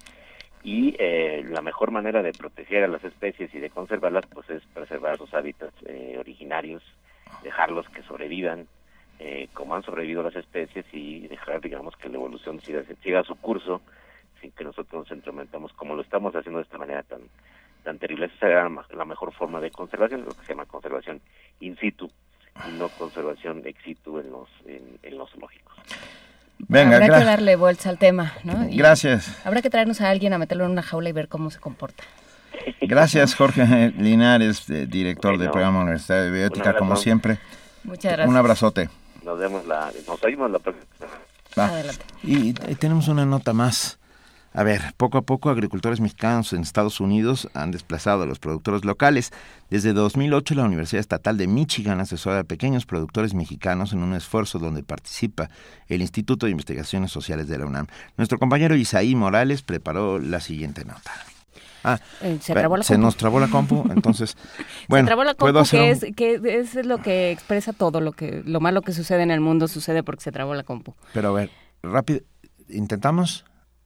Y 0.66 0.96
eh, 0.98 1.46
la 1.48 1.62
mejor 1.62 1.92
manera 1.92 2.24
de 2.24 2.32
proteger 2.34 2.84
a 2.84 2.88
las 2.88 3.04
especies 3.04 3.54
y 3.54 3.60
de 3.60 3.70
conservarlas, 3.70 4.26
pues 4.26 4.50
es 4.50 4.64
preservar 4.74 5.16
sus 5.16 5.32
hábitats 5.36 5.76
eh, 5.86 6.16
originarios, 6.18 6.82
dejarlos 7.44 7.88
que 7.90 8.02
sobrevivan 8.02 8.66
eh, 9.20 9.48
como 9.54 9.76
han 9.76 9.84
sobrevivido 9.84 10.24
las 10.24 10.36
especies 10.36 10.84
y 10.92 11.28
dejar, 11.28 11.62
digamos, 11.62 11.96
que 11.98 12.10
la 12.10 12.16
evolución 12.16 12.60
siga, 12.62 12.82
siga 13.04 13.22
su 13.22 13.36
curso 13.36 13.84
sin 14.42 14.50
que 14.54 14.64
nosotros 14.64 15.04
nos 15.04 15.12
entrometamos 15.12 15.72
como 15.74 15.94
lo 15.94 16.02
estamos 16.02 16.36
haciendo 16.36 16.58
de 16.58 16.64
esta 16.64 16.80
manera 16.80 17.04
tan 17.04 17.22
tan 17.84 18.00
terrible. 18.00 18.26
Esa 18.26 18.48
será 18.48 18.68
la 18.68 19.06
mejor 19.06 19.36
forma 19.36 19.62
de 19.62 19.70
conservación, 19.70 20.26
lo 20.26 20.32
que 20.32 20.46
se 20.46 20.54
llama 20.54 20.66
conservación 20.66 21.22
in 21.60 21.78
situ 21.78 22.10
y 22.68 22.72
no 22.72 22.90
conservación 22.90 23.62
ex 23.68 23.84
situ 23.84 24.18
en 24.18 24.32
los, 24.32 24.50
en 24.66 25.16
los 25.16 25.30
zoológicos. 25.30 25.76
Venga, 26.58 26.98
Habrá 26.98 27.20
que 27.20 27.26
darle 27.26 27.56
vuelta 27.56 27.90
al 27.90 27.98
tema, 27.98 28.34
¿no? 28.44 28.68
Y 28.70 28.78
Gracias. 28.78 29.36
Habrá 29.46 29.62
que 29.62 29.70
traernos 29.70 30.02
a 30.02 30.10
alguien 30.10 30.34
a 30.34 30.38
meterlo 30.38 30.66
en 30.66 30.72
una 30.72 30.82
jaula 30.82 31.10
y 31.10 31.12
ver 31.12 31.28
cómo 31.28 31.52
se 31.52 31.60
comporta. 31.60 32.04
Gracias, 32.82 33.36
Jorge 33.36 33.94
Linares, 33.98 34.70
eh, 34.70 34.86
director 34.88 35.32
del 35.32 35.50
Bueno, 35.50 35.52
programa 35.52 35.82
Universidad 35.82 36.32
de 36.32 36.46
abrazo. 36.46 36.78
como 36.78 36.96
siempre. 36.96 37.38
Muchas 37.84 38.14
gracias. 38.14 38.30
Un 38.30 38.38
abrazote. 38.38 38.90
Nos 39.24 39.40
vemos 39.40 39.66
la, 39.66 39.92
nos 40.08 40.24
oímos 40.24 40.50
la 40.52 40.60
próxima 40.60 40.86
semana. 40.98 41.20
Va. 41.58 41.92
Y, 42.24 42.50
eh, 42.50 42.76
tenemos 42.80 43.08
una 43.08 43.26
nota 43.26 43.54
más. 43.54 43.98
A 44.58 44.64
ver, 44.64 44.94
poco 44.96 45.18
a 45.18 45.22
poco 45.22 45.50
agricultores 45.50 46.00
mexicanos 46.00 46.54
en 46.54 46.62
Estados 46.62 47.02
Unidos 47.02 47.50
han 47.54 47.72
desplazado 47.72 48.24
a 48.24 48.26
los 48.26 48.40
productores 48.40 48.86
locales. 48.86 49.34
Desde 49.70 49.92
2008 49.92 50.56
la 50.56 50.64
Universidad 50.64 51.02
Estatal 51.02 51.38
de 51.38 51.48
Michigan 51.48 52.00
asesora 52.00 52.40
a 52.40 52.44
pequeños 52.46 52.86
productores 52.86 53.34
mexicanos 53.34 53.92
en 53.92 54.02
un 54.02 54.14
esfuerzo 54.14 54.58
donde 54.58 54.82
participa 54.82 55.50
el 55.90 56.00
Instituto 56.00 56.46
de 56.46 56.54
Investigaciones 56.54 57.12
Sociales 57.12 57.50
de 57.50 57.58
la 57.58 57.66
UNAM. 57.66 57.88
Nuestro 58.16 58.40
compañero 58.40 58.78
Isaí 58.78 59.14
Morales 59.14 59.62
preparó 59.62 60.20
la 60.20 60.40
siguiente 60.40 60.86
nota. 60.86 61.12
Ah, 61.84 62.00
Eh, 62.22 62.40
se 62.42 62.54
trabó 62.54 62.78
la 62.78 62.84
se 62.84 62.98
nos 62.98 63.18
trabó 63.18 63.42
la 63.42 63.50
compu, 63.50 63.84
entonces, 63.92 64.38
bueno, 64.88 65.06
se 65.06 65.08
trabó 65.08 65.26
la 65.26 65.34
puedo 65.34 65.54
compu, 65.54 65.64
hacer 65.64 66.16
que, 66.16 66.34
es, 66.34 66.42
que 66.42 66.60
es 66.60 66.86
lo 66.86 67.00
que 67.00 67.32
expresa 67.32 67.74
todo 67.74 68.00
lo 68.00 68.14
que 68.14 68.42
lo 68.46 68.62
malo 68.62 68.82
que 68.82 68.94
sucede 68.94 69.22
en 69.22 69.32
el 69.32 69.42
mundo 69.42 69.68
sucede 69.68 70.02
porque 70.02 70.24
se 70.24 70.32
trabó 70.32 70.56
la 70.56 70.64
compu. 70.64 70.96
Pero 71.14 71.30
a 71.30 71.34
ver, 71.34 71.52
rápido, 71.84 72.22
¿intentamos? 72.70 73.44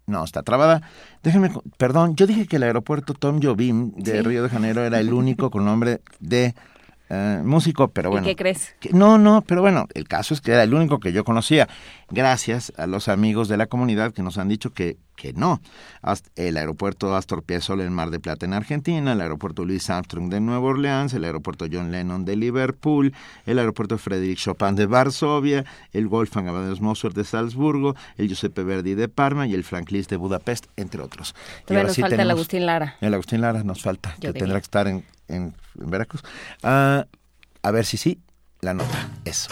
No, 0.10 0.24
está 0.24 0.42
trabada. 0.44 0.82
Déjenme, 1.24 1.52
perdón, 1.78 2.16
yo 2.16 2.26
dije 2.28 2.48
que 2.48 2.56
el 2.56 2.64
aeropuerto 2.64 3.14
Tom 3.14 3.40
Jobim 3.42 3.92
de 3.96 4.12
Sí. 4.14 4.22
Río 4.22 4.44
de 4.44 4.50
Janeiro 4.50 4.84
era 4.84 5.00
el 5.00 5.14
único 5.14 5.52
con 5.52 5.66
nombre 5.66 6.02
de 6.20 6.56
eh, 7.10 7.42
músico, 7.44 7.88
pero 7.90 8.10
¿Y 8.10 8.12
bueno. 8.12 8.26
qué 8.28 8.36
crees? 8.36 8.76
que- 8.80 8.92
no, 8.92 9.18
no, 9.18 9.42
pero 9.42 9.62
bueno, 9.62 9.88
el 9.94 10.08
caso 10.08 10.34
es 10.34 10.42
que 10.42 10.52
era 10.52 10.64
el 10.64 10.74
único 10.74 11.00
que 11.00 11.12
yo 11.12 11.24
conocía, 11.24 11.68
gracias 12.10 12.72
a 12.78 12.88
los 12.88 13.08
amigos 13.08 13.48
de 13.48 13.58
la 13.58 13.68
comunidad 13.68 14.14
que 14.14 14.22
nos 14.24 14.38
han 14.38 14.48
dicho 14.48 14.72
que, 14.72 14.98
que 15.16 15.34
no. 15.34 15.60
El 16.36 16.56
aeropuerto 16.58 17.16
Astor 17.16 17.44
Piazzolla 17.44 17.84
en 17.84 17.94
Mar 17.94 18.10
de 18.10 18.20
Plata 18.20 18.46
en 18.46 18.54
Argentina, 18.54 19.12
el 19.14 19.22
aeropuerto 19.22 19.66
Louis 19.66 19.90
Armstrong 19.90 20.30
de 20.30 20.40
Nueva 20.40 20.62
Orleans, 20.68 21.14
el 21.14 21.24
aeropuerto 21.26 21.66
John 21.72 21.92
Lennon 21.92 22.26
de 22.26 22.36
Liverpool, 22.36 23.14
el 23.46 23.60
aeropuerto 23.60 23.98
Frederick 23.98 24.38
Chopin 24.38 24.76
de 24.76 24.86
Varsovia, 24.86 25.66
el 25.92 26.08
Wolfgang 26.08 26.48
Amadeus 26.48 26.80
Mozart 26.80 27.16
de 27.16 27.24
Salzburgo, 27.26 27.96
el 28.18 28.28
Giuseppe 28.28 28.64
Verdi 28.64 28.94
de 28.96 29.10
Parma 29.10 29.46
y 29.48 29.54
el 29.56 29.64
Frank 29.64 29.92
Liszt 29.92 30.10
de 30.10 30.16
Budapest, 30.18 30.68
entre 30.78 31.02
otros. 31.02 31.34
Y 31.34 31.66
Todavía 31.66 31.78
ahora 31.80 31.84
nos 31.88 31.96
sí 31.96 32.02
falta 32.02 32.22
el 32.22 32.32
Agustín 32.32 32.66
Lara. 32.66 32.96
El 33.02 33.14
Agustín 33.14 33.42
Lara 33.42 33.64
nos 33.64 33.82
falta, 33.82 34.12
Yo 34.16 34.20
que 34.22 34.28
diría. 34.28 34.40
tendrá 34.42 34.60
que 34.60 34.64
estar 34.64 34.88
en, 34.88 35.04
en- 35.28 35.54
en 35.82 35.90
Veracruz. 35.90 36.24
Ah, 36.64 37.06
a 37.62 37.72
ver 37.72 37.86
si 37.86 37.98
sí, 37.98 38.22
la 38.62 38.74
nota. 38.74 39.10
Eso. 39.26 39.50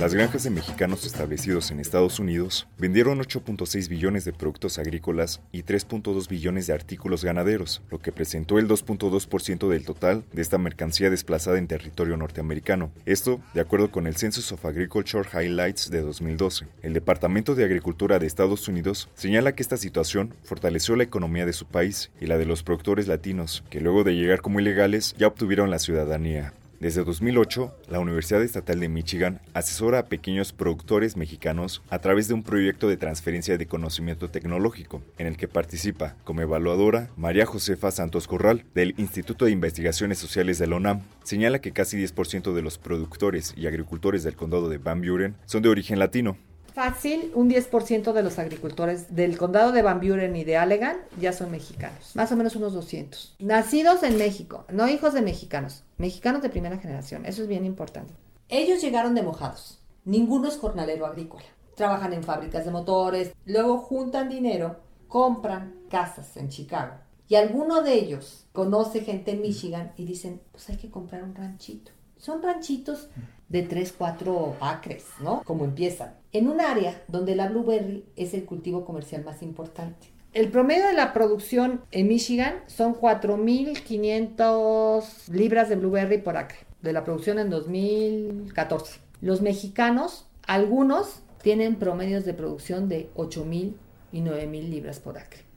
Las 0.00 0.14
granjas 0.14 0.44
de 0.44 0.48
mexicanos 0.48 1.04
establecidos 1.04 1.70
en 1.70 1.78
Estados 1.78 2.18
Unidos 2.18 2.66
vendieron 2.78 3.18
8.6 3.18 3.86
billones 3.90 4.24
de 4.24 4.32
productos 4.32 4.78
agrícolas 4.78 5.42
y 5.52 5.62
3.2 5.62 6.26
billones 6.26 6.66
de 6.66 6.72
artículos 6.72 7.22
ganaderos, 7.22 7.82
lo 7.90 7.98
que 7.98 8.10
presentó 8.10 8.58
el 8.58 8.66
2.2% 8.66 9.68
del 9.68 9.84
total 9.84 10.24
de 10.32 10.40
esta 10.40 10.56
mercancía 10.56 11.10
desplazada 11.10 11.58
en 11.58 11.66
territorio 11.66 12.16
norteamericano. 12.16 12.90
Esto, 13.04 13.42
de 13.52 13.60
acuerdo 13.60 13.90
con 13.90 14.06
el 14.06 14.16
Census 14.16 14.50
of 14.52 14.64
Agriculture 14.64 15.28
Highlights 15.34 15.90
de 15.90 16.00
2012. 16.00 16.66
El 16.80 16.94
Departamento 16.94 17.54
de 17.54 17.66
Agricultura 17.66 18.18
de 18.18 18.26
Estados 18.26 18.68
Unidos 18.68 19.10
señala 19.12 19.54
que 19.54 19.62
esta 19.62 19.76
situación 19.76 20.32
fortaleció 20.44 20.96
la 20.96 21.04
economía 21.04 21.44
de 21.44 21.52
su 21.52 21.66
país 21.66 22.10
y 22.22 22.24
la 22.24 22.38
de 22.38 22.46
los 22.46 22.62
productores 22.62 23.06
latinos, 23.06 23.64
que 23.68 23.82
luego 23.82 24.02
de 24.02 24.14
llegar 24.14 24.40
como 24.40 24.60
ilegales 24.60 25.14
ya 25.18 25.26
obtuvieron 25.26 25.68
la 25.68 25.78
ciudadanía. 25.78 26.54
Desde 26.80 27.04
2008, 27.04 27.74
la 27.90 28.00
Universidad 28.00 28.42
Estatal 28.42 28.80
de 28.80 28.88
Michigan 28.88 29.42
asesora 29.52 29.98
a 29.98 30.06
pequeños 30.06 30.54
productores 30.54 31.14
mexicanos 31.14 31.82
a 31.90 31.98
través 31.98 32.26
de 32.26 32.32
un 32.32 32.42
proyecto 32.42 32.88
de 32.88 32.96
transferencia 32.96 33.58
de 33.58 33.66
conocimiento 33.66 34.30
tecnológico, 34.30 35.02
en 35.18 35.26
el 35.26 35.36
que 35.36 35.46
participa 35.46 36.16
como 36.24 36.40
evaluadora 36.40 37.10
María 37.18 37.44
Josefa 37.44 37.90
Santos 37.90 38.26
Corral 38.26 38.64
del 38.74 38.94
Instituto 38.96 39.44
de 39.44 39.50
Investigaciones 39.50 40.18
Sociales 40.18 40.58
de 40.58 40.68
la 40.68 40.76
UNAM. 40.76 41.02
Señala 41.22 41.60
que 41.60 41.72
casi 41.72 41.98
10% 41.98 42.54
de 42.54 42.62
los 42.62 42.78
productores 42.78 43.52
y 43.58 43.66
agricultores 43.66 44.22
del 44.22 44.36
condado 44.36 44.70
de 44.70 44.78
Van 44.78 45.02
Buren 45.02 45.36
son 45.44 45.60
de 45.60 45.68
origen 45.68 45.98
latino, 45.98 46.38
Fácil, 46.72 47.32
un 47.34 47.50
10% 47.50 48.12
de 48.12 48.22
los 48.22 48.38
agricultores 48.38 49.14
del 49.14 49.36
condado 49.36 49.72
de 49.72 49.82
Van 49.82 50.00
Buren 50.00 50.36
y 50.36 50.44
de 50.44 50.56
Allegan 50.56 50.98
ya 51.20 51.32
son 51.32 51.50
mexicanos, 51.50 52.14
más 52.14 52.30
o 52.30 52.36
menos 52.36 52.54
unos 52.54 52.72
200. 52.72 53.36
Nacidos 53.40 54.02
en 54.02 54.16
México, 54.16 54.64
no 54.70 54.88
hijos 54.88 55.12
de 55.12 55.22
mexicanos, 55.22 55.82
mexicanos 55.98 56.42
de 56.42 56.50
primera 56.50 56.78
generación, 56.78 57.26
eso 57.26 57.42
es 57.42 57.48
bien 57.48 57.64
importante. 57.64 58.14
Ellos 58.48 58.80
llegaron 58.80 59.14
de 59.14 59.22
mojados, 59.22 59.80
ninguno 60.04 60.48
es 60.48 60.58
jornalero 60.58 61.06
agrícola. 61.06 61.44
Trabajan 61.74 62.12
en 62.12 62.22
fábricas 62.22 62.64
de 62.64 62.70
motores, 62.70 63.32
luego 63.46 63.78
juntan 63.78 64.28
dinero, 64.28 64.80
compran 65.08 65.74
casas 65.90 66.36
en 66.36 66.50
Chicago. 66.50 66.94
Y 67.26 67.36
alguno 67.36 67.82
de 67.82 67.94
ellos 67.94 68.46
conoce 68.52 69.00
gente 69.00 69.32
en 69.32 69.40
Michigan 69.40 69.92
y 69.96 70.04
dicen, 70.04 70.40
pues 70.52 70.68
hay 70.68 70.76
que 70.76 70.90
comprar 70.90 71.22
un 71.22 71.34
ranchito. 71.34 71.92
Son 72.16 72.42
ranchitos 72.42 73.08
de 73.50 73.62
3, 73.62 73.94
4 73.98 74.56
acres, 74.60 75.04
¿no? 75.20 75.42
Como 75.44 75.66
empiezan. 75.66 76.14
En 76.32 76.48
un 76.48 76.62
área 76.62 77.02
donde 77.08 77.36
la 77.36 77.48
blueberry 77.48 78.06
es 78.16 78.32
el 78.32 78.46
cultivo 78.46 78.86
comercial 78.86 79.22
más 79.24 79.42
importante. 79.42 80.08
El 80.32 80.48
promedio 80.50 80.86
de 80.86 80.92
la 80.92 81.12
producción 81.12 81.80
en 81.90 82.06
Michigan 82.06 82.54
son 82.68 82.94
4.500 82.94 85.28
libras 85.28 85.68
de 85.68 85.74
blueberry 85.74 86.18
por 86.18 86.36
acre, 86.36 86.58
de 86.80 86.92
la 86.92 87.02
producción 87.02 87.40
en 87.40 87.50
2014. 87.50 89.00
Los 89.20 89.42
mexicanos, 89.42 90.28
algunos 90.46 91.24
tienen 91.42 91.74
promedios 91.74 92.24
de 92.24 92.34
producción 92.34 92.88
de 92.88 93.10
8.000 93.16 93.74
y 94.12 94.20
9.000 94.20 94.68
libras 94.68 95.00
por 95.00 95.18
acre. 95.18 95.49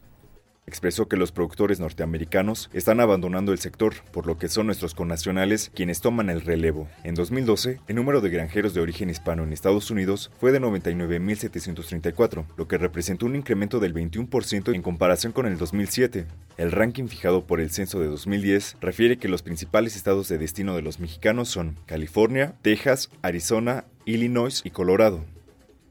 Expresó 0.65 1.07
que 1.07 1.17
los 1.17 1.31
productores 1.31 1.79
norteamericanos 1.79 2.69
están 2.73 2.99
abandonando 3.01 3.51
el 3.51 3.59
sector, 3.59 3.95
por 4.11 4.25
lo 4.25 4.37
que 4.37 4.47
son 4.47 4.65
nuestros 4.67 4.93
connacionales 4.93 5.71
quienes 5.75 5.99
toman 5.99 6.29
el 6.29 6.41
relevo. 6.41 6.87
En 7.03 7.15
2012, 7.15 7.81
el 7.87 7.95
número 7.95 8.21
de 8.21 8.29
granjeros 8.29 8.73
de 8.73 8.79
origen 8.79 9.09
hispano 9.09 9.43
en 9.43 9.51
Estados 9.51 9.91
Unidos 9.91 10.31
fue 10.39 10.53
de 10.53 10.61
99.734, 10.61 12.45
lo 12.55 12.67
que 12.67 12.77
representó 12.77 13.25
un 13.25 13.35
incremento 13.35 13.79
del 13.79 13.93
21% 13.93 14.73
en 14.73 14.81
comparación 14.81 15.33
con 15.33 15.47
el 15.47 15.57
2007. 15.57 16.27
El 16.57 16.71
ranking 16.71 17.07
fijado 17.07 17.45
por 17.45 17.59
el 17.59 17.69
censo 17.69 17.99
de 17.99 18.07
2010 18.07 18.77
refiere 18.79 19.17
que 19.17 19.27
los 19.27 19.41
principales 19.41 19.97
estados 19.97 20.29
de 20.29 20.37
destino 20.37 20.75
de 20.75 20.81
los 20.81 20.99
mexicanos 20.99 21.49
son 21.49 21.77
California, 21.85 22.55
Texas, 22.61 23.09
Arizona, 23.21 23.85
Illinois 24.05 24.61
y 24.63 24.69
Colorado. 24.69 25.25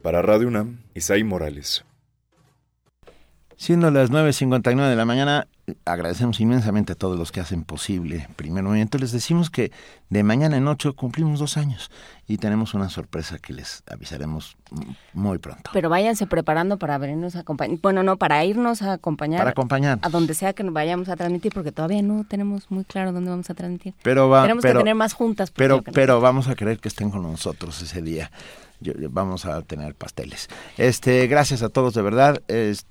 Para 0.02 0.23
Radio 0.23 0.49
UNAM, 0.49 0.81
Isai 0.94 1.23
Morales. 1.25 1.84
Siendo 3.62 3.92
las 3.92 4.10
9.59 4.10 4.89
de 4.91 4.97
la 4.97 5.05
mañana, 5.05 5.47
agradecemos 5.84 6.41
inmensamente 6.41 6.94
a 6.94 6.97
todos 6.97 7.16
los 7.16 7.31
que 7.31 7.39
hacen 7.39 7.62
posible 7.62 8.26
Primer 8.34 8.65
Movimiento. 8.65 8.99
Les 8.99 9.12
decimos 9.12 9.50
que 9.50 9.70
de 10.10 10.24
mañana 10.24 10.57
en 10.57 10.66
ocho 10.66 10.97
cumplimos 10.97 11.39
dos 11.39 11.57
años 11.57 11.89
y 12.26 12.39
tenemos 12.39 12.74
una 12.74 12.89
sorpresa 12.89 13.39
que 13.39 13.52
les 13.52 13.84
avisaremos 13.89 14.57
muy 15.12 15.39
pronto. 15.39 15.70
Pero 15.73 15.89
váyanse 15.89 16.26
preparando 16.26 16.76
para 16.76 16.99
venirnos 16.99 17.36
a 17.36 17.41
acompañar. 17.42 17.78
Bueno, 17.81 18.02
no, 18.02 18.16
para 18.16 18.44
irnos 18.44 18.82
a 18.82 18.94
acompañar. 18.94 19.39
Para 19.39 19.50
acompañar. 19.50 20.00
A 20.02 20.08
donde 20.08 20.34
sea 20.34 20.55
que 20.55 20.65
nos 20.65 20.74
vayamos 20.74 21.08
a 21.08 21.15
transmitir, 21.15 21.52
porque 21.55 21.70
todavía 21.70 22.02
no 22.02 22.24
tenemos 22.24 22.68
muy 22.68 22.82
claro 22.82 23.12
dónde 23.12 23.31
vamos 23.31 23.49
a 23.49 23.55
transmitir. 23.55 23.94
Pero 24.02 24.28
va, 24.28 24.42
Tenemos 24.42 24.62
pero, 24.62 24.81
que 24.81 24.82
tener 24.82 24.97
más 24.97 25.12
juntas. 25.12 25.52
Pero, 25.52 25.82
pero 25.82 26.20
vamos 26.20 26.49
a 26.49 26.57
querer 26.57 26.81
que 26.81 26.89
estén 26.89 27.12
con 27.12 27.23
nosotros 27.23 27.81
ese 27.81 28.02
día. 28.02 28.32
Yo- 28.81 28.94
yo- 28.94 29.08
vamos 29.08 29.44
a 29.47 29.62
tener 29.62 29.94
pasteles. 29.94 30.49
Este, 30.78 31.28
gracias 31.28 31.62
a 31.62 31.68
todos 31.68 31.94
de 31.94 32.02
verdad. 32.02 32.42
Es- 32.49 32.84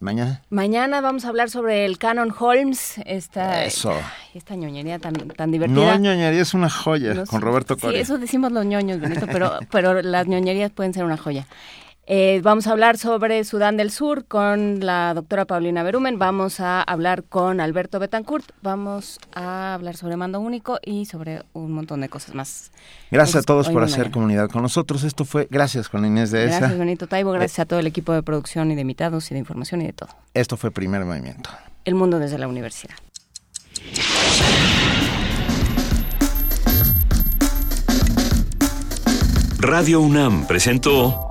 mañana. 0.00 0.42
Mañana 0.50 1.00
vamos 1.00 1.24
a 1.24 1.28
hablar 1.28 1.50
sobre 1.50 1.84
el 1.86 1.98
Canon 1.98 2.32
Holmes, 2.38 2.96
esta, 3.06 3.64
Eso. 3.64 3.92
esta 4.34 4.54
ñoñería 4.54 4.98
tan, 4.98 5.14
tan 5.14 5.50
divertida. 5.50 5.94
No, 5.94 5.98
ñoñería 5.98 6.42
es 6.42 6.54
una 6.54 6.68
joya 6.70 7.14
No 7.14 7.24
con. 7.26 7.40
Roberto 7.40 7.74
Sí, 7.74 7.80
Coria. 7.80 8.00
eso 8.00 8.18
decimos 8.18 8.52
los 8.52 8.64
ñoños, 8.66 9.00
Benito, 9.00 9.26
pero, 9.26 9.58
pero 9.70 10.02
las 10.02 10.26
ñoñerías 10.26 10.70
pueden 10.70 10.92
ser 10.94 11.04
una 11.04 11.16
joya. 11.16 11.46
Eh, 12.06 12.40
vamos 12.44 12.66
a 12.66 12.72
hablar 12.72 12.98
sobre 12.98 13.42
Sudán 13.44 13.78
del 13.78 13.90
Sur 13.90 14.26
con 14.26 14.80
la 14.80 15.14
doctora 15.14 15.46
Paulina 15.46 15.82
Berumen, 15.82 16.18
vamos 16.18 16.60
a 16.60 16.82
hablar 16.82 17.24
con 17.24 17.60
Alberto 17.60 17.98
Betancourt, 17.98 18.44
vamos 18.60 19.18
a 19.34 19.72
hablar 19.72 19.96
sobre 19.96 20.16
mando 20.16 20.38
único 20.38 20.78
y 20.84 21.06
sobre 21.06 21.42
un 21.54 21.72
montón 21.72 22.02
de 22.02 22.10
cosas 22.10 22.34
más. 22.34 22.72
Gracias 23.10 23.36
a 23.36 23.38
Entonces, 23.38 23.46
todos 23.46 23.70
por 23.70 23.82
hacer 23.84 23.98
mañana. 24.00 24.12
comunidad 24.12 24.50
con 24.50 24.60
nosotros. 24.60 25.02
Esto 25.02 25.24
fue, 25.24 25.48
gracias 25.50 25.88
con 25.88 26.04
Inés 26.04 26.30
de 26.30 26.44
esa. 26.44 26.58
Gracias, 26.58 26.78
Benito 26.78 27.06
Taibo, 27.06 27.32
gracias 27.32 27.60
a 27.60 27.64
todo 27.64 27.78
el 27.78 27.86
equipo 27.86 28.12
de 28.12 28.22
producción 28.22 28.70
y 28.70 28.74
de 28.74 28.82
invitados 28.82 29.30
y 29.30 29.34
de 29.34 29.40
información 29.40 29.80
y 29.80 29.86
de 29.86 29.92
todo. 29.94 30.10
Esto 30.34 30.58
fue 30.58 30.70
Primer 30.70 31.06
Movimiento. 31.06 31.48
El 31.86 31.94
mundo 31.94 32.18
desde 32.18 32.36
la 32.36 32.48
universidad. 32.48 32.96
Radio 39.58 40.00
UNAM 40.02 40.46
presentó 40.46 41.30